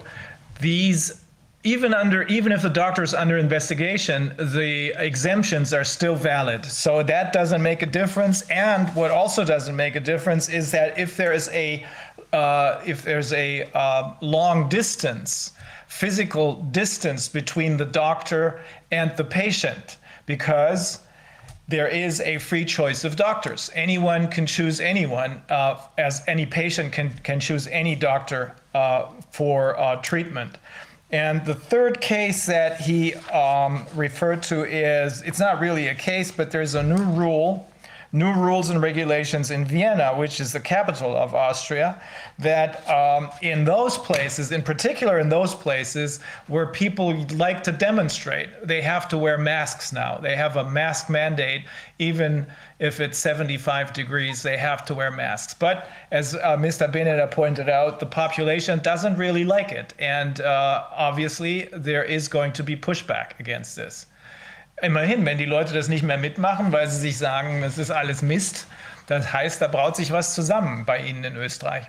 These, 0.59 1.20
even 1.63 1.93
under, 1.93 2.23
even 2.23 2.51
if 2.51 2.63
the 2.63 2.69
doctor 2.69 3.03
is 3.03 3.13
under 3.13 3.37
investigation, 3.37 4.33
the 4.37 4.93
exemptions 4.97 5.73
are 5.73 5.83
still 5.83 6.15
valid. 6.15 6.65
So 6.65 7.03
that 7.03 7.33
doesn't 7.33 7.61
make 7.61 7.83
a 7.83 7.85
difference. 7.85 8.41
And 8.49 8.89
what 8.95 9.11
also 9.11 9.45
doesn't 9.45 9.75
make 9.75 9.95
a 9.95 9.99
difference 9.99 10.49
is 10.49 10.71
that 10.71 10.97
if 10.97 11.15
there 11.15 11.33
is 11.33 11.49
a, 11.49 11.85
uh, 12.33 12.81
if 12.85 13.03
there's 13.03 13.31
a 13.33 13.69
uh, 13.73 14.13
long 14.21 14.69
distance, 14.69 15.51
physical 15.87 16.55
distance 16.71 17.27
between 17.27 17.77
the 17.77 17.85
doctor 17.85 18.61
and 18.91 19.15
the 19.17 19.23
patient, 19.23 19.97
because 20.25 20.99
there 21.67 21.87
is 21.87 22.21
a 22.21 22.37
free 22.39 22.65
choice 22.65 23.03
of 23.03 23.15
doctors. 23.15 23.69
Anyone 23.75 24.27
can 24.29 24.45
choose 24.45 24.79
anyone, 24.79 25.41
uh, 25.49 25.77
as 25.97 26.21
any 26.27 26.45
patient 26.45 26.91
can, 26.91 27.11
can 27.23 27.39
choose 27.39 27.67
any 27.67 27.95
doctor 27.95 28.55
uh, 28.73 29.07
for 29.31 29.79
uh, 29.79 29.95
treatment. 29.97 30.57
And 31.11 31.45
the 31.45 31.55
third 31.55 31.99
case 31.99 32.45
that 32.45 32.79
he 32.79 33.15
um, 33.15 33.85
referred 33.95 34.43
to 34.43 34.63
is 34.63 35.21
it's 35.23 35.39
not 35.39 35.59
really 35.59 35.87
a 35.87 35.95
case, 35.95 36.31
but 36.31 36.51
there's 36.51 36.75
a 36.75 36.83
new 36.83 37.03
rule, 37.03 37.69
new 38.13 38.33
rules 38.33 38.69
and 38.69 38.81
regulations 38.81 39.51
in 39.51 39.63
Vienna, 39.63 40.13
which 40.15 40.41
is 40.41 40.51
the 40.51 40.59
capital 40.59 41.15
of 41.15 41.33
Austria, 41.33 42.01
that 42.39 42.87
um, 42.89 43.29
in 43.41 43.63
those 43.63 43.97
places, 43.97 44.51
in 44.51 44.61
particular 44.61 45.19
in 45.19 45.29
those 45.29 45.55
places 45.55 46.19
where 46.47 46.67
people 46.67 47.25
like 47.35 47.63
to 47.63 47.71
demonstrate, 47.71 48.49
they 48.63 48.81
have 48.81 49.07
to 49.07 49.17
wear 49.17 49.37
masks 49.37 49.93
now. 49.93 50.17
They 50.17 50.35
have 50.35 50.57
a 50.57 50.69
mask 50.69 51.09
mandate, 51.09 51.63
even 51.99 52.47
if 52.79 52.99
it's 52.99 53.17
75 53.17 53.93
degrees, 53.93 54.43
they 54.43 54.57
have 54.57 54.83
to 54.85 54.93
wear 54.93 55.11
masks. 55.11 55.53
But 55.53 55.89
as 56.11 56.35
uh, 56.35 56.57
Mr. 56.57 56.91
Beneder 56.91 57.29
pointed 57.31 57.69
out, 57.69 57.99
the 57.99 58.05
population 58.05 58.79
doesn't 58.79 59.17
really 59.17 59.45
like 59.45 59.71
it. 59.71 59.93
And 59.99 60.41
uh, 60.41 60.85
obviously, 60.91 61.69
there 61.71 62.03
is 62.03 62.27
going 62.27 62.51
to 62.53 62.63
be 62.63 62.75
pushback 62.75 63.39
against 63.39 63.75
this. 63.75 64.07
Immerhin, 64.81 65.25
wenn 65.25 65.37
die 65.37 65.45
Leute 65.45 65.73
das 65.73 65.87
nicht 65.87 66.03
mehr 66.03 66.17
mitmachen, 66.17 66.71
weil 66.71 66.89
sie 66.89 66.99
sich 66.99 67.17
sagen, 67.17 67.61
das 67.61 67.77
ist 67.77 67.91
alles 67.91 68.21
Mist, 68.21 68.67
das 69.07 69.31
heißt, 69.31 69.61
da 69.61 69.67
braut 69.67 69.95
sich 69.95 70.11
was 70.11 70.33
zusammen 70.33 70.85
bei 70.85 71.05
Ihnen 71.05 71.23
in 71.23 71.35
Österreich. 71.35 71.85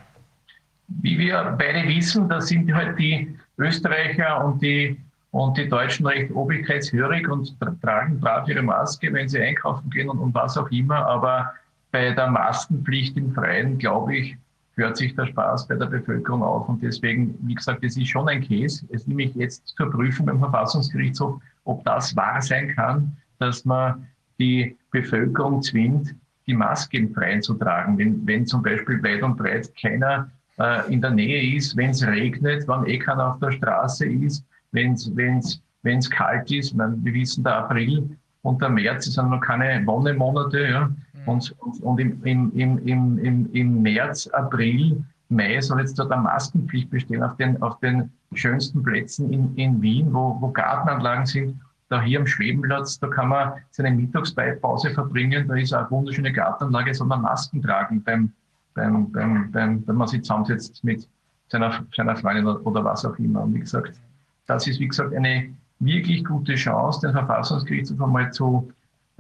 Wie 0.89 1.19
wir 1.19 1.55
beide 1.59 1.87
wissen, 1.89 2.29
da 2.29 2.41
sind 2.41 2.73
halt 2.75 2.99
die 2.99 3.39
Österreicher 3.57 4.45
und 4.45 4.61
die, 4.61 5.01
und 5.31 5.57
die 5.57 5.69
Deutschen 5.69 6.07
recht 6.07 6.31
obrigkeitshörig 6.33 7.29
und 7.29 7.49
tra- 7.61 7.81
tragen 7.81 8.21
brav 8.21 8.47
ihre 8.49 8.63
Maske, 8.63 9.11
wenn 9.13 9.29
sie 9.29 9.41
einkaufen 9.41 9.89
gehen 9.91 10.11
und, 10.11 10.19
und 10.19 10.35
was 10.35 10.59
auch 10.59 10.71
immer. 10.71 11.07
Aber 11.07 11.55
bei 11.93 12.11
der 12.11 12.27
Maskenpflicht 12.27 13.17
im 13.17 13.33
Freien, 13.33 13.79
glaube 13.79 14.17
ich, 14.17 14.37
hört 14.77 14.97
sich 14.97 15.15
der 15.15 15.27
Spaß 15.27 15.69
bei 15.69 15.75
der 15.75 15.87
Bevölkerung 15.87 16.43
auf. 16.43 16.69
Und 16.69 16.83
deswegen, 16.83 17.35
wie 17.43 17.55
gesagt, 17.55 17.85
es 17.85 17.97
ist 17.97 18.09
schon 18.09 18.29
ein 18.29 18.47
Case. 18.47 18.87
Es 18.91 19.07
nehme 19.07 19.25
ich 19.25 19.35
jetzt 19.35 19.69
zur 19.69 19.91
Prüfung 19.91 20.27
beim 20.27 20.39
Verfassungsgerichtshof, 20.39 21.41
ob 21.65 21.85
das 21.85 22.15
wahr 22.17 22.41
sein 22.41 22.75
kann, 22.75 23.17
dass 23.39 23.65
man 23.65 24.07
die 24.39 24.77
Bevölkerung 24.91 25.63
zwingt, 25.63 26.15
die 26.47 26.55
Maske 26.55 26.99
im 26.99 27.15
Freien 27.15 27.43
zu 27.43 27.55
tragen. 27.55 27.99
Wenn, 27.99 28.27
wenn 28.27 28.47
zum 28.47 28.63
Beispiel 28.63 29.03
weit 29.03 29.23
und 29.23 29.37
breit 29.37 29.71
keiner 29.81 30.31
äh, 30.59 30.93
in 30.93 31.01
der 31.01 31.11
Nähe 31.11 31.57
ist, 31.57 31.77
wenn 31.77 31.91
es 31.91 32.05
regnet, 32.05 32.67
wenn 32.67 32.87
eh 32.87 32.99
keiner 32.99 33.33
auf 33.33 33.41
der 33.41 33.53
Straße 33.53 34.07
ist, 34.07 34.45
wenn 34.73 34.95
es 34.95 36.11
kalt 36.11 36.51
ist, 36.51 36.75
meine, 36.75 36.97
wir 37.03 37.15
wissen, 37.15 37.45
der 37.45 37.57
April 37.57 38.17
und 38.43 38.61
der 38.61 38.71
März 38.71 39.05
sind 39.05 39.31
noch 39.31 39.41
keine 39.41 39.87
Wonnemonate, 39.87 40.69
ja. 40.69 40.91
Und, 41.27 41.55
und, 41.61 41.83
und 41.83 42.01
im, 42.01 42.23
im, 42.25 42.87
im, 42.87 43.53
im, 43.53 43.83
März, 43.83 44.27
April, 44.29 45.05
Mai 45.29 45.61
soll 45.61 45.81
jetzt 45.81 45.99
dort 45.99 46.13
eine 46.13 46.23
Maskenpflicht 46.23 46.91
bestehen 46.91 47.23
auf 47.23 47.37
den, 47.37 47.61
auf 47.63 47.79
den 47.81 48.11
schönsten 48.35 48.83
Plätzen 48.83 49.33
in, 49.33 49.55
in 49.57 49.81
Wien, 49.81 50.13
wo, 50.13 50.37
wo 50.41 50.49
Gartenanlagen 50.49 51.27
sind. 51.27 51.61
Da 51.89 52.01
hier 52.01 52.21
am 52.21 52.27
Schwebenplatz, 52.27 52.99
da 52.99 53.09
kann 53.09 53.29
man 53.29 53.53
seine 53.71 53.91
Mittagspause 53.91 54.91
verbringen, 54.91 55.47
da 55.47 55.55
ist 55.57 55.75
eine 55.75 55.91
wunderschöne 55.91 56.33
Gartenanlage, 56.33 56.95
soll 56.95 57.07
man 57.07 57.23
Masken 57.23 57.63
tragen 57.63 58.03
beim, 58.03 58.33
beim, 58.75 59.11
beim, 59.13 59.51
beim, 59.53 59.87
wenn 59.87 59.97
man 59.97 60.09
sich 60.09 60.23
zusammensetzt 60.23 60.83
mit 60.85 61.07
seiner, 61.49 61.85
seiner 61.95 62.17
Freundin 62.17 62.47
oder, 62.47 62.85
was 62.85 63.05
auch 63.05 63.19
immer. 63.19 63.43
Und 63.43 63.55
wie 63.55 63.61
gesagt, 63.61 64.01
das 64.47 64.67
ist, 64.67 64.81
wie 64.81 64.89
gesagt, 64.89 65.15
eine 65.15 65.55
wirklich 65.81 66.25
gute 66.25 66.55
Chance, 66.55 67.01
den 67.07 67.13
Verfassungsgerichtshof 67.13 68.01
einmal 68.01 68.33
zu 68.33 68.73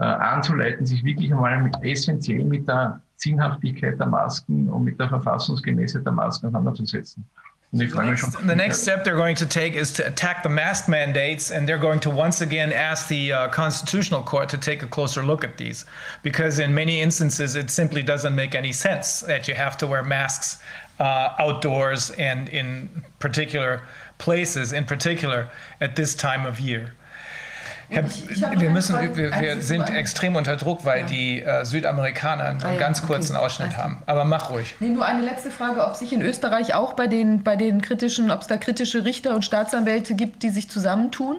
anzuleiten, 0.07 0.87
sich 0.87 1.05
wirklich 1.05 1.33
einmal 1.33 1.63
mit, 1.63 1.75
essentiell 1.83 2.45
mit 2.45 2.69
der 2.69 3.01
Sinnhaftigkeit 3.17 3.99
der 3.99 4.07
Masken 4.07 4.69
und 4.69 4.85
mit 4.85 4.99
der 4.99 5.09
Verfassungsgemäßheit 5.09 6.05
der 6.05 6.13
Masken 6.13 6.47
auseinanderzusetzen. 6.47 7.25
Und 7.73 7.81
ich 7.81 7.91
freue 7.91 8.11
mich 8.11 8.21
schon. 8.21 8.31
The 8.47 8.55
next 8.55 8.83
step 8.83 9.03
they're 9.03 9.17
going 9.17 9.37
to 9.37 9.47
take 9.47 9.75
is 9.75 9.93
to 9.95 10.07
attack 10.07 10.43
the 10.43 10.49
mask 10.51 10.89
mandates, 10.89 11.51
and 11.51 11.67
they're 11.67 11.79
going 11.79 12.01
to 12.01 12.11
once 12.11 12.43
again 12.43 12.71
ask 12.71 13.09
the 13.09 13.33
uh, 13.33 13.49
Constitutional 13.49 14.23
Court 14.23 14.51
to 14.51 14.59
take 14.59 14.83
a 14.83 14.87
closer 14.87 15.23
look 15.23 15.43
at 15.43 15.57
these, 15.57 15.87
because 16.23 16.59
in 16.59 16.75
many 16.75 17.01
instances 17.01 17.57
it 17.57 17.71
simply 17.71 18.03
doesn't 18.03 18.35
make 18.35 18.55
any 18.55 18.73
sense 18.73 19.21
that 19.21 19.49
you 19.49 19.55
have 19.55 19.79
to 19.79 19.87
wear 19.87 20.03
masks 20.03 20.59
uh, 21.01 21.31
outdoors 21.39 22.11
and 22.19 22.51
in 22.51 22.91
particular 23.19 23.83
places, 24.19 24.75
in 24.75 24.85
particular 24.85 25.49
at 25.81 25.97
this 25.97 26.15
time 26.15 26.45
of 26.45 26.61
year. 26.61 26.93
Herr, 27.93 28.61
wir 28.61 28.71
müssen, 28.71 28.99
wir, 28.99 29.41
wir 29.41 29.61
sind 29.61 29.91
extrem 29.95 30.37
unter 30.37 30.57
Druck, 30.57 30.85
weil 30.85 31.05
die 31.05 31.43
äh, 31.43 31.65
Südamerikaner 31.65 32.45
einen 32.45 32.62
Ah 32.62 32.73
ja, 32.73 32.79
ganz 32.79 32.99
okay. 33.01 33.12
kurzen 33.12 33.37
Ausschnitt 33.37 33.69
Also. 33.73 33.83
haben. 33.83 34.03
Aber 34.07 34.25
mach 34.25 34.51
ruhig. 34.51 34.75
Nee, 34.81 34.89
nur 34.89 35.05
eine 35.05 35.23
letzte 35.23 35.51
Frage, 35.51 35.85
ob 35.87 35.95
sich 35.97 36.12
in 36.12 36.23
Österreich 36.23 36.75
auch 36.75 36.95
bei 36.95 37.07
den, 37.07 37.43
bei 37.43 37.57
den 37.57 37.83
kritischen, 37.83 38.31
ob 38.31 38.41
es 38.41 38.47
da 38.47 38.57
kritische 38.57 39.05
Richter 39.05 39.35
und 39.35 39.45
Staatsanwälte 39.45 40.15
gibt, 40.15 40.43
die 40.43 40.51
sich 40.51 40.71
zusammentun? 40.71 41.37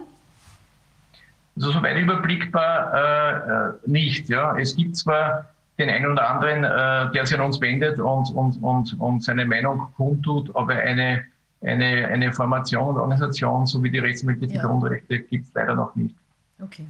Also 1.56 1.72
soweit 1.72 1.96
überblickbar 1.96 2.94
äh, 2.94 3.88
nicht. 3.90 4.28
Ja. 4.28 4.56
Es 4.58 4.76
gibt 4.76 4.96
zwar 4.96 5.46
den 5.78 5.88
einen 5.90 6.06
oder 6.12 6.28
anderen, 6.30 6.64
äh, 6.64 7.12
der 7.12 7.26
sich 7.26 7.36
an 7.38 7.44
uns 7.44 7.60
wendet 7.60 7.98
und, 7.98 8.30
und, 8.34 8.62
und, 8.62 9.00
und 9.00 9.24
seine 9.24 9.44
Meinung 9.44 9.88
kundtut, 9.96 10.54
aber 10.54 10.74
eine, 10.74 11.24
eine, 11.62 12.08
eine 12.08 12.32
Formation 12.32 12.94
und 12.94 13.00
Organisation, 13.00 13.66
so 13.66 13.82
wie 13.82 13.90
die 13.90 13.98
Rechtsanwälte 13.98 14.46
Ja. 14.46 14.62
Grundrechte, 14.62 15.18
gibt 15.20 15.48
es 15.48 15.54
leider 15.54 15.74
noch 15.74 15.94
nicht. 15.96 16.14
Okay. 16.62 16.86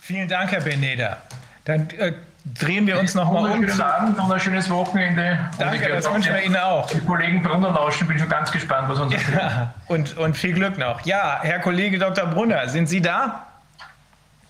Vielen 0.00 0.28
Dank, 0.28 0.52
Herr 0.52 0.60
Beneda. 0.60 1.18
Dann 1.64 1.90
äh, 1.90 2.12
drehen 2.54 2.86
wir 2.86 2.98
uns 2.98 3.14
nochmal 3.14 3.44
um. 3.44 3.50
Wunderschönen 3.58 3.80
Abend 3.82 4.18
und 4.18 4.32
ein 4.32 4.40
schönes 4.40 4.70
Wochenende. 4.70 5.38
Und 5.52 5.60
Danke, 5.60 5.88
das 5.88 6.10
wünschen 6.12 6.32
wir 6.32 6.42
Ihnen 6.42 6.56
auch. 6.56 6.88
Die 6.88 7.00
Kollegen 7.00 7.42
Brunner 7.42 7.70
lauschen, 7.70 8.06
bin 8.06 8.18
schon 8.18 8.28
ganz 8.28 8.52
gespannt, 8.52 8.88
was 8.88 9.00
uns 9.00 9.12
erzählt. 9.12 9.36
Ja, 9.36 9.74
und, 9.88 10.16
und 10.16 10.36
viel 10.36 10.54
Glück 10.54 10.78
noch. 10.78 11.00
Ja, 11.04 11.40
Herr 11.42 11.58
Kollege 11.58 11.98
Dr. 11.98 12.26
Brunner, 12.26 12.68
sind 12.68 12.88
Sie 12.88 13.00
da? 13.00 13.46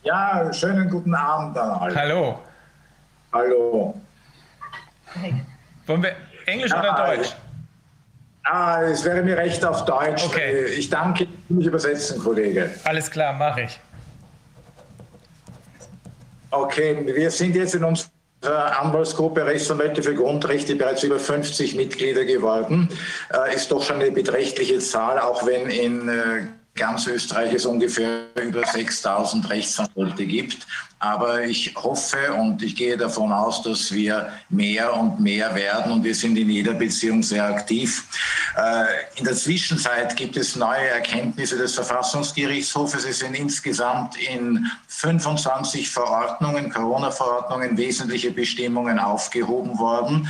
Ja, 0.02 0.52
schönen 0.52 0.88
guten 0.90 1.14
Abend 1.14 1.56
an 1.58 1.70
alle. 1.70 1.96
Hallo. 1.96 2.38
Hallo. 3.32 4.00
Wollen 5.86 6.02
wir 6.02 6.16
Englisch 6.46 6.70
Ja, 6.70 6.80
oder 6.80 7.16
Deutsch? 7.16 7.34
Ah, 8.48 8.80
es 8.82 9.04
wäre 9.04 9.22
mir 9.22 9.36
recht 9.36 9.64
auf 9.64 9.84
Deutsch. 9.86 10.24
Okay. 10.24 10.66
Ich 10.66 10.88
danke, 10.88 11.24
ich 11.24 11.28
will 11.48 11.56
mich 11.56 11.66
übersetzen, 11.66 12.22
Kollege. 12.22 12.70
Alles 12.84 13.10
klar, 13.10 13.32
mache 13.32 13.62
ich. 13.62 13.80
Okay, 16.52 16.96
wir 17.04 17.30
sind 17.32 17.56
jetzt 17.56 17.74
in 17.74 17.82
unserer 17.82 18.80
Anwaltsgruppe 18.80 19.44
Rechtsanwälte 19.44 20.00
für 20.00 20.14
Grundrechte 20.14 20.76
bereits 20.76 21.02
über 21.02 21.18
50 21.18 21.74
Mitglieder 21.74 22.24
geworden. 22.24 22.88
Äh, 23.34 23.56
ist 23.56 23.72
doch 23.72 23.82
schon 23.82 23.96
eine 23.96 24.12
beträchtliche 24.12 24.78
Zahl, 24.78 25.18
auch 25.18 25.44
wenn 25.44 25.68
in 25.68 26.08
äh, 26.08 26.46
ganz 26.76 27.06
Österreich 27.06 27.52
es 27.54 27.66
ungefähr 27.66 28.26
über 28.36 28.64
6000 28.64 29.48
Rechtsanwälte 29.48 30.26
gibt. 30.26 30.66
Aber 30.98 31.44
ich 31.44 31.74
hoffe 31.76 32.32
und 32.32 32.62
ich 32.62 32.74
gehe 32.74 32.96
davon 32.96 33.30
aus, 33.30 33.62
dass 33.62 33.92
wir 33.92 34.32
mehr 34.48 34.94
und 34.94 35.20
mehr 35.20 35.54
werden 35.54 35.92
und 35.92 36.04
wir 36.04 36.14
sind 36.14 36.38
in 36.38 36.48
jeder 36.48 36.72
Beziehung 36.72 37.22
sehr 37.22 37.44
aktiv. 37.44 38.04
Äh, 38.56 38.84
in 39.16 39.24
der 39.24 39.34
Zwischenzeit 39.34 40.16
gibt 40.16 40.38
es 40.38 40.56
neue 40.56 40.88
Erkenntnisse 40.88 41.58
des 41.58 41.74
Verfassungsgerichtshofes. 41.74 43.04
Es 43.04 43.18
sind 43.18 43.34
insgesamt 43.34 44.16
in 44.16 44.66
25 44.88 45.90
Verordnungen, 45.90 46.70
Corona-Verordnungen, 46.70 47.76
wesentliche 47.76 48.30
Bestimmungen 48.30 48.98
aufgehoben 48.98 49.78
worden. 49.78 50.28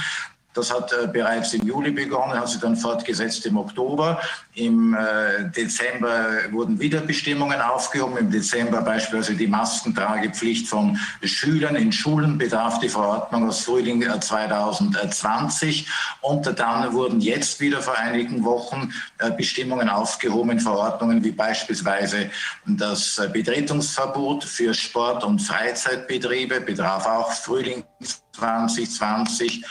Das 0.57 0.73
hat 0.73 0.93
äh, 0.93 1.07
bereits 1.07 1.52
im 1.52 1.67
Juli 1.67 1.91
begonnen, 1.91 2.39
hat 2.39 2.49
sich 2.49 2.60
dann 2.60 2.76
fortgesetzt 2.76 3.44
im 3.44 3.59
Oktober. 3.59 4.20
Im 4.55 4.94
äh, 4.94 5.51
Dezember 5.51 6.28
wurden 6.51 6.81
wieder 6.81 7.01
Bestimmungen 7.01 7.60
aufgehoben. 7.60 8.17
Im 8.17 8.31
Dezember 8.31 8.81
beispielsweise 8.81 9.36
die 9.36 9.47
Maskentragepflicht 9.47 10.67
von 10.67 10.99
Schülern 11.23 11.76
in 11.76 11.93
Schulen 11.93 12.39
bedarf 12.39 12.81
die 12.81 12.89
Verordnung 12.89 13.49
aus 13.49 13.65
Frühling 13.65 14.01
äh, 14.02 14.18
2020. 14.18 15.86
Und 16.23 16.47
dann 16.59 16.93
wurden 16.94 17.20
jetzt 17.20 17.60
wieder 17.60 17.83
vor 17.83 17.99
einigen 17.99 18.43
Wochen 18.43 18.93
äh, 19.18 19.31
Bestimmungen 19.31 19.91
aufgehoben 19.91 20.52
in 20.52 20.60
Verordnungen 20.60 21.23
wie 21.23 21.33
beispielsweise 21.33 22.31
das 22.65 23.18
äh, 23.18 23.28
Betretungsverbot 23.28 24.44
für 24.44 24.73
Sport- 24.73 25.25
und 25.25 25.41
Freizeitbetriebe 25.41 26.60
betraf 26.62 27.07
auch 27.07 27.31
Frühling 27.33 27.85
2020 28.33 29.65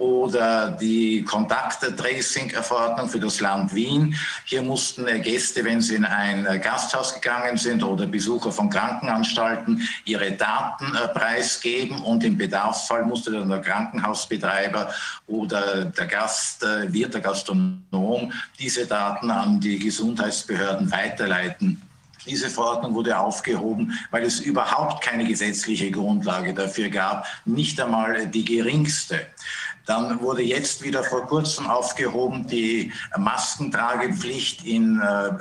oder 0.00 0.70
die 0.70 1.22
Kontakttracing-Verordnung 1.22 3.08
für 3.08 3.20
das 3.20 3.40
Land 3.40 3.74
Wien. 3.74 4.16
Hier 4.46 4.62
mussten 4.62 5.04
Gäste, 5.20 5.62
wenn 5.62 5.82
sie 5.82 5.96
in 5.96 6.06
ein 6.06 6.44
Gasthaus 6.62 7.12
gegangen 7.14 7.58
sind 7.58 7.82
oder 7.82 8.06
Besucher 8.06 8.50
von 8.50 8.70
Krankenanstalten, 8.70 9.86
ihre 10.06 10.32
Daten 10.32 10.92
preisgeben 11.12 12.00
und 12.00 12.24
im 12.24 12.38
Bedarfsfall 12.38 13.04
musste 13.04 13.32
dann 13.32 13.50
der 13.50 13.60
Krankenhausbetreiber 13.60 14.90
oder 15.26 15.84
der 15.84 16.06
Gastwirt, 16.06 17.12
der 17.12 17.20
Gastronom 17.20 18.32
diese 18.58 18.86
Daten 18.86 19.30
an 19.30 19.60
die 19.60 19.78
Gesundheitsbehörden 19.78 20.90
weiterleiten. 20.90 21.82
Diese 22.26 22.50
Verordnung 22.50 22.94
wurde 22.94 23.18
aufgehoben, 23.18 23.98
weil 24.10 24.24
es 24.24 24.40
überhaupt 24.40 25.02
keine 25.02 25.24
gesetzliche 25.24 25.90
Grundlage 25.90 26.52
dafür 26.52 26.90
gab, 26.90 27.26
nicht 27.46 27.80
einmal 27.80 28.26
die 28.26 28.44
geringste. 28.44 29.26
Dann 29.90 30.20
wurde 30.20 30.42
jetzt 30.42 30.84
wieder 30.84 31.02
vor 31.02 31.26
kurzem 31.26 31.66
aufgehoben 31.66 32.46
die 32.46 32.92
Maskentragepflicht 33.18 34.64
in, 34.64 35.00
äh, 35.00 35.32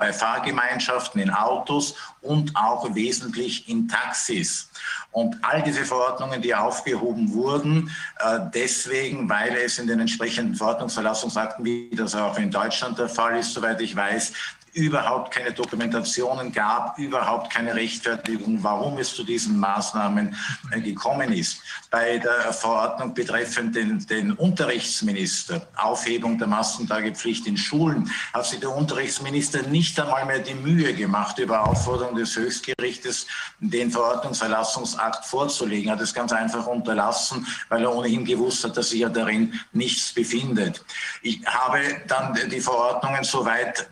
bei 0.00 0.12
Fahrgemeinschaften, 0.12 1.20
in 1.20 1.30
Autos 1.30 1.94
und 2.20 2.56
auch 2.56 2.92
wesentlich 2.96 3.68
in 3.68 3.86
Taxis. 3.86 4.68
Und 5.12 5.36
all 5.42 5.62
diese 5.62 5.84
Verordnungen, 5.84 6.42
die 6.42 6.56
aufgehoben 6.56 7.32
wurden, 7.34 7.88
äh, 8.18 8.40
deswegen, 8.52 9.28
weil 9.30 9.54
es 9.58 9.78
in 9.78 9.86
den 9.86 10.00
entsprechenden 10.00 10.56
Verordnungsverlassungsakten, 10.56 11.64
wie 11.64 11.94
das 11.94 12.16
auch 12.16 12.36
in 12.36 12.50
Deutschland 12.50 12.98
der 12.98 13.08
Fall 13.08 13.38
ist, 13.38 13.54
soweit 13.54 13.80
ich 13.80 13.94
weiß, 13.94 14.32
überhaupt 14.74 15.32
keine 15.32 15.52
Dokumentationen 15.52 16.52
gab, 16.52 16.98
überhaupt 16.98 17.52
keine 17.52 17.74
Rechtfertigung, 17.74 18.62
warum 18.62 18.98
es 18.98 19.14
zu 19.14 19.22
diesen 19.22 19.58
Maßnahmen 19.58 20.36
äh, 20.72 20.80
gekommen 20.80 21.32
ist. 21.32 21.60
Bei 21.90 22.18
der 22.18 22.52
Verordnung 22.52 23.14
betreffend 23.14 23.76
den, 23.76 24.04
den 24.06 24.32
Unterrichtsminister, 24.32 25.66
Aufhebung 25.76 26.38
der 26.38 26.48
Massentagepflicht 26.48 27.46
in 27.46 27.56
Schulen, 27.56 28.10
hat 28.32 28.46
sich 28.46 28.58
der 28.58 28.74
Unterrichtsminister 28.74 29.62
nicht 29.62 29.98
einmal 30.00 30.26
mehr 30.26 30.40
die 30.40 30.54
Mühe 30.54 30.92
gemacht, 30.92 31.38
über 31.38 31.68
Aufforderung 31.68 32.16
des 32.16 32.34
Höchstgerichtes 32.36 33.26
den 33.60 33.92
Verordnungsverlassungsakt 33.92 35.24
vorzulegen, 35.24 35.90
hat 35.90 36.00
es 36.00 36.12
ganz 36.12 36.32
einfach 36.32 36.66
unterlassen, 36.66 37.46
weil 37.68 37.82
er 37.82 37.94
ohnehin 37.94 38.24
gewusst 38.24 38.64
hat, 38.64 38.76
dass 38.76 38.90
sich 38.90 39.00
ja 39.00 39.08
darin 39.08 39.58
nichts 39.72 40.12
befindet. 40.12 40.84
Ich 41.22 41.40
habe 41.46 41.78
dann 42.08 42.36
die 42.50 42.60
Verordnungen 42.60 43.22
soweit 43.22 43.88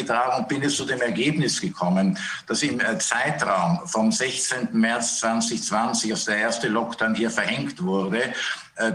zusammengetragen 0.00 0.42
und 0.42 0.48
bin 0.48 0.62
jetzt 0.62 0.76
zu 0.76 0.84
dem 0.84 1.00
Ergebnis 1.00 1.60
gekommen, 1.60 2.18
dass 2.46 2.62
im 2.62 2.80
Zeitraum 2.98 3.80
vom 3.86 4.10
16. 4.10 4.68
März 4.72 5.20
2020, 5.20 6.12
als 6.12 6.24
der 6.24 6.36
erste 6.36 6.68
Lockdown 6.68 7.14
hier 7.14 7.30
verhängt 7.30 7.82
wurde, 7.82 8.32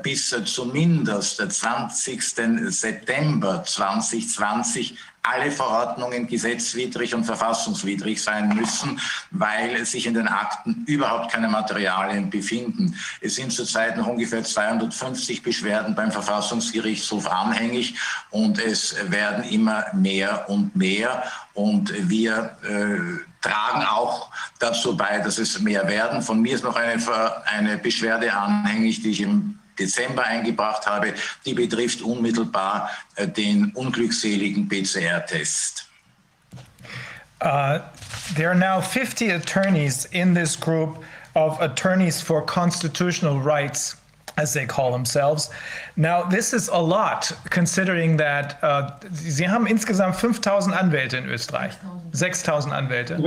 bis 0.02 0.36
zumindest 0.46 1.42
20. 1.52 2.24
September 2.72 3.64
2020 3.64 4.98
alle 5.26 5.52
Verordnungen 5.52 6.28
gesetzwidrig 6.28 7.16
und 7.16 7.24
verfassungswidrig 7.24 8.22
sein 8.22 8.50
müssen, 8.50 9.00
weil 9.32 9.86
sich 9.86 10.06
in 10.06 10.14
den 10.14 10.28
Akten 10.28 10.84
überhaupt 10.86 11.32
keine 11.32 11.48
Materialien 11.48 12.30
befinden. 12.30 12.96
Es 13.22 13.36
sind 13.36 13.52
zurzeit 13.52 13.98
noch 13.98 14.08
ungefähr 14.08 14.44
250 14.44 15.42
Beschwerden 15.42 15.96
beim 15.96 16.12
Verfassungsgerichtshof 16.12 17.30
anhängig 17.30 17.96
und 18.30 18.60
es 18.60 18.96
werden 19.10 19.44
immer 19.46 19.86
mehr 19.94 20.50
und 20.50 20.76
mehr. 20.76 21.24
Und 21.54 21.94
wir 22.10 22.58
äh, 22.64 23.48
tragen 23.48 23.86
auch 23.86 24.30
dazu 24.60 24.96
bei, 24.96 25.20
dass 25.20 25.38
es 25.38 25.60
mehr 25.60 25.88
werden. 25.88 26.22
Von 26.22 26.42
mir 26.42 26.56
ist 26.56 26.64
noch 26.64 26.76
eine, 26.76 27.02
eine 27.46 27.78
Beschwerde 27.78 28.34
anhängig, 28.34 29.02
die 29.02 29.12
ich 29.12 29.22
im 29.22 29.60
Dezember 29.78 30.24
eingebracht 30.24 30.86
habe, 30.86 31.14
die 31.46 31.54
betrifft 31.54 32.02
unmittelbar 32.02 32.90
den 33.36 33.72
unglückseligen 33.76 34.68
PCR-Test. 34.68 35.90
Uh, 37.42 37.80
there 38.36 38.50
are 38.50 38.56
now 38.56 38.82
50 38.82 39.30
attorneys 39.30 40.06
in 40.06 40.34
this 40.34 40.56
group 40.56 41.04
of 41.36 41.60
attorneys 41.62 42.22
for 42.22 42.42
constitutional 42.42 43.40
rights, 43.40 43.98
as 44.38 44.54
they 44.54 44.66
call 44.66 44.92
themselves. 44.92 45.50
Now, 45.96 46.24
this 46.24 46.54
is 46.54 46.70
a 46.70 46.80
lot, 46.80 47.32
considering 47.50 48.18
that 48.18 48.58
uh, 48.64 48.92
Sie 49.12 49.48
haben 49.48 49.68
insgesamt 49.68 50.16
5000 50.16 50.74
Anwälte 50.74 51.18
in 51.18 51.26
Österreich. 51.26 51.74
6000 52.14 52.74
Anwälte. 52.74 53.18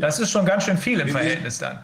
Das 0.00 0.18
ist 0.18 0.30
schon 0.30 0.44
ganz 0.44 0.64
schön 0.64 0.78
viel 0.78 1.00
im 1.00 1.08
Verhältnis 1.08 1.58
dann. 1.58 1.78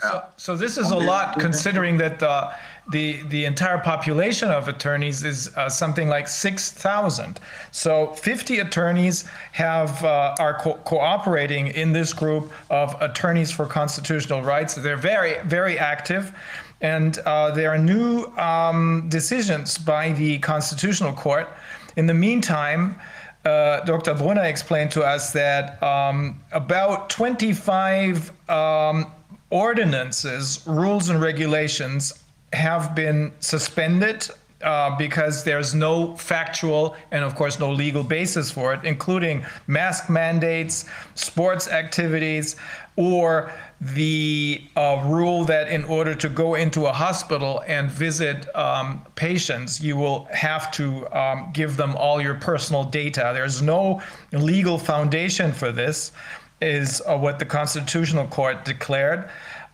So, 0.00 0.24
so 0.36 0.56
this 0.56 0.78
is 0.78 0.90
a 0.90 0.96
lot 0.96 1.38
considering 1.38 1.98
that 1.98 2.18
the, 2.18 2.50
the, 2.90 3.22
the 3.24 3.44
entire 3.44 3.78
population 3.78 4.50
of 4.50 4.68
attorneys 4.68 5.24
is 5.24 5.54
uh, 5.56 5.68
something 5.68 6.08
like 6.08 6.26
6,000. 6.26 7.38
So 7.70 8.08
50 8.14 8.60
attorneys 8.60 9.24
have, 9.52 10.02
uh, 10.04 10.34
are 10.38 10.58
co 10.58 10.74
cooperating 10.84 11.68
in 11.68 11.92
this 11.92 12.12
group 12.12 12.50
of 12.70 13.00
attorneys 13.02 13.50
for 13.50 13.66
constitutional 13.66 14.42
rights. 14.42 14.74
They're 14.74 14.96
very, 14.96 15.36
very 15.44 15.78
active. 15.78 16.32
And 16.80 17.18
uh, 17.20 17.50
there 17.50 17.70
are 17.70 17.78
new 17.78 18.24
um, 18.38 19.06
decisions 19.10 19.76
by 19.76 20.12
the 20.12 20.38
Constitutional 20.38 21.12
Court. 21.12 21.48
In 21.96 22.06
the 22.06 22.14
meantime, 22.14 22.98
uh, 23.44 23.80
Dr. 23.80 24.14
Brunner 24.14 24.44
explained 24.44 24.90
to 24.92 25.02
us 25.02 25.32
that 25.32 25.82
um, 25.82 26.40
about 26.52 27.10
25 27.10 28.30
um, 28.50 29.12
ordinances, 29.50 30.62
rules, 30.66 31.08
and 31.08 31.20
regulations 31.20 32.14
have 32.52 32.94
been 32.94 33.32
suspended 33.40 34.28
uh, 34.62 34.96
because 34.96 35.42
there's 35.44 35.74
no 35.74 36.16
factual 36.16 36.94
and, 37.10 37.24
of 37.24 37.34
course, 37.34 37.58
no 37.58 37.70
legal 37.70 38.04
basis 38.04 38.50
for 38.50 38.74
it, 38.74 38.84
including 38.84 39.44
mask 39.66 40.10
mandates, 40.10 40.84
sports 41.14 41.68
activities, 41.68 42.56
or 42.96 43.52
the 43.80 44.62
uh, 44.76 45.02
rule 45.06 45.44
that 45.46 45.68
in 45.68 45.84
order 45.84 46.14
to 46.14 46.28
go 46.28 46.54
into 46.54 46.86
a 46.86 46.92
hospital 46.92 47.64
and 47.66 47.90
visit 47.90 48.54
um, 48.54 49.02
patients, 49.14 49.80
you 49.80 49.96
will 49.96 50.28
have 50.32 50.70
to 50.70 51.08
um, 51.16 51.50
give 51.54 51.78
them 51.78 51.96
all 51.96 52.20
your 52.20 52.34
personal 52.34 52.84
data. 52.84 53.30
There's 53.32 53.62
no 53.62 54.02
legal 54.32 54.76
foundation 54.76 55.52
for 55.52 55.72
this, 55.72 56.12
is 56.60 57.02
uh, 57.06 57.16
what 57.16 57.38
the 57.38 57.44
Constitutional 57.44 58.26
Court 58.26 58.64
declared. 58.64 59.28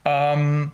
Um, 0.05 0.73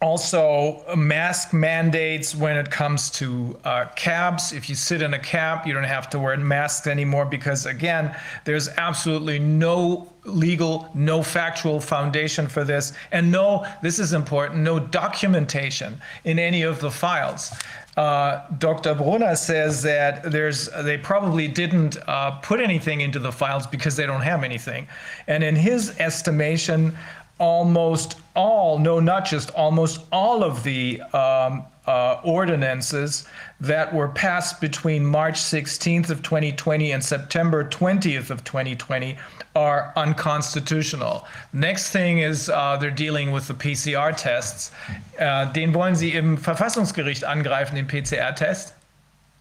also, 0.00 0.84
mask 0.94 1.52
mandates 1.52 2.32
when 2.32 2.56
it 2.56 2.70
comes 2.70 3.10
to 3.10 3.58
uh, 3.64 3.86
cabs. 3.96 4.52
If 4.52 4.68
you 4.68 4.76
sit 4.76 5.02
in 5.02 5.12
a 5.14 5.18
cab, 5.18 5.66
you 5.66 5.72
don't 5.72 5.82
have 5.82 6.08
to 6.10 6.20
wear 6.20 6.36
masks 6.36 6.86
anymore 6.86 7.24
because, 7.24 7.66
again, 7.66 8.14
there's 8.44 8.68
absolutely 8.68 9.40
no 9.40 10.12
legal, 10.24 10.88
no 10.94 11.20
factual 11.20 11.80
foundation 11.80 12.46
for 12.46 12.62
this. 12.62 12.92
And 13.10 13.32
no, 13.32 13.66
this 13.82 13.98
is 13.98 14.12
important, 14.12 14.60
no 14.60 14.78
documentation 14.78 16.00
in 16.22 16.38
any 16.38 16.62
of 16.62 16.78
the 16.80 16.92
files. 16.92 17.52
Uh, 17.98 18.46
Dr. 18.58 18.94
Brunner 18.94 19.34
says 19.34 19.82
that 19.82 20.22
there's 20.30 20.68
they 20.84 20.96
probably 20.96 21.48
didn't 21.48 21.96
uh, 22.06 22.30
put 22.42 22.60
anything 22.60 23.00
into 23.00 23.18
the 23.18 23.32
files 23.32 23.66
because 23.66 23.96
they 23.96 24.06
don't 24.06 24.20
have 24.20 24.44
anything. 24.44 24.86
And 25.26 25.42
in 25.42 25.56
his 25.56 25.98
estimation, 25.98 26.96
almost 27.40 28.20
all, 28.36 28.78
no, 28.78 29.00
not 29.00 29.24
just 29.24 29.50
almost 29.50 30.02
all 30.12 30.44
of 30.44 30.62
the 30.62 31.02
um, 31.12 31.64
uh, 31.88 32.20
ordinances 32.22 33.24
that 33.60 33.92
were 33.92 34.08
passed 34.08 34.60
between 34.60 35.04
March 35.04 35.40
16th 35.40 36.10
of 36.10 36.22
2020 36.22 36.92
and 36.92 37.02
September 37.02 37.64
20th 37.64 38.30
of 38.30 38.44
2020 38.44 39.16
are 39.56 39.92
unconstitutional. 39.96 41.26
Next 41.52 41.90
thing 41.90 42.18
is 42.18 42.50
uh, 42.50 42.76
they're 42.76 42.90
dealing 42.90 43.32
with 43.32 43.48
the 43.48 43.54
PCR 43.54 44.14
tests. 44.14 44.70
Äh, 45.18 45.52
den 45.52 45.72
wollen 45.74 45.96
Sie 45.96 46.14
im 46.14 46.36
Verfassungsgericht 46.36 47.24
angreifen, 47.24 47.74
den 47.74 47.88
PCR-Test? 47.88 48.74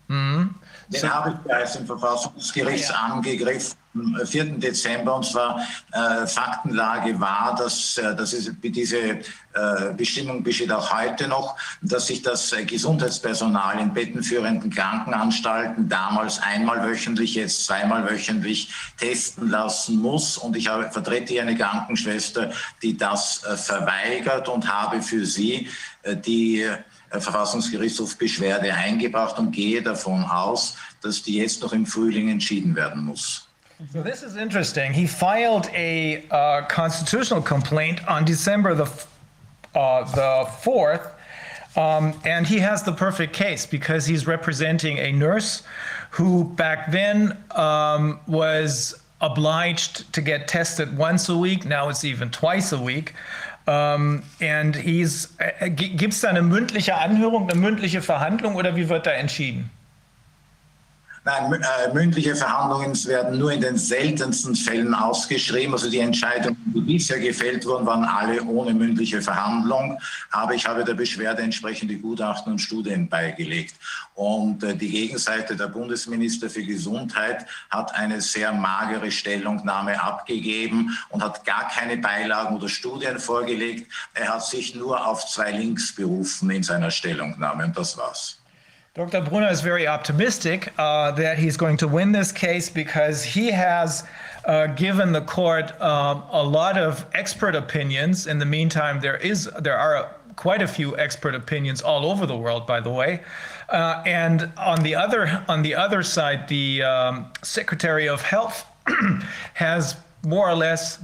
Den 0.10 1.14
habe 1.14 1.32
ich 1.32 1.36
bereits 1.40 1.76
im 1.76 1.86
Verfassungsgericht 1.86 2.94
angegriffen 2.96 3.76
am 3.87 3.87
4. 4.26 4.46
Dezember 4.58 5.16
und 5.16 5.26
zwar 5.26 5.62
äh, 5.92 6.26
Faktenlage 6.28 7.20
war, 7.20 7.56
dass, 7.58 7.98
äh, 7.98 8.16
dass 8.16 8.34
es, 8.34 8.52
diese 8.62 8.98
äh, 8.98 9.22
Bestimmung 9.96 10.44
besteht 10.44 10.72
auch 10.72 10.94
heute 10.94 11.28
noch, 11.28 11.56
dass 11.82 12.08
sich 12.08 12.22
das 12.22 12.54
Gesundheitspersonal 12.66 13.80
in 13.80 13.94
bettenführenden 13.94 14.70
Krankenanstalten 14.70 15.90
damals 15.90 16.40
einmal 16.42 16.84
wöchentlich, 16.84 17.36
jetzt 17.36 17.66
zweimal 17.66 18.10
wöchentlich 18.10 18.70
testen 18.98 19.50
lassen 19.50 19.98
muss. 19.98 20.38
Und 20.38 20.56
ich 20.56 20.68
habe, 20.68 20.92
vertrete 20.92 21.34
hier 21.34 21.42
eine 21.42 21.58
Krankenschwester, 21.58 22.52
die 22.82 22.96
das 22.96 23.44
äh, 23.44 23.58
verweigert 23.58 24.48
und 24.50 24.72
habe 24.72 25.02
für 25.02 25.26
sie 25.26 25.68
äh, 26.04 26.16
die 26.16 26.66
Verfassungsgerichtshof 27.10 28.18
Beschwerde 28.18 28.74
eingebracht 28.74 29.40
und 29.40 29.52
gehe 29.52 29.82
davon 29.82 30.24
aus, 30.26 30.76
dass 31.02 31.24
die 31.24 31.38
jetzt 31.38 31.62
noch 31.62 31.74
im 31.74 31.86
Frühling 31.86 32.30
entschieden 32.30 32.76
werden 32.76 33.06
muss. 33.06 33.47
So 33.94 34.02
this 34.02 34.24
is 34.24 34.38
interesting. 34.38 34.92
He 34.92 35.06
filed 35.06 35.70
a 35.74 36.26
uh, 36.32 36.64
constitutional 36.64 37.44
complaint 37.44 38.06
on 38.08 38.26
December 38.26 38.74
the 38.74 38.92
uh, 39.76 40.04
the 40.16 40.50
fourth, 40.62 41.08
um, 41.76 42.20
and 42.26 42.48
he 42.48 42.58
has 42.58 42.82
the 42.82 42.92
perfect 42.92 43.34
case 43.34 43.68
because 43.68 44.08
he's 44.08 44.26
representing 44.26 44.98
a 44.98 45.12
nurse 45.12 45.62
who 46.10 46.46
back 46.46 46.92
then 46.92 47.38
um, 47.52 48.20
was 48.26 49.00
obliged 49.22 50.12
to 50.14 50.22
get 50.22 50.48
tested 50.48 50.98
once 50.98 51.30
a 51.30 51.38
week. 51.38 51.64
Now 51.64 51.90
it's 51.90 52.04
even 52.04 52.32
twice 52.32 52.72
a 52.72 52.82
week. 52.82 53.14
Um, 53.68 54.24
and 54.40 54.76
he's 54.76 55.36
äh, 55.38 55.70
gibt 55.70 56.14
es 56.14 56.22
da 56.22 56.30
eine 56.30 56.42
mündliche 56.42 56.96
Anhörung, 56.96 57.48
eine 57.48 57.60
mündliche 57.60 58.02
Verhandlung 58.02 58.56
oder 58.56 58.76
wie 58.76 58.90
wird 58.90 59.06
da 59.06 59.12
entschieden? 59.12 59.70
Nein, 61.28 61.62
äh, 61.62 61.94
mündliche 61.94 62.38
Verhandlungen 62.38 62.96
werden 63.04 63.38
nur 63.38 63.52
in 63.52 63.60
den 63.60 63.78
seltensten 63.78 64.56
Fällen 64.56 64.94
ausgeschrieben. 64.94 65.74
Also 65.74 65.90
die 65.90 66.00
Entscheidungen, 66.00 66.56
die 66.74 66.80
bisher 66.80 67.20
gefällt 67.20 67.66
wurden, 67.66 67.86
waren 67.86 68.06
alle 68.06 68.42
ohne 68.44 68.74
mündliche 68.74 69.22
Verhandlung. 69.22 70.00
Aber 70.32 70.54
ich 70.54 70.66
habe 70.66 70.86
der 70.86 70.94
Beschwerde 70.94 71.42
entsprechende 71.42 71.98
Gutachten 71.98 72.54
und 72.54 72.60
Studien 72.60 73.10
beigelegt. 73.10 73.76
Und 74.14 74.64
äh, 74.64 74.74
die 74.74 74.90
Gegenseite, 74.90 75.58
der 75.58 75.68
Bundesminister 75.68 76.50
für 76.50 76.64
Gesundheit, 76.64 77.46
hat 77.72 77.94
eine 77.94 78.22
sehr 78.22 78.54
magere 78.54 79.12
Stellungnahme 79.12 80.02
abgegeben 80.02 80.98
und 81.10 81.22
hat 81.22 81.44
gar 81.44 81.68
keine 81.68 81.98
Beilagen 81.98 82.56
oder 82.56 82.70
Studien 82.70 83.20
vorgelegt. 83.20 83.92
Er 84.14 84.36
hat 84.36 84.46
sich 84.46 84.76
nur 84.76 85.06
auf 85.06 85.28
zwei 85.28 85.52
Links 85.52 85.94
berufen 85.94 86.50
in 86.52 86.64
seiner 86.64 86.90
Stellungnahme 86.90 87.66
und 87.66 87.78
das 87.78 87.98
war's. 87.98 88.37
Dr. 88.98 89.22
Brunner 89.22 89.50
is 89.50 89.62
very 89.62 89.86
optimistic 89.86 90.74
uh, 90.80 91.12
that 91.12 91.38
he's 91.38 91.56
going 91.56 91.78
to 91.78 91.88
win 91.88 92.12
this 92.12 92.32
case 92.32 92.68
because 92.68 93.24
he 93.24 93.52
has 93.52 94.04
uh, 94.46 94.66
given 94.66 95.12
the 95.12 95.22
court 95.22 95.80
um, 95.80 96.24
a 96.32 96.42
lot 96.42 96.80
of 96.80 97.06
expert 97.14 97.54
opinions. 97.54 98.26
In 98.26 98.40
the 98.40 98.46
meantime, 98.46 99.00
there 99.00 99.18
is 99.18 99.48
there 99.60 99.78
are 99.78 100.16
quite 100.36 100.64
a 100.64 100.68
few 100.68 100.98
expert 100.98 101.36
opinions 101.36 101.84
all 101.84 102.10
over 102.10 102.26
the 102.26 102.36
world, 102.36 102.66
by 102.66 102.80
the 102.80 102.90
way. 102.90 103.22
Uh, 103.70 104.02
and 104.08 104.52
on 104.58 104.82
the 104.82 104.96
other 104.96 105.46
on 105.48 105.62
the 105.62 105.76
other 105.76 106.02
side, 106.02 106.48
the 106.48 106.82
um, 106.82 107.28
Secretary 107.44 108.10
of 108.10 108.24
Health 108.24 108.66
has 109.54 109.96
more 110.24 110.50
or 110.50 110.56
less, 110.56 110.98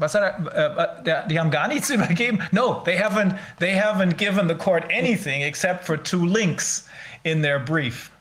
nichts 1.69 1.91
übergeben. 1.91 2.51
No, 2.51 2.81
they 2.85 2.95
haven't. 2.97 3.35
They 3.59 3.73
haven't 3.73 4.17
given 4.17 4.47
the 4.47 4.55
court 4.55 4.83
anything 4.89 5.43
except 5.43 5.85
for 5.85 5.95
two 5.95 6.25
links 6.25 6.89
in 7.23 7.41
their 7.41 7.59
brief. 7.59 8.11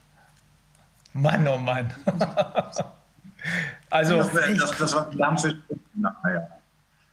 Mann, 1.12 1.46
oh 1.46 1.58
Mann. 1.58 1.92
also, 3.90 4.16
Das, 4.22 4.32
das, 4.32 4.78
das 4.78 4.94
war 4.94 5.10
die 5.10 5.18
ganze 5.18 5.58
naja. 5.94 6.48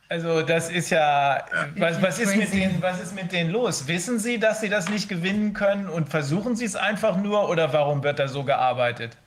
also 0.07 0.41
das 0.41 0.69
ist 0.69 0.89
ja, 0.89 1.43
was, 1.75 2.01
was, 2.01 2.17
ist 2.19 2.35
mit 2.35 2.53
denen, 2.53 2.81
was 2.81 2.99
ist 3.01 3.13
mit 3.13 3.31
denen 3.31 3.49
los? 3.51 3.87
Wissen 3.87 4.17
Sie, 4.19 4.39
dass 4.39 4.61
Sie 4.61 4.69
das 4.69 4.89
nicht 4.89 5.09
gewinnen 5.09 5.53
können 5.53 5.89
und 5.89 6.09
versuchen 6.09 6.55
Sie 6.55 6.65
es 6.65 6.75
einfach 6.75 7.17
nur 7.17 7.49
oder 7.49 7.73
warum 7.73 8.03
wird 8.03 8.19
da 8.19 8.27
so 8.27 8.43
gearbeitet? 8.43 9.17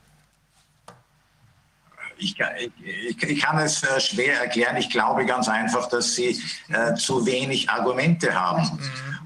Ich, 2.19 2.37
kann- 2.39 2.53
ich, 2.57 3.21
ich 3.23 3.41
kann 3.43 3.59
es 3.59 3.83
äh, 3.83 4.01
schwer 4.01 4.41
erklären. 4.43 4.77
Ich 4.77 4.89
glaube 4.91 5.27
ganz 5.27 5.49
einfach, 5.49 5.89
dass 5.89 6.15
sie 6.15 6.41
äh, 6.69 6.95
zu 6.95 7.27
wenig 7.27 7.69
Argumente 7.69 8.33
haben. 8.33 8.79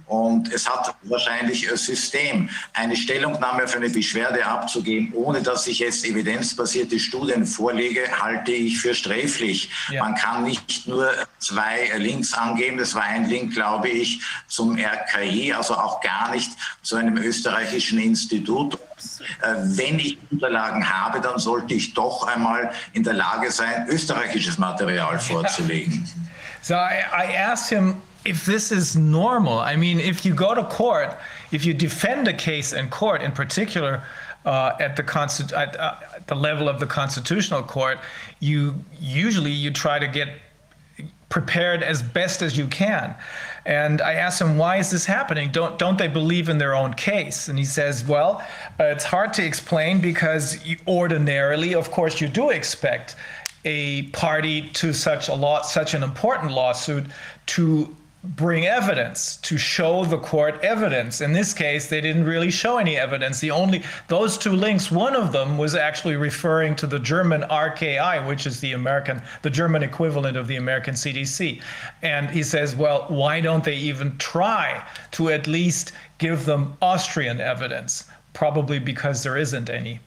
Und 0.07 0.52
es 0.52 0.68
hat 0.68 0.94
wahrscheinlich 1.02 1.68
ein 1.68 1.76
System, 1.76 2.49
eine 2.75 2.94
Stellungnahme 2.94 3.67
für 3.67 3.78
eine 3.78 3.91
Beschwerde 3.91 4.47
abzugeben, 4.47 5.12
ohne 5.15 5.43
dass 5.43 5.67
ich 5.67 5.81
jetzt 5.81 6.05
evidenzbasierte 6.05 7.01
Studien 7.01 7.44
vorlege, 7.44 8.02
halte 8.20 8.52
ich 8.52 8.78
für 8.78 8.94
sträflich. 8.94 9.68
Ja. 9.91 10.05
Man 10.05 10.15
kann 10.15 10.44
nicht 10.44 10.86
nur 10.86 11.10
zwei 11.39 11.91
Links 11.97 12.35
angeben. 12.35 12.78
Das 12.78 12.94
war 12.94 13.02
ein 13.02 13.28
Link, 13.28 13.55
glaube 13.55 13.89
ich, 13.89 14.20
zum 14.47 14.78
RKI, 14.78 15.52
also 15.52 15.75
auch 15.75 16.01
gar 16.01 16.31
nicht 16.31 16.52
zu 16.83 16.94
einem 16.94 17.17
österreichischen 17.17 17.99
Institut. 17.99 18.78
Äh, 19.43 19.55
Wenn 19.59 19.99
ich 19.99 20.18
Unterlagen 20.31 20.89
habe, 20.89 21.20
dann 21.20 21.41
sollte 21.41 21.75
ich 21.75 21.94
doch 21.94 22.28
einmal 22.28 22.70
in 22.93 23.02
der 23.02 23.15
Lage 23.15 23.51
sein, 23.51 23.86
österreichisches 23.89 24.57
Material 24.57 25.18
vorzulegen. 25.18 26.09
So 26.62 26.75
I, 26.75 27.05
I 27.12 27.36
asked 27.36 27.68
him 27.68 28.02
if 28.27 28.45
this 28.45 28.73
is 28.73 28.97
normal. 28.97 29.59
I 29.59 29.77
mean, 29.77 30.01
if 30.01 30.25
you 30.25 30.35
go 30.35 30.55
to 30.55 30.65
court, 30.65 31.17
if 31.53 31.65
you 31.65 31.73
defend 31.73 32.29
a 32.29 32.33
case 32.33 32.73
in 32.73 32.89
court, 32.91 33.23
in 33.23 33.33
particular 33.33 34.03
uh, 34.45 34.77
at 34.81 34.97
the 34.97 35.05
at, 35.57 35.79
uh, 35.79 35.95
at 36.15 36.27
the 36.27 36.35
level 36.35 36.69
of 36.69 36.81
the 36.81 36.87
constitutional 36.87 37.63
court, 37.63 37.99
you 38.41 38.85
usually 39.01 39.53
you 39.53 39.71
try 39.71 39.99
to 39.99 40.09
get 40.09 40.29
prepared 41.29 41.83
as 41.83 42.03
best 42.03 42.43
as 42.43 42.57
you 42.57 42.67
can. 42.69 43.15
And 43.65 44.01
I 44.01 44.15
asked 44.15 44.41
him, 44.41 44.57
why 44.57 44.77
is 44.77 44.91
this 44.91 45.05
happening? 45.05 45.51
Don't, 45.51 45.77
don't 45.77 45.99
they 45.99 46.07
believe 46.07 46.49
in 46.49 46.59
their 46.59 46.75
own 46.75 46.95
case? 46.95 47.49
And 47.49 47.59
he 47.59 47.65
says, 47.65 48.05
well, 48.05 48.41
uh, 48.79 48.85
it's 48.85 49.05
hard 49.05 49.33
to 49.35 49.45
explain 49.45 50.01
because 50.01 50.65
you, 50.65 50.77
ordinarily, 50.87 51.75
of 51.75 51.91
course, 51.91 52.21
you 52.21 52.29
do 52.29 52.51
expect 52.51 53.17
a 53.65 54.03
party 54.13 54.71
to 54.71 54.93
such 54.93 55.29
a 55.29 55.35
law, 55.35 55.63
such 55.63 55.95
an 55.95 56.05
important 56.05 56.53
lawsuit 56.53 57.07
to 57.47 57.97
bring 58.35 58.67
evidence 58.67 59.37
to 59.39 59.57
show 59.57 60.05
the 60.05 60.19
court 60.19 60.59
evidence. 60.63 61.21
In 61.21 61.33
this 61.33 61.55
case 61.55 61.89
they 61.89 62.01
didn't 62.01 62.25
really 62.25 62.51
show 62.51 62.79
any 62.79 62.97
evidence. 62.97 63.41
The 63.41 63.51
only 63.51 63.85
those 64.09 64.37
two 64.37 64.53
links 64.53 64.91
one 64.91 65.15
of 65.15 65.33
them 65.33 65.59
was 65.59 65.75
actually 65.75 66.17
referring 66.17 66.75
to 66.77 66.87
the 66.87 66.99
german 66.99 67.45
rki 67.51 67.99
which 68.27 68.47
is 68.47 68.61
the 68.61 68.73
american 68.73 69.23
the 69.43 69.51
german 69.51 69.83
equivalent 69.83 70.37
of 70.37 70.47
the 70.47 70.57
american 70.57 70.95
cdc 70.95 71.61
and 72.03 72.31
he 72.31 72.43
says 72.43 72.75
well 72.75 73.05
why 73.09 73.41
don't 73.41 73.65
they 73.65 73.77
even 73.77 74.17
try 74.19 74.85
to 75.13 75.29
at 75.29 75.47
least 75.47 75.93
give 76.19 76.47
them 76.47 76.77
austrian 76.83 77.41
evidence? 77.41 78.05
Probably 78.33 78.79
because 78.79 79.23
there 79.23 79.37
isn't 79.37 79.71
any. 79.71 80.01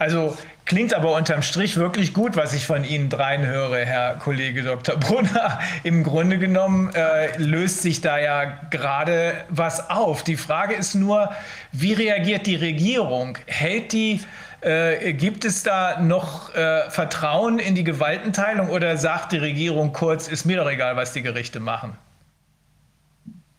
Also 0.00 0.36
klingt 0.68 0.92
aber 0.92 1.16
unterm 1.16 1.40
Strich 1.40 1.78
wirklich 1.78 2.12
gut, 2.12 2.36
was 2.36 2.52
ich 2.52 2.66
von 2.66 2.84
Ihnen 2.84 3.08
dreien 3.08 3.46
höre, 3.46 3.78
Herr 3.78 4.16
Kollege 4.16 4.62
Dr. 4.62 4.96
Brunner. 4.96 5.58
Im 5.82 6.04
Grunde 6.04 6.38
genommen 6.38 6.94
äh, 6.94 7.36
löst 7.38 7.80
sich 7.80 8.02
da 8.02 8.18
ja 8.18 8.44
gerade 8.70 9.32
was 9.48 9.88
auf. 9.88 10.22
Die 10.22 10.36
Frage 10.36 10.74
ist 10.74 10.94
nur, 10.94 11.30
wie 11.72 11.94
reagiert 11.94 12.46
die 12.46 12.54
Regierung? 12.54 13.38
Hält 13.46 13.92
die, 13.92 14.20
äh, 14.60 15.14
gibt 15.14 15.46
es 15.46 15.62
da 15.62 16.00
noch 16.00 16.54
äh, 16.54 16.90
Vertrauen 16.90 17.58
in 17.58 17.74
die 17.74 17.84
Gewaltenteilung 17.84 18.68
oder 18.68 18.98
sagt 18.98 19.32
die 19.32 19.38
Regierung 19.38 19.94
kurz, 19.94 20.28
ist 20.28 20.44
mir 20.44 20.58
doch 20.58 20.70
egal, 20.70 20.96
was 20.96 21.14
die 21.14 21.22
Gerichte 21.22 21.60
machen? 21.60 21.96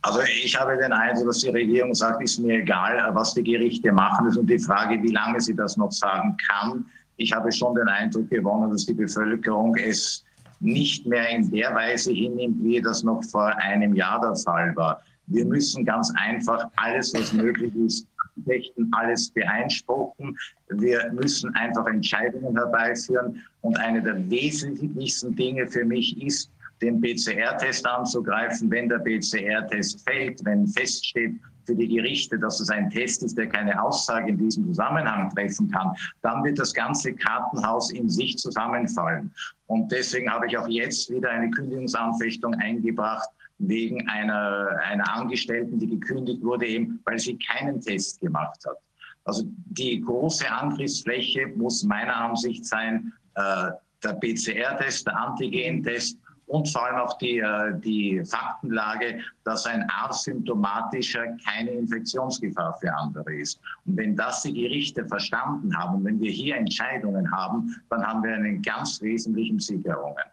Also 0.01 0.21
ich 0.21 0.57
habe 0.57 0.77
den 0.77 0.93
Eindruck, 0.93 1.25
dass 1.25 1.39
die 1.39 1.49
Regierung 1.49 1.93
sagt, 1.93 2.21
ist 2.21 2.37
mir 2.37 2.59
egal, 2.59 3.09
was 3.13 3.33
die 3.33 3.43
Gerichte 3.43 3.91
machen. 3.91 4.27
Und 4.37 4.47
die 4.47 4.59
Frage, 4.59 5.01
wie 5.01 5.11
lange 5.11 5.41
sie 5.41 5.55
das 5.55 5.75
noch 5.75 5.91
sagen 5.91 6.37
kann. 6.47 6.85
Ich 7.19 7.33
habe 7.33 7.51
schon 7.51 7.75
den 7.75 7.89
Eindruck 7.89 8.29
gewonnen, 8.29 8.71
dass 8.71 8.85
die 8.85 8.93
Bevölkerung 8.93 9.75
es 9.75 10.23
nicht 10.61 11.05
mehr 11.05 11.27
in 11.29 11.51
der 11.51 11.75
Weise 11.75 12.13
hinnimmt, 12.13 12.63
wie 12.63 12.81
das 12.81 13.03
noch 13.03 13.21
vor 13.25 13.53
einem 13.57 13.93
Jahr 13.93 14.21
der 14.21 14.35
Fall 14.37 14.73
war. 14.77 15.01
Wir 15.27 15.43
müssen 15.45 15.83
ganz 15.83 16.13
einfach 16.15 16.69
alles, 16.77 17.13
was 17.13 17.33
möglich 17.33 17.75
ist, 17.75 18.07
anfechten, 18.37 18.89
alles 18.93 19.29
beeinspruchen. 19.31 20.37
Wir 20.69 21.11
müssen 21.11 21.53
einfach 21.55 21.85
Entscheidungen 21.87 22.55
herbeiführen. 22.55 23.43
Und 23.61 23.77
eine 23.77 24.01
der 24.01 24.29
wesentlichsten 24.29 25.35
Dinge 25.35 25.67
für 25.67 25.83
mich 25.83 26.21
ist, 26.21 26.49
den 26.81 27.01
PCR-Test 27.01 27.85
anzugreifen, 27.85 28.71
wenn 28.71 28.87
der 28.87 28.99
PCR-Test 28.99 30.07
fällt, 30.07 30.43
wenn 30.45 30.65
feststeht 30.67 31.35
für 31.69 31.75
die 31.75 31.87
Gerichte, 31.87 32.39
dass 32.39 32.59
es 32.59 32.69
ein 32.71 32.89
Test 32.89 33.21
ist, 33.21 33.37
der 33.37 33.47
keine 33.47 33.79
Aussage 33.81 34.29
in 34.29 34.37
diesem 34.39 34.65
Zusammenhang 34.65 35.29
treffen 35.29 35.69
kann, 35.69 35.91
dann 36.23 36.43
wird 36.43 36.57
das 36.57 36.73
ganze 36.73 37.13
Kartenhaus 37.13 37.91
in 37.91 38.09
sich 38.09 38.37
zusammenfallen. 38.37 39.31
Und 39.67 39.91
deswegen 39.91 40.31
habe 40.31 40.47
ich 40.47 40.57
auch 40.57 40.67
jetzt 40.67 41.11
wieder 41.11 41.29
eine 41.29 41.51
Kündigungsanfechtung 41.51 42.55
eingebracht 42.55 43.29
wegen 43.59 44.07
einer, 44.09 44.69
einer 44.83 45.13
Angestellten, 45.13 45.77
die 45.77 45.87
gekündigt 45.87 46.41
wurde, 46.41 46.65
eben 46.65 46.99
weil 47.05 47.19
sie 47.19 47.37
keinen 47.37 47.79
Test 47.79 48.19
gemacht 48.19 48.59
hat. 48.65 48.77
Also 49.25 49.43
die 49.45 50.01
große 50.01 50.49
Angriffsfläche 50.49 51.47
muss 51.55 51.83
meiner 51.83 52.15
Ansicht 52.15 52.65
sein, 52.65 53.13
äh, 53.35 53.69
der 54.03 54.13
PCR-Test, 54.13 55.05
der 55.05 55.19
Antigen-Test 55.19 56.17
und 56.49 56.67
vor 56.67 56.85
allem 56.85 56.97
auch 56.97 57.17
die, 57.19 57.39
äh, 57.39 57.73
die 57.79 58.23
Faktenlage, 58.25 59.19
dass 59.43 59.65
ein 59.65 59.87
asymptomatischer 59.89 61.37
keine 61.45 61.69
Infektionsgefahr 61.71 62.75
für 62.81 62.91
andere 62.93 63.35
ist. 63.35 63.59
Und 63.85 63.97
wenn 63.97 64.15
das 64.15 64.41
die 64.41 64.53
Gerichte 64.53 65.05
verstanden 65.05 65.75
haben 65.77 65.97
und 65.97 66.05
wenn 66.05 66.19
wir 66.19 66.31
hier 66.31 66.57
Entscheidungen 66.57 67.31
haben, 67.31 67.75
dann 67.89 68.05
haben 68.05 68.23
wir 68.23 68.33
einen 68.33 68.61
ganz 68.63 68.99
wesentlichen 69.01 69.59
Sieg 69.59 69.85
errungen. 69.85 70.25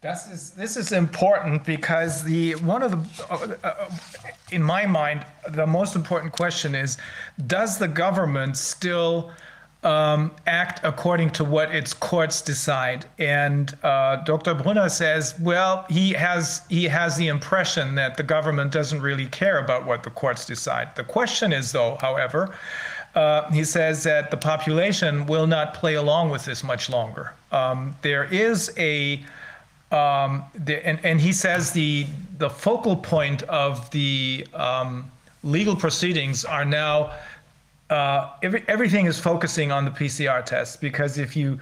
This 0.00 0.26
is 0.30 0.50
this 0.50 0.76
is 0.76 0.92
important 0.92 1.64
because 1.64 2.22
the 2.24 2.56
one 2.56 2.82
of 2.82 2.90
the 2.90 2.98
uh, 3.30 3.56
uh, 3.64 3.88
in 4.50 4.62
my 4.62 4.86
mind 4.86 5.24
the 5.54 5.66
most 5.66 5.96
important 5.96 6.30
question 6.30 6.74
is 6.74 6.98
does 7.46 7.78
the 7.78 7.88
government 7.88 8.54
still 8.58 9.30
um, 9.84 10.32
act 10.46 10.80
according 10.82 11.30
to 11.30 11.44
what 11.44 11.74
its 11.74 11.92
courts 11.92 12.40
decide 12.40 13.04
and 13.18 13.76
uh, 13.82 14.16
Dr. 14.24 14.54
Brunner 14.54 14.88
says 14.88 15.34
well 15.38 15.84
he 15.88 16.12
has 16.12 16.62
he 16.68 16.84
has 16.84 17.16
the 17.16 17.28
impression 17.28 17.94
that 17.94 18.16
the 18.16 18.22
government 18.22 18.72
doesn't 18.72 19.02
really 19.02 19.26
care 19.26 19.58
about 19.58 19.86
what 19.86 20.02
the 20.02 20.10
courts 20.10 20.46
decide 20.46 20.94
the 20.96 21.04
question 21.04 21.52
is 21.52 21.72
though 21.72 21.98
however 22.00 22.54
uh, 23.14 23.48
he 23.52 23.62
says 23.62 24.02
that 24.02 24.30
the 24.30 24.36
population 24.36 25.26
will 25.26 25.46
not 25.46 25.74
play 25.74 25.94
along 25.94 26.30
with 26.30 26.44
this 26.44 26.64
much 26.64 26.88
longer 26.88 27.34
um, 27.52 27.94
there 28.02 28.24
is 28.24 28.72
a 28.78 29.22
um, 29.92 30.44
the, 30.54 30.84
and, 30.86 30.98
and 31.04 31.20
he 31.20 31.32
says 31.32 31.72
the 31.72 32.06
the 32.38 32.50
focal 32.50 32.96
point 32.96 33.42
of 33.44 33.88
the 33.90 34.46
um, 34.54 35.10
legal 35.44 35.76
proceedings 35.76 36.44
are 36.44 36.64
now 36.64 37.12
uh, 37.90 38.30
every, 38.42 38.64
everything 38.68 39.06
is 39.06 39.18
focusing 39.18 39.70
on 39.70 39.84
the 39.84 39.90
PCR 39.90 40.44
test 40.44 40.80
because 40.80 41.18
if 41.18 41.36
you 41.36 41.58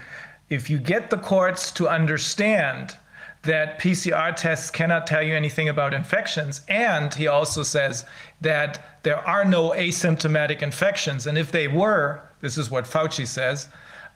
if 0.51 0.69
you 0.69 0.79
get 0.79 1.09
the 1.09 1.17
courts 1.17 1.73
to 1.73 1.89
understand 1.89 2.97
that 3.43 3.81
PCR 3.81 4.37
tests 4.37 4.71
cannot 4.71 5.07
tell 5.07 5.23
you 5.23 5.35
anything 5.35 5.69
about 5.69 5.95
infections, 5.95 6.61
and 6.69 7.13
he 7.15 7.27
also 7.27 7.63
says 7.63 8.05
that 8.41 9.03
there 9.03 9.17
are 9.27 9.45
no 9.45 9.71
asymptomatic 9.71 10.63
infections, 10.63 11.27
and 11.27 11.37
if 11.37 11.51
they 11.51 11.69
were, 11.69 12.23
this 12.41 12.59
is 12.59 12.71
what 12.71 12.85
Fauci 12.85 13.27
says, 13.27 13.69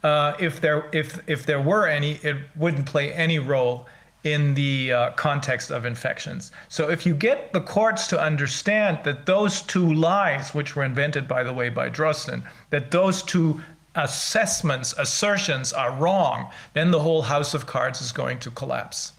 uh, 0.04 0.34
if 0.38 0.60
there 0.60 0.88
if 0.92 1.18
if 1.26 1.46
there 1.46 1.60
were 1.60 1.88
any, 1.88 2.20
it 2.22 2.36
wouldn't 2.54 2.86
play 2.86 3.12
any 3.12 3.38
role 3.38 3.86
in 4.26 4.54
the 4.54 4.92
uh, 4.92 5.10
context 5.12 5.70
of 5.70 5.84
infections. 5.84 6.50
So 6.68 6.90
if 6.90 7.06
you 7.06 7.14
get 7.14 7.52
the 7.52 7.60
courts 7.60 8.08
to 8.08 8.20
understand 8.20 8.98
that 9.04 9.24
those 9.24 9.62
two 9.62 9.94
lies, 9.94 10.52
which 10.52 10.74
were 10.74 10.82
invented, 10.82 11.28
by 11.28 11.44
the 11.44 11.52
way, 11.52 11.68
by 11.68 11.88
Drosten, 11.88 12.42
that 12.70 12.90
those 12.90 13.22
two 13.22 13.60
assessments, 13.94 14.94
assertions 14.98 15.72
are 15.72 15.92
wrong, 15.92 16.50
then 16.74 16.90
the 16.90 16.98
whole 16.98 17.22
house 17.22 17.54
of 17.54 17.66
cards 17.66 18.00
is 18.00 18.10
going 18.10 18.40
to 18.40 18.50
collapse. 18.50 19.12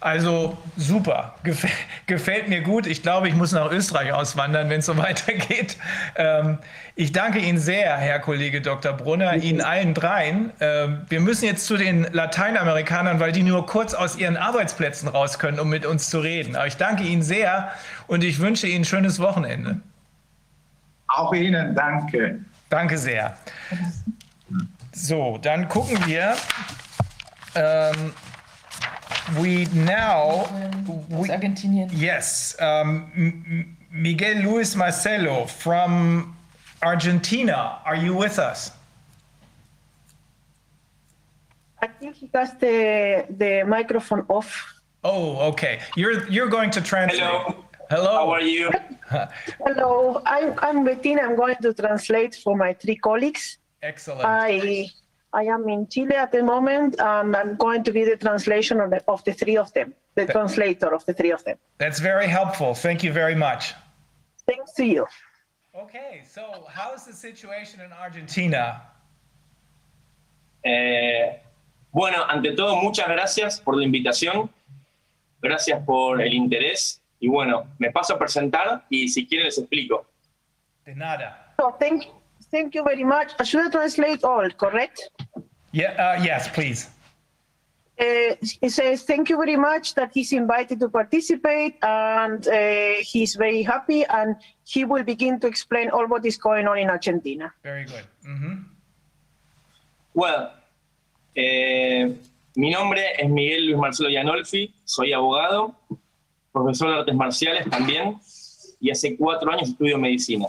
Also 0.00 0.56
super, 0.78 1.34
Gef 1.44 1.66
gefällt 2.06 2.48
mir 2.48 2.62
gut. 2.62 2.86
Ich 2.86 3.02
glaube, 3.02 3.28
ich 3.28 3.34
muss 3.34 3.52
nach 3.52 3.70
Österreich 3.70 4.12
auswandern, 4.14 4.70
wenn 4.70 4.80
es 4.80 4.86
so 4.86 4.96
weitergeht. 4.96 5.76
Ähm, 6.16 6.58
ich 6.96 7.12
danke 7.12 7.38
Ihnen 7.38 7.58
sehr, 7.58 7.96
Herr 7.98 8.18
Kollege 8.18 8.62
Dr. 8.62 8.94
Brunner, 8.94 9.36
Ihnen 9.36 9.60
allen 9.60 9.92
dreien. 9.92 10.52
Ähm, 10.60 11.02
wir 11.10 11.20
müssen 11.20 11.44
jetzt 11.44 11.66
zu 11.66 11.76
den 11.76 12.04
Lateinamerikanern, 12.12 13.20
weil 13.20 13.32
die 13.32 13.42
nur 13.42 13.66
kurz 13.66 13.92
aus 13.92 14.16
ihren 14.16 14.38
Arbeitsplätzen 14.38 15.06
raus 15.08 15.38
können, 15.38 15.60
um 15.60 15.68
mit 15.68 15.84
uns 15.84 16.08
zu 16.08 16.20
reden. 16.20 16.56
Aber 16.56 16.66
ich 16.66 16.78
danke 16.78 17.02
Ihnen 17.02 17.22
sehr 17.22 17.70
und 18.06 18.24
ich 18.24 18.40
wünsche 18.40 18.66
Ihnen 18.66 18.82
ein 18.82 18.84
schönes 18.86 19.18
Wochenende. 19.18 19.80
Auch 21.08 21.34
Ihnen, 21.34 21.74
danke. 21.74 22.40
Danke 22.70 22.96
sehr. 22.96 23.36
So, 24.92 25.38
dann 25.42 25.68
gucken 25.68 25.98
wir. 26.06 26.36
Ähm, 27.54 28.14
we 29.38 29.66
now 29.74 30.46
Aus 31.12 31.28
Argentinien. 31.30 31.88
yes 31.92 32.56
um, 32.60 33.10
M- 33.16 33.76
Miguel 33.92 34.42
Luis 34.42 34.74
Marcelo 34.76 35.46
from 35.46 36.36
Argentina. 36.82 37.78
Are 37.84 37.96
you 37.96 38.14
with 38.14 38.38
us? 38.38 38.72
I 41.82 41.86
think 41.88 42.16
he 42.16 42.30
has 42.34 42.52
the 42.58 43.26
the 43.30 43.64
microphone 43.64 44.24
off. 44.28 44.74
Oh, 45.02 45.38
okay. 45.50 45.80
You're 45.96 46.28
you're 46.28 46.48
going 46.48 46.70
to 46.70 46.80
translate. 46.80 47.20
Hello. 47.22 47.64
Hello. 47.90 48.12
How 48.12 48.30
are 48.30 48.42
you? 48.42 48.70
Hello, 49.66 50.22
I'm 50.26 50.54
I'm 50.58 50.84
Bettina. 50.84 51.22
I'm 51.22 51.36
going 51.36 51.56
to 51.62 51.72
translate 51.74 52.34
for 52.36 52.56
my 52.56 52.72
three 52.74 52.96
colleagues. 52.96 53.58
Excellent. 53.82 54.24
I 54.24 54.90
I 55.32 55.44
am 55.44 55.68
in 55.68 55.86
Chile 55.86 56.16
at 56.16 56.32
the 56.32 56.42
moment, 56.42 56.96
and 56.98 57.36
I'm 57.36 57.56
going 57.56 57.84
to 57.84 57.92
be 57.92 58.04
the 58.04 58.16
translation 58.16 58.80
of 58.80 58.90
the, 58.90 59.02
of 59.06 59.22
the 59.24 59.32
three 59.32 59.56
of 59.56 59.72
them, 59.72 59.94
the 60.16 60.26
translator 60.26 60.92
of 60.92 61.04
the 61.06 61.14
three 61.14 61.30
of 61.30 61.44
them. 61.44 61.56
That's 61.78 62.00
very 62.00 62.26
helpful. 62.26 62.74
Thank 62.74 63.04
you 63.04 63.12
very 63.12 63.36
much. 63.36 63.74
Thanks 64.46 64.72
to 64.72 64.84
you. 64.84 65.06
Okay, 65.74 66.22
so 66.28 66.66
how's 66.68 67.06
the 67.06 67.12
situation 67.12 67.80
in 67.80 67.92
Argentina? 67.92 68.82
Eh, 70.64 71.40
bueno, 71.92 72.24
ante 72.28 72.56
todo, 72.56 72.76
muchas 72.76 73.08
gracias 73.08 73.60
por 73.60 73.76
la 73.76 73.84
invitación. 73.84 74.50
Gracias 75.40 75.80
por 75.84 76.20
el 76.20 76.34
interés. 76.34 77.00
Y 77.20 77.28
bueno, 77.28 77.68
me 77.78 77.92
paso 77.92 78.14
a 78.14 78.18
presentar 78.18 78.84
y 78.88 79.08
si 79.08 79.26
quieren 79.26 79.46
les 79.46 79.58
explico. 79.58 80.06
De 80.84 80.94
nada. 80.94 81.54
So 81.58 81.76
thank 81.78 82.04
thank 82.50 82.74
you 82.74 82.82
very 82.84 83.04
much. 83.04 83.32
I 83.38 83.44
should 83.44 83.70
translate 83.72 84.24
all, 84.24 84.48
correct? 84.50 85.10
Yeah. 85.72 85.92
Uh, 85.92 86.22
yes, 86.22 86.48
please. 86.48 86.88
Uh, 88.00 88.34
he 88.62 88.68
says 88.70 89.02
thank 89.02 89.28
you 89.28 89.36
very 89.36 89.56
much 89.56 89.94
that 89.94 90.10
he's 90.14 90.32
invited 90.32 90.80
to 90.80 90.88
participate 90.88 91.76
and 91.82 92.48
uh, 92.48 92.94
he's 93.00 93.34
very 93.36 93.62
happy 93.62 94.04
and 94.06 94.36
he 94.64 94.86
will 94.86 95.02
begin 95.04 95.38
to 95.38 95.46
explain 95.46 95.90
all 95.90 96.06
what 96.06 96.24
is 96.24 96.38
going 96.38 96.66
on 96.66 96.78
in 96.78 96.88
Argentina. 96.88 97.52
Very 97.62 97.84
good. 97.84 98.04
hmm 98.24 98.54
Bueno, 100.14 100.48
eh, 101.34 102.10
mi 102.56 102.70
nombre 102.70 103.02
es 103.18 103.28
Miguel 103.28 103.66
Luis 103.66 103.76
Marcelo 103.78 104.08
Yanolfi, 104.08 104.72
soy 104.84 105.12
abogado, 105.12 105.74
profesor 106.52 106.90
de 106.90 106.98
artes 107.00 107.14
marciales 107.14 107.68
también, 107.70 108.18
y 108.80 108.90
hace 108.90 109.14
cuatro 109.16 109.52
años 109.52 109.68
estudio 109.68 109.98
medicina. 109.98 110.46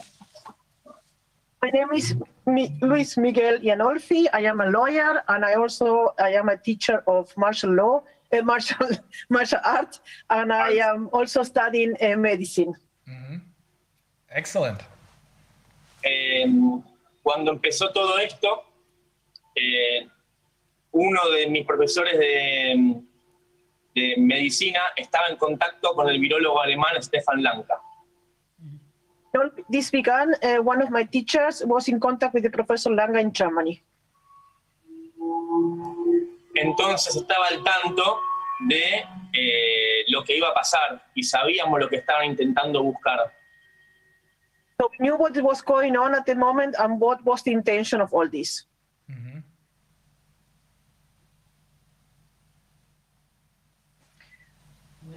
My 1.62 1.70
name 1.70 1.94
is 1.94 2.16
Mi- 2.48 2.74
Luis 2.82 3.18
Miguel 3.18 3.60
Yanolfi. 3.60 4.26
I 4.34 4.42
am 4.50 4.62
a 4.62 4.66
lawyer 4.72 5.22
and 5.28 5.46
I 5.46 5.54
also 5.54 6.10
I 6.20 6.30
am 6.34 6.50
a 6.50 6.58
teacher 6.58 7.04
of 7.06 7.32
martial 7.38 7.72
law, 7.72 8.02
uh, 8.34 8.42
martial 8.42 8.88
martial 9.30 9.60
art, 9.64 10.00
and 10.32 10.52
I 10.52 10.72
am 10.82 11.10
also 11.14 11.44
studying 11.44 11.94
uh, 12.02 12.18
medicine. 12.18 12.74
Excellent. 14.32 14.80
Eh, 16.04 16.48
cuando 17.22 17.52
empezó 17.52 17.92
todo 17.94 18.18
esto, 18.18 18.64
eh, 19.56 20.08
uno 20.94 21.30
de 21.30 21.48
mis 21.48 21.64
profesores 21.66 22.18
de, 22.18 23.02
de 23.94 24.16
medicina 24.18 24.80
estaba 24.96 25.28
en 25.28 25.36
contacto 25.36 25.94
con 25.94 26.10
el 26.10 26.18
virólogo 26.20 26.60
alemán 26.60 26.94
Stefan 27.04 27.44
Lanka. 27.44 27.80
This 29.70 29.90
began. 29.90 30.36
Uh, 30.44 30.58
one 30.62 30.82
of 30.82 30.90
my 30.90 31.04
teachers 31.04 31.64
was 31.66 31.88
in 31.88 32.00
contact 32.00 32.34
with 32.34 32.44
the 32.44 32.50
Professor 32.50 32.90
Langa 32.90 33.20
in 33.22 33.32
Germany. 33.32 33.82
Entonces 36.56 37.16
estaba 37.16 37.48
al 37.48 37.64
tanto 37.64 38.20
de 38.68 39.06
eh, 39.34 40.04
lo 40.10 40.24
que 40.24 40.38
iba 40.38 40.50
a 40.50 40.54
pasar 40.54 41.02
y 41.16 41.24
sabíamos 41.24 41.80
lo 41.80 41.88
que 41.88 41.98
estaban 41.98 42.26
intentando 42.26 42.84
buscar. 42.84 43.32
So 44.80 44.90
we 44.92 44.98
knew 45.00 45.16
what 45.16 45.36
was 45.42 45.62
going 45.62 45.96
on 45.96 46.14
at 46.14 46.26
the 46.26 46.36
moment 46.36 46.76
and 46.78 47.00
what 47.00 47.24
was 47.24 47.42
the 47.44 47.52
intention 47.52 48.02
of 48.02 48.14
all 48.14 48.28
this. 48.28 48.66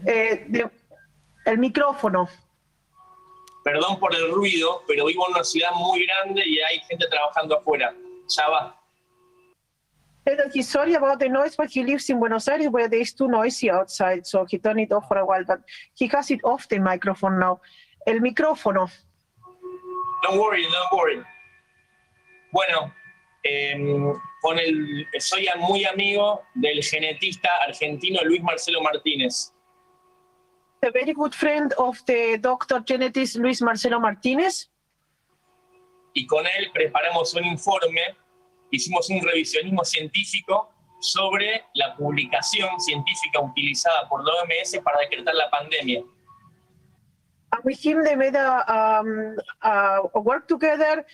Eh, 0.07 0.44
de- 0.49 0.70
el 1.47 1.59
micrófono. 1.59 2.28
Perdón 3.65 3.99
por 3.99 4.15
el 4.15 4.31
ruido, 4.31 4.83
pero 4.86 5.07
vivo 5.07 5.26
en 5.26 5.34
una 5.34 5.44
ciudad 5.44 5.70
muy 5.73 6.07
grande 6.07 6.43
y 6.47 6.60
hay 6.60 6.81
gente 6.81 7.07
trabajando 7.09 7.57
afuera. 7.59 7.94
Ya 8.36 8.49
va. 8.49 8.81
that 10.25 10.52
he's 10.55 10.68
sorry 10.68 10.94
about 10.94 11.18
the 11.18 11.28
noise, 11.28 11.55
but 11.57 11.70
he 11.70 11.83
lives 11.83 12.09
in 12.09 12.18
Buenos 12.18 12.49
Aires 12.49 12.68
where 12.68 12.89
there 12.89 13.01
is 13.01 13.12
too 13.12 13.28
noisy 13.28 13.70
outside, 13.70 14.26
so 14.26 14.47
he 14.49 14.59
turned 14.59 14.81
it 14.81 14.93
off 14.93 15.07
for 15.07 15.18
a 15.18 15.25
while, 15.25 15.44
but 15.44 15.60
he 15.94 16.07
has 16.09 16.31
it 16.31 16.41
off 16.44 16.68
the 16.68 16.78
microphone 16.78 17.39
now. 17.39 17.60
El 18.07 18.20
micrófono. 18.20 18.91
Don't 20.23 20.39
worry, 20.39 20.62
don't 20.62 20.93
worry. 20.93 21.23
Bueno, 22.52 22.93
em, 23.44 24.15
con 24.43 24.59
el, 24.59 25.07
soy 25.18 25.49
muy 25.59 25.84
amigo 25.84 26.43
del 26.55 26.83
genetista 26.83 27.49
argentino 27.67 28.23
Luis 28.25 28.43
Marcelo 28.43 28.81
Martínez. 28.81 29.53
A 30.85 30.91
very 30.91 31.15
good 31.15 31.35
friend 31.35 31.73
of 31.79 31.99
the 32.07 32.37
doctor 32.39 32.79
genetist 32.81 33.37
Luis 33.37 33.63
Marcelo 33.63 33.99
Martinez. 33.99 34.69
y 36.15 36.27
con 36.27 36.47
él 36.47 36.71
preparamos 36.73 37.35
un 37.35 37.45
informe, 37.45 38.01
hicimos 38.71 39.11
un 39.11 39.21
revisionismo 39.21 39.85
científico 39.85 40.71
sobre 41.01 41.65
la 41.75 41.95
publicación 41.97 42.81
científica 42.81 43.41
utilizada 43.41 44.09
por 44.09 44.25
la 44.25 44.33
OMS 44.35 44.81
para 44.83 45.01
decretar 45.01 45.35
la 45.35 45.51
pandemia. 45.51 46.03
And 47.51 47.65
with 47.65 47.85
him, 47.85 48.03
they 48.03 48.17
made 48.17 48.37
a, 48.37 48.65
um, 48.67 49.37
a 49.63 50.21
work 50.21 50.49
together 50.49 51.05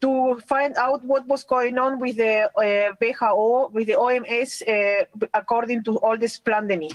to 0.00 0.38
find 0.46 0.76
out 0.76 1.02
what 1.04 1.26
was 1.26 1.44
going 1.44 1.78
on 1.78 1.98
with 1.98 2.16
the 2.16 2.50
uh, 2.56 2.92
WHO, 3.00 3.70
with 3.72 3.86
the 3.86 3.96
OMS, 3.96 4.62
uh, 4.66 5.04
according 5.32 5.84
to 5.84 5.96
all 5.98 6.18
this 6.18 6.38
pandemic. 6.38 6.92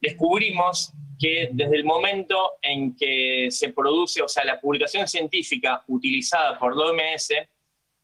Descubrimos 0.00 0.92
que 1.18 1.50
desde 1.52 1.76
el 1.76 1.84
momento 1.84 2.52
en 2.62 2.94
que 2.94 3.48
se 3.50 3.72
produce, 3.72 4.22
o 4.22 4.28
sea, 4.28 4.44
la 4.44 4.60
publicación 4.60 5.08
científica 5.08 5.82
utilizada 5.88 6.58
por 6.58 6.76
la 6.76 6.86
OMS 6.86 7.32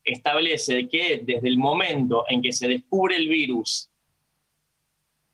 establece 0.03 0.89
que 0.89 1.21
desde 1.23 1.49
el 1.49 1.57
momento 1.57 2.25
en 2.29 2.43
que 2.43 2.53
se 2.53 2.69
descubre 2.69 3.17
el 3.17 3.29
virus 3.29 3.89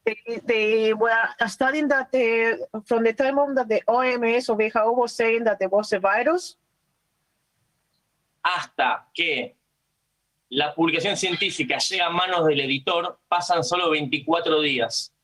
They, 0.03 0.41
they 0.47 0.93
were 0.95 1.13
studying 1.47 1.87
that 1.89 2.11
the, 2.11 2.67
from 2.87 3.05
the 3.05 3.13
time 3.13 3.39
on 3.39 3.55
that 3.55 3.69
the 3.69 3.83
OMS 3.87 4.49
or 4.49 4.57
WHO 4.57 4.93
was 4.93 5.13
saying 5.13 5.45
that 5.45 5.59
there 5.59 5.69
was 5.69 5.93
a 5.93 5.99
virus 5.99 6.57
hasta 8.43 9.09
que 9.13 9.57
la 10.49 10.75
publicación 10.75 11.17
científica 11.17 11.79
llega 11.79 12.07
a 12.07 12.11
manos 12.11 12.47
del 12.47 12.61
editor, 12.61 13.19
pasan 13.29 13.63
solo 13.63 13.91
24 13.91 14.61
días. 14.61 15.15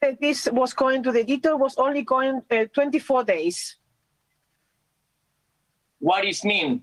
That 0.00 0.20
this 0.20 0.48
was 0.52 0.74
going 0.74 1.02
to 1.02 1.12
the 1.12 1.20
editor 1.20 1.56
was 1.56 1.74
only 1.76 2.02
going 2.02 2.42
uh, 2.50 2.64
24 2.72 3.24
days. 3.24 3.76
What 5.98 6.24
is 6.24 6.44
mean? 6.44 6.82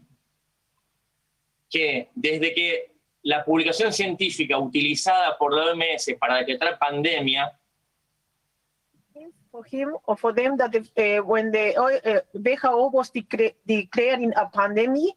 Que 1.70 2.10
desde 2.16 2.54
que 2.54 2.94
la 3.24 3.44
publicación 3.44 3.94
científica 3.94 4.58
utilizada 4.58 5.38
por 5.38 5.54
la 5.54 5.72
OMS 5.72 6.16
para 6.20 6.38
decretar 6.40 6.78
pandemia 6.78 7.52
For 9.52 9.64
him 9.66 9.96
or 10.08 10.18
for 10.18 10.34
them 10.34 10.58
that 10.58 10.72
the, 10.72 10.82
uh, 10.98 11.24
when 11.24 11.52
the 11.52 11.76
uh, 11.78 12.22
WHO 12.34 12.90
was 12.90 13.12
decla- 13.12 13.54
declaring 13.68 14.34
a 14.36 14.48
pandemic, 14.48 15.14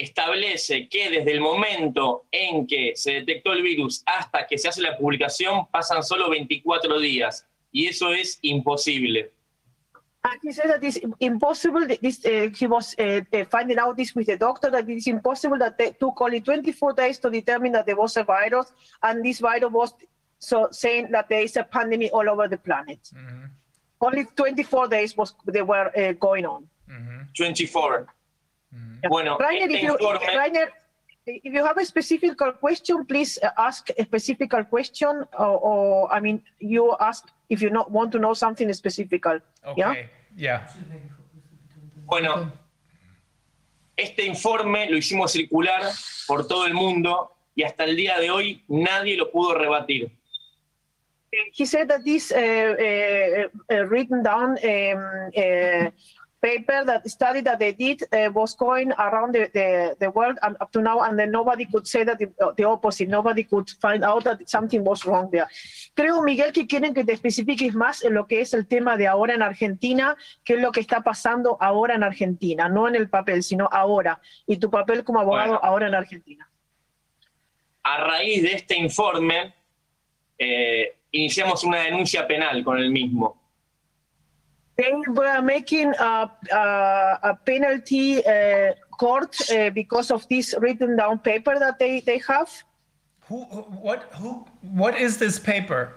establece 0.00 0.88
que 0.88 1.10
desde 1.10 1.32
el 1.32 1.40
momento 1.40 2.26
en 2.30 2.66
que 2.66 2.92
se 2.94 3.12
detectó 3.14 3.52
el 3.52 3.62
virus 3.62 4.02
hasta 4.06 4.46
que 4.46 4.58
se 4.58 4.68
hace 4.68 4.82
la 4.82 4.96
publicación 4.96 5.66
pasan 5.70 6.02
solo 6.02 6.30
24 6.30 6.98
días 7.00 7.46
y 7.72 7.86
eso 7.86 8.12
es 8.12 8.38
imposible. 8.42 9.30
and 10.24 10.40
he 10.42 10.52
said 10.52 10.68
that 10.68 10.82
it's 10.82 10.98
impossible. 11.20 11.86
that 11.86 12.00
This 12.02 12.24
uh, 12.24 12.50
he 12.54 12.66
was 12.66 12.94
uh, 12.98 13.20
finding 13.50 13.78
out 13.78 13.96
this 13.96 14.14
with 14.14 14.26
the 14.26 14.36
doctor 14.36 14.70
that 14.70 14.88
it's 14.88 15.06
impossible 15.06 15.58
that 15.58 15.78
they 15.78 15.92
took 15.92 16.20
only 16.20 16.40
24 16.40 16.92
days 16.92 17.18
to 17.20 17.30
determine 17.30 17.72
that 17.72 17.86
there 17.86 17.96
was 17.96 18.16
a 18.16 18.24
virus, 18.24 18.72
and 19.02 19.24
this 19.24 19.38
virus 19.40 19.70
was 19.70 19.94
so 20.38 20.68
saying 20.70 21.08
that 21.12 21.28
there 21.28 21.42
is 21.42 21.56
a 21.56 21.62
pandemic 21.62 22.10
all 22.12 22.28
over 22.28 22.48
the 22.48 22.58
planet. 22.58 22.98
Only 24.00 24.26
24 24.36 24.88
days 24.88 25.16
was 25.16 25.34
they 25.46 25.62
were 25.62 25.90
uh, 25.96 26.12
going 26.12 26.46
on. 26.46 26.68
24. 27.36 28.06
Bueno, 29.08 29.38
Rainer, 29.38 29.70
este 29.70 29.74
if 29.76 29.82
you, 29.82 29.92
informe, 29.94 30.36
Rainer, 30.36 30.72
if 31.26 31.52
you 31.52 31.64
have 31.64 31.78
a 31.78 31.84
specific 31.84 32.36
question, 32.60 33.06
please 33.06 33.38
uh, 33.42 33.50
ask 33.56 33.88
a 33.98 34.04
specific 34.04 34.50
question, 34.68 35.24
or, 35.38 35.58
or 35.58 36.12
I 36.12 36.20
mean, 36.20 36.42
you 36.58 36.94
ask 37.00 37.26
if 37.48 37.62
you 37.62 37.70
not 37.70 37.90
want 37.90 38.12
to 38.12 38.18
know 38.18 38.34
something 38.34 38.72
specific. 38.72 39.24
Yeah. 39.24 39.90
Okay. 39.90 40.10
Yeah. 40.36 40.68
bueno, 42.08 42.52
este 43.96 44.24
informe 44.24 44.88
lo 44.88 44.96
hicimos 44.96 45.32
circular 45.32 45.82
por 46.26 46.46
todo 46.46 46.66
el 46.66 46.74
mundo 46.74 47.32
y 47.54 47.64
hasta 47.64 47.84
el 47.84 47.96
día 47.96 48.18
de 48.18 48.30
hoy 48.30 48.64
nadie 48.68 49.16
lo 49.16 49.30
pudo 49.30 49.54
rebatir. 49.54 50.10
He 51.52 51.66
said 51.66 51.88
that 51.88 52.04
this 52.04 52.32
uh, 52.32 52.36
uh, 52.36 53.48
uh, 53.70 53.84
written 53.88 54.22
down 54.22 54.52
um, 54.52 55.30
uh, 55.36 55.90
paper 56.40 56.84
that 56.84 57.08
study 57.08 57.40
that 57.40 57.58
they 57.58 57.72
did 57.72 58.02
uh, 58.12 58.30
was 58.32 58.54
going 58.54 58.92
around 58.92 59.34
the, 59.34 59.50
the, 59.52 59.96
the 59.98 60.10
world 60.10 60.38
and 60.42 60.56
up 60.60 60.70
to 60.72 60.80
now, 60.80 61.00
and 61.00 61.18
then 61.18 61.30
nobody 61.30 61.64
could 61.64 61.86
say 61.86 62.04
that 62.04 62.18
the, 62.18 62.30
the 62.56 62.64
opposite. 62.64 63.08
Nobody 63.08 63.44
could 63.44 63.68
find 63.80 64.04
out 64.04 64.24
that 64.24 64.48
something 64.48 64.84
was 64.84 65.04
wrong 65.04 65.28
there. 65.30 65.48
Creo, 65.96 66.22
Miguel, 66.22 66.52
que 66.52 66.66
quieren 66.66 66.94
que 66.94 67.04
te 67.04 67.12
especifiques 67.12 67.74
más 67.74 68.04
en 68.04 68.14
lo 68.14 68.26
que 68.26 68.40
es 68.40 68.54
el 68.54 68.66
tema 68.66 68.96
de 68.96 69.06
ahora 69.06 69.34
en 69.34 69.42
Argentina, 69.42 70.16
qué 70.44 70.54
es 70.54 70.60
lo 70.60 70.70
que 70.70 70.80
está 70.80 71.02
pasando 71.02 71.56
ahora 71.60 71.94
en 71.94 72.04
Argentina, 72.04 72.68
no 72.68 72.86
en 72.88 72.94
el 72.94 73.08
papel, 73.08 73.42
sino 73.42 73.68
ahora, 73.70 74.20
y 74.46 74.58
tu 74.58 74.70
papel 74.70 75.04
como 75.04 75.20
abogado 75.20 75.52
Bueno. 75.52 75.60
ahora 75.62 75.88
en 75.88 75.94
Argentina. 75.94 76.48
A 77.82 78.04
raíz 78.04 78.42
de 78.42 78.52
este 78.52 78.76
informe, 78.76 79.54
eh, 80.38 80.96
iniciamos 81.12 81.64
una 81.64 81.80
denuncia 81.80 82.26
penal 82.26 82.62
con 82.62 82.78
el 82.78 82.90
mismo. 82.90 83.37
They 84.78 84.94
were 85.08 85.42
making 85.42 85.92
a, 85.98 86.30
a, 86.52 87.18
a 87.24 87.34
penalty 87.44 88.24
uh, 88.24 88.74
court 88.96 89.34
uh, 89.50 89.70
because 89.70 90.12
of 90.12 90.26
this 90.28 90.54
written 90.60 90.96
down 90.96 91.18
paper 91.18 91.58
that 91.58 91.80
they, 91.80 91.98
they 92.00 92.18
have. 92.28 92.48
Who, 93.26 93.40
what, 93.40 94.04
who, 94.14 94.46
what 94.62 94.96
is 94.96 95.18
this 95.18 95.40
paper? 95.40 95.96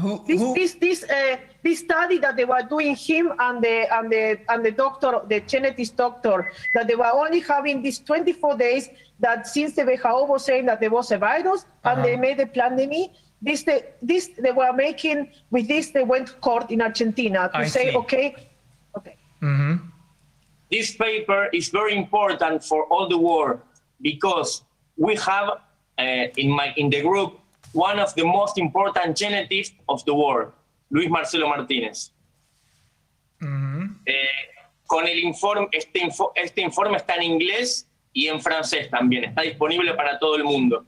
Who, 0.00 0.24
This 0.26 0.40
who, 0.40 0.54
this 0.54 0.74
this 0.74 1.02
uh, 1.02 1.36
this 1.64 1.80
study 1.80 2.18
that 2.18 2.36
they 2.36 2.44
were 2.44 2.62
doing 2.62 2.94
him 2.94 3.32
and 3.36 3.60
the 3.60 3.92
and 3.92 4.12
the 4.12 4.38
and 4.48 4.64
the 4.64 4.70
doctor, 4.70 5.20
the 5.28 5.40
genetic 5.40 5.96
doctor, 5.96 6.52
that 6.74 6.86
they 6.86 6.94
were 6.94 7.12
only 7.12 7.40
having 7.40 7.82
these 7.82 7.98
24 7.98 8.56
days. 8.56 8.88
That 9.18 9.48
since 9.48 9.74
the 9.74 9.84
WHO 9.84 10.26
was 10.26 10.44
saying 10.44 10.66
that 10.66 10.78
there 10.78 10.90
was 10.90 11.10
a 11.10 11.18
virus 11.18 11.66
and 11.82 12.04
they 12.04 12.16
made 12.16 12.38
a 12.38 12.46
pandemic, 12.46 13.10
this 13.40 13.62
they, 13.62 13.82
this 14.02 14.28
they 14.38 14.52
were 14.52 14.72
making 14.72 15.30
with 15.50 15.68
this 15.68 15.90
they 15.90 16.02
went 16.04 16.26
to 16.28 16.34
court 16.34 16.70
in 16.70 16.80
Argentina 16.82 17.48
to 17.52 17.58
I 17.58 17.66
say 17.66 17.90
see. 17.90 17.96
okay, 17.96 18.34
okay. 18.96 19.16
This 20.70 20.96
paper 20.96 21.48
is 21.52 21.68
very 21.70 21.96
important 21.96 22.62
for 22.64 22.84
all 22.92 23.08
the 23.08 23.16
world 23.16 23.60
because 24.02 24.62
we 24.96 25.14
have 25.16 25.48
uh, 25.98 26.26
in 26.36 26.50
my 26.50 26.72
in 26.76 26.90
the 26.90 27.00
group 27.00 27.38
one 27.72 27.98
of 27.98 28.14
the 28.14 28.24
most 28.24 28.58
important 28.58 29.16
genetists 29.16 29.74
of 29.88 30.04
the 30.04 30.14
world, 30.14 30.52
Luis 30.90 31.08
Marcelo 31.08 31.46
Martínez. 31.48 32.10
Eh, 34.06 34.14
con 34.86 35.06
el 35.06 35.18
informe, 35.18 35.68
este, 35.72 36.00
info- 36.00 36.32
este 36.34 36.60
informe 36.62 36.96
está 36.96 37.14
en 37.16 37.22
inglés 37.24 37.86
y 38.12 38.26
en 38.28 38.40
francés 38.40 38.90
también, 38.90 39.24
está 39.24 39.42
disponible 39.42 39.94
para 39.94 40.18
todo 40.18 40.36
el 40.36 40.44
mundo. 40.44 40.84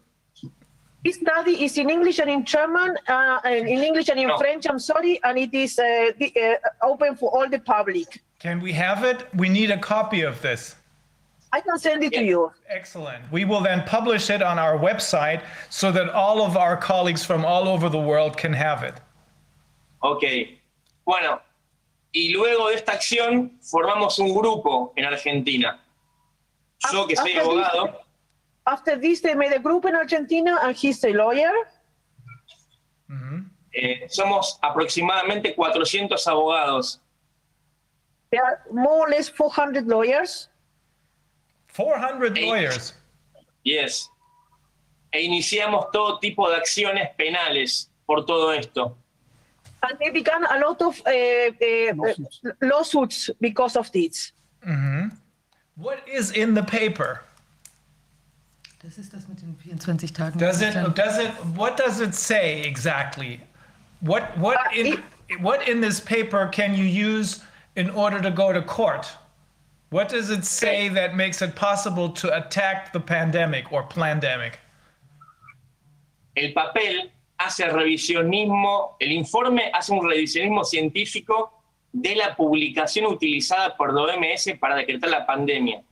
This 1.05 1.17
study 1.17 1.65
is 1.65 1.79
in 1.79 1.89
English 1.89 2.19
and 2.19 2.29
in 2.31 2.45
German, 2.45 2.97
uh, 3.09 3.39
and 3.45 3.67
in 3.69 3.83
English 3.83 4.09
and 4.11 4.19
in 4.21 4.29
No. 4.29 4.37
French. 4.39 4.67
I'm 4.69 4.79
sorry, 4.79 5.19
and 5.25 5.39
it 5.39 5.55
is 5.55 5.79
uh, 5.79 6.13
the, 6.19 6.31
uh, 6.37 6.87
open 6.91 7.17
for 7.17 7.31
all 7.35 7.49
the 7.49 7.59
public. 7.59 8.21
can 8.39 8.61
we 8.61 8.73
have 8.73 9.05
it? 9.05 9.27
We 9.35 9.49
need 9.49 9.71
a 9.71 9.79
copy 9.79 10.23
of 10.23 10.41
this. 10.41 10.75
I 11.53 11.61
can 11.61 11.79
send 11.79 12.03
it 12.05 12.13
to 12.15 12.23
you. 12.23 12.53
Excellent. 12.69 13.23
We 13.33 13.45
will 13.45 13.61
then 13.61 13.83
publish 13.85 14.31
it 14.31 14.41
on 14.43 14.59
our 14.59 14.79
website 14.79 15.43
so 15.69 15.91
that 15.93 16.09
all 16.11 16.41
of 16.43 16.57
our 16.57 16.77
colleagues 16.77 17.25
from 17.25 17.45
all 17.45 17.67
over 17.69 17.89
the 17.91 17.99
world 17.99 18.37
can 18.37 18.53
have 18.53 18.83
it. 18.85 18.95
Ok. 20.03 20.25
Bueno, 21.05 21.41
y 22.15 22.33
luego 22.33 22.69
de 22.69 22.75
esta 22.77 22.93
acción 22.93 23.51
formamos 23.63 24.19
un 24.19 24.33
grupo 24.35 24.93
en 24.97 25.05
Argentina. 25.07 25.81
Yo 26.93 27.07
que 27.07 27.17
soy 27.17 27.33
After 27.33 27.43
this- 27.43 27.67
abogado, 27.67 28.01
After 28.71 28.95
this, 28.97 29.21
they 29.21 29.35
made 29.35 29.53
a 29.53 29.59
group 29.59 29.85
in 29.85 29.97
Argentina, 29.97 30.59
and 30.63 30.77
he's 30.77 31.03
a 31.05 31.13
lawyer. 31.13 31.53
eh, 33.75 34.07
somos 34.09 34.59
aproximadamente 34.63 35.55
400 35.55 36.19
abogados. 36.27 37.01
There 38.31 38.45
are 38.45 38.63
more 38.73 39.07
or 39.07 39.11
less 39.11 39.29
400 39.29 39.87
lawyers. 39.89 40.49
400 41.69 42.39
Eight. 42.39 42.47
lawyers. 42.47 42.95
Yes. 43.65 44.09
E 45.13 45.21
iniciamos 45.21 45.91
todo 45.93 46.21
tipo 46.21 46.49
de 46.49 46.57
acciones 46.57 47.11
penales 47.17 47.91
por 48.07 48.25
todo 48.25 48.51
esto. 48.53 48.97
And 49.83 49.99
they 49.99 50.11
began 50.11 50.45
a 50.45 50.59
lot 50.61 50.81
of 50.83 51.01
uh, 51.07 51.11
uh, 51.11 52.15
lawsuits 52.61 53.31
because 53.41 53.77
of 53.77 53.91
this. 53.91 54.33
What 55.77 56.07
is 56.07 56.33
in 56.33 56.55
the 56.55 56.63
paper? 56.63 57.23
Das 58.83 58.97
ist 58.97 59.13
das 59.13 59.29
mit 59.29 59.43
den 59.43 59.57
24 59.57 60.13
Tagen. 60.15 60.39
Does 60.39 60.63
it, 60.63 60.75
does 60.97 61.19
it, 61.19 61.31
what 61.55 61.77
does 61.77 62.01
it 62.01 62.15
say 62.15 62.63
exactly? 62.63 63.41
What, 64.01 64.23
what 64.39 64.57
Uh, 64.57 64.75
in, 64.75 65.03
what 65.43 65.69
in 65.69 65.83
this 65.83 66.01
paper 66.01 66.49
can 66.51 66.75
you 66.75 66.85
use 66.85 67.43
in 67.77 67.91
order 67.91 68.23
to 68.23 68.31
go 68.31 68.53
to 68.53 68.63
court? 68.63 69.07
What 69.91 70.09
does 70.09 70.31
it 70.31 70.47
say 70.47 70.89
that 70.89 71.15
makes 71.15 71.43
it 71.43 71.55
possible 71.55 72.09
to 72.11 72.35
attack 72.35 72.93
the 72.93 73.01
pandemic 73.01 73.71
or 73.71 73.83
plandemic? 73.83 74.55
El 76.35 76.53
papel 76.55 77.11
hace 77.39 77.69
revisionismo, 77.69 78.97
el 79.01 79.13
informe 79.13 79.71
hace 79.75 79.91
un 79.91 80.01
revisionismo 80.01 80.65
científico 80.65 81.51
de 81.93 82.15
la 82.15 82.35
publicación 82.35 83.07
utilizada 83.07 83.77
por 83.77 83.93
la 83.93 84.15
OMS 84.15 84.59
para 84.59 84.77
decretar 84.77 85.11
la 85.11 85.27
pandemia. 85.27 85.83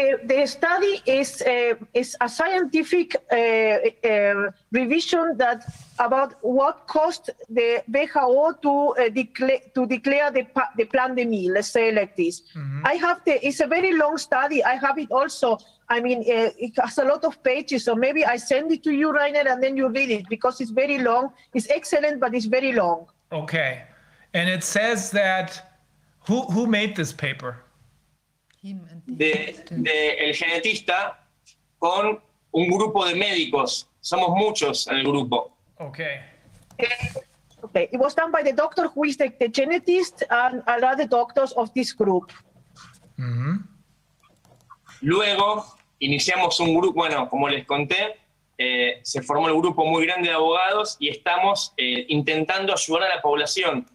The 0.00 0.46
study 0.46 1.02
is 1.04 1.42
uh, 1.42 1.74
is 1.92 2.16
a 2.22 2.28
scientific 2.28 3.16
uh, 3.16 3.36
uh, 3.36 4.50
revision 4.72 5.36
that 5.36 5.60
about 5.98 6.42
what 6.42 6.86
caused 6.86 7.28
the 7.50 7.82
WHO 7.86 8.54
to 8.62 8.72
uh, 8.72 9.08
declare 9.10 9.60
to 9.74 9.86
declare 9.86 10.30
the 10.30 10.46
the 10.78 10.86
pandemic. 10.86 11.50
Let's 11.52 11.68
say 11.68 11.92
like 11.92 12.16
this. 12.16 12.42
I 12.82 12.94
have 12.94 13.20
the. 13.26 13.46
It's 13.46 13.60
a 13.60 13.66
very 13.66 13.92
long 13.92 14.16
study. 14.16 14.64
I 14.64 14.76
have 14.76 14.96
it 14.98 15.10
also. 15.10 15.58
I 15.90 16.00
mean, 16.00 16.20
uh, 16.20 16.50
it 16.56 16.72
has 16.80 16.96
a 16.98 17.04
lot 17.04 17.24
of 17.24 17.42
pages, 17.42 17.84
so 17.84 17.94
maybe 17.94 18.24
I 18.24 18.36
send 18.36 18.70
it 18.72 18.82
to 18.84 18.92
you, 18.92 19.12
Reiner, 19.12 19.44
and 19.50 19.60
then 19.62 19.76
you 19.76 19.88
read 19.88 20.10
it 20.10 20.28
because 20.28 20.60
it's 20.60 20.70
very 20.70 20.98
long. 20.98 21.32
It's 21.52 21.68
excellent, 21.68 22.20
but 22.20 22.32
it's 22.32 22.46
very 22.46 22.72
long. 22.72 23.06
Okay. 23.32 23.82
And 24.32 24.48
it 24.48 24.62
says 24.62 25.10
that, 25.10 25.74
who, 26.28 26.42
who 26.42 26.68
made 26.68 26.94
this 26.94 27.12
paper? 27.12 27.64
The- 28.62 28.74
De, 29.06 29.64
de 29.70 30.10
el 30.28 30.34
genetista 30.34 31.26
con 31.78 32.20
un 32.52 32.68
grupo 32.68 33.06
de 33.06 33.14
médicos. 33.14 33.88
Somos 34.00 34.30
muchos 34.30 34.86
en 34.88 34.96
el 34.96 35.04
grupo. 35.04 35.56
Okay. 35.78 36.20
Okay, 37.62 37.88
it 37.92 37.98
was 38.00 38.14
done 38.14 38.30
by 38.32 38.42
the 38.42 38.52
doctor 38.54 38.88
who 38.94 39.04
is 39.04 39.16
the, 39.18 39.28
the 39.38 39.48
genetist 39.48 40.22
and 40.30 40.62
other 40.66 41.06
doctors 41.06 41.52
of 41.56 41.70
this 41.74 41.92
group. 41.94 42.30
Luego 45.02 45.64
iniciamos 45.98 46.58
un 46.60 46.74
grupo, 46.74 47.00
bueno, 47.00 47.28
como 47.28 47.48
les 47.48 47.66
conté, 47.66 48.16
eh, 48.58 49.00
se 49.02 49.22
formó 49.22 49.48
el 49.48 49.54
grupo 49.54 49.84
muy 49.84 50.04
grande 50.06 50.28
de 50.28 50.34
abogados 50.34 50.96
y 50.98 51.08
estamos 51.08 51.72
eh, 51.76 52.04
intentando 52.08 52.72
ayudar 52.72 53.04
a 53.10 53.16
la 53.16 53.22
población 53.22 53.86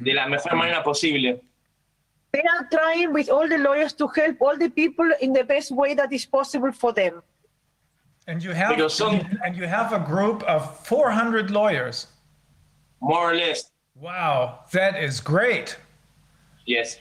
de 0.00 0.12
la 0.14 0.26
mejor 0.28 0.54
manera 0.54 0.82
posible. 0.82 1.40
They 2.34 2.42
are 2.42 2.66
trying 2.68 3.12
with 3.12 3.28
all 3.30 3.46
the 3.48 3.58
lawyers 3.58 3.92
to 3.94 4.08
help 4.08 4.42
all 4.42 4.56
the 4.58 4.68
people 4.68 5.08
in 5.20 5.32
the 5.32 5.44
best 5.44 5.70
way 5.70 5.94
that 5.94 6.12
is 6.12 6.26
possible 6.26 6.72
for 6.72 6.92
them. 6.92 7.22
And 8.26 8.42
you 8.42 8.50
have, 8.50 8.74
Pero 8.74 8.88
son- 8.88 9.38
and 9.44 9.54
you 9.56 9.66
have 9.68 9.92
a 9.92 10.00
group 10.00 10.42
of 10.42 10.60
400 10.84 11.52
lawyers. 11.52 12.08
More 13.00 13.30
or 13.30 13.34
less, 13.36 13.70
Wow, 13.94 14.64
that 14.72 15.00
is 15.00 15.20
great. 15.20 15.76
yes. 16.66 16.98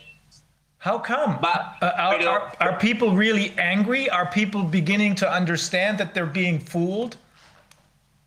How 0.78 1.00
come? 1.00 1.40
But- 1.42 1.78
Uh, 1.82 1.92
are, 2.06 2.18
pero- 2.20 2.30
are, 2.32 2.54
are 2.60 2.78
people 2.78 3.10
really 3.26 3.48
angry? 3.58 4.10
Are 4.12 4.28
people 4.28 4.62
beginning 4.62 5.16
to 5.16 5.28
understand 5.40 5.98
that 5.98 6.14
they're 6.14 6.34
being 6.44 6.60
fooled? 6.60 7.18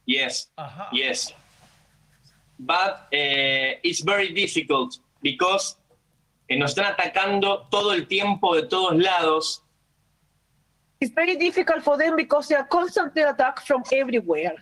Yes, 0.07 0.49
Aha. 0.59 0.89
yes. 0.93 1.33
But 2.59 3.07
eh, 3.13 3.75
it's 3.85 4.01
very 4.01 4.33
difficult 4.33 4.99
because 5.23 5.77
eh, 6.49 6.57
nos 6.59 6.71
están 6.71 6.87
atacando 6.87 7.67
todo 7.71 7.93
el 7.93 8.07
tiempo 8.07 8.55
de 8.55 8.63
todos 8.67 8.95
lados 8.97 9.63
It's 10.99 11.13
very 11.15 11.37
difficult 11.37 11.83
for 11.83 11.99
them 11.99 12.17
because 12.17 12.49
they 12.49 12.57
are 12.57 12.67
constantly 12.67 13.23
attacked 13.23 13.67
from 13.67 13.83
everywhere. 13.93 14.55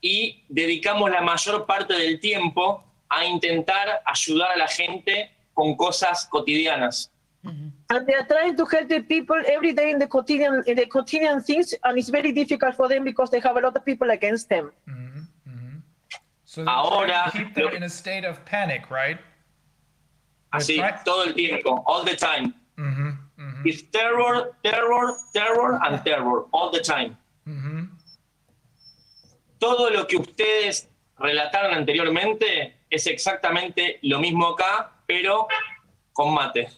y 0.00 0.44
dedicamos 0.48 1.10
la 1.10 1.20
mayor 1.20 1.66
parte 1.66 1.94
del 1.94 2.20
tiempo 2.20 2.84
a 3.08 3.24
intentar 3.24 4.02
ayudar 4.04 4.52
a 4.52 4.56
la 4.58 4.68
gente 4.68 5.30
con 5.54 5.74
cosas 5.76 6.26
cotidianas. 6.26 7.10
And 7.88 8.06
they 8.06 8.14
are 8.14 8.26
trying 8.26 8.56
to 8.56 8.66
help 8.66 8.88
the 8.88 9.00
people 9.02 9.36
every 9.46 9.72
day 9.72 9.90
in 9.90 9.98
the 9.98 10.06
quotidian 10.08 10.62
in 10.66 10.76
the 10.76 10.86
quotidian 10.86 11.40
things, 11.42 11.74
and 11.84 11.96
it's 11.98 12.08
very 12.08 12.32
difficult 12.32 12.74
for 12.76 12.88
them 12.88 13.04
because 13.04 13.30
they 13.30 13.40
have 13.40 13.56
a 13.56 13.60
lot 13.60 13.76
of 13.76 13.84
people 13.84 14.10
against 14.10 14.48
them. 14.48 14.72
So 16.44 16.64
they're 16.64 16.68
Ahora, 16.74 17.06
trying 17.08 17.30
to 17.30 17.38
keep 17.38 17.54
them 17.54 17.74
in 17.74 17.82
a 17.84 17.88
state 17.88 18.24
of 18.24 18.44
panic, 18.44 18.90
right? 18.90 19.18
Así, 20.50 20.80
todo 21.04 21.24
el 21.24 21.34
tiempo, 21.34 21.82
all 21.86 22.04
the 22.04 22.16
time. 22.16 22.54
It's 23.64 23.82
terror, 23.90 24.54
terror, 24.62 25.14
terror, 25.32 25.78
and 25.82 26.02
terror, 26.04 26.46
all 26.52 26.70
the 26.70 26.80
time. 26.80 27.16
Todo 29.58 29.90
lo 29.90 30.06
que 30.06 30.16
ustedes 30.18 30.88
relataron 31.18 31.74
anteriormente 31.74 32.76
es 32.90 33.06
exactamente 33.06 33.98
lo 34.02 34.20
mismo 34.20 34.48
acá, 34.48 34.92
pero 35.06 35.48
con 36.16 36.34
mate. 36.34 36.68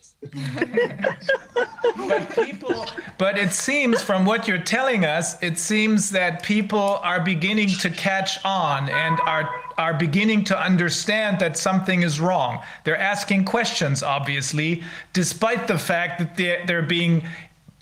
But 1.96 2.30
people, 2.34 2.86
but 3.18 3.38
it 3.38 3.52
seems 3.52 4.02
from 4.02 4.24
what 4.24 4.48
you're 4.48 4.58
telling 4.58 5.04
us, 5.04 5.40
it 5.42 5.58
seems 5.58 6.10
that 6.10 6.42
people 6.42 6.98
are 7.02 7.20
beginning 7.20 7.68
to 7.68 7.90
catch 7.90 8.44
on 8.44 8.88
and 8.88 9.20
are 9.20 9.48
are 9.78 9.94
beginning 9.94 10.42
to 10.44 10.60
understand 10.60 11.38
that 11.38 11.56
something 11.56 12.02
is 12.02 12.20
wrong. 12.20 12.60
They're 12.82 12.98
asking 12.98 13.44
questions, 13.44 14.02
obviously, 14.02 14.82
despite 15.12 15.68
the 15.68 15.78
fact 15.78 16.18
that 16.18 16.36
they're, 16.36 16.66
they're 16.66 16.82
being 16.82 17.24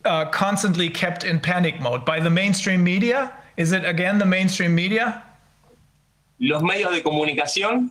uh, 0.05 0.27
constantly 0.27 0.91
kept 0.91 1.25
in 1.25 1.41
panic 1.41 1.81
mode 1.81 2.05
by 2.05 2.21
the 2.21 2.29
mainstream 2.29 2.85
media. 2.85 3.33
Is 3.57 3.73
it 3.73 3.87
again 3.87 4.19
the 4.19 4.27
mainstream 4.27 4.75
media? 4.75 5.23
Los 6.39 6.63
medios 6.63 6.93
de 6.93 7.03
comunicación, 7.03 7.91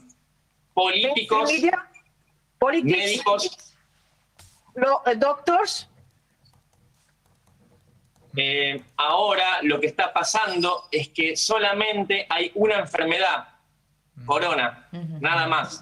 políticos, 0.78 1.48
Media, 1.48 1.84
politics, 2.66 2.98
médicos, 2.98 3.58
lo- 4.76 5.02
uh, 5.06 5.16
doctors. 5.16 5.88
Eh, 8.38 8.84
ahora 8.98 9.62
lo 9.62 9.80
que 9.80 9.88
está 9.88 10.12
pasando 10.12 10.88
es 10.92 11.08
que 11.10 11.36
solamente 11.38 12.26
hay 12.30 12.52
una 12.56 12.80
enfermedad, 12.80 13.48
corona, 14.26 14.88
nada 15.22 15.48
más. 15.48 15.82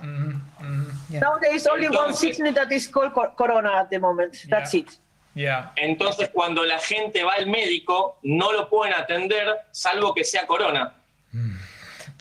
Now 1.10 1.38
there 1.40 1.56
is 1.56 1.66
only 1.68 1.88
one 1.88 1.95
Entonces- 2.10 2.20
sickness 2.20 2.53
that 2.56 2.72
is 2.72 2.88
called 2.88 3.12
cor- 3.14 3.34
corona 3.36 3.80
at 3.82 3.90
the 3.90 4.00
moment. 4.00 4.36
That's 4.50 4.74
Yeah. 4.74 4.82
it. 4.82 5.00
Yeah. 5.36 5.72
Entonces 5.78 6.30
cuando 6.32 6.64
la 6.64 6.78
gente 6.80 7.24
va 7.24 7.34
al 7.34 7.48
médico 7.48 8.18
no 8.24 8.52
lo 8.52 8.70
pueden 8.70 8.94
atender 8.95 9.48
salvo 9.72 10.14
que 10.14 10.24
sea 10.24 10.45
corona. 10.45 10.94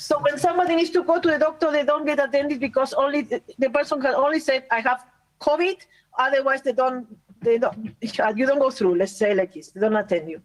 So 0.02 0.18
when 0.18 0.36
somebody 0.36 0.74
needs 0.74 0.90
to 0.90 1.04
go 1.04 1.20
to 1.20 1.28
the 1.30 1.38
doctor, 1.38 1.70
they 1.70 1.84
don't 1.84 2.04
get 2.04 2.18
attended 2.18 2.58
because 2.58 2.92
only 2.92 3.22
the, 3.22 3.40
the 3.56 3.70
person 3.70 4.02
can 4.02 4.14
only 4.16 4.40
say, 4.40 4.66
"I 4.68 4.80
have 4.80 5.06
COVID." 5.40 5.78
Otherwise, 6.18 6.62
they 6.62 6.72
don't. 6.72 7.06
They 7.40 7.58
don't. 7.58 7.94
You 8.38 8.46
don't 8.46 8.58
go 8.58 8.70
through. 8.70 8.96
Let's 8.96 9.16
say 9.16 9.32
like 9.32 9.54
this. 9.54 9.70
They 9.70 9.80
don't 9.80 9.94
attend 9.94 10.28
you. 10.28 10.42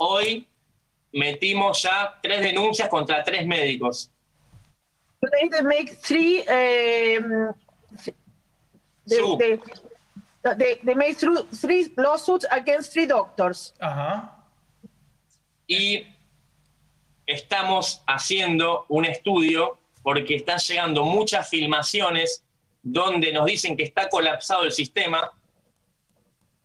Hoy 0.00 0.48
metimos 1.12 1.84
ya 1.84 2.16
tres 2.22 2.40
denuncias 2.40 2.88
contra 2.88 3.22
tres 3.22 3.44
médicos. 3.46 4.08
Today 5.20 5.48
they 5.52 5.62
make 5.62 5.98
three. 6.00 6.40
Um, 6.48 7.52
they, 9.06 9.16
Sue. 9.20 9.36
they, 9.36 9.60
they, 10.56 10.80
they 10.82 10.94
made 10.94 11.18
through 11.18 11.42
three 11.52 11.92
lawsuits 11.98 12.46
against 12.50 12.94
three 12.94 13.06
doctors. 13.06 13.74
Uh 13.78 13.94
huh. 14.00 14.20
y 15.68 16.15
estamos 17.26 18.02
haciendo 18.06 18.86
un 18.88 19.04
estudio 19.04 19.78
porque 20.02 20.36
están 20.36 20.58
llegando 20.58 21.04
muchas 21.04 21.48
filmaciones 21.48 22.44
donde 22.82 23.32
nos 23.32 23.46
dicen 23.46 23.76
que 23.76 23.82
está 23.82 24.08
colapsado 24.08 24.64
el 24.64 24.72
sistema 24.72 25.32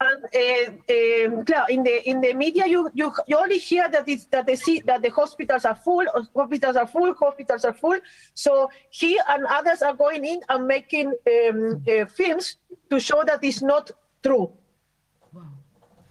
And 0.02 0.24
uh, 0.34 1.36
um, 1.38 1.46
claro, 1.46 1.66
in 1.70 1.84
the 1.84 2.10
in 2.10 2.22
the 2.22 2.34
media, 2.34 2.66
you 2.66 2.90
you, 2.96 3.14
you 3.28 3.38
only 3.38 3.60
hear 3.60 3.88
that 3.88 4.10
it's 4.10 4.26
that 4.34 4.48
they 4.48 4.56
see 4.56 4.80
that 4.82 5.04
the 5.04 5.10
hospitals 5.10 5.64
are 5.64 5.76
full, 5.76 6.06
hospitals 6.36 6.76
are 6.76 6.88
full, 6.88 7.14
hospitals 7.14 7.66
are 7.66 7.74
full. 7.74 8.00
So 8.34 8.72
he 8.90 9.20
and 9.30 9.46
others 9.46 9.84
are 9.84 9.94
going 9.94 10.26
in 10.26 10.42
and 10.50 10.66
making 10.66 11.14
um, 11.28 11.84
uh, 11.88 12.06
films 12.06 12.58
to 12.90 13.00
show 13.00 13.24
that 13.26 13.44
it's 13.44 13.62
not 13.62 13.92
true. 14.24 14.52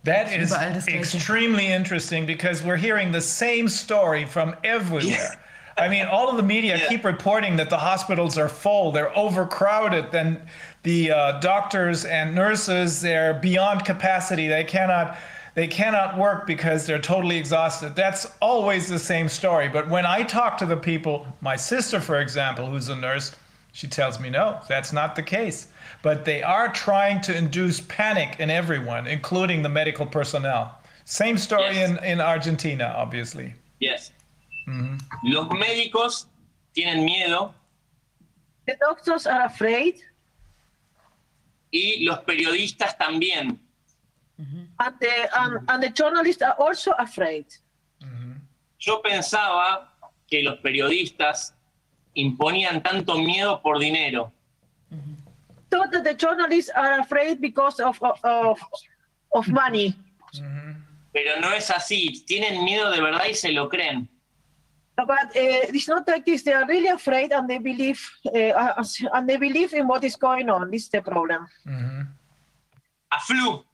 That 0.04 0.32
is 0.32 0.50
Überall 0.50 0.72
das 0.74 0.86
Gleiche. 0.86 0.98
extremely 1.14 1.66
interesting 1.66 2.24
because 2.26 2.62
we're 2.62 2.76
hearing 2.76 3.12
the 3.12 3.20
same 3.20 3.68
story 3.68 4.24
from 4.24 4.56
everywhere. 4.64 5.36
I 5.76 5.88
mean, 5.88 6.06
all 6.06 6.28
of 6.30 6.36
the 6.36 6.42
media 6.42 6.76
Yeah. 6.78 6.88
keep 6.88 7.04
reporting 7.04 7.56
that 7.56 7.68
the 7.70 7.78
hospitals 7.78 8.38
are 8.38 8.48
full, 8.48 8.92
they're 8.92 9.16
overcrowded, 9.16 10.10
then 10.10 10.40
the 10.82 11.10
uh, 11.12 11.32
doctors 11.40 12.04
and 12.06 12.34
nurses 12.34 13.00
they're 13.00 13.34
beyond 13.34 13.84
capacity. 13.84 14.48
They 14.48 14.64
cannot 14.64 15.16
they 15.54 15.66
cannot 15.66 16.16
work 16.16 16.46
because 16.46 16.86
they're 16.86 17.00
totally 17.00 17.36
exhausted. 17.36 17.96
That's 17.96 18.26
always 18.40 18.88
the 18.88 19.00
same 19.00 19.28
story. 19.28 19.68
But 19.68 19.88
when 19.88 20.06
I 20.06 20.22
talk 20.22 20.56
to 20.58 20.66
the 20.66 20.76
people, 20.76 21.26
my 21.40 21.56
sister, 21.56 22.00
for 22.00 22.20
example, 22.20 22.66
who's 22.70 22.88
a 22.88 22.96
nurse, 22.96 23.32
She 23.72 23.86
tells 23.88 24.18
me, 24.20 24.30
no, 24.30 24.60
that's 24.68 24.92
not 24.92 25.14
the 25.16 25.22
case. 25.22 25.66
But 26.02 26.24
they 26.24 26.42
are 26.42 26.68
trying 26.72 27.20
to 27.22 27.36
induce 27.36 27.80
panic 27.80 28.40
in 28.40 28.48
everyone, 28.50 29.06
including 29.06 29.62
the 29.62 29.68
medical 29.68 30.06
personnel. 30.06 30.78
Same 31.04 31.36
story 31.36 31.74
Yes. 31.74 31.90
in, 31.90 32.04
in 32.04 32.20
Argentina, 32.20 32.94
obviously. 32.96 33.54
Yes. 33.80 34.12
Mm-hmm. 34.68 34.96
Los 35.24 35.48
médicos 35.48 36.26
tienen 36.74 37.04
miedo 37.04 37.52
The 38.66 38.76
doctors 38.80 39.26
are 39.26 39.42
afraid, 39.46 39.96
y 41.72 41.96
los 42.02 42.18
periodistas 42.20 42.96
también. 42.98 43.58
Mm-hmm. 44.40 44.62
and 44.78 44.94
the, 45.00 45.40
and, 45.40 45.60
and 45.68 45.82
the 45.82 45.90
journalists 45.90 46.40
are 46.42 46.54
also 46.58 46.92
afraid. 46.98 47.44
Mm-hmm. 48.02 48.32
Yo 48.78 49.02
pensaba 49.02 49.88
que 50.30 50.42
los 50.42 50.58
periodistas 50.60 51.52
imponían 52.16 52.82
tanto 52.82 53.18
miedo 53.18 53.60
por 53.60 53.78
dinero. 53.78 54.32
So 55.72 55.84
that 55.92 56.04
the 56.04 56.14
journalists 56.14 56.70
are 56.74 57.00
afraid 57.00 57.40
because 57.40 57.78
of, 57.80 58.02
of, 58.02 58.18
of, 58.24 58.58
of 59.34 59.48
money. 59.48 59.94
Pero 61.12 61.40
no 61.40 61.52
es 61.52 61.70
así. 61.70 62.24
Tienen 62.26 62.64
miedo 62.64 62.90
de 62.90 63.00
verdad 63.00 63.26
y 63.26 63.34
se 63.34 63.52
lo 63.52 63.68
creen. 63.68 64.08
But 64.96 65.08
uh, 65.08 65.72
it's 65.72 65.88
not 65.88 66.06
like 66.06 66.26
this. 66.26 66.42
They 66.42 66.52
are 66.52 66.66
really 66.66 66.88
afraid, 66.88 67.32
and 67.32 67.48
they 67.48 67.58
believe, 67.58 68.00
uh, 68.26 68.84
and 69.14 69.28
they 69.28 69.38
believe 69.38 69.72
in 69.72 69.88
what 69.88 70.04
is 70.04 70.14
going 70.14 70.50
on. 70.50 70.70
This 70.70 70.82
is 70.82 70.88
the 70.90 71.00
problem. 71.00 71.46
A 73.12 73.20
flu. 73.20 73.64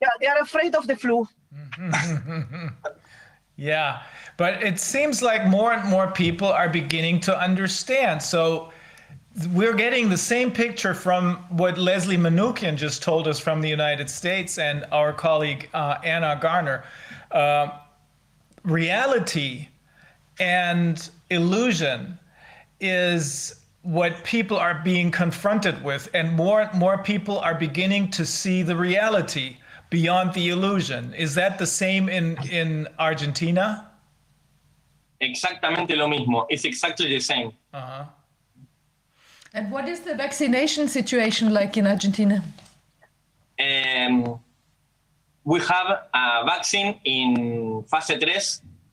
Yeah, 0.00 0.08
they 0.20 0.26
are 0.26 0.40
afraid 0.40 0.74
of 0.74 0.88
the 0.88 0.96
flu. 0.96 1.28
Yeah, 3.56 4.02
but 4.38 4.62
it 4.62 4.80
seems 4.80 5.22
like 5.22 5.46
more 5.46 5.72
and 5.72 5.88
more 5.88 6.10
people 6.10 6.48
are 6.48 6.68
beginning 6.68 7.20
to 7.20 7.38
understand. 7.38 8.20
So 8.20 8.71
we're 9.52 9.74
getting 9.74 10.08
the 10.08 10.16
same 10.16 10.50
picture 10.50 10.94
from 10.94 11.36
what 11.48 11.78
Leslie 11.78 12.16
Manookian 12.16 12.76
just 12.76 13.02
told 13.02 13.26
us 13.26 13.40
from 13.40 13.60
the 13.60 13.68
United 13.68 14.10
States 14.10 14.58
and 14.58 14.84
our 14.92 15.12
colleague 15.12 15.68
uh, 15.72 15.98
Ana 16.04 16.38
Garner. 16.40 16.84
Uh, 17.30 17.68
reality 18.62 19.68
and 20.38 21.10
illusion 21.30 22.18
is 22.80 23.54
what 23.82 24.22
people 24.22 24.56
are 24.56 24.80
being 24.84 25.10
confronted 25.10 25.82
with, 25.82 26.08
and 26.14 26.32
more 26.32 26.62
and 26.62 26.78
more 26.78 26.98
people 26.98 27.38
are 27.38 27.54
beginning 27.54 28.10
to 28.10 28.24
see 28.26 28.62
the 28.62 28.76
reality 28.76 29.56
beyond 29.90 30.32
the 30.34 30.50
illusion. 30.50 31.14
Is 31.14 31.34
that 31.34 31.58
the 31.58 31.66
same 31.66 32.08
in, 32.08 32.36
in 32.48 32.86
Argentina? 32.98 33.90
Exactamente 35.20 35.96
lo 35.96 36.08
mismo. 36.08 36.46
Es 36.50 36.64
exactly 36.64 37.08
the 37.08 37.20
same. 37.20 37.52
Uh-huh. 37.72 38.04
And 39.54 39.70
what 39.70 39.88
is 39.88 40.00
the 40.00 40.14
vaccination 40.14 40.88
situation 40.88 41.52
like 41.52 41.76
in 41.76 41.86
Argentina? 41.86 42.42
Um, 43.60 44.40
we 45.44 45.60
have 45.60 46.08
a 46.14 46.44
vaccine 46.46 46.98
in 47.04 47.84
fase 47.84 48.16
3, 48.18 48.32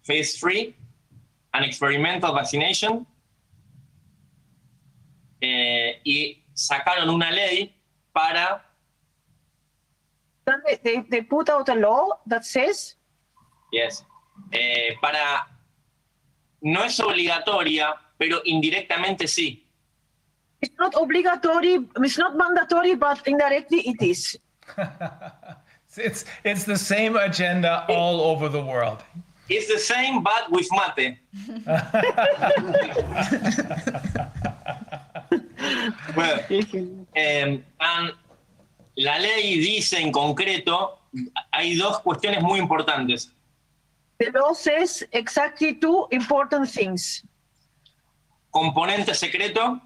phase 0.03 0.37
3, 0.37 0.75
an 1.53 1.63
experimental 1.63 2.33
vaccination. 2.33 3.05
Eh, 5.41 6.01
y 6.03 6.43
sacaron 6.53 7.09
una 7.09 7.31
ley 7.31 7.73
para 8.11 8.61
they, 10.45 10.79
they, 10.83 11.05
they 11.09 11.21
put 11.21 11.47
out 11.47 11.69
a 11.69 11.75
law 11.75 12.09
that 12.27 12.43
says 12.43 12.95
Yes. 13.71 14.03
Eh, 14.51 14.95
para. 15.01 15.47
No 16.61 16.83
es 16.83 16.99
obligatoria, 16.99 17.95
pero 18.17 18.41
indirectamente 18.43 19.27
sí. 19.27 19.68
It's 20.61 20.73
not 20.77 20.93
obligatory, 20.99 21.87
it's 21.97 22.17
not 22.17 22.35
mandatory, 22.35 22.95
but 22.95 23.25
indirectly 23.27 23.81
it 23.81 24.01
is. 24.01 24.37
It's, 25.97 26.23
it's 26.43 26.65
the 26.65 26.77
same 26.77 27.15
agenda 27.15 27.83
all 27.89 28.21
over 28.21 28.47
the 28.47 28.63
world. 28.63 29.03
It's 29.49 29.67
the 29.67 29.79
same, 29.79 30.21
but 30.21 30.51
with 30.51 30.67
mate. 30.71 31.17
well, 36.15 36.39
eh, 37.15 37.57
and 37.81 38.13
la 38.97 39.17
ley 39.17 39.57
dice 39.57 39.93
en 39.93 40.11
concreto, 40.11 40.99
hay 41.51 41.75
dos 41.75 41.99
cuestiones 42.01 42.43
muy 42.43 42.59
importantes. 42.59 43.31
The 44.19 44.31
law 44.31 44.53
says 44.53 45.03
exactly 45.11 45.73
two 45.73 46.05
important 46.11 46.69
things. 46.69 47.23
Componente 48.51 49.15
secreto 49.15 49.81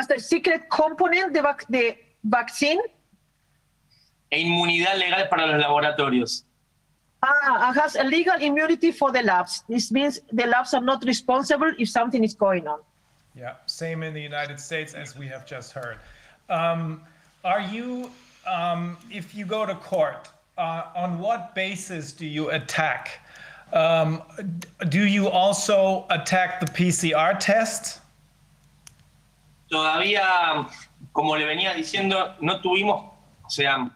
As 0.00 0.06
the 0.06 0.18
secret 0.18 0.62
component, 0.70 1.34
the, 1.34 1.42
vac- 1.42 1.66
the 1.68 1.94
vaccine 2.24 2.80
e 4.32 4.42
inmunidad 4.42 4.98
legal 4.98 5.28
para 5.28 5.46
los 5.46 5.62
laboratorios. 5.62 6.44
ah, 7.22 7.70
has 7.74 7.96
a 7.96 8.04
legal 8.04 8.36
immunity 8.40 8.92
for 8.92 9.12
the 9.12 9.22
labs. 9.22 9.62
This 9.68 9.92
means 9.92 10.20
the 10.32 10.46
labs 10.46 10.72
are 10.72 10.80
not 10.80 11.04
responsible 11.04 11.70
if 11.78 11.90
something 11.90 12.24
is 12.24 12.32
going 12.32 12.66
on. 12.66 12.78
Yeah, 13.36 13.56
same 13.66 14.02
in 14.02 14.14
the 14.14 14.22
United 14.22 14.58
States 14.58 14.94
as 14.94 15.18
we 15.18 15.26
have 15.28 15.44
just 15.44 15.72
heard. 15.72 15.98
Um, 16.48 17.02
are 17.44 17.60
you, 17.60 18.10
um, 18.46 18.96
if 19.10 19.34
you 19.34 19.44
go 19.44 19.66
to 19.66 19.74
court, 19.74 20.30
uh, 20.56 20.84
on 20.96 21.18
what 21.18 21.54
basis 21.54 22.12
do 22.12 22.26
you 22.26 22.50
attack? 22.50 23.20
Um, 23.74 24.22
do 24.88 25.06
you 25.06 25.28
also 25.28 26.06
attack 26.08 26.58
the 26.58 26.66
PCR 26.66 27.38
test? 27.38 27.99
Todavía, 29.70 30.66
como 31.12 31.36
le 31.36 31.46
venía 31.46 31.72
diciendo, 31.72 32.34
no 32.40 32.60
tuvimos, 32.60 33.12
o 33.44 33.48
sea, 33.48 33.90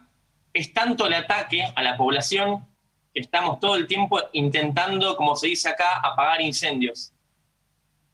es 0.55 0.73
tanto 0.73 1.07
el 1.07 1.15
ataque 1.15 1.63
a 1.75 1.83
la 1.83 1.97
población 1.97 2.65
que 3.13 3.21
estamos 3.21 3.61
todo 3.61 3.75
el 3.77 3.87
tiempo 3.87 4.21
intentando, 4.33 5.17
como 5.17 5.37
se 5.37 5.49
dice 5.49 5.69
acá, 5.69 6.01
apagar 6.03 6.41
incendios. 6.41 7.11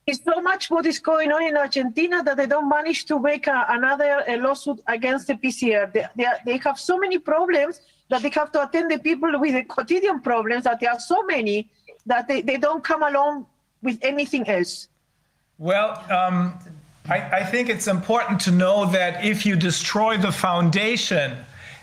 It's 0.07 0.25
so 0.25 0.41
much 0.43 0.71
what 0.71 0.87
is 0.87 0.99
going 1.01 1.31
on 1.31 1.43
in 1.43 1.57
Argentina 1.57 2.23
that 2.25 2.37
they 2.37 2.47
don't 2.47 2.69
manage 2.69 3.05
to 3.05 3.21
make 3.21 3.47
a, 3.47 3.67
another 3.69 4.25
uh 4.29 4.37
lawsuit 4.39 4.81
against 4.87 5.27
the 5.29 5.35
PCR. 5.35 5.93
They, 5.93 6.07
they, 6.17 6.25
are- 6.27 6.41
they 6.45 6.57
have 6.65 6.79
so 6.81 6.99
many 6.99 7.19
problems 7.19 7.81
that 8.09 8.23
they 8.23 8.31
have 8.31 8.51
to 8.53 8.63
attend 8.63 8.91
the 8.91 8.99
people 8.99 9.31
with 9.39 9.53
the 9.55 9.63
quotidian 9.65 10.21
problems 10.21 10.65
that 10.65 10.81
there 10.81 10.91
are 10.91 10.99
so 10.99 11.23
many 11.25 11.69
that 12.07 12.27
they, 12.27 12.41
they 12.41 12.57
don't 12.57 12.83
come 12.83 13.03
along 13.05 13.47
with 13.83 13.99
anything 14.03 14.49
else. 14.49 14.89
Well, 15.59 16.03
um, 16.11 16.59
I, 17.11 17.39
I 17.39 17.45
think 17.45 17.69
it's 17.69 17.89
important 17.89 18.41
to 18.43 18.53
know 18.53 18.87
that 18.87 19.25
if 19.25 19.45
you 19.45 19.57
destroy 19.57 20.17
the 20.17 20.31
foundation, 20.31 21.37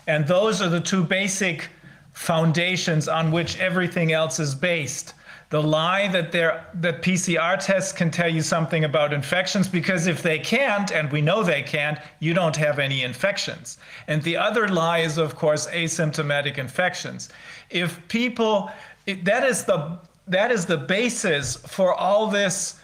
and 0.06 0.26
those 0.26 0.62
are 0.62 0.70
the 0.70 0.80
two 0.80 1.04
basic 1.04 1.68
foundations 2.14 3.08
on 3.08 3.30
which 3.30 3.58
everything 3.60 4.12
else 4.12 4.40
is 4.40 4.54
based. 4.54 5.12
The 5.50 5.62
lie 5.62 6.08
that 6.08 6.32
there 6.32 6.66
that 6.74 7.00
PCR 7.00 7.58
tests 7.58 7.92
can 7.92 8.10
tell 8.10 8.28
you 8.28 8.42
something 8.42 8.84
about 8.84 9.12
infections 9.12 9.66
because 9.68 10.06
if 10.06 10.22
they 10.22 10.38
can't, 10.38 10.90
and 10.90 11.10
we 11.10 11.22
know 11.22 11.42
they 11.42 11.62
can't, 11.62 11.98
you 12.20 12.34
don't 12.34 12.56
have 12.56 12.78
any 12.78 13.02
infections. 13.02 13.78
And 14.08 14.22
the 14.22 14.36
other 14.36 14.68
lie 14.68 14.98
is, 14.98 15.16
of 15.16 15.36
course, 15.36 15.66
asymptomatic 15.68 16.58
infections. 16.58 17.30
If 17.70 18.06
people, 18.08 18.70
that 19.06 19.44
is 19.44 19.64
the 19.64 19.98
that 20.26 20.50
is 20.50 20.66
the 20.66 20.76
basis 20.76 21.56
for 21.56 21.94
all 21.94 22.26
this 22.26 22.74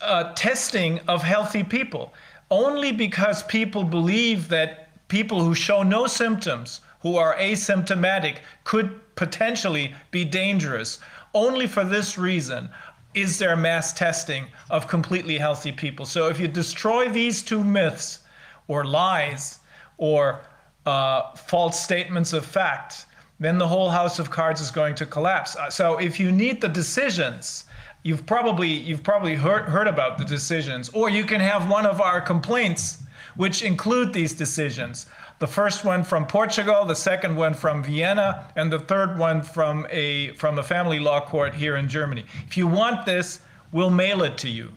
uh, 0.00 0.32
testing 0.34 1.00
of 1.08 1.22
healthy 1.22 1.64
people 1.64 2.12
only 2.50 2.92
because 2.92 3.42
people 3.44 3.84
believe 3.84 4.48
that 4.48 4.88
people 5.08 5.42
who 5.42 5.54
show 5.54 5.82
no 5.82 6.06
symptoms, 6.06 6.80
who 7.00 7.16
are 7.16 7.36
asymptomatic, 7.36 8.36
could 8.64 9.00
potentially 9.16 9.94
be 10.10 10.24
dangerous. 10.24 10.98
Only 11.34 11.66
for 11.66 11.84
this 11.84 12.16
reason 12.16 12.68
is 13.14 13.38
there 13.38 13.56
mass 13.56 13.92
testing 13.92 14.46
of 14.70 14.88
completely 14.88 15.38
healthy 15.38 15.72
people. 15.72 16.06
So 16.06 16.28
if 16.28 16.40
you 16.40 16.48
destroy 16.48 17.08
these 17.08 17.42
two 17.42 17.62
myths 17.62 18.20
or 18.68 18.84
lies 18.84 19.58
or 19.98 20.40
uh, 20.86 21.34
false 21.34 21.82
statements 21.82 22.32
of 22.32 22.44
fact, 22.44 23.06
then 23.40 23.58
the 23.58 23.68
whole 23.68 23.90
house 23.90 24.18
of 24.18 24.30
cards 24.30 24.60
is 24.60 24.70
going 24.70 24.94
to 24.96 25.06
collapse. 25.06 25.56
Uh, 25.56 25.70
So 25.70 25.98
if 25.98 26.20
you 26.20 26.30
need 26.30 26.60
the 26.60 26.68
decisions, 26.68 27.64
you've 28.04 28.24
probably 28.26 28.68
you've 28.68 29.02
probably 29.02 29.34
heard 29.34 29.64
heard 29.64 29.88
about 29.88 30.18
the 30.18 30.24
decisions, 30.24 30.90
or 30.90 31.10
you 31.10 31.24
can 31.24 31.40
have 31.40 31.68
one 31.68 31.86
of 31.86 32.00
our 32.00 32.20
complaints, 32.20 32.98
which 33.34 33.62
include 33.62 34.12
these 34.12 34.32
decisions. 34.32 35.06
The 35.40 35.46
first 35.48 35.84
one 35.84 36.04
from 36.04 36.26
Portugal, 36.26 36.84
the 36.84 36.94
second 36.94 37.34
one 37.34 37.54
from 37.54 37.82
Vienna, 37.82 38.46
and 38.54 38.72
the 38.72 38.78
third 38.78 39.18
one 39.18 39.42
from 39.42 39.86
a 39.90 40.32
from 40.34 40.58
a 40.58 40.62
family 40.62 41.00
law 41.00 41.20
court 41.20 41.54
here 41.54 41.76
in 41.76 41.88
Germany. 41.88 42.24
If 42.46 42.56
you 42.56 42.68
want 42.68 43.04
this, 43.04 43.40
we'll 43.72 43.90
mail 43.90 44.22
it 44.22 44.38
to 44.38 44.48
you. 44.48 44.70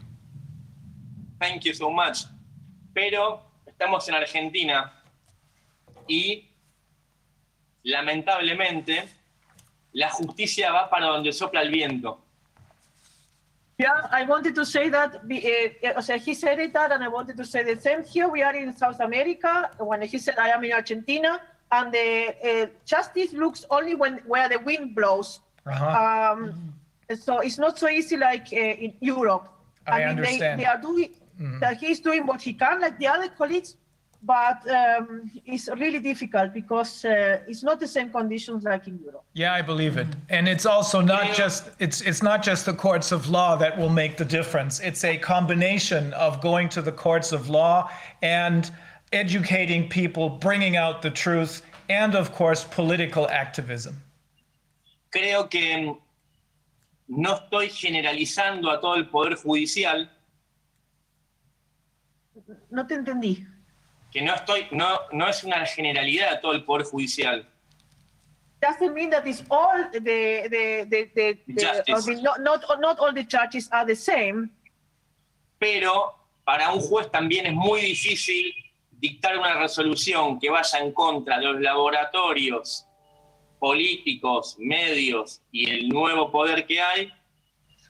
Thank 1.40 1.64
you 1.64 1.74
so 1.74 1.90
much. 1.90 2.24
Pero 2.92 3.42
estamos 3.64 4.08
en 4.08 4.14
Argentina 4.16 4.90
y 6.08 6.48
lamentablemente 7.84 9.08
la 9.92 10.08
justicia 10.10 10.72
va 10.72 10.90
para 10.90 11.06
donde 11.06 11.32
sopla 11.32 11.62
el 11.62 11.70
viento. 11.70 12.18
Yeah, 13.78 14.08
I 14.10 14.24
wanted 14.24 14.56
to 14.56 14.66
say 14.66 14.88
that. 14.88 15.14
Uh, 15.14 15.98
o 15.98 16.00
sea, 16.00 16.18
he 16.18 16.34
said 16.34 16.58
it 16.58 16.72
that, 16.72 16.90
and 16.90 17.02
I 17.04 17.08
wanted 17.08 17.36
to 17.36 17.44
say 17.44 17.62
the 17.62 17.80
same 17.80 18.02
here. 18.04 18.28
We 18.28 18.42
are 18.42 18.54
in 18.54 18.76
South 18.76 18.98
America. 18.98 19.70
When 19.78 20.02
he 20.02 20.18
said 20.18 20.36
I 20.36 20.48
am 20.48 20.64
in 20.64 20.72
Argentina, 20.72 21.40
and 21.70 21.92
the 21.92 22.34
uh, 22.44 22.66
justice 22.84 23.32
looks 23.32 23.64
only 23.70 23.94
when 23.94 24.14
where 24.26 24.48
the 24.48 24.58
wind 24.58 24.96
blows. 24.96 25.40
Uh-huh. 25.64 26.32
Um, 26.32 26.74
so 27.20 27.38
it's 27.38 27.58
not 27.58 27.78
so 27.78 27.88
easy 27.88 28.16
like 28.16 28.48
uh, 28.52 28.56
in 28.56 28.94
Europe. 29.00 29.48
I 29.86 30.00
mean, 30.00 30.08
understand. 30.08 30.58
They, 30.58 30.64
they 30.64 30.68
are 30.68 30.80
doing 30.80 31.10
that. 31.60 31.78
He's 31.78 32.00
doing 32.00 32.26
what 32.26 32.42
he 32.42 32.54
can, 32.54 32.80
like 32.80 32.98
the 32.98 33.06
other 33.06 33.28
colleagues, 33.28 33.76
but 34.22 34.68
um, 34.68 35.30
it's 35.46 35.68
really 35.68 36.00
difficult 36.00 36.52
because 36.52 37.04
uh, 37.04 37.38
it's 37.46 37.62
not 37.62 37.78
the 37.78 37.86
same 37.86 38.10
conditions 38.10 38.64
like 38.64 38.86
in 38.88 38.98
Europe. 38.98 39.24
Yeah, 39.34 39.54
I 39.54 39.62
believe 39.62 39.96
it. 39.96 40.08
And 40.28 40.48
it's 40.48 40.66
also 40.66 41.00
not 41.00 41.34
just 41.34 41.70
it's 41.78 42.00
it's 42.00 42.22
not 42.22 42.42
just 42.42 42.66
the 42.66 42.74
courts 42.74 43.12
of 43.12 43.28
law 43.28 43.56
that 43.56 43.78
will 43.78 43.90
make 43.90 44.16
the 44.16 44.24
difference. 44.24 44.80
It's 44.80 45.04
a 45.04 45.16
combination 45.16 46.12
of 46.14 46.40
going 46.40 46.68
to 46.70 46.82
the 46.82 46.92
courts 46.92 47.32
of 47.32 47.48
law 47.48 47.90
and 48.22 48.70
educating 49.12 49.88
people, 49.88 50.28
bringing 50.28 50.76
out 50.76 51.00
the 51.00 51.10
truth, 51.10 51.62
and 51.88 52.14
of 52.14 52.32
course 52.32 52.64
political 52.64 53.28
activism. 53.28 54.02
Creo 55.10 55.48
que 55.48 55.96
no 57.08 57.34
estoy 57.36 57.70
generalizando 57.70 58.70
a 58.70 58.80
todo 58.80 58.96
el 58.96 59.06
Poder 59.06 59.36
Judicial, 59.36 60.10
No 62.70 62.86
te 62.86 62.94
entendí. 62.94 63.46
Que 64.12 64.22
no, 64.22 64.34
estoy, 64.34 64.66
no, 64.70 65.00
no 65.12 65.28
es 65.28 65.44
una 65.44 65.64
generalidad 65.66 66.34
a 66.34 66.40
todo 66.40 66.52
el 66.52 66.64
Poder 66.64 66.86
Judicial. 66.86 67.46
doesn't 68.60 68.92
mean 68.92 69.10
that 69.10 69.26
it's 69.26 69.42
all 69.50 69.78
the 69.92 70.48
the 70.50 70.86
the, 70.88 71.10
the, 71.14 71.38
the 71.46 72.20
not, 72.22 72.40
not 72.42 72.60
not 72.80 72.98
all 72.98 73.12
the 73.12 73.24
are 73.72 73.86
the 73.86 73.94
same. 73.94 74.50
pero 75.58 76.14
para 76.44 76.72
un 76.72 76.80
juez 76.80 77.10
también 77.10 77.46
es 77.46 77.54
muy 77.54 77.80
difícil 77.80 78.52
dictar 78.90 79.38
una 79.38 79.54
resolución 79.58 80.38
que 80.40 80.50
vaya 80.50 80.78
en 80.78 80.92
contra 80.92 81.38
de 81.38 81.44
los 81.44 81.60
laboratorios 81.60 82.84
políticos, 83.58 84.56
medios 84.58 85.40
y 85.50 85.68
el 85.70 85.88
nuevo 85.88 86.30
poder 86.30 86.64
que 86.64 86.80
hay, 86.80 87.12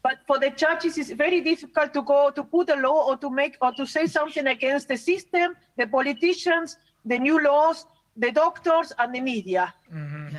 But 0.08 0.20
for 0.26 0.38
the 0.38 0.50
churches, 0.62 0.96
it's 0.96 1.10
very 1.10 1.42
difficult 1.42 1.92
to 1.92 2.00
go 2.00 2.30
to 2.30 2.42
put 2.42 2.70
a 2.70 2.76
law 2.76 3.10
or 3.10 3.18
to 3.18 3.28
make 3.28 3.58
or 3.60 3.72
to 3.74 3.84
say 3.86 4.06
something 4.06 4.46
against 4.46 4.88
the 4.88 4.96
system, 4.96 5.54
the 5.76 5.86
politicians, 5.86 6.78
the 7.04 7.18
new 7.18 7.38
laws, 7.44 7.84
the 8.16 8.32
doctors, 8.32 8.90
and 8.98 9.14
the 9.14 9.20
media. 9.20 9.74
Mm-hmm. 9.94 10.36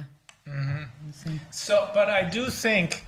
Mm-hmm. 0.47 1.35
So, 1.51 1.87
but 1.93 2.09
I 2.09 2.23
do 2.27 2.49
think 2.49 3.05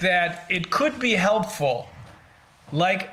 that 0.00 0.46
it 0.48 0.70
could 0.70 0.98
be 0.98 1.12
helpful, 1.12 1.90
like 2.72 3.10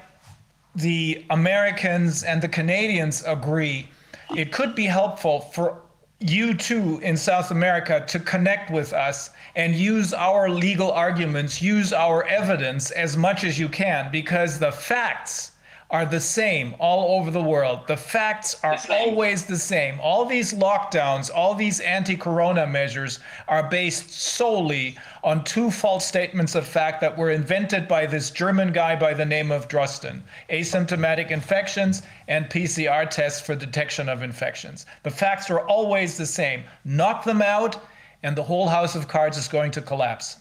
the 0.74 1.26
Americans 1.32 2.24
and 2.24 2.42
the 2.42 2.48
Canadians 2.48 3.26
agree, 3.28 3.90
it 4.38 4.54
could 4.54 4.74
be 4.74 4.86
helpful 4.86 5.42
for 5.42 5.82
you 6.22 6.54
too 6.54 7.02
in 7.04 7.18
South 7.18 7.52
America 7.52 8.06
to 8.08 8.20
connect 8.22 8.72
with 8.72 8.94
us 8.94 9.32
and 9.56 9.76
use 9.76 10.14
our 10.14 10.50
legal 10.50 10.92
arguments, 10.92 11.62
use 11.62 11.94
our 11.94 12.24
evidence 12.26 12.92
as 12.92 13.16
much 13.16 13.44
as 13.44 13.58
you 13.58 13.70
can, 13.70 14.12
because 14.12 14.60
the 14.60 14.72
facts 14.72 15.52
are 15.92 16.06
the 16.06 16.20
same 16.20 16.76
all 16.80 17.18
over 17.20 17.30
the 17.30 17.42
world. 17.42 17.88
The 17.88 17.96
facts 17.96 18.58
are 18.64 18.78
always 18.90 19.46
the 19.46 19.58
same. 19.58 20.00
All 20.02 20.26
these 20.26 20.54
lockdowns, 20.54 21.30
all 21.34 21.54
these 21.54 21.80
anti 21.80 22.18
corona 22.18 22.66
measures 22.66 23.20
are 23.48 23.70
based 23.70 24.10
solely 24.10 24.98
on 25.24 25.44
two 25.44 25.70
false 25.70 26.06
statements 26.06 26.56
of 26.56 26.66
fact 26.66 27.02
that 27.02 27.16
were 27.16 27.30
invented 27.30 27.88
by 27.88 28.08
this 28.08 28.32
German 28.32 28.74
guy 28.74 28.96
by 28.96 29.14
the 29.14 29.26
name 29.26 29.52
of 29.52 29.68
Drosten 29.68 30.22
asymptomatic 30.50 31.30
infections 31.30 32.02
and 32.28 32.50
PCR 32.50 33.08
tests 33.10 33.40
for 33.40 33.56
detection 33.56 34.10
of 34.10 34.24
infections. 34.24 34.88
The 35.04 35.12
facts 35.12 35.52
are 35.52 35.62
always 35.68 36.18
the 36.18 36.26
same. 36.26 36.64
Knock 36.84 37.24
them 37.24 37.44
out, 37.44 37.80
and 38.24 38.36
the 38.36 38.44
whole 38.44 38.68
house 38.68 38.96
of 38.96 39.08
cards 39.08 39.38
is 39.38 39.48
going 39.48 39.72
to 39.72 39.82
collapse. 39.82 40.38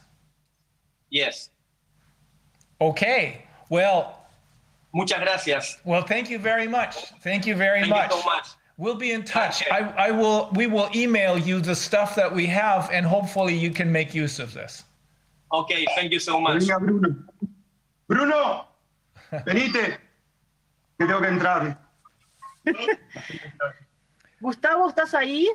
yes. 1.11 1.51
Okay, 2.81 3.45
well, 3.71 4.25
Muchas 4.95 5.19
gracias. 5.21 5.79
Well, 5.85 6.03
thank 6.03 6.31
you 6.31 6.39
very 6.39 6.69
much. 6.69 7.13
Thank 7.23 7.47
you 7.47 7.57
very 7.57 7.81
Thank 7.81 7.91
much. 7.91 8.11
you 8.13 8.21
so 8.21 8.25
much. 8.25 8.47
We'll 8.77 8.95
be 8.95 9.11
in 9.13 9.25
touch. 9.25 9.63
Okay. 9.63 9.71
I, 9.71 10.09
I 10.09 10.11
will. 10.13 10.51
We 10.55 10.67
will 10.69 10.89
email 10.95 11.37
you 11.39 11.61
the 11.61 11.75
stuff 11.75 12.15
that 12.15 12.33
we 12.33 12.47
have, 12.47 12.91
and 12.93 13.05
hopefully 13.07 13.57
you 13.57 13.71
can 13.71 13.91
make 13.91 14.15
use 14.15 14.39
of 14.39 14.53
this. 14.55 14.85
Ok, 15.51 15.85
thank 15.97 16.13
you 16.13 16.21
so 16.21 16.41
much. 16.41 16.63
Venga, 16.63 16.79
Bruno. 16.81 17.15
Bruno, 18.09 18.67
venite, 19.45 19.99
que 20.99 21.07
tengo 21.07 21.21
que 21.21 21.29
entrar. 21.29 21.77
Gustavo, 24.41 24.89
¿estás 24.91 25.15
ahí? 25.15 25.49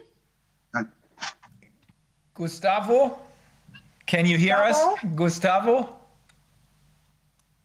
Gustavo, 2.40 3.19
can 4.06 4.26
you 4.26 4.38
hear 4.38 4.56
us? 4.56 4.80
Gustavo, 5.14 6.00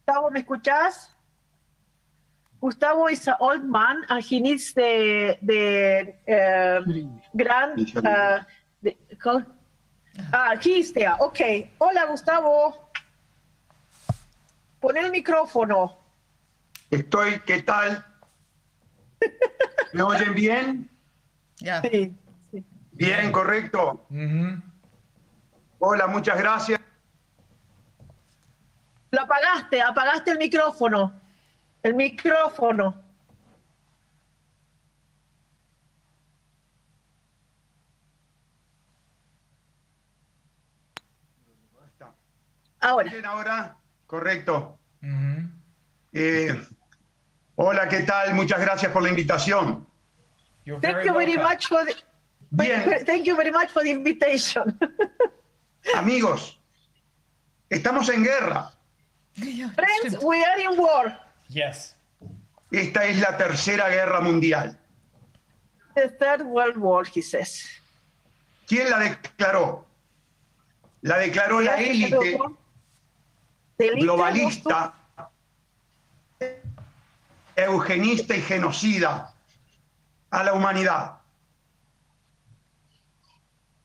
Gustavo, 0.05 0.29
¿me 0.31 0.41
escuchás? 0.41 1.15
Gustavo 2.59 3.07
is 3.07 3.25
an 3.29 3.35
old 3.39 3.63
man 3.63 4.03
and 4.09 4.21
he 4.21 4.41
needs 4.41 4.73
the 4.73 5.37
the 5.41 6.11
uh, 6.27 6.81
grand. 7.37 7.87
Uh, 7.95 8.39
the, 8.83 8.97
call, 9.17 9.43
ah, 10.33 10.57
he 10.61 10.79
is 10.79 10.91
there. 10.91 11.15
Okay. 11.21 11.71
Hola, 11.79 12.07
Gustavo. 12.11 12.91
Pon 14.81 14.97
el 14.97 15.09
micrófono. 15.09 15.93
Estoy, 16.91 17.39
¿qué 17.45 17.63
tal? 17.63 18.03
¿Me 19.93 20.03
oyen 20.03 20.35
bien? 20.35 20.89
Yeah. 21.61 21.81
Sí. 21.81 22.13
Bien, 22.95 23.29
correcto. 23.31 24.07
Hola, 25.79 26.07
muchas 26.07 26.37
gracias. 26.37 26.79
Lo 29.11 29.21
apagaste, 29.21 29.81
apagaste 29.81 30.31
el 30.31 30.37
micrófono. 30.37 31.21
El 31.83 31.93
micrófono. 31.95 33.03
Ahora. 42.79 43.11
¿Bien 43.11 43.25
ahora? 43.25 43.77
Correcto. 44.05 44.79
Eh, 46.13 46.61
hola, 47.55 47.89
¿qué 47.89 48.03
tal? 48.03 48.33
Muchas 48.35 48.59
gracias 48.61 48.91
por 48.91 49.03
la 49.03 49.09
invitación. 49.09 49.85
you're 50.65 50.79
Thank 50.79 50.95
very 50.95 51.07
you 51.07 51.13
very 51.13 51.37
welcome. 51.37 51.43
much 51.43 51.67
for 51.67 51.85
the, 51.85 51.93
Bien, 52.55 53.03
thank 53.05 53.25
you 53.25 53.35
very 53.35 53.51
much 53.51 53.69
for 53.69 53.83
the 53.83 53.91
invitation. 53.91 54.77
amigos, 55.95 56.57
estamos 57.69 58.09
en 58.09 58.23
guerra. 58.23 58.71
Friends, 59.35 60.23
we 60.23 60.43
are 60.43 60.59
in 60.61 60.77
war. 60.77 61.19
Yes. 61.49 61.95
Esta 62.71 63.05
es 63.05 63.19
la 63.19 63.37
tercera 63.37 63.89
guerra 63.89 64.21
mundial. 64.21 64.77
The 65.95 66.09
third 66.09 66.41
world 66.45 66.77
war, 66.77 67.05
he 67.05 67.21
says. 67.21 67.65
¿Quién 68.67 68.89
la 68.89 68.99
declaró? 68.99 69.85
La 71.01 71.17
declaró 71.19 71.61
la 71.61 71.75
élite 71.75 72.39
The 73.77 73.87
elite 73.87 74.01
globalista, 74.01 74.93
eugenista 77.55 78.35
y 78.35 78.41
genocida 78.41 79.33
a 80.31 80.43
la 80.43 80.53
humanidad. 80.53 81.24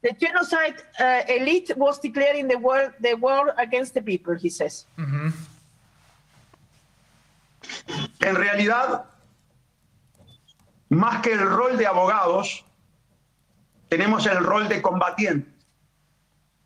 The 0.03 0.13
genocide 0.19 0.83
uh, 0.99 1.23
elite 1.29 1.77
was 1.77 1.99
declaring 1.99 2.49
the 2.49 2.57
war, 2.57 2.95
the 3.01 3.15
war 3.15 3.55
against 3.59 3.95
the 3.95 4.03
people, 4.03 4.35
he 4.35 4.49
says. 4.49 4.87
En 8.21 8.35
realidad, 8.35 9.05
más 10.89 11.23
que 11.23 11.33
el 11.33 11.47
rol 11.47 11.77
de 11.77 11.87
abogados, 11.87 12.65
tenemos 13.89 14.27
el 14.27 14.43
rol 14.43 14.69
de 14.69 14.81
combatientes. 14.81 15.53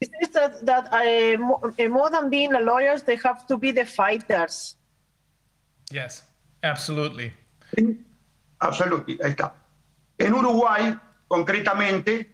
He 0.00 0.06
says 0.06 0.30
that, 0.32 0.66
that 0.66 0.92
uh, 0.92 1.36
uh, 1.42 1.88
more 1.88 2.10
than 2.10 2.30
being 2.30 2.50
the 2.50 2.60
lawyers, 2.60 3.02
they 3.02 3.16
have 3.16 3.46
to 3.46 3.56
be 3.56 3.72
the 3.72 3.84
fighters. 3.84 4.76
Yes. 5.90 6.22
Absolutely. 6.62 7.32
Absolutamente, 8.58 9.22
ahí 9.22 9.30
está. 9.32 9.54
En 10.18 10.32
Uruguay, 10.32 10.98
concretamente, 11.28 12.33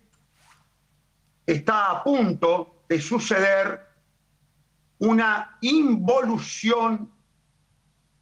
está 1.46 1.90
a 1.90 2.04
punto 2.04 2.84
de 2.88 3.00
suceder 3.00 3.86
una 4.98 5.56
involución 5.60 7.10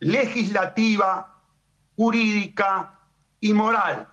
legislativa, 0.00 1.42
jurídica 1.96 2.98
y 3.40 3.52
moral. 3.52 4.06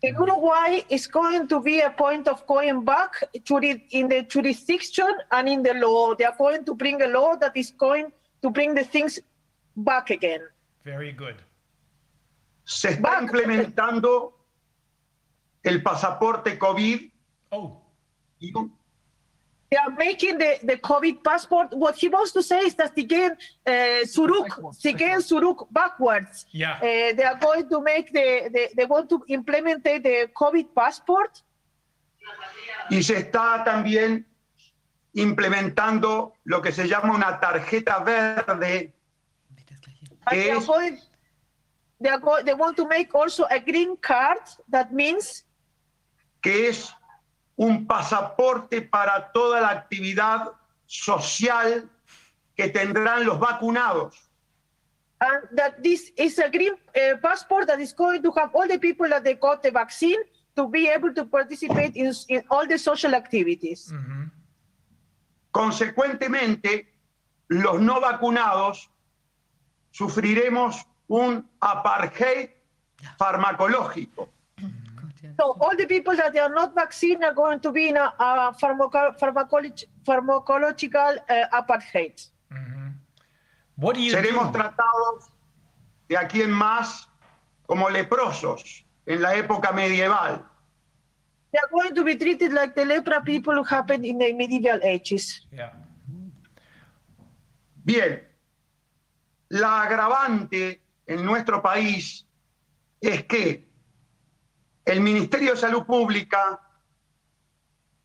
In 0.00 0.14
Uruguay 0.14 0.84
is 0.88 1.08
going 1.08 1.48
to 1.48 1.60
be 1.60 1.80
a 1.80 1.90
point 1.90 2.28
of 2.28 2.46
going 2.46 2.84
back 2.84 3.10
to 3.44 3.60
the, 3.60 3.82
in 3.90 4.08
the 4.08 4.22
jurisdiction 4.22 5.08
and 5.32 5.48
in 5.48 5.62
the 5.62 5.74
law. 5.74 6.14
They 6.14 6.24
are 6.24 6.36
going 6.38 6.64
to 6.66 6.74
bring 6.74 7.02
a 7.02 7.08
law 7.08 7.34
that 7.36 7.56
is 7.56 7.72
going 7.72 8.12
to 8.42 8.50
bring 8.50 8.74
the 8.74 8.84
things 8.84 9.18
back 9.76 10.10
again. 10.10 10.40
Very 10.84 11.12
good. 11.12 11.34
Se 12.64 12.90
está 12.90 13.18
implementando 13.20 14.34
el 15.64 15.82
pasaporte 15.82 16.56
COVID. 16.58 17.10
Oh, 17.50 17.82
They 18.40 19.76
are 19.76 19.90
making 19.90 20.38
the, 20.38 20.58
the 20.62 20.76
COVID 20.78 21.22
passport. 21.22 21.74
What 21.74 21.96
he 21.96 22.08
wants 22.08 22.32
to 22.32 22.42
say 22.42 22.60
is 22.60 22.74
that 22.76 22.96
again, 22.96 23.36
uh, 23.66 23.70
Suruk, 24.06 24.48
again 24.84 25.20
Suruk 25.20 25.66
backwards. 25.70 26.46
Yeah. 26.52 26.76
Uh, 26.76 27.14
they 27.14 27.24
are 27.24 27.38
going 27.38 27.68
to 27.68 27.82
make 27.82 28.10
the, 28.12 28.48
the, 28.50 28.68
they 28.74 28.86
want 28.86 29.10
to 29.10 29.22
implement 29.28 29.84
the 29.84 30.28
COVID 30.34 30.68
passport. 30.74 31.42
Y 32.90 33.02
se 33.02 33.16
está 33.18 33.62
también 33.64 34.24
implementando 35.14 36.32
lo 36.44 36.62
que 36.62 36.72
se 36.72 36.86
llama 36.88 37.14
una 37.14 37.38
tarjeta 37.40 37.98
verde, 38.04 38.92
they 40.30 40.50
are 40.50 40.58
Es- 40.58 40.66
going, 40.66 40.98
they 42.00 42.10
are 42.10 42.18
go, 42.20 42.42
they 42.42 42.54
want 42.54 42.76
to 42.76 42.86
make 42.86 43.14
also 43.14 43.44
a 43.50 43.58
green 43.58 43.96
card. 43.96 44.38
That 44.70 44.92
means 44.92 45.44
que 46.42 46.68
es 46.68 46.90
un 47.58 47.86
pasaporte 47.86 48.80
para 48.82 49.32
toda 49.32 49.60
la 49.60 49.70
actividad 49.70 50.52
social 50.86 51.90
que 52.56 52.68
tendrán 52.68 53.26
los 53.26 53.38
vacunados. 53.38 54.28
and 55.20 55.48
that 55.52 55.82
this 55.82 56.12
is 56.16 56.38
a 56.38 56.48
green 56.48 56.74
uh, 56.74 57.16
passport 57.20 57.66
that 57.66 57.80
is 57.80 57.92
going 57.92 58.22
to 58.22 58.30
have 58.32 58.54
all 58.54 58.68
the 58.68 58.78
people 58.78 59.08
that 59.08 59.24
they 59.24 59.34
got 59.34 59.62
the 59.62 59.70
vaccine 59.70 60.20
to 60.54 60.68
be 60.68 60.88
able 60.88 61.12
to 61.12 61.24
participate 61.24 61.96
in, 61.96 62.12
in 62.28 62.42
all 62.50 62.66
the 62.66 62.78
social 62.78 63.14
activities. 63.14 63.92
Consecuentemente, 65.50 66.86
los 67.48 67.80
no 67.80 68.00
vacunados 68.00 68.88
sufriremos 69.90 70.86
un 71.08 71.48
apartheid 71.60 72.50
farmacológico. 73.18 74.28
So 75.36 75.56
all 75.60 75.76
the 75.76 75.86
people 75.86 76.16
that 76.16 76.32
they 76.32 76.38
are 76.40 76.48
not 76.54 76.74
vaccinated 76.74 77.22
are 77.24 77.34
going 77.34 77.60
to 77.60 77.70
be 77.72 77.88
in 77.88 77.96
a, 77.96 78.12
a 78.18 78.54
pharmaco- 78.60 79.18
pharmacology, 79.18 79.86
pharmacological 80.06 81.18
uh, 81.28 81.60
apartheid. 81.62 82.28
what 83.76 83.94
do 83.94 84.00
you 84.00 84.12
Seremos 84.12 84.52
do? 84.52 84.58
tratados 84.58 85.30
de 86.08 86.16
aquí 86.16 86.42
en 86.42 86.50
más 86.50 87.08
como 87.66 87.88
leprosos 87.90 88.84
en 89.06 89.22
la 89.22 89.34
época 89.36 89.72
medieval. 89.72 90.44
They 91.52 91.58
are 91.60 91.68
going 91.70 91.94
to 91.94 92.04
be 92.04 92.16
treated 92.16 92.52
like 92.52 92.74
the 92.74 92.84
lepra 92.84 93.22
people 93.24 93.54
who 93.54 93.62
happened 93.64 94.04
in 94.04 94.18
the 94.18 94.32
medieval 94.32 94.80
ages. 94.82 95.46
Yeah. 95.52 95.72
Bien, 97.84 98.22
la 99.48 99.82
agravante 99.82 100.82
en 101.06 101.24
nuestro 101.24 101.62
país 101.62 102.26
es 103.00 103.24
que 103.24 103.67
el 104.88 105.00
Ministerio 105.02 105.50
de 105.52 105.56
Salud 105.58 105.84
Pública, 105.84 106.60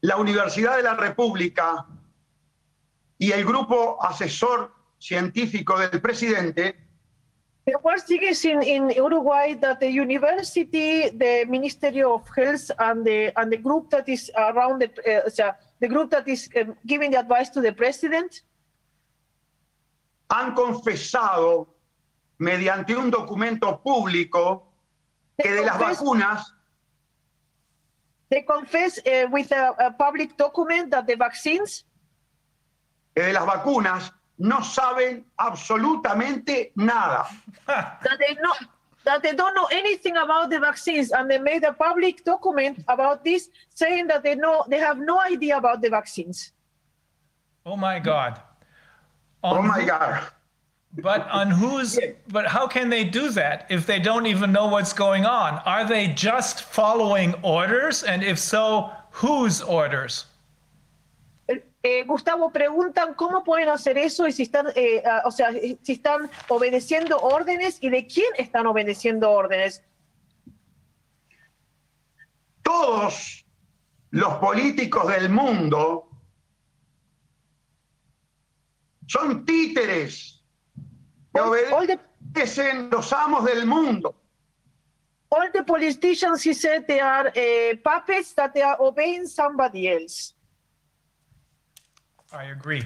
la 0.02 0.18
Universidad 0.18 0.76
de 0.76 0.84
la 0.84 0.96
República 0.96 1.88
y 3.18 3.32
el 3.32 3.46
grupo 3.46 3.98
asesor 4.04 4.74
científico 5.00 5.80
del 5.80 6.02
presidente. 6.02 6.76
The 7.66 7.78
worst 7.82 8.08
thing 8.08 8.22
is 8.24 8.44
in, 8.44 8.62
in 8.62 8.90
Uruguay 8.90 9.56
that 9.62 9.80
the 9.80 9.90
university, 9.90 11.10
the 11.12 11.46
Ministry 11.48 12.04
of 12.04 12.28
Health, 12.36 12.70
and 12.78 13.06
the 13.06 13.32
and 13.38 13.50
the 13.50 13.58
group 13.58 13.90
that 13.92 14.10
is 14.10 14.30
around 14.36 14.82
the 14.82 14.90
uh, 15.08 15.30
so 15.30 15.54
the 15.80 15.88
group 15.88 16.12
that 16.12 16.28
is 16.28 16.50
giving 16.86 17.12
the 17.12 17.20
advice 17.20 17.50
to 17.52 17.62
the 17.62 17.72
president. 17.72 18.44
Han 20.30 20.54
confesado 20.54 21.70
mediante 22.40 22.98
un 22.98 23.10
documento 23.10 23.82
público 23.82 24.68
que 25.38 25.50
de 25.50 25.66
las 25.66 25.80
vacunas 25.80 26.54
they 28.34 28.42
confess 28.42 28.98
uh, 29.06 29.28
with 29.30 29.52
a, 29.52 29.76
a 29.88 29.92
public 29.92 30.36
document 30.38 30.90
that 30.90 31.06
the 31.06 31.16
vaccines 31.16 31.84
que 33.16 33.22
de 33.24 33.32
las 33.34 33.46
vacunas 33.46 34.12
no 34.40 34.62
saben 34.64 35.24
absolutamente 35.38 36.72
nada. 36.76 37.28
that 37.68 38.18
they 38.20 38.34
know 38.42 38.54
that 39.06 39.22
they 39.22 39.34
don't 39.36 39.54
know 39.54 39.68
anything 39.72 40.18
about 40.18 40.50
the 40.50 40.60
vaccines 40.60 41.12
and 41.12 41.30
they 41.30 41.38
made 41.38 41.64
a 41.64 41.74
public 41.74 42.24
document 42.26 42.84
about 42.88 43.24
this 43.24 43.50
saying 43.76 44.08
that 44.08 44.24
they 44.24 44.34
know 44.36 44.64
they 44.68 44.80
have 44.80 44.98
no 44.98 45.20
idea 45.22 45.58
about 45.58 45.82
the 45.82 45.90
vaccines 45.90 46.52
Oh 47.66 47.78
my 47.78 48.00
God. 48.00 48.42
Oh 49.44 49.56
On 49.58 49.68
my 49.68 49.82
who- 49.82 49.88
God. 49.88 50.22
But 51.02 51.28
on 51.32 51.50
whose, 51.50 52.00
but 52.28 52.46
how 52.46 52.68
can 52.68 52.90
they 52.90 53.04
do 53.04 53.32
that 53.32 53.66
if 53.70 53.88
they 53.88 54.00
don't 54.00 54.28
even 54.28 54.52
know 54.52 54.68
what's 54.68 54.94
going 54.94 55.26
on? 55.26 55.56
Are 55.66 55.86
they 55.86 56.08
just 56.08 56.64
following 56.64 57.34
orders? 57.42 58.04
And 58.04 58.24
if 58.24 58.38
so, 58.38 58.92
whose 59.10 59.62
orders? 59.62 60.28
Eh, 61.48 62.04
Gustavo, 62.06 62.50
preguntan 62.52 63.16
cómo 63.16 63.44
pueden 63.44 63.70
hacer 63.70 63.98
eso 63.98 64.26
y 64.26 64.32
si 64.32 64.44
están, 64.44 64.68
eh, 64.76 65.02
ah, 65.06 65.24
o 65.26 65.32
sea, 65.32 65.52
si 65.52 65.94
están 65.94 66.30
obedeciendo 66.48 67.18
órdenes 67.20 67.78
y 67.82 67.90
de 67.90 68.08
quién 68.08 68.32
están 68.38 68.68
obedeciendo 68.68 69.30
órdenes. 69.30 69.82
Todos 72.62 73.44
los 74.12 74.34
políticos 74.36 75.08
del 75.10 75.28
mundo 75.30 76.08
son 79.08 79.44
títeres 79.44 80.43
que 81.34 81.40
All 81.40 81.88
the, 81.88 82.00
obedecen 82.34 82.90
los 82.92 83.12
amos 83.14 83.44
del 83.46 83.66
mundo. 83.66 84.16
all 85.32 85.50
the 85.52 85.64
politicians, 85.64 86.44
he 86.44 86.54
said, 86.54 86.86
they 86.88 87.00
are 87.00 87.32
eh, 87.36 87.76
puppets 87.84 88.34
that 88.36 88.54
they 88.54 88.62
are 88.62 88.78
obeying 88.80 89.26
somebody 89.26 89.88
else. 89.90 90.36
I 92.32 92.46
agree. 92.52 92.86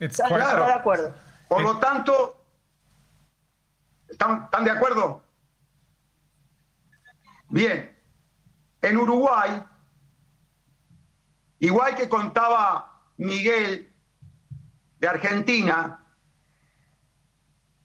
It's 0.00 0.18
Está- 0.18 0.28
quite, 0.28 0.40
está 0.42 0.66
de 0.66 0.72
acuerdo. 0.72 1.14
Por 1.48 1.62
lo 1.62 1.78
tanto, 1.78 2.36
¿están, 4.08 4.44
están 4.44 4.64
de 4.64 4.70
acuerdo? 4.70 5.22
Bien, 7.50 7.90
en 8.82 8.96
Uruguay, 8.96 9.62
igual 11.60 11.94
que 11.94 12.08
contaba 12.08 12.90
Miguel 13.18 13.87
de 15.00 15.08
Argentina, 15.08 16.04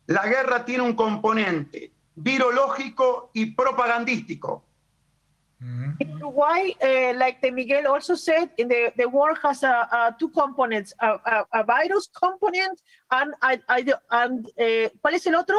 la 0.07 0.25
guerra 0.27 0.65
tiene 0.65 0.83
un 0.83 0.93
componente 0.93 1.91
virológico 2.15 3.29
y 3.33 3.51
propagandístico. 3.55 4.63
In 5.99 6.11
Uruguay, 6.17 6.75
uh, 6.81 7.17
like 7.17 7.39
the 7.41 7.49
Miguel 7.49 7.87
also 7.87 8.15
said, 8.15 8.49
in 8.57 8.67
the, 8.67 8.91
the 8.97 9.05
war 9.07 9.33
has 9.41 9.63
a, 9.63 9.87
a 9.91 10.15
two 10.19 10.27
components, 10.29 10.93
a, 10.99 11.11
a, 11.25 11.45
a 11.53 11.63
virus 11.63 12.09
component 12.13 12.81
and, 13.11 13.33
and 13.41 14.45
uh, 14.59 14.89
¿cuál 15.01 15.13
es 15.13 15.25
el 15.25 15.35
otro? 15.35 15.55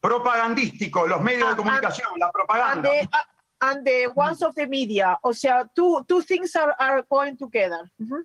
Propagandístico, 0.00 1.06
los 1.06 1.20
medios 1.20 1.44
Ah, 1.46 1.50
de 1.50 1.56
comunicación, 1.56 2.18
la 2.18 2.26
And 2.26 2.32
propaganda. 2.32 2.90
the, 2.90 3.02
uh, 3.12 3.70
and 3.70 3.84
the 3.86 4.06
ones 4.16 4.42
of 4.42 4.54
the 4.56 4.66
media. 4.66 5.16
O 5.22 5.32
sea, 5.32 5.64
two, 5.76 6.04
two 6.08 6.22
things 6.22 6.56
are, 6.56 6.74
are 6.80 7.02
going 7.08 7.36
together. 7.36 7.88
Mhm. 8.00 8.24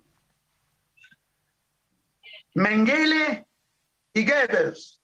Mengele 2.56 3.44
y 4.14 4.24
Goebbels. 4.24 4.96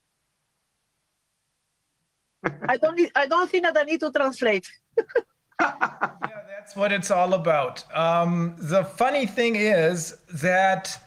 I 2.67 2.77
don't, 2.77 2.97
need, 2.97 3.11
I 3.15 3.27
don't 3.27 3.49
think 3.49 3.63
that 3.63 3.77
I 3.77 3.83
need 3.83 3.99
to 4.01 4.11
translate. 4.11 4.67
that's 5.59 6.75
what 6.75 6.91
it's 6.91 7.11
all 7.11 7.35
about. 7.35 7.83
Um, 7.95 8.55
the 8.57 8.83
funny 8.83 9.25
thing 9.25 9.55
is 9.55 10.17
that 10.33 10.99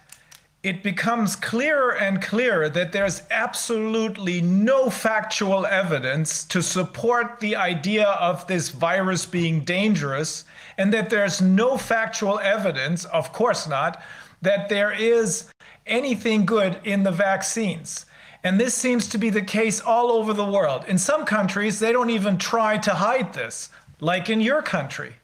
it 0.63 0.83
becomes 0.83 1.37
clearer 1.37 1.97
and 1.97 2.23
clearer 2.23 2.69
that 2.71 2.93
there's 2.93 3.23
absolutely 3.31 4.41
no 4.41 4.89
factual 4.89 5.67
evidence 5.67 6.45
to 6.45 6.63
support 6.63 7.39
the 7.41 7.55
idea 7.55 8.09
of 8.09 8.47
this 8.47 8.71
virus 8.71 9.27
being 9.27 9.65
dangerous, 9.65 10.45
and 10.79 10.93
that 10.93 11.11
there's 11.11 11.41
no 11.41 11.77
factual 11.77 12.39
evidence, 12.39 13.05
of 13.07 13.33
course 13.33 13.69
not, 13.69 14.03
that 14.43 14.69
there 14.69 14.93
is 14.93 15.51
anything 15.87 16.45
good 16.47 16.81
in 16.85 17.03
the 17.03 17.11
vaccines. 17.11 18.07
And 18.45 18.61
this 18.61 18.75
seems 18.75 19.09
to 19.09 19.19
be 19.19 19.31
the 19.31 19.43
case 19.43 19.81
all 19.81 20.13
over 20.13 20.33
the 20.33 20.45
world. 20.45 20.85
In 20.87 20.99
some 20.99 21.25
countries, 21.25 21.79
they 21.79 21.93
don't 21.93 22.11
even 22.11 22.39
try 22.39 22.79
to 22.79 22.93
hide 22.95 23.33
this, 23.33 23.71
like 24.01 24.31
in 24.31 24.41
your 24.41 24.63
country. 24.63 25.17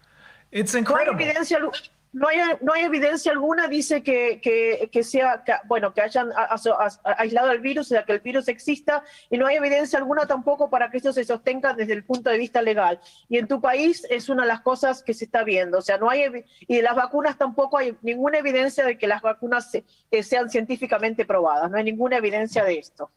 It's 0.50 0.74
incredible. 0.74 1.24
evidencia, 1.24 1.90
no 2.12 2.28
hay, 2.28 2.38
no 2.60 2.74
hay 2.74 2.82
evidencia 2.82 3.32
alguna, 3.32 3.68
dice 3.68 4.02
que, 4.02 4.40
que, 4.92 5.02
sea, 5.02 5.42
bueno, 5.64 5.94
que 5.94 6.02
hayan 6.02 6.30
aislado 7.04 7.50
el 7.50 7.60
virus, 7.60 7.86
o 7.86 7.88
sea, 7.88 8.04
que 8.04 8.12
el 8.12 8.20
virus 8.20 8.48
exista, 8.48 9.02
y 9.30 9.38
no 9.38 9.46
hay 9.46 9.56
evidencia 9.56 9.98
alguna 9.98 10.26
tampoco 10.26 10.68
para 10.68 10.90
que 10.90 10.98
esto 10.98 11.12
se 11.12 11.24
sostenga 11.24 11.72
desde 11.72 11.94
el 11.94 12.04
punto 12.04 12.28
de 12.28 12.36
vista 12.36 12.60
legal. 12.60 13.00
Y 13.30 13.38
en 13.38 13.48
tu 13.48 13.62
país 13.62 14.06
es 14.10 14.28
una 14.28 14.42
de 14.42 14.48
las 14.48 14.60
cosas 14.60 15.02
que 15.02 15.14
se 15.14 15.24
está 15.24 15.42
viendo, 15.42 15.78
o 15.78 15.82
sea, 15.82 15.96
no 15.96 16.10
hay, 16.10 16.44
y 16.60 16.76
de 16.76 16.82
las 16.82 16.94
vacunas 16.94 17.38
tampoco 17.38 17.78
hay 17.78 17.96
ninguna 18.02 18.38
evidencia 18.38 18.84
de 18.84 18.98
que 18.98 19.06
las 19.06 19.22
vacunas 19.22 19.70
se- 19.70 19.84
eh, 20.10 20.22
sean 20.22 20.50
científicamente 20.50 21.24
probadas, 21.24 21.70
no 21.70 21.78
hay 21.78 21.84
ninguna 21.84 22.18
evidencia 22.18 22.62
de 22.62 22.78
esto. 22.78 23.10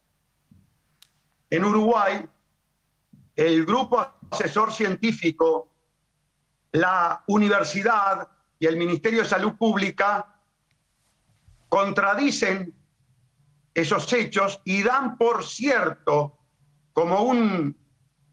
En 1.49 1.65
Uruguay, 1.65 2.25
el 3.35 3.65
grupo 3.65 4.07
asesor 4.31 4.71
científico, 4.71 5.69
la 6.71 7.23
universidad 7.27 8.29
y 8.59 8.67
el 8.67 8.77
Ministerio 8.77 9.23
de 9.23 9.29
Salud 9.29 9.53
Pública 9.57 10.35
contradicen 11.69 12.73
esos 13.73 14.11
hechos 14.13 14.61
y 14.63 14.83
dan 14.83 15.17
por 15.17 15.43
cierto, 15.43 16.37
como 16.93 17.23
un, 17.23 17.75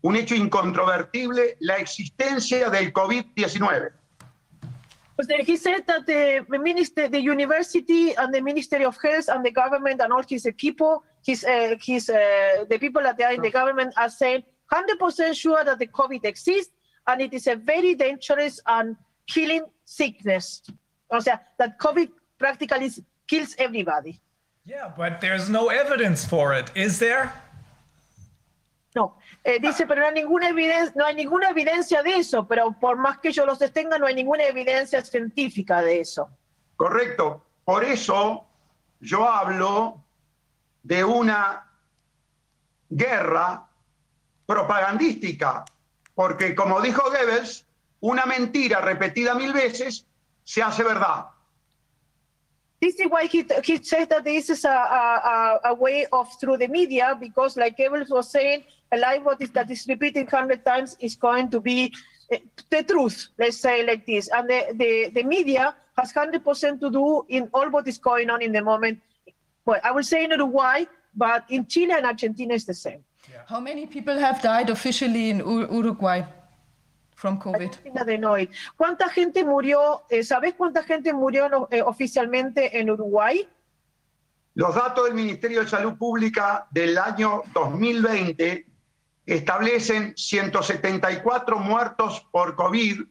un 0.02 0.16
hecho 0.16 0.34
incontrovertible, 0.34 1.56
la 1.60 1.76
existencia 1.76 2.70
del 2.70 2.92
COVID-19. 2.92 3.92
Pues 5.16 5.28
he 5.46 5.56
said 5.56 5.84
that 5.86 6.06
the 6.06 6.44
minister, 6.58 7.08
the 7.08 7.20
university 7.20 8.14
and 8.16 8.32
the 8.32 8.40
Ministry 8.40 8.84
of 8.84 8.96
Health 9.02 9.28
and 9.28 9.44
the 9.44 9.50
government 9.50 10.00
and 10.00 10.12
all 10.12 10.22
his 10.26 10.48
people, 10.56 11.02
his, 11.24 11.44
uh, 11.44 11.76
his, 11.80 12.08
uh, 12.08 12.64
the 12.68 12.78
people 12.78 13.02
that 13.02 13.20
are 13.20 13.34
in 13.34 13.42
the 13.42 13.50
government 13.50 13.92
are 13.98 14.08
saying 14.08 14.42
100% 14.72 15.34
sure 15.34 15.64
that 15.64 15.78
the 15.78 15.86
COVID 15.86 16.24
exists 16.24 16.72
and 17.06 17.20
it 17.20 17.34
is 17.34 17.46
a 17.46 17.56
very 17.56 17.94
dangerous 17.94 18.58
and 18.66 18.96
killing 19.32 19.64
sickness. 19.84 20.62
O 21.10 21.20
sea, 21.20 21.40
that 21.58 21.78
COVID 21.78 22.10
practically 22.38 22.90
kills 23.26 23.54
everybody. 23.58 24.20
Yeah, 24.64 24.92
but 24.96 25.20
there's 25.20 25.48
no 25.48 25.68
evidence 25.68 26.24
for 26.24 26.54
it, 26.54 26.70
is 26.74 26.98
there? 26.98 27.32
No, 28.94 29.14
eh, 29.42 29.58
dice, 29.58 29.86
pero 29.86 30.02
no 30.02 30.08
hay, 30.08 30.14
ninguna 30.14 30.48
evidencia, 30.48 30.92
no 30.94 31.06
hay 31.06 31.14
ninguna 31.14 31.48
evidencia 31.48 32.02
de 32.02 32.18
eso, 32.18 32.46
pero 32.46 32.72
por 32.72 32.96
más 32.96 33.18
que 33.18 33.32
yo 33.32 33.46
los 33.46 33.58
sostenga, 33.58 33.98
no 33.98 34.06
hay 34.06 34.14
ninguna 34.14 34.44
evidencia 34.44 35.02
científica 35.02 35.80
de 35.80 36.00
eso. 36.00 36.28
Correcto. 36.76 37.44
Por 37.64 37.84
eso 37.84 38.46
yo 39.00 39.28
hablo 39.28 40.04
de 40.82 41.02
una 41.02 41.66
guerra 42.90 43.66
propagandística, 44.46 45.64
porque 46.14 46.54
como 46.54 46.80
dijo 46.80 47.02
Goebbels, 47.10 47.64
una 48.02 48.24
mentira 48.26 48.80
repetida 48.80 49.34
mil 49.34 49.52
veces 49.52 50.04
se 50.44 50.60
hace 50.62 50.82
verdad. 50.82 51.26
This 52.80 52.98
is 52.98 53.06
why 53.08 53.26
he, 53.26 53.44
he 53.62 53.76
said 53.82 54.08
that 54.10 54.24
this 54.24 54.50
is 54.50 54.64
a, 54.64 54.68
a, 54.68 54.72
a- 54.74 55.60
a 55.70 55.74
way 55.74 56.04
of 56.12 56.28
through 56.40 56.56
the 56.58 56.66
media, 56.66 57.16
because 57.18 57.56
like 57.56 57.76
Goebbels 57.76 58.10
was 58.10 58.28
saying, 58.30 58.64
a 58.90 58.96
lie 58.98 59.18
what 59.18 59.40
is 59.40 59.50
that 59.52 59.70
is 59.70 59.86
repeated 59.86 60.26
100 60.30 60.64
times 60.64 60.96
is 60.98 61.14
going 61.14 61.48
to 61.50 61.60
be 61.60 61.92
eh, 62.32 62.38
the 62.70 62.82
truth, 62.82 63.28
let's 63.38 63.58
say 63.58 63.86
like 63.86 64.04
this. 64.04 64.28
And 64.34 64.50
the, 64.50 64.66
the, 64.74 65.10
the 65.14 65.22
media 65.22 65.76
has 65.96 66.12
100% 66.12 66.80
to 66.80 66.90
do 66.90 67.24
in 67.28 67.48
all 67.54 67.70
what 67.70 67.86
is 67.86 67.98
going 67.98 68.30
on 68.30 68.42
in 68.42 68.50
the 68.50 68.62
moment. 68.62 69.00
Well, 69.64 69.78
I 69.84 69.92
will 69.92 70.02
say 70.02 70.24
in 70.24 70.32
Uruguay, 70.32 70.86
but 71.14 71.44
in 71.50 71.66
Chile 71.66 71.92
and 71.92 72.04
Argentina 72.04 72.54
it's 72.54 72.64
the 72.64 72.74
same. 72.74 73.04
How 73.46 73.60
many 73.60 73.86
people 73.86 74.18
have 74.18 74.42
died 74.42 74.70
officially 74.70 75.30
in 75.30 75.38
Uruguay 75.38 76.24
from 77.22 77.38
COVID? 77.38 77.70
¿Cuánta 78.76 79.08
gente 79.08 79.44
murió? 79.44 80.02
eh, 80.10 80.24
¿Sabes 80.24 80.54
cuánta 80.54 80.82
gente 80.82 81.12
murió 81.12 81.48
no- 81.48 81.68
eh, 81.70 81.80
oficialmente 81.80 82.80
en 82.80 82.90
Uruguay? 82.90 83.48
Los 84.54 84.74
datos 84.74 85.04
del 85.04 85.14
Ministerio 85.14 85.60
de 85.62 85.68
Salud 85.68 85.96
Pública 85.96 86.66
del 86.72 86.98
año 86.98 87.42
2020 87.54 88.66
establecen 89.24 90.14
174 90.16 91.58
muertos 91.60 92.26
por 92.32 92.56
COVID, 92.56 93.02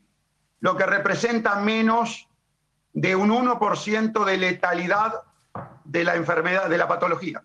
lo 0.59 0.75
que 0.75 0.85
representa 0.85 1.55
menos 1.55 2.27
de 2.93 3.15
un 3.15 3.29
1% 3.31 4.25
de 4.25 4.37
letalidad 4.37 5.21
de 5.85 6.03
la 6.03 6.15
enfermedad, 6.15 6.69
de 6.69 6.77
la 6.77 6.87
patología. 6.89 7.41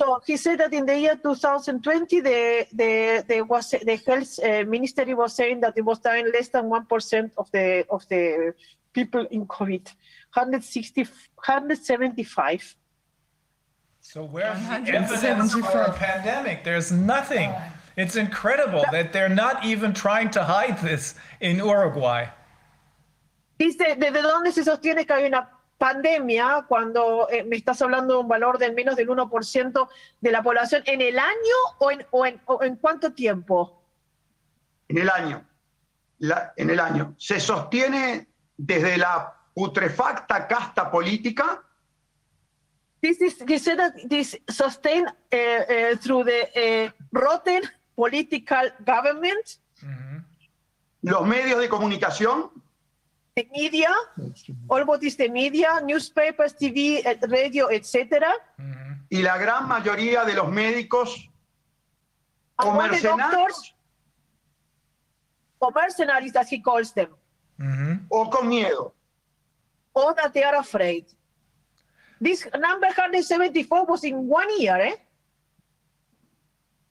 So 0.00 0.20
he 0.24 0.36
said 0.36 0.60
that 0.60 0.72
in 0.72 0.86
the 0.86 0.98
year 0.98 1.16
2020, 1.16 2.20
the 2.20 2.66
the 2.72 3.24
the 3.26 3.42
was 3.42 3.70
the 3.70 3.96
health 4.06 4.38
uh, 4.38 4.64
ministry 4.64 5.12
was 5.14 5.34
saying 5.34 5.60
that 5.60 5.76
it 5.76 5.84
was 5.84 5.98
dying 5.98 6.30
less 6.32 6.48
than 6.48 6.68
one 6.68 6.86
percent 6.86 7.32
of 7.36 7.50
the 7.50 7.84
of 7.90 8.06
the 8.08 8.54
people 8.92 9.26
in 9.30 9.46
COVID, 9.46 9.86
160, 10.34 11.02
175. 11.02 12.76
So 14.00 14.24
where's 14.24 14.58
the 14.68 14.94
evidence 14.94 15.52
for 15.52 15.82
a 15.82 15.92
pandemic? 15.92 16.64
There's 16.64 16.92
nothing. 16.92 17.52
It's 17.96 18.14
incredible 18.14 18.84
that 18.92 19.12
they're 19.12 19.28
not 19.28 19.64
even 19.64 19.92
trying 19.92 20.30
to 20.30 20.44
hide 20.44 20.78
this 20.80 21.16
in 21.40 21.56
Uruguay. 21.56 22.26
Dice, 23.58 23.96
¿desde 23.98 24.22
dónde 24.22 24.52
se 24.52 24.62
sostiene 24.62 25.04
que 25.04 25.12
hay 25.12 25.24
una 25.24 25.57
pandemia 25.78 26.64
cuando 26.68 27.28
eh, 27.30 27.44
me 27.44 27.56
estás 27.56 27.80
hablando 27.80 28.14
de 28.14 28.20
un 28.20 28.28
valor 28.28 28.58
de 28.58 28.72
menos 28.72 28.96
del 28.96 29.08
1% 29.08 29.88
de 30.20 30.30
la 30.32 30.42
población 30.42 30.82
en 30.86 31.00
el 31.00 31.18
año 31.18 31.56
o 31.78 31.90
en, 31.90 32.04
o 32.10 32.26
en, 32.26 32.40
o 32.46 32.62
en 32.62 32.76
cuánto 32.76 33.12
tiempo? 33.12 33.82
En 34.88 34.98
el 34.98 35.08
año. 35.08 35.46
La- 36.18 36.52
en 36.56 36.70
el 36.70 36.80
año. 36.80 37.14
Se 37.18 37.38
sostiene 37.38 38.26
desde 38.56 38.98
la 38.98 39.34
putrefacta 39.54 40.46
casta 40.46 40.90
política 40.90 41.62
This 43.00 43.20
is 43.20 43.36
he 43.46 43.60
said 43.60 43.78
that 43.78 43.92
this 44.08 44.36
sustained 44.48 45.06
uh, 45.06 45.36
uh, 45.36 45.96
through 45.98 46.24
the 46.24 46.48
uh, 46.56 46.90
rotten 47.12 47.62
political 47.94 48.72
government, 48.84 49.60
los 51.02 51.24
medios 51.24 51.60
de 51.60 51.68
comunicación 51.68 52.50
the 53.38 53.48
media, 53.52 53.90
all 54.68 54.84
what 54.84 55.02
is 55.02 55.16
the 55.16 55.28
media, 55.28 55.80
newspapers, 55.84 56.52
TV, 56.54 57.00
eh, 57.04 57.18
radio, 57.28 57.70
etc. 57.70 58.26
y 59.10 59.22
la 59.22 59.38
gran 59.38 59.68
mayoría 59.68 60.24
de 60.24 60.34
los 60.34 60.48
médicos 60.50 61.30
o 62.56 62.72
mercenarios 62.72 63.30
doctors, 63.30 63.74
or 65.60 65.72
mercenaries 65.72 66.34
as 66.36 66.50
he 66.50 66.60
calls 66.60 66.92
them, 66.92 67.10
o 68.10 68.28
con 68.28 68.48
miedo. 68.48 68.92
or 69.94 70.14
that 70.14 70.32
they 70.32 70.44
are 70.44 70.56
afraid. 70.56 71.04
This 72.20 72.46
number 72.54 72.86
174 72.86 73.86
was 73.86 74.04
in 74.04 74.26
one 74.26 74.60
year, 74.60 74.76
eh? 74.76 74.96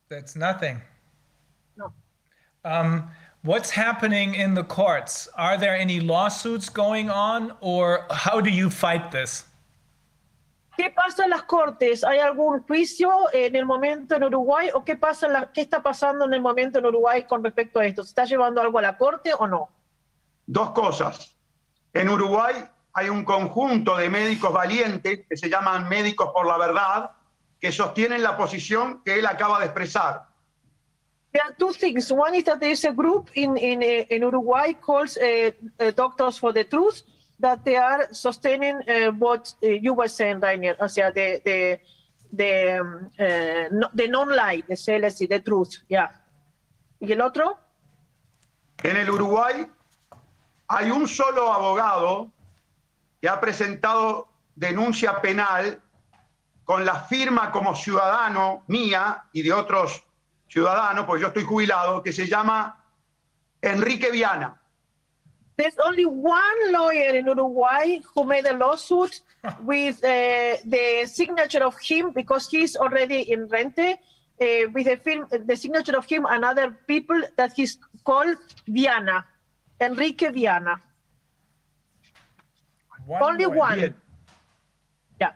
That's 0.09 0.35
nothing. 0.35 0.81
No. 1.75 1.93
Um, 2.63 3.09
what's 3.43 3.69
happening 3.69 4.35
in 4.35 4.53
the 4.53 4.63
courts? 4.63 5.27
Are 5.37 5.57
there 5.57 5.75
any 5.75 5.99
lawsuits 5.99 6.69
going 6.69 7.09
on, 7.09 7.53
or 7.61 8.05
how 8.11 8.41
do 8.41 8.49
you 8.49 8.69
fight 8.69 9.11
this? 9.11 9.45
¿Qué 10.77 10.91
pasa 10.93 11.23
en 11.23 11.31
las 11.31 11.41
cortes? 11.43 12.03
¿Hay 12.03 12.19
algún 12.19 12.61
juicio 12.67 13.09
en 13.33 13.55
el 13.55 13.65
momento 13.65 14.15
en 14.15 14.23
Uruguay 14.23 14.69
o 14.75 14.83
qué 14.85 14.95
pasa 14.95 15.25
en 15.25 15.33
la- 15.33 15.51
qué 15.51 15.61
está 15.61 15.81
pasando 15.81 16.25
en 16.25 16.33
el 16.35 16.41
momento 16.41 16.77
en 16.77 16.85
Uruguay 16.85 17.23
con 17.23 17.43
respecto 17.43 17.79
a 17.79 17.85
esto? 17.85 18.03
¿Se 18.03 18.09
está 18.09 18.25
llevando 18.25 18.61
algo 18.61 18.77
a 18.77 18.83
la 18.83 18.95
corte 18.97 19.33
o 19.33 19.47
no? 19.47 19.69
Dos 20.45 20.71
cosas. 20.71 21.35
En 21.93 22.07
Uruguay 22.09 22.63
hay 22.93 23.09
un 23.09 23.23
conjunto 23.25 23.97
de 23.97 24.07
médicos 24.09 24.53
valientes 24.53 25.21
que 25.27 25.35
se 25.35 25.49
llaman 25.49 25.89
médicos 25.89 26.29
por 26.31 26.45
la 26.45 26.57
verdad, 26.59 27.11
que 27.59 27.71
sostienen 27.71 28.21
la 28.21 28.37
posición 28.37 29.01
que 29.03 29.17
él 29.17 29.25
acaba 29.25 29.57
de 29.57 29.65
expresar. 29.65 30.27
There 31.37 31.45
are 31.45 31.53
two 31.53 31.71
things. 31.71 32.11
One 32.11 32.33
is 32.33 32.45
that 32.45 32.59
there 32.59 32.71
is 32.71 32.83
a 32.83 32.91
group 32.91 33.29
in 33.35 33.57
in, 33.57 33.83
uh, 33.83 34.15
in 34.15 34.21
Uruguay 34.23 34.73
called 34.73 35.15
uh, 35.21 35.91
Doctors 35.91 36.39
for 36.39 36.51
the 36.51 36.63
Truth 36.63 37.03
that 37.39 37.63
they 37.63 37.75
are 37.75 38.07
sustaining 38.11 38.77
uh, 38.89 39.11
what 39.11 39.53
uh, 39.61 39.67
you 39.67 39.93
were 39.93 40.07
saying, 40.07 40.39
Rainier, 40.39 40.75
o 40.79 40.87
sea, 40.87 41.11
the 41.11 41.39
the 41.45 41.79
the 42.33 42.79
um, 42.79 43.11
uh, 43.19 43.69
no, 43.71 43.87
the 43.93 44.07
non-lie, 44.07 44.63
the 44.67 44.73
CLC, 44.73 45.29
the 45.29 45.39
truth, 45.39 45.77
yeah. 45.87 46.09
¿Y 46.99 47.11
el 47.11 47.21
otro? 47.21 47.59
En 48.81 48.97
el 48.97 49.07
Uruguay 49.07 49.67
hay 50.69 50.89
un 50.89 51.07
solo 51.07 51.53
abogado 51.53 52.31
que 53.21 53.29
ha 53.29 53.39
presentado 53.39 54.27
denuncia 54.55 55.21
penal 55.21 55.79
con 56.63 56.83
la 56.83 57.01
firma 57.01 57.51
como 57.51 57.75
ciudadano 57.75 58.63
mía 58.65 59.25
y 59.33 59.43
de 59.43 59.53
otros 59.53 60.06
ciudadanos, 60.47 61.05
pues 61.05 61.21
yo 61.21 61.27
estoy 61.27 61.43
jubilado, 61.43 62.01
que 62.01 62.11
se 62.11 62.27
llama 62.27 62.83
Enrique 63.61 64.11
Viana. 64.11 64.59
There's 65.57 65.77
only 65.83 66.05
one 66.05 66.71
lawyer 66.71 67.15
in 67.15 67.25
Uruguay 67.25 67.99
who 68.13 68.23
made 68.23 68.45
a 68.45 68.55
lawsuit 68.55 69.21
with 69.63 70.03
uh, 70.03 70.57
the 70.63 71.07
signature 71.07 71.63
of 71.63 71.75
him 71.81 72.11
because 72.13 72.47
he's 72.47 72.75
already 72.75 73.31
in 73.31 73.47
rente. 73.47 73.97
Uh, 74.39 74.69
with 74.71 74.85
the 74.85 74.97
film, 74.97 75.25
the 75.47 75.55
signature 75.55 75.97
of 75.97 76.05
him 76.05 76.27
and 76.29 76.45
other 76.45 76.77
people 76.85 77.19
that 77.37 77.53
he's 77.55 77.79
called 78.03 78.37
Viana, 78.67 79.25
Enrique 79.81 80.31
Viana. 80.31 80.79
Only 83.19 83.47
more. 83.47 83.55
one. 83.55 83.79
Bien. 83.79 83.95
Yeah. 85.19 85.33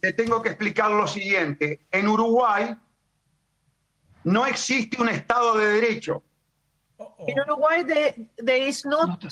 Te 0.00 0.14
tengo 0.14 0.40
que 0.40 0.48
explicar 0.48 0.92
lo 0.92 1.06
siguiente. 1.06 1.80
En 1.92 2.08
Uruguay 2.08 2.74
no 4.26 4.44
existe 4.44 5.00
un 5.00 5.08
Estado 5.08 5.56
de 5.56 5.80
Derecho. 5.80 6.20
Uh-oh. 6.98 7.26
In 7.26 7.36
Uruguay, 7.36 7.82
there, 7.82 8.14
there 8.38 8.62
is 8.62 8.84
not 8.84 9.24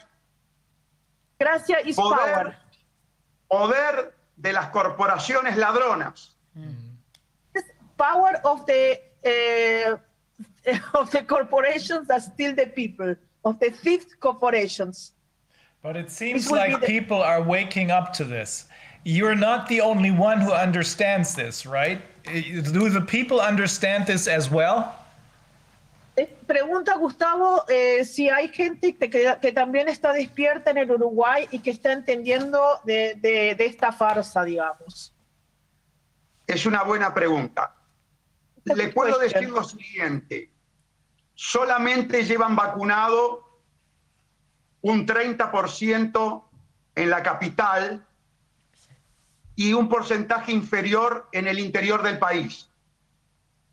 gracia 1.39 1.79
is 1.83 1.95
power. 1.95 2.17
poder, 2.17 2.57
poder 3.47 4.13
de 4.35 4.53
las 4.53 4.69
corporaciones 4.69 5.57
ladronas. 5.57 6.35
Mm-hmm. 6.57 6.89
Power 7.97 8.39
of 8.43 8.65
the 8.65 8.99
uh, 9.25 9.97
of 10.93 11.11
the 11.11 11.23
corporations 11.23 12.07
that 12.07 12.23
steal 12.23 12.55
the 12.55 12.67
people, 12.67 13.15
of 13.43 13.59
the 13.59 13.71
thief 13.71 14.05
corporations. 14.19 15.13
But 15.83 15.97
it 15.97 16.11
seems 16.11 16.45
It 16.45 16.51
like 16.51 16.85
people 16.85 17.21
are 17.21 17.41
waking 17.41 17.89
up 17.89 18.13
to 18.13 18.23
this. 18.23 18.65
You're 19.03 19.35
not 19.35 19.67
the 19.67 19.81
only 19.81 20.11
one 20.11 20.39
who 20.41 20.51
understands 20.53 21.33
this, 21.35 21.65
right? 21.65 22.01
Do 22.25 22.89
the 22.89 23.01
people 23.01 23.39
understand 23.41 24.05
this 24.05 24.27
as 24.27 24.49
well? 24.51 24.93
Eh, 26.17 26.27
Pregunta 26.45 26.97
Gustavo 26.97 27.63
eh, 27.67 28.03
si 28.05 28.29
hay 28.29 28.49
gente 28.49 28.95
que, 28.97 29.09
que- 29.09 29.37
que 29.41 29.51
también 29.53 29.87
está 29.87 30.11
despierta 30.13 30.69
en 30.71 30.77
el 30.77 30.91
Uruguay 30.91 31.47
y 31.51 31.59
que 31.59 31.71
está 31.71 31.93
entendiendo 31.93 32.79
de, 32.83 33.15
de- 33.15 33.55
de 33.55 33.65
esta 33.65 33.91
farsa, 33.91 34.43
digamos. 34.43 35.13
Es 36.45 36.65
una 36.65 36.83
buena 36.83 37.13
pregunta. 37.13 37.73
Le 38.65 38.89
puedo 38.89 39.17
decir 39.17 39.49
lo 39.49 39.63
siguiente. 39.63 40.51
Solamente 41.33 42.23
llevan 42.23 42.55
vacunado 42.55 43.61
un 44.81 45.07
30% 45.07 46.43
en 46.95 47.09
la 47.09 47.23
capital 47.23 48.05
y 49.61 49.73
un 49.73 49.87
porcentaje 49.87 50.51
inferior 50.51 51.27
en 51.31 51.47
el 51.47 51.59
interior 51.59 52.01
del 52.01 52.17
país. 52.17 52.67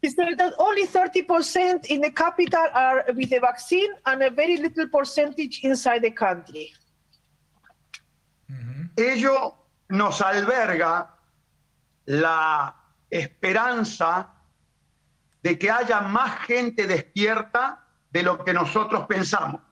He 0.02 0.10
said 0.10 0.36
that 0.38 0.52
only 0.58 0.86
30% 0.86 1.86
in 1.86 2.00
the 2.00 2.12
capital 2.12 2.66
are 2.72 3.04
with 3.16 3.30
the 3.30 3.40
vaccine 3.40 3.90
and 4.04 4.22
a 4.22 4.30
very 4.30 4.56
little 4.56 4.86
percentage 4.88 5.60
inside 5.64 6.02
the 6.02 6.12
country. 6.12 6.72
Ello 8.96 9.54
nos 9.88 10.20
alberga 10.20 11.14
la 12.06 12.74
esperanza 13.10 14.28
de 15.42 15.58
que 15.58 15.70
haya 15.70 16.00
más 16.00 16.46
gente 16.46 16.86
despierta 16.86 17.84
de 18.10 18.22
lo 18.22 18.44
que 18.44 18.52
nosotros 18.52 19.06
pensamos. 19.06 19.62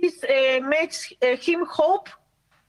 This 0.00 0.22
uh, 0.24 0.60
makes 0.60 1.12
uh, 1.22 1.36
him 1.36 1.64
hope, 1.66 2.10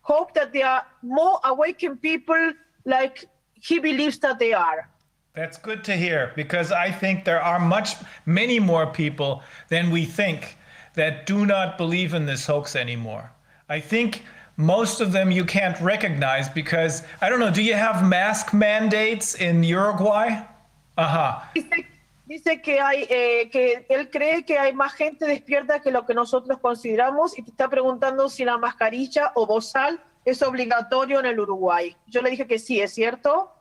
hope 0.05 0.33
that 0.35 0.53
there 0.53 0.67
are 0.67 0.85
more 1.01 1.39
awakened 1.43 1.99
people 2.01 2.53
like 2.85 3.25
he 3.59 3.79
believes 3.79 4.19
that 4.19 4.37
they 4.37 4.53
are. 4.53 4.87
That's 5.33 5.57
good 5.57 5.83
to 5.85 5.97
hear 5.97 6.31
because 6.35 6.71
I 6.71 6.91
think 6.91 7.25
there 7.25 7.41
are 7.41 7.59
much, 7.59 7.95
many 8.25 8.59
more 8.59 8.85
people 8.85 9.41
than 9.67 9.89
we 9.89 10.05
think 10.05 10.57
that 10.93 11.25
do 11.25 11.45
not 11.45 11.77
believe 11.77 12.13
in 12.13 12.25
this 12.25 12.45
hoax 12.45 12.75
anymore. 12.75 13.31
I 13.67 13.79
think 13.79 14.23
most 14.57 15.01
of 15.01 15.11
them 15.11 15.31
you 15.31 15.43
can't 15.43 15.79
recognize 15.81 16.47
because, 16.49 17.03
I 17.19 17.29
don't 17.29 17.39
know, 17.39 17.51
do 17.51 17.63
you 17.63 17.73
have 17.73 18.07
mask 18.07 18.53
mandates 18.53 19.35
in 19.35 19.63
Uruguay? 19.63 20.39
Uh-huh. 20.97 21.39
Ajá. 21.55 21.55
Dice, 21.55 21.85
dice 22.25 22.61
que 22.61 22.79
hay, 22.79 23.05
eh, 23.09 23.49
que 23.51 23.85
él 23.89 24.09
cree 24.09 24.45
que 24.45 24.57
hay 24.57 24.73
más 24.73 24.93
gente 24.93 25.25
despierta 25.25 25.81
que 25.81 25.91
lo 25.91 26.05
que 26.05 26.13
nosotros 26.13 26.59
consideramos 26.59 27.37
y 27.37 27.43
te 27.43 27.51
está 27.51 27.69
preguntando 27.69 28.29
si 28.29 28.45
la 28.45 28.57
mascarilla 28.57 29.31
o 29.35 29.45
bozal 29.45 30.03
es 30.25 30.41
obligatorio 30.41 31.19
en 31.19 31.27
el 31.27 31.39
Uruguay. 31.39 31.95
Yo 32.07 32.21
le 32.21 32.31
dije 32.31 32.47
que 32.47 32.59
sí, 32.59 32.81
¿es 32.81 32.93
cierto? 32.93 33.51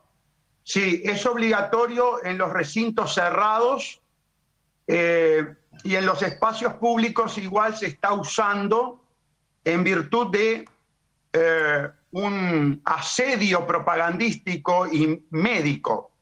Sí, 0.62 1.02
es 1.04 1.26
obligatorio 1.26 2.24
en 2.24 2.38
los 2.38 2.50
recintos 2.50 3.14
cerrados 3.14 4.00
eh, 4.86 5.54
y 5.82 5.96
en 5.96 6.06
los 6.06 6.22
espacios 6.22 6.74
públicos 6.74 7.36
igual 7.36 7.76
se 7.76 7.86
está 7.86 8.14
usando 8.14 9.04
en 9.62 9.84
virtud 9.84 10.30
de 10.30 10.68
eh, 11.32 11.90
un 12.12 12.80
asedio 12.84 13.66
propagandístico 13.66 14.86
y 14.86 15.26
médico. 15.30 16.12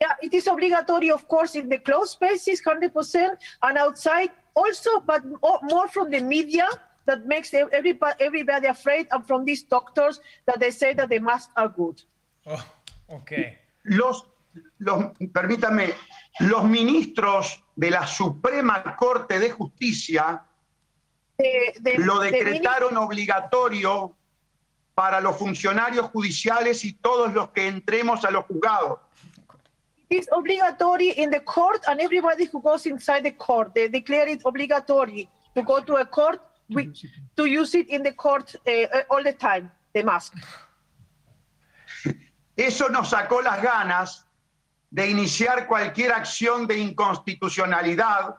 Yeah, 0.00 0.12
it 0.20 0.34
is 0.34 0.46
obligatory, 0.46 1.10
of 1.10 1.26
course, 1.26 1.54
in 1.54 1.68
the 1.68 1.78
closed 1.78 2.12
spaces, 2.12 2.60
100%, 2.60 3.36
and 3.62 3.78
outside 3.78 4.30
also, 4.54 5.00
but 5.00 5.24
mo- 5.24 5.60
more 5.62 5.88
from 5.88 6.10
the 6.10 6.20
media 6.20 6.68
that 7.06 7.24
makes 7.24 7.54
ev- 7.54 7.70
everybody, 7.72 8.14
everybody 8.20 8.66
afraid, 8.66 9.06
and 9.10 9.26
from 9.26 9.44
these 9.44 9.62
doctors 9.62 10.20
that 10.46 10.60
they 10.60 10.70
say 10.70 10.92
that 10.92 11.08
the 11.08 11.18
masks 11.18 11.52
are 11.56 11.68
good. 11.68 12.02
Oh, 12.46 12.62
okay. 13.08 13.58
Los, 13.84 14.26
los, 14.78 15.12
permítame, 15.32 15.94
los 16.40 16.64
ministros 16.64 17.62
de 17.74 17.90
la 17.90 18.06
Suprema 18.06 18.96
Corte 18.96 19.38
de 19.38 19.50
Justicia 19.50 20.42
lo 21.98 22.20
decretaron 22.20 22.96
obligatorio 22.96 24.14
para 24.94 25.20
los 25.20 25.36
funcionarios 25.36 26.10
judiciales 26.10 26.84
y 26.84 26.94
todos 26.94 27.32
los 27.32 27.50
que 27.50 27.66
entremos 27.66 28.24
a 28.24 28.30
los 28.30 28.44
juzgados. 28.46 29.00
It's 30.08 30.28
obligatory 30.32 31.10
in 31.10 31.30
the 31.30 31.40
court, 31.40 31.82
and 31.88 32.00
everybody 32.00 32.44
who 32.44 32.60
goes 32.62 32.86
inside 32.86 33.24
the 33.24 33.32
court, 33.32 33.74
they 33.74 33.88
declare 33.88 34.28
it 34.28 34.42
obligatory 34.44 35.28
to 35.54 35.62
go 35.62 35.80
to 35.80 35.96
a 35.96 36.06
court, 36.06 36.40
we, 36.68 36.92
to 37.36 37.44
use 37.46 37.74
it 37.74 37.88
in 37.88 38.02
the 38.02 38.12
court 38.12 38.54
uh, 38.66 39.02
all 39.10 39.22
the 39.22 39.32
time, 39.32 39.70
the 39.92 40.02
mask. 40.04 40.34
Eso 42.56 42.88
nos 42.88 43.10
sacó 43.10 43.42
las 43.42 43.60
ganas 43.62 44.26
de 44.90 45.10
iniciar 45.10 45.66
cualquier 45.66 46.12
acción 46.12 46.66
de 46.66 46.78
inconstitucionalidad 46.78 48.36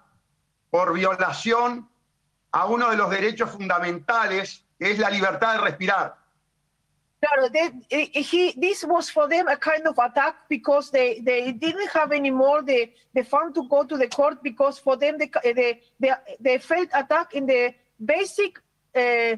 por 0.71 0.93
violación 0.93 1.87
a 2.51 2.65
uno 2.65 2.89
de 2.89 2.97
los 2.97 3.09
derechos 3.09 3.51
fundamentales, 3.51 4.65
que 4.79 4.91
es 4.91 4.99
la 4.99 5.09
libertad 5.09 5.53
de 5.53 5.59
respirar. 5.59 6.15
Claro, 7.23 7.49
they, 7.49 8.11
he, 8.21 8.53
this 8.57 8.83
was 8.83 9.09
for 9.09 9.27
them 9.27 9.47
a 9.47 9.57
kind 9.57 9.87
of 9.87 9.97
attack 9.97 10.35
because 10.49 10.91
they, 10.91 11.19
they 11.19 11.51
didn't 11.51 11.89
have 11.89 12.11
any 12.11 12.29
more 12.29 12.61
the, 12.61 12.91
the 13.15 13.23
fund 13.23 13.55
to 13.55 13.67
go 13.67 13.83
to 13.83 13.97
the 13.97 14.07
court 14.07 14.43
because 14.43 14.77
for 14.77 14.95
them 14.95 15.17
they, 15.17 15.31
they, 15.43 15.81
they, 15.99 16.13
they 16.39 16.57
felt 16.59 16.89
attack 16.93 17.33
in 17.33 17.47
the 17.47 17.73
basic 18.05 18.59
uh, 18.95 19.35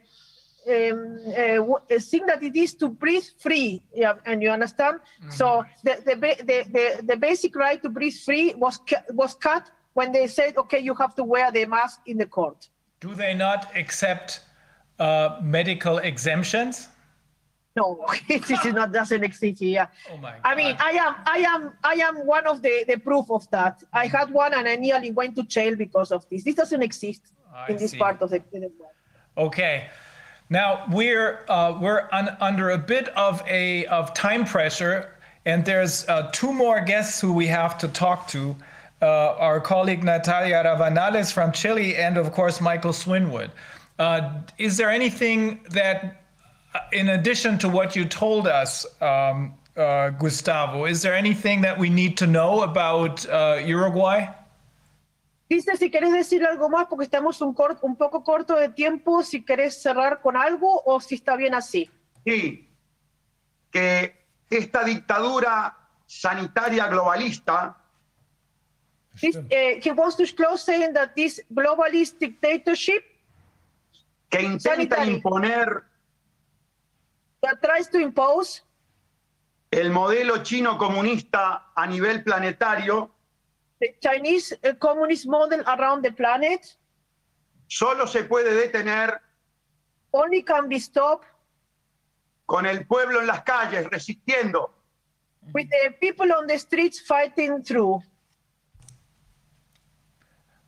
um, 0.70 1.20
uh, 1.30 2.00
thing 2.00 2.26
that 2.26 2.44
it 2.44 2.56
is 2.56 2.74
to 2.74 2.90
breathe 2.90 3.24
free. 3.40 3.82
Yeah, 3.94 4.16
and 4.26 4.44
you 4.44 4.50
understand? 4.50 5.00
So 5.30 5.64
the, 5.84 6.02
the, 6.06 6.16
the, 6.16 6.66
the, 6.70 7.04
the 7.04 7.16
basic 7.16 7.56
right 7.56 7.82
to 7.82 7.90
breathe 7.90 8.18
free 8.26 8.54
was, 8.56 8.78
was 9.12 9.36
cut 9.36 9.72
when 9.94 10.12
they 10.12 10.28
said, 10.28 10.58
okay, 10.58 10.80
you 10.80 10.94
have 10.96 11.16
to 11.16 11.24
wear 11.24 11.50
the 11.50 11.66
mask 11.66 12.02
in 12.08 12.18
the 12.18 12.26
court. 12.26 12.68
Do 13.00 13.16
they 13.16 13.34
not 13.34 13.74
accept 13.76 14.42
uh, 15.00 15.40
medical 15.42 16.00
exemptions? 16.00 16.90
No, 17.76 18.06
it 18.28 18.50
is 18.50 18.66
not 18.66 18.92
doesn't 18.92 19.24
exist 19.24 19.60
here. 19.60 19.88
Oh 20.12 20.18
my 20.18 20.36
I 20.44 20.56
mean, 20.56 20.76
I 20.80 20.92
am, 20.92 21.16
I 21.26 21.38
am, 21.40 21.74
I 21.84 21.94
am 21.94 22.26
one 22.26 22.48
of 22.48 22.62
the, 22.62 22.84
the 22.88 22.98
proof 22.98 23.30
of 23.30 23.50
that. 23.52 23.84
I 23.94 24.08
had 24.08 24.32
one 24.32 24.54
and 24.54 24.68
I 24.68 24.76
nearly 24.76 25.12
went 25.12 25.36
to 25.36 25.44
jail 25.44 25.76
because 25.76 26.12
of 26.12 26.28
this. 26.30 26.44
This 26.44 26.56
doesn't 26.56 26.82
exist 26.82 27.22
I 27.54 27.72
in 27.72 27.78
this 27.78 27.92
see. 27.92 27.98
part 27.98 28.22
of 28.22 28.32
the, 28.32 28.42
the 28.52 28.60
world. 28.60 28.94
Okay. 29.38 29.88
Now 30.50 30.86
we're 30.92 31.46
uh, 31.48 31.78
we're 31.80 32.10
un- 32.12 32.36
under 32.42 32.72
a 32.72 32.78
bit 32.78 33.10
of 33.10 33.44
a 33.48 33.86
of 33.86 34.16
time 34.16 34.46
pressure, 34.46 35.16
and 35.46 35.64
there's 35.64 36.10
uh, 36.10 36.32
two 36.34 36.52
more 36.52 36.82
guests 36.82 37.22
who 37.22 37.32
we 37.32 37.46
have 37.48 37.78
to 37.78 37.88
talk 37.88 38.28
to. 38.30 38.56
Uh, 39.02 39.36
our 39.38 39.62
colleague 39.62 40.04
Natalia 40.04 40.62
Ravanales 40.66 41.32
from 41.32 41.54
Chile, 41.54 41.96
and 41.96 42.18
of 42.18 42.34
course 42.34 42.60
Michael 42.60 42.92
Swinwood. 42.92 43.52
Uh, 44.00 44.32
is 44.58 44.76
there 44.76 44.90
anything 44.90 45.60
that, 45.70 46.19
in 46.92 47.10
addition 47.10 47.58
to 47.60 47.70
what 47.70 47.96
you 47.96 48.06
told 48.06 48.48
us, 48.48 48.86
um, 49.02 49.54
uh, 49.76 50.10
Gustavo, 50.12 50.86
is 50.86 51.02
there 51.02 51.14
anything 51.16 51.62
that 51.62 51.78
we 51.78 51.90
need 51.90 52.18
to 52.18 52.28
know 52.28 52.62
about 52.64 53.26
uh, 53.30 53.58
Uruguay? 53.66 54.28
Dice 55.50 55.78
si 55.78 55.90
querés 55.90 56.12
decir 56.14 56.46
algo 56.46 56.70
más 56.70 56.86
porque 56.88 57.06
estamos 57.06 57.42
un, 57.42 57.54
cor- 57.56 57.80
un 57.82 57.96
poco 57.96 58.24
corto 58.24 58.56
de 58.56 58.70
tiempo, 58.70 59.24
si 59.24 59.42
querés 59.44 59.82
cerrar 59.82 60.22
con 60.22 60.38
algo 60.38 60.82
o 60.86 61.00
si 61.00 61.16
está 61.16 61.36
bien 61.36 61.56
así. 61.56 61.90
Sí, 62.24 62.68
que 63.72 64.16
esta 64.50 64.84
dictadura 64.84 65.76
sanitaria 66.06 66.88
globalista 66.88 67.76
This, 69.20 69.36
uh, 69.36 69.42
he 69.82 69.92
wants 69.92 70.16
to 70.18 70.26
close 70.34 70.64
saying 70.64 70.94
that 70.94 71.14
this 71.16 71.42
globalist 71.52 72.20
dictatorship 72.20 73.04
que 74.30 74.40
intenta 74.42 74.76
Sanitaria. 74.76 75.12
imponer 75.14 75.84
that 77.42 77.62
tries 77.62 77.90
to 77.90 78.00
impose 78.00 78.62
el 79.72 79.92
modelo 79.92 80.44
chino 80.44 80.78
comunista 80.78 81.72
a 81.76 81.88
nivel 81.88 82.24
planetario 82.24 83.10
the 83.80 83.96
Chinese 84.02 84.54
uh, 84.64 84.74
communist 84.80 85.28
model 85.28 85.62
around 85.68 86.04
the 86.04 86.12
planet 86.12 86.76
solo 87.68 88.06
se 88.06 88.24
puede 88.24 88.54
detener 88.56 89.22
only 90.12 90.42
can 90.44 90.68
be 90.68 90.80
stopped 90.80 91.28
con 92.46 92.66
el 92.66 92.86
pueblo 92.86 93.20
en 93.22 93.28
las 93.28 93.44
calles 93.44 93.86
resistiendo. 93.92 94.72
with 95.54 95.68
the 95.70 95.94
people 96.00 96.32
on 96.34 96.48
the 96.48 96.58
streets 96.58 97.00
fighting 97.00 97.64
through. 97.64 98.02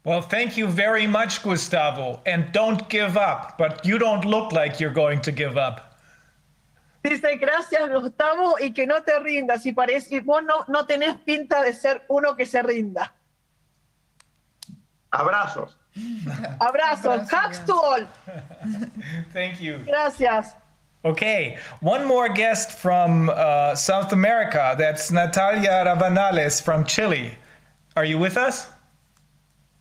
Well, 0.04 0.22
thank 0.22 0.58
you 0.58 0.68
very 0.68 1.06
much, 1.06 1.44
Gustavo. 1.44 2.22
And 2.26 2.52
don't 2.52 2.90
give 2.90 3.18
up, 3.18 3.58
but 3.58 3.86
you 3.86 4.00
don't 4.00 4.26
look 4.26 4.52
like 4.52 4.80
you're 4.80 4.94
going 4.94 5.22
to 5.22 5.32
give 5.32 5.58
up. 5.58 5.91
Dice 7.04 7.36
gracias 7.38 7.90
Gustavo 7.90 8.58
y 8.60 8.74
que 8.74 8.86
no 8.86 9.02
te 9.02 9.18
rindas 9.20 9.66
y 9.66 9.74
parece 9.74 10.16
y 10.16 10.20
vos 10.20 10.44
no, 10.44 10.66
no 10.68 10.86
tenés 10.86 11.16
pinta 11.18 11.64
de 11.64 11.74
ser 11.74 12.06
uno 12.08 12.36
que 12.36 12.46
se 12.46 12.62
rinda. 12.62 13.14
Abrazos. 15.10 15.78
Abrazos, 16.60 17.28
hugs 17.32 17.66
to 17.66 17.74
all. 17.74 18.08
Thank 19.34 19.60
you. 19.60 19.80
Gracias. 19.86 20.56
Okay, 21.04 21.58
one 21.80 22.06
more 22.06 22.30
guest 22.30 22.74
from 22.78 23.30
uh, 23.30 23.74
South 23.74 24.14
America. 24.14 24.76
That's 24.78 25.12
Natalia 25.12 25.84
Rabanales 25.84 26.62
from 26.62 26.86
Chile. 26.86 27.36
Are 27.96 28.06
you 28.06 28.20
with 28.20 28.38
us? 28.38 28.68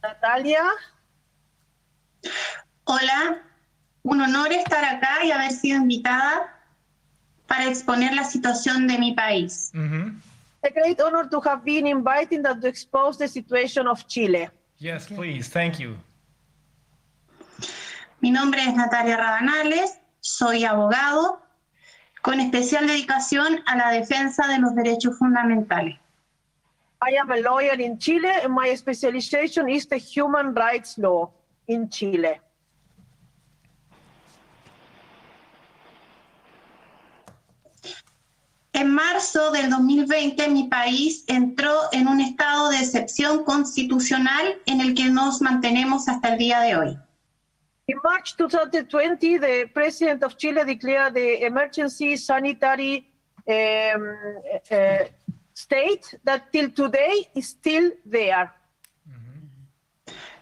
Natalia, 0.03 0.67
Hola, 2.85 3.43
un 4.03 4.21
honor 4.21 4.53
estar 4.53 4.85
acá 4.85 5.25
y 5.25 5.31
haber 5.31 5.53
sido 5.53 5.79
invitada 5.79 6.60
para 7.51 7.67
exponer 7.67 8.15
la 8.15 8.23
situación 8.23 8.87
de 8.87 8.97
mi 8.97 9.13
país. 9.13 9.73
a 10.63 10.71
great 10.71 11.01
honor 11.01 11.29
to 11.29 11.41
have 11.41 11.65
been 11.65 11.85
invited 11.85 12.47
and 12.47 12.63
to 12.63 12.69
expose 12.69 13.19
the 13.19 13.27
situation 13.27 13.89
of 13.89 14.07
Chile. 14.07 14.49
Yes, 14.79 15.09
please. 15.09 15.49
Thank 15.49 15.81
you. 15.81 15.97
Mi 18.21 18.31
nombre 18.31 18.61
es 18.63 18.75
Natalia 18.75 19.17
Rabanales, 19.17 19.99
soy 20.21 20.65
abogado 20.65 21.41
con 22.23 22.39
especial 22.39 22.87
dedicación 22.87 23.61
a 23.67 23.75
la 23.77 23.91
defensa 23.91 24.47
de 24.47 24.59
los 24.59 24.73
derechos 24.77 25.19
fundamentales. 25.19 25.99
I 27.03 27.17
am 27.17 27.33
a 27.33 27.39
lawyer 27.39 27.81
in 27.81 27.99
Chile 27.99 28.31
and 28.45 28.53
my 28.55 28.73
specialization 28.77 29.69
is 29.69 29.87
the 29.87 29.99
human 29.99 30.55
rights 30.55 30.99
law 30.99 31.33
in 31.67 31.89
Chile. 31.89 32.41
En 38.81 38.95
marzo 38.95 39.51
del 39.51 39.69
2020 39.69 40.49
mi 40.49 40.65
país 40.65 41.25
entró 41.27 41.81
en 41.93 42.09
un 42.09 42.19
estado 42.19 42.71
de 42.71 42.79
excepción 42.79 43.45
constitucional 43.45 44.57
en 44.65 44.81
el 44.81 44.95
que 44.95 45.05
nos 45.11 45.43
mantenemos 45.43 46.09
hasta 46.09 46.33
el 46.33 46.39
día 46.39 46.61
de 46.61 46.77
hoy. 46.77 46.99
In 47.89 47.99
March 48.03 48.37
2020, 48.39 49.39
the 49.39 49.67
president 49.75 50.23
of 50.23 50.39
Chile 50.39 50.65
declared 50.65 51.13
the 51.13 51.45
emergency 51.45 52.17
sanitary 52.17 53.07
um, 53.47 54.17
uh, 54.71 55.05
state 55.53 56.19
that 56.25 56.51
till 56.51 56.71
today 56.71 57.29
is 57.35 57.51
still 57.51 57.93
there. 58.11 58.51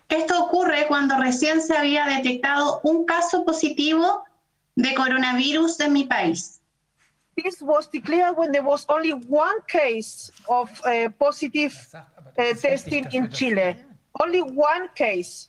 Esto 0.08 0.44
ocurre 0.44 0.86
cuando 0.86 1.16
recién 1.18 1.60
se 1.60 1.76
había 1.76 2.06
detectado 2.06 2.80
un 2.84 3.04
caso 3.04 3.44
positivo 3.44 4.22
de 4.76 4.94
coronavirus 4.94 5.80
en 5.80 5.92
mi 5.92 6.04
país. 6.04 6.57
This 7.44 7.62
was 7.62 7.86
declared 7.86 8.36
when 8.36 8.50
there 8.50 8.64
was 8.64 8.84
only 8.88 9.12
one 9.12 9.60
case 9.68 10.32
of 10.48 10.68
uh, 10.84 11.08
positive 11.20 11.74
uh, 11.94 12.52
testing 12.54 13.06
in 13.12 13.30
Chile. 13.30 13.76
Only 14.20 14.42
one 14.42 14.88
case. 14.96 15.48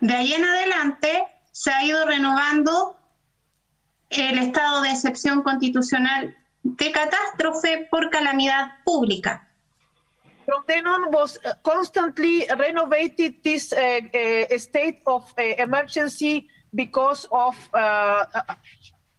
De 0.00 0.14
ahí 0.14 0.32
en 0.32 0.44
adelante 0.44 1.26
se 1.52 1.70
ha 1.70 1.84
ido 1.84 2.06
renovando 2.06 2.96
el 4.08 4.38
estado 4.38 4.80
de 4.82 4.90
excepción 4.90 5.42
constitucional 5.42 6.34
de 6.62 6.92
catástrofe 6.92 7.86
por 7.90 8.08
calamidad 8.08 8.70
pública. 8.86 9.46
From 10.46 10.64
then 10.66 10.86
on 10.86 11.12
was 11.12 11.38
uh, 11.44 11.52
constantly 11.62 12.46
renovated 12.58 13.34
this 13.44 13.72
uh, 13.72 14.00
uh, 14.14 14.58
state 14.58 15.02
of 15.06 15.30
uh, 15.36 15.42
emergency 15.58 16.48
because 16.72 17.28
of 17.30 17.54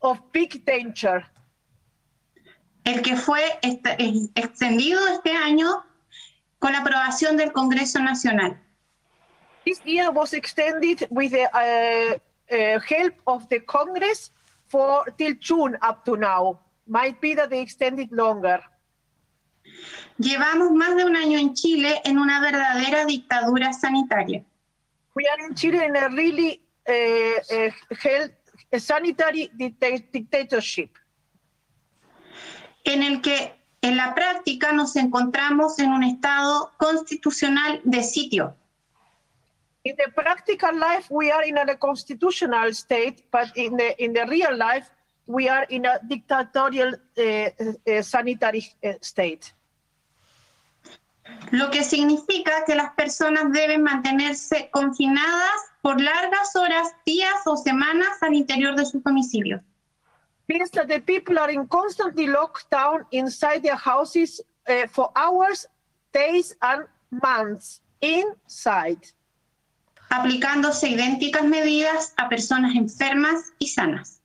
of 0.02 0.20
big 0.32 0.64
danger. 0.66 1.26
El 2.84 3.02
que 3.02 3.16
fue 3.16 3.60
extendido 3.62 5.08
este 5.08 5.32
año 5.32 5.84
con 6.60 6.74
la 6.74 6.80
aprobación 6.80 7.38
del 7.38 7.52
Congreso 7.52 8.00
Nacional. 8.00 8.60
This 9.66 9.80
year 9.86 10.10
was 10.12 10.34
extended 10.34 11.08
with 11.12 11.32
the 11.32 11.48
uh, 11.54 12.18
uh, 12.52 12.80
help 12.80 13.14
of 13.28 13.48
the 13.50 13.60
Congress 13.60 14.32
for 14.68 15.06
till 15.18 15.36
June 15.40 15.78
up 15.82 16.04
to 16.06 16.18
now. 16.18 16.60
Might 16.88 17.22
be 17.22 17.36
that 17.36 17.50
they 17.52 17.62
extended 17.62 18.12
longer. 18.12 18.60
Llevamos 20.18 20.72
más 20.72 20.96
de 20.96 21.06
un 21.06 21.16
año 21.16 21.38
en 21.38 21.54
Chile 21.54 22.02
en 22.04 22.18
una 22.18 22.42
verdadera 22.42 23.06
dictadura 23.06 23.72
sanitaria. 23.74 24.44
We 25.16 25.28
are 25.28 25.48
in 25.48 25.56
Chile 25.56 25.86
in 25.86 25.96
a 25.96 26.10
really 26.10 26.62
uh, 26.88 27.56
uh, 27.56 27.72
health, 28.00 28.32
a 28.72 28.80
sanitary 28.80 29.52
dicta- 29.54 30.04
dictatorship. 30.12 30.90
en 32.84 33.04
el 33.04 33.22
que 33.22 33.54
en 33.82 33.98
la 33.98 34.14
práctica 34.14 34.72
nos 34.72 34.96
encontramos 34.96 35.80
en 35.80 35.92
un 35.92 36.04
estado 36.04 36.72
constitucional 36.78 37.82
de 37.84 38.04
sitio. 38.04 38.56
In 39.84 39.96
the 39.96 40.12
practical 40.12 40.76
life, 40.76 41.08
we 41.10 41.32
are 41.32 41.44
in 41.44 41.58
a 41.58 41.76
constitutional 41.78 42.74
state, 42.74 43.24
but 43.32 43.50
in 43.56 43.76
the 43.78 43.96
in 43.98 44.14
the 44.14 44.26
real 44.26 44.56
life, 44.56 44.88
we 45.26 45.50
are 45.50 45.66
in 45.70 45.86
a 45.86 46.00
dictatorial 46.08 46.94
uh, 46.94 47.22
uh, 47.24 48.02
sanitary 48.04 48.64
uh, 48.84 48.94
state. 49.02 49.54
Lo 51.52 51.70
que 51.70 51.84
significa 51.84 52.64
que 52.66 52.76
las 52.76 52.92
personas 52.94 53.52
deben 53.52 53.84
mantenerse 53.84 54.70
confinadas 54.72 55.72
por 55.82 56.00
largas 56.00 56.56
horas, 56.56 56.94
días 57.06 57.46
o 57.46 57.58
semanas 57.58 58.22
al 58.22 58.34
interior 58.34 58.76
de 58.76 58.86
sus 58.86 59.04
domicilios. 59.04 59.62
Means 60.48 60.72
that 60.72 60.88
the 60.88 61.00
people 61.00 61.40
are 61.40 61.52
in 61.52 61.68
constantly 61.68 62.28
locked 62.28 62.70
down 62.70 63.06
inside 63.12 63.62
their 63.62 63.78
houses 63.78 64.42
uh, 64.68 64.88
for 64.88 65.12
hours, 65.16 65.68
days, 66.14 66.56
and 66.62 66.88
months 67.10 67.82
inside. 68.02 69.00
aplicándose 70.12 70.90
idénticas 70.90 71.46
medidas 71.46 72.14
a 72.18 72.28
personas 72.28 72.76
enfermas 72.76 73.54
y 73.60 73.68
sanas. 73.68 74.22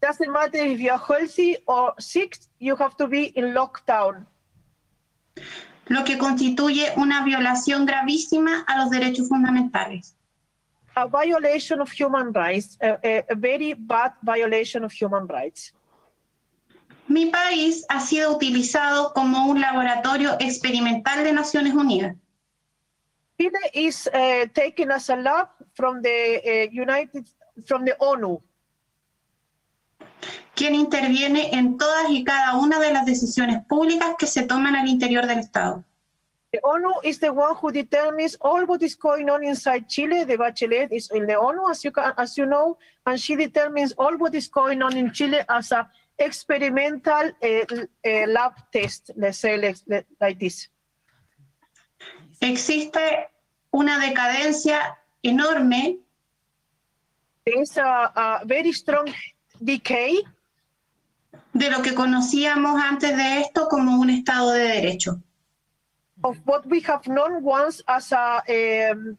Doesn't 0.00 0.30
matter 0.30 0.58
if 0.58 0.78
you're 0.78 0.98
healthy 0.98 1.56
or 1.66 1.94
sick, 1.98 2.38
you 2.58 2.76
have 2.76 2.96
to 2.98 3.08
be 3.08 3.32
in 3.34 3.54
lockdown. 3.54 4.26
Lo 5.88 6.04
que 6.04 6.18
constituye 6.18 6.92
una 6.96 7.22
violación 7.24 7.86
gravísima 7.86 8.64
a 8.66 8.78
los 8.78 8.90
derechos 8.90 9.28
fundamentales. 9.28 10.16
A 10.94 11.06
violation 11.06 11.80
of 11.80 11.90
human 11.92 12.32
rights, 12.32 12.78
a, 12.80 12.98
a- 13.04 13.24
very 13.36 13.74
bad 13.74 14.12
violation 14.22 14.82
of 14.84 14.92
human 14.92 15.28
rights. 15.28 15.72
Mi 17.08 17.26
país 17.26 17.84
ha 17.88 18.00
sido 18.00 18.34
utilizado 18.34 19.12
como 19.14 19.46
un 19.46 19.60
laboratorio 19.60 20.36
experimental 20.40 21.22
de 21.22 21.32
Naciones 21.32 21.74
Unidas. 21.74 22.16
Chile 23.38 23.58
is 23.74 24.08
uh, 24.12 24.46
taken 24.54 24.90
as 24.90 25.08
a 25.10 25.16
lab 25.16 25.48
from 25.74 26.00
the 26.02 26.40
uh, 26.42 26.68
United, 26.72 27.26
from 27.66 27.84
the 27.84 27.94
ONU, 28.00 28.40
quien 30.56 30.74
interviene 30.74 31.50
en 31.52 31.76
todas 31.76 32.10
y 32.10 32.24
cada 32.24 32.56
una 32.56 32.80
de 32.80 32.92
las 32.92 33.06
decisiones 33.06 33.64
públicas 33.66 34.16
que 34.18 34.26
se 34.26 34.42
toman 34.42 34.74
al 34.74 34.88
interior 34.88 35.26
del 35.26 35.38
Estado. 35.38 35.84
The 36.52 36.60
ONU 36.62 37.00
is 37.02 37.20
the 37.20 37.30
one 37.30 37.54
who 37.60 37.70
determines 37.70 38.36
all 38.40 38.64
what 38.66 38.82
is 38.82 38.96
going 38.96 39.28
on 39.28 39.44
inside 39.44 39.86
Chile. 39.88 40.24
The 40.24 40.38
Bachelet 40.38 40.88
is 40.90 41.10
in 41.12 41.26
the 41.26 41.34
ONU, 41.34 41.70
as 41.70 41.84
you 41.84 41.92
can, 41.92 42.14
as 42.16 42.38
you 42.38 42.46
know, 42.46 42.78
and 43.04 43.20
she 43.20 43.36
determines 43.36 43.92
all 43.98 44.16
what 44.16 44.34
is 44.34 44.48
going 44.48 44.80
on 44.80 44.96
in 44.96 45.12
Chile 45.12 45.40
as 45.48 45.72
a 45.72 45.86
experimental 46.18 47.30
uh, 47.42 47.84
uh, 48.06 48.26
lab 48.28 48.52
test. 48.72 49.10
Let's 49.16 49.38
say 49.38 49.58
like, 49.58 50.06
like 50.18 50.38
this. 50.38 50.68
Existe 52.40 53.28
una 53.70 53.98
decadencia 53.98 54.96
enorme 55.22 55.98
There 57.44 57.62
is 57.62 57.76
a, 57.76 58.10
a 58.16 58.40
very 58.44 58.72
strong 58.72 59.06
decay 59.62 60.20
de 61.58 61.70
lo 61.70 61.82
que 61.82 61.92
conocíamos 61.92 62.80
antes 62.80 63.16
de 63.16 63.40
esto 63.40 63.68
como 63.68 63.98
un 64.00 64.10
Estado 64.10 64.52
de 64.52 64.80
Derecho. 64.80 65.22
of 66.24 66.38
what 66.44 66.66
we 66.66 66.80
have 66.80 67.06
known 67.06 67.42
once 67.42 67.82
as 67.88 68.12
a 68.12 68.90
um, 68.90 69.16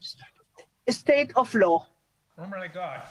state 0.89 1.31
of 1.35 1.53
law. 1.53 1.85
Oh 2.37 2.47
my 2.47 2.67
God. 2.67 3.01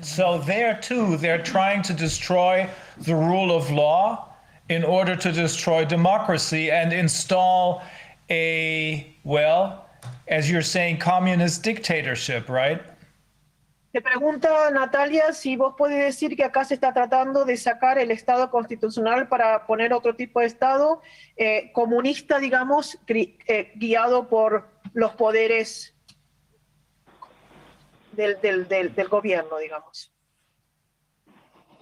So 0.00 0.38
there 0.38 0.78
too, 0.80 1.16
they're 1.16 1.42
trying 1.42 1.82
to 1.82 1.92
destroy 1.92 2.68
the 2.98 3.14
rule 3.14 3.56
of 3.56 3.70
law 3.70 4.34
in 4.68 4.82
order 4.82 5.14
to 5.14 5.30
destroy 5.30 5.84
democracy 5.84 6.70
and 6.70 6.92
install 6.92 7.82
a, 8.30 9.14
well, 9.24 9.86
as 10.26 10.50
you're 10.50 10.62
saying, 10.62 10.98
communist 10.98 11.62
dictatorship, 11.62 12.48
right? 12.48 12.82
Te 13.94 14.02
pregunta 14.02 14.72
Natalia 14.72 15.32
si 15.32 15.54
vos 15.54 15.76
podés 15.78 16.00
decir 16.06 16.34
que 16.36 16.42
acá 16.42 16.64
se 16.64 16.74
está 16.74 16.92
tratando 16.92 17.44
de 17.44 17.56
sacar 17.56 17.96
el 17.96 18.10
Estado 18.10 18.50
constitucional 18.50 19.28
para 19.28 19.68
poner 19.68 19.92
otro 19.92 20.16
tipo 20.16 20.40
de 20.40 20.46
Estado 20.46 21.00
eh, 21.36 21.70
comunista, 21.72 22.40
digamos, 22.40 22.98
eh, 23.06 23.70
guiado 23.76 24.26
por 24.28 24.68
los 24.94 25.12
poderes 25.12 25.94
del- 28.10 28.66
del 28.66 29.08
gobierno, 29.08 29.58
digamos. 29.58 30.10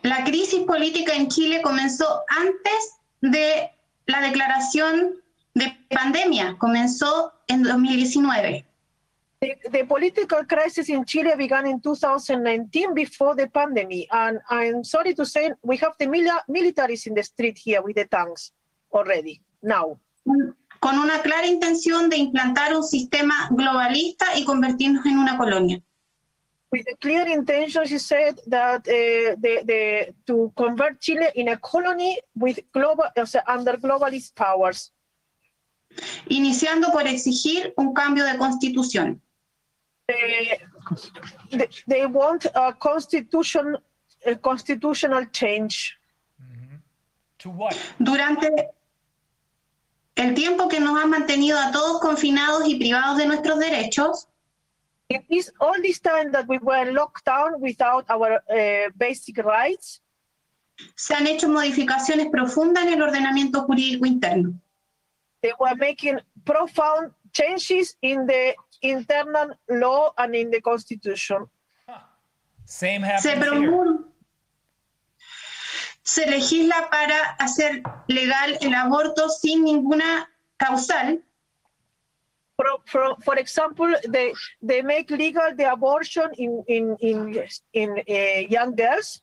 La 0.02 0.22
crisis 0.22 0.64
política 0.64 1.14
en 1.14 1.28
Chile 1.28 1.62
comenzó 1.62 2.24
antes 2.28 2.98
de 3.22 3.70
la 4.04 4.20
declaración 4.20 5.14
de 5.54 5.78
pandemia, 5.88 6.56
comenzó 6.58 7.32
en 7.46 7.62
2019. 7.62 8.66
The, 9.42 9.56
the 9.72 9.84
political 9.84 10.44
crisis 10.44 10.88
in 10.88 11.04
Chile 11.04 11.32
began 11.36 11.66
in 11.66 11.80
2019 11.80 12.94
before 12.94 13.34
the 13.34 13.48
pandemic. 13.48 14.06
And 14.12 14.38
I'm 14.48 14.84
sorry 14.84 15.14
to 15.14 15.26
say, 15.26 15.50
we 15.62 15.76
have 15.78 15.94
the 15.98 16.06
mili- 16.06 16.46
militaries 16.48 17.08
in 17.08 17.14
the 17.14 17.24
street 17.24 17.58
here 17.58 17.82
with 17.82 17.96
the 17.96 18.04
tanks 18.04 18.52
already, 18.92 19.42
now. 19.60 19.98
con 20.78 20.98
una 20.98 21.20
clara 21.22 21.46
intención 21.48 22.08
de 22.08 22.18
implantar 22.18 22.72
un 22.76 22.84
sistema 22.84 23.48
globalista 23.50 24.26
y 24.36 24.44
convertirnos 24.44 25.04
en 25.06 25.18
una 25.18 25.36
colonia. 25.36 25.82
With 26.70 26.86
a 26.92 26.96
clear 26.98 27.26
intention, 27.26 27.84
she 27.84 27.98
said 27.98 28.38
that 28.46 28.86
uh, 28.86 29.34
the, 29.40 29.62
the, 29.64 30.14
to 30.26 30.52
convert 30.56 31.00
Chile 31.00 31.30
in 31.34 31.48
a 31.48 31.56
colony 31.56 32.18
with 32.36 32.60
global, 32.72 33.06
under 33.48 33.76
globalist 33.76 34.36
powers. 34.36 34.92
iniciando 36.28 36.90
por 36.92 37.06
exigir 37.06 37.74
un 37.76 37.92
cambio 37.92 38.24
de 38.24 38.38
constitución. 38.38 39.20
They, 40.08 40.58
they 41.86 42.06
want 42.06 42.46
a 42.54 42.72
constitution, 42.74 43.76
a 44.26 44.34
constitutional 44.36 45.26
change. 45.32 45.96
To 47.38 47.50
what? 47.50 47.76
Durante 47.98 48.48
el 50.16 50.34
tiempo 50.34 50.68
que 50.68 50.80
nos 50.80 50.98
han 50.98 51.10
mantenido 51.10 51.58
a 51.58 51.72
todos 51.72 52.00
confinados 52.00 52.66
y 52.66 52.76
privados 52.78 53.18
de 53.18 53.26
nuestros 53.26 53.58
derechos, 53.58 54.28
It 55.08 55.24
is 55.28 55.52
all 55.60 55.78
this 55.82 56.00
time 56.00 56.30
that 56.32 56.48
we 56.48 56.58
were 56.58 56.90
locked 56.90 57.26
down 57.26 57.60
without 57.60 58.06
our 58.08 58.40
uh, 58.48 58.90
basic 58.96 59.36
rights. 59.44 60.00
se 60.96 61.14
han 61.14 61.26
hecho 61.26 61.48
modificaciones 61.48 62.28
profundas 62.30 62.84
en 62.84 62.94
el 62.94 63.02
ordenamiento 63.02 63.62
jurídico 63.62 64.06
interno. 64.06 64.54
They 65.42 65.52
were 65.58 65.74
making 65.76 66.18
profound 66.44 67.12
changes 67.32 67.96
in 68.00 68.26
the 68.26 68.54
internal 68.82 69.56
law 69.68 70.12
and 70.18 70.34
in 70.34 70.50
the 70.50 70.60
constitution. 70.60 71.46
Same 72.64 73.02
Se, 73.02 73.06
happens 73.06 73.24
here. 73.24 73.50
promul- 73.50 74.04
se 76.04 76.26
legisla 76.26 76.88
para 76.90 77.16
hacer 77.38 77.82
legal 78.08 78.58
el 78.60 78.74
aborto 78.74 79.28
sin 79.28 79.64
ninguna 79.64 80.28
causal, 80.58 81.22
For, 82.54 82.66
for, 82.84 83.16
for 83.24 83.38
example, 83.38 83.92
they, 84.08 84.32
they 84.60 84.82
make 84.82 85.10
legal 85.10 85.56
the 85.56 85.64
abortion 85.72 86.30
in, 86.36 86.62
in, 86.68 86.96
in, 87.00 87.42
in 87.72 87.90
uh, 87.98 88.14
young 88.48 88.76
girls 88.76 89.20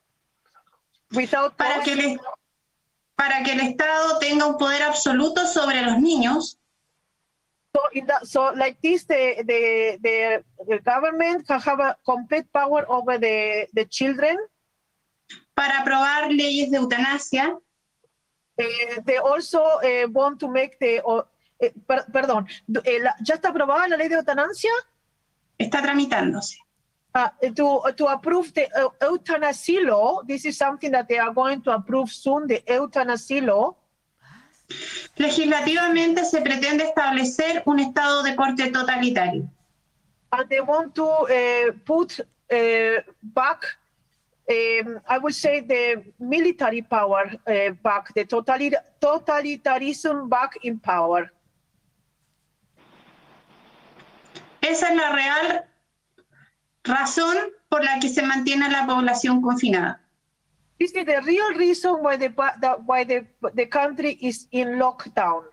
without 1.13 1.55
para 1.55 1.81
que, 1.83 1.93
el, 1.93 2.19
para 3.15 3.43
que 3.43 3.53
el 3.53 3.61
Estado 3.61 4.17
tenga 4.19 4.45
un 4.47 4.57
poder 4.57 4.81
absoluto 4.83 5.45
sobre 5.47 5.81
los 5.83 5.99
niños 5.99 6.57
So, 7.75 7.81
in 7.93 8.05
that, 8.07 8.25
so 8.27 8.51
like 8.55 8.77
this, 8.81 9.03
the, 9.05 9.35
the, 9.45 9.99
the, 10.01 10.43
the 10.67 10.79
government 10.79 11.47
can 11.47 11.59
have 11.61 11.79
a 11.79 11.95
complete 12.03 12.51
power 12.51 12.83
over 12.89 13.17
the, 13.19 13.67
the 13.73 13.85
children. 13.85 14.37
para 15.53 15.79
aprobar 15.81 16.31
leyes 16.31 16.71
de 16.71 16.77
eutanasia, 16.77 17.57
Eh, 18.61 18.99
they 19.05 19.15
also 19.17 19.61
eh, 19.81 20.05
want 20.11 20.37
to 20.37 20.49
make 20.49 20.77
the, 20.81 20.99
o- 21.05 21.25
eh, 21.61 21.71
per- 21.87 22.05
perdón, 22.11 22.45
eh, 22.83 22.99
¿ya 23.23 23.35
está 23.35 23.49
aprobada 23.49 23.87
la 23.87 23.95
ley 23.95 24.09
de 24.09 24.15
eutanasia? 24.15 24.71
está 25.57 25.81
tramitándose. 25.81 26.57
Uh, 27.15 27.29
to, 27.55 27.81
to 27.95 28.07
approve 28.09 28.51
the 28.53 28.67
eu- 28.75 28.91
euthanasia 29.01 29.79
law, 29.81 30.21
this 30.27 30.43
is 30.43 30.57
something 30.57 30.91
that 30.91 31.07
they 31.07 31.17
are 31.17 31.33
going 31.33 31.61
to 31.61 31.71
approve 31.71 32.11
soon, 32.11 32.47
the 32.47 32.61
euthanasia 32.67 33.41
law. 33.41 33.75
Legislativamente 35.15 36.23
se 36.25 36.41
pretende 36.41 36.85
establecer 36.85 37.63
un 37.65 37.79
estado 37.79 38.23
de 38.23 38.35
corte 38.35 38.71
totalitario. 38.71 39.49
And 40.31 40.47
they 40.47 40.61
want 40.61 40.93
to 40.95 41.03
uh, 41.03 41.71
put 41.85 42.19
uh, 42.19 43.01
back, 43.21 43.65
um, 44.49 45.01
I 45.07 45.17
would 45.17 45.33
say, 45.33 45.61
the 45.61 46.03
military 46.19 46.83
power 46.83 47.31
uh, 47.47 47.71
back, 47.81 48.13
the 48.13 48.25
totali- 48.25 48.77
totalitarianism 48.99 50.29
back 50.29 50.57
in 50.63 50.79
power. 50.79 51.31
Esa 54.61 54.89
es 54.89 54.95
la 54.95 55.11
real 55.13 55.65
razón 56.83 57.37
por 57.69 57.83
la 57.83 57.99
que 57.99 58.09
se 58.09 58.21
mantiene 58.21 58.69
la 58.69 58.85
población 58.85 59.41
confinada. 59.41 60.01
This 60.79 60.91
is 60.93 61.05
the 61.05 61.21
real 61.25 61.53
reason 61.55 62.01
why 62.01 62.15
the, 62.15 62.33
that 62.61 62.83
why 62.85 63.03
the, 63.03 63.25
the 63.53 63.65
country 63.65 64.17
is 64.21 64.47
in 64.51 64.79
lockdown. 64.79 65.43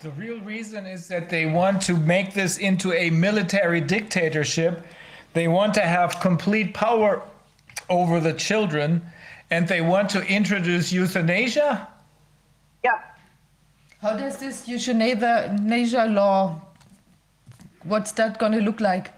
The 0.00 0.10
real 0.12 0.40
reason 0.40 0.86
is 0.86 1.06
that 1.08 1.28
they 1.28 1.44
want 1.44 1.82
to 1.82 1.94
make 1.94 2.32
this 2.32 2.56
into 2.56 2.94
a 2.94 3.10
military 3.10 3.82
dictatorship. 3.82 4.86
They 5.34 5.46
want 5.46 5.74
to 5.74 5.82
have 5.82 6.18
complete 6.20 6.72
power 6.72 7.22
over 7.90 8.20
the 8.20 8.32
children 8.32 9.02
and 9.50 9.68
they 9.68 9.82
want 9.82 10.08
to 10.10 10.24
introduce 10.26 10.92
euthanasia? 10.92 11.88
Yeah. 12.82 13.00
How 14.00 14.16
does 14.16 14.38
this 14.38 14.66
euthanasia 14.66 16.06
law, 16.06 16.62
what's 17.82 18.12
that 18.12 18.38
going 18.38 18.52
to 18.52 18.60
look 18.60 18.80
like? 18.80 19.12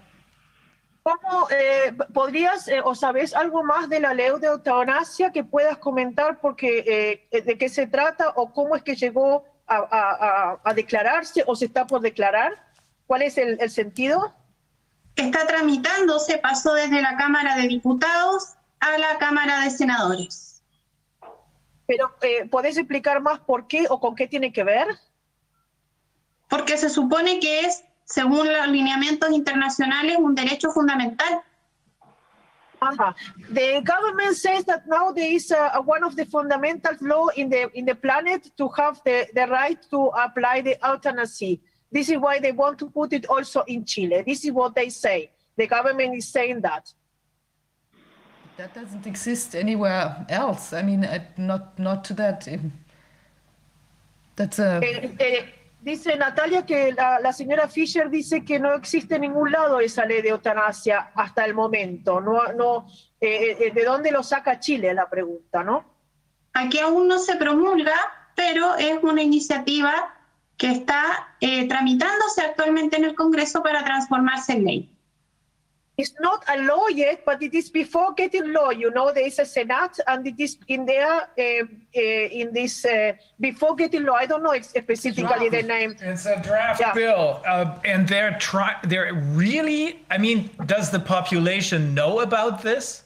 ¿Cómo 1.03 1.49
eh, 1.49 1.93
podrías 2.13 2.67
eh, 2.69 2.81
o 2.83 2.95
sabes 2.95 3.33
algo 3.33 3.61
más 3.63 3.89
de 3.89 3.99
la 3.99 4.13
ley 4.13 4.31
de 4.39 4.47
eutanasia 4.47 5.31
que 5.31 5.43
puedas 5.43 5.77
comentar 5.77 6.39
porque 6.39 7.27
eh, 7.29 7.41
de 7.41 7.57
qué 7.57 7.67
se 7.67 7.87
trata 7.87 8.29
o 8.35 8.53
cómo 8.53 8.75
es 8.75 8.83
que 8.83 8.95
llegó 8.95 9.43
a, 9.67 9.75
a, 9.75 10.61
a, 10.63 10.73
declararse 10.73 11.43
o 11.45 11.55
se 11.55 11.65
está 11.65 11.85
por 11.85 12.01
declarar? 12.01 12.53
¿Cuál 13.05 13.23
es 13.23 13.37
el, 13.37 13.57
el 13.59 13.69
sentido? 13.69 14.33
Está 15.15 15.45
tramitándose, 15.45 16.37
pasó 16.37 16.73
desde 16.73 17.01
la 17.01 17.17
Cámara 17.17 17.57
de 17.57 17.67
Diputados 17.67 18.53
a 18.79 18.97
la 18.97 19.17
Cámara 19.17 19.61
de 19.61 19.69
Senadores. 19.69 20.53
Pero, 21.85 22.15
eh, 22.21 22.47
¿podés 22.49 22.77
explicar 22.77 23.21
más 23.21 23.39
por 23.39 23.67
qué 23.67 23.85
o 23.89 23.99
con 23.99 24.15
qué 24.15 24.27
tiene 24.27 24.53
que 24.53 24.63
ver? 24.63 24.87
Porque 26.49 26.77
se 26.77 26.89
supone 26.89 27.39
que 27.39 27.61
es, 27.61 27.83
según 28.13 28.45
los 28.53 28.67
lineamientos 28.67 29.31
internacionales, 29.31 30.17
un 30.19 30.35
derecho 30.35 30.71
fundamental. 30.71 31.41
Uh-huh. 32.79 33.13
The 33.49 33.81
government 33.81 34.35
says 34.35 34.65
that 34.65 34.85
now 34.87 35.11
there 35.11 35.31
is 35.31 35.49
a, 35.51 35.71
a 35.73 35.81
one 35.81 36.03
of 36.03 36.15
the 36.15 36.25
fundamental 36.25 36.95
law 37.01 37.27
in 37.29 37.49
the 37.49 37.71
in 37.73 37.85
the 37.85 37.95
planet 37.95 38.51
to 38.57 38.67
have 38.77 39.01
the, 39.05 39.27
the 39.33 39.47
right 39.47 39.79
to 39.89 40.11
apply 40.25 40.61
the 40.61 40.75
euthanasia. 40.83 41.57
This 41.91 42.09
is 42.09 42.17
why 42.17 42.39
they 42.39 42.51
want 42.51 42.77
to 42.79 42.89
put 42.89 43.13
it 43.13 43.25
also 43.27 43.63
in 43.67 43.85
Chile. 43.85 44.21
This 44.27 44.45
is 44.45 44.51
what 44.51 44.75
they 44.75 44.89
say. 44.89 45.31
The 45.57 45.65
government 45.67 46.15
is 46.15 46.27
saying 46.27 46.61
that. 46.61 46.93
That 48.57 48.75
doesn't 48.75 49.07
exist 49.07 49.55
anywhere 49.55 50.25
else. 50.29 50.73
I 50.73 50.83
mean, 50.83 51.03
uh, 51.03 51.23
not 51.37 51.79
not 51.79 52.03
to 52.05 52.13
that. 52.15 52.47
That's 54.35 54.59
a. 54.59 54.81
Eh, 54.83 55.45
dice 55.83 56.15
Natalia 56.15 56.65
que 56.65 56.93
la, 56.93 57.33
señora 57.33 57.67
Fischer 57.67 58.09
dice 58.09 58.43
que 58.43 58.59
no 58.59 58.73
existe 58.73 59.15
en 59.15 59.21
ningún 59.21 59.51
lado 59.51 59.79
esa 59.79 60.05
ley 60.05 60.21
de 60.21 60.29
eutanasia 60.29 61.11
hasta 61.13 61.45
el 61.45 61.53
momento. 61.53 62.21
No, 62.21 62.53
no, 62.53 62.87
eh, 63.19 63.71
¿De 63.73 63.83
dónde 63.83 64.11
lo 64.11 64.23
saca 64.23 64.59
Chile? 64.59 64.93
La 64.93 65.09
pregunta, 65.09 65.63
¿no? 65.63 65.85
Aquí 66.53 66.79
aún 66.79 67.07
no 67.07 67.19
se 67.19 67.35
promulga, 67.35 67.95
pero 68.35 68.75
es 68.75 69.03
una 69.03 69.21
iniciativa 69.21 70.15
que 70.57 70.71
está 70.71 71.35
eh, 71.41 71.67
tramitándose 71.67 72.41
actualmente 72.41 72.97
en 72.97 73.05
el 73.05 73.15
Congreso 73.15 73.61
para 73.61 73.83
transformarse 73.83 74.53
en 74.53 74.63
ley. 74.63 74.92
It's 75.95 76.13
not 76.19 76.43
a 76.49 76.57
law 76.63 76.87
yet, 76.87 77.23
but 77.23 77.43
it 77.43 77.53
is 77.53 77.69
before 77.69 78.13
getting 78.13 78.51
law. 78.51 78.71
You 78.71 78.89
know, 78.89 79.13
there 79.13 79.27
is 79.27 79.37
a 79.37 79.45
Senate, 79.45 79.99
and 80.07 80.25
it 80.25 80.39
is 80.39 80.57
in 80.67 80.87
there 80.87 81.21
uh, 81.21 81.41
uh, 81.41 82.39
in 82.41 82.51
this 82.51 82.83
uh, 82.83 83.13
before 83.39 83.75
getting 83.75 84.03
law. 84.03 84.15
I 84.15 84.25
don't 84.25 84.41
know 84.41 84.59
specifically 84.59 85.49
the 85.49 85.61
name. 85.61 85.95
It's 86.01 86.25
a 86.25 86.41
draft 86.41 86.79
yeah. 86.79 86.93
bill, 86.93 87.41
uh, 87.45 87.77
and 87.85 88.07
they're 88.07 88.35
trying. 88.39 88.77
They're 88.85 89.13
really. 89.13 90.03
I 90.09 90.17
mean, 90.17 90.49
does 90.65 90.89
the 90.89 90.99
population 90.99 91.93
know 91.93 92.21
about 92.21 92.63
this? 92.63 93.03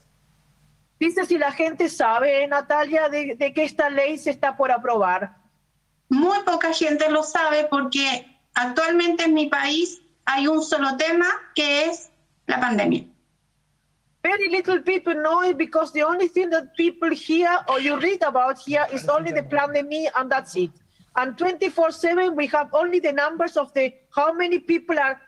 Dice 1.00 1.26
si 1.28 1.38
la 1.38 1.52
gente 1.52 1.90
sabe, 1.90 2.48
Natalia, 2.48 3.10
de, 3.10 3.36
de 3.36 3.54
que 3.54 3.66
esta 3.66 3.90
ley 3.90 4.18
se 4.18 4.32
está 4.32 4.56
por 4.56 4.72
aprobar. 4.72 5.36
Muy 6.10 6.42
poca 6.44 6.74
gente 6.74 7.10
lo 7.10 7.22
sabe 7.22 7.68
porque 7.70 8.26
actualmente 8.56 9.26
en 9.26 9.34
mi 9.34 9.48
país 9.48 10.02
hay 10.26 10.48
un 10.48 10.64
solo 10.64 10.96
tema 10.98 11.28
que 11.54 11.86
es 11.86 12.07
la 12.48 12.58
pandemia. 12.58 13.06
Very 14.24 14.50
little 14.50 14.82
people 14.82 15.14
know 15.14 15.42
it 15.44 15.58
because 15.58 15.92
the 15.94 16.04
only 16.04 16.28
thing 16.28 16.50
that 16.50 16.76
people 16.76 17.10
hear 17.10 17.60
or 17.70 17.80
you 17.80 18.00
read 18.00 18.22
about 18.24 18.60
here 18.60 18.86
is 18.92 19.08
only 19.08 19.32
the 19.32 19.44
pandemic 19.44 20.12
and 20.16 20.30
that's 20.32 20.56
it. 20.56 20.72
And 21.16 21.38
24/7 21.38 22.36
we 22.36 22.48
have 22.48 22.70
only 22.74 23.00
the 23.00 23.14
numbers 23.14 23.56
of 23.58 23.74
the 23.74 23.94
how 24.10 24.34
many 24.34 24.60
people 24.60 25.00
are 25.00 25.20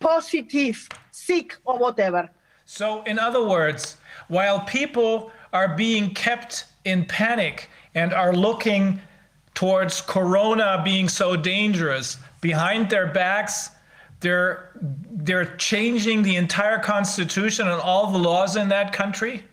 positive, 0.00 0.88
sick 1.10 1.56
or 1.64 1.78
whatever. 1.78 2.28
So 2.64 3.02
in 3.02 3.18
other 3.18 3.44
words, 3.46 3.96
while 4.28 4.60
people 4.60 5.32
are 5.52 5.68
being 5.76 6.14
kept 6.14 6.66
in 6.84 7.04
panic 7.04 7.68
and 7.94 8.12
are 8.12 8.32
looking 8.32 9.00
towards 9.54 10.00
corona 10.00 10.80
being 10.84 11.08
so 11.08 11.36
dangerous 11.36 12.18
behind 12.40 12.88
their 12.90 13.06
backs 13.06 13.70
they're 14.20 14.70
they're 15.24 15.56
changing 15.56 16.22
the 16.22 16.36
entire 16.36 16.78
constitution 16.78 17.68
and 17.68 17.80
all 17.80 18.10
the 18.10 18.18
laws 18.18 18.56
in 18.56 18.68
that 18.68 18.92
country? 18.92 19.44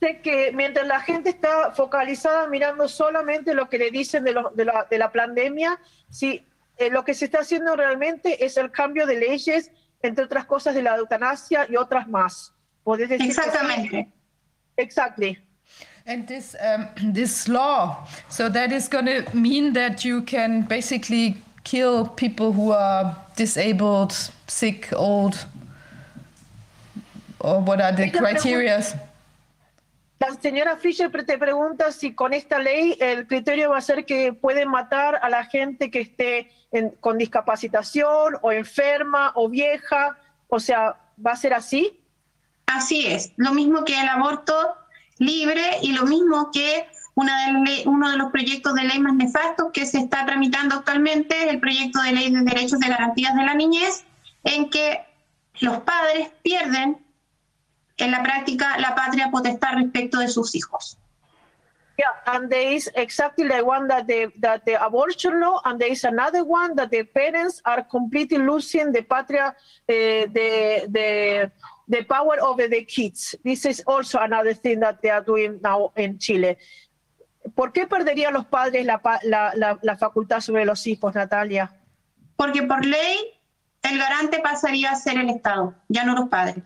Sé 0.00 0.22
que 0.22 0.50
mientras 0.52 0.86
la 0.86 1.00
gente 1.00 1.28
está 1.28 1.72
focalizada 1.72 2.46
mirando 2.48 2.88
solamente 2.88 3.52
lo 3.54 3.68
que 3.68 3.78
le 3.78 3.90
dicen 3.90 4.24
de, 4.24 4.32
lo, 4.32 4.50
de, 4.54 4.64
la, 4.64 4.86
de 4.90 4.96
la, 4.96 5.12
pandemia, 5.12 5.78
sí, 6.08 6.46
eh, 6.78 6.88
lo 6.88 7.04
que 7.04 7.12
se 7.12 7.26
está 7.26 7.40
haciendo 7.40 7.76
realmente 7.76 8.42
es 8.42 8.56
el 8.56 8.70
cambio 8.70 9.06
de 9.06 9.16
leyes, 9.16 9.70
entre 10.02 10.24
otras 10.24 10.46
cosas 10.46 10.74
de 10.74 10.82
la 10.82 10.96
eutanasia 10.96 11.66
y 11.68 11.76
otras 11.76 12.08
más. 12.08 12.54
¿Podés 12.82 13.10
decir 13.10 13.26
Exactamente. 13.26 14.08
Exactly. 14.78 15.38
And 16.06 16.26
this 16.26 16.56
um, 16.60 16.88
this 17.12 17.46
law, 17.46 18.06
so 18.28 18.48
that 18.48 18.72
is 18.72 18.88
going 18.88 19.06
to 19.06 19.24
mean 19.36 19.74
that 19.74 20.02
you 20.02 20.22
can 20.22 20.62
basically 20.62 21.36
kill 21.64 22.06
people 22.06 22.52
who 22.52 22.72
are 22.72 23.16
disabled, 23.36 24.12
sick, 24.46 24.92
old? 24.92 25.46
Or 27.40 27.60
what 27.60 27.80
are 27.80 27.92
the 27.92 28.10
criteria? 28.10 28.82
La 30.18 30.34
señora 30.34 30.76
Fischer 30.76 31.10
te 31.10 31.38
pregunta 31.38 31.92
si 31.92 32.12
con 32.12 32.34
esta 32.34 32.58
ley 32.58 32.94
el 33.00 33.26
criterio 33.26 33.70
va 33.70 33.78
a 33.78 33.80
ser 33.80 34.04
que 34.04 34.34
pueden 34.34 34.68
matar 34.68 35.18
a 35.22 35.30
la 35.30 35.44
gente 35.44 35.90
que 35.90 36.00
esté 36.00 36.50
en, 36.72 36.90
con 37.00 37.16
discapacitación 37.16 38.36
o 38.42 38.52
enferma 38.52 39.32
o 39.34 39.48
vieja. 39.48 40.18
O 40.48 40.60
sea, 40.60 40.96
¿va 41.24 41.32
a 41.32 41.36
ser 41.36 41.54
así? 41.54 41.98
Así 42.66 43.06
es. 43.06 43.32
Lo 43.36 43.54
mismo 43.54 43.82
que 43.82 43.98
el 43.98 44.08
aborto 44.08 44.76
libre 45.16 45.78
y 45.80 45.92
lo 45.92 46.04
mismo 46.04 46.50
que 46.52 46.86
de 47.16 47.82
uno 47.86 48.10
de 48.10 48.16
los 48.16 48.30
proyectos 48.30 48.74
de 48.74 48.84
ley 48.84 48.98
más 48.98 49.14
nefastos 49.14 49.70
que 49.72 49.86
se 49.86 49.98
está 49.98 50.24
tramitando 50.26 50.76
actualmente 50.76 51.44
es 51.44 51.50
el 51.50 51.60
proyecto 51.60 52.00
de 52.02 52.12
ley 52.12 52.30
de 52.30 52.42
derechos 52.42 52.78
de 52.78 52.88
garantías 52.88 53.34
de 53.34 53.42
la 53.42 53.54
niñez, 53.54 54.04
en 54.44 54.70
que 54.70 55.04
los 55.60 55.78
padres 55.80 56.30
pierden 56.42 56.98
en 57.96 58.10
la 58.10 58.22
práctica 58.22 58.78
la 58.78 58.94
patria 58.94 59.30
potestad 59.30 59.74
respecto 59.74 60.18
de 60.18 60.28
sus 60.28 60.54
hijos. 60.54 60.96
Yeah, 61.98 62.14
and 62.24 62.48
there 62.48 62.72
is 62.72 62.90
exactly 62.94 63.46
the 63.46 63.62
one 63.62 63.86
that 63.88 64.06
the 64.06 64.32
that 64.40 64.64
the 64.64 64.82
abortion 64.82 65.38
law, 65.38 65.60
and 65.66 65.78
there 65.78 65.92
is 65.92 66.02
another 66.04 66.44
one 66.44 66.74
that 66.76 66.90
the 66.90 67.04
parents 67.04 67.60
are 67.66 67.82
completely 67.82 68.38
losing 68.38 68.90
the 68.90 69.02
patria, 69.02 69.48
uh, 69.48 69.52
the 69.86 70.88
the 70.88 71.52
the 71.88 72.02
power 72.04 72.40
over 72.40 72.68
the 72.68 72.84
kids. 72.84 73.34
This 73.44 73.66
is 73.66 73.82
also 73.86 74.18
another 74.18 74.54
thing 74.54 74.80
that 74.80 75.02
they 75.02 75.10
are 75.10 75.20
doing 75.20 75.60
now 75.62 75.92
in 75.94 76.18
Chile. 76.18 76.56
¿Por 77.54 77.72
qué 77.72 77.86
perderían 77.86 78.34
los 78.34 78.46
padres 78.46 78.84
la, 78.84 79.00
la, 79.22 79.52
la, 79.54 79.78
la, 79.82 79.96
facultad 79.96 80.40
sobre 80.40 80.64
los 80.64 80.86
hijos, 80.86 81.14
Natalia? 81.14 81.72
Porque 82.36 82.62
por 82.62 82.84
ley 82.84 83.40
el 83.82 83.98
garante 83.98 84.40
pasaría 84.40 84.90
a 84.90 84.96
ser 84.96 85.18
el 85.18 85.30
Estado, 85.30 85.74
ya 85.88 86.04
no 86.04 86.14
los 86.14 86.28
padres. 86.28 86.64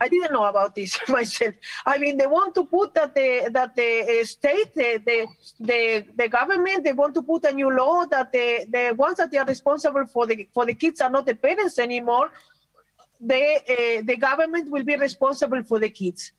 I 0.00 0.08
didn't 0.08 0.32
know 0.32 0.44
about 0.44 0.74
this 0.74 0.98
myself. 1.08 1.54
I 1.84 1.98
mean, 1.98 2.16
they 2.16 2.26
want 2.26 2.54
to 2.54 2.64
put 2.64 2.94
that 2.94 3.14
the 3.14 3.48
that 3.52 3.74
the 3.74 4.24
state, 4.24 4.74
the 4.74 5.00
the 5.04 5.26
the, 5.60 6.04
the 6.14 6.28
government, 6.28 6.84
they 6.84 6.92
want 6.92 7.14
to 7.14 7.22
put 7.22 7.44
a 7.44 7.52
new 7.52 7.70
law 7.70 8.04
that 8.06 8.32
the 8.32 8.66
the 8.68 8.94
ones 8.94 9.16
that 9.16 9.30
they 9.30 9.38
are 9.38 9.46
responsible 9.46 10.06
for 10.06 10.26
the 10.26 10.48
for 10.52 10.66
the 10.66 10.74
kids 10.74 11.00
are 11.00 11.10
not 11.10 11.26
the 11.26 11.34
parents 11.34 11.78
anymore. 11.78 12.30
Uh, 13.22 14.02
the 14.04 14.16
government 14.20 14.70
will 14.70 14.84
be 14.84 14.96
responsible 14.96 15.62
for 15.62 15.78
the 15.78 15.88
kids. 15.88 16.32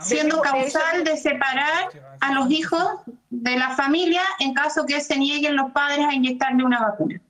Siendo 0.00 0.40
causal 0.40 1.04
de 1.04 1.16
separar 1.16 1.88
a 2.20 2.32
los 2.32 2.50
hijos 2.50 3.00
de 3.30 3.56
la 3.56 3.70
familia 3.70 4.22
en 4.40 4.54
caso 4.54 4.84
que 4.86 5.00
se 5.00 5.16
nieguen 5.16 5.56
los 5.56 5.70
padres 5.72 6.06
a 6.06 6.14
inyectarle 6.14 6.64
una 6.64 6.80
vacuna. 6.80 7.20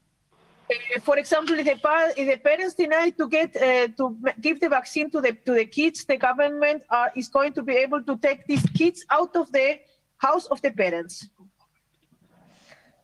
Uh, 0.71 1.01
for 1.01 1.19
example, 1.19 1.59
if 1.59 1.65
the, 1.65 1.79
if 2.17 2.29
the, 2.29 2.37
parents 2.39 2.75
deny 2.75 3.11
to 3.11 3.29
get 3.29 3.55
uh, 3.57 3.89
to 3.97 4.17
give 4.41 4.59
the 4.61 4.69
vaccine 4.69 5.11
to 5.11 5.21
the 5.21 5.33
to 5.45 5.55
the 5.55 5.67
kids, 5.67 6.05
the 6.05 6.17
government 6.17 6.83
are, 6.89 7.13
is 7.15 7.29
going 7.29 7.53
to 7.53 7.63
be 7.63 7.75
able 7.75 8.03
to 8.03 8.17
take 8.19 8.47
these 8.47 8.65
kids 8.75 9.05
out 9.11 9.35
of 9.37 9.51
the 9.53 9.79
house 10.17 10.47
of 10.47 10.61
the 10.63 10.71
parents. 10.71 11.29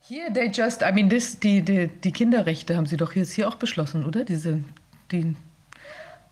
Here 0.08 0.30
they 0.30 0.48
just, 0.48 0.82
I 0.82 0.90
mean, 0.90 1.10
this, 1.10 1.38
die, 1.38 1.60
die, 1.60 1.88
die 1.88 2.12
Kinderrechte 2.12 2.74
haben 2.74 2.86
sie 2.86 2.96
doch 2.96 3.14
jetzt 3.14 3.32
hier 3.32 3.46
auch 3.46 3.56
beschlossen, 3.56 4.06
oder? 4.06 4.24
Diese, 4.24 4.64
die 5.12 5.36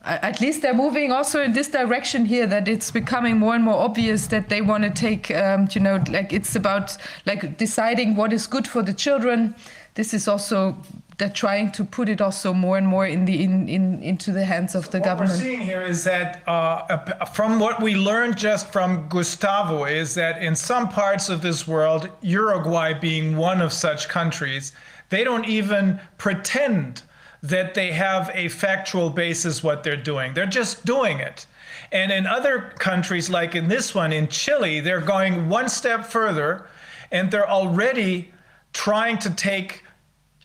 At 0.06 0.40
least 0.40 0.62
they're 0.62 0.74
moving 0.74 1.10
also 1.10 1.42
in 1.42 1.52
this 1.52 1.68
direction 1.68 2.24
here. 2.24 2.46
That 2.46 2.68
it's 2.68 2.90
becoming 2.90 3.38
more 3.38 3.54
and 3.54 3.64
more 3.64 3.74
obvious 3.74 4.28
that 4.28 4.48
they 4.48 4.60
want 4.60 4.84
to 4.84 4.90
take, 4.90 5.30
um, 5.32 5.68
you 5.72 5.80
know, 5.80 6.02
like 6.08 6.32
it's 6.32 6.54
about 6.54 6.96
like 7.26 7.58
deciding 7.58 8.14
what 8.14 8.32
is 8.32 8.46
good 8.46 8.68
for 8.68 8.82
the 8.82 8.94
children. 8.94 9.54
This 9.94 10.14
is 10.14 10.28
also 10.28 10.76
they're 11.18 11.30
trying 11.30 11.72
to 11.72 11.84
put 11.84 12.08
it 12.08 12.20
also 12.20 12.52
more 12.52 12.76
and 12.76 12.86
more 12.86 13.06
in 13.06 13.24
the 13.24 13.42
in, 13.42 13.68
in 13.68 14.02
into 14.02 14.32
the 14.32 14.44
hands 14.44 14.74
of 14.74 14.90
the 14.90 14.98
What 14.98 15.06
government. 15.06 15.32
What 15.32 15.44
we're 15.44 15.50
seeing 15.50 15.60
here 15.60 15.82
is 15.82 16.04
that, 16.04 16.46
uh, 16.46 17.24
from 17.26 17.58
what 17.58 17.82
we 17.82 17.94
learned 17.94 18.36
just 18.36 18.70
from 18.70 19.08
Gustavo, 19.08 19.86
is 19.86 20.14
that 20.14 20.42
in 20.42 20.54
some 20.54 20.88
parts 20.88 21.28
of 21.28 21.40
this 21.40 21.66
world, 21.66 22.10
Uruguay 22.20 22.94
being 22.94 23.36
one 23.36 23.60
of 23.60 23.72
such 23.72 24.08
countries, 24.08 24.72
they 25.08 25.24
don't 25.24 25.46
even 25.46 25.98
pretend 26.18 27.02
that 27.48 27.74
they 27.74 27.92
have 27.92 28.30
a 28.34 28.48
factual 28.48 29.10
basis 29.10 29.62
what 29.62 29.82
they're 29.82 29.96
doing. 29.96 30.34
They're 30.34 30.46
just 30.46 30.84
doing 30.84 31.20
it. 31.20 31.46
And 31.92 32.10
in 32.10 32.26
other 32.26 32.72
countries, 32.78 33.30
like 33.30 33.54
in 33.54 33.68
this 33.68 33.94
one, 33.94 34.12
in 34.12 34.28
Chile, 34.28 34.80
they're 34.80 35.00
going 35.00 35.48
one 35.48 35.68
step 35.68 36.06
further 36.06 36.68
and 37.12 37.30
they're 37.30 37.48
already 37.48 38.32
trying 38.72 39.18
to 39.18 39.30
take 39.30 39.84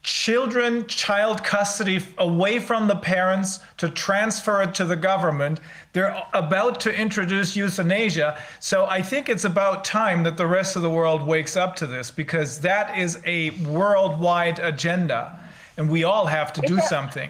children 0.03 0.85
child 0.87 1.43
custody 1.43 2.03
away 2.17 2.57
from 2.57 2.87
the 2.87 2.95
parents 2.95 3.59
to 3.77 3.87
transfer 3.89 4.63
it 4.63 4.73
to 4.73 4.83
the 4.83 4.95
government 4.95 5.59
they're 5.93 6.19
about 6.33 6.79
to 6.79 6.91
introduce 6.91 7.55
euthanasia 7.55 8.35
so 8.59 8.87
i 8.87 8.99
think 8.99 9.29
it's 9.29 9.45
about 9.45 9.85
time 9.85 10.23
that 10.23 10.37
the 10.37 10.47
rest 10.47 10.75
of 10.75 10.81
the 10.81 10.89
world 10.89 11.21
wakes 11.21 11.55
up 11.55 11.75
to 11.75 11.85
this 11.85 12.09
because 12.09 12.59
that 12.59 12.97
is 12.97 13.19
a 13.25 13.51
worldwide 13.67 14.57
agenda 14.57 15.39
and 15.81 15.89
we 15.91 16.03
all 16.05 16.27
have 16.27 16.51
to 16.53 16.61
do 16.61 16.79
something 16.81 17.29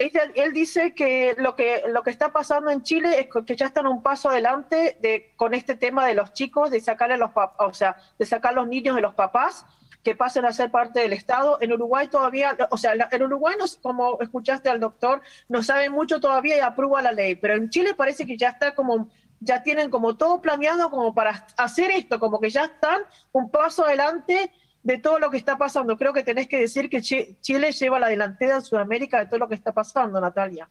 Ella- 0.00 0.30
él 0.36 0.52
dice 0.52 0.94
que 0.94 1.34
lo, 1.38 1.56
que 1.56 1.82
lo 1.88 2.02
que 2.04 2.10
está 2.10 2.32
pasando 2.32 2.70
en 2.70 2.82
Chile 2.84 3.18
es 3.18 3.28
que 3.44 3.56
ya 3.56 3.66
están 3.66 3.86
un 3.88 4.00
paso 4.00 4.28
adelante 4.30 4.96
de, 5.00 5.32
con 5.34 5.54
este 5.54 5.74
tema 5.74 6.06
de 6.06 6.14
los 6.14 6.32
chicos, 6.34 6.70
de 6.70 6.80
sacarle 6.80 7.14
a 7.14 7.18
los 7.18 7.30
pap- 7.32 7.54
o 7.58 7.74
sea, 7.74 7.96
de 8.16 8.24
sacar 8.24 8.54
los 8.54 8.68
niños 8.68 8.94
de 8.94 9.02
los 9.02 9.14
papás 9.14 9.66
que 10.04 10.14
pasen 10.14 10.44
a 10.44 10.52
ser 10.52 10.70
parte 10.70 11.00
del 11.00 11.12
Estado. 11.14 11.58
En 11.60 11.72
Uruguay 11.72 12.06
todavía, 12.06 12.56
o 12.70 12.76
sea, 12.78 12.92
en 13.10 13.22
Uruguay, 13.24 13.56
no, 13.58 13.64
s- 13.64 13.76
como 13.82 14.20
escuchaste 14.20 14.68
al 14.68 14.78
doctor, 14.78 15.20
no 15.48 15.64
saben 15.64 15.90
mucho 15.90 16.20
todavía 16.20 16.56
y 16.58 16.60
aprueba 16.60 17.02
la 17.02 17.10
ley, 17.10 17.34
pero 17.34 17.56
en 17.56 17.68
Chile 17.68 17.92
parece 17.94 18.24
que 18.24 18.36
ya 18.36 18.50
está 18.50 18.76
como, 18.76 19.08
ya 19.40 19.64
tienen 19.64 19.90
como 19.90 20.16
todo 20.16 20.40
planeado 20.40 20.90
como 20.90 21.12
para 21.12 21.44
hacer 21.56 21.90
esto, 21.90 22.20
como 22.20 22.38
que 22.40 22.50
ya 22.50 22.66
están 22.66 23.00
un 23.32 23.50
paso 23.50 23.84
adelante 23.84 24.52
de 24.82 24.98
todo 24.98 25.18
lo 25.18 25.30
que 25.30 25.36
está 25.36 25.58
pasando. 25.58 25.96
Creo 25.96 26.12
que 26.12 26.22
tenés 26.22 26.48
que 26.48 26.58
decir 26.58 26.88
que 26.88 27.00
Chi- 27.02 27.36
Chile 27.40 27.72
lleva 27.72 27.98
la 27.98 28.08
delantera 28.08 28.56
en 28.56 28.62
Sudamérica 28.62 29.18
de 29.20 29.26
todo 29.26 29.38
lo 29.40 29.48
que 29.48 29.54
está 29.56 29.72
pasando, 29.72 30.20
Natalia. 30.20 30.68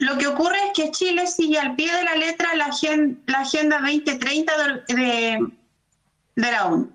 Lo 0.00 0.18
que 0.18 0.26
ocurre 0.26 0.56
es 0.66 0.72
que 0.74 0.90
Chile 0.90 1.26
sigue 1.26 1.58
al 1.58 1.76
pie 1.76 1.94
de 1.94 2.02
la 2.04 2.16
letra 2.16 2.54
la, 2.56 2.66
agen- 2.66 3.22
la 3.26 3.40
Agenda 3.40 3.78
2030 3.80 4.52
de, 4.88 4.94
de, 4.94 5.38
de 6.36 6.50
la 6.52 6.66
ONU. 6.66 6.90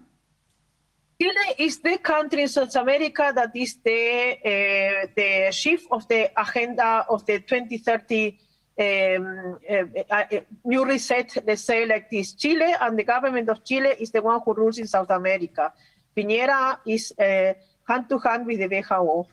Chile 1.21 1.55
is 1.57 1.81
the 1.81 1.99
country 1.99 2.43
in 2.43 2.47
South 2.47 2.75
America 2.77 3.33
that 3.35 3.51
is 3.53 3.81
the 3.83 4.37
uh, 4.39 5.07
the 5.15 5.49
chief 5.51 5.85
of 5.91 6.07
the 6.07 6.31
agenda 6.35 7.05
of 7.09 7.25
the 7.25 7.39
2030 7.41 8.39
um, 8.79 9.57
uh, 9.69 10.13
uh, 10.15 10.23
new 10.63 10.85
reset. 10.85 11.43
Let's 11.45 11.63
say 11.65 11.85
like 11.85 12.09
this: 12.09 12.35
Chile 12.35 12.73
and 12.79 12.97
the 12.97 13.03
government 13.03 13.49
of 13.49 13.65
Chile 13.65 13.95
is 13.99 14.11
the 14.11 14.21
one 14.21 14.39
who 14.45 14.53
rules 14.53 14.77
in 14.77 14.87
South 14.87 15.09
America. 15.09 15.73
Piñera 16.19 16.79
is 16.85 17.13
uh, 17.17 17.53
hand 17.87 18.09
to 18.09 18.19
hand 18.19 18.45
with 18.45 18.59
the 18.59 18.67
WHO. 18.67 19.27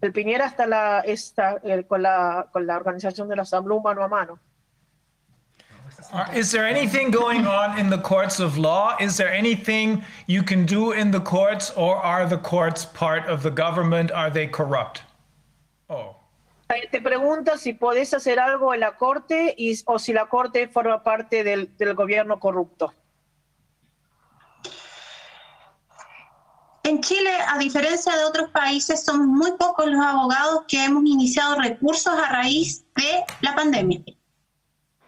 El 0.00 0.12
Piñera 0.12 0.46
está, 0.46 0.66
la, 0.66 1.00
está 1.00 1.60
eh, 1.64 1.84
con, 1.88 2.02
la, 2.02 2.46
con 2.52 2.66
la 2.66 2.76
organización 2.76 3.28
de 3.28 3.36
la 3.36 3.42
Asamblea 3.42 3.80
mano 3.82 4.02
a 4.02 4.08
mano. 4.08 4.38
Uh, 6.12 6.26
Is 6.34 6.50
there 6.50 6.66
anything 6.66 7.10
going 7.10 7.46
on 7.46 7.78
in 7.78 7.88
the 7.88 7.98
courts 7.98 8.40
of 8.40 8.58
law? 8.58 8.96
Is 9.00 9.16
there 9.16 9.32
anything 9.32 10.04
you 10.26 10.42
can 10.42 10.66
do 10.66 10.92
in 10.92 11.10
the 11.10 11.20
courts, 11.20 11.72
or 11.76 11.96
are 11.96 12.26
the 12.26 12.38
courts 12.38 12.84
part 12.84 13.26
of 13.28 13.42
the 13.42 13.50
government? 13.50 14.10
Are 14.10 14.30
they 14.30 14.46
corrupt? 14.46 15.02
Oh. 15.88 16.16
Eh, 16.68 16.88
Te 16.90 17.00
pregunta 17.00 17.56
si 17.56 17.74
podés 17.74 18.12
hacer 18.14 18.38
algo 18.38 18.74
en 18.74 18.80
la 18.80 18.96
corte 18.96 19.54
y, 19.56 19.74
o 19.86 19.98
si 19.98 20.12
la 20.12 20.26
corte 20.26 20.68
forma 20.68 21.02
parte 21.02 21.44
del, 21.44 21.76
del 21.76 21.94
gobierno 21.94 22.38
corrupto. 22.40 22.92
En 26.84 27.00
Chile, 27.00 27.30
a 27.48 27.58
diferencia 27.58 28.16
de 28.16 28.24
otros 28.24 28.50
países, 28.50 29.04
son 29.04 29.28
muy 29.28 29.52
pocos 29.52 29.86
los 29.86 30.04
abogados 30.04 30.64
que 30.66 30.84
hemos 30.84 31.04
iniciado 31.04 31.56
recursos 31.60 32.12
a 32.12 32.28
raíz 32.28 32.84
de 32.96 33.24
la 33.40 33.54
pandemia. 33.54 34.02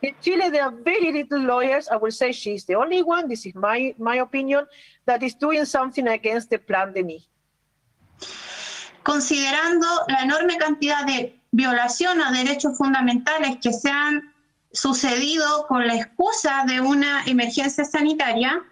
In 0.03 0.15
Chile, 0.21 0.51
there 0.51 0.63
are 0.63 0.71
very 0.85 1.11
little 1.11 1.41
lawyers. 1.41 1.89
I 1.91 1.97
will 1.97 2.13
say 2.13 2.31
she's 2.31 2.65
the 2.67 2.77
only 2.77 3.03
one. 3.03 3.27
This 3.27 3.47
is 3.47 3.55
my, 3.55 3.95
my 3.99 4.21
opinion 4.21 4.67
that 5.07 5.23
is 5.23 5.35
doing 5.35 5.65
something 5.65 6.07
against 6.07 6.51
the 6.51 6.59
pandemic. 6.59 7.23
Considerando 9.03 9.87
la 10.09 10.23
enorme 10.23 10.59
cantidad 10.59 11.05
de 11.07 11.41
violación 11.53 12.23
a 12.23 12.31
derechos 12.33 12.77
fundamentales 12.79 13.59
que 13.61 13.73
se 13.73 13.91
han 13.91 14.33
sucedido 14.73 15.67
con 15.67 15.87
la 15.87 15.95
excusa 15.97 16.65
de 16.67 16.81
una 16.81 17.25
emergencia 17.25 17.85
sanitaria, 17.85 18.63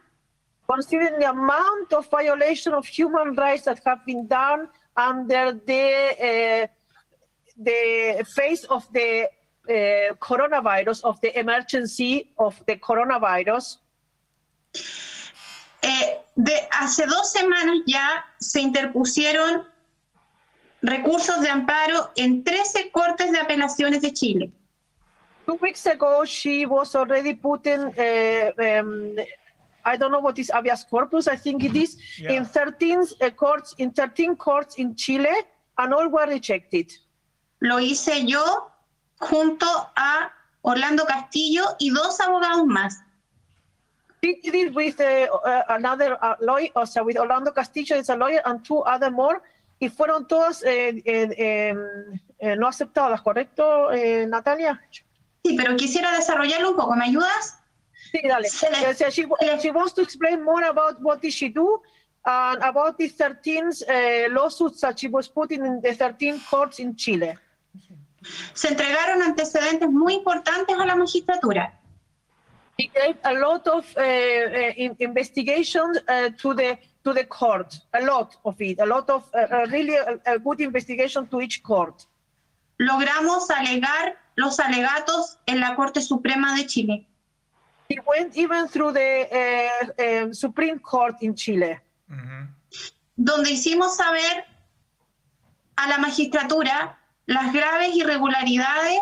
Considering 0.73 1.19
the 1.19 1.29
amount 1.29 1.93
of 1.93 2.09
violation 2.11 2.73
of 2.73 2.87
human 2.87 3.35
rights 3.35 3.65
that 3.65 3.81
have 3.85 4.05
been 4.07 4.27
done 4.27 4.69
under 4.97 5.53
the 5.67 5.87
uh, 6.29 6.67
the 7.69 8.25
face 8.35 8.65
of 8.65 8.83
the 8.93 9.29
uh, 9.69 10.15
coronavirus, 10.29 11.05
of 11.05 11.21
the 11.21 11.39
emergency 11.39 12.31
of 12.39 12.55
the 12.67 12.77
coronavirus, 12.77 13.77
eh, 15.83 16.19
de 16.37 16.57
hace 16.71 17.07
dos 17.07 17.33
semanas 17.33 17.79
ya 17.87 18.25
se 18.39 18.61
interpusieron 18.61 19.67
recursos 20.81 21.41
de 21.41 21.49
amparo 21.49 22.11
en 22.17 22.43
13 22.43 22.91
cortes 22.91 23.31
de 23.31 23.39
apelaciones 23.39 24.01
de 24.01 24.13
Chile. 24.13 24.51
Two 25.45 25.59
weeks 25.61 25.87
ago, 25.87 26.25
she 26.25 26.67
was 26.67 26.95
already 26.95 27.35
put 27.35 27.67
in, 27.67 27.81
uh, 27.81 28.81
um, 28.81 29.17
I 29.85 29.97
don't 29.97 30.13
know 30.13 30.21
what 30.21 30.39
is 30.39 30.51
habeas 30.51 30.85
corpus, 30.89 31.29
I 31.29 31.37
think 31.37 31.65
it 31.65 31.77
is, 31.77 31.97
in 32.19 32.45
13 32.45 33.05
uh, 33.21 33.31
courts, 33.31 33.75
in 33.79 33.91
13 33.91 34.37
courts 34.37 34.77
in 34.77 34.95
Chile, 34.97 35.35
and 35.79 35.95
all 35.95 36.09
were 36.09 36.27
rejected. 36.27 36.93
Lo 37.61 37.79
hice 37.79 38.27
yo 38.27 38.71
junto 39.21 39.67
a 39.97 40.33
Orlando 40.63 41.05
Castillo 41.05 41.65
y 41.79 41.91
dos 41.91 42.21
abogados 42.21 42.67
más. 42.67 42.95
Did 44.21 44.55
it 44.55 44.75
with 44.75 45.01
uh, 45.01 45.27
uh, 45.35 45.63
another 45.71 46.17
uh, 46.23 46.37
lawyer, 46.41 46.69
o 46.77 46.85
sea, 46.85 47.03
with 47.03 47.19
Orlando 47.19 47.51
Castillo, 47.51 47.97
is 47.97 48.09
a 48.09 48.17
lawyer, 48.17 48.41
and 48.45 48.65
two 48.65 48.79
other 48.79 49.11
more, 49.11 49.43
y 49.81 49.89
fueron 49.89 50.29
todas 50.29 50.63
eh, 50.63 51.03
eh, 51.05 51.29
em, 51.37 52.21
eh, 52.39 52.55
no 52.57 52.69
aceptadas, 52.69 53.21
¿correcto, 53.21 53.91
eh, 53.91 54.25
Natalia? 54.29 54.81
Sí, 55.45 55.57
pero 55.57 55.75
quisiera 55.77 56.13
desarrollarlo 56.13 56.71
un 56.71 56.77
poco. 56.77 56.95
¿Me 56.95 57.07
ayudas? 57.07 57.59
Sí, 58.13 58.21
dale. 58.23 58.47
O 58.89 58.95
sea, 58.95 59.11
she, 59.11 59.27
she 59.61 59.71
wants 59.71 59.95
to 59.95 60.03
explain 60.03 60.45
more 60.45 60.65
about 60.65 61.01
what 61.01 61.23
did 61.23 61.33
she 61.33 61.49
do 61.49 61.81
and 62.27 62.63
about 62.63 62.99
the 62.99 63.09
13 63.09 63.65
uh, 63.67 64.29
lawsuits 64.31 64.81
that 64.83 64.99
she 64.99 65.09
was 65.09 65.29
put 65.29 65.51
in 65.51 65.81
the 65.81 65.95
13 65.95 66.41
courts 66.49 66.79
in 66.79 66.95
Chile. 66.95 67.39
Se 68.55 68.69
entregaron 68.69 69.23
antecedentes 69.23 69.91
muy 69.91 70.15
importantes 70.15 70.77
a 70.79 70.85
la 70.85 70.95
magistratura. 70.95 71.73
He 72.77 72.89
gave 72.89 73.17
a 73.25 73.33
lot 73.33 73.67
of 73.67 73.85
uh, 73.97 74.01
uh, 74.01 74.73
in- 74.77 74.97
investigations 74.99 75.99
uh, 76.09 76.31
to 76.39 76.55
the 76.55 76.79
to 77.05 77.13
the 77.13 77.25
court, 77.25 77.81
a 77.95 78.01
lot 78.01 78.37
of 78.45 78.61
it, 78.61 78.79
a 78.79 78.87
lot 78.87 79.11
of 79.11 79.25
really 79.73 79.97
a, 79.97 80.21
a 80.25 80.39
good 80.39 80.61
investigation 80.61 81.27
to 81.27 81.41
each 81.41 81.61
court. 81.63 82.07
Logramos 82.79 83.51
alegar 83.51 84.17
los 84.37 84.61
alegatos 84.61 85.39
en 85.47 85.59
la 85.59 85.75
Corte 85.75 86.01
Suprema 86.01 86.55
de 86.55 86.67
Chile. 86.67 87.07
He 87.93 88.01
went 88.07 88.35
even 88.39 88.69
through 88.69 88.93
the 88.93 89.11
uh, 89.31 90.23
um, 90.23 90.33
Supreme 90.33 90.79
Court 90.79 91.17
in 91.21 91.35
Chile. 91.35 91.79
donde 93.17 93.51
hicimos 93.51 93.97
saber 93.97 94.45
a 95.77 95.89
la 95.89 95.99
magistratura 95.99 96.99
las 97.27 97.53
graves 97.53 97.95
irregularidades 97.95 98.99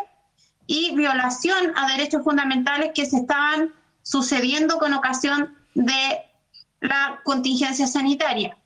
y 0.67 0.95
violación 0.97 1.73
a 1.77 1.93
derechos 1.93 2.23
fundamentales 2.25 2.91
que 2.95 3.07
se 3.07 3.19
estaban 3.19 3.73
sucediendo 4.03 4.79
con 4.79 4.93
ocasión 4.93 5.57
de 5.75 6.23
la 6.81 7.21
contingencia 7.25 7.87
sanitaria. 7.87 8.57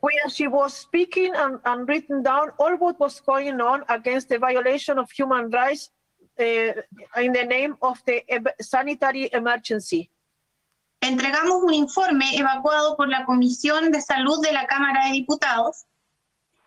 Where 0.00 0.28
she 0.30 0.48
was 0.48 0.72
speaking 0.74 1.34
and, 1.36 1.60
and 1.64 1.86
written 1.86 2.22
down 2.22 2.52
all 2.58 2.76
what 2.76 2.98
was 2.98 3.20
going 3.20 3.60
on 3.60 3.84
against 3.88 4.28
the 4.28 4.38
violation 4.38 4.98
of 4.98 5.10
human 5.10 5.50
rights 5.50 5.90
uh, 5.90 6.03
in 6.38 7.32
the 7.32 7.44
name 7.44 7.76
of 7.80 8.02
the 8.06 8.24
sanitary 8.60 9.30
emergency. 9.32 10.10
Entregamos 11.00 11.62
un 11.62 11.74
informe 11.74 12.36
evacuado 12.36 12.96
por 12.96 13.08
la 13.08 13.24
Comisión 13.24 13.90
de 13.90 14.00
Salud 14.00 14.40
de 14.42 14.52
la 14.52 14.66
Cámara 14.66 15.06
de 15.06 15.12
Diputados 15.12 15.84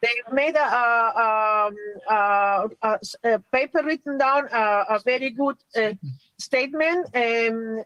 They 0.02 0.14
made 0.32 0.56
a, 0.56 0.62
a, 0.62 1.68
um, 1.68 1.76
a, 2.08 3.00
a, 3.24 3.40
paper 3.52 3.84
written 3.84 4.18
down, 4.18 4.48
a, 4.52 4.86
a 4.90 5.00
very 5.04 5.32
good 5.32 5.58
uh, 5.76 5.94
statement. 6.38 7.08
Um, 7.16 7.84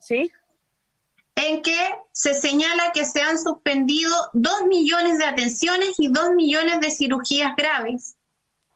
¿Sí? 0.00 0.30
en 1.36 1.62
que 1.62 1.94
se 2.12 2.34
señala 2.34 2.92
que 2.92 3.04
se 3.06 3.22
han 3.22 3.38
suspendido 3.38 4.14
2 4.34 4.66
millones 4.66 5.18
de 5.18 5.24
atenciones 5.24 5.98
y 5.98 6.08
2 6.08 6.32
millones 6.34 6.80
de 6.80 6.90
cirugías 6.90 7.56
graves. 7.56 8.16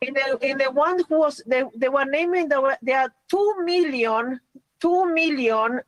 In 0.01 0.13
the, 0.15 0.39
in 0.43 0.59
the 0.59 0.71
one 0.71 1.03
who 1.09 1.19
was, 1.21 1.43
they, 1.47 1.63
they 1.77 1.89
were 1.89 2.05
naming, 2.05 2.49
there, 2.49 2.61
were, 2.61 2.77
there 2.83 3.01
are 3.01 3.13
2 3.31 3.55
million, 3.65 4.39
2 4.81 5.13
million 5.15 5.81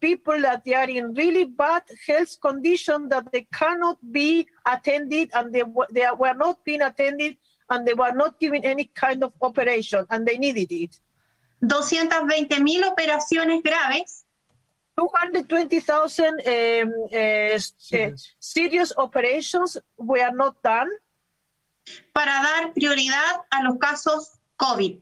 people 0.00 0.40
that 0.42 0.64
they 0.64 0.74
are 0.74 0.88
in 0.88 1.14
really 1.14 1.44
bad 1.44 1.82
health 2.06 2.36
condition 2.40 3.08
that 3.08 3.32
they 3.32 3.46
cannot 3.52 3.96
be 4.12 4.46
attended 4.66 5.30
and 5.34 5.52
they, 5.52 5.62
they 5.90 6.06
were 6.16 6.34
not 6.34 6.62
being 6.64 6.82
attended 6.82 7.36
and 7.70 7.86
they 7.86 7.94
were 7.94 8.12
not 8.12 8.38
given 8.38 8.62
any 8.64 8.84
kind 8.94 9.24
of 9.24 9.32
operation 9.42 10.04
and 10.10 10.26
they 10.26 10.38
needed 10.38 10.70
it. 10.70 10.98
220 11.68 12.62
mil 12.62 12.82
operaciones 12.92 13.62
graves. 13.64 14.24
220,000 14.98 16.26
um, 16.26 16.92
uh, 17.12 17.16
s- 17.16 17.72
uh, 17.94 18.10
serious 18.38 18.92
operations 18.96 19.76
were 19.96 20.30
not 20.32 20.60
done 20.62 20.88
para 22.12 22.42
dar 22.42 22.72
prioridad 22.72 23.42
a 23.50 23.62
los 23.62 23.78
casos 23.78 24.40
COVID. 24.56 25.00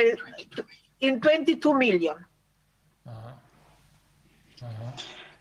in 1.01 1.19
22 1.21 1.73
million. 1.77 2.15
Uh-huh. 3.07 3.31
Uh-huh. 4.63 4.91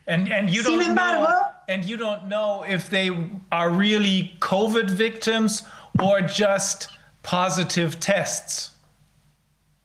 And 0.07 0.31
and 0.31 0.51
you 0.51 0.63
Sin 0.63 0.79
don't 0.79 0.85
know 0.85 0.91
embargo- 0.91 1.53
and 1.69 1.85
you 1.85 1.97
don't 1.97 2.29
know 2.29 2.63
if 2.69 2.91
they 2.91 3.11
are 3.51 3.71
really 3.71 4.37
COVID 4.41 4.91
victims 4.91 5.63
or 6.03 6.21
just 6.21 6.89
positive 7.23 7.99
tests. 8.01 8.73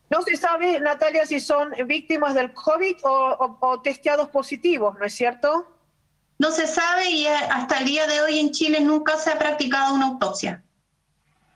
No 0.10 0.22
se 0.24 0.36
sabe, 0.38 0.80
Natalia, 0.80 1.26
si 1.26 1.40
son 1.40 1.72
víctimas 1.86 2.34
del 2.34 2.52
COVID 2.54 2.98
o, 3.04 3.38
o- 3.40 3.58
o 3.62 3.82
testeados 3.82 4.30
positivos, 4.30 4.98
¿no 4.98 5.06
es 5.06 5.14
cierto? 5.14 5.68
No 6.40 6.52
se 6.52 6.66
sabe 6.68 7.10
y 7.12 7.28
eh, 7.28 7.36
hasta 7.52 7.80
el 7.80 7.86
día 7.86 8.08
de 8.08 8.22
hoy 8.22 8.40
en 8.40 8.52
Chile 8.52 8.80
nunca 8.80 9.18
se 9.18 9.30
ha 9.32 9.38
practicado 9.38 9.94
una 9.94 10.08
autopsia. 10.08 10.62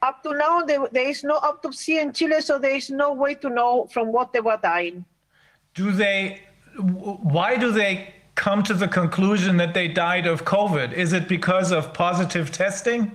Up 0.04 0.22
to 0.22 0.34
now, 0.34 0.62
there, 0.66 0.82
there 0.92 1.10
is 1.10 1.24
no 1.24 1.36
autopsy 1.38 1.98
in 1.98 2.12
Chile, 2.12 2.42
so 2.42 2.60
there 2.60 2.76
is 2.76 2.90
no 2.92 3.14
way 3.14 3.36
to 3.36 3.50
know 3.50 3.88
from 3.92 4.12
what 4.12 4.34
they 4.34 4.42
were 4.42 4.60
dying. 4.62 5.06
Do 5.74 5.92
they 5.92 6.42
why 6.78 7.56
do 7.56 7.72
they 7.72 8.14
come 8.36 8.62
to 8.64 8.74
the 8.74 8.88
conclusion 8.88 9.58
that 9.58 9.74
they 9.74 9.88
died 9.88 10.28
of 10.28 10.44
COVID? 10.44 10.92
Is 10.92 11.14
it 11.14 11.28
because 11.30 11.72
of 11.72 11.94
positive 11.94 12.52
testing? 12.52 13.12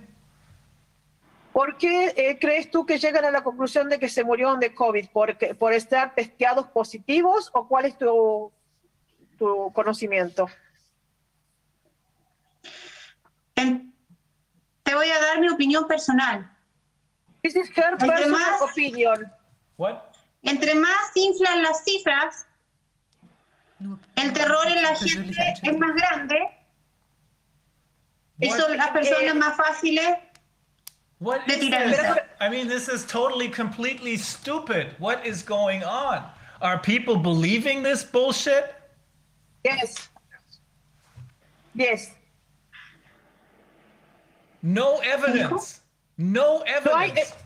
¿Por 1.58 1.76
qué 1.76 2.14
eh, 2.16 2.38
crees 2.40 2.70
tú 2.70 2.86
que 2.86 2.98
llegan 3.00 3.24
a 3.24 3.32
la 3.32 3.42
conclusión 3.42 3.88
de 3.88 3.98
que 3.98 4.08
se 4.08 4.22
murieron 4.22 4.60
de 4.60 4.72
COVID? 4.72 5.08
¿Por, 5.08 5.36
qué- 5.36 5.56
por 5.56 5.72
estar 5.72 6.14
testeados 6.14 6.68
positivos 6.68 7.50
o 7.52 7.66
cuál 7.66 7.86
es 7.86 7.98
tu, 7.98 8.52
tu 9.36 9.72
conocimiento? 9.72 10.46
En- 13.56 13.92
te 14.84 14.94
voy 14.94 15.08
a 15.10 15.18
dar 15.18 15.40
mi 15.40 15.48
opinión 15.48 15.88
personal. 15.88 16.48
This 17.42 17.56
is 17.56 17.76
her 17.76 17.94
Entre 17.94 18.06
personal 18.08 18.30
más- 18.40 18.62
opinion. 18.62 19.32
What? 19.78 19.98
Entre 20.42 20.76
más 20.76 21.10
inflan 21.16 21.64
las 21.64 21.82
cifras, 21.82 22.46
el 24.14 24.32
terror 24.32 24.64
en 24.68 24.80
la 24.80 24.94
gente 24.94 25.54
es 25.64 25.76
más 25.76 25.92
grande 25.96 26.38
y 28.38 28.48
son 28.48 28.76
las 28.76 28.90
personas 28.90 29.34
más 29.34 29.56
fáciles 29.56 30.18
What 31.20 31.40
is 31.48 31.70
this? 31.70 32.18
I 32.40 32.48
mean, 32.48 32.68
this 32.68 32.88
is 32.88 33.04
totally, 33.06 33.48
completely 33.48 34.16
stupid. 34.16 34.94
What 34.98 35.26
is 35.26 35.42
going 35.42 35.82
on? 35.82 36.22
Are 36.60 36.78
people 36.78 37.16
believing 37.16 37.82
this 37.82 38.04
bullshit? 38.04 38.74
Yes. 39.64 40.08
Yes. 41.74 42.10
No 44.62 44.98
evidence. 44.98 45.80
No 46.16 46.62
No 46.84 46.94
hay, 46.96 47.10
evidence. 47.10 47.30
eh, 47.32 47.44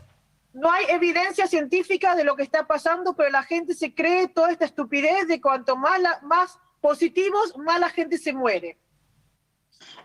no 0.53 0.71
hay 0.71 0.85
evidencia 0.89 1.47
científica 1.47 2.15
de 2.15 2.23
lo 2.23 2.35
que 2.35 2.43
está 2.43 2.65
pasando, 2.67 3.15
pero 3.15 3.29
la 3.29 3.43
gente 3.43 3.73
se 3.75 3.93
cree 3.93 4.27
toda 4.27 4.51
esta 4.51 4.65
estupidez 4.65 5.27
de 5.27 5.39
cuanto 5.39 5.75
más, 5.75 5.99
la- 5.99 6.19
más 6.23 6.57
positivos, 6.81 7.55
más 7.57 7.79
la 7.79 7.89
gente 7.89 8.17
se 8.17 8.33
muere. 8.33 8.77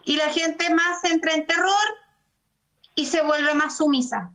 y 0.04 0.16
la 0.16 0.28
gente 0.30 0.68
más 0.74 1.04
entra 1.04 1.32
en 1.34 1.46
terror 1.46 1.86
y 2.98 3.04
se 3.04 3.22
vuelve 3.22 3.54
más 3.54 3.78
sumisa. 3.78 4.28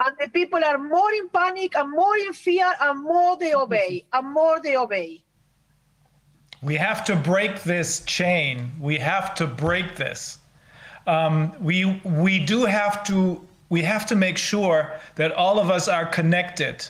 And 0.00 0.16
the 0.20 0.28
people 0.28 0.62
are 0.62 0.78
more 0.78 1.12
in 1.12 1.28
panic 1.30 1.76
and 1.76 1.90
more 1.90 2.16
in 2.18 2.32
fear 2.32 2.70
and 2.80 3.02
more 3.02 3.38
they 3.38 3.54
obey 3.54 4.04
and 4.12 4.28
more 4.28 4.60
they 4.60 4.76
obey. 4.76 5.22
We 6.62 6.76
have 6.76 7.04
to 7.06 7.16
break 7.16 7.62
this 7.62 8.00
chain. 8.00 8.70
We 8.80 8.98
have 8.98 9.34
to 9.36 9.46
break 9.46 9.96
this. 9.96 10.38
Um, 11.06 11.54
we 11.60 12.00
we 12.04 12.38
do 12.38 12.64
have 12.64 13.04
to 13.04 13.40
we 13.68 13.82
have 13.82 14.06
to 14.06 14.16
make 14.16 14.38
sure 14.38 14.92
that 15.14 15.32
all 15.32 15.58
of 15.58 15.70
us 15.70 15.88
are 15.88 16.06
connected, 16.06 16.86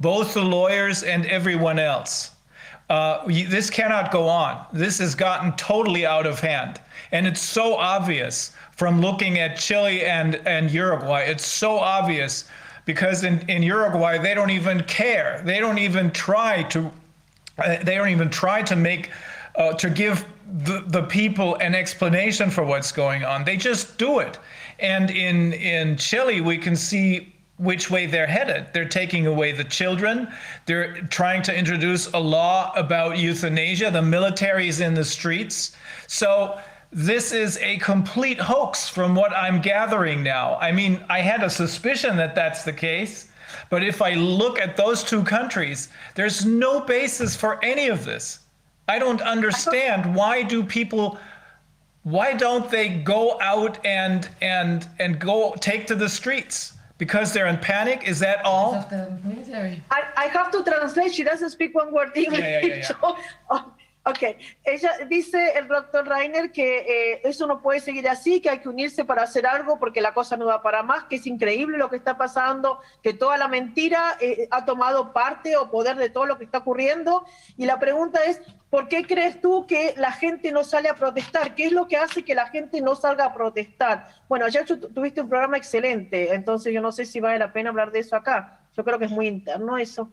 both 0.00 0.34
the 0.34 0.42
lawyers 0.42 1.02
and 1.02 1.26
everyone 1.26 1.78
else. 1.78 2.32
Uh, 2.90 3.22
y- 3.26 3.46
this 3.48 3.70
cannot 3.70 4.10
go 4.10 4.26
on. 4.28 4.64
This 4.72 4.98
has 4.98 5.14
gotten 5.14 5.52
totally 5.56 6.06
out 6.06 6.26
of 6.26 6.40
hand. 6.40 6.80
And 7.12 7.26
it's 7.26 7.42
so 7.42 7.74
obvious 7.74 8.52
from 8.78 9.00
looking 9.00 9.40
at 9.40 9.58
Chile 9.58 10.04
and, 10.04 10.36
and 10.46 10.70
Uruguay. 10.70 11.22
It's 11.22 11.44
so 11.44 11.78
obvious 11.80 12.44
because 12.84 13.24
in, 13.24 13.40
in 13.50 13.60
Uruguay, 13.64 14.18
they 14.18 14.34
don't 14.34 14.50
even 14.50 14.84
care. 14.84 15.42
They 15.44 15.58
don't 15.58 15.78
even 15.78 16.12
try 16.12 16.62
to, 16.74 16.92
uh, 17.58 17.82
they 17.82 17.96
don't 17.96 18.10
even 18.10 18.30
try 18.30 18.62
to 18.62 18.76
make, 18.76 19.10
uh, 19.56 19.72
to 19.74 19.90
give 19.90 20.24
the, 20.62 20.84
the 20.86 21.02
people 21.02 21.56
an 21.56 21.74
explanation 21.74 22.50
for 22.52 22.62
what's 22.62 22.92
going 22.92 23.24
on. 23.24 23.44
They 23.44 23.56
just 23.56 23.98
do 23.98 24.20
it. 24.20 24.38
And 24.78 25.10
in, 25.10 25.54
in 25.54 25.96
Chile, 25.96 26.40
we 26.40 26.56
can 26.56 26.76
see 26.76 27.34
which 27.56 27.90
way 27.90 28.06
they're 28.06 28.28
headed. 28.28 28.68
They're 28.72 28.88
taking 28.88 29.26
away 29.26 29.50
the 29.50 29.64
children. 29.64 30.28
They're 30.66 31.02
trying 31.08 31.42
to 31.42 31.54
introduce 31.54 32.06
a 32.12 32.18
law 32.18 32.72
about 32.76 33.18
euthanasia. 33.18 33.90
The 33.90 34.02
military 34.02 34.68
is 34.68 34.78
in 34.78 34.94
the 34.94 35.04
streets. 35.04 35.72
So 36.06 36.60
this 36.90 37.32
is 37.32 37.58
a 37.58 37.76
complete 37.78 38.40
hoax 38.40 38.88
from 38.88 39.14
what 39.14 39.32
I'm 39.36 39.60
gathering 39.60 40.22
now. 40.22 40.56
I 40.56 40.72
mean, 40.72 41.04
I 41.08 41.20
had 41.20 41.42
a 41.42 41.50
suspicion 41.50 42.16
that 42.16 42.34
that's 42.34 42.64
the 42.64 42.72
case, 42.72 43.28
but 43.70 43.82
if 43.82 44.00
I 44.00 44.14
look 44.14 44.58
at 44.58 44.76
those 44.76 45.04
two 45.04 45.22
countries, 45.22 45.88
there's 46.14 46.46
no 46.46 46.80
basis 46.80 47.36
for 47.36 47.62
any 47.64 47.88
of 47.88 48.04
this. 48.04 48.40
I 48.88 48.98
don't 48.98 49.20
understand 49.20 50.14
why 50.14 50.42
do 50.42 50.64
people 50.64 51.18
why 52.04 52.32
don't 52.32 52.70
they 52.70 52.88
go 52.88 53.38
out 53.40 53.84
and 53.84 54.28
and 54.40 54.88
and 54.98 55.18
go 55.18 55.54
take 55.60 55.86
to 55.88 55.94
the 55.94 56.08
streets? 56.08 56.72
Because 56.96 57.32
they're 57.32 57.46
in 57.46 57.58
panic? 57.58 58.08
Is 58.08 58.18
that 58.20 58.44
all? 58.44 58.74
Of 58.74 58.90
the 58.90 59.18
military. 59.24 59.82
I, 59.90 60.02
I 60.16 60.26
have 60.26 60.50
to 60.50 60.64
translate. 60.64 61.14
She 61.14 61.22
doesn't 61.22 61.50
speak 61.50 61.72
one 61.72 61.92
word 61.92 62.10
English. 62.16 62.40
Yeah, 62.40 62.60
yeah, 62.60 62.74
yeah, 62.76 62.86
So, 62.86 63.16
oh, 63.50 63.72
ok, 64.08 64.36
ella 64.64 64.92
dice 65.08 65.52
el 65.56 65.68
doctor 65.68 66.06
Rainer 66.06 66.50
que 66.50 66.78
eh, 66.78 67.20
eso 67.24 67.46
no 67.46 67.60
puede 67.60 67.80
seguir 67.80 68.08
así, 68.08 68.40
que 68.40 68.50
hay 68.50 68.58
que 68.60 68.68
unirse 68.68 69.04
para 69.04 69.22
hacer 69.22 69.46
algo 69.46 69.78
porque 69.78 70.00
la 70.00 70.14
cosa 70.14 70.36
no 70.36 70.46
va 70.46 70.62
para 70.62 70.82
más, 70.82 71.04
que 71.04 71.16
es 71.16 71.26
increíble 71.26 71.78
lo 71.78 71.90
que 71.90 71.96
está 71.96 72.16
pasando, 72.16 72.80
que 73.02 73.12
toda 73.12 73.36
la 73.36 73.48
mentira 73.48 74.16
eh, 74.20 74.48
ha 74.50 74.64
tomado 74.64 75.12
parte 75.12 75.56
o 75.56 75.70
poder 75.70 75.96
de 75.96 76.10
todo 76.10 76.26
lo 76.26 76.38
que 76.38 76.44
está 76.44 76.58
ocurriendo. 76.58 77.24
Y 77.56 77.66
la 77.66 77.78
pregunta 77.78 78.24
es, 78.24 78.40
¿por 78.70 78.88
qué 78.88 79.04
crees 79.04 79.40
tú 79.40 79.66
que 79.66 79.94
la 79.96 80.12
gente 80.12 80.52
no 80.52 80.64
sale 80.64 80.88
a 80.88 80.94
protestar? 80.94 81.54
¿Qué 81.54 81.66
es 81.66 81.72
lo 81.72 81.86
que 81.86 81.96
hace 81.96 82.24
que 82.24 82.34
la 82.34 82.48
gente 82.48 82.80
no 82.80 82.94
salga 82.94 83.26
a 83.26 83.34
protestar? 83.34 84.08
Bueno, 84.28 84.46
ayer 84.46 84.64
tuviste 84.66 85.20
un 85.20 85.28
programa 85.28 85.56
excelente, 85.56 86.34
entonces 86.34 86.72
yo 86.72 86.80
no 86.80 86.92
sé 86.92 87.04
si 87.04 87.20
vale 87.20 87.38
la 87.38 87.52
pena 87.52 87.70
hablar 87.70 87.90
de 87.90 88.00
eso 88.00 88.16
acá. 88.16 88.60
Yo 88.76 88.84
creo 88.84 88.98
que 88.98 89.06
es 89.06 89.10
muy 89.10 89.26
interno 89.26 89.76
eso. 89.76 90.10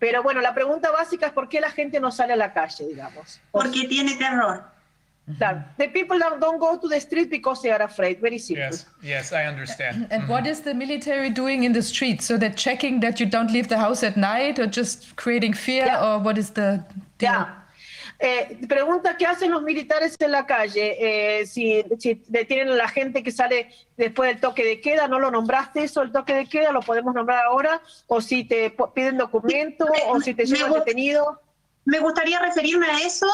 Pero 0.00 0.22
bueno, 0.22 0.40
la 0.40 0.54
pregunta 0.54 0.90
básica 0.90 1.26
es 1.26 1.32
por 1.32 1.48
qué 1.48 1.60
la 1.60 1.70
gente 1.70 2.00
no 2.00 2.10
sale 2.10 2.32
a 2.32 2.36
la 2.36 2.52
calle, 2.52 2.88
digamos. 2.88 3.38
Porque 3.52 3.86
tiene 3.86 4.16
terror. 4.16 4.64
Claro. 5.38 5.62
The 5.76 5.88
people 5.88 6.18
don't 6.18 6.40
don't 6.40 6.58
go 6.58 6.76
to 6.80 6.88
the 6.88 6.98
street 7.00 7.30
because 7.30 7.62
they 7.62 7.70
are 7.70 7.84
afraid. 7.84 8.20
Very 8.20 8.38
simple. 8.38 8.64
Yes, 8.64 8.86
yes, 9.02 9.32
I 9.32 9.44
understand. 9.46 10.08
And 10.10 10.28
what 10.28 10.46
is 10.46 10.62
the 10.62 10.74
military 10.74 11.30
doing 11.30 11.62
in 11.62 11.72
the 11.72 11.82
streets? 11.82 12.26
So 12.26 12.36
they're 12.36 12.50
checking 12.56 13.00
that 13.00 13.20
you 13.20 13.26
don't 13.26 13.52
leave 13.52 13.68
the 13.68 13.78
house 13.78 14.02
at 14.02 14.16
night 14.16 14.58
or 14.58 14.66
just 14.66 15.14
creating 15.16 15.52
fear 15.52 15.96
or 16.02 16.18
what 16.18 16.36
is 16.36 16.50
the 16.50 16.82
deal? 17.18 17.30
Ya. 17.30 17.59
Eh, 18.22 18.58
pregunta 18.68 19.16
qué 19.16 19.26
hacen 19.26 19.50
los 19.50 19.62
militares 19.62 20.14
en 20.18 20.32
la 20.32 20.44
calle, 20.44 21.40
eh, 21.40 21.46
si, 21.46 21.82
si 21.98 22.22
detienen 22.26 22.68
a 22.68 22.76
la 22.76 22.88
gente 22.88 23.22
que 23.22 23.32
sale 23.32 23.74
después 23.96 24.28
del 24.28 24.40
toque 24.40 24.62
de 24.62 24.78
queda, 24.82 25.08
¿no 25.08 25.18
lo 25.18 25.30
nombraste 25.30 25.84
eso, 25.84 26.02
el 26.02 26.12
toque 26.12 26.34
de 26.34 26.46
queda? 26.46 26.70
¿Lo 26.70 26.80
podemos 26.80 27.14
nombrar 27.14 27.46
ahora? 27.46 27.80
¿O 28.08 28.20
si 28.20 28.44
te 28.44 28.76
piden 28.94 29.16
documento? 29.16 29.86
¿O 30.08 30.20
si 30.20 30.34
te 30.34 30.42
Me 30.42 30.58
llevan 30.58 30.74
detenido? 30.74 31.40
Me 31.86 31.98
gustaría 31.98 32.38
referirme 32.40 32.88
a 32.88 32.98
eso, 32.98 33.26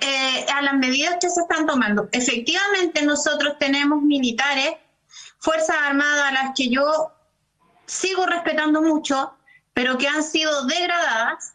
eh, 0.00 0.46
a 0.54 0.60
las 0.60 0.74
medidas 0.74 1.16
que 1.18 1.30
se 1.30 1.40
están 1.40 1.64
tomando. 1.64 2.10
Efectivamente, 2.12 3.00
nosotros 3.00 3.56
tenemos 3.58 4.02
militares, 4.02 4.74
Fuerzas 5.38 5.76
Armadas, 5.82 6.28
a 6.28 6.32
las 6.32 6.52
que 6.54 6.68
yo 6.68 7.10
sigo 7.86 8.26
respetando 8.26 8.82
mucho, 8.82 9.34
pero 9.72 9.96
que 9.96 10.08
han 10.08 10.22
sido 10.22 10.66
degradadas. 10.66 11.54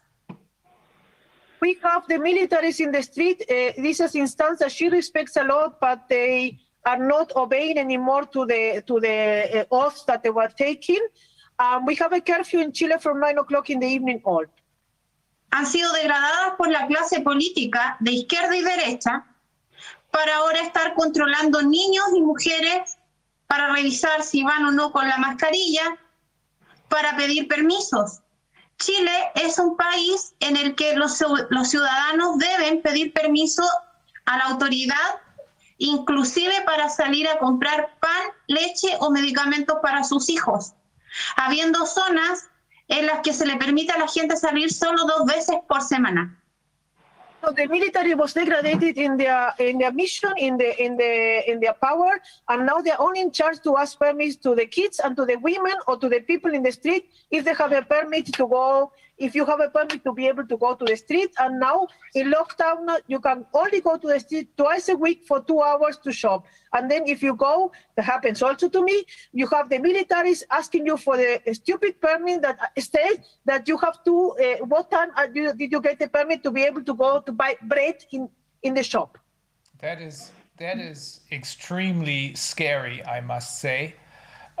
We 1.60 1.78
have 1.82 2.06
the 2.08 2.16
militaries 2.16 2.80
in 2.80 2.92
the 2.92 3.02
street. 3.02 3.42
Uh, 3.42 3.72
this 3.76 4.00
is 4.00 4.14
instance 4.14 4.60
that 4.60 4.72
she 4.72 4.88
respects 4.88 5.36
a 5.36 5.44
lot, 5.44 5.80
but 5.80 6.08
they 6.08 6.58
are 6.84 6.98
not 6.98 7.32
obeying 7.34 7.78
anymore 7.78 8.26
to 8.26 8.46
the 8.46 8.82
to 8.86 9.00
the 9.00 9.60
uh, 9.60 9.74
oaths 9.74 10.04
that 10.04 10.22
they 10.22 10.30
were 10.30 10.52
taking. 10.56 11.04
Um, 11.58 11.84
we 11.86 11.96
have 11.96 12.12
a 12.12 12.20
curfew 12.20 12.60
in 12.60 12.72
Chile 12.72 12.94
from 13.00 13.20
nine 13.20 13.38
o'clock 13.38 13.70
in 13.70 13.80
the 13.80 13.86
evening 13.86 14.20
on. 14.24 14.46
han 15.50 15.66
sido 15.66 15.92
degradadas 15.92 16.54
por 16.56 16.68
la 16.68 16.86
clase 16.86 17.20
política 17.20 17.96
de 18.00 18.12
izquierda 18.12 18.56
y 18.56 18.62
derecha 18.62 19.26
para 20.10 20.36
ahora 20.36 20.60
estar 20.60 20.94
controlando 20.94 21.62
niños 21.62 22.06
y 22.14 22.20
mujeres 22.20 22.98
para 23.46 23.72
revisar 23.74 24.22
si 24.22 24.42
van 24.42 24.64
o 24.66 24.70
no 24.70 24.92
con 24.92 25.08
la 25.08 25.16
mascarilla, 25.16 25.98
para 26.88 27.16
pedir 27.16 27.48
permisos. 27.48 28.20
Chile 28.78 29.12
es 29.34 29.58
un 29.58 29.76
país 29.76 30.34
en 30.40 30.56
el 30.56 30.74
que 30.74 30.94
los, 30.94 31.20
ciu- 31.20 31.46
los 31.50 31.68
ciudadanos 31.68 32.38
deben 32.38 32.80
pedir 32.82 33.12
permiso 33.12 33.64
a 34.26 34.38
la 34.38 34.44
autoridad, 34.44 35.20
inclusive 35.78 36.62
para 36.64 36.88
salir 36.88 37.28
a 37.28 37.38
comprar 37.38 37.98
pan, 38.00 38.22
leche 38.46 38.96
o 39.00 39.10
medicamentos 39.10 39.78
para 39.82 40.04
sus 40.04 40.28
hijos, 40.28 40.74
habiendo 41.36 41.86
zonas 41.86 42.48
en 42.88 43.06
las 43.06 43.20
que 43.20 43.32
se 43.32 43.46
le 43.46 43.56
permite 43.56 43.92
a 43.92 43.98
la 43.98 44.08
gente 44.08 44.36
salir 44.36 44.72
solo 44.72 45.04
dos 45.04 45.24
veces 45.26 45.56
por 45.68 45.82
semana. 45.82 46.40
So 47.44 47.52
the 47.52 47.66
military 47.66 48.14
was 48.14 48.32
degraded 48.34 48.98
in 48.98 49.16
their 49.16 49.54
in 49.60 49.78
their 49.78 49.92
mission, 49.92 50.32
in 50.38 50.56
the 50.56 50.74
in 50.82 50.96
the 50.96 51.50
in 51.50 51.60
their 51.60 51.74
power, 51.74 52.18
and 52.48 52.66
now 52.66 52.80
they're 52.80 53.00
only 53.00 53.20
in 53.20 53.30
charge 53.30 53.60
to 53.62 53.76
ask 53.76 53.96
permits 53.98 54.36
to 54.36 54.56
the 54.56 54.66
kids 54.66 54.98
and 54.98 55.16
to 55.16 55.24
the 55.24 55.36
women 55.36 55.74
or 55.86 55.96
to 55.98 56.08
the 56.08 56.20
people 56.20 56.52
in 56.52 56.62
the 56.64 56.72
street 56.72 57.10
if 57.30 57.44
they 57.44 57.54
have 57.54 57.72
a 57.72 57.82
permit 57.82 58.26
to 58.34 58.48
go. 58.48 58.92
If 59.18 59.34
you 59.34 59.44
have 59.46 59.60
a 59.60 59.68
permit 59.68 60.04
to 60.04 60.12
be 60.12 60.28
able 60.28 60.46
to 60.46 60.56
go 60.56 60.74
to 60.74 60.84
the 60.84 60.96
street, 60.96 61.30
and 61.38 61.58
now 61.58 61.88
in 62.14 62.32
lockdown 62.32 62.98
you 63.06 63.20
can 63.20 63.44
only 63.52 63.80
go 63.80 63.96
to 63.96 64.06
the 64.06 64.20
street 64.20 64.56
twice 64.56 64.88
a 64.88 64.96
week 64.96 65.24
for 65.26 65.42
two 65.42 65.60
hours 65.60 65.98
to 65.98 66.12
shop. 66.12 66.46
And 66.72 66.90
then 66.90 67.06
if 67.06 67.22
you 67.22 67.34
go, 67.34 67.72
that 67.96 68.04
happens 68.04 68.42
also 68.42 68.68
to 68.68 68.84
me. 68.84 69.04
You 69.32 69.46
have 69.48 69.68
the 69.68 69.78
militaries 69.78 70.42
asking 70.50 70.86
you 70.86 70.96
for 70.96 71.16
the 71.16 71.40
stupid 71.52 72.00
permit 72.00 72.42
that 72.42 72.58
states 72.78 73.28
that 73.44 73.66
you 73.66 73.76
have 73.78 74.04
to. 74.04 74.36
Uh, 74.38 74.64
what 74.66 74.90
time 74.90 75.10
you, 75.34 75.52
did 75.54 75.72
you 75.72 75.80
get 75.80 75.98
the 75.98 76.08
permit 76.08 76.42
to 76.44 76.50
be 76.50 76.62
able 76.62 76.84
to 76.84 76.94
go 76.94 77.20
to 77.20 77.32
buy 77.32 77.56
bread 77.62 78.04
in 78.12 78.28
in 78.62 78.74
the 78.74 78.82
shop? 78.82 79.18
That 79.80 80.00
is 80.00 80.32
that 80.58 80.78
is 80.78 81.20
extremely 81.30 82.34
scary, 82.34 83.04
I 83.04 83.20
must 83.20 83.60
say. 83.60 83.94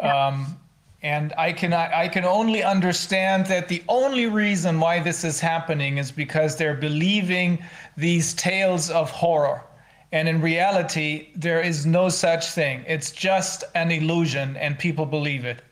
Um, 0.00 0.60
and 1.02 1.32
I 1.38 1.52
can 1.52 1.72
I, 1.72 2.04
I 2.04 2.08
can 2.08 2.24
only 2.24 2.62
understand 2.62 3.46
that 3.46 3.68
the 3.68 3.82
only 3.88 4.26
reason 4.26 4.80
why 4.80 5.00
this 5.00 5.24
is 5.24 5.38
happening 5.40 5.98
is 5.98 6.10
because 6.10 6.56
they're 6.56 6.74
believing 6.74 7.58
these 7.96 8.34
tales 8.34 8.90
of 8.90 9.10
horror. 9.10 9.64
And 10.10 10.26
in 10.26 10.40
reality, 10.40 11.32
there 11.36 11.60
is 11.60 11.84
no 11.84 12.08
such 12.08 12.50
thing. 12.50 12.82
It's 12.88 13.10
just 13.10 13.64
an 13.74 13.90
illusion, 13.90 14.56
and 14.56 14.78
people 14.78 15.04
believe 15.04 15.44
it. 15.44 15.62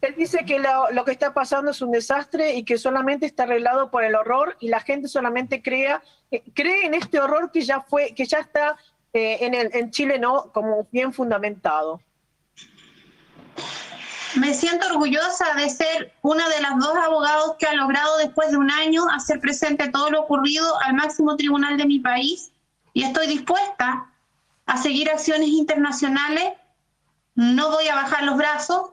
Él 0.00 0.14
dice 0.16 0.44
que 0.46 0.58
lo, 0.60 0.90
lo 0.92 1.04
que 1.04 1.12
está 1.12 1.34
pasando 1.34 1.72
es 1.72 1.82
un 1.82 1.90
desastre 1.90 2.54
y 2.54 2.62
que 2.62 2.78
solamente 2.78 3.26
está 3.26 3.42
arreglado 3.42 3.90
por 3.90 4.04
el 4.04 4.14
horror 4.14 4.56
y 4.60 4.68
la 4.68 4.78
gente 4.80 5.08
solamente 5.08 5.60
crea, 5.60 6.00
eh, 6.30 6.42
cree 6.54 6.86
en 6.86 6.94
este 6.94 7.18
horror 7.18 7.50
que 7.50 7.62
ya 7.62 7.80
fue, 7.80 8.14
que 8.14 8.24
ya 8.24 8.38
está 8.38 8.76
eh, 9.12 9.38
en, 9.40 9.54
el, 9.54 9.70
en 9.74 9.90
Chile 9.90 10.18
no 10.18 10.52
como 10.52 10.86
bien 10.92 11.12
fundamentado. 11.12 12.00
Me 14.34 14.52
siento 14.52 14.86
orgullosa 14.86 15.54
de 15.54 15.70
ser 15.70 16.12
una 16.22 16.48
de 16.48 16.60
las 16.60 16.78
dos 16.78 16.94
abogados 16.96 17.56
que 17.58 17.66
ha 17.66 17.74
logrado 17.74 18.18
después 18.18 18.50
de 18.50 18.58
un 18.58 18.70
año 18.70 19.08
hacer 19.10 19.40
presente 19.40 19.88
todo 19.88 20.10
lo 20.10 20.20
ocurrido 20.20 20.78
al 20.82 20.94
máximo 20.94 21.36
tribunal 21.36 21.78
de 21.78 21.86
mi 21.86 21.98
país 21.98 22.52
y 22.92 23.04
estoy 23.04 23.26
dispuesta 23.26 24.10
a 24.66 24.76
seguir 24.76 25.10
acciones 25.10 25.48
internacionales. 25.48 26.52
No 27.34 27.70
voy 27.70 27.88
a 27.88 27.94
bajar 27.94 28.24
los 28.24 28.36
brazos, 28.36 28.90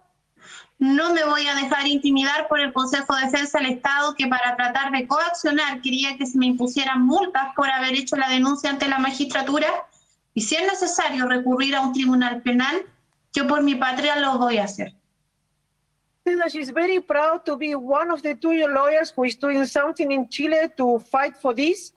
no 0.80 1.14
me 1.14 1.26
voy 1.26 1.48
a 1.48 1.56
dejar 1.56 1.86
intimidar 1.86 2.48
por 2.48 2.62
el 2.62 2.72
Consejo 2.72 3.16
de 3.16 3.26
Defensa 3.26 3.60
del 3.60 3.72
Estado 3.72 4.16
que 4.16 4.28
para 4.28 4.56
tratar 4.56 4.92
de 4.92 5.08
coaccionar 5.08 5.82
quería 5.82 6.18
que 6.18 6.26
se 6.26 6.38
me 6.38 6.46
impusieran 6.46 7.06
multas 7.06 7.54
por 7.56 7.70
haber 7.70 7.94
hecho 7.94 8.16
la 8.16 8.30
denuncia 8.30 8.70
ante 8.70 8.88
la 8.88 9.00
magistratura 9.00 9.68
y 10.34 10.42
si 10.42 10.56
es 10.56 10.64
necesario 10.64 11.28
recurrir 11.28 11.76
a 11.76 11.82
un 11.82 11.94
tribunal 11.94 12.42
penal, 12.42 12.84
yo 13.34 13.48
por 13.48 13.64
mi 13.64 13.76
patria 13.76 14.18
lo 14.18 14.38
voy 14.38 14.58
a 14.58 14.66
hacer. 14.66 14.94
That 16.34 16.52
she's 16.52 16.72
very 16.72 17.00
proud 17.00 17.46
to 17.46 17.56
be 17.56 17.76
one 17.76 18.10
of 18.10 18.24
the 18.24 18.34
two 18.34 18.68
lawyers 18.68 19.12
who 19.16 19.26
is 19.26 19.36
doing 19.36 19.64
something 19.66 20.12
in 20.12 20.28
Chile 20.28 20.70
to 20.76 21.00
fight 21.00 21.38
for 21.38 21.54
this. 21.54 21.92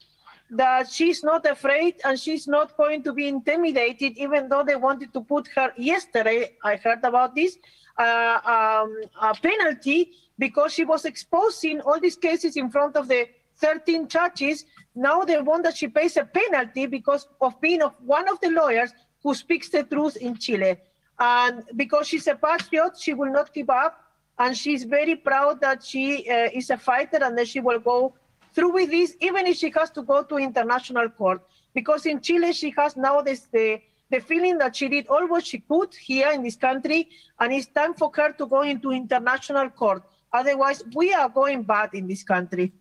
That 0.51 0.91
she's 0.91 1.23
not 1.23 1.45
afraid 1.47 1.97
and 2.05 2.19
she's 2.19 2.47
not 2.47 2.77
going 2.77 3.03
to 3.05 3.13
be 3.13 3.29
intimidated, 3.29 4.17
even 4.17 4.49
though 4.49 4.65
they 4.65 4.77
wanted 4.77 5.13
to 5.13 5.21
put 5.21 5.47
her 5.57 5.73
yesterday. 5.77 6.53
I 6.65 6.77
heard 6.77 7.01
about 7.05 7.35
this 7.35 7.59
uh, 7.99 8.39
um, 8.45 9.03
a 9.21 9.35
penalty 9.35 10.13
because 10.39 10.73
she 10.73 10.85
was 10.85 11.05
exposing 11.05 11.81
all 11.83 12.01
these 12.01 12.17
cases 12.17 12.57
in 12.57 12.71
front 12.71 12.97
of 12.97 13.09
the 13.09 13.29
13 13.57 14.09
judges. 14.09 14.65
Now 14.95 15.23
they 15.25 15.39
want 15.41 15.65
that 15.65 15.77
she 15.77 15.89
pays 15.89 16.17
a 16.17 16.25
penalty 16.25 16.87
because 16.87 17.27
of 17.41 17.61
being 17.61 17.83
of 17.83 17.93
one 18.05 18.29
of 18.29 18.41
the 18.41 18.51
lawyers 18.51 18.93
who 19.23 19.35
speaks 19.35 19.69
the 19.69 19.83
truth 19.83 20.17
in 20.17 20.37
Chile. 20.37 20.77
And 21.19 21.65
because 21.77 22.09
she's 22.09 22.27
a 22.27 22.37
patriot, 22.37 22.93
she 22.99 23.13
will 23.13 23.33
not 23.33 23.53
give 23.53 23.69
up. 23.69 24.08
And 24.39 24.57
she's 24.57 24.85
very 24.85 25.17
proud 25.17 25.61
that 25.61 25.85
she 25.85 26.31
uh, 26.31 26.49
is 26.53 26.71
a 26.71 26.77
fighter 26.77 27.19
and 27.23 27.37
that 27.39 27.49
she 27.49 27.61
will 27.61 27.81
go 27.81 28.15
through 28.55 28.73
with 28.73 28.91
this, 28.91 29.15
even 29.21 29.47
if 29.47 29.57
she 29.57 29.73
has 29.77 29.91
to 29.91 30.03
go 30.03 30.23
to 30.23 30.37
international 30.37 31.09
court. 31.09 31.43
Because 31.75 32.07
in 32.07 32.21
Chile, 32.21 32.53
she 32.53 32.73
has 32.77 32.97
now 32.97 33.21
this, 33.21 33.49
the, 33.53 33.81
the 34.11 34.21
feeling 34.21 34.59
that 34.59 34.77
she 34.77 34.89
did 34.89 35.07
all 35.09 35.27
what 35.29 35.47
she 35.47 35.59
could 35.59 35.95
here 35.95 36.31
in 36.31 36.43
this 36.43 36.57
country, 36.57 37.09
and 37.41 37.53
it's 37.53 37.67
time 37.67 37.95
for 37.95 38.11
her 38.15 38.33
to 38.33 38.47
go 38.47 38.63
into 38.63 38.91
international 38.91 39.71
court. 39.71 40.03
Otherwise, 40.33 40.83
we 40.95 41.13
are 41.13 41.29
going 41.29 41.63
bad 41.63 41.91
in 41.95 42.07
this 42.07 42.23
country. 42.23 42.73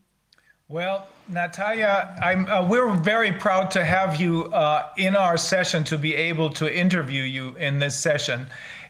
Well, 0.69 1.07
Natalia, 1.29 2.13
uh, 2.21 2.67
we're 2.69 2.93
very 2.93 3.31
proud 3.31 3.71
to 3.71 3.85
have 3.85 4.19
you 4.19 4.45
uh, 4.45 4.89
in 4.97 5.15
our 5.15 5.37
session 5.37 5.83
to 5.85 5.97
be 5.97 6.13
able 6.13 6.49
to 6.51 6.73
interview 6.73 7.23
you 7.23 7.55
in 7.55 7.79
this 7.79 7.97
session. 7.97 8.47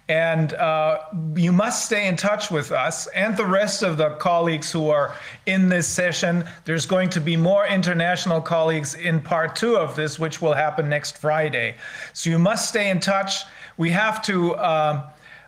And 0.09 0.53
uh, 0.53 0.99
you 1.35 1.51
must 1.51 1.85
stay 1.85 2.07
in 2.07 2.15
touch 2.15 2.49
with 2.49 2.71
us 2.71 3.07
and 3.07 3.35
the 3.35 3.45
rest 3.45 3.83
of 3.83 3.97
the 3.97 4.11
colleagues 4.11 4.71
who 4.71 4.89
are 4.89 5.15
in 5.45 5.67
this 5.67 5.87
session. 5.87 6.45
There's 6.63 6.85
going 6.85 7.09
to 7.09 7.19
be 7.19 7.35
more 7.35 7.67
international 7.67 8.39
colleagues 8.39 8.95
in 8.95 9.19
part 9.21 9.55
two 9.55 9.75
of 9.75 9.95
this, 9.95 10.17
which 10.17 10.41
will 10.41 10.53
happen 10.53 10.87
next 10.87 11.17
Friday. 11.17 11.75
So 12.13 12.29
you 12.29 12.39
must 12.39 12.69
stay 12.69 12.89
in 12.89 12.99
touch. 12.99 13.43
We 13.77 13.89
have 13.91 14.21
to. 14.23 14.57
um 14.57 15.03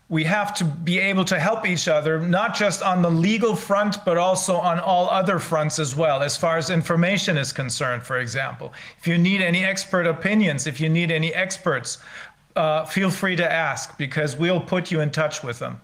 we 0.09 0.23
have 0.23 0.55
to 0.55 0.63
be 0.65 0.97
able 0.97 1.23
to 1.25 1.39
help 1.39 1.67
each 1.67 1.87
other, 1.87 2.19
not 2.19 2.55
just 2.55 2.81
on 2.81 3.03
the 3.03 3.11
legal 3.11 3.55
front, 3.55 4.03
but 4.03 4.17
also 4.17 4.55
on 4.57 4.79
all 4.79 5.07
other 5.07 5.37
fronts 5.37 5.77
as 5.77 5.95
well, 5.95 6.23
as 6.23 6.35
far 6.35 6.57
as 6.57 6.71
information 6.71 7.37
is 7.37 7.53
concerned, 7.53 8.01
for 8.01 8.17
example. 8.17 8.73
If 8.99 9.07
you 9.07 9.19
need 9.19 9.39
any 9.39 9.63
expert 9.63 10.07
opinions, 10.07 10.65
if 10.65 10.81
you 10.81 10.89
need 10.89 11.11
any 11.11 11.31
experts, 11.35 11.99
uh, 12.59 12.85
feel 12.85 13.09
free 13.09 13.35
to 13.35 13.49
ask 13.49 13.97
because 13.97 14.37
we'll 14.37 14.61
put 14.61 14.91
you 14.91 15.01
in 15.01 15.09
touch 15.09 15.43
with 15.43 15.59
them. 15.59 15.81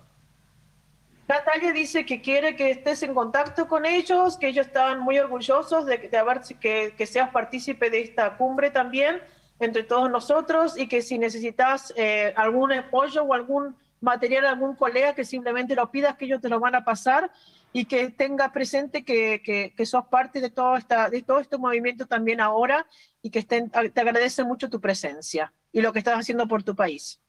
Natalia 1.27 1.73
dice 1.73 2.05
que 2.05 2.21
quiere 2.21 2.55
que 2.55 2.69
estés 2.69 3.01
en 3.01 3.15
contacto 3.15 3.67
con 3.67 3.85
ellos, 3.85 4.37
que 4.37 4.47
ellos 4.47 4.67
están 4.67 4.99
muy 4.99 5.17
orgullosos 5.17 5.85
de, 5.87 5.97
de 5.97 6.17
haber, 6.17 6.41
que, 6.59 6.93
que 6.95 7.05
seas 7.07 7.31
partícipe 7.31 7.89
de 7.89 8.01
esta 8.01 8.37
cumbre 8.37 8.69
también 8.69 9.21
entre 9.59 9.83
todos 9.83 10.11
nosotros 10.11 10.77
y 10.77 10.87
que 10.87 11.01
si 11.01 11.17
necesitas 11.17 11.91
eh, 11.95 12.31
algún 12.35 12.73
apoyo 12.73 13.23
o 13.23 13.33
algún 13.33 13.75
material, 14.01 14.45
algún 14.45 14.75
colega, 14.75 15.15
que 15.15 15.25
simplemente 15.25 15.73
lo 15.73 15.89
pidas, 15.89 16.15
que 16.15 16.25
ellos 16.25 16.41
te 16.41 16.49
lo 16.49 16.59
van 16.59 16.75
a 16.75 16.83
pasar 16.83 17.31
y 17.73 17.85
que 17.85 18.11
tengas 18.11 18.51
presente 18.51 19.03
que, 19.03 19.41
que, 19.43 19.73
que 19.75 19.85
sos 19.87 20.05
parte 20.05 20.41
de 20.41 20.51
todo, 20.51 20.77
esta, 20.77 21.09
de 21.09 21.23
todo 21.23 21.39
este 21.39 21.57
movimiento 21.57 22.05
también 22.05 22.39
ahora 22.39 22.85
y 23.23 23.31
que 23.31 23.39
estén, 23.39 23.71
te 23.71 24.01
agradece 24.01 24.43
mucho 24.43 24.69
tu 24.69 24.79
presencia 24.79 25.51
y 25.75 25.81
lo 25.81 25.91
que 25.91 25.99
estás 25.99 26.17
haciendo 26.17 26.47
por 26.47 26.63
tu 26.63 26.73
país. 26.73 27.19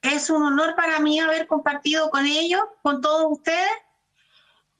Es 0.00 0.30
un 0.30 0.42
honor 0.42 0.74
para 0.76 0.98
mí 0.98 1.20
haber 1.20 1.46
compartido 1.46 2.08
con 2.08 2.24
ellos, 2.24 2.62
con 2.80 3.02
todos 3.02 3.26
ustedes, 3.28 3.70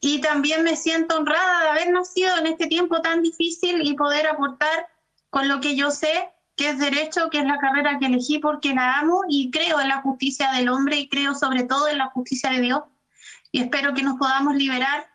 y 0.01 0.23
también 0.23 0.63
me 0.63 0.77
siento 0.77 1.19
honrada 1.19 1.63
de 1.63 1.69
haber 1.69 1.91
nacido 1.91 2.39
en 2.39 2.47
este 2.47 2.69
tiempo 2.69 3.03
tan 3.03 3.21
difícil 3.21 3.87
y 3.87 3.95
poder 3.95 4.27
aportar 4.27 4.89
con 5.29 5.47
lo 5.47 5.61
que 5.61 5.77
yo 5.77 5.91
sé, 5.91 6.31
que 6.57 6.71
es 6.71 6.79
derecho, 6.79 7.29
que 7.29 7.41
es 7.41 7.45
la 7.45 7.59
carrera 7.59 7.99
que 7.99 8.07
elegí 8.07 8.39
porque 8.39 8.73
la 8.73 8.99
amo 8.99 9.25
y 9.29 9.51
creo 9.51 9.79
en 9.79 9.89
la 9.89 10.01
justicia 10.01 10.51
del 10.53 10.71
hombre 10.71 10.97
y 10.97 11.09
creo 11.11 11.35
sobre 11.35 11.65
todo 11.65 11.89
en 11.89 11.99
la 11.99 12.07
justicia 12.07 12.49
de 12.49 12.63
Dios. 12.63 12.81
Y 13.53 13.61
espero 13.61 13.93
que 13.93 14.03
nos 14.03 14.17
podamos 14.17 14.55
liberar 14.55 15.07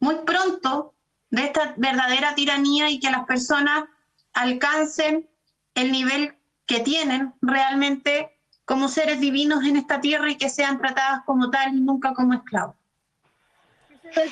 muy 0.00 0.14
pronto 0.24 0.94
de 1.28 1.44
esta 1.44 1.74
verdadera 1.76 2.34
tiranía 2.34 2.88
y 2.88 3.00
que 3.00 3.10
las 3.10 3.26
personas 3.26 3.84
alcancen 4.32 5.28
el 5.74 5.92
nivel 5.92 6.35
que 6.66 6.80
tienen 6.80 7.32
realmente 7.40 8.36
como 8.64 8.88
seres 8.88 9.20
divinos 9.20 9.64
en 9.64 9.76
esta 9.76 10.00
tierra 10.00 10.30
y 10.30 10.36
que 10.36 10.48
sean 10.48 10.78
tratadas 10.78 11.20
como 11.24 11.50
tal 11.50 11.74
y 11.74 11.80
nunca 11.80 12.12
como 12.12 12.34
esclavos. 12.34 12.74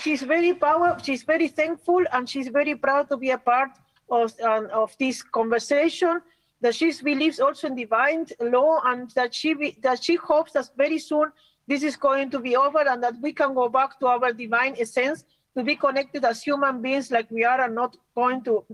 She's 0.03 0.23
very 0.23 0.55
power. 0.55 0.97
She's 1.03 1.25
very 1.25 1.49
thankful, 1.49 2.05
and 2.13 2.29
she's 2.29 2.49
very 2.49 2.75
proud 2.77 3.09
to 3.09 3.17
be 3.17 3.31
a 3.31 3.39
part 3.39 3.73
of 4.09 4.33
um, 4.41 4.69
of 4.73 4.97
this 4.99 5.23
conversation. 5.23 6.21
That 6.61 6.75
she 6.75 6.93
believes 7.03 7.41
also 7.41 7.67
in 7.67 7.75
divine 7.75 8.27
law, 8.41 8.81
and 8.85 9.11
that 9.11 9.35
she 9.35 9.55
be, 9.55 9.77
that 9.83 10.03
she 10.03 10.15
hopes 10.15 10.53
that 10.53 10.71
very 10.77 10.99
soon 10.99 11.33
this 11.67 11.83
is 11.83 11.97
going 11.97 12.31
to 12.31 12.39
be 12.39 12.57
over, 12.57 12.89
and 12.89 13.03
that 13.03 13.15
we 13.21 13.33
can 13.33 13.53
go 13.55 13.69
back 13.69 13.99
to 14.01 14.07
our 14.07 14.33
divine 14.33 14.77
essence 14.79 15.25
to 15.57 15.63
be 15.63 15.77
connected 15.77 16.25
as 16.25 16.43
human 16.43 16.81
beings, 16.81 17.11
like 17.11 17.31
we 17.31 17.45
are, 17.45 17.61
and 17.61 17.75
not 17.75 17.97
going 18.15 18.43
to 18.45 18.65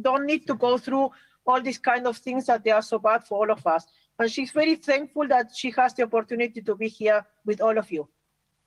don't 0.00 0.26
need 0.26 0.46
to 0.46 0.54
go 0.54 0.78
through 0.78 1.10
all 1.46 1.60
these 1.60 1.78
kind 1.78 2.06
of 2.06 2.16
things 2.16 2.46
that 2.46 2.64
they 2.64 2.70
are 2.70 2.82
so 2.82 2.98
bad 2.98 3.26
for 3.26 3.38
all 3.38 3.50
of 3.50 3.66
us. 3.66 3.86
And 4.18 4.30
she's 4.30 4.50
very 4.50 4.76
thankful 4.76 5.28
that 5.28 5.54
she 5.54 5.70
has 5.72 5.94
the 5.94 6.04
opportunity 6.04 6.60
to 6.60 6.74
be 6.74 6.88
here 6.88 7.24
with 7.44 7.60
all 7.60 7.76
of 7.78 7.90
you. 7.92 8.08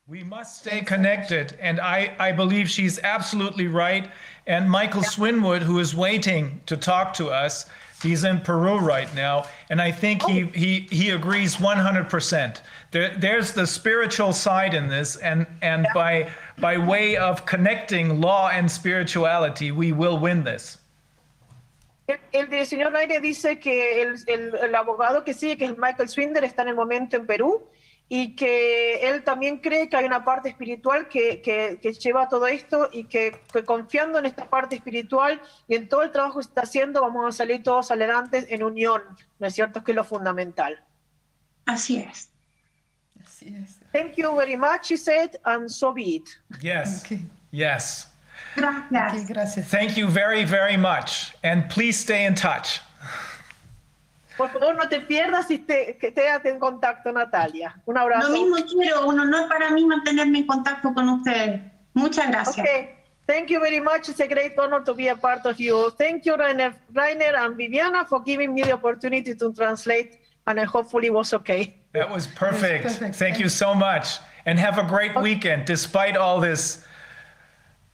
We 0.08 0.24
must 0.24 0.62
stay 0.62 0.82
connected, 0.82 1.56
and 1.62 1.80
I, 1.80 2.16
I 2.18 2.32
believe 2.32 2.68
she's 2.68 2.98
absolutely 3.04 3.68
right. 3.68 4.10
And 4.48 4.68
Michael 4.70 5.04
Swinwood, 5.04 5.62
who 5.62 5.78
is 5.78 5.94
waiting 5.94 6.62
to 6.66 6.76
talk 6.76 7.14
to 7.14 7.30
us, 7.30 7.68
he's 8.02 8.24
in 8.24 8.40
Peru 8.42 8.80
right 8.80 9.14
now, 9.14 9.46
and 9.70 9.80
I 9.80 9.92
think 9.92 10.24
he 10.24 10.46
oh. 10.46 10.48
he 10.48 10.88
he 10.90 11.12
agrees 11.12 11.58
100%. 11.58 12.62
There, 12.90 13.16
there's 13.18 13.52
the 13.52 13.68
spiritual 13.68 14.34
side 14.34 14.74
in 14.74 14.88
this, 14.88 15.16
and 15.18 15.46
and 15.62 15.86
by 15.94 16.32
by 16.58 16.80
way 16.80 17.16
of 17.16 17.46
connecting 17.46 18.20
law 18.20 18.50
and 18.50 18.72
spirituality, 18.72 19.72
we 19.72 19.92
will 19.92 20.18
win 20.18 20.44
this. 20.44 20.80
El, 22.32 22.54
el, 22.54 22.66
señor 22.66 22.92
Rainer 22.92 23.22
dice 23.22 23.60
que 23.60 24.02
el, 24.02 24.16
el, 24.26 24.56
el 24.56 24.76
abogado 24.76 25.24
que 25.24 25.34
sigue, 25.34 25.58
que 25.58 25.66
es 25.66 25.78
Michael 25.78 26.10
Swinder, 26.10 26.44
está 26.44 26.64
en 26.64 26.70
el 26.70 26.76
momento 26.76 27.16
en 27.18 27.28
Perú 27.28 27.70
y 28.12 28.36
que 28.36 29.08
él 29.08 29.24
también 29.24 29.60
cree 29.60 29.88
que 29.88 29.96
hay 29.96 30.06
una 30.06 30.26
parte 30.26 30.50
espiritual 30.50 31.08
que, 31.08 31.42
que, 31.44 31.78
que 31.80 31.94
lleva 31.94 32.28
todo 32.28 32.48
esto 32.48 32.90
y 32.92 33.04
que, 33.04 33.40
que, 33.54 33.64
confiando 33.64 34.18
en 34.18 34.26
esta 34.26 34.50
parte 34.50 34.76
espiritual 34.76 35.40
y 35.68 35.76
en 35.76 35.88
todo 35.88 36.02
el 36.02 36.12
trabajo 36.12 36.40
que 36.40 36.46
se 36.46 36.50
está 36.50 36.62
haciendo, 36.62 37.02
vamos 37.02 37.24
a 37.28 37.38
salir 37.38 37.62
todos 37.62 37.92
adelante 37.92 38.48
en 38.50 38.64
unión, 38.64 39.04
¿no 39.38 39.46
es 39.46 39.54
cierto? 39.54 39.84
Que 39.84 39.92
es 39.92 39.96
lo 39.96 40.04
fundamental. 40.04 40.84
Así 41.68 41.98
es. 41.98 42.32
Así 43.24 43.56
es. 43.56 43.80
Thank 43.94 44.16
you 44.16 44.36
very 44.36 44.58
much, 44.58 44.92
he 44.92 44.98
said, 44.98 45.36
and 45.44 45.70
so 45.70 45.94
be 45.94 46.16
it. 46.16 46.30
Yes. 46.62 47.04
Okay. 47.06 47.22
Yes. 47.52 48.12
Gracias. 48.56 49.14
Okay, 49.14 49.26
gracias. 49.34 49.68
Thank 49.68 49.98
you 49.98 50.08
very, 50.08 50.44
very 50.44 50.78
much. 50.78 51.34
And 51.44 51.70
please 51.70 51.98
stay 51.98 52.26
in 52.26 52.36
touch. 52.36 52.82
Por 54.38 54.50
favor, 54.50 54.74
no 54.74 54.88
te 54.88 55.02
pierdas 55.02 55.52
y 55.52 55.58
te, 55.58 55.98
que 56.00 56.14
quédate 56.14 56.50
en 56.50 56.60
contacto, 56.60 57.12
Natalia. 57.12 57.76
Un 57.86 57.98
abrazo. 57.98 58.30
Lo 58.30 58.34
mismo 58.34 58.56
quiero, 58.66 59.06
un 59.06 59.20
honor 59.20 59.50
para 59.50 59.70
mí 59.70 59.86
mantenerme 59.86 60.40
en 60.40 60.48
contacto 60.48 60.94
con 60.94 61.10
ustedes. 61.10 61.60
Muchas 61.94 62.30
gracias. 62.30 62.66
Okay. 62.66 62.96
Thank 63.28 63.50
you 63.50 63.60
very 63.60 63.80
much. 63.80 64.10
It's 64.10 64.20
a 64.22 64.28
great 64.28 64.58
honor 64.58 64.84
to 64.86 64.94
be 64.94 65.10
a 65.10 65.16
part 65.16 65.46
of 65.46 65.60
you. 65.60 65.92
Thank 65.98 66.26
you, 66.26 66.36
Reiner, 66.36 66.74
Reiner 66.94 67.38
and 67.38 67.56
Viviana, 67.56 68.06
for 68.06 68.22
giving 68.24 68.56
me 68.56 68.64
the 68.64 68.72
opportunity 68.72 69.36
to 69.36 69.54
translate, 69.54 70.20
and 70.48 70.60
I 70.60 70.64
hopefully 70.64 71.08
it 71.08 71.14
was 71.14 71.34
okay. 71.34 71.76
That 71.94 72.10
was 72.10 72.26
perfect. 72.26 72.86
perfect. 72.86 73.16
Thank 73.18 73.40
you 73.40 73.50
so 73.50 73.76
much. 73.76 74.20
And 74.46 74.58
have 74.58 74.80
a 74.80 74.84
great 74.84 75.16
weekend 75.22 75.66
despite 75.66 76.18
all 76.18 76.40
this. 76.40 76.84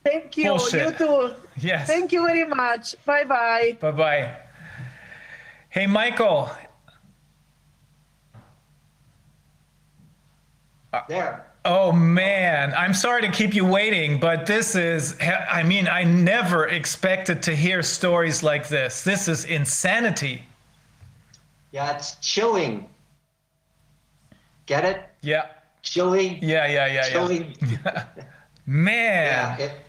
Thank 0.06 0.38
you. 0.38 0.51
Bullshit. 0.51 1.00
You 1.00 1.08
too. 1.08 1.34
Yes. 1.58 1.88
Thank 1.88 2.11
you 2.11 2.25
very 2.25 2.45
much. 2.45 2.95
Bye 3.06 3.24
bye. 3.24 3.75
Bye 3.82 3.92
bye. 3.92 4.38
Hey, 5.69 5.88
Michael. 5.88 6.51
Uh, 10.93 11.01
there. 11.09 11.48
Oh 11.66 11.92
man, 11.92 12.75
I'm 12.77 12.93
sorry 12.93 13.24
to 13.24 13.32
keep 13.32 13.56
you 13.56 13.66
waiting, 13.66 14.19
but 14.19 14.45
this 14.45 14.75
is, 14.75 15.16
I 15.19 15.64
mean, 15.64 15.88
I 15.88 16.03
never 16.03 16.67
expected 16.67 17.42
to 17.42 17.56
hear 17.56 17.82
stories 17.82 18.43
like 18.43 18.69
this. 18.69 19.03
This 19.03 19.27
is 19.27 19.45
insanity. 19.45 20.43
Yeah, 21.72 21.95
it's 21.95 22.17
chilling. 22.22 22.88
Get 24.67 24.85
it? 24.85 25.09
Yeah. 25.22 25.48
Chilling. 25.82 26.38
Yeah, 26.43 26.67
yeah, 26.67 26.85
yeah, 26.85 27.09
Chilling. 27.09 27.56
yeah. 27.61 28.03
Man. 28.67 29.59
Yeah. 29.59 29.66
It, 29.66 29.84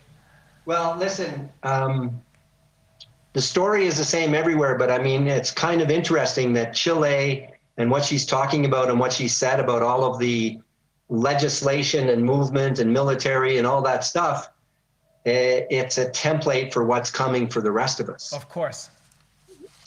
well, 0.67 0.97
listen. 0.99 1.49
Um, 1.62 2.20
the 3.33 3.41
story 3.43 3.86
is 3.86 3.97
the 3.97 4.05
same 4.05 4.35
everywhere, 4.35 4.77
but 4.77 4.91
I 4.91 4.99
mean, 4.99 5.27
it's 5.28 5.51
kind 5.51 5.81
of 5.81 5.91
interesting 5.91 6.53
that 6.55 6.75
Chile 6.75 7.49
and 7.77 7.91
what 7.91 8.05
she's 8.05 8.25
talking 8.27 8.65
about 8.65 8.89
and 8.91 8.99
what 8.99 9.12
she 9.12 9.28
said 9.28 9.61
about 9.61 9.83
all 9.83 10.05
of 10.05 10.19
the 10.19 10.59
legislation 11.09 12.09
and 12.09 12.23
movement 12.25 12.78
and 12.78 12.93
military 12.93 13.59
and 13.59 13.67
all 13.67 13.83
that 13.83 14.05
stuff. 14.05 14.51
eh, 15.27 15.65
It's 15.70 15.99
a 15.99 16.11
template 16.11 16.73
for 16.73 16.85
what's 16.85 17.11
coming 17.11 17.49
for 17.49 17.61
the 17.61 17.70
rest 17.70 18.01
of 18.01 18.09
us. 18.09 18.33
Of 18.33 18.49
course. 18.49 18.91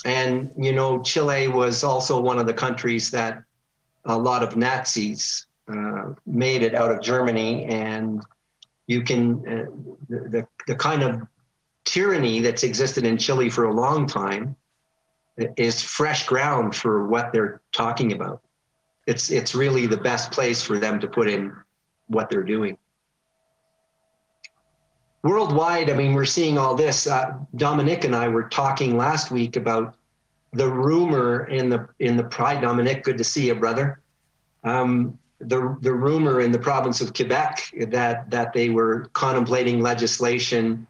And, 0.05 0.49
you 0.57 0.71
know, 0.71 1.01
Chile 1.01 1.47
was 1.49 1.83
also 1.83 2.21
one 2.21 2.39
of 2.39 2.45
the 2.45 2.53
countries 2.53 3.09
that 3.11 3.43
a 4.05 4.17
lot 4.17 4.43
of 4.43 4.55
Nazis 4.55 5.47
uh, 5.67 6.13
made 6.25 6.61
it 6.61 6.73
out 6.73 6.91
of 6.91 7.01
Germany. 7.01 7.65
And 7.65 8.23
you 8.89 9.03
can, 9.03 9.47
uh, 9.47 9.65
the, 10.09 10.47
the, 10.65 10.75
kind 10.75 11.03
of 11.03 11.21
tyranny 11.85 12.39
that's 12.39 12.63
existed 12.63 13.05
in 13.05 13.19
Chile 13.19 13.47
for 13.47 13.65
a 13.65 13.73
long 13.73 14.07
time 14.07 14.55
is 15.57 15.79
fresh 15.79 16.25
ground 16.25 16.75
for 16.75 17.07
what 17.07 17.31
they're 17.31 17.61
talking 17.71 18.13
about. 18.13 18.41
It's 19.05 19.29
it's 19.29 19.53
really 19.53 19.85
the 19.85 19.97
best 19.97 20.31
place 20.31 20.63
for 20.63 20.79
them 20.79 20.99
to 20.99 21.07
put 21.07 21.29
in 21.29 21.55
what 22.07 22.31
they're 22.31 22.43
doing. 22.43 22.77
Worldwide, 25.23 25.91
I 25.91 25.93
mean, 25.93 26.13
we're 26.13 26.25
seeing 26.25 26.57
all 26.57 26.73
this. 26.73 27.05
Uh, 27.05 27.37
Dominic 27.57 28.05
and 28.05 28.15
I 28.15 28.27
were 28.27 28.49
talking 28.49 28.97
last 28.97 29.29
week 29.29 29.55
about 29.55 29.95
the 30.53 30.67
rumor 30.67 31.45
in 31.45 31.69
the 31.69 31.87
in 31.99 32.17
the 32.17 32.23
Pride. 32.23 32.61
Dominic, 32.61 33.03
good 33.03 33.19
to 33.19 33.23
see 33.23 33.47
you, 33.47 33.55
brother. 33.55 34.01
Um, 34.63 35.19
the 35.39 35.77
the 35.81 35.93
rumor 35.93 36.41
in 36.41 36.51
the 36.51 36.59
province 36.59 37.01
of 37.01 37.13
Quebec 37.13 37.71
that 37.87 38.29
that 38.29 38.53
they 38.53 38.69
were 38.69 39.09
contemplating 39.13 39.81
legislation 39.81 40.85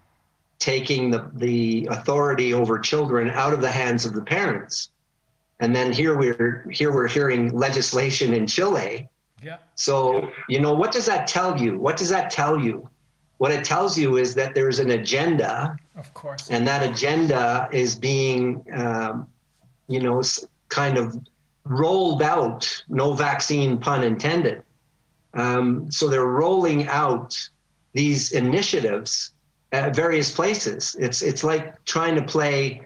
taking 0.59 1.09
the, 1.09 1.31
the 1.35 1.87
authority 1.89 2.53
over 2.53 2.77
children 2.77 3.29
out 3.29 3.53
of 3.53 3.61
the 3.61 3.71
hands 3.71 4.05
of 4.05 4.13
the 4.13 4.21
parents. 4.21 4.89
And 5.61 5.73
then 5.75 5.91
here 5.91 6.17
we're 6.17 6.67
here 6.71 6.91
we're 6.91 7.07
hearing 7.07 7.51
legislation 7.53 8.33
in 8.33 8.47
Chile. 8.47 9.07
Yeah. 9.41 9.57
So, 9.75 10.31
you 10.49 10.59
know, 10.59 10.73
what 10.73 10.91
does 10.91 11.05
that 11.05 11.27
tell 11.27 11.57
you? 11.59 11.79
What 11.79 11.95
does 11.95 12.09
that 12.09 12.29
tell 12.29 12.59
you? 12.59 12.89
What 13.37 13.51
it 13.51 13.63
tells 13.63 13.97
you 13.97 14.17
is 14.17 14.35
that 14.35 14.53
there's 14.53 14.79
an 14.79 14.91
agenda, 14.91 15.77
Of 15.95 16.13
course. 16.13 16.49
and 16.49 16.67
that 16.67 16.83
agenda 16.83 17.69
is 17.71 17.95
being, 17.95 18.65
um, 18.73 19.27
you 19.87 20.01
know, 20.01 20.21
kind 20.67 20.97
of 20.97 21.17
rolled 21.69 22.21
out. 22.21 22.83
No 22.89 23.13
vaccine, 23.13 23.77
pun 23.77 24.03
intended. 24.03 24.63
Um, 25.35 25.89
so 25.91 26.09
they're 26.09 26.25
rolling 26.25 26.87
out 26.87 27.37
these 27.93 28.31
initiatives 28.31 29.31
at 29.71 29.95
various 29.95 30.31
places. 30.31 30.95
It's 30.99 31.21
it's 31.21 31.43
like 31.43 31.83
trying 31.85 32.15
to 32.15 32.23
play 32.23 32.81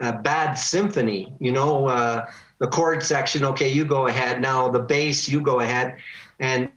a 0.00 0.12
bad 0.12 0.54
symphony. 0.54 1.32
You 1.40 1.52
know, 1.52 1.88
uh, 1.88 2.26
the 2.60 2.68
chord 2.68 3.02
section. 3.02 3.44
Okay, 3.44 3.68
you 3.68 3.84
go 3.84 4.06
ahead. 4.06 4.40
Now 4.40 4.68
the 4.68 4.78
bass, 4.78 5.28
you 5.28 5.40
go 5.40 5.60
ahead, 5.60 5.96
and 6.38 6.70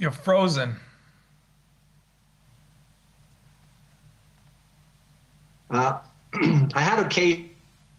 You're 0.00 0.12
frozen. 0.12 0.76
Uh, 5.70 5.98
I 6.74 6.80
had 6.80 6.98
a 6.98 7.08
case. 7.08 7.46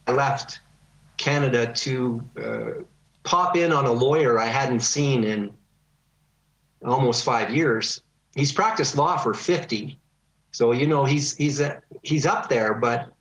I 0.08 0.12
left 0.12 0.62
Canada 1.18 1.72
to 1.74 2.24
uh, 2.42 2.84
pop 3.24 3.56
in 3.56 3.72
on 3.72 3.86
a 3.86 3.92
lawyer 3.92 4.40
I 4.40 4.48
hadn't 4.48 4.80
seen 4.80 5.24
in 5.24 5.52
almost 6.84 7.24
five 7.24 7.54
years. 7.54 8.02
He's 8.36 8.52
practiced 8.52 8.96
law 8.96 9.18
for 9.18 9.34
50, 9.34 10.00
so 10.52 10.72
you 10.72 10.88
know 10.88 11.06
he's 11.06 11.36
he's 11.36 11.60
a, 11.60 11.82
he's 12.04 12.26
up 12.26 12.50
there. 12.50 12.74
But 12.74 13.12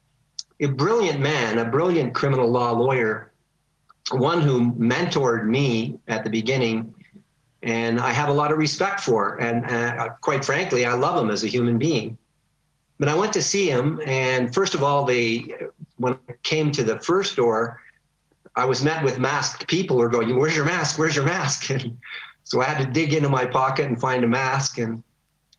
a 0.61 0.67
brilliant 0.67 1.21
man, 1.21 1.59
a 1.59 1.65
brilliant 1.65 2.15
criminal 2.15 2.49
law 2.49 2.71
lawyer, 2.71 3.33
one 4.11 4.41
who 4.41 4.73
mentored 4.73 5.47
me 5.47 5.99
at 6.09 6.25
the 6.25 6.31
beginning, 6.31 6.95
and 7.63 8.01
I 8.01 8.13
have 8.13 8.29
a 8.29 8.33
lot 8.33 8.53
of 8.53 8.59
respect 8.59 9.01
for. 9.01 9.37
And 9.37 9.65
uh, 9.67 10.11
quite 10.21 10.45
frankly, 10.45 10.85
I 10.85 10.95
love 10.95 11.23
him 11.23 11.31
as 11.31 11.45
a 11.45 11.49
human 11.49 11.79
being. 11.79 12.17
But 12.99 13.09
I 13.09 13.15
went 13.15 13.33
to 13.35 13.43
see 13.43 13.71
him, 13.71 14.01
and 14.07 14.53
first 14.53 14.75
of 14.75 14.83
all, 14.83 15.05
they 15.05 15.55
when 15.99 16.15
I 16.29 16.33
came 16.43 16.71
to 16.73 16.83
the 16.83 16.99
first 17.01 17.37
door, 17.37 17.81
I 18.57 18.65
was 18.65 18.83
met 18.83 19.05
with 19.05 19.19
masked 19.19 19.69
people 19.69 19.97
who 19.97 20.03
were 20.03 20.09
going, 20.09 20.37
"Where's 20.37 20.57
your 20.57 20.65
mask? 20.65 20.99
Where's 20.99 21.15
your 21.17 21.25
mask?" 21.25 21.71
And 21.77 21.97
so 22.45 22.61
I 22.61 22.65
had 22.65 22.79
to 22.79 22.91
dig 22.91 23.13
into 23.13 23.29
my 23.29 23.45
pocket 23.45 23.87
and 23.87 24.01
find 24.01 24.25
a 24.25 24.29
mask, 24.29 24.79
and 24.79 25.03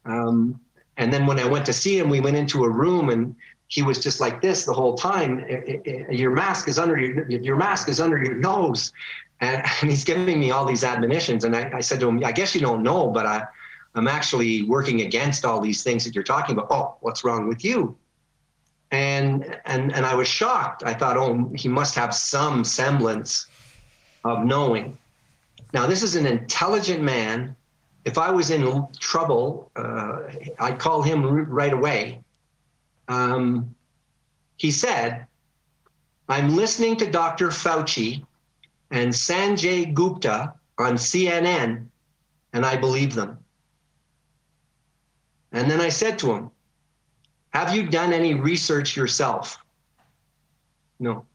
um, 0.06 0.60
and 0.98 1.14
then 1.14 1.26
when 1.26 1.40
I 1.40 1.46
went 1.46 1.66
to 1.68 1.74
see 1.74 1.98
him, 1.98 2.10
we 2.10 2.20
went 2.20 2.36
into 2.36 2.66
a 2.66 2.70
room, 2.70 3.10
and 3.10 3.36
he 3.68 3.84
was 3.84 4.00
just 4.00 4.20
like 4.20 4.42
this 4.42 4.66
the 4.66 4.74
whole 4.74 4.96
time. 4.96 5.46
"I- 5.50 5.82
I- 5.88 6.06
I- 6.10 6.12
Your 6.12 6.32
mask 6.32 6.68
is 6.68 6.78
under 6.78 6.98
your 6.98 7.30
your 7.30 7.56
mask 7.56 7.88
is 7.88 8.02
under 8.02 8.18
your 8.18 8.36
nose, 8.36 8.92
and, 9.40 9.64
and 9.82 9.90
he's 9.90 10.04
giving 10.04 10.40
me 10.40 10.52
all 10.52 10.66
these 10.66 10.84
admonitions, 10.84 11.46
and 11.46 11.56
I, 11.56 11.72
I 11.76 11.82
said 11.82 12.00
to 12.02 12.10
him, 12.10 12.22
"I 12.26 12.34
guess 12.34 12.54
you 12.54 12.60
don't 12.62 12.84
know, 12.84 13.08
but 13.10 13.26
I." 13.26 13.44
I'm 13.96 14.08
actually 14.08 14.64
working 14.64 15.02
against 15.02 15.46
all 15.46 15.60
these 15.60 15.84
things 15.84 16.04
that 16.06 16.14
you're 16.14 16.24
talking 16.24 16.54
about. 16.56 16.68
Oh, 16.70 16.98
what's 17.02 17.24
wrong 17.24 17.48
with 17.48 17.64
you? 17.64 17.98
And 18.92 19.60
and 19.66 19.94
and 19.94 20.06
I 20.06 20.16
was 20.16 20.28
shocked. 20.28 20.84
I 20.84 20.94
thought, 20.94 21.18
oh, 21.18 21.52
he 21.56 21.68
must 21.68 21.96
have 21.96 22.14
some 22.14 22.64
semblance 22.64 23.48
of 24.24 24.46
knowing. 24.46 24.98
Now, 25.74 25.86
this 25.86 26.04
is 26.04 26.16
an 26.16 26.26
intelligent 26.26 27.02
man. 27.02 27.56
If 28.06 28.18
I 28.18 28.32
was 28.32 28.50
in 28.50 28.88
trouble, 29.00 29.72
uh, 29.76 30.22
I'd 30.60 30.80
call 30.80 31.02
him 31.02 31.24
right 31.26 31.74
away. 31.74 32.22
Um, 33.08 33.76
he 34.58 34.72
said, 34.72 35.28
I'm 36.28 36.56
listening 36.56 36.96
to 36.98 37.10
Dr. 37.10 37.50
Fauci 37.50 38.24
and 38.92 39.12
Sanjay 39.12 39.94
Gupta 39.94 40.54
on 40.78 40.94
CNN, 40.96 41.88
and 42.54 42.66
I 42.66 42.76
believe 42.76 43.14
them. 43.16 43.39
And 45.52 45.70
then 45.70 45.82
I 45.82 45.90
said 45.90 46.20
to 46.20 46.32
him, 46.32 46.52
Have 47.52 47.76
you 47.76 47.88
done 47.88 48.14
any 48.14 48.34
research 48.34 48.96
yourself? 48.96 49.58
No. 51.00 51.26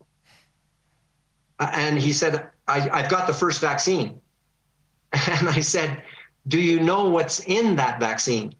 Uh, 1.58 1.70
And 1.72 1.98
he 1.98 2.12
said, 2.12 2.48
I, 2.66 2.88
I've 2.90 3.10
got 3.10 3.26
the 3.26 3.34
first 3.34 3.60
vaccine. 3.60 4.20
And 5.30 5.48
I 5.48 5.60
said, 5.60 6.02
Do 6.48 6.60
you 6.60 6.80
know 6.80 7.08
what's 7.08 7.40
in 7.40 7.76
that 7.76 8.00
vaccine? 8.00 8.54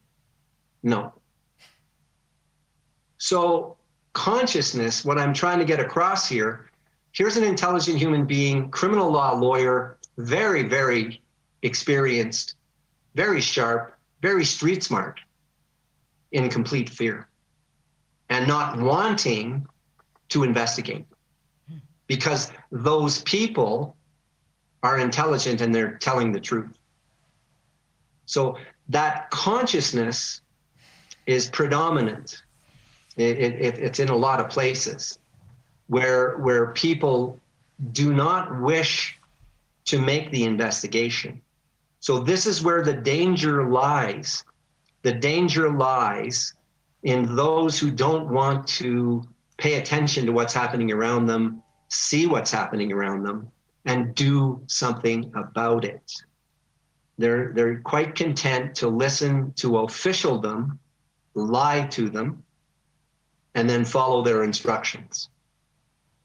No. 0.83 1.12
So, 3.18 3.76
consciousness, 4.12 5.05
what 5.05 5.18
I'm 5.18 5.33
trying 5.33 5.58
to 5.58 5.65
get 5.65 5.81
across 5.81 6.28
here 6.28 6.70
here's 7.15 7.36
an 7.36 7.44
intelligent 7.44 7.97
human 7.97 8.26
being, 8.26 8.68
criminal 8.70 9.10
law 9.10 9.33
lawyer, 9.33 9.97
very, 10.18 10.62
very 10.62 11.23
experienced, 11.62 12.57
very 13.15 13.41
sharp, 13.41 13.97
very 14.20 14.44
street 14.44 14.83
smart, 14.83 15.20
in 16.35 16.51
complete 16.51 16.91
fear 16.91 17.29
and 18.29 18.47
not 18.47 18.79
wanting 18.79 19.67
to 20.29 20.43
investigate 20.43 21.07
because 22.09 22.51
those 22.73 23.23
people 23.23 23.97
are 24.83 24.99
intelligent 24.99 25.61
and 25.61 25.75
they're 25.75 25.97
telling 25.99 26.33
the 26.33 26.41
truth. 26.41 26.73
So 28.27 28.59
that 28.89 29.31
consciousness 29.31 30.43
is 31.27 31.49
predominant. 31.49 32.43
It, 33.17 33.39
it, 33.39 33.53
it- 33.67 33.79
it's 33.79 34.01
in 34.01 34.09
a 34.09 34.17
lot 34.17 34.41
of 34.41 34.49
places 34.51 35.19
where 35.87 36.37
where 36.39 36.73
people 36.73 37.41
do 37.93 38.13
not 38.13 38.61
wish 38.61 39.19
to 39.85 40.01
make 40.01 40.31
the 40.31 40.45
investigation. 40.45 41.41
So 42.01 42.19
this 42.19 42.47
is 42.47 42.63
where 42.63 42.83
the 42.83 42.95
danger 42.95 43.69
lies. 43.69 44.43
The 45.05 45.12
danger 45.12 45.70
lies 45.70 46.55
in 47.02 47.36
those 47.36 47.78
who 47.78 47.91
don't 47.91 48.31
want 48.31 48.66
to 48.68 49.23
pay 49.58 49.74
attention 49.74 50.24
to 50.24 50.33
what's 50.33 50.55
happening 50.55 50.91
around 50.91 51.26
them, 51.26 51.62
see 51.89 52.26
what's 52.26 52.50
happening 52.50 52.91
around 52.91 53.23
them, 53.23 53.52
and 53.84 54.15
do 54.15 54.62
something 54.66 55.31
about 55.36 55.84
it. 55.84 56.10
They're, 57.18 57.52
they're 57.55 57.81
quite 57.81 58.15
content 58.15 58.74
to 58.76 58.89
listen 58.89 59.52
to 59.57 59.76
officialdom, 59.81 60.78
lie 61.34 61.86
to 61.89 62.08
them, 62.08 62.42
and 63.55 63.68
then 63.68 63.84
follow 63.84 64.23
their 64.23 64.42
instructions. 64.42 65.28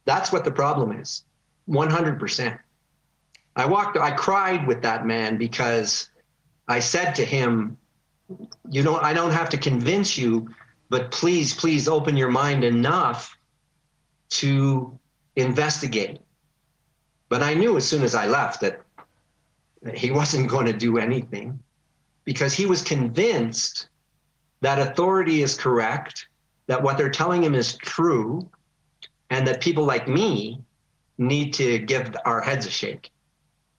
That's 0.06 0.32
what 0.32 0.46
the 0.46 0.52
problem 0.52 0.94
is 0.94 1.26
100%. 1.68 2.58
I 3.58 3.66
walked, 3.66 3.98
I 3.98 4.12
cried 4.12 4.66
with 4.66 4.82
that 4.84 5.06
man 5.06 5.38
because 5.38 6.10
I 6.70 6.80
said 6.80 7.14
to 7.16 7.26
him, 7.26 7.78
you 8.70 8.84
don't, 8.84 9.04
I 9.04 9.14
don't 9.14 9.32
have 9.32 9.50
to 9.50 9.58
convince 9.58 10.18
you, 10.18 10.50
but 10.90 11.12
please, 11.12 11.54
please 11.54 11.88
open 11.88 12.16
your 12.18 12.30
mind 12.30 12.64
enough 12.64 13.38
to 14.32 14.98
investigate. 15.36 16.20
But 17.30 17.44
I 17.44 17.54
knew 17.54 17.78
as 17.78 17.88
soon 17.88 18.04
as 18.04 18.16
I 18.16 18.28
left 18.28 18.62
that 18.62 18.82
he 19.94 20.12
wasn't 20.12 20.50
going 20.50 20.66
to 20.66 20.74
do 20.74 20.98
anything 20.98 21.60
because 22.26 22.54
he 22.54 22.66
was 22.66 22.82
convinced 22.82 23.88
that 24.62 24.80
authority 24.80 25.42
is 25.42 25.56
correct, 25.56 26.28
that 26.68 26.82
what 26.82 26.98
they're 26.98 27.10
telling 27.10 27.44
him 27.44 27.56
is 27.56 27.76
true, 27.78 28.50
and 29.30 29.48
that 29.48 29.62
people 29.62 29.86
like 29.86 30.08
me 30.08 30.62
need 31.18 31.54
to 31.54 31.80
give 31.80 32.16
our 32.26 32.42
heads 32.42 32.66
a 32.66 32.70
shake 32.70 33.12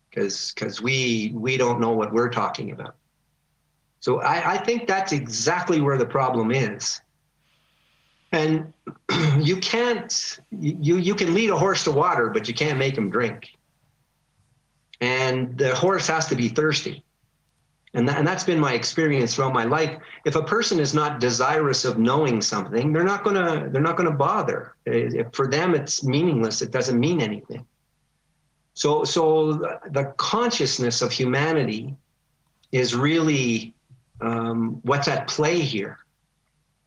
because 0.08 0.52
because 0.52 0.80
we 0.80 1.32
we 1.34 1.56
don't 1.56 1.80
know 1.80 1.92
what 1.92 2.12
we're 2.12 2.28
talking 2.28 2.72
about. 2.72 2.94
So 4.00 4.20
I, 4.22 4.54
I 4.54 4.58
think 4.58 4.88
that's 4.88 5.12
exactly 5.12 5.80
where 5.80 5.98
the 5.98 6.06
problem 6.06 6.50
is. 6.50 7.00
And 8.32 8.72
you 9.40 9.56
can't 9.58 10.40
you 10.50 10.96
you 10.98 11.14
can 11.14 11.34
lead 11.34 11.50
a 11.50 11.58
horse 11.58 11.84
to 11.84 11.92
water, 11.92 12.30
but 12.30 12.48
you 12.48 12.54
can't 12.54 12.78
make 12.78 12.96
him 12.96 13.10
drink. 13.10 13.48
and 15.00 15.56
the 15.58 15.74
horse 15.74 16.06
has 16.08 16.26
to 16.28 16.36
be 16.36 16.48
thirsty. 16.48 17.04
And, 17.94 18.08
that, 18.08 18.18
and 18.18 18.26
that's 18.26 18.44
been 18.44 18.60
my 18.60 18.74
experience 18.74 19.34
throughout 19.34 19.52
my 19.52 19.64
life. 19.64 19.98
If 20.24 20.36
a 20.36 20.42
person 20.42 20.78
is 20.78 20.94
not 20.94 21.18
desirous 21.18 21.84
of 21.84 21.98
knowing 21.98 22.40
something, 22.40 22.92
they're 22.92 23.04
not 23.04 23.24
gonna 23.24 23.68
they're 23.70 23.82
not 23.82 23.96
gonna 23.96 24.12
bother. 24.12 24.74
If 24.86 25.26
for 25.32 25.48
them, 25.48 25.74
it's 25.74 26.04
meaningless. 26.04 26.62
It 26.62 26.70
doesn't 26.70 26.98
mean 27.00 27.20
anything. 27.20 27.66
So 28.74 29.04
so 29.04 29.54
the 29.90 30.14
consciousness 30.18 31.02
of 31.02 31.10
humanity 31.12 31.96
is 32.72 32.94
really 32.94 33.74
um, 34.20 34.80
what's 34.82 35.08
at 35.08 35.28
play 35.28 35.60
here, 35.60 35.98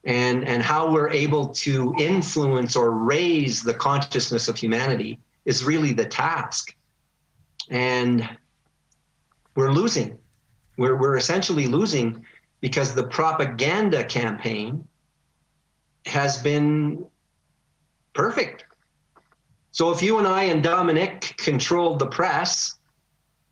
and 0.03 0.47
and 0.47 0.61
how 0.61 0.91
we're 0.91 1.09
able 1.09 1.49
to 1.49 1.93
influence 1.97 2.75
or 2.75 2.91
raise 2.91 3.63
the 3.63 3.73
consciousness 3.73 4.47
of 4.47 4.57
humanity 4.57 5.19
is 5.45 5.63
really 5.63 5.93
the 5.93 6.05
task, 6.05 6.75
and 7.69 8.27
we're 9.55 9.71
losing. 9.71 10.17
We're, 10.77 10.95
we're 10.95 11.17
essentially 11.17 11.67
losing 11.67 12.25
because 12.61 12.95
the 12.95 13.03
propaganda 13.03 14.03
campaign 14.03 14.87
has 16.05 16.37
been 16.37 17.05
perfect. 18.13 18.65
So 19.71 19.91
if 19.91 20.01
you 20.01 20.19
and 20.19 20.27
I 20.27 20.43
and 20.43 20.63
Dominic 20.63 21.33
controlled 21.37 21.99
the 21.99 22.07
press, 22.07 22.75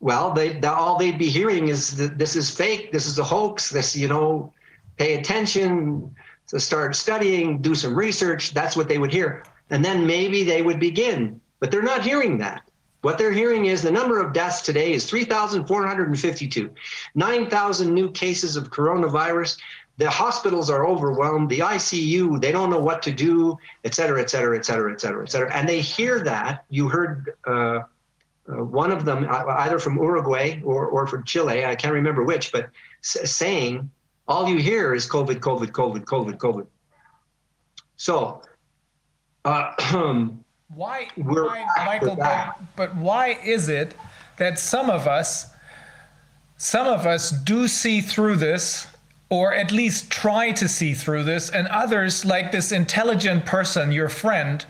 well, 0.02 0.32
they, 0.32 0.54
the, 0.54 0.70
all 0.70 0.98
they'd 0.98 1.16
be 1.16 1.30
hearing 1.30 1.68
is 1.68 1.96
that 1.96 2.18
this 2.18 2.34
is 2.34 2.50
fake, 2.50 2.90
this 2.90 3.06
is 3.06 3.20
a 3.20 3.24
hoax, 3.24 3.70
this, 3.70 3.96
you 3.96 4.08
know, 4.08 4.52
pay 4.98 5.14
attention, 5.14 6.14
to 6.48 6.58
start 6.58 6.96
studying, 6.96 7.62
do 7.62 7.74
some 7.74 7.94
research. 7.94 8.52
That's 8.52 8.76
what 8.76 8.88
they 8.88 8.98
would 8.98 9.12
hear. 9.12 9.44
And 9.70 9.82
then 9.82 10.04
maybe 10.04 10.42
they 10.42 10.60
would 10.60 10.80
begin, 10.80 11.40
but 11.60 11.70
they're 11.70 11.82
not 11.82 12.02
hearing 12.02 12.36
that. 12.38 12.62
What 13.02 13.16
they're 13.16 13.32
hearing 13.32 13.66
is 13.66 13.80
the 13.80 13.90
number 13.92 14.20
of 14.20 14.32
deaths 14.32 14.60
today 14.60 14.92
is 14.92 15.08
3,452, 15.08 16.70
9,000 17.14 17.94
new 17.94 18.10
cases 18.10 18.56
of 18.56 18.70
coronavirus. 18.70 19.56
The 19.98 20.10
hospitals 20.10 20.68
are 20.68 20.84
overwhelmed. 20.84 21.48
The 21.48 21.60
ICU, 21.60 22.40
they 22.40 22.50
don't 22.50 22.70
know 22.70 22.80
what 22.80 23.02
to 23.02 23.12
do, 23.12 23.56
et 23.84 23.94
cetera, 23.94 24.20
et 24.20 24.30
cetera, 24.30 24.58
et 24.58 24.64
cetera, 24.64 24.92
et 24.92 25.00
cetera, 25.00 25.22
et 25.22 25.30
cetera. 25.30 25.54
And 25.54 25.68
they 25.68 25.80
hear 25.80 26.20
that. 26.24 26.64
You 26.70 26.88
heard 26.88 27.34
uh, 27.46 27.80
uh, 28.52 28.64
one 28.64 28.92
of 28.92 29.04
them, 29.04 29.26
uh, 29.28 29.44
either 29.58 29.78
from 29.78 29.96
Uruguay 29.96 30.60
or, 30.64 30.86
or 30.86 31.06
from 31.06 31.24
Chile, 31.24 31.64
I 31.64 31.74
can't 31.74 31.94
remember 31.94 32.24
which, 32.24 32.52
but 32.52 32.70
saying, 33.00 33.90
all 34.28 34.48
you 34.48 34.58
hear 34.58 34.94
is 34.94 35.08
COVID, 35.08 35.40
COVID, 35.40 35.70
COVID, 35.70 36.04
COVID, 36.04 36.36
COVID. 36.36 36.66
So, 37.96 38.42
uh, 39.44 40.28
Why, 40.74 41.08
We're 41.18 41.48
why 41.48 41.66
Michael, 41.84 42.16
but, 42.16 42.56
but 42.76 42.96
why 42.96 43.38
is 43.44 43.68
it 43.68 43.94
that 44.38 44.58
some 44.58 44.88
of 44.88 45.06
us, 45.06 45.50
some 46.56 46.86
of 46.86 47.04
us 47.06 47.30
do 47.30 47.68
see 47.68 48.00
through 48.00 48.36
this, 48.36 48.86
or 49.28 49.52
at 49.52 49.70
least 49.70 50.10
try 50.10 50.50
to 50.52 50.66
see 50.66 50.94
through 50.94 51.24
this, 51.24 51.50
and 51.50 51.68
others, 51.68 52.24
like 52.24 52.52
this 52.52 52.72
intelligent 52.72 53.44
person, 53.44 53.92
your 53.92 54.08
friend, 54.08 54.64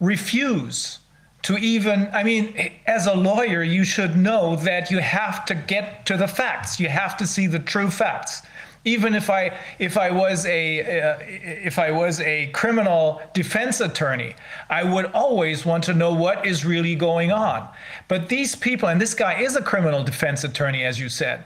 refuse 0.00 0.98
to 1.42 1.56
even, 1.56 2.08
I 2.12 2.24
mean, 2.24 2.72
as 2.86 3.06
a 3.06 3.14
lawyer, 3.14 3.62
you 3.62 3.84
should 3.84 4.16
know 4.16 4.56
that 4.56 4.90
you 4.90 4.98
have 4.98 5.44
to 5.46 5.54
get 5.54 6.04
to 6.06 6.16
the 6.16 6.28
facts. 6.28 6.80
You 6.80 6.88
have 6.88 7.16
to 7.18 7.26
see 7.26 7.46
the 7.46 7.60
true 7.60 7.90
facts 7.90 8.42
even 8.84 9.14
if 9.14 9.28
I 9.28 9.58
if 9.78 9.96
I 9.96 10.10
was 10.10 10.46
a 10.46 10.80
uh, 10.80 11.18
if 11.20 11.78
I 11.78 11.90
was 11.90 12.20
a 12.20 12.46
criminal 12.48 13.20
defense 13.34 13.80
attorney, 13.80 14.34
I 14.70 14.82
would 14.84 15.06
always 15.06 15.66
want 15.66 15.84
to 15.84 15.94
know 15.94 16.14
what 16.14 16.46
is 16.46 16.64
really 16.64 16.94
going 16.94 17.30
on. 17.32 17.68
But 18.08 18.28
these 18.28 18.54
people, 18.54 18.88
and 18.88 19.00
this 19.00 19.14
guy 19.14 19.40
is 19.40 19.56
a 19.56 19.62
criminal 19.62 20.02
defense 20.04 20.44
attorney, 20.44 20.84
as 20.84 20.98
you 20.98 21.08
said. 21.08 21.44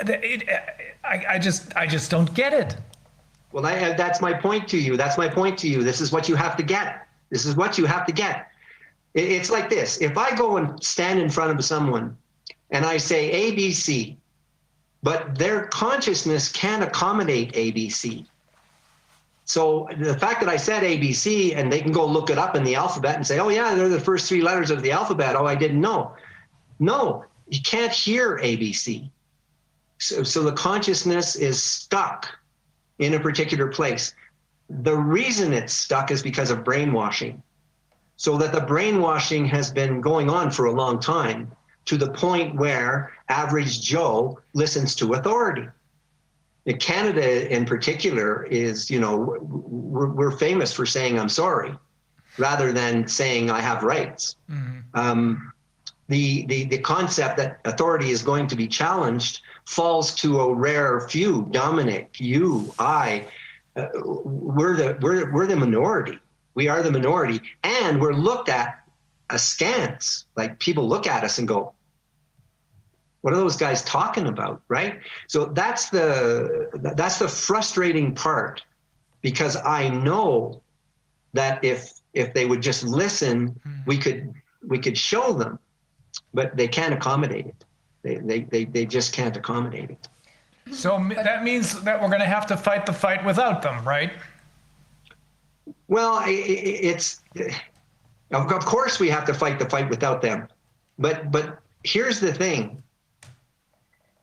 It, 0.00 0.48
I, 1.04 1.24
I 1.30 1.38
just 1.38 1.76
I 1.76 1.86
just 1.86 2.10
don't 2.10 2.32
get 2.34 2.52
it. 2.52 2.76
Well, 3.52 3.64
I, 3.64 3.92
that's 3.92 4.20
my 4.20 4.32
point 4.32 4.66
to 4.68 4.78
you. 4.78 4.96
That's 4.96 5.16
my 5.16 5.28
point 5.28 5.56
to 5.58 5.68
you. 5.68 5.84
This 5.84 6.00
is 6.00 6.10
what 6.10 6.28
you 6.28 6.34
have 6.34 6.56
to 6.56 6.62
get. 6.62 7.06
This 7.30 7.44
is 7.44 7.54
what 7.54 7.78
you 7.78 7.86
have 7.86 8.04
to 8.06 8.12
get. 8.12 8.50
It, 9.14 9.30
it's 9.30 9.50
like 9.50 9.70
this. 9.70 10.00
If 10.00 10.18
I 10.18 10.34
go 10.34 10.56
and 10.56 10.82
stand 10.82 11.18
in 11.18 11.30
front 11.30 11.56
of 11.56 11.64
someone 11.64 12.16
and 12.70 12.84
I 12.84 12.96
say 12.98 13.52
ABC, 13.52 14.16
but 15.02 15.36
their 15.38 15.66
consciousness 15.66 16.50
can't 16.50 16.82
accommodate 16.82 17.52
ABC. 17.52 18.26
So 19.44 19.88
the 19.98 20.18
fact 20.18 20.40
that 20.40 20.48
I 20.48 20.56
said 20.56 20.82
ABC 20.82 21.54
and 21.54 21.70
they 21.70 21.80
can 21.80 21.92
go 21.92 22.06
look 22.06 22.30
it 22.30 22.38
up 22.38 22.56
in 22.56 22.64
the 22.64 22.74
alphabet 22.74 23.16
and 23.16 23.26
say, 23.26 23.38
oh, 23.38 23.50
yeah, 23.50 23.74
they're 23.74 23.90
the 23.90 24.00
first 24.00 24.26
three 24.26 24.40
letters 24.40 24.70
of 24.70 24.82
the 24.82 24.90
alphabet. 24.90 25.36
Oh, 25.36 25.46
I 25.46 25.54
didn't 25.54 25.80
know. 25.80 26.14
No, 26.80 27.24
you 27.48 27.60
can't 27.60 27.92
hear 27.92 28.38
ABC. 28.38 29.10
So, 29.98 30.22
so 30.22 30.42
the 30.42 30.52
consciousness 30.52 31.36
is 31.36 31.62
stuck 31.62 32.26
in 32.98 33.14
a 33.14 33.20
particular 33.20 33.68
place. 33.68 34.14
The 34.70 34.96
reason 34.96 35.52
it's 35.52 35.74
stuck 35.74 36.10
is 36.10 36.22
because 36.22 36.50
of 36.50 36.64
brainwashing. 36.64 37.42
So 38.16 38.38
that 38.38 38.52
the 38.52 38.60
brainwashing 38.60 39.44
has 39.46 39.70
been 39.70 40.00
going 40.00 40.30
on 40.30 40.50
for 40.50 40.66
a 40.66 40.72
long 40.72 41.00
time 41.00 41.50
to 41.86 41.96
the 41.96 42.10
point 42.10 42.54
where 42.54 43.12
average 43.28 43.82
Joe 43.82 44.38
listens 44.52 44.94
to 44.96 45.14
authority. 45.14 45.68
Canada, 46.78 47.52
in 47.54 47.66
particular, 47.66 48.44
is 48.44 48.90
you 48.90 48.98
know 48.98 49.36
we're, 49.42 50.08
we're 50.08 50.30
famous 50.30 50.72
for 50.72 50.86
saying 50.86 51.18
I'm 51.18 51.28
sorry, 51.28 51.74
rather 52.38 52.72
than 52.72 53.06
saying 53.06 53.50
I 53.50 53.60
have 53.60 53.82
rights. 53.82 54.36
Mm-hmm. 54.50 54.98
Um, 54.98 55.52
the, 56.08 56.46
the 56.46 56.64
the 56.64 56.78
concept 56.78 57.36
that 57.36 57.60
authority 57.64 58.10
is 58.10 58.22
going 58.22 58.46
to 58.46 58.56
be 58.56 58.66
challenged 58.66 59.40
falls 59.66 60.14
to 60.16 60.40
a 60.40 60.54
rare 60.54 61.06
few. 61.08 61.48
Dominic, 61.50 62.18
you, 62.18 62.74
I, 62.78 63.26
uh, 63.76 63.88
we're 63.94 64.76
the 64.76 64.98
we're 65.02 65.32
we're 65.32 65.46
the 65.46 65.56
minority. 65.56 66.18
We 66.54 66.68
are 66.68 66.82
the 66.82 66.90
minority, 66.90 67.40
and 67.62 68.00
we're 68.00 68.12
looked 68.12 68.48
at 68.48 68.80
askance. 69.30 70.26
Like 70.36 70.58
people 70.58 70.86
look 70.86 71.06
at 71.06 71.24
us 71.24 71.38
and 71.38 71.48
go, 71.48 71.74
what 73.22 73.32
are 73.32 73.36
those 73.36 73.56
guys 73.56 73.82
talking 73.82 74.26
about? 74.26 74.60
Right? 74.68 75.00
So 75.28 75.46
that's 75.46 75.90
the 75.90 76.68
that's 76.94 77.18
the 77.18 77.28
frustrating 77.28 78.14
part 78.14 78.62
because 79.22 79.56
i 79.64 79.88
know 79.88 80.60
that 81.32 81.64
if 81.64 81.94
if 82.12 82.34
they 82.34 82.44
would 82.44 82.60
just 82.60 82.84
listen 82.84 83.48
hmm. 83.64 83.72
we 83.86 83.96
could 83.96 84.34
we 84.66 84.78
could 84.78 84.96
show 84.96 85.32
them. 85.32 85.58
But 86.32 86.56
they 86.56 86.68
can't 86.68 86.94
accommodate 86.94 87.46
it. 87.46 87.64
They 88.02 88.16
they 88.16 88.40
they, 88.40 88.64
they 88.64 88.86
just 88.86 89.12
can't 89.12 89.36
accommodate 89.36 89.90
it. 89.90 90.08
So 90.72 90.98
that 91.14 91.44
means 91.44 91.80
that 91.82 92.00
we're 92.00 92.08
going 92.08 92.20
to 92.20 92.26
have 92.26 92.46
to 92.46 92.56
fight 92.56 92.86
the 92.86 92.92
fight 92.92 93.24
without 93.24 93.60
them, 93.62 93.86
right? 93.86 94.12
Well 95.88 96.14
i- 96.14 96.24
i- 96.28 96.80
it's 96.90 97.22
of 97.36 98.50
of 98.52 98.64
course 98.64 98.98
we 98.98 99.08
have 99.08 99.24
to 99.26 99.34
fight 99.34 99.58
the 99.58 99.68
fight 99.68 99.88
without 99.90 100.22
them. 100.22 100.48
But 100.98 101.30
but 101.30 101.58
here's 101.82 102.20
the 102.20 102.32
thing. 102.32 102.82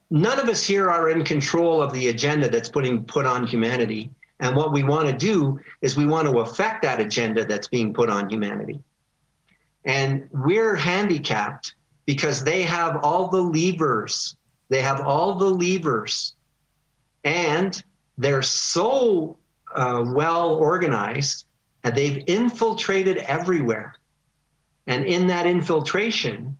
None 0.09 0.39
of 0.39 0.49
us 0.49 0.63
here 0.63 0.89
are 0.89 1.09
in 1.09 1.23
control 1.23 1.81
of 1.81 1.93
the 1.93 2.09
agenda 2.09 2.49
that's 2.49 2.69
putting 2.69 3.05
put 3.05 3.25
on 3.25 3.47
humanity. 3.47 4.11
And 4.41 4.55
what 4.55 4.73
we 4.73 4.83
want 4.83 5.07
to 5.07 5.13
do 5.15 5.59
is 5.81 5.95
we 5.95 6.05
want 6.05 6.27
to 6.27 6.39
affect 6.39 6.81
that 6.81 6.99
agenda 6.99 7.45
that's 7.45 7.67
being 7.67 7.93
put 7.93 8.09
on 8.09 8.29
humanity. 8.29 8.81
And 9.85 10.27
we're 10.31 10.75
handicapped 10.75 11.75
because 12.05 12.43
they 12.43 12.63
have 12.63 12.97
all 13.03 13.29
the 13.29 13.41
levers. 13.41 14.35
They 14.69 14.81
have 14.81 15.01
all 15.01 15.35
the 15.35 15.45
levers. 15.49 16.33
And 17.23 17.81
they're 18.17 18.41
so 18.41 19.37
uh, 19.75 20.03
well 20.07 20.55
organized 20.55 21.45
and 21.83 21.95
they've 21.95 22.23
infiltrated 22.27 23.17
everywhere 23.17 23.95
and 24.87 25.05
in 25.05 25.27
that 25.27 25.45
infiltration 25.45 26.57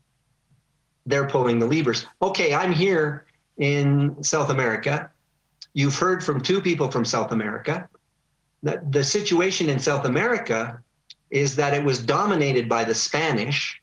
they're 1.06 1.28
pulling 1.28 1.60
the 1.60 1.66
levers 1.66 2.06
okay 2.22 2.54
i'm 2.54 2.72
here 2.72 3.26
in 3.62 4.22
South 4.24 4.50
America. 4.50 5.10
You've 5.74 5.96
heard 5.96 6.24
from 6.24 6.42
two 6.42 6.62
people 6.62 6.92
from 6.92 7.06
South 7.06 7.32
America. 7.32 7.88
The, 8.64 8.82
the 8.90 9.04
situation 9.04 9.70
in 9.70 9.80
South 9.80 10.06
America 10.06 10.82
is 11.30 11.56
that 11.56 11.74
it 11.74 11.84
was 11.84 12.00
dominated 12.00 12.68
by 12.68 12.84
the 12.84 12.96
Spanish 12.96 13.80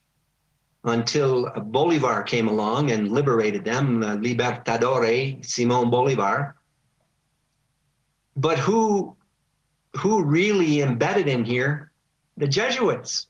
until 0.85 1.51
Bolivar 1.51 2.23
came 2.23 2.49
along 2.49 2.91
and 2.91 3.11
liberated 3.11 3.65
them, 3.65 4.03
uh, 4.03 4.17
Libertadore, 4.17 5.45
Simon 5.45 5.91
Bolivar. 5.91 6.57
But 8.37 8.59
who, 8.59 9.17
who 9.97 10.23
really 10.25 10.83
embedded 10.83 11.29
in 11.29 11.45
here? 11.45 11.93
The 12.37 12.49
Jesuits. 12.49 13.27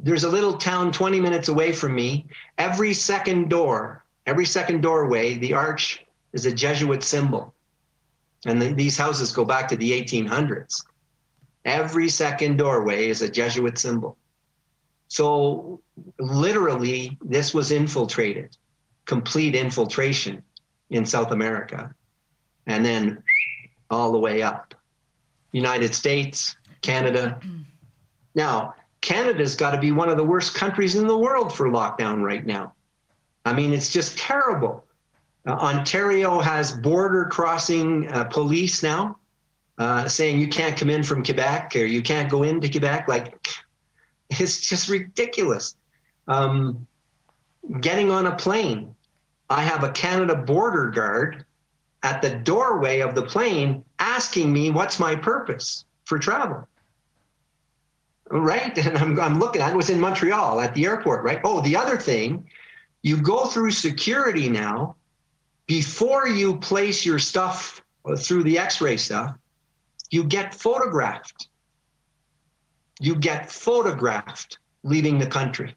There's 0.00 0.24
a 0.24 0.28
little 0.28 0.58
town 0.58 0.92
20 0.92 1.20
minutes 1.20 1.48
away 1.48 1.72
from 1.72 1.94
me. 1.94 2.26
Every 2.58 2.92
second 2.92 3.48
door 3.48 4.04
Every 4.26 4.46
second 4.46 4.80
doorway, 4.80 5.34
the 5.34 5.52
arch 5.52 6.04
is 6.32 6.46
a 6.46 6.52
Jesuit 6.52 7.02
symbol. 7.02 7.54
And 8.46 8.60
the, 8.60 8.72
these 8.72 8.96
houses 8.96 9.32
go 9.32 9.44
back 9.44 9.68
to 9.68 9.76
the 9.76 9.90
1800s. 10.02 10.82
Every 11.64 12.08
second 12.08 12.56
doorway 12.56 13.08
is 13.08 13.22
a 13.22 13.28
Jesuit 13.28 13.78
symbol. 13.78 14.16
So 15.08 15.80
literally, 16.18 17.18
this 17.22 17.54
was 17.54 17.70
infiltrated, 17.70 18.56
complete 19.06 19.54
infiltration 19.54 20.42
in 20.90 21.06
South 21.06 21.30
America, 21.30 21.94
and 22.66 22.84
then 22.84 23.22
all 23.90 24.12
the 24.12 24.18
way 24.18 24.42
up. 24.42 24.73
United 25.54 25.94
States, 25.94 26.56
Canada. 26.82 27.38
Now, 28.34 28.74
Canada's 29.00 29.54
got 29.54 29.70
to 29.70 29.78
be 29.78 29.92
one 29.92 30.08
of 30.08 30.16
the 30.16 30.24
worst 30.24 30.54
countries 30.54 30.96
in 30.96 31.06
the 31.06 31.16
world 31.16 31.54
for 31.54 31.68
lockdown 31.68 32.22
right 32.22 32.44
now. 32.44 32.74
I 33.44 33.52
mean, 33.52 33.72
it's 33.72 33.92
just 33.92 34.18
terrible. 34.18 34.84
Uh, 35.46 35.52
Ontario 35.52 36.40
has 36.40 36.72
border 36.72 37.26
crossing 37.26 38.08
uh, 38.08 38.24
police 38.24 38.82
now 38.82 39.16
uh, 39.78 40.08
saying 40.08 40.40
you 40.40 40.48
can't 40.48 40.76
come 40.76 40.90
in 40.90 41.04
from 41.04 41.24
Quebec 41.24 41.76
or 41.76 41.84
you 41.84 42.02
can't 42.02 42.28
go 42.28 42.42
into 42.42 42.68
Quebec. 42.68 43.06
Like, 43.06 43.46
it's 44.30 44.68
just 44.68 44.88
ridiculous. 44.88 45.76
Um, 46.26 46.84
getting 47.80 48.10
on 48.10 48.26
a 48.26 48.34
plane, 48.34 48.94
I 49.50 49.62
have 49.62 49.84
a 49.84 49.92
Canada 49.92 50.34
border 50.34 50.90
guard 50.90 51.44
at 52.02 52.22
the 52.22 52.30
doorway 52.30 53.00
of 53.00 53.14
the 53.14 53.22
plane 53.22 53.84
asking 54.04 54.52
me 54.52 54.70
what's 54.70 55.00
my 55.00 55.16
purpose 55.16 55.86
for 56.04 56.18
travel. 56.18 56.68
Right? 58.30 58.76
And 58.86 58.98
I'm, 58.98 59.20
I'm 59.20 59.38
looking, 59.38 59.62
I 59.62 59.74
was 59.74 59.90
in 59.90 59.98
Montreal 59.98 60.60
at 60.60 60.74
the 60.74 60.84
airport, 60.84 61.24
right? 61.24 61.40
Oh, 61.44 61.60
the 61.62 61.76
other 61.76 61.96
thing, 61.96 62.46
you 63.02 63.16
go 63.16 63.46
through 63.46 63.70
security 63.70 64.48
now 64.48 64.96
before 65.66 66.28
you 66.28 66.58
place 66.58 67.04
your 67.06 67.18
stuff 67.18 67.82
through 68.18 68.42
the 68.44 68.58
x 68.58 68.80
ray 68.80 68.98
stuff, 68.98 69.34
you 70.10 70.22
get 70.24 70.54
photographed. 70.54 71.48
You 73.00 73.14
get 73.16 73.50
photographed 73.50 74.58
leaving 74.82 75.18
the 75.18 75.26
country. 75.26 75.74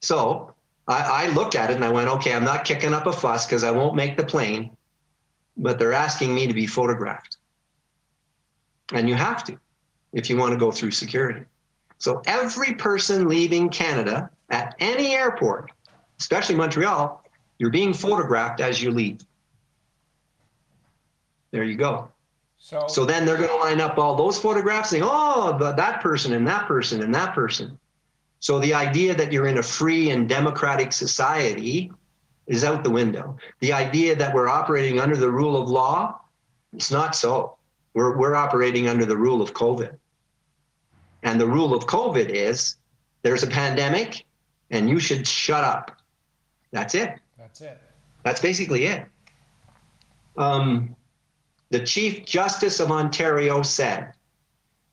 So 0.00 0.54
I, 0.86 1.24
I 1.24 1.26
looked 1.28 1.56
at 1.56 1.70
it 1.70 1.74
and 1.74 1.84
I 1.84 1.90
went, 1.90 2.08
okay, 2.08 2.32
I'm 2.32 2.44
not 2.44 2.64
kicking 2.64 2.94
up 2.94 3.06
a 3.06 3.12
fuss 3.12 3.46
because 3.46 3.64
I 3.64 3.72
won't 3.72 3.96
make 3.96 4.16
the 4.16 4.24
plane, 4.24 4.76
but 5.60 5.78
they're 5.78 5.92
asking 5.92 6.34
me 6.34 6.46
to 6.46 6.54
be 6.54 6.66
photographed. 6.66 7.36
And 8.92 9.08
you 9.08 9.14
have 9.14 9.44
to 9.44 9.58
if 10.12 10.28
you 10.28 10.36
want 10.36 10.52
to 10.52 10.58
go 10.58 10.72
through 10.72 10.90
security. 10.90 11.42
So 11.98 12.22
every 12.26 12.74
person 12.74 13.28
leaving 13.28 13.68
Canada 13.68 14.30
at 14.48 14.74
any 14.80 15.14
airport, 15.14 15.70
especially 16.18 16.56
Montreal, 16.56 17.22
you're 17.58 17.70
being 17.70 17.92
photographed 17.92 18.60
as 18.60 18.82
you 18.82 18.90
leave. 18.90 19.20
There 21.52 21.62
you 21.62 21.76
go. 21.76 22.10
So, 22.58 22.86
So 22.88 23.04
then 23.04 23.24
they're 23.24 23.36
going 23.36 23.50
to 23.50 23.56
line 23.56 23.80
up 23.80 23.98
all 23.98 24.16
those 24.16 24.38
photographs 24.38 24.90
saying, 24.90 25.04
oh, 25.06 25.56
the, 25.58 25.72
that 25.72 26.00
person 26.00 26.32
and 26.32 26.46
that 26.46 26.66
person 26.66 27.02
and 27.02 27.14
that 27.14 27.34
person. 27.34 27.78
So 28.40 28.58
the 28.58 28.74
idea 28.74 29.14
that 29.14 29.32
you're 29.32 29.46
in 29.46 29.58
a 29.58 29.62
free 29.62 30.10
and 30.10 30.28
democratic 30.28 30.92
society 30.92 31.92
is 32.50 32.64
out 32.64 32.82
the 32.82 32.90
window. 32.90 33.36
The 33.60 33.72
idea 33.72 34.16
that 34.16 34.34
we're 34.34 34.48
operating 34.48 34.98
under 34.98 35.16
the 35.16 35.30
rule 35.30 35.56
of 35.56 35.68
law, 35.68 36.20
it's 36.72 36.90
not 36.90 37.14
so. 37.14 37.56
We're, 37.94 38.18
we're 38.18 38.34
operating 38.34 38.88
under 38.88 39.06
the 39.06 39.16
rule 39.16 39.40
of 39.40 39.54
COVID. 39.54 39.96
And 41.22 41.40
the 41.40 41.46
rule 41.46 41.72
of 41.72 41.86
COVID 41.86 42.28
is 42.28 42.76
there's 43.22 43.44
a 43.44 43.46
pandemic 43.46 44.26
and 44.70 44.90
you 44.90 44.98
should 44.98 45.28
shut 45.28 45.62
up. 45.62 45.96
That's 46.72 46.96
it. 46.96 47.20
that's 47.38 47.60
it. 47.60 47.80
That's 48.24 48.40
basically 48.40 48.86
it. 48.86 49.06
Um, 50.36 50.96
the 51.70 51.80
Chief 51.80 52.24
Justice 52.24 52.80
of 52.80 52.90
Ontario 52.90 53.62
said, 53.62 54.12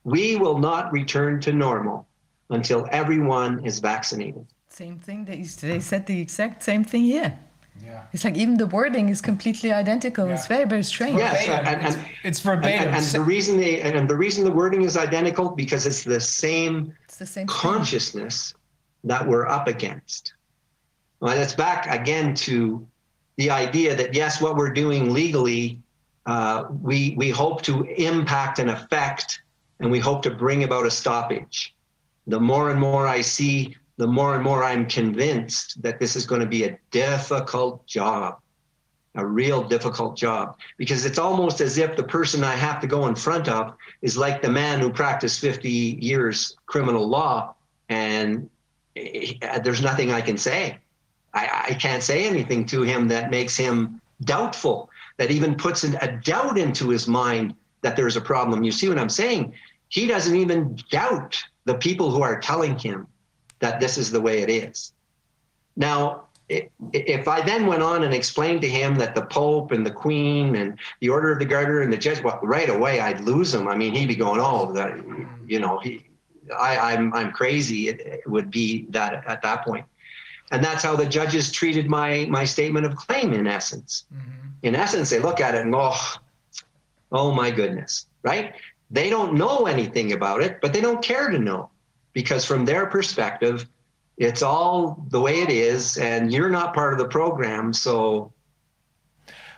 We 0.03 0.36
will 0.36 0.60
not 0.60 0.94
return 0.94 1.42
to 1.42 1.53
normal 1.53 2.08
until 2.52 2.88
everyone 2.92 3.66
is 3.66 3.80
vaccinated. 3.80 4.45
Same 4.69 5.00
thing. 5.00 5.26
They, 5.26 5.42
they 5.42 5.80
said 5.80 6.06
the 6.06 6.22
exact 6.22 6.61
same 6.61 6.84
thing 6.84 7.03
here. 7.03 7.40
Yeah. 7.83 8.03
It's 8.14 8.23
like 8.23 8.35
even 8.35 8.57
the 8.57 8.67
wording 8.67 9.09
is 9.09 9.22
completely 9.22 9.72
identical. 9.72 10.30
It's 10.30 10.47
very, 10.47 10.65
very 10.65 10.83
strange. 10.83 11.17
Yes, 11.17 11.45
Verbatim. 11.45 11.67
and- 11.67 11.81
and- 11.85 11.88
It's- 11.95 12.06
it's 12.23 12.39
And, 12.45 12.61
verbatim. 12.61 12.93
and 12.93 13.06
the 13.06 13.22
reason 13.22 13.57
they 13.57 13.81
and 13.81 14.09
the 14.09 14.15
reason 14.15 14.43
the 14.43 14.51
wording 14.51 14.81
is 14.83 14.97
identical 14.97 15.49
because 15.49 15.85
it's 15.85 16.03
the 16.03 16.19
same 16.19 16.93
It's 17.06 17.17
the 17.17 17.25
same 17.25 17.47
thing. 17.47 17.56
consciousness 17.56 18.53
that 19.03 19.25
we're 19.27 19.47
up 19.47 19.67
against. 19.67 20.33
Well, 21.19 21.35
that's 21.35 21.56
back 21.56 21.88
again 21.88 22.33
to 22.47 22.85
the 23.38 23.49
idea 23.51 23.95
that 23.95 24.14
yes, 24.14 24.41
what 24.41 24.56
we're 24.56 24.73
doing 24.73 25.14
legally, 25.14 25.80
uh, 26.25 26.65
we 26.81 27.14
we 27.17 27.30
hope 27.30 27.61
to 27.64 27.83
impact 27.83 28.59
and 28.59 28.69
affect, 28.69 29.41
and 29.80 29.89
we 29.91 29.99
hope 29.99 30.22
to 30.23 30.31
bring 30.31 30.64
about 30.64 30.85
a 30.85 30.91
stoppage. 30.91 31.73
The 32.27 32.39
more 32.39 32.69
and 32.72 32.80
more 32.80 33.07
I 33.07 33.22
see, 33.22 33.75
the 33.98 34.08
more 34.08 34.35
and 34.35 34.43
more 34.43 34.64
I'm 34.64 34.85
convinced 34.85 35.82
that 35.82 36.00
this 36.00 36.16
is 36.16 36.26
going 36.26 36.42
to 36.42 36.48
be 36.48 36.66
a 36.66 36.77
difficult 36.92 37.85
job, 37.88 38.40
a 39.16 39.26
real 39.26 39.64
difficult 39.64 40.16
job, 40.16 40.58
because 40.77 41.03
it's 41.03 41.17
almost 41.17 41.61
as 41.61 41.80
if 41.80 41.98
the 41.98 42.03
person 42.03 42.43
I 42.43 42.56
have 42.56 42.80
to 42.82 42.88
go 42.88 43.08
in 43.08 43.16
front 43.16 43.50
of 43.50 43.76
is 44.03 44.16
like 44.16 44.42
the 44.42 44.50
man 44.50 44.80
who 44.80 44.92
practiced 44.92 45.40
50 45.40 45.69
years 45.69 46.56
criminal 46.67 47.08
law 47.08 47.56
and 47.90 48.50
eh, 48.95 49.59
there's 49.59 49.82
nothing 49.82 50.11
I 50.11 50.22
can 50.22 50.38
say. 50.38 50.77
I, 51.34 51.66
I 51.69 51.74
can't 51.74 52.03
say 52.03 52.27
anything 52.27 52.66
to 52.67 52.84
him 52.84 53.08
that 53.08 53.32
makes 53.32 53.58
him 53.58 54.00
doubtful, 54.22 54.90
that 55.17 55.32
even 55.32 55.56
puts 55.56 55.84
a 55.84 56.19
doubt 56.24 56.58
into 56.58 56.90
his 56.90 57.08
mind 57.08 57.56
that 57.82 57.95
there's 57.95 58.16
a 58.16 58.22
problem. 58.22 58.64
You 58.64 58.72
see 58.72 58.90
what 58.90 59.00
I'm 59.00 59.09
saying? 59.09 59.53
He 59.90 60.06
doesn't 60.06 60.35
even 60.35 60.77
doubt 60.92 61.42
the 61.66 61.76
people 61.76 62.11
who 62.11 62.22
are 62.22 62.40
telling 62.40 62.77
him 62.77 63.08
that 63.60 63.80
this 63.80 63.98
is 63.98 64.11
the 64.11 64.22
way 64.22 64.42
it 64.42 64.50
is. 64.50 64.94
Now, 65.76 66.27
if 66.50 67.27
I 67.27 67.42
then 67.42 67.66
went 67.66 67.84
on 67.84 68.03
and 68.03 68.14
explained 68.14 68.61
to 68.61 68.69
him 68.69 68.95
that 68.95 69.16
the 69.16 69.24
Pope 69.24 69.72
and 69.72 69.86
the 69.86 69.92
Queen 69.92 70.56
and 70.56 70.77
the 71.02 71.10
Order 71.10 71.34
of 71.34 71.40
the 71.40 71.45
Garter 71.45 71.82
and 71.82 71.92
the 71.92 71.98
Judge, 71.98 72.24
well, 72.24 72.40
right 72.42 72.69
away 72.69 73.02
I'd 73.02 73.22
lose 73.22 73.53
him. 73.53 73.68
I 73.68 73.76
mean, 73.76 73.94
he'd 73.94 74.08
be 74.08 74.16
going, 74.16 74.40
"Oh, 74.40 74.72
that, 74.74 74.95
you 75.45 75.60
know, 75.60 75.77
he, 75.80 76.06
I, 76.58 76.94
I'm, 76.94 77.14
I'm 77.14 77.32
crazy." 77.32 77.90
It, 77.90 78.00
it 78.00 78.27
would 78.27 78.50
be 78.50 78.86
that 78.90 79.26
at 79.27 79.42
that 79.42 79.66
point, 79.66 79.86
and 80.52 80.64
that's 80.64 80.84
how 80.84 80.95
the 80.95 81.06
judges 81.06 81.52
treated 81.52 81.90
my 81.90 82.26
my 82.30 82.45
statement 82.45 82.86
of 82.86 82.95
claim. 82.95 83.34
In 83.34 83.45
essence, 83.45 84.06
mm-hmm. 84.14 84.48
in 84.64 84.74
essence, 84.74 85.10
they 85.10 85.19
look 85.19 85.42
at 85.42 85.53
it 85.53 85.61
and 85.61 85.74
go, 85.74 85.92
"Oh, 85.94 86.16
oh 87.11 87.32
my 87.34 87.52
goodness!" 87.52 88.06
Right? 88.24 88.53
They 88.90 89.10
don't 89.10 89.34
know 89.34 89.66
anything 89.66 90.14
about 90.14 90.42
it, 90.42 90.61
but 90.61 90.72
they 90.72 90.80
don't 90.80 91.03
care 91.03 91.30
to 91.30 91.38
know 91.38 91.69
because 92.18 92.44
from 92.44 92.66
their 92.66 92.88
perspective, 92.88 93.68
it's 94.18 94.42
all 94.42 95.06
the 95.10 95.22
way 95.22 95.42
it 95.42 95.52
is, 95.52 96.00
and 96.00 96.34
you're 96.34 96.50
not 96.50 96.74
part 96.74 96.92
of 96.92 96.98
the 96.98 97.08
program, 97.08 97.72
so 97.72 98.34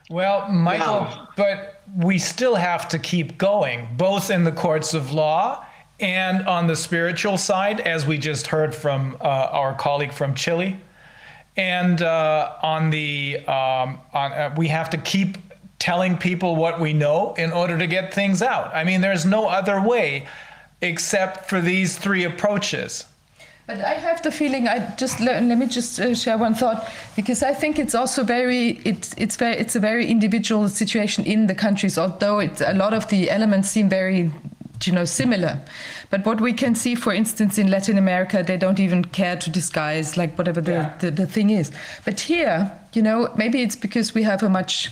Well, 0.10 0.50
Michael, 0.50 1.08
but 1.38 1.84
we 1.96 2.20
still 2.20 2.56
have 2.56 2.90
to 2.90 3.00
keep 3.00 3.38
going, 3.38 3.88
both 3.96 4.30
in 4.30 4.44
the 4.44 4.52
courts 4.52 4.94
of 4.94 5.14
law 5.14 5.66
and 6.02 6.46
on 6.50 6.68
the 6.68 6.76
spiritual 6.76 7.38
side, 7.38 7.80
as 7.80 8.06
we 8.06 8.18
just 8.18 8.46
heard 8.48 8.76
from 8.76 9.16
uh, 9.22 9.48
our 9.62 9.74
colleague 9.74 10.12
from 10.12 10.36
Chile. 10.36 10.78
And 11.56 12.02
uh, 12.02 12.58
on 12.62 12.90
the, 12.90 13.38
um, 13.48 14.02
on, 14.14 14.34
uh, 14.34 14.54
we 14.58 14.68
have 14.68 14.90
to 14.90 14.98
keep 14.98 15.38
telling 15.80 16.18
people 16.18 16.58
what 16.58 16.78
we 16.82 16.92
know 16.92 17.34
in 17.36 17.54
order 17.54 17.78
to 17.78 17.88
get 17.88 18.14
things 18.14 18.42
out. 18.42 18.76
I 18.76 18.84
mean, 18.84 19.00
there's 19.00 19.26
no 19.26 19.48
other 19.48 19.82
way 19.82 20.28
except 20.82 21.50
for 21.50 21.62
these 21.62 21.98
three 21.98 22.24
approaches. 22.24 23.06
But 23.70 23.82
I 23.82 23.94
have 23.94 24.24
the 24.24 24.32
feeling. 24.32 24.68
I 24.68 24.96
just 24.96 25.20
let, 25.20 25.44
let 25.44 25.60
me 25.60 25.68
just 25.68 26.00
uh, 26.00 26.16
share 26.16 26.40
one 26.40 26.56
thought 26.56 26.92
because 27.16 27.44
I 27.44 27.54
think 27.54 27.78
it's 27.78 27.94
also 27.94 28.24
very 28.24 28.82
it's 28.84 29.14
it's 29.16 29.36
very 29.36 29.58
it's 29.58 29.76
a 29.76 29.80
very 29.80 30.08
individual 30.08 30.70
situation 30.70 31.24
in 31.26 31.46
the 31.46 31.54
countries. 31.54 31.96
Although 31.96 32.40
it 32.40 32.62
a 32.62 32.74
lot 32.74 32.96
of 32.96 33.08
the 33.10 33.30
elements 33.30 33.70
seem 33.70 33.88
very 33.88 34.32
you 34.84 34.92
know 34.92 35.06
similar, 35.06 35.62
but 36.10 36.26
what 36.26 36.42
we 36.42 36.52
can 36.52 36.74
see, 36.74 36.96
for 36.96 37.14
instance, 37.14 37.60
in 37.60 37.70
Latin 37.70 38.00
America, 38.00 38.42
they 38.42 38.58
don't 38.58 38.80
even 38.80 39.06
care 39.06 39.36
to 39.36 39.52
disguise 39.52 40.18
like 40.18 40.36
whatever 40.36 40.62
the, 40.62 40.92
the, 41.00 41.12
the 41.12 41.28
thing 41.28 41.52
is. 41.52 41.72
But 42.06 42.20
here, 42.20 42.72
you 42.94 43.04
know, 43.04 43.32
maybe 43.38 43.62
it's 43.62 43.76
because 43.76 44.16
we 44.16 44.24
have 44.24 44.42
a 44.42 44.50
much 44.50 44.90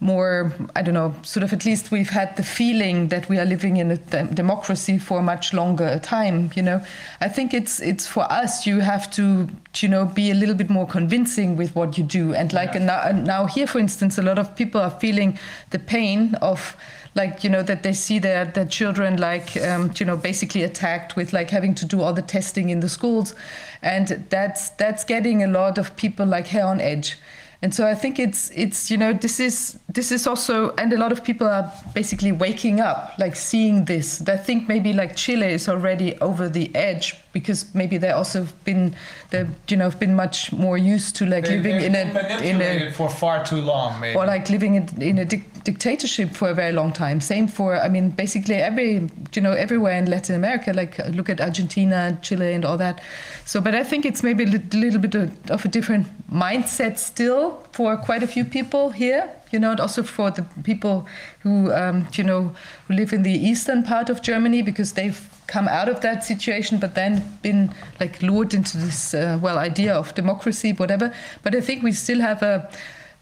more 0.00 0.52
i 0.74 0.82
don't 0.82 0.94
know 0.94 1.14
sort 1.22 1.42
of 1.42 1.52
at 1.52 1.64
least 1.64 1.90
we've 1.90 2.10
had 2.10 2.36
the 2.36 2.42
feeling 2.42 3.08
that 3.08 3.28
we 3.30 3.38
are 3.38 3.46
living 3.46 3.78
in 3.78 3.90
a 3.90 3.96
dem- 3.96 4.34
democracy 4.34 4.98
for 4.98 5.20
a 5.20 5.22
much 5.22 5.54
longer 5.54 5.98
time 6.00 6.50
you 6.54 6.62
know? 6.62 6.82
I 7.20 7.28
think 7.28 7.54
it's 7.54 7.80
it's 7.80 8.06
for 8.06 8.30
us 8.30 8.66
you 8.66 8.80
have 8.80 9.10
to 9.12 9.48
you 9.76 9.88
know 9.88 10.04
be 10.04 10.30
a 10.30 10.34
little 10.34 10.54
bit 10.54 10.70
more 10.70 10.86
convincing 10.86 11.56
with 11.56 11.74
what 11.74 11.98
you 11.98 12.04
do. 12.04 12.34
And 12.34 12.52
like 12.52 12.74
now, 12.74 13.10
now 13.12 13.46
here 13.46 13.66
for 13.66 13.78
instance 13.78 14.18
a 14.18 14.22
lot 14.22 14.38
of 14.38 14.54
people 14.56 14.80
are 14.80 14.90
feeling 14.90 15.38
the 15.70 15.78
pain 15.78 16.34
of 16.36 16.76
like 17.14 17.42
you 17.44 17.50
know 17.50 17.62
that 17.62 17.82
they 17.82 17.92
see 17.92 18.18
their 18.18 18.44
their 18.44 18.66
children 18.66 19.16
like 19.16 19.56
um, 19.62 19.92
you 19.96 20.06
know 20.06 20.16
basically 20.16 20.62
attacked 20.62 21.16
with 21.16 21.32
like 21.32 21.50
having 21.50 21.74
to 21.74 21.84
do 21.84 22.02
all 22.02 22.12
the 22.12 22.22
testing 22.22 22.70
in 22.70 22.80
the 22.80 22.88
schools. 22.88 23.34
And 23.82 24.26
that's 24.30 24.70
that's 24.70 25.04
getting 25.04 25.42
a 25.42 25.48
lot 25.48 25.78
of 25.78 25.96
people 25.96 26.26
like 26.26 26.46
hair 26.48 26.66
on 26.66 26.80
edge 26.80 27.16
and 27.62 27.74
so 27.74 27.86
I 27.86 27.94
think 27.94 28.18
it's 28.18 28.50
it's 28.54 28.90
you 28.90 28.96
know 28.96 29.12
this 29.12 29.40
is 29.40 29.78
this 29.88 30.12
is 30.12 30.26
also 30.26 30.74
and 30.76 30.92
a 30.92 30.98
lot 30.98 31.12
of 31.12 31.24
people 31.24 31.46
are 31.46 31.72
basically 31.94 32.32
waking 32.32 32.80
up 32.80 33.14
like 33.18 33.34
seeing 33.36 33.84
this. 33.86 34.22
I 34.28 34.36
think 34.36 34.68
maybe 34.68 34.92
like 34.92 35.16
Chile 35.16 35.46
is 35.46 35.68
already 35.68 36.18
over 36.20 36.48
the 36.48 36.74
edge 36.74 37.14
because 37.38 37.60
maybe 37.74 37.98
they 37.98 38.12
also 38.18 38.38
have 38.44 38.54
been 38.64 38.94
they 39.30 39.44
you 39.68 39.76
know 39.76 39.84
have 39.90 39.98
been 40.04 40.14
much 40.24 40.38
more 40.52 40.78
used 40.94 41.16
to 41.18 41.26
like 41.26 41.44
They- 41.44 41.56
living 41.58 41.78
in 41.88 41.94
a 41.94 42.04
in 42.50 42.56
a 42.62 42.90
for 42.92 43.08
far 43.10 43.44
too 43.44 43.60
long, 43.72 44.00
maybe. 44.00 44.16
or 44.18 44.24
like 44.34 44.44
living 44.56 44.74
in, 44.76 44.84
in 45.02 45.18
a 45.18 45.24
dic- 45.24 45.62
dictatorship 45.64 46.28
for 46.38 46.48
a 46.50 46.54
very 46.54 46.72
long 46.72 46.92
time. 46.92 47.20
Same 47.20 47.46
for, 47.48 47.68
I 47.86 47.88
mean, 47.88 48.10
basically 48.10 48.54
every, 48.54 48.92
you 49.34 49.42
know, 49.42 49.52
everywhere 49.52 49.96
in 49.98 50.06
Latin 50.14 50.34
America, 50.36 50.72
like 50.72 50.92
look 51.18 51.28
at 51.28 51.40
Argentina, 51.40 52.16
Chile, 52.22 52.54
and 52.54 52.64
all 52.64 52.78
that. 52.78 53.00
So, 53.44 53.60
but 53.60 53.74
I 53.74 53.84
think 53.84 54.04
it's 54.06 54.22
maybe 54.22 54.44
a 54.44 54.46
lit- 54.46 54.74
little 54.74 55.00
bit 55.00 55.14
of, 55.14 55.30
of 55.50 55.64
a 55.64 55.68
different 55.68 56.06
mindset 56.32 56.98
still 56.98 57.44
for 57.72 57.96
quite 57.96 58.22
a 58.22 58.26
few 58.34 58.44
people 58.44 58.90
here, 58.90 59.28
you 59.52 59.58
know, 59.58 59.70
and 59.72 59.80
also 59.80 60.02
for 60.02 60.30
the 60.30 60.42
people 60.62 61.06
who, 61.40 61.72
um, 61.72 62.06
you 62.18 62.24
know, 62.24 62.54
who 62.86 62.94
live 62.94 63.12
in 63.12 63.22
the 63.24 63.32
eastern 63.50 63.82
part 63.82 64.08
of 64.10 64.22
Germany 64.22 64.62
because 64.62 64.92
they've 64.92 65.20
come 65.46 65.68
out 65.68 65.88
of 65.88 66.00
that 66.00 66.24
situation, 66.24 66.78
but 66.78 66.94
then 66.94 67.38
been 67.42 67.72
like 68.00 68.22
lured 68.22 68.54
into 68.54 68.76
this, 68.78 69.14
uh, 69.14 69.38
well, 69.40 69.58
idea 69.58 69.94
of 69.94 70.14
democracy, 70.14 70.72
whatever. 70.72 71.12
But 71.42 71.54
I 71.54 71.60
think 71.60 71.82
we 71.82 71.92
still 71.92 72.20
have 72.20 72.42
a, 72.42 72.68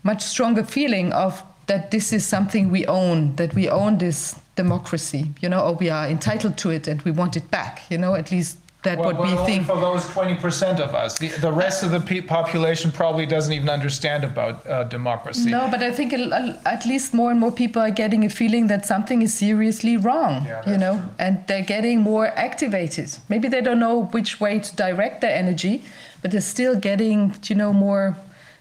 much 0.04 0.22
stronger 0.22 0.62
feeling 0.62 1.12
of 1.12 1.42
that 1.66 1.90
this 1.90 2.12
is 2.12 2.24
something 2.24 2.70
we 2.70 2.86
own, 2.86 3.34
that 3.36 3.54
we 3.54 3.68
own 3.68 3.98
this 3.98 4.36
democracy, 4.54 5.32
you 5.40 5.48
know, 5.48 5.60
or 5.60 5.72
we 5.72 5.88
are 5.88 6.06
entitled 6.06 6.56
to 6.58 6.70
it 6.70 6.86
and 6.86 7.02
we 7.02 7.10
want 7.10 7.36
it 7.36 7.50
back, 7.50 7.82
you 7.90 7.98
know, 7.98 8.14
at 8.14 8.30
least 8.30 8.58
that 8.84 8.98
Well, 8.98 9.06
what 9.08 9.16
we 9.16 9.28
well, 9.32 9.40
only 9.40 9.52
think. 9.54 9.66
for 9.66 9.78
those 9.80 10.04
20% 10.04 10.78
of 10.78 10.94
us. 10.94 11.18
The, 11.18 11.28
the 11.28 11.50
rest 11.52 11.82
of 11.82 11.90
the 11.90 12.00
pe- 12.00 12.20
population 12.20 12.92
probably 12.92 13.26
doesn't 13.26 13.52
even 13.52 13.68
understand 13.68 14.22
about 14.24 14.64
uh, 14.66 14.84
democracy. 14.84 15.50
No, 15.50 15.68
but 15.70 15.82
I 15.82 15.90
think 15.90 16.12
a- 16.12 16.30
a- 16.40 16.58
at 16.68 16.86
least 16.86 17.12
more 17.14 17.30
and 17.30 17.40
more 17.40 17.50
people 17.52 17.80
are 17.82 17.90
getting 17.90 18.24
a 18.24 18.28
feeling 18.30 18.66
that 18.68 18.86
something 18.86 19.22
is 19.22 19.32
seriously 19.34 19.96
wrong, 19.96 20.46
you 20.66 20.78
know, 20.78 21.02
and 21.18 21.44
they're 21.48 21.62
getting 21.76 22.00
more 22.00 22.26
activated. 22.48 23.08
Maybe 23.28 23.48
they 23.48 23.60
don't 23.62 23.80
know 23.80 24.04
which 24.16 24.38
way 24.40 24.58
to 24.60 24.76
direct 24.76 25.20
their 25.22 25.34
energy, 25.34 25.82
but 26.22 26.30
they're 26.30 26.40
still 26.56 26.76
getting, 26.78 27.34
you 27.48 27.56
know, 27.56 27.72
more 27.72 28.16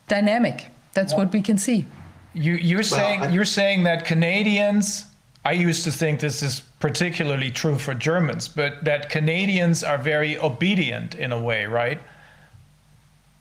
dynamic. 0.08 0.68
That's 0.94 1.14
what 1.14 1.32
we 1.34 1.42
can 1.42 1.58
see. 1.58 1.86
You, 2.34 2.54
you're 2.56 2.84
saying 2.84 3.22
I- 3.24 3.30
you're 3.30 3.46
saying 3.60 3.84
that 3.84 4.06
Canadians. 4.06 5.06
I 5.46 5.52
used 5.52 5.84
to 5.84 5.92
think 5.92 6.22
this 6.22 6.42
is 6.42 6.62
particularly 6.88 7.50
true 7.50 7.80
for 7.80 7.94
Germans, 7.94 8.50
but 8.50 8.84
that 8.84 9.10
Canadians 9.10 9.86
are 9.86 9.98
very 9.98 10.38
obedient 10.38 11.16
in 11.16 11.32
a 11.32 11.40
way, 11.40 11.66
right? 11.66 11.98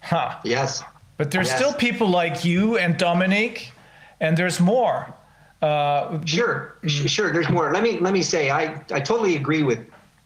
Huh. 0.00 0.36
Yes. 0.44 0.80
But 1.16 1.32
there's 1.32 1.48
Yes. 1.48 1.56
still 1.58 1.72
people 1.72 2.06
like 2.08 2.44
you 2.44 2.78
and 2.78 2.96
Dominic, 2.96 3.72
and 4.20 4.36
there's 4.36 4.60
more. 4.60 5.12
Uh, 5.60 6.20
Sure, 6.24 6.76
sh- 6.86 7.10
sure. 7.10 7.32
There's 7.32 7.48
more. 7.50 7.72
Let 7.72 7.82
me 7.82 7.98
let 7.98 8.12
me 8.12 8.22
say 8.22 8.50
I 8.50 8.62
I 8.92 9.00
totally 9.00 9.34
agree 9.34 9.64
with 9.64 9.80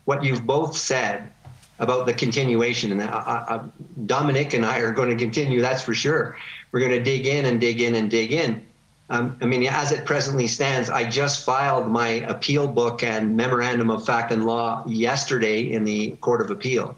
what 0.05 0.23
you've 0.23 0.45
both 0.47 0.77
said 0.77 1.31
about 1.79 2.05
the 2.05 2.13
continuation, 2.13 2.93
and 2.93 3.01
I, 3.03 3.07
I, 3.07 3.55
I- 3.55 3.61
Dominic 4.05 4.53
and 4.53 4.65
I 4.67 4.77
are 4.81 4.93
going 4.93 5.09
to 5.09 5.17
continue. 5.17 5.63
That's 5.63 5.83
for 5.83 5.95
sure. 5.95 6.37
We're 6.71 6.81
going 6.81 6.93
to 6.93 7.03
dig 7.13 7.27
in 7.27 7.47
and 7.47 7.59
dig 7.59 7.81
in 7.81 7.95
and 7.95 8.11
dig 8.11 8.33
in. 8.33 8.66
Um, 9.09 9.37
I 9.41 9.47
mean, 9.47 9.65
as 9.67 9.93
it 9.93 10.05
presently 10.05 10.49
stands, 10.49 10.91
I 10.91 11.09
just 11.09 11.45
filed 11.45 11.87
my 11.89 12.09
appeal 12.29 12.67
book 12.67 13.05
and 13.05 13.37
memorandum 13.37 13.89
of 13.89 14.05
fact 14.05 14.33
and 14.33 14.45
law 14.45 14.83
yesterday 14.87 15.73
in 15.73 15.85
the 15.85 16.13
Court 16.21 16.41
of 16.41 16.51
Appeal. 16.51 16.97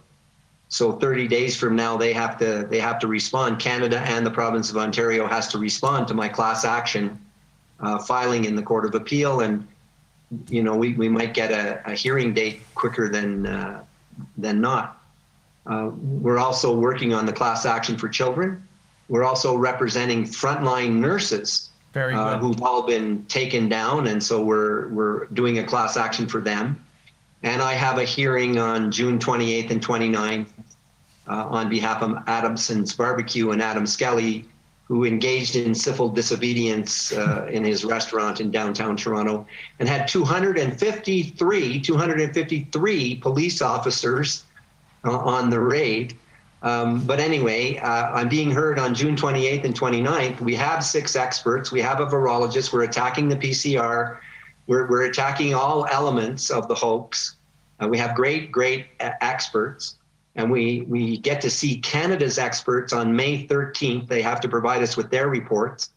So 0.70 0.92
30 0.92 1.28
days 1.28 1.56
from 1.56 1.76
now, 1.76 1.96
they 1.96 2.12
have 2.12 2.38
to 2.38 2.66
they 2.70 2.80
have 2.80 2.98
to 3.00 3.06
respond. 3.06 3.58
Canada 3.58 4.00
and 4.00 4.24
the 4.24 4.30
province 4.30 4.70
of 4.70 4.76
Ontario 4.76 5.26
has 5.26 5.48
to 5.48 5.58
respond 5.58 6.08
to 6.08 6.14
my 6.14 6.28
class 6.28 6.64
action 6.64 7.18
uh, 7.80 7.98
filing 7.98 8.44
in 8.44 8.54
the 8.54 8.62
Court 8.62 8.84
of 8.84 8.94
Appeal, 8.94 9.40
and 9.40 9.66
you 10.48 10.62
know 10.62 10.76
we, 10.76 10.94
we 10.94 11.08
might 11.08 11.32
get 11.32 11.50
a, 11.50 11.82
a 11.90 11.94
hearing 11.94 12.34
date 12.34 12.62
quicker 12.74 13.08
than 13.08 13.46
uh, 13.46 13.82
than 14.36 14.60
not. 14.60 15.02
Uh, 15.66 15.90
we're 15.94 16.38
also 16.38 16.74
working 16.74 17.12
on 17.12 17.26
the 17.26 17.32
class 17.32 17.66
action 17.66 17.96
for 17.96 18.08
children. 18.08 18.66
We're 19.08 19.24
also 19.24 19.56
representing 19.56 20.24
frontline 20.24 20.96
nurses 20.96 21.67
Very 21.92 22.14
uh, 22.14 22.38
who've 22.38 22.62
all 22.62 22.82
been 22.82 23.24
taken 23.26 23.68
down, 23.68 24.08
and 24.08 24.22
so 24.22 24.42
we're 24.42 24.88
we're 24.88 25.26
doing 25.26 25.58
a 25.58 25.64
class 25.64 25.96
action 25.96 26.26
for 26.26 26.40
them. 26.40 26.84
And 27.42 27.62
I 27.62 27.74
have 27.74 27.98
a 27.98 28.04
hearing 28.04 28.58
on 28.58 28.90
June 28.90 29.18
28th 29.18 29.70
and 29.70 29.84
29th 29.84 30.48
uh, 31.28 31.44
on 31.44 31.68
behalf 31.68 32.02
of 32.02 32.18
Adamson's 32.26 32.94
Barbecue 32.94 33.52
and 33.52 33.62
Adam 33.62 33.86
Skelly, 33.86 34.44
who 34.84 35.04
engaged 35.04 35.54
in 35.54 35.74
civil 35.74 36.08
disobedience 36.08 37.12
uh, 37.12 37.46
in 37.50 37.62
his 37.62 37.84
restaurant 37.84 38.40
in 38.40 38.50
downtown 38.50 38.96
Toronto 38.96 39.46
and 39.78 39.88
had 39.88 40.08
253, 40.08 41.80
253 41.80 43.16
police 43.16 43.62
officers 43.62 44.44
uh, 45.04 45.16
on 45.16 45.50
the 45.50 45.60
raid. 45.60 46.18
Um, 46.62 47.04
but 47.06 47.20
anyway, 47.20 47.76
uh, 47.78 48.10
I'm 48.12 48.28
being 48.28 48.50
heard 48.50 48.78
on 48.78 48.94
June 48.94 49.14
28th 49.14 49.64
and 49.64 49.78
29th. 49.78 50.40
We 50.40 50.54
have 50.56 50.84
six 50.84 51.14
experts. 51.14 51.70
We 51.70 51.80
have 51.80 52.00
a 52.00 52.06
virologist. 52.06 52.72
We're 52.72 52.82
attacking 52.82 53.28
the 53.28 53.36
PCR. 53.36 54.18
We're, 54.66 54.88
we're 54.88 55.04
attacking 55.04 55.54
all 55.54 55.86
elements 55.86 56.50
of 56.50 56.66
the 56.66 56.74
hoax. 56.74 57.36
Uh, 57.80 57.88
we 57.88 57.96
have 57.98 58.16
great, 58.16 58.50
great 58.50 58.88
uh, 59.00 59.10
experts. 59.20 59.98
And 60.34 60.50
we, 60.50 60.82
we 60.82 61.18
get 61.18 61.40
to 61.42 61.50
see 61.50 61.78
Canada's 61.78 62.38
experts 62.38 62.92
on 62.92 63.14
May 63.14 63.46
13th. 63.46 64.08
They 64.08 64.22
have 64.22 64.40
to 64.40 64.48
provide 64.48 64.82
us 64.82 64.96
with 64.96 65.10
their 65.10 65.28
reports. 65.28 65.90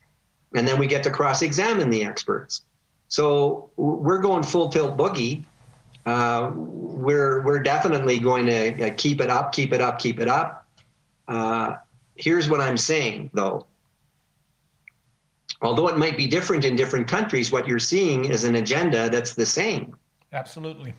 And 0.55 0.67
then 0.67 0.79
we 0.79 0.87
get 0.87 1.03
to 1.03 1.11
cross 1.11 1.41
examine 1.41 1.89
the 1.89 2.03
experts. 2.03 2.63
So 3.07 3.69
we're 3.75 4.19
going 4.19 4.43
full 4.43 4.69
tilt 4.69 4.97
boogie. 4.97 5.43
Uh, 6.05 6.51
we're, 6.53 7.41
we're 7.43 7.61
definitely 7.61 8.19
going 8.19 8.45
to 8.45 8.87
uh, 8.87 8.93
keep 8.97 9.21
it 9.21 9.29
up, 9.29 9.51
keep 9.51 9.73
it 9.73 9.81
up, 9.81 9.99
keep 9.99 10.19
it 10.19 10.27
up. 10.27 10.67
Uh, 11.27 11.75
here's 12.15 12.49
what 12.49 12.59
I'm 12.59 12.77
saying, 12.77 13.29
though. 13.33 13.67
Although 15.61 15.87
it 15.89 15.97
might 15.97 16.17
be 16.17 16.27
different 16.27 16.65
in 16.65 16.75
different 16.75 17.07
countries, 17.07 17.51
what 17.51 17.67
you're 17.67 17.79
seeing 17.79 18.25
is 18.25 18.43
an 18.43 18.55
agenda 18.55 19.09
that's 19.09 19.35
the 19.35 19.45
same 19.45 19.95
Absolutely. 20.33 20.93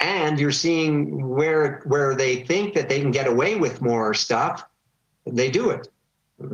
and 0.00 0.38
you're 0.38 0.52
seeing 0.52 1.26
where 1.28 1.82
where 1.86 2.14
they 2.14 2.44
think 2.44 2.74
that 2.74 2.88
they 2.88 3.00
can 3.00 3.10
get 3.10 3.26
away 3.26 3.56
with 3.56 3.80
more 3.80 4.14
stuff 4.14 4.64
they 5.26 5.50
do 5.50 5.70
it 5.70 5.88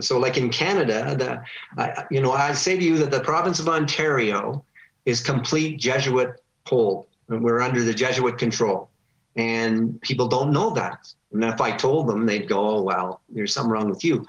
so 0.01 0.19
like 0.19 0.37
in 0.37 0.49
canada 0.49 1.15
the 1.17 1.83
I 1.83 2.05
you 2.11 2.21
know 2.23 2.33
i 2.33 2.53
say 2.53 2.79
to 2.79 2.85
you 2.85 2.99
that 2.99 3.11
the 3.11 3.21
province 3.21 3.59
of 3.61 3.69
ontario 3.69 4.65
is 5.05 5.21
complete 5.21 5.79
jesuit 5.79 6.41
hold 6.67 7.07
we're 7.29 7.61
under 7.61 7.83
the 7.83 7.95
jesuit 7.95 8.39
control 8.39 8.91
and 9.37 10.01
people 10.03 10.29
don't 10.29 10.53
know 10.53 10.71
that 10.71 11.13
and 11.33 11.43
if 11.45 11.61
i 11.61 11.71
told 11.71 12.09
them 12.09 12.27
they'd 12.27 12.49
go 12.49 12.77
oh 12.77 12.83
well 12.83 13.21
there's 13.29 13.53
something 13.53 13.71
wrong 13.71 13.89
with 13.89 14.05
you 14.05 14.27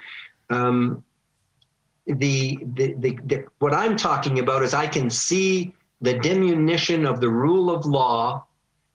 um, 0.50 1.04
the, 2.06 2.60
the, 2.74 2.94
the, 3.00 3.20
the 3.26 3.46
what 3.60 3.74
I'm 3.74 3.98
talking 3.98 4.40
about 4.40 4.64
is 4.64 4.74
I 4.74 4.88
can 4.88 5.10
see 5.10 5.74
the 6.02 6.14
diminution 6.20 7.06
of 7.06 7.20
the 7.20 7.30
rule 7.30 7.72
of 7.72 7.86
law 7.86 8.46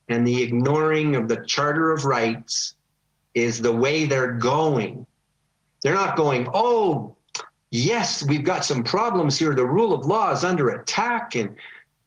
and 0.09 0.27
the 0.27 0.43
ignoring 0.43 1.17
of 1.17 1.29
the 1.29 1.45
Charter 1.47 1.93
of 1.93 2.05
Rights 2.05 2.75
is 3.35 3.61
the 3.61 3.73
way 3.73 4.05
they're 4.05 4.33
going. 4.33 5.07
They're 5.83 5.95
not 5.95 6.17
going, 6.17 6.49
oh, 6.53 7.17
yes, 7.71 8.25
we've 8.27 8.45
got 8.45 8.65
some 8.65 8.85
problems 8.85 9.39
here. 9.39 9.55
The 9.55 9.67
rule 9.67 9.93
of 9.93 10.07
law 10.07 10.33
is 10.33 10.45
under 10.45 10.71
attack 10.71 11.35
and 11.37 11.57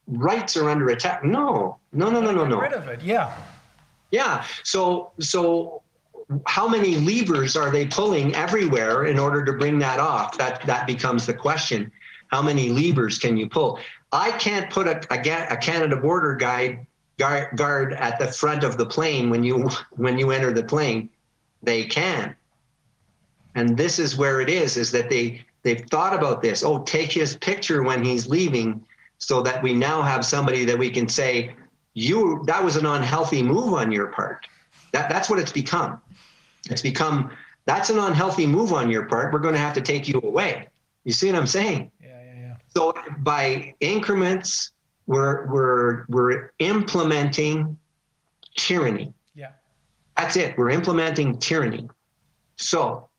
rights 0.07 0.57
are 0.57 0.69
under 0.69 0.89
attack. 0.89 1.23
No, 1.23 1.77
no, 1.91 2.09
no, 2.09 2.21
no, 2.21 2.31
no, 2.31 2.45
no. 2.45 2.61
Get 2.61 2.71
rid 2.71 2.73
of 2.73 2.87
it. 2.87 3.01
Yeah. 3.01 3.35
Yeah. 4.11 4.45
So 4.63 5.11
so 5.19 5.81
how 6.45 6.67
many 6.67 6.97
levers 6.97 7.55
are 7.55 7.69
they 7.69 7.85
pulling 7.85 8.33
everywhere 8.35 9.05
in 9.05 9.19
order 9.19 9.43
to 9.45 9.53
bring 9.53 9.79
that 9.79 9.99
off? 9.99 10.37
That 10.37 10.65
that 10.65 10.87
becomes 10.87 11.25
the 11.25 11.33
question. 11.33 11.91
How 12.27 12.41
many 12.41 12.69
levers 12.69 13.19
can 13.19 13.37
you 13.37 13.47
pull? 13.47 13.79
I 14.11 14.31
can't 14.31 14.69
put 14.69 14.87
a, 14.87 15.01
a, 15.11 15.53
a 15.53 15.57
Canada 15.57 15.97
border 15.97 16.35
guide 16.35 16.85
guard, 17.17 17.57
guard 17.57 17.93
at 17.93 18.19
the 18.19 18.27
front 18.27 18.63
of 18.63 18.77
the 18.77 18.85
plane 18.85 19.29
when 19.29 19.43
you 19.43 19.69
when 19.91 20.17
you 20.17 20.31
enter 20.31 20.51
the 20.51 20.63
plane. 20.63 21.09
They 21.61 21.85
can. 21.85 22.35
And 23.55 23.77
this 23.77 23.99
is 23.99 24.17
where 24.17 24.41
it 24.41 24.49
is, 24.49 24.77
is 24.77 24.91
that 24.91 25.09
they 25.09 25.45
they've 25.63 25.85
thought 25.89 26.13
about 26.13 26.41
this. 26.41 26.63
Oh, 26.63 26.83
take 26.83 27.11
his 27.11 27.37
picture 27.37 27.83
when 27.83 28.03
he's 28.03 28.27
leaving 28.27 28.83
so 29.17 29.41
that 29.41 29.61
we 29.63 29.73
now 29.73 30.01
have 30.01 30.25
somebody 30.25 30.65
that 30.65 30.77
we 30.77 30.89
can 30.89 31.07
say, 31.07 31.55
you 31.93 32.43
that 32.45 32.63
was 32.63 32.75
an 32.75 32.85
unhealthy 32.85 33.43
move 33.43 33.73
on 33.73 33.91
your 33.91 34.07
part. 34.07 34.47
That 34.91 35.09
that's 35.09 35.29
what 35.29 35.39
it's 35.39 35.51
become. 35.51 36.01
It's 36.69 36.81
become 36.81 37.31
that's 37.65 37.89
an 37.89 37.99
unhealthy 37.99 38.45
move 38.45 38.73
on 38.73 38.89
your 38.89 39.05
part. 39.05 39.31
We're 39.31 39.39
going 39.39 39.53
to 39.53 39.59
have 39.59 39.73
to 39.75 39.81
take 39.81 40.07
you 40.07 40.19
away. 40.23 40.67
You 41.03 41.13
see 41.13 41.27
what 41.27 41.35
I'm 41.35 41.47
saying? 41.47 41.91
Yeah, 42.01 42.09
yeah, 42.09 42.39
yeah. 42.39 42.55
So 42.75 42.93
by 43.19 43.73
increments, 43.79 44.71
we're 45.05 45.47
we're 45.47 46.05
we're 46.07 46.51
implementing 46.59 47.77
tyranny. 48.55 49.13
Yeah. 49.35 49.51
That's 50.17 50.35
it. 50.35 50.57
We're 50.57 50.69
implementing 50.69 51.37
tyranny. 51.39 51.89
So 52.57 53.09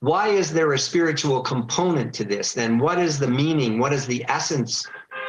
why 0.00 0.28
is 0.28 0.52
there 0.52 0.72
a 0.72 0.78
spiritual 0.78 1.42
component 1.42 2.14
to 2.14 2.24
this? 2.24 2.52
Then 2.52 2.78
what 2.78 2.98
is 2.98 3.18
the 3.18 3.28
meaning? 3.28 3.78
What 3.78 3.92
is 3.92 4.06
the 4.06 4.24
essence 4.28 4.86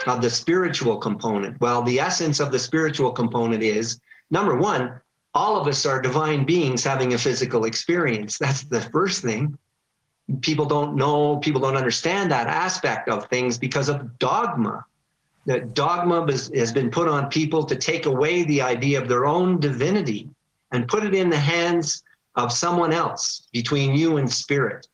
of 0.07 0.21
the 0.21 0.29
spiritual 0.29 0.97
component? 0.97 1.59
Well, 1.61 1.81
the 1.81 1.99
essence 1.99 2.39
of 2.39 2.51
the 2.51 2.59
spiritual 2.59 3.11
component 3.11 3.63
is 3.63 3.99
number 4.29 4.57
one, 4.57 4.99
all 5.33 5.59
of 5.59 5.67
us 5.67 5.85
are 5.85 6.01
divine 6.01 6.45
beings 6.45 6.83
having 6.83 7.13
a 7.13 7.17
physical 7.17 7.65
experience. 7.65 8.37
That's 8.37 8.63
the 8.63 8.81
first 8.81 9.21
thing. 9.21 9.57
People 10.41 10.65
don't 10.65 10.95
know, 10.95 11.37
people 11.37 11.61
don't 11.61 11.77
understand 11.77 12.31
that 12.31 12.47
aspect 12.47 13.09
of 13.09 13.27
things 13.27 13.57
because 13.57 13.89
of 13.89 14.17
dogma. 14.19 14.85
That 15.45 15.73
dogma 15.73 16.25
has, 16.29 16.51
has 16.53 16.71
been 16.71 16.91
put 16.91 17.07
on 17.07 17.29
people 17.29 17.65
to 17.65 17.75
take 17.75 18.05
away 18.05 18.43
the 18.43 18.61
idea 18.61 19.01
of 19.01 19.07
their 19.07 19.25
own 19.25 19.59
divinity 19.59 20.29
and 20.71 20.87
put 20.87 21.03
it 21.03 21.15
in 21.15 21.29
the 21.29 21.39
hands 21.39 22.03
of 22.35 22.51
someone 22.51 22.93
else 22.93 23.47
between 23.51 23.95
you 23.95 24.17
and 24.17 24.31
spirit. 24.31 24.87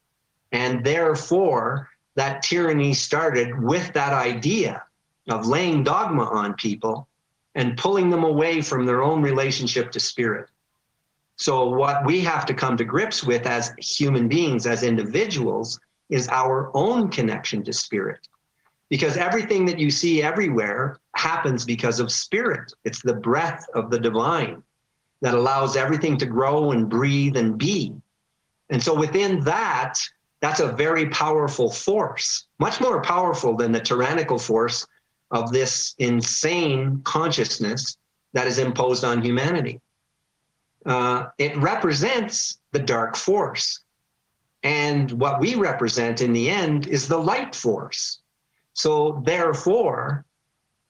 And 0.52 0.84
therefore, 0.84 1.90
that 2.16 2.42
tyranny 2.42 2.94
started 2.94 3.62
with 3.62 3.94
that 3.94 4.14
idea 4.14 4.84
of 5.30 5.48
laying 5.48 5.84
dogma 5.84 6.24
on 6.24 6.54
people 6.56 7.08
and 7.56 7.78
pulling 7.78 8.10
them 8.10 8.24
away 8.24 8.62
from 8.62 8.86
their 8.86 9.04
own 9.04 9.22
relationship 9.22 9.92
to 9.92 10.00
spirit. 10.00 10.50
So, 11.38 11.70
what 11.70 12.06
we 12.06 12.22
have 12.22 12.46
to 12.48 12.54
come 12.54 12.78
to 12.78 12.86
grips 12.86 13.24
with 13.24 13.46
as 13.46 13.74
human 13.80 14.28
beings, 14.28 14.66
as 14.66 14.84
individuals, 14.84 15.80
is 16.10 16.28
our 16.30 16.72
own 16.74 17.10
connection 17.10 17.64
to 17.64 17.74
spirit. 17.74 18.28
Because 18.90 19.18
everything 19.18 19.66
that 19.66 19.80
you 19.80 19.92
see 19.92 20.24
everywhere 20.24 21.00
happens 21.16 21.66
because 21.66 22.00
of 22.00 22.12
spirit. 22.12 22.72
It's 22.86 23.02
the 23.02 23.14
breath 23.14 23.66
of 23.76 23.90
the 23.92 24.00
divine 24.00 24.64
that 25.22 25.34
allows 25.34 25.76
everything 25.76 26.18
to 26.20 26.26
grow 26.26 26.72
and 26.72 26.90
breathe 26.90 27.38
and 27.38 27.58
be. 27.58 27.94
And 28.70 28.82
so, 28.82 28.96
within 28.96 29.42
that, 29.42 30.00
that's 30.42 30.60
a 30.60 30.72
very 30.72 31.10
powerful 31.10 31.72
force, 31.72 32.46
much 32.60 32.80
more 32.80 33.02
powerful 33.02 33.56
than 33.56 33.72
the 33.72 33.80
tyrannical 33.80 34.38
force 34.38 34.86
of 35.32 35.52
this 35.52 35.96
insane 36.00 37.02
consciousness 37.04 37.98
that 38.34 38.48
is 38.48 38.60
imposed 38.60 39.04
on 39.04 39.22
humanity. 39.22 39.82
Uh, 40.86 41.28
it 41.38 41.56
represents 41.58 42.60
the 42.72 42.80
dark 42.80 43.16
force. 43.16 43.82
And 44.64 45.12
what 45.12 45.40
we 45.40 45.56
represent 45.56 46.22
in 46.22 46.34
the 46.34 46.50
end 46.50 46.88
is 46.88 47.08
the 47.08 47.18
light 47.18 47.54
force. 47.56 48.20
So, 48.74 49.22
therefore, 49.26 50.26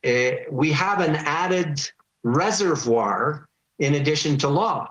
uh, 0.05 0.31
we 0.51 0.71
have 0.71 0.99
an 0.99 1.15
added 1.15 1.79
reservoir 2.23 3.47
in 3.79 3.95
addition 3.95 4.37
to 4.39 4.47
law. 4.47 4.89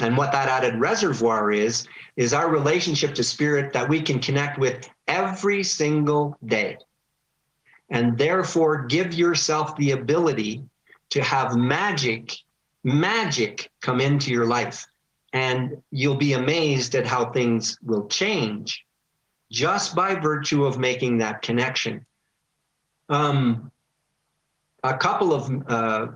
And 0.00 0.16
what 0.16 0.32
that 0.32 0.48
added 0.48 0.80
reservoir 0.80 1.52
is, 1.52 1.86
is 2.16 2.32
our 2.32 2.48
relationship 2.48 3.14
to 3.14 3.24
spirit 3.24 3.72
that 3.74 3.88
we 3.88 4.00
can 4.00 4.18
connect 4.18 4.58
with 4.58 4.88
every 5.06 5.62
single 5.62 6.36
day. 6.46 6.78
And 7.92 8.16
therefore, 8.16 8.86
give 8.86 9.12
yourself 9.12 9.76
the 9.76 9.92
ability 9.92 10.64
to 11.10 11.22
have 11.22 11.54
magic, 11.54 12.34
magic 12.84 13.70
come 13.82 14.00
into 14.00 14.30
your 14.30 14.46
life. 14.46 14.86
And 15.34 15.82
you'll 15.90 16.16
be 16.16 16.32
amazed 16.32 16.94
at 16.94 17.06
how 17.06 17.30
things 17.30 17.78
will 17.82 18.06
change 18.08 18.84
just 19.50 19.94
by 19.94 20.14
virtue 20.14 20.64
of 20.64 20.78
making 20.78 21.18
that 21.18 21.42
connection. 21.42 22.06
Um, 23.10 23.70
a 24.82 24.96
couple 24.96 25.34
of 25.34 25.62
uh, 25.68 26.06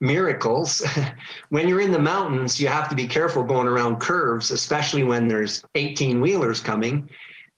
miracles. 0.00 0.86
when 1.48 1.66
you're 1.66 1.80
in 1.80 1.92
the 1.92 1.98
mountains, 1.98 2.60
you 2.60 2.68
have 2.68 2.90
to 2.90 2.94
be 2.94 3.06
careful 3.06 3.42
going 3.42 3.66
around 3.66 4.00
curves, 4.00 4.50
especially 4.50 5.02
when 5.02 5.28
there's 5.28 5.64
18 5.74 6.20
wheelers 6.20 6.60
coming, 6.60 7.08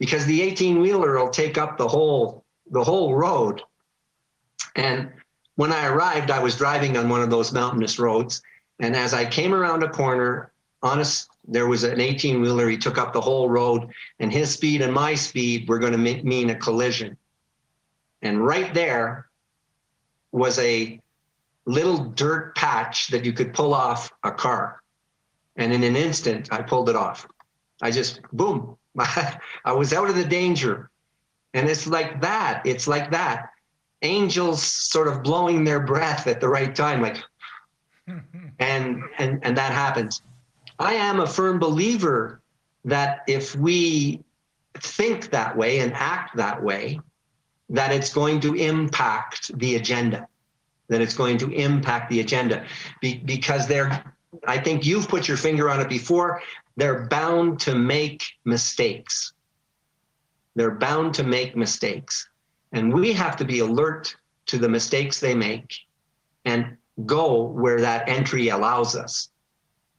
because 0.05 0.27
the 0.27 0.43
18 0.43 0.83
wheeler 0.83 1.19
will 1.19 1.31
take 1.31 1.57
up 1.57 1.79
the 1.79 1.89
whole 1.89 2.45
the 2.71 2.85
whole 2.85 3.15
road. 3.15 3.63
And 4.77 5.11
when 5.57 5.73
I 5.73 5.87
arrived, 5.87 6.31
I 6.31 6.43
was 6.43 6.57
driving 6.57 6.99
on 6.99 7.09
one 7.09 7.23
of 7.23 7.31
those 7.31 7.53
mountainous 7.53 7.99
roads, 7.99 8.43
and 8.81 8.95
as 8.95 9.15
I 9.15 9.25
came 9.25 9.55
around 9.55 9.83
a 9.83 9.89
corner, 9.89 10.53
honest, 10.83 11.31
there 11.49 11.69
was 11.69 11.85
an 11.85 12.03
18 12.03 12.43
wheeler. 12.43 12.69
He 12.69 12.77
took 12.77 12.99
up 12.99 13.15
the 13.15 13.21
whole 13.21 13.49
road, 13.49 13.91
and 14.21 14.31
his 14.31 14.51
speed 14.51 14.83
and 14.83 14.93
my 14.93 15.15
speed 15.15 15.67
were 15.69 15.79
going 15.79 15.93
to 15.93 16.23
mean 16.23 16.51
a 16.51 16.55
collision. 16.55 17.17
And 18.21 18.45
right 18.45 18.75
there 18.75 19.29
was 20.33 20.59
a 20.59 21.01
little 21.65 22.05
dirt 22.11 22.55
patch 22.57 23.09
that 23.09 23.25
you 23.25 23.33
could 23.33 23.55
pull 23.55 23.73
off 23.73 24.13
a 24.23 24.33
car. 24.33 24.83
And 25.57 25.73
in 25.73 25.83
an 25.83 25.97
instant, 25.97 26.53
I 26.53 26.61
pulled 26.61 26.91
it 26.91 26.97
off. 26.97 27.27
I 27.81 27.91
just, 27.91 28.21
boom, 28.33 28.77
I 29.65 29.73
was 29.73 29.93
out 29.93 30.09
of 30.09 30.17
the 30.17 30.25
danger. 30.25 30.91
And 31.53 31.69
it's 31.69 31.87
like 31.87 32.21
that. 32.21 32.63
It's 32.65 32.87
like 32.87 33.11
that. 33.11 33.51
Angels 34.03 34.63
sort 34.63 35.09
of 35.09 35.23
blowing 35.23 35.65
their 35.65 35.81
breath 35.81 36.27
at 36.27 36.41
the 36.41 36.49
right 36.49 36.75
time, 36.75 37.01
like, 37.01 37.23
and 38.59 39.03
and 39.19 39.41
and 39.43 39.57
that 39.57 39.73
happens. 39.73 40.23
I 40.79 40.95
am 40.95 41.21
a 41.21 41.27
firm 41.27 41.59
believer 41.59 42.43
that 42.85 43.21
if 43.29 43.57
we 43.57 44.23
think 44.75 45.31
that 45.31 45.57
way 45.57 45.79
and 45.79 45.93
act 45.95 46.37
that 46.37 46.63
way, 46.63 47.01
that 47.71 47.93
it's 47.93 48.13
going 48.13 48.41
to 48.41 48.55
impact 48.55 49.57
the 49.59 49.77
agenda 49.77 50.29
that 50.89 51.01
it's 51.01 51.15
going 51.15 51.39
to 51.39 51.51
impact 51.51 52.11
the 52.11 52.21
agenda 52.21 52.65
Be- 53.01 53.19
because 53.25 53.67
they're 53.67 54.05
i 54.47 54.59
think 54.59 54.85
you've 54.85 55.09
put 55.09 55.29
your 55.29 55.37
finger 55.37 55.71
on 55.71 55.81
it 55.81 55.89
before. 55.89 56.43
They're 56.77 57.07
bound 57.07 57.61
to 57.61 57.75
make 57.75 58.25
mistakes. 58.45 59.33
They're 60.57 60.75
bound 60.75 61.15
to 61.15 61.23
make 61.23 61.57
mistakes. 61.57 62.29
And 62.73 62.93
we 62.93 63.13
have 63.13 63.37
to 63.37 63.45
be 63.45 63.61
alert 63.61 64.17
to 64.47 64.59
the 64.59 64.69
mistakes 64.69 65.21
they 65.21 65.35
make 65.35 65.73
and 66.45 66.77
go 67.07 67.43
where 67.43 67.81
that 67.81 68.09
entry 68.09 68.49
allows 68.49 68.97
us. 68.97 69.29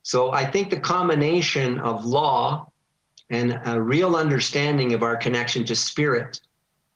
So 0.03 0.31
i 0.31 0.45
think 0.45 0.69
the 0.69 0.79
combination 0.79 1.79
of 1.79 2.05
law 2.05 2.67
and 3.29 3.59
a 3.65 3.81
real 3.81 4.15
understanding 4.15 4.93
of 4.93 5.01
our 5.01 5.17
connection 5.17 5.65
to 5.65 5.75
spirit 5.75 6.41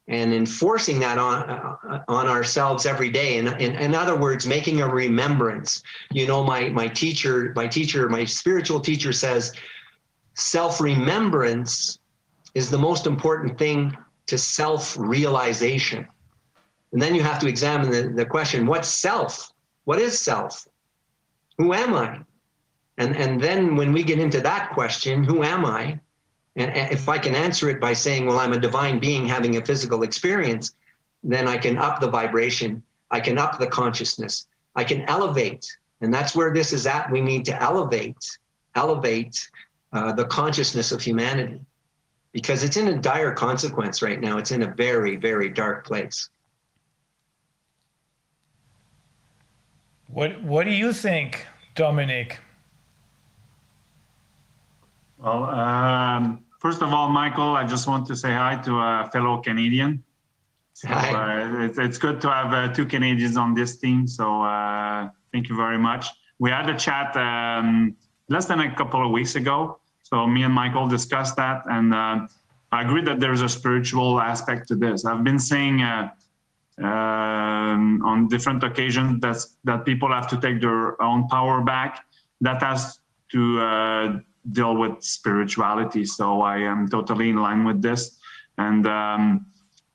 and 0.09 0.33
enforcing 0.33 0.99
that 0.99 1.17
on 1.17 1.49
uh, 1.49 2.03
on 2.07 2.27
ourselves 2.27 2.85
every 2.85 3.09
day. 3.09 3.37
And 3.37 3.49
in, 3.61 3.75
in 3.75 3.95
other 3.95 4.17
words 4.17 4.45
making 4.45 4.81
a 4.81 4.87
remembrance. 4.87 5.81
You 6.11 6.27
know 6.27 6.43
my 6.43 6.69
my 6.69 6.87
teacher 6.87 7.53
my 7.55 7.67
teacher 7.67 8.09
my 8.09 8.25
spiritual 8.25 8.81
teacher 8.81 9.13
says 9.13 9.53
self 10.33 10.81
remembrance 10.81 11.99
is 12.53 12.69
the 12.69 12.77
most 12.77 13.07
important 13.07 13.57
thing 13.57 13.95
to 14.25 14.37
self 14.37 14.97
realization 14.97 16.07
and 16.91 17.01
then 17.01 17.13
you 17.15 17.21
have 17.21 17.39
to 17.39 17.47
examine 17.47 17.91
the, 17.91 18.09
the 18.09 18.25
question 18.25 18.65
what's 18.65 18.87
self? 18.87 19.51
What 19.85 19.99
is 19.99 20.19
self? 20.19 20.67
Who 21.57 21.73
am 21.73 21.93
i? 21.93 22.19
And 22.97 23.15
and 23.15 23.39
then 23.41 23.75
when 23.75 23.93
we 23.93 24.03
get 24.03 24.19
into 24.19 24.41
that 24.41 24.71
question 24.71 25.23
who 25.23 25.43
am 25.43 25.65
i 25.65 25.99
and 26.55 26.91
if 26.91 27.07
I 27.07 27.17
can 27.17 27.35
answer 27.35 27.69
it 27.69 27.79
by 27.79 27.93
saying, 27.93 28.25
well, 28.25 28.39
I'm 28.39 28.53
a 28.53 28.59
divine 28.59 28.99
being 28.99 29.27
having 29.27 29.57
a 29.57 29.65
physical 29.65 30.03
experience, 30.03 30.73
then 31.23 31.47
I 31.47 31.57
can 31.57 31.77
up 31.77 31.99
the 31.99 32.09
vibration. 32.09 32.83
I 33.11 33.19
can 33.19 33.37
up 33.37 33.59
the 33.59 33.67
consciousness. 33.67 34.47
I 34.75 34.83
can 34.83 35.01
elevate. 35.03 35.65
And 36.01 36.13
that's 36.13 36.35
where 36.35 36.53
this 36.53 36.73
is 36.73 36.85
at. 36.87 37.11
We 37.11 37.21
need 37.21 37.45
to 37.45 37.61
elevate, 37.61 38.17
elevate 38.75 39.49
uh, 39.93 40.13
the 40.13 40.25
consciousness 40.25 40.91
of 40.91 41.01
humanity 41.01 41.59
because 42.31 42.63
it's 42.63 42.77
in 42.77 42.87
a 42.89 42.97
dire 42.97 43.33
consequence 43.33 44.01
right 44.01 44.19
now. 44.19 44.37
It's 44.37 44.51
in 44.51 44.63
a 44.63 44.73
very, 44.75 45.15
very 45.15 45.49
dark 45.49 45.85
place. 45.85 46.29
What 50.07 50.41
What 50.41 50.65
do 50.65 50.71
you 50.71 50.93
think, 50.93 51.45
Dominic? 51.75 52.39
Well, 55.21 55.43
um, 55.49 56.45
first 56.59 56.81
of 56.81 56.93
all, 56.93 57.09
Michael, 57.09 57.53
I 57.55 57.67
just 57.67 57.87
want 57.87 58.07
to 58.07 58.15
say 58.15 58.31
hi 58.31 58.55
to 58.63 58.71
a 58.79 59.09
fellow 59.11 59.41
Canadian. 59.41 60.01
So, 60.73 60.87
uh, 60.89 61.65
it's, 61.65 61.77
it's 61.77 61.97
good 61.97 62.21
to 62.21 62.29
have 62.29 62.53
uh, 62.53 62.73
two 62.73 62.85
Canadians 62.85 63.35
on 63.35 63.53
this 63.53 63.75
team. 63.77 64.07
So 64.07 64.41
uh, 64.41 65.09
thank 65.33 65.49
you 65.49 65.57
very 65.57 65.77
much. 65.77 66.07
We 66.39 66.51
had 66.51 66.69
a 66.69 66.77
chat 66.77 67.17
um, 67.17 67.97
less 68.29 68.45
than 68.45 68.61
a 68.61 68.73
couple 68.73 69.05
of 69.05 69.11
weeks 69.11 69.35
ago. 69.35 69.79
So 70.03 70.25
me 70.25 70.43
and 70.43 70.53
Michael 70.53 70.87
discussed 70.87 71.35
that, 71.35 71.63
and 71.69 71.93
uh, 71.93 72.27
I 72.71 72.81
agree 72.83 73.03
that 73.03 73.19
there's 73.19 73.41
a 73.41 73.49
spiritual 73.49 74.21
aspect 74.21 74.69
to 74.69 74.75
this. 74.75 75.03
I've 75.03 75.23
been 75.25 75.37
saying 75.37 75.81
uh, 75.81 76.09
um, 76.79 78.01
on 78.05 78.29
different 78.29 78.63
occasions 78.63 79.19
that 79.19 79.37
that 79.65 79.85
people 79.85 80.09
have 80.11 80.27
to 80.29 80.37
take 80.39 80.61
their 80.61 80.99
own 81.01 81.27
power 81.27 81.61
back. 81.61 82.05
That 82.41 82.63
has 82.63 82.99
to 83.33 83.61
uh, 83.61 84.19
deal 84.51 84.75
with 84.75 85.03
spirituality. 85.03 86.05
So 86.05 86.41
I 86.41 86.57
am 86.57 86.87
totally 86.87 87.29
in 87.29 87.37
line 87.37 87.63
with 87.65 87.81
this. 87.81 88.17
And 88.57 88.87
um, 88.87 89.45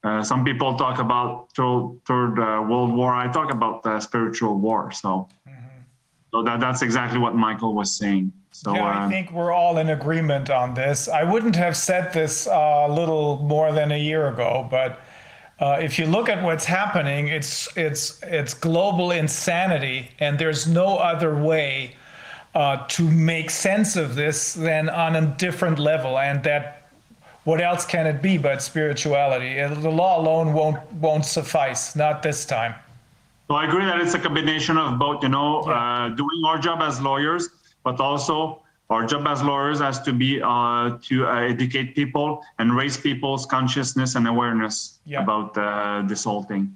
uh, 0.02 0.22
some 0.22 0.44
people 0.44 0.76
talk 0.76 0.98
about 0.98 1.48
third, 1.56 1.98
third 2.06 2.38
uh, 2.38 2.62
world 2.62 2.92
war. 2.94 3.14
I 3.14 3.26
talk 3.32 3.52
about 3.52 3.82
the 3.82 4.00
spiritual 4.00 4.58
war. 4.58 4.92
So, 4.92 5.28
so 6.30 6.42
that 6.42 6.60
that's 6.60 6.82
exactly 6.82 7.18
what 7.18 7.34
Michael 7.34 7.74
was 7.74 7.96
saying. 7.96 8.32
So 8.52 8.74
yeah, 8.74 8.84
I 8.84 9.04
uh, 9.04 9.08
think 9.08 9.32
we're 9.32 9.52
all 9.52 9.78
in 9.78 9.90
agreement 9.90 10.50
on 10.50 10.74
this. 10.74 11.08
I 11.08 11.22
wouldn't 11.24 11.56
have 11.56 11.76
said 11.76 12.12
this 12.12 12.46
uh, 12.46 12.86
a 12.88 12.92
little 12.92 13.42
more 13.42 13.72
than 13.72 13.92
a 13.92 13.98
year 13.98 14.28
ago, 14.28 14.66
but 14.70 15.00
Uh, 15.60 15.78
if 15.80 15.98
you 16.00 16.06
look 16.06 16.28
at 16.28 16.42
what's 16.42 16.66
happening, 16.66 17.28
it's 17.28 17.68
it's 17.76 18.18
it's 18.24 18.54
global 18.54 19.12
insanity, 19.12 20.10
and 20.18 20.36
there's 20.36 20.66
no 20.66 20.98
other 20.98 21.32
way 21.36 21.94
uh, 22.54 22.86
to 22.88 23.02
make 23.10 23.50
sense 23.50 23.96
of 23.96 24.14
this 24.14 24.54
than 24.54 24.88
on 24.88 25.16
a 25.16 25.26
different 25.38 25.78
level. 25.78 26.18
And 26.18 26.42
that, 26.44 26.88
what 27.44 27.60
else 27.60 27.84
can 27.84 28.06
it 28.06 28.22
be 28.22 28.38
but 28.38 28.62
spirituality? 28.62 29.60
Uh, 29.60 29.74
The 29.74 29.90
law 29.90 30.20
alone 30.20 30.52
won't 30.52 30.78
won't 30.94 31.24
suffice. 31.24 31.96
Not 31.96 32.22
this 32.22 32.44
time. 32.44 32.74
So 33.48 33.56
I 33.56 33.64
agree 33.66 33.84
that 33.84 34.00
it's 34.00 34.14
a 34.14 34.18
combination 34.18 34.78
of 34.78 34.98
both, 34.98 35.22
you 35.22 35.28
know, 35.28 35.60
uh, 35.62 36.08
doing 36.08 36.42
our 36.46 36.58
job 36.58 36.80
as 36.80 37.00
lawyers, 37.00 37.50
but 37.82 38.00
also 38.00 38.62
our 38.88 39.04
job 39.06 39.26
as 39.26 39.42
lawyers 39.42 39.80
has 39.80 40.00
to 40.02 40.12
be 40.12 40.40
uh, 40.42 40.96
to 41.08 41.26
uh, 41.26 41.40
educate 41.52 41.94
people 41.94 42.42
and 42.58 42.74
raise 42.74 42.96
people's 42.96 43.44
consciousness 43.46 44.14
and 44.14 44.26
awareness 44.26 44.98
Yeah. 45.04 45.22
about 45.22 45.56
uh, 45.58 46.02
this 46.08 46.24
whole 46.24 46.42
thing. 46.44 46.72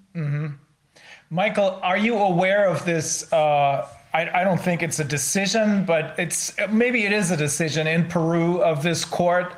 Michael, 1.31 1.79
are 1.83 1.97
you 1.99 2.19
aware 2.19 2.67
of 2.69 2.85
this? 2.85 3.31
I, 4.13 4.41
I 4.41 4.45
don't 4.45 4.61
think 4.61 4.83
it's 4.83 4.99
a 5.01 5.05
decision, 5.05 5.85
but 5.85 6.15
it's 6.19 6.55
maybe 6.71 7.05
it 7.05 7.13
is 7.13 7.31
a 7.31 7.37
decision 7.37 7.87
in 7.87 8.09
Peru 8.09 8.63
of 8.63 8.83
this 8.83 9.05
court. 9.05 9.55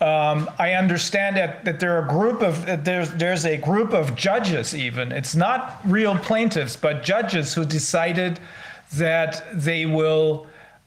Um, 0.00 0.50
I 0.58 0.72
understand 0.72 1.36
that, 1.36 1.64
that 1.64 1.78
there 1.78 1.96
are 1.96 2.04
a 2.04 2.08
group 2.08 2.42
of 2.42 2.84
there's 2.84 3.10
there's 3.12 3.44
a 3.44 3.56
group 3.56 3.92
of 3.92 4.16
judges 4.16 4.74
even. 4.74 5.12
It's 5.12 5.36
not 5.36 5.80
real 5.84 6.16
plaintiffs, 6.18 6.74
but 6.74 7.04
judges 7.04 7.54
who 7.54 7.64
decided 7.64 8.40
that 8.94 9.44
they 9.52 9.86
will 9.86 10.46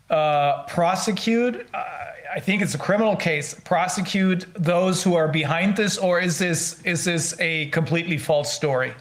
uh, 0.09 0.63
prosecute. 0.63 1.67
Uh, 1.73 1.83
I 2.35 2.41
think 2.41 2.61
it's 2.61 2.75
a 2.75 2.77
criminal 2.77 3.15
case. 3.15 3.53
Prosecute 3.53 4.45
those 4.55 5.01
who 5.01 5.15
are 5.15 5.29
behind 5.29 5.77
this, 5.77 5.97
or 5.97 6.19
is 6.19 6.37
this 6.37 6.81
is 6.83 7.05
this 7.05 7.39
a 7.39 7.67
completely 7.67 8.17
false 8.17 8.51
story? 8.51 8.93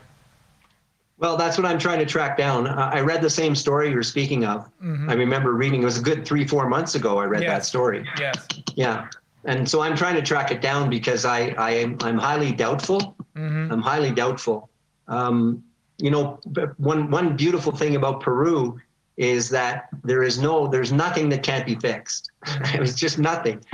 Well, 1.24 1.38
that's 1.38 1.56
what 1.56 1.64
I'm 1.64 1.78
trying 1.78 2.00
to 2.00 2.04
track 2.04 2.36
down. 2.36 2.66
I 2.66 2.98
I 2.98 3.00
read 3.00 3.22
the 3.22 3.30
same 3.30 3.54
story 3.54 3.90
you're 3.90 4.02
speaking 4.02 4.44
of. 4.44 4.70
I 5.08 5.14
remember 5.14 5.52
reading, 5.54 5.80
it 5.80 5.86
was 5.86 5.98
a 5.98 6.02
good 6.02 6.26
three, 6.26 6.46
four 6.46 6.68
months 6.68 6.96
ago, 6.96 7.18
I 7.18 7.24
read 7.24 7.40
that 7.54 7.64
story. 7.64 8.06
Yes. 8.20 8.46
Yeah. 8.74 9.08
And 9.46 9.66
so 9.66 9.80
I'm 9.80 9.96
trying 9.96 10.16
to 10.16 10.22
track 10.22 10.50
it 10.50 10.60
down 10.60 10.90
because 10.90 11.24
I, 11.24 11.48
I 11.68 11.70
am, 11.70 11.96
I'm 12.02 12.18
highly 12.18 12.52
doubtful. 12.52 13.16
I'm 13.72 13.80
highly 13.80 14.10
doubtful. 14.10 14.68
Um, 15.08 15.64
you 15.96 16.10
know, 16.10 16.40
one, 16.76 17.10
one 17.10 17.36
beautiful 17.36 17.72
thing 17.72 17.96
about 17.96 18.20
Peru 18.20 18.78
is 19.16 19.48
that 19.48 19.88
there 20.02 20.22
is 20.24 20.38
no, 20.38 20.66
there's 20.68 20.92
nothing 20.92 21.30
that 21.30 21.42
can't 21.42 21.64
be 21.64 21.76
fixed. 21.76 22.30
it 22.74 22.80
was 22.80 22.94
just 22.94 23.18
nothing. 23.18 23.64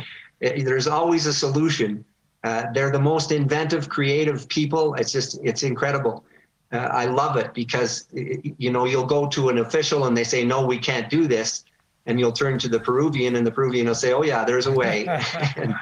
Eh, 0.41 0.63
There's 0.63 0.87
always 0.87 1.27
a 1.27 1.35
solution. 1.35 2.05
Uh, 2.45 2.67
they're 2.75 2.93
the 2.93 3.01
most 3.13 3.33
inventive, 3.33 3.89
creative 3.89 4.49
people. 4.49 4.95
It's 4.95 5.11
just, 5.11 5.41
it's 5.43 5.65
incredible. 5.65 6.25
Uh, 6.73 6.77
I 6.77 7.07
love 7.07 7.37
it 7.37 7.53
because, 7.53 8.07
you 8.13 8.71
know, 8.71 8.85
you'll 8.85 9.07
go 9.07 9.27
to 9.29 9.49
an 9.49 9.59
official 9.59 10.07
and 10.07 10.17
they 10.17 10.25
say, 10.25 10.45
no, 10.45 10.65
we 10.65 10.79
can't 10.79 11.11
do 11.11 11.27
this. 11.27 11.65
And 12.07 12.19
you'll 12.19 12.33
turn 12.33 12.59
to 12.61 12.69
the 12.69 12.81
Peruvian 12.81 13.37
and 13.37 13.47
the 13.47 13.51
Peruvian 13.51 13.87
will 13.87 13.95
say, 13.95 14.13
oh, 14.13 14.23
yeah, 14.23 14.45
there's 14.45 14.67
a 14.67 14.73
way. 14.73 15.07
and, 15.57 15.75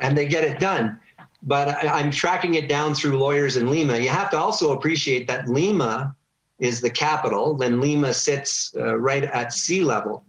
and 0.00 0.16
they 0.16 0.26
get 0.26 0.44
it 0.44 0.58
done. 0.58 0.98
But 1.42 1.68
I, 1.68 1.88
I'm 1.88 2.10
tracking 2.10 2.54
it 2.54 2.68
down 2.68 2.94
through 2.94 3.18
lawyers 3.18 3.56
in 3.56 3.70
Lima. 3.70 3.98
You 3.98 4.08
have 4.08 4.30
to 4.30 4.38
also 4.38 4.72
appreciate 4.72 5.26
that 5.28 5.48
Lima 5.48 6.14
is 6.58 6.80
the 6.80 6.90
capital, 6.90 7.54
then 7.54 7.80
Lima 7.80 8.12
sits 8.12 8.74
uh, 8.76 8.98
right 8.98 9.24
at 9.24 9.52
sea 9.52 9.82
level. 9.82 10.24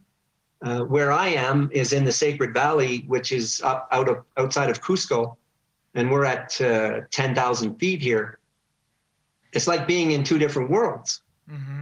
Uh, 0.63 0.81
where 0.81 1.11
I 1.11 1.29
am 1.29 1.71
is 1.73 1.91
in 1.91 2.05
the 2.05 2.11
Sacred 2.11 2.53
Valley, 2.53 3.03
which 3.07 3.31
is 3.31 3.61
up 3.63 3.87
out 3.91 4.07
of 4.07 4.23
outside 4.37 4.69
of 4.69 4.79
Cusco, 4.79 5.35
and 5.95 6.11
we're 6.11 6.23
at 6.23 6.61
uh, 6.61 7.01
10,000 7.09 7.79
feet 7.79 7.99
here. 7.99 8.37
It's 9.53 9.67
like 9.67 9.87
being 9.87 10.11
in 10.11 10.23
two 10.23 10.37
different 10.37 10.69
worlds. 10.69 11.21
Mm-hmm. 11.49 11.81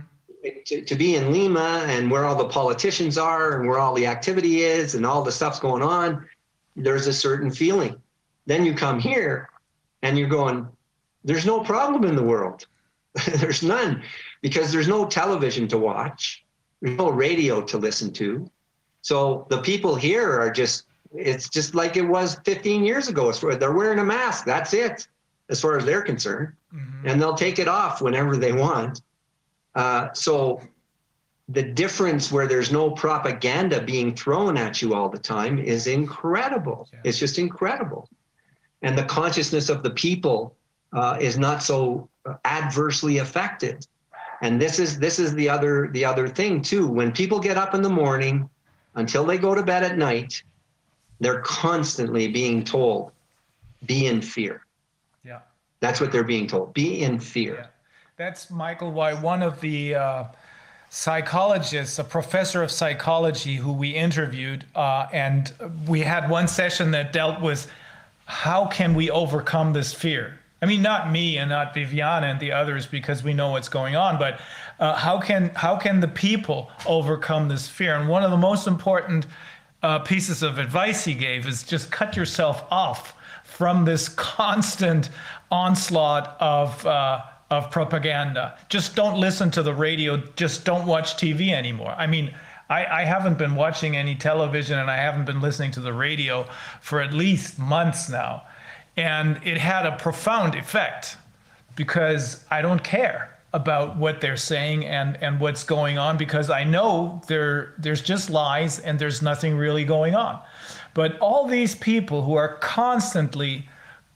To, 0.67 0.81
to 0.81 0.95
be 0.95 1.15
in 1.15 1.33
Lima 1.33 1.83
and 1.87 2.09
where 2.09 2.23
all 2.25 2.35
the 2.35 2.47
politicians 2.47 3.17
are 3.17 3.59
and 3.59 3.67
where 3.67 3.77
all 3.77 3.93
the 3.93 4.07
activity 4.07 4.61
is 4.61 4.95
and 4.95 5.05
all 5.05 5.21
the 5.21 5.31
stuff's 5.31 5.59
going 5.59 5.83
on, 5.83 6.25
there's 6.77 7.07
a 7.07 7.13
certain 7.13 7.51
feeling. 7.51 7.95
Then 8.45 8.65
you 8.65 8.73
come 8.73 8.99
here 8.99 9.49
and 10.01 10.17
you're 10.17 10.29
going, 10.29 10.67
there's 11.25 11.45
no 11.45 11.59
problem 11.59 12.05
in 12.05 12.15
the 12.15 12.23
world. 12.23 12.65
there's 13.35 13.63
none 13.63 14.01
because 14.41 14.71
there's 14.71 14.87
no 14.87 15.05
television 15.05 15.67
to 15.67 15.77
watch, 15.77 16.45
there's 16.81 16.97
no 16.97 17.09
radio 17.09 17.61
to 17.61 17.77
listen 17.77 18.11
to. 18.13 18.49
So 19.01 19.45
the 19.49 19.61
people 19.61 19.95
here 19.95 20.39
are 20.39 20.51
just, 20.51 20.85
it's 21.13 21.49
just 21.49 21.75
like 21.75 21.97
it 21.97 22.03
was 22.03 22.39
15 22.45 22.83
years 22.83 23.07
ago. 23.07 23.31
They're 23.31 23.73
wearing 23.73 23.99
a 23.99 24.03
mask, 24.03 24.45
that's 24.45 24.73
it, 24.73 25.07
as 25.49 25.59
far 25.61 25.77
as 25.77 25.85
they're 25.85 26.01
concerned. 26.01 26.53
And 27.05 27.21
they'll 27.21 27.35
take 27.35 27.59
it 27.59 27.67
off 27.67 28.01
whenever 28.01 28.37
they 28.37 28.51
want. 28.53 29.01
Uh, 29.75 30.09
so 30.13 30.61
the 31.49 31.63
difference 31.63 32.31
where 32.31 32.47
there's 32.47 32.71
no 32.71 32.91
propaganda 32.91 33.81
being 33.81 34.15
thrown 34.15 34.57
at 34.57 34.81
you 34.81 34.93
all 34.93 35.09
the 35.09 35.19
time 35.19 35.57
is 35.57 35.87
incredible. 35.87 36.87
It's 37.03 37.17
just 37.17 37.39
incredible. 37.39 38.07
And 38.81 38.97
the 38.97 39.05
consciousness 39.05 39.69
of 39.69 39.81
the 39.81 39.89
people 39.91 40.55
uh, 40.93 41.17
is 41.19 41.37
not 41.37 41.63
so 41.63 42.07
adversely 42.45 43.17
affected. 43.17 43.85
And 44.41 44.61
this 44.61 44.79
is 44.79 44.99
this 44.99 45.19
is 45.19 45.33
the 45.33 45.49
other 45.49 45.89
the 45.91 46.05
other 46.05 46.27
thing 46.27 46.61
too. 46.61 46.87
When 46.87 47.11
people 47.11 47.39
get 47.39 47.57
up 47.57 47.73
in 47.73 47.81
the 47.81 47.89
morning 47.89 48.49
until 48.95 49.25
they 49.25 49.37
go 49.37 49.53
to 49.53 49.63
bed 49.63 49.83
at 49.83 49.97
night, 49.97 50.41
they're 51.19 51.41
constantly 51.41 52.27
being 52.29 52.63
told, 52.63 53.11
be 53.85 54.07
in 54.07 54.21
fear. 54.21 54.65
Yeah. 55.81 55.87
That's 55.87 56.01
what 56.01 56.11
they're 56.11 56.23
being 56.23 56.47
told. 56.47 56.73
Be 56.73 57.03
in 57.03 57.19
fear. 57.19 57.69
That's 58.17 58.49
Michael. 58.49 58.91
Why 58.91 59.13
one 59.13 59.41
of 59.41 59.61
the 59.61 59.95
uh, 59.95 60.23
psychologists, 60.89 61.99
a 61.99 62.03
professor 62.03 62.63
of 62.63 62.71
psychology, 62.71 63.55
who 63.55 63.71
we 63.71 63.89
interviewed, 63.89 64.65
uh, 64.75 65.07
and 65.13 65.53
we 65.87 66.01
had 66.01 66.29
one 66.29 66.47
session 66.47 66.91
that 66.91 67.13
dealt 67.13 67.41
with 67.41 67.71
how 68.25 68.65
can 68.67 68.93
we 68.93 69.09
overcome 69.09 69.73
this 69.73 69.93
fear. 69.93 70.39
I 70.61 70.65
mean, 70.65 70.81
not 70.81 71.11
me 71.11 71.37
and 71.37 71.49
not 71.49 71.73
Viviane 71.73 72.23
and 72.23 72.39
the 72.39 72.51
others 72.51 72.85
because 72.85 73.23
we 73.23 73.33
know 73.33 73.51
what's 73.51 73.69
going 73.69 73.95
on, 73.95 74.19
but 74.19 74.41
uh, 74.79 74.95
how 74.95 75.19
can 75.19 75.51
how 75.55 75.77
can 75.77 76.01
the 76.01 76.07
people 76.07 76.69
overcome 76.85 77.47
this 77.47 77.67
fear? 77.67 77.95
And 77.95 78.09
one 78.09 78.23
of 78.23 78.31
the 78.31 78.37
most 78.37 78.67
important 78.67 79.25
uh, 79.81 79.99
pieces 79.99 80.43
of 80.43 80.57
advice 80.57 81.05
he 81.05 81.13
gave 81.13 81.47
is 81.47 81.63
just 81.63 81.89
cut 81.91 82.17
yourself 82.17 82.65
off 82.69 83.15
from 83.45 83.85
this 83.85 84.09
constant 84.09 85.09
onslaught 85.51 86.37
of 86.39 86.85
uh, 86.85 87.21
of 87.49 87.71
propaganda. 87.71 88.57
Just 88.69 88.95
don't 88.95 89.19
listen 89.19 89.49
to 89.51 89.63
the 89.63 89.73
radio. 89.73 90.17
Just 90.35 90.65
don't 90.65 90.85
watch 90.85 91.15
TV 91.15 91.51
anymore. 91.51 91.95
I 91.97 92.05
mean, 92.05 92.33
I, 92.69 92.85
I 92.85 93.03
haven't 93.03 93.37
been 93.37 93.55
watching 93.55 93.97
any 93.97 94.15
television 94.15 94.77
and 94.77 94.89
I 94.91 94.97
haven't 94.97 95.25
been 95.25 95.41
listening 95.41 95.71
to 95.71 95.79
the 95.79 95.93
radio 95.93 96.47
for 96.81 97.01
at 97.01 97.13
least 97.13 97.57
months 97.57 98.09
now, 98.09 98.43
and 98.95 99.39
it 99.43 99.57
had 99.57 99.85
a 99.85 99.97
profound 99.97 100.55
effect 100.55 101.17
because 101.75 102.43
I 102.51 102.61
don't 102.61 102.83
care 102.83 103.35
about 103.53 103.97
what 103.97 104.21
they're 104.21 104.37
saying 104.37 104.85
and 104.85 105.17
and 105.23 105.39
what's 105.39 105.63
going 105.63 105.97
on 105.97 106.17
because 106.17 106.51
I 106.51 106.63
know 106.63 107.21
there 107.27 107.73
there's 107.79 108.01
just 108.03 108.29
lies 108.29 108.77
and 108.79 108.99
there's 108.99 109.23
nothing 109.23 109.57
really 109.57 109.85
going 109.85 110.13
on. 110.13 110.39
But 110.93 111.17
all 111.19 111.47
these 111.47 111.73
people 111.73 112.23
who 112.23 112.35
are 112.35 112.57
constantly 112.57 113.67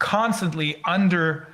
constantly 0.04 0.82
under 0.84 1.48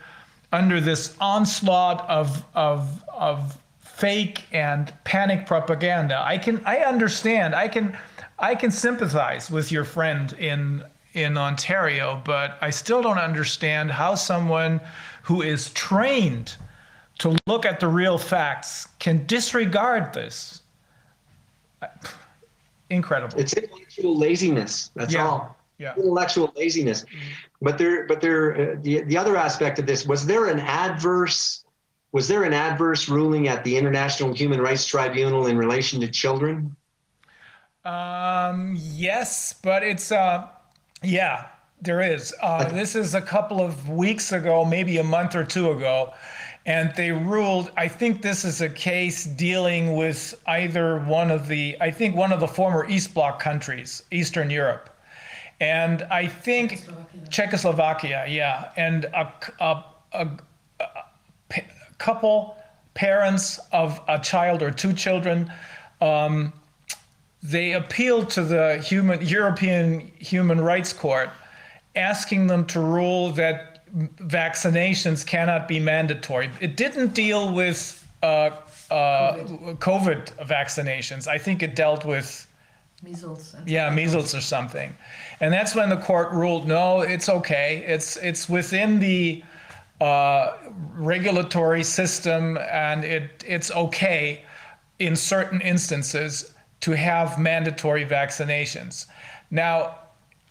under 0.51 0.81
this 0.81 1.15
onslaught 1.21 2.01
of 2.09 2.43
of 2.55 3.03
of 3.13 3.57
fake 3.79 4.43
and 4.51 4.91
panic 5.03 5.45
propaganda, 5.45 6.19
I 6.25 6.39
can 6.39 6.61
I 6.65 6.77
understand. 6.79 7.53
I 7.53 7.67
can 7.67 7.95
I 8.39 8.55
can 8.55 8.71
sympathize 8.71 9.51
with 9.51 9.71
your 9.71 9.85
friend 9.85 10.33
in 10.33 10.83
in 11.13 11.37
Ontario, 11.37 12.21
but 12.25 12.57
I 12.61 12.71
still 12.71 13.03
don't 13.03 13.19
understand 13.19 13.91
how 13.91 14.15
someone 14.15 14.81
who 15.21 15.43
is 15.43 15.69
trained 15.71 16.55
to 17.19 17.37
look 17.45 17.65
at 17.65 17.79
the 17.79 17.87
real 17.87 18.17
facts 18.17 18.87
can 18.97 19.25
disregard 19.27 20.11
this. 20.11 20.63
Incredible. 22.89 23.39
It's 23.39 23.53
intellectual 23.53 24.17
laziness. 24.17 24.89
That's 24.95 25.13
Yeah. 25.13 25.27
all. 25.27 25.55
Yeah. 25.77 25.93
Intellectual 25.95 26.51
laziness. 26.55 27.03
Mm-hmm. 27.03 27.48
But 27.61 27.77
there, 27.77 28.05
but 28.07 28.21
there, 28.21 28.53
uh, 28.53 28.75
the 28.81 29.01
the 29.01 29.17
other 29.17 29.35
aspect 29.35 29.79
of 29.79 29.85
this 29.85 30.05
was 30.05 30.25
there 30.25 30.45
an 30.45 30.59
adverse, 30.59 31.65
was 32.11 32.27
there 32.27 32.43
an 32.43 32.53
adverse 32.53 33.09
ruling 33.09 33.47
at 33.47 33.63
the 33.63 33.75
International 33.75 34.33
Human 34.33 34.61
Rights 34.61 34.85
Tribunal 34.85 35.47
in 35.47 35.57
relation 35.57 35.99
to 36.01 36.07
children? 36.07 36.75
Um, 37.83 38.77
yes, 38.79 39.53
but 39.61 39.83
it's 39.83 40.11
uh, 40.11 40.47
yeah, 41.03 41.47
there 41.81 42.01
is. 42.01 42.33
Uh, 42.41 42.65
this 42.69 42.95
is 42.95 43.15
a 43.15 43.21
couple 43.21 43.61
of 43.61 43.89
weeks 43.89 44.31
ago, 44.31 44.65
maybe 44.65 44.97
a 44.97 45.03
month 45.03 45.35
or 45.35 45.43
two 45.43 45.71
ago, 45.71 46.13
and 46.65 46.93
they 46.95 47.11
ruled. 47.11 47.71
I 47.77 47.87
think 47.87 48.21
this 48.21 48.43
is 48.43 48.61
a 48.61 48.69
case 48.69 49.25
dealing 49.25 49.95
with 49.95 50.39
either 50.47 50.99
one 50.99 51.31
of 51.31 51.47
the, 51.47 51.77
I 51.79 51.91
think 51.91 52.15
one 52.15 52.31
of 52.31 52.39
the 52.39 52.47
former 52.47 52.87
East 52.89 53.13
Bloc 53.13 53.39
countries, 53.39 54.03
Eastern 54.11 54.49
Europe, 54.49 54.89
and 55.59 56.03
I 56.03 56.27
think 56.27 56.85
Czechoslovakia, 57.29 58.25
yeah, 58.27 58.69
and 58.77 59.05
a, 59.05 59.33
a, 59.59 59.83
a 60.13 60.27
pa- 61.49 61.61
couple, 61.97 62.57
parents 62.93 63.59
of 63.71 63.99
a 64.07 64.19
child 64.19 64.61
or 64.61 64.71
two 64.71 64.93
children, 64.93 65.51
um, 66.01 66.53
they 67.43 67.73
appealed 67.73 68.29
to 68.31 68.43
the 68.43 68.77
human 68.77 69.21
European 69.25 70.11
Human 70.19 70.61
Rights 70.61 70.93
Court, 70.93 71.29
asking 71.95 72.47
them 72.47 72.65
to 72.67 72.79
rule 72.79 73.31
that 73.33 73.87
vaccinations 74.17 75.25
cannot 75.25 75.67
be 75.67 75.79
mandatory. 75.79 76.49
It 76.59 76.77
didn't 76.77 77.13
deal 77.13 77.51
with 77.53 78.05
uh, 78.23 78.51
uh, 78.91 79.37
COVID 79.79 80.33
vaccinations. 80.45 81.27
I 81.27 81.37
think 81.37 81.63
it 81.63 81.75
dealt 81.75 82.05
with 82.05 82.45
Measles. 83.01 83.55
Yeah, 83.65 83.89
measles 83.89 84.35
or 84.35 84.41
something. 84.41 84.95
And 85.41 85.53
that's 85.53 85.75
when 85.75 85.89
the 85.89 85.97
court 85.97 86.31
ruled, 86.31 86.67
no, 86.67 87.01
it's 87.01 87.29
okay. 87.29 87.83
It's 87.87 88.17
it's 88.17 88.49
within 88.49 88.99
the 88.99 89.43
uh, 90.01 90.57
regulatory 90.93 91.83
system, 91.83 92.57
and 92.71 93.03
it 93.05 93.43
it's 93.47 93.71
okay 93.71 94.43
in 94.99 95.15
certain 95.15 95.61
instances 95.61 96.53
to 96.81 96.91
have 96.91 97.39
mandatory 97.39 98.05
vaccinations. 98.05 99.05
Now, 99.51 99.95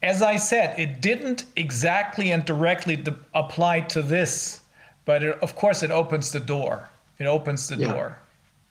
as 0.03 0.23
I 0.23 0.37
said, 0.37 0.79
it 0.79 1.01
didn't 1.01 1.47
exactly 1.57 2.31
and 2.33 2.45
directly 2.45 2.97
d- 2.97 3.13
apply 3.35 3.81
to 3.81 4.03
this, 4.03 4.61
but 5.05 5.23
it, 5.23 5.39
of 5.43 5.55
course 5.55 5.83
it 5.83 5.91
opens 5.91 6.31
the 6.33 6.41
door. 6.41 6.89
It 7.19 7.27
opens 7.27 7.69
the 7.69 7.77
Yeah. 7.77 7.93
door. 7.93 8.19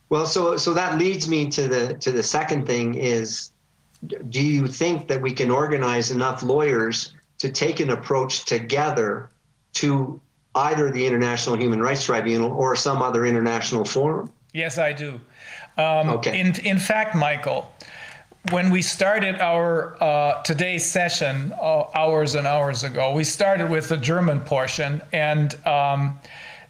Well, 0.09 0.25
so 0.25 0.57
so 0.57 0.73
that 0.73 0.97
leads 0.97 1.27
me 1.27 1.49
to 1.51 1.67
the 1.67 1.93
to 1.95 2.11
the 2.11 2.23
second 2.23 2.65
thing 2.65 2.95
is 2.95 3.51
do 4.05 4.41
you 4.41 4.67
think 4.67 5.07
that 5.07 5.21
we 5.21 5.33
can 5.33 5.49
organize 5.49 6.11
enough 6.11 6.43
lawyers 6.43 7.13
to 7.39 7.51
take 7.51 7.79
an 7.79 7.89
approach 7.89 8.45
together 8.45 9.29
to 9.73 10.19
either 10.55 10.91
the 10.91 11.05
International 11.05 11.55
Human 11.55 11.81
Rights 11.81 12.05
Tribunal 12.05 12.51
or 12.51 12.75
some 12.75 13.01
other 13.01 13.25
international 13.25 13.85
forum? 13.85 14.31
Yes, 14.53 14.77
I 14.77 14.93
do. 14.93 15.19
Um, 15.77 16.09
Okay. 16.09 16.39
In 16.39 16.55
in 16.61 16.79
fact, 16.79 17.15
Michael, 17.15 17.71
when 18.51 18.69
we 18.71 18.81
started 18.81 19.35
our 19.39 20.01
uh, 20.01 20.41
today's 20.43 20.85
session 20.85 21.53
uh, 21.61 21.83
hours 21.93 22.35
and 22.35 22.47
hours 22.47 22.83
ago, 22.83 23.13
we 23.13 23.23
started 23.23 23.69
with 23.69 23.89
the 23.89 23.97
German 23.97 24.39
portion, 24.41 25.01
and 25.11 25.55
um, 25.67 26.19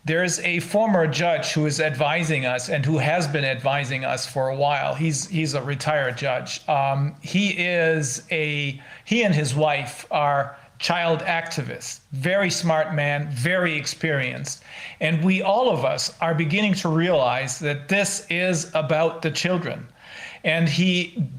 there's 0.08 0.40
a 0.40 0.60
former 0.62 1.06
judge 1.06 1.52
who 1.52 1.66
is 1.66 1.82
advising 1.82 2.46
us 2.46 2.70
and 2.70 2.86
who 2.86 2.98
has 2.98 3.28
been 3.28 3.44
advising 3.44 4.06
us 4.06 4.26
for 4.26 4.48
a 4.48 4.56
while. 4.56 4.96
He's 4.96 5.28
he's 5.28 5.54
a 5.54 5.62
retired 5.62 6.18
judge. 6.18 6.68
Um, 6.68 7.16
he 7.22 7.50
is 7.50 8.24
a 8.32 8.82
he 9.04 9.24
and 9.24 9.36
his 9.36 9.54
wife 9.54 10.06
are 10.10 10.58
child 10.80 11.20
activists. 11.22 12.00
Very 12.14 12.50
smart 12.50 12.94
man, 12.94 13.30
very 13.32 13.76
experienced, 13.76 14.64
and 15.02 15.24
we 15.24 15.42
all 15.42 15.70
of 15.70 15.84
us 15.84 16.14
are 16.22 16.34
beginning 16.34 16.74
to 16.76 16.90
realize 16.90 17.60
that 17.60 17.90
this 17.90 18.26
is 18.30 18.72
about 18.74 19.22
the 19.22 19.32
children, 19.32 19.88
and 20.46 20.70
he 20.70 21.30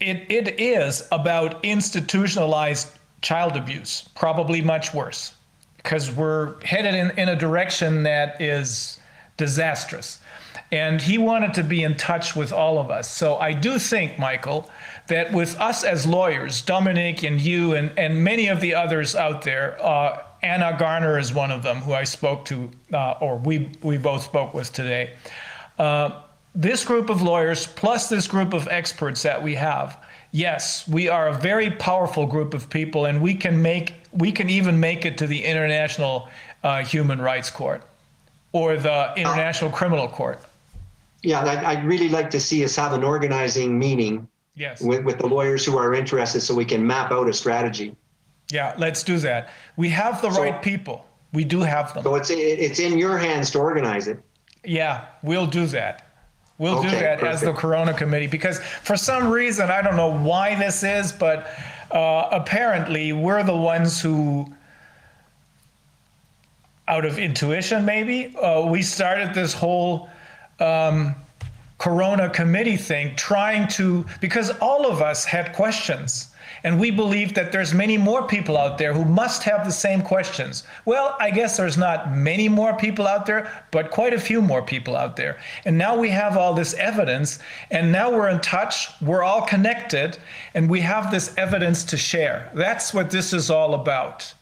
it, 0.00 0.24
it 0.30 0.58
is 0.58 1.06
about 1.12 1.62
institutionalized 1.62 2.88
child 3.20 3.56
abuse, 3.56 4.08
probably 4.14 4.62
much 4.62 4.94
worse, 4.94 5.34
because 5.82 6.10
we're 6.10 6.60
headed 6.62 6.94
in, 6.94 7.10
in 7.18 7.28
a 7.28 7.36
direction 7.36 8.02
that 8.02 8.40
is 8.40 8.98
disastrous. 9.36 10.18
And 10.72 11.00
he 11.00 11.18
wanted 11.18 11.54
to 11.54 11.64
be 11.64 11.82
in 11.82 11.96
touch 11.96 12.36
with 12.36 12.52
all 12.52 12.78
of 12.78 12.90
us. 12.90 13.10
So 13.10 13.38
I 13.38 13.52
do 13.52 13.78
think, 13.78 14.18
Michael, 14.18 14.70
that 15.08 15.32
with 15.32 15.58
us 15.58 15.82
as 15.82 16.06
lawyers, 16.06 16.62
Dominic 16.62 17.24
and 17.24 17.40
you 17.40 17.74
and, 17.74 17.90
and 17.98 18.22
many 18.22 18.48
of 18.48 18.60
the 18.60 18.74
others 18.74 19.16
out 19.16 19.42
there, 19.42 19.84
uh, 19.84 20.22
Ana 20.42 20.76
Garner 20.78 21.18
is 21.18 21.34
one 21.34 21.50
of 21.50 21.62
them 21.62 21.78
who 21.78 21.92
I 21.92 22.04
spoke 22.04 22.44
to, 22.46 22.70
uh, 22.92 23.12
or 23.20 23.36
we, 23.38 23.72
we 23.82 23.98
both 23.98 24.22
spoke 24.22 24.54
with 24.54 24.72
today. 24.72 25.14
Uh, 25.78 26.22
this 26.54 26.84
group 26.84 27.10
of 27.10 27.22
lawyers 27.22 27.66
plus 27.66 28.08
this 28.08 28.26
group 28.26 28.52
of 28.52 28.66
experts 28.68 29.22
that 29.22 29.40
we 29.40 29.54
have 29.54 30.02
yes 30.32 30.86
we 30.88 31.08
are 31.08 31.28
a 31.28 31.38
very 31.38 31.70
powerful 31.70 32.26
group 32.26 32.54
of 32.54 32.68
people 32.68 33.06
and 33.06 33.20
we 33.20 33.34
can 33.34 33.60
make 33.62 33.99
we 34.12 34.32
can 34.32 34.50
even 34.50 34.78
make 34.78 35.04
it 35.04 35.16
to 35.18 35.26
the 35.26 35.44
international 35.44 36.28
uh, 36.62 36.82
human 36.84 37.20
rights 37.20 37.50
court 37.50 37.82
or 38.52 38.76
the 38.76 39.12
international 39.16 39.70
criminal 39.70 40.08
court 40.08 40.42
Yeah, 41.22 41.40
I'd, 41.40 41.64
I'd 41.64 41.84
really 41.84 42.08
like 42.08 42.30
to 42.30 42.40
see 42.40 42.64
us 42.64 42.74
have 42.76 42.92
an 42.92 43.04
organizing 43.04 43.78
meeting 43.78 44.26
yes 44.56 44.80
with, 44.82 45.04
with 45.04 45.18
the 45.18 45.26
lawyers 45.26 45.64
who 45.64 45.78
are 45.78 45.94
interested 45.94 46.40
so 46.40 46.54
we 46.54 46.64
can 46.64 46.84
map 46.86 47.12
out 47.12 47.28
a 47.28 47.32
strategy. 47.32 47.94
yeah 48.50 48.74
let's 48.78 49.02
do 49.04 49.18
that 49.18 49.50
we 49.76 49.88
have 49.90 50.20
the 50.22 50.30
So- 50.30 50.42
right 50.42 50.60
people 50.60 51.06
we 51.32 51.44
do 51.44 51.60
have 51.60 51.94
them 51.94 52.02
So 52.02 52.16
it's, 52.16 52.30
it- 52.30 52.36
it's 52.36 52.80
in 52.80 52.98
your 52.98 53.16
hands 53.16 53.52
to 53.52 53.60
organize 53.60 54.08
it. 54.08 54.18
Yeah, 54.64 55.06
we'll 55.22 55.46
do 55.46 55.64
that. 55.68 56.06
We'll 56.58 56.82
do 56.82 56.88
Okay, 56.88 57.00
that 57.00 57.22
as 57.22 57.40
the 57.40 57.46
perfect. 57.46 57.60
Corona 57.60 57.94
Committee 57.94 58.26
because 58.26 58.58
for 58.82 58.94
some 58.96 59.30
reason, 59.30 59.70
I 59.70 59.80
don't 59.80 59.96
know 59.96 60.10
why 60.10 60.54
this 60.56 60.82
is, 60.82 61.12
but 61.12 61.48
uh, 61.90 62.28
apparently 62.32 63.12
we're 63.12 63.42
the 63.42 63.56
ones 63.56 64.00
who, 64.00 64.52
out 66.88 67.04
of 67.04 67.18
intuition 67.18 67.84
maybe, 67.84 68.36
uh, 68.36 68.66
we 68.66 68.82
started 68.82 69.34
this 69.34 69.52
whole 69.52 70.08
um, 70.58 71.14
Corona 71.78 72.28
Committee 72.28 72.76
thing 72.76 73.16
trying 73.16 73.66
to, 73.68 74.04
because 74.20 74.50
all 74.58 74.86
of 74.86 75.00
us 75.00 75.24
had 75.24 75.54
questions. 75.54 76.29
And 76.62 76.78
we 76.78 76.90
believe 76.90 77.34
that 77.34 77.52
there's 77.52 77.72
many 77.72 77.96
more 77.96 78.26
people 78.26 78.56
out 78.56 78.78
there 78.78 78.92
who 78.92 79.04
must 79.04 79.42
have 79.44 79.64
the 79.64 79.72
same 79.72 80.02
questions. 80.02 80.64
Well, 80.84 81.16
I 81.18 81.30
guess 81.30 81.56
there's 81.56 81.78
not 81.78 82.16
many 82.16 82.48
more 82.48 82.76
people 82.76 83.06
out 83.06 83.26
there, 83.26 83.50
but 83.70 83.90
quite 83.90 84.14
a 84.14 84.20
few 84.20 84.42
more 84.42 84.62
people 84.62 84.96
out 84.96 85.16
there. 85.16 85.38
And 85.64 85.78
now 85.78 85.96
we 85.96 86.10
have 86.10 86.36
all 86.36 86.54
this 86.54 86.74
evidence, 86.74 87.38
and 87.70 87.90
now 87.90 88.10
we're 88.10 88.28
in 88.28 88.40
touch, 88.40 88.88
we're 89.00 89.22
all 89.22 89.42
connected, 89.42 90.18
and 90.54 90.68
we 90.68 90.80
have 90.80 91.10
this 91.10 91.34
evidence 91.36 91.84
to 91.84 91.96
share. 91.96 92.50
That's 92.54 92.92
what 92.92 93.10
this 93.10 93.32
is 93.32 93.50
all 93.50 93.74
about. 93.74 94.34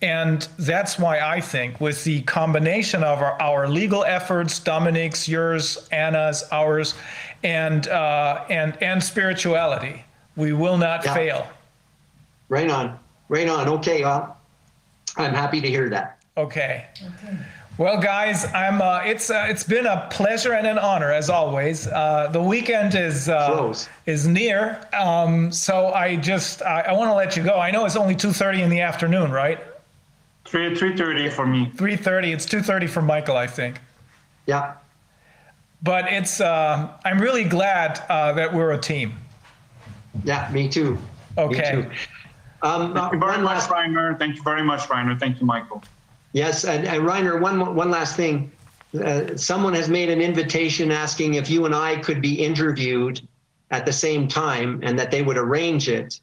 And 0.00 0.46
that's 0.60 0.96
why 0.96 1.18
I 1.18 1.40
think 1.40 1.80
with 1.80 2.04
the 2.04 2.22
combination 2.22 3.02
of 3.02 3.20
our, 3.20 3.40
our 3.42 3.68
legal 3.68 4.04
efforts, 4.04 4.60
Dominic's, 4.60 5.28
yours, 5.28 5.88
Ana's, 5.90 6.44
ours, 6.52 6.94
and, 7.42 7.88
uh, 7.88 8.44
and, 8.48 8.80
and 8.80 9.02
spirituality, 9.02 10.04
we 10.38 10.52
will 10.54 10.78
not 10.78 11.04
Yeah. 11.04 11.14
fail. 11.14 11.48
Right 12.48 12.70
on, 12.70 12.98
right 13.28 13.48
on. 13.48 13.68
Okay, 13.68 14.02
well, 14.02 14.38
I'm 15.18 15.34
happy 15.34 15.60
to 15.60 15.68
hear 15.68 15.90
that. 15.90 16.16
Okay. 16.38 16.86
Well, 17.76 18.00
guys, 18.00 18.46
I'm. 18.54 18.80
Uh, 18.80 19.02
it's 19.04 19.30
uh, 19.30 19.46
it's 19.48 19.62
been 19.64 19.86
a 19.86 20.06
pleasure 20.10 20.54
and 20.54 20.66
an 20.66 20.78
honor 20.78 21.12
as 21.12 21.28
always. 21.28 21.86
Uh, 21.88 22.28
the 22.32 22.40
weekend 22.42 22.94
is 22.94 23.28
uh, 23.28 23.52
Close. 23.54 23.88
is 24.06 24.26
near, 24.26 24.80
um, 24.98 25.52
so 25.52 25.88
I 25.92 26.16
just 26.16 26.62
I, 26.62 26.80
I 26.82 26.92
want 26.92 27.10
to 27.10 27.14
let 27.14 27.36
you 27.36 27.44
go. 27.44 27.58
I 27.58 27.70
know 27.70 27.84
it's 27.84 27.94
only 27.96 28.16
two 28.16 28.32
thirty 28.32 28.62
in 28.62 28.70
the 28.70 28.80
afternoon, 28.80 29.30
right? 29.30 29.60
Three 30.44 30.74
three 30.74 30.96
thirty 30.96 31.28
for 31.28 31.46
me. 31.46 31.70
Three 31.76 31.96
thirty. 31.96 32.32
It's 32.32 32.46
two 32.46 32.62
thirty 32.62 32.86
for 32.88 33.02
Michael, 33.02 33.36
I 33.36 33.46
think. 33.46 33.80
Yeah, 34.46 34.74
But 35.82 36.10
it's. 36.10 36.40
Uh, 36.40 36.88
I'm 37.04 37.20
really 37.20 37.44
glad 37.44 38.02
uh, 38.08 38.32
that 38.32 38.52
we're 38.52 38.72
a 38.72 38.78
team. 38.78 39.18
Yeah, 40.24 40.50
me 40.52 40.68
too. 40.68 40.92
Me 40.94 40.98
Okay. 41.44 41.70
too. 41.72 41.90
Um, 42.62 42.92
Thank 42.94 43.12
you 43.12 43.18
very 43.20 43.32
one 43.32 43.42
much, 43.44 43.54
last, 43.68 43.70
Reiner. 43.70 44.18
Thank 44.18 44.36
you 44.36 44.42
very 44.42 44.62
much, 44.62 44.80
Reiner. 44.88 45.18
Thank 45.18 45.40
you, 45.40 45.46
Michael. 45.46 45.82
yes, 46.32 46.64
and, 46.64 46.86
and 46.86 47.02
Reiner, 47.04 47.40
one, 47.40 47.56
mo- 47.58 47.70
one 47.72 47.90
last 47.90 48.16
thing. 48.16 48.50
Uh, 49.04 49.36
someone 49.36 49.74
has 49.74 49.88
made 49.88 50.08
an 50.08 50.20
invitation 50.20 50.90
asking 50.90 51.34
if 51.34 51.48
you 51.50 51.66
and 51.66 51.74
I 51.74 51.96
could 51.96 52.20
be 52.22 52.34
interviewed 52.42 53.20
at 53.70 53.84
the 53.86 53.92
same 53.92 54.26
time 54.26 54.80
and 54.82 54.98
that 54.98 55.10
they 55.10 55.22
would 55.22 55.36
arrange 55.36 55.88
it. 55.88 56.20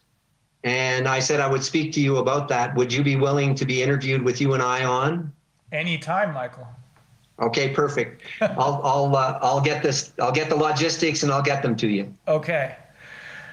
And 0.64 1.08
I 1.08 1.20
said 1.20 1.40
I 1.40 1.48
would 1.48 1.64
speak 1.64 1.94
to 1.94 2.02
you 2.02 2.18
about 2.18 2.48
that. 2.50 2.74
Would 2.76 2.92
you 2.92 3.04
be 3.04 3.16
willing 3.18 3.54
to 3.56 3.66
be 3.66 3.84
interviewed 3.84 4.24
with 4.24 4.42
you 4.42 4.56
and 4.56 4.64
I 4.64 4.84
on? 4.84 5.32
Anytime, 5.72 6.34
Michael. 6.34 6.68
Okay, 7.40 7.70
perfect. 7.70 8.24
I'll, 8.42 8.82
I'll, 8.84 9.16
uh, 9.16 9.38
I'll 9.44 9.62
get 9.62 9.84
this, 9.84 10.12
I'll 10.20 10.32
get 10.32 10.50
the 10.50 10.56
logistics 10.56 11.22
and 11.22 11.32
I'll 11.32 11.44
get 11.44 11.62
them 11.62 11.76
to 11.78 11.88
you. 11.88 12.12
Okay. 12.28 12.76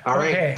All 0.04 0.16
right. 0.16 0.30
Okay. 0.30 0.54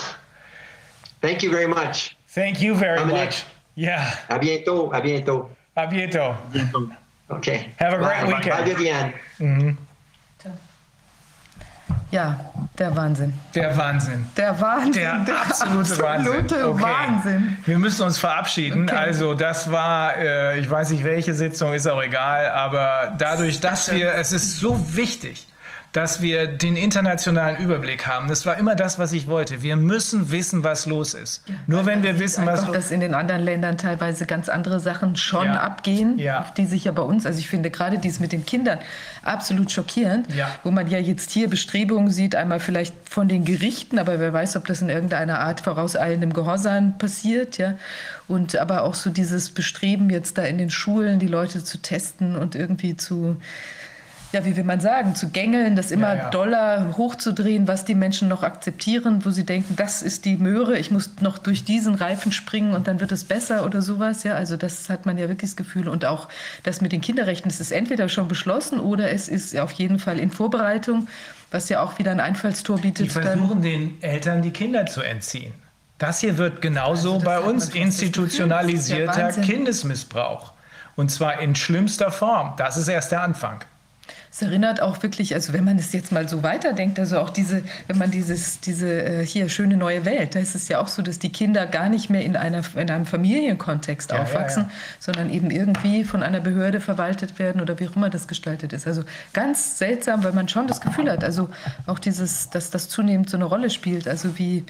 Thank 1.21 1.43
you 1.43 1.51
very 1.51 1.67
much. 1.67 2.17
Thank 2.29 2.61
you 2.61 2.75
very 2.75 2.99
Dominic. 2.99 3.25
much. 3.27 3.45
Yeah. 3.77 4.15
A 4.29 4.39
bientôt. 4.39 4.93
A 4.93 5.01
bientôt. 5.01 5.49
A 5.77 5.87
bientôt. 5.87 6.37
Okay. 7.31 7.71
Have 7.79 7.95
a 7.95 7.99
great 7.99 8.25
Bye. 8.25 8.27
weekend. 8.27 8.51
Bye, 8.51 8.65
Viviane. 8.75 9.15
Mhm. 9.39 9.77
Ja, 12.11 12.39
der 12.79 12.95
Wahnsinn. 12.97 13.33
Der 13.55 13.77
Wahnsinn. 13.77 14.25
Der 14.37 14.61
Wahnsinn. 14.61 15.25
Der 15.27 15.41
absolute 15.41 15.99
Wahnsinn. 15.99 16.33
absolute 16.41 16.69
Okay. 16.69 16.83
Wahnsinn. 16.83 17.57
Wir 17.65 17.79
müssen 17.79 18.03
uns 18.05 18.19
verabschieden. 18.19 18.85
Okay. 18.85 18.97
Also 18.97 19.35
das 19.35 19.71
war, 19.73 20.17
äh, 20.17 20.61
ich 20.61 20.71
weiß 20.71 20.91
nicht 20.91 21.03
welche 21.03 21.35
Sitzung, 21.35 21.73
ist 21.75 21.89
auch 21.89 22.01
egal, 22.03 22.51
aber 22.51 23.15
dadurch, 23.19 23.59
dass 23.61 23.91
wir, 23.93 24.15
es 24.15 24.33
ist 24.33 24.61
so 24.61 24.79
wichtig, 24.97 25.47
dass 25.95 26.21
wir 26.21 26.49
den 26.49 26.75
internationalen 26.77 27.57
Überblick 27.57 28.05
haben. 28.09 28.27
Das 28.27 28.45
war 28.47 28.59
immer 28.59 28.75
das, 28.75 28.99
was 28.99 29.13
ich 29.13 29.29
wollte. 29.29 29.63
Wir 29.63 29.77
müssen 29.77 30.33
wissen, 30.33 30.65
was 30.65 30.87
los 30.87 31.15
ist. 31.15 31.45
Nur 31.69 31.87
wenn 31.87 32.03
wir 32.03 32.19
wissen, 32.19 32.45
was 32.45 32.67
los 32.67 32.75
dass 32.75 32.91
in 32.91 32.99
den 32.99 33.15
anderen 33.15 33.43
Ländern 33.43 33.79
teilweise 33.79 34.27
ganz 34.27 34.49
andere 34.49 34.81
Sachen 34.81 35.15
schon 35.15 35.47
Ja. 35.47 35.61
abgehen, 35.61 36.19
Ja. 36.19 36.41
auf 36.41 36.53
die 36.53 36.67
sich 36.67 36.83
ja 36.85 36.91
bei 36.93 37.03
uns, 37.03 37.27
also 37.27 37.39
ich 37.39 37.49
finde 37.49 37.71
gerade 37.71 37.99
dies 37.99 38.19
mit 38.19 38.33
den 38.33 38.45
Kindern 38.45 38.81
absolut 39.23 39.71
schockierend, 39.71 40.35
Ja. 40.35 40.49
wo 40.65 40.73
man 40.73 40.89
ja 40.89 40.99
jetzt 40.99 41.31
hier 41.31 41.49
Bestrebungen 41.49 42.11
sieht, 42.11 42.35
einmal 42.35 42.59
vielleicht 42.59 42.95
von 43.09 43.29
den 43.29 43.45
Gerichten, 43.45 44.01
aber 44.01 44.19
wer 44.19 44.33
weiß, 44.33 44.57
ob 44.57 44.67
das 44.67 44.83
in 44.83 44.89
irgendeiner 44.89 45.39
Art 45.39 45.61
vorauseilendem 45.61 46.33
Gehorsam 46.33 46.99
passiert, 46.99 47.57
ja. 47.57 47.75
Und 48.27 48.57
aber 48.57 48.83
auch 48.83 48.95
so 48.95 49.11
dieses 49.11 49.51
Bestreben 49.51 50.11
jetzt 50.11 50.39
da 50.39 50.43
in 50.43 50.59
den 50.59 50.71
Schulen 50.71 51.21
die 51.21 51.29
Leute 51.29 51.63
zu 51.63 51.79
testen 51.79 52.35
und 52.35 52.57
irgendwie 52.57 52.97
zu 52.97 53.37
ja, 54.35 54.45
wie 54.45 54.57
will 54.57 54.65
man 54.65 54.81
sagen, 54.81 55.15
zu 55.15 55.31
gängeln, 55.31 55.77
das 55.77 55.91
immer 55.91 56.09
Ja, 56.15 56.23
ja. 56.25 56.31
doller 56.31 56.95
hochzudrehen, 56.99 57.67
was 57.67 57.85
die 57.87 57.95
Menschen 57.95 58.29
noch 58.29 58.43
akzeptieren, 58.43 59.25
wo 59.25 59.31
sie 59.31 59.45
denken, 59.47 59.77
das 59.77 60.03
ist 60.03 60.25
die 60.27 60.37
Möhre, 60.37 60.77
ich 60.79 60.91
muss 60.91 61.11
noch 61.21 61.39
durch 61.39 61.65
diesen 61.65 61.95
Reifen 61.95 62.33
springen 62.33 62.75
und 62.75 62.87
dann 62.89 63.01
wird 63.01 63.13
es 63.13 63.25
besser 63.25 63.65
oder 63.65 63.81
sowas. 63.81 64.25
Ja, 64.25 64.35
also 64.35 64.57
das 64.59 64.91
hat 64.91 65.07
man 65.07 65.17
ja 65.17 65.29
wirklich 65.29 65.53
das 65.53 65.57
Gefühl. 65.57 65.89
Und 65.89 66.05
auch 66.05 66.29
das 66.65 66.81
mit 66.83 66.93
den 66.93 67.01
Kinderrechten, 67.01 67.49
es 67.51 67.61
ist 67.61 67.71
entweder 67.73 68.09
schon 68.11 68.29
beschlossen 68.29 68.81
oder 68.81 69.11
es 69.11 69.29
ist 69.29 69.57
auf 69.59 69.73
jeden 69.73 69.99
Fall 69.99 70.19
in 70.19 70.31
Vorbereitung, 70.31 71.09
was 71.51 71.69
ja 71.69 71.81
auch 71.83 71.99
wieder 71.99 72.11
ein 72.11 72.21
Einfallstor 72.21 72.77
Die 72.77 72.83
bietet. 72.83 73.15
dann- 73.17 73.23
versuchen 73.23 73.63
den 73.63 74.03
Eltern 74.03 74.43
die 74.43 74.51
Kinder 74.51 74.85
zu 74.87 75.01
entziehen. 75.01 75.55
Das 75.99 76.19
hier 76.19 76.37
wird 76.39 76.61
genauso 76.61 77.15
Also 77.15 77.25
bei 77.25 77.39
uns 77.39 77.69
institutionalisierter. 77.71 79.31
Kindesmissbrauch. 79.43 80.53
Und 80.97 81.11
zwar 81.11 81.41
in 81.41 81.55
schlimmster 81.55 82.11
Form. 82.11 82.55
Das 82.57 82.77
ist 82.77 82.89
erst 82.89 83.13
der 83.13 83.23
Anfang. 83.23 83.61
Es 84.35 84.43
erinnert 84.43 84.83
auch 84.83 85.01
wirklich, 85.05 85.33
also 85.33 85.53
wenn 85.53 85.63
man 85.63 85.79
es 85.79 85.93
jetzt 85.93 86.11
mal 86.11 86.29
so 86.29 86.43
weiterdenkt, 86.43 86.99
also 86.99 87.21
auch 87.21 87.31
diese, 87.31 87.63
wenn 87.87 87.99
man 87.99 88.11
dieses, 88.11 88.59
diese 88.59 88.89
äh, 88.91 89.25
hier 89.25 89.49
schöne 89.49 89.77
neue 89.77 90.05
Welt, 90.05 90.35
da 90.35 90.41
ist 90.41 90.57
es 90.57 90.67
ja 90.67 90.81
auch 90.81 90.89
so, 90.89 91.03
dass 91.03 91.21
die 91.21 91.31
Kinder 91.31 91.67
gar 91.67 91.89
nicht 91.89 92.11
mehr 92.11 92.25
in, 92.25 92.35
einer, 92.37 92.65
in 92.75 92.91
einem 92.91 93.07
Familienkontext 93.07 94.11
Ja, 94.11 94.17
ja, 94.17 94.23
aufwachsen, 94.25 94.65
ja. 94.65 94.71
sondern 94.99 95.31
eben 95.31 95.53
irgendwie 95.53 96.03
von 96.03 96.25
einer 96.25 96.41
Behörde 96.41 96.81
verwaltet 96.81 97.39
werden 97.39 97.61
oder 97.61 97.79
wie 97.79 97.87
auch 97.87 97.95
immer 97.95 98.11
das 98.11 98.27
gestaltet 98.27 98.73
ist. 98.73 98.89
Also 98.89 99.05
ganz 99.33 99.79
seltsam, 99.79 100.25
weil 100.25 100.33
man 100.33 100.49
schon 100.49 100.67
das 100.67 100.81
Gefühl 100.81 101.09
hat, 101.13 101.23
also 101.23 101.49
auch 101.87 102.01
dieses, 102.01 102.51
dass 102.51 102.71
das 102.71 102.89
zunehmend 102.89 103.31
so 103.31 103.37
eine 103.37 103.45
Rolle 103.45 103.71
spielt, 103.71 104.09
also 104.09 104.37
wie 104.37 104.65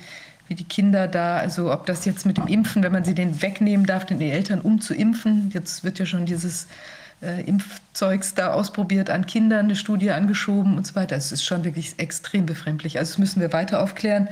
wie 0.47 0.55
die 0.55 0.65
Kinder 0.65 1.09
da, 1.09 1.39
also 1.39 1.73
ob 1.73 1.87
das 1.87 2.05
jetzt 2.05 2.27
mit 2.27 2.37
dem 2.37 2.49
Impfen, 2.49 2.83
wenn 2.83 2.93
man 2.93 3.03
sie 3.03 3.15
den 3.15 3.41
wegnehmen 3.41 3.87
darf, 3.87 4.05
den 4.05 4.21
Eltern 4.21 4.61
um 4.61 4.79
zu 4.83 4.93
impfen, 4.93 5.51
jetzt 5.55 5.85
wird 5.85 5.99
ja 5.99 6.05
schon 6.05 6.27
dieses 6.27 6.67
äh, 7.25 7.41
Impfzeugs 7.43 8.35
da 8.35 8.53
ausprobiert 8.53 9.11
an 9.11 9.27
Kindern, 9.27 9.67
eine 9.67 9.77
Studie 9.77 10.11
angeschoben 10.11 10.77
und 10.77 10.87
so 10.87 10.95
weiter. 10.95 11.17
Es 11.17 11.33
ist 11.33 11.45
schon 11.45 11.65
wirklich 11.65 11.99
extrem 11.99 12.47
befremdlich. 12.47 12.99
Also 12.99 13.13
das 13.13 13.19
müssen 13.19 13.41
wir 13.41 13.53
weiter 13.53 13.83
aufklären. 13.83 14.29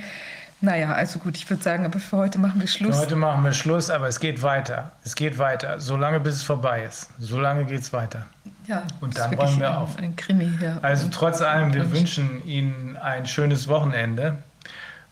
Naja, 0.61 0.93
also 0.93 1.19
gut, 1.19 1.37
ich 1.37 1.51
würde 1.51 1.61
sagen, 1.61 1.85
aber 1.85 1.99
für 1.99 2.17
heute 2.17 2.39
machen 2.39 2.61
wir 2.61 2.69
Schluss. 2.69 2.95
Für 2.95 3.03
heute 3.03 3.17
machen 3.17 3.43
wir 3.43 3.53
Schluss, 3.53 3.91
aber 3.91 4.07
es 4.07 4.21
geht 4.21 4.43
weiter. 4.43 4.93
Es 5.03 5.17
geht 5.17 5.37
weiter, 5.37 5.81
solange 5.81 6.21
bis 6.21 6.37
es 6.37 6.43
vorbei 6.45 6.85
ist. 6.85 7.11
Solange 7.19 7.65
geht 7.65 7.81
es 7.81 7.93
weiter. 7.93 8.27
ja, 8.69 8.85
Und 9.01 9.19
dann 9.19 9.35
räumen 9.35 9.59
wir 9.59 9.71
ein, 9.71 9.77
auf. 9.77 9.99
Ein 9.99 10.15
Krimi, 10.15 10.49
ja. 10.61 10.79
Also 10.83 11.09
trotz 11.11 11.41
allem, 11.41 11.75
wir 11.75 11.91
wünschen 11.91 12.47
Ihnen 12.47 12.97
ein 12.97 13.27
schönes 13.27 13.67
Wochenende. 13.67 14.39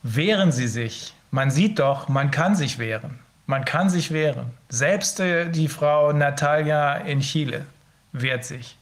Wehren 0.05 0.53
Sie 0.53 0.69
sich. 0.69 1.15
Man 1.33 1.51
sieht 1.51 1.81
doch, 1.81 2.09
man 2.09 2.31
kann 2.31 2.55
sich 2.55 2.79
wehren. 2.79 3.19
Man 3.51 3.65
kann 3.65 3.91
sich 3.91 4.13
wehren. 4.13 4.53
Selbst 4.69 5.19
äh, 5.19 5.51
die 5.51 5.67
Frau 5.67 6.13
Natalia 6.13 6.95
in 6.99 7.19
Chile 7.19 7.67
wehrt 8.13 8.45
sich 8.45 8.79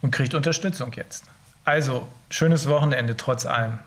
und 0.00 0.12
kriegt 0.12 0.32
Unterstützung 0.32 0.94
jetzt. 0.94 1.26
Also, 1.66 2.08
schönes 2.30 2.70
Wochenende 2.70 3.18
trotz 3.18 3.44
allem. 3.44 3.78